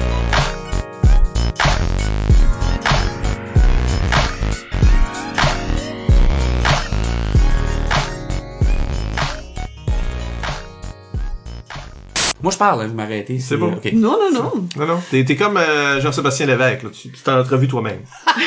Moi, 12.43 12.52
je 12.52 12.59
parle, 12.59 12.82
hein, 12.82 12.86
vous 12.86 12.94
m'arrêtez. 12.94 13.39
C'est 13.40 13.56
bon. 13.56 13.73
ok. 13.73 13.93
Non, 13.93 14.16
non, 14.19 14.31
non. 14.32 14.69
Non, 14.77 14.86
non. 14.86 15.01
T'es, 15.10 15.24
t'es 15.24 15.36
comme 15.36 15.56
euh, 15.56 16.01
Jean-Sébastien 16.01 16.47
Lévesque, 16.47 16.85
là. 16.85 16.90
Tu 16.90 17.10
tu 17.10 17.20
t'en 17.23 17.39
entrevu 17.40 17.66
toi-même. 17.66 18.01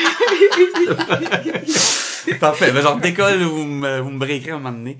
Parfait. 2.40 2.72
Ben, 2.72 2.82
genre, 2.82 2.96
décolle, 2.96 3.42
vous 3.42 3.64
me, 3.64 4.00
vous 4.00 4.10
me 4.10 4.18
breakerez 4.18 4.50
à 4.50 4.54
un 4.54 4.58
moment 4.58 4.76
donné. 4.76 4.90